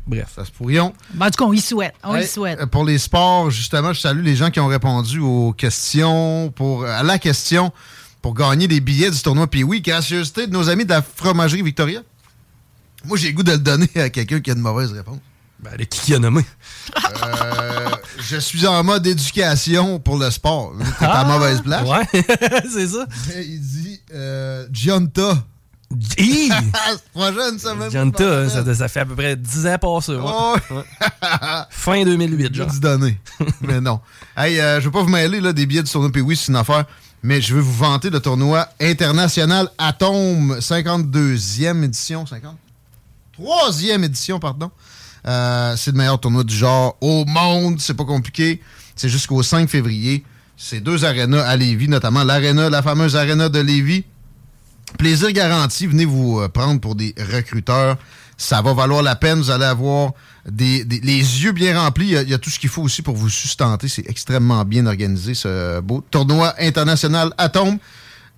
Bref. 0.08 0.30
Ça 0.36 0.44
se 0.44 0.52
pourrions. 0.52 0.94
Ben, 1.14 1.28
en 1.28 1.30
tout 1.30 1.44
cas, 1.44 1.50
on 1.50 1.54
y 1.54 1.62
souhaite. 1.62 1.94
On 2.04 2.16
y 2.16 2.20
Hey, 2.22 2.28
souhaite. 2.28 2.66
Pour 2.66 2.84
les 2.84 2.98
sports, 2.98 3.52
justement, 3.52 3.94
je 3.94 4.00
salue 4.00 4.24
les 4.24 4.36
gens 4.36 4.50
qui 4.50 4.60
ont 4.60 4.66
répondu 4.68 5.20
aux 5.20 5.54
questions, 5.54 6.52
pour, 6.56 6.86
à 6.86 7.04
la 7.04 7.20
question 7.20 7.72
pour 8.22 8.34
gagner 8.34 8.68
des 8.68 8.80
billets 8.82 9.12
du 9.12 9.22
tournoi. 9.22 9.48
Puis 9.48 9.64
oui, 9.64 9.82
gracieuseté 9.82 10.48
de 10.48 10.52
nos 10.52 10.68
amis 10.70 10.84
de 10.84 10.90
la 10.90 11.02
fromagerie 11.02 11.62
Victoria. 11.62 12.02
Moi, 13.06 13.18
j'ai 13.18 13.28
le 13.30 13.34
goût 13.34 13.44
de 13.44 13.52
le 13.54 13.58
donner 13.58 13.90
à 13.96 14.10
quelqu'un 14.10 14.40
qui 14.40 14.50
a 14.52 14.54
une 14.54 14.60
mauvaise 14.62 14.92
réponse. 14.92 15.20
Ben, 15.62 15.72
le 15.78 15.84
qui 15.86 16.14
a 16.16 16.20
nommé? 16.20 16.42
Euh, 17.26 17.90
je 18.22 18.38
suis 18.38 18.66
en 18.66 18.82
mode 18.84 19.06
éducation 19.06 20.00
pour 20.00 20.18
le 20.18 20.32
sport. 20.32 20.74
T'es 21.00 21.06
à 21.06 21.20
Ah, 21.20 21.26
mauvaise 21.26 21.62
place. 21.62 21.88
Ouais, 21.88 22.06
c'est 22.72 22.88
ça. 22.88 23.06
Il 23.36 23.60
dit 23.60 24.00
euh, 24.14 24.68
Gianta. 24.72 25.44
Prochaine 27.14 27.60
semaine. 27.60 27.90
Gianta, 27.92 28.48
ça, 28.50 28.76
ça 28.76 28.88
fait 28.88 29.02
à 29.02 29.06
peu 29.06 29.16
près 29.16 29.36
10 29.36 29.68
ans 29.68 29.78
passés. 29.80 30.14
ouais. 30.16 30.22
Oh, 30.24 30.56
Ouais. 30.72 30.84
Fin 31.70 32.04
2008, 32.06 32.48
J'ai 32.52 32.54
genre. 32.60 32.72
dû 32.72 32.80
donner. 32.80 33.20
mais 33.62 33.82
non. 33.82 34.00
Hey, 34.38 34.60
euh, 34.60 34.80
je 34.80 34.86
veux 34.86 34.92
pas 34.92 35.02
vous 35.02 35.10
mêler 35.10 35.42
là, 35.42 35.52
des 35.52 35.66
billets 35.66 35.84
du 35.84 35.92
tournoi. 35.92 36.12
Oui, 36.22 36.38
c'est 36.38 36.50
une 36.50 36.56
affaire. 36.58 36.86
Mais 37.22 37.42
je 37.42 37.54
veux 37.54 37.62
vous 37.62 37.74
vanter 37.76 38.10
le 38.10 38.22
tournoi 38.22 38.70
international 38.80 39.70
Atome 39.78 40.58
52e 40.60 41.84
édition. 41.84 42.26
50? 42.26 42.56
Troisième 43.42 44.04
édition, 44.04 44.40
pardon. 44.40 44.70
Euh, 45.28 45.76
c'est 45.78 45.92
le 45.92 45.98
meilleur 45.98 46.20
tournoi 46.20 46.44
du 46.44 46.56
genre 46.56 46.98
au 47.02 47.26
monde. 47.26 47.80
C'est 47.80 47.94
pas 47.94 48.06
compliqué. 48.06 48.62
C'est 48.96 49.10
jusqu'au 49.10 49.42
5 49.44 49.70
février. 49.70 50.24
C'est 50.58 50.82
deux 50.82 51.06
arénas 51.06 51.44
à 51.44 51.56
Lévis, 51.56 51.88
notamment 51.88 52.24
l'aréna, 52.24 52.70
la 52.70 52.82
fameuse 52.82 53.16
aréna 53.16 53.48
de 53.48 53.60
Lévis. 53.60 54.04
Plaisir 54.98 55.32
garanti. 55.32 55.88
Venez 55.88 56.06
vous 56.06 56.40
euh, 56.40 56.50
prendre 56.50 56.82
pour 56.82 56.96
des 56.96 57.16
recruteurs. 57.32 57.98
Ça 58.38 58.62
va 58.62 58.74
valoir 58.74 59.04
la 59.04 59.16
peine. 59.16 59.40
Vous 59.40 59.52
allez 59.52 59.66
avoir 59.66 60.12
des, 60.50 60.84
les 60.84 61.44
yeux 61.44 61.54
bien 61.54 61.80
remplis. 61.80 62.08
Il 62.08 62.30
y 62.30 62.34
a, 62.34 62.38
tout 62.38 62.50
ce 62.50 62.60
qu'il 62.60 62.70
faut 62.70 62.82
aussi 62.82 63.02
pour 63.02 63.16
vous 63.16 63.30
sustenter. 63.30 63.88
C'est 63.88 64.10
extrêmement 64.10 64.66
bien 64.66 64.86
organisé, 64.86 65.34
ce 65.34 65.80
beau 65.80 66.04
tournoi 66.12 66.54
international 66.60 67.34
Atome. 67.38 67.78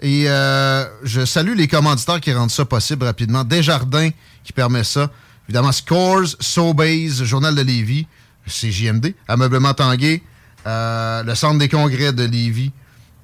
Et 0.01 0.23
euh, 0.27 0.85
je 1.03 1.25
salue 1.25 1.55
les 1.55 1.67
commanditaires 1.67 2.19
qui 2.19 2.33
rendent 2.33 2.51
ça 2.51 2.65
possible 2.65 3.05
rapidement. 3.05 3.43
Desjardins 3.43 4.09
qui 4.43 4.53
permet 4.53 4.83
ça. 4.83 5.09
Évidemment, 5.47 5.71
Scores, 5.71 6.35
Sobase, 6.39 7.23
Journal 7.23 7.55
de 7.55 7.61
Lévis, 7.61 8.07
CJMD, 8.47 9.13
Ameublement 9.27 9.73
Tanguay, 9.73 10.21
euh, 10.67 11.23
le 11.23 11.35
Centre 11.35 11.57
des 11.59 11.69
congrès 11.69 12.13
de 12.13 12.23
Lévis 12.23 12.71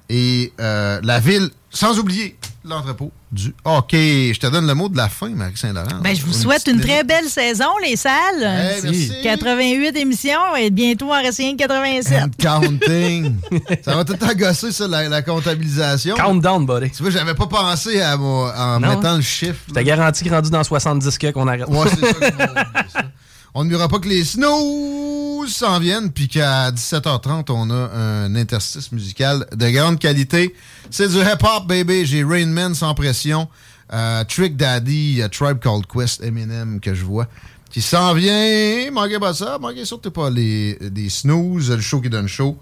et 0.08 0.52
euh, 0.60 1.00
la 1.02 1.20
ville, 1.20 1.50
sans 1.70 1.98
oublier 1.98 2.36
l'entrepôt 2.68 3.10
du 3.32 3.54
OK. 3.64 3.92
Je 3.92 4.38
te 4.38 4.46
donne 4.46 4.66
le 4.66 4.74
mot 4.74 4.88
de 4.88 4.96
la 4.96 5.08
fin, 5.08 5.28
Marie-Saint-Laurent. 5.28 6.00
Ben, 6.02 6.14
je 6.14 6.24
vous 6.24 6.32
souhaite 6.32 6.66
une 6.66 6.80
très 6.80 7.04
belle 7.04 7.26
saison, 7.28 7.66
les 7.82 7.96
salles. 7.96 8.42
Hey, 8.42 8.80
merci. 8.82 9.12
88 9.22 9.96
émissions 9.96 10.56
et 10.58 10.70
bientôt 10.70 11.12
en 11.12 11.20
reste 11.20 11.38
rien 11.38 11.52
que 11.52 11.58
87. 11.58 12.22
And 12.22 12.28
counting. 12.38 13.36
ça 13.84 13.94
va 13.96 14.04
tout 14.04 14.16
agosser, 14.24 14.72
ça, 14.72 14.86
la, 14.88 15.08
la 15.08 15.22
comptabilisation. 15.22 16.14
Countdown, 16.16 16.64
buddy. 16.66 16.90
Tu 16.90 17.02
vois, 17.02 17.10
j'avais 17.10 17.34
pas 17.34 17.46
pensé 17.46 18.00
à 18.00 18.16
en 18.18 18.80
Non. 18.80 18.96
mettant 18.96 19.16
le 19.16 19.22
chiffre. 19.22 19.60
Je 19.68 19.74
t'ai 19.74 19.84
garanti 19.84 20.22
qu'il 20.22 20.32
est 20.32 20.36
rendu 20.36 20.50
dans 20.50 20.64
70 20.64 21.18
que 21.18 21.30
qu'on 21.30 21.46
arrête. 21.48 21.68
Ouais, 21.68 21.88
c'est 21.90 22.06
ça. 22.06 23.02
On 23.54 23.64
ne 23.64 23.70
verra 23.70 23.88
pas 23.88 23.98
que 23.98 24.08
les 24.08 24.24
snooze 24.24 25.52
s'en 25.52 25.78
viennent, 25.78 26.12
puis 26.12 26.28
qu'à 26.28 26.70
17h30, 26.70 27.46
on 27.50 27.70
a 27.70 27.74
un 27.74 28.34
interstice 28.34 28.92
musical 28.92 29.46
de 29.54 29.68
grande 29.70 29.98
qualité. 29.98 30.54
C'est 30.90 31.08
du 31.08 31.16
hip-hop, 31.16 31.66
baby. 31.66 32.04
J'ai 32.04 32.22
Rain 32.24 32.46
Man 32.46 32.74
sans 32.74 32.94
pression, 32.94 33.48
euh, 33.92 34.22
Trick 34.24 34.56
Daddy, 34.56 35.22
euh, 35.22 35.28
Tribe 35.28 35.58
Called 35.60 35.86
Quest, 35.86 36.22
Eminem 36.22 36.80
que 36.80 36.94
je 36.94 37.04
vois, 37.04 37.26
qui 37.70 37.80
s'en 37.80 38.12
vient. 38.12 38.90
Manquez 38.92 39.18
pas 39.18 39.34
ça, 39.34 39.58
manquez 39.58 39.84
surtout 39.84 40.10
pas 40.10 40.28
les, 40.28 40.76
des 40.80 41.08
snooze, 41.08 41.70
le 41.70 41.80
show 41.80 42.00
qui 42.00 42.10
donne 42.10 42.28
show. 42.28 42.58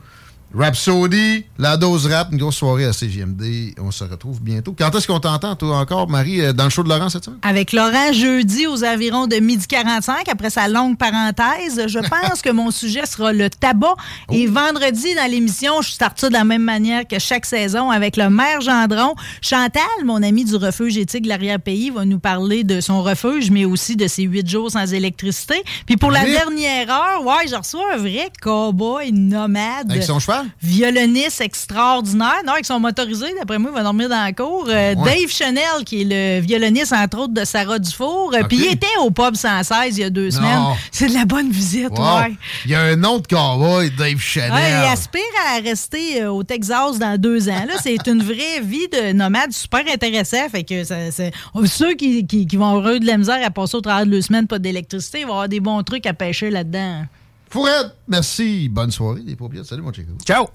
Rhapsody, 0.59 1.45
la 1.59 1.77
dose 1.77 2.07
rap, 2.07 2.29
une 2.33 2.39
grosse 2.39 2.57
soirée 2.57 2.87
à 2.87 2.93
CGMD. 2.95 3.75
On 3.79 3.91
se 3.91 4.05
retrouve 4.05 4.41
bientôt. 4.41 4.75
Quand 4.79 4.95
est-ce 4.95 5.07
qu'on 5.07 5.21
t'entend, 5.21 5.55
toi, 5.55 5.79
encore, 5.79 6.09
Marie, 6.09 6.41
euh, 6.41 6.53
dans 6.55 6.65
le 6.65 6.71
show 6.71 6.83
de 6.83 6.89
Laurent 6.89 7.11
cette 7.11 7.25
semaine? 7.27 7.39
Avec 7.43 7.73
Laurent, 7.73 8.13
jeudi 8.13 8.67
aux 8.67 8.83
environs 8.83 9.27
de 9.27 9.37
midi 9.37 9.67
45, 9.67 10.29
après 10.31 10.49
sa 10.49 10.67
longue 10.69 10.97
parenthèse, 10.97 11.87
je 11.87 11.99
pense 12.31 12.41
que 12.43 12.51
mon 12.51 12.71
sujet 12.71 13.05
sera 13.05 13.33
le 13.35 13.51
tabac. 13.51 13.95
Et 14.33 14.47
vendredi, 14.47 15.15
dans 15.15 15.31
l'émission, 15.31 15.83
je 15.83 15.91
starte 15.91 16.19
ça 16.19 16.29
de 16.29 16.33
la 16.33 16.45
même 16.45 16.63
manière 16.63 17.07
que 17.07 17.19
chaque 17.19 17.45
saison 17.45 17.91
avec 17.91 18.17
le 18.17 18.31
maire 18.31 18.63
Gendron. 18.63 19.15
Chantal, 19.43 19.83
mon 20.05 20.23
ami 20.23 20.45
du 20.47 20.57
refuge 20.57 20.97
éthique 20.97 21.25
de 21.25 21.29
l'arrière-pays, 21.29 21.91
va 21.91 22.07
nous 22.07 22.19
parler 22.19 22.65
de 22.65 22.81
son 22.81 23.03
refuge, 23.03 23.51
mais 23.51 23.67
aussi 23.67 23.95
de 23.95 24.07
ses 24.09 24.23
huit 24.23 24.49
jours 24.49 24.71
sans 24.71 24.91
électricité. 24.93 25.63
Puis 25.85 25.97
pour 25.99 26.11
la 26.11 26.25
Oui. 26.25 26.31
dernière 26.33 26.91
heure, 26.91 27.25
ouais, 27.25 27.47
je 27.47 27.55
reçois 27.57 27.95
un 27.95 27.99
vrai 27.99 28.31
cowboy 28.41 29.13
nomade. 29.13 29.91
Avec 29.91 30.03
son 30.03 30.19
cheval? 30.19 30.46
Violoniste 30.63 31.41
extraordinaire. 31.41 32.43
Non, 32.47 32.53
avec 32.53 32.65
son 32.67 32.81
motorisé, 32.81 33.27
d'après 33.39 33.59
moi, 33.59 33.71
il 33.73 33.77
va 33.77 33.83
dormir 33.83 34.09
dans 34.09 34.23
la 34.23 34.33
cour. 34.33 34.67
Euh, 34.69 34.95
Ouais. 34.95 35.21
Dave 35.21 35.31
Chanel, 35.31 35.85
qui 35.85 36.03
est 36.03 36.05
le 36.39 36.41
violoniste, 36.45 36.93
entre 36.93 37.19
autres, 37.19 37.35
de 37.35 37.45
Sarah 37.45 37.79
Dufour. 37.79 38.33
Euh, 38.35 38.43
Puis 38.49 38.59
il 38.59 38.67
était 38.73 38.87
au 39.01 39.11
pub 39.11 39.35
116 39.35 39.97
il 39.99 40.01
y 40.01 40.05
a 40.05 40.11
deux 40.11 40.27
Non. 40.27 40.31
semaines. 40.31 40.63
C'est 40.93 41.09
de 41.09 41.15
la 41.15 41.25
bonne 41.25 41.51
visite, 41.51 41.91
Wow. 41.91 42.19
ouais. 42.21 42.35
Il 42.65 42.71
y 42.71 42.75
a 42.75 42.83
un 42.83 43.03
autre 43.05 43.27
cowboy, 43.29 43.91
Dave 43.91 44.19
Chanel. 44.19 44.53
Ouais, 44.53 44.71
il 44.71 44.93
aspire 44.93 45.21
à 45.55 45.61
rester 45.61 46.23
euh, 46.23 46.31
au 46.31 46.43
Texas 46.43 46.99
dans 46.99 47.19
deux 47.21 47.49
ans. 47.49 47.65
Là, 47.67 47.75
c'est 47.83 48.07
une 48.07 48.23
vraie 48.23 48.61
vie 48.63 48.89
de 48.89 49.13
nomade 49.13 49.53
super 49.53 49.83
intéressant. 49.93 50.49
Fait 50.51 50.65
que 50.65 50.85
ça- 50.85 51.11
c'est- 51.11 51.33
ceux 51.67 51.95
qui, 51.95 52.27
qui- 52.27 52.47
qui 52.47 52.57
vont 52.57 52.77
avoir 52.77 52.95
eu 52.95 53.01
de 53.01 53.07
la 53.07 53.17
misère 53.19 53.41
à 53.45 53.51
passer 53.51 53.77
au 53.77 53.81
travers 53.81 54.07
de 54.07 54.11
deux 54.13 54.23
semaines, 54.23 54.47
pas 54.47 54.59
d'électricité, 54.59 55.21
ils 55.21 55.27
vont 55.27 55.33
avoir 55.33 55.49
des 55.49 55.61
bons 55.61 55.83
trucs 55.83 56.07
à 56.07 56.15
pêcher 56.15 56.51
là-dedans. 56.51 57.05
Fourette, 57.49 57.97
merci. 58.09 58.69
Bonne 58.69 58.91
soirée, 58.91 59.23
les 59.23 59.37
paupières. 59.37 59.65
Salut, 59.65 59.83
mon 59.83 59.93
chico. 59.93 60.13
Ciao. 60.25 60.49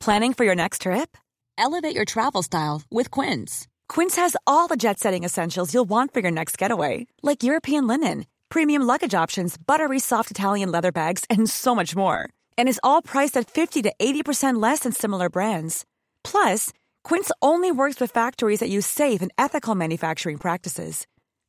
Planning 0.00 0.32
for 0.34 0.44
your 0.44 0.56
next 0.56 0.82
trip? 0.82 1.16
Elevate 1.56 1.94
your 1.94 2.04
travel 2.04 2.42
style 2.42 2.82
with 2.90 3.10
Quince. 3.10 3.68
Quince 3.88 4.16
has 4.16 4.36
all 4.46 4.66
the 4.66 4.76
jet 4.76 4.98
setting 4.98 5.22
essentials 5.22 5.72
you'll 5.72 5.88
want 5.88 6.12
for 6.12 6.20
your 6.20 6.30
next 6.32 6.58
getaway, 6.58 7.06
like 7.22 7.44
European 7.44 7.86
linen, 7.86 8.26
premium 8.48 8.82
luggage 8.82 9.14
options, 9.14 9.56
buttery 9.56 10.00
soft 10.00 10.30
Italian 10.30 10.72
leather 10.72 10.90
bags, 10.90 11.24
and 11.30 11.48
so 11.48 11.74
much 11.74 11.94
more. 11.94 12.28
And 12.58 12.68
is 12.68 12.80
all 12.82 13.00
priced 13.00 13.36
at 13.36 13.48
50 13.48 13.82
to 13.82 13.92
80% 13.98 14.60
less 14.60 14.80
than 14.80 14.92
similar 14.92 15.28
brands. 15.30 15.84
Plus, 16.24 16.72
Quince 17.04 17.30
only 17.40 17.70
works 17.70 18.00
with 18.00 18.10
factories 18.10 18.60
that 18.60 18.70
use 18.70 18.86
safe 18.86 19.22
and 19.22 19.30
ethical 19.38 19.74
manufacturing 19.74 20.38
practices. 20.38 21.06